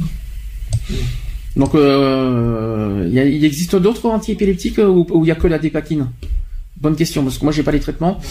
Donc 1.56 1.76
euh, 1.76 3.10
il 3.12 3.44
existe 3.44 3.76
d'autres 3.76 4.06
antiépileptiques 4.08 4.78
où 4.78 5.06
il 5.24 5.24
n'y 5.24 5.32
a 5.32 5.36
que 5.36 5.48
la 5.48 5.60
dépakine? 5.60 6.08
Bonne 6.82 6.96
question, 6.96 7.24
parce 7.24 7.38
que 7.38 7.44
moi 7.44 7.52
j'ai 7.52 7.64
pas 7.64 7.74
les 7.74 7.82
traitements, 7.82 8.22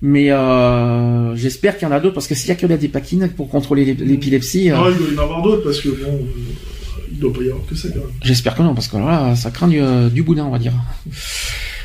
mais 0.00 0.30
euh, 0.30 1.34
j'espère 1.34 1.76
qu'il 1.76 1.88
y 1.88 1.90
en 1.90 1.94
a 1.94 1.98
d'autres, 1.98 2.14
parce 2.14 2.28
que 2.28 2.36
s'il 2.36 2.48
y 2.48 2.52
a 2.52 2.54
que 2.54 2.66
la 2.66 2.76
dépakine 2.76 3.28
pour 3.30 3.48
contrôler 3.48 3.94
l'épilepsie... 3.94 4.70
Euh, 4.70 4.76
il 4.92 4.96
doit 4.96 5.08
y 5.12 5.18
en 5.18 5.22
avoir 5.22 5.42
d'autres, 5.42 5.64
parce 5.64 5.80
que 5.80 5.88
bon, 5.88 6.14
euh, 6.14 7.02
il 7.10 7.18
doit 7.18 7.32
pas 7.32 7.40
y 7.42 7.48
avoir 7.50 7.66
que 7.66 7.74
ça 7.74 7.88
J'espère 8.22 8.54
que 8.54 8.62
non, 8.62 8.74
parce 8.74 8.86
que 8.86 8.96
là, 8.96 9.34
ça 9.34 9.50
craint 9.50 9.66
du, 9.66 9.80
du 10.12 10.22
boudin, 10.22 10.44
on 10.44 10.50
va 10.50 10.60
dire. 10.60 10.72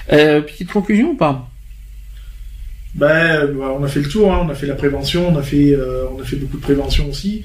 petite 0.08 0.72
conclusion 0.72 1.12
ou 1.12 1.16
pas? 1.16 1.50
Ben, 2.94 3.48
bah, 3.58 3.76
on 3.80 3.84
a 3.84 3.88
fait 3.88 4.02
le 4.02 4.08
tour, 4.08 4.32
hein. 4.32 4.44
on 4.46 4.50
a 4.50 4.54
fait 4.54 4.68
la 4.68 4.76
prévention, 4.76 5.28
on 5.28 5.38
a 5.38 5.42
fait, 5.42 5.76
on 6.16 6.22
a 6.22 6.24
fait 6.24 6.36
beaucoup 6.36 6.58
de 6.58 6.62
prévention 6.62 7.10
aussi. 7.10 7.42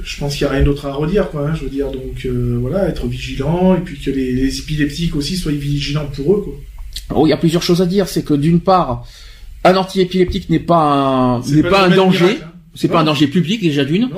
Je 0.00 0.18
pense 0.18 0.36
qu'il 0.36 0.46
n'y 0.46 0.52
a 0.52 0.54
rien 0.54 0.64
d'autre 0.64 0.86
à 0.86 0.92
redire, 0.92 1.28
quoi. 1.30 1.48
Hein. 1.48 1.54
je 1.56 1.64
veux 1.64 1.70
dire, 1.70 1.90
donc 1.90 2.24
voilà, 2.60 2.88
être 2.88 3.08
vigilant, 3.08 3.74
et 3.74 3.80
puis 3.80 3.98
que 3.98 4.12
les, 4.12 4.32
les 4.32 4.60
épileptiques 4.60 5.16
aussi 5.16 5.36
soient 5.36 5.50
vigilants 5.50 6.06
pour 6.06 6.34
eux, 6.34 6.42
quoi. 6.42 6.54
Oh, 7.14 7.26
il 7.26 7.30
y 7.30 7.32
a 7.32 7.36
plusieurs 7.36 7.62
choses 7.62 7.82
à 7.82 7.86
dire. 7.86 8.08
C'est 8.08 8.24
que 8.24 8.34
d'une 8.34 8.60
part, 8.60 9.04
un 9.64 9.76
antiépileptique 9.76 10.50
n'est 10.50 10.58
pas 10.58 10.76
un, 10.76 11.40
n'est 11.40 11.62
pas, 11.62 11.86
un 11.86 11.90
danger. 11.90 12.38
Hein. 12.42 12.48
C'est 12.74 12.88
pas 12.88 13.00
un 13.00 13.04
danger 13.04 13.26
public 13.26 13.60
déjà 13.60 13.84
d'une. 13.84 14.08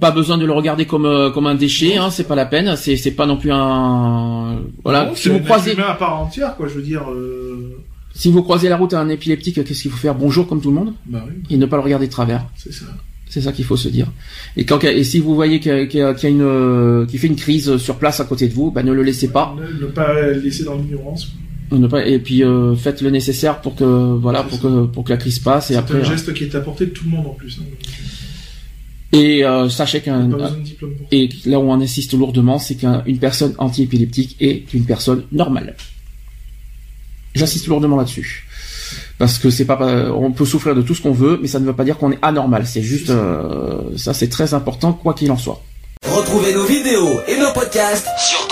Pas 0.00 0.10
besoin 0.10 0.36
de 0.36 0.44
le 0.44 0.52
regarder 0.52 0.84
comme 0.84 1.06
euh, 1.06 1.30
comme 1.30 1.46
un 1.46 1.54
déchet, 1.54 1.96
hein, 1.96 2.10
c'est 2.10 2.24
pas 2.24 2.34
la 2.34 2.46
peine. 2.46 2.76
C'est 2.76 2.96
c'est 2.96 3.12
pas 3.12 3.26
non 3.26 3.36
plus 3.36 3.50
un 3.52 4.58
voilà. 4.84 5.10
si 5.14 5.28
vous 5.28 5.40
croisez 5.40 5.78
à 5.80 5.94
part 5.94 6.20
entière 6.20 6.56
quoi, 6.56 6.68
je 6.68 6.74
veux 6.74 6.82
dire. 6.82 7.10
Euh, 7.10 7.78
si 8.14 8.30
vous 8.30 8.42
croisez 8.42 8.68
la 8.68 8.76
route 8.76 8.92
à 8.92 9.00
un 9.00 9.08
épileptique, 9.08 9.64
qu'est-ce 9.64 9.82
qu'il 9.82 9.90
faut 9.90 9.96
faire? 9.96 10.14
Bonjour 10.14 10.46
comme 10.46 10.60
tout 10.60 10.68
le 10.68 10.76
monde. 10.76 10.92
Bah 11.06 11.24
oui. 11.26 11.42
Et 11.48 11.56
ne 11.56 11.64
pas 11.64 11.76
le 11.76 11.82
regarder 11.82 12.06
de 12.06 12.12
travers. 12.12 12.44
C'est 12.56 12.72
ça. 12.72 12.84
C'est 13.26 13.40
ça 13.40 13.52
qu'il 13.52 13.64
faut 13.64 13.78
se 13.78 13.88
dire. 13.88 14.08
Et 14.58 14.66
quand 14.66 14.84
et 14.84 15.04
si 15.04 15.18
vous 15.18 15.34
voyez 15.34 15.58
qu'il 15.58 15.72
y, 15.72 16.02
a, 16.02 16.28
une 16.28 16.42
euh, 16.42 17.06
qui 17.06 17.16
fait 17.16 17.28
une 17.28 17.36
crise 17.36 17.78
sur 17.78 17.96
place 17.96 18.20
à 18.20 18.26
côté 18.26 18.46
de 18.46 18.52
vous, 18.52 18.70
bah 18.70 18.82
ne 18.82 18.92
le 18.92 19.02
laissez 19.02 19.28
pas. 19.28 19.56
Ne, 19.80 19.86
pas 19.86 20.32
laisser 20.32 20.64
dans 20.64 20.74
l'ignorance 20.74 21.32
et 22.04 22.18
puis 22.18 22.44
euh, 22.44 22.74
faites 22.76 23.00
le 23.00 23.10
nécessaire 23.10 23.60
pour 23.60 23.74
que 23.74 23.84
voilà 23.84 24.42
pour 24.42 24.60
que 24.60 24.86
pour 24.86 25.04
que 25.04 25.10
la 25.10 25.16
crise 25.16 25.38
passe 25.38 25.70
et 25.70 25.76
après. 25.76 26.00
C'est 26.00 26.06
un 26.06 26.10
geste 26.10 26.34
qui 26.34 26.44
est 26.44 26.54
apporté 26.54 26.86
de 26.86 26.90
tout 26.90 27.04
le 27.04 27.10
monde 27.10 27.26
en 27.26 27.34
plus. 27.34 27.58
Hein. 27.60 27.64
Et 29.12 29.44
euh, 29.44 29.68
sachez 29.68 30.00
qu'un 30.00 30.30
et 31.10 31.28
là 31.44 31.58
où 31.58 31.70
on 31.70 31.80
insiste 31.80 32.14
lourdement, 32.14 32.58
c'est 32.58 32.76
qu'une 32.76 33.18
personne 33.18 33.54
anti-épileptique 33.58 34.36
est 34.40 34.72
une 34.72 34.84
personne 34.84 35.24
normale. 35.32 35.76
J'insiste 37.34 37.66
lourdement 37.66 37.96
là-dessus 37.96 38.46
parce 39.18 39.38
que 39.38 39.50
c'est 39.50 39.64
pas 39.64 39.78
on 40.12 40.32
peut 40.32 40.44
souffrir 40.44 40.74
de 40.74 40.82
tout 40.82 40.94
ce 40.94 41.02
qu'on 41.02 41.12
veut, 41.12 41.38
mais 41.40 41.48
ça 41.48 41.60
ne 41.60 41.66
veut 41.66 41.74
pas 41.74 41.84
dire 41.84 41.98
qu'on 41.98 42.12
est 42.12 42.18
anormal. 42.22 42.66
C'est 42.66 42.82
juste 42.82 43.10
euh, 43.10 43.96
ça, 43.96 44.14
c'est 44.14 44.28
très 44.28 44.54
important 44.54 44.92
quoi 44.92 45.14
qu'il 45.14 45.30
en 45.30 45.36
soit. 45.36 45.62
Retrouvez 46.10 46.52
nos 46.54 46.64
vidéos 46.64 47.20
et 47.28 47.38
nos 47.38 47.52
podcasts 47.52 48.08
sur 48.18 48.51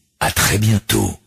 À 0.21 0.29
très 0.29 0.59
bientôt. 0.59 1.20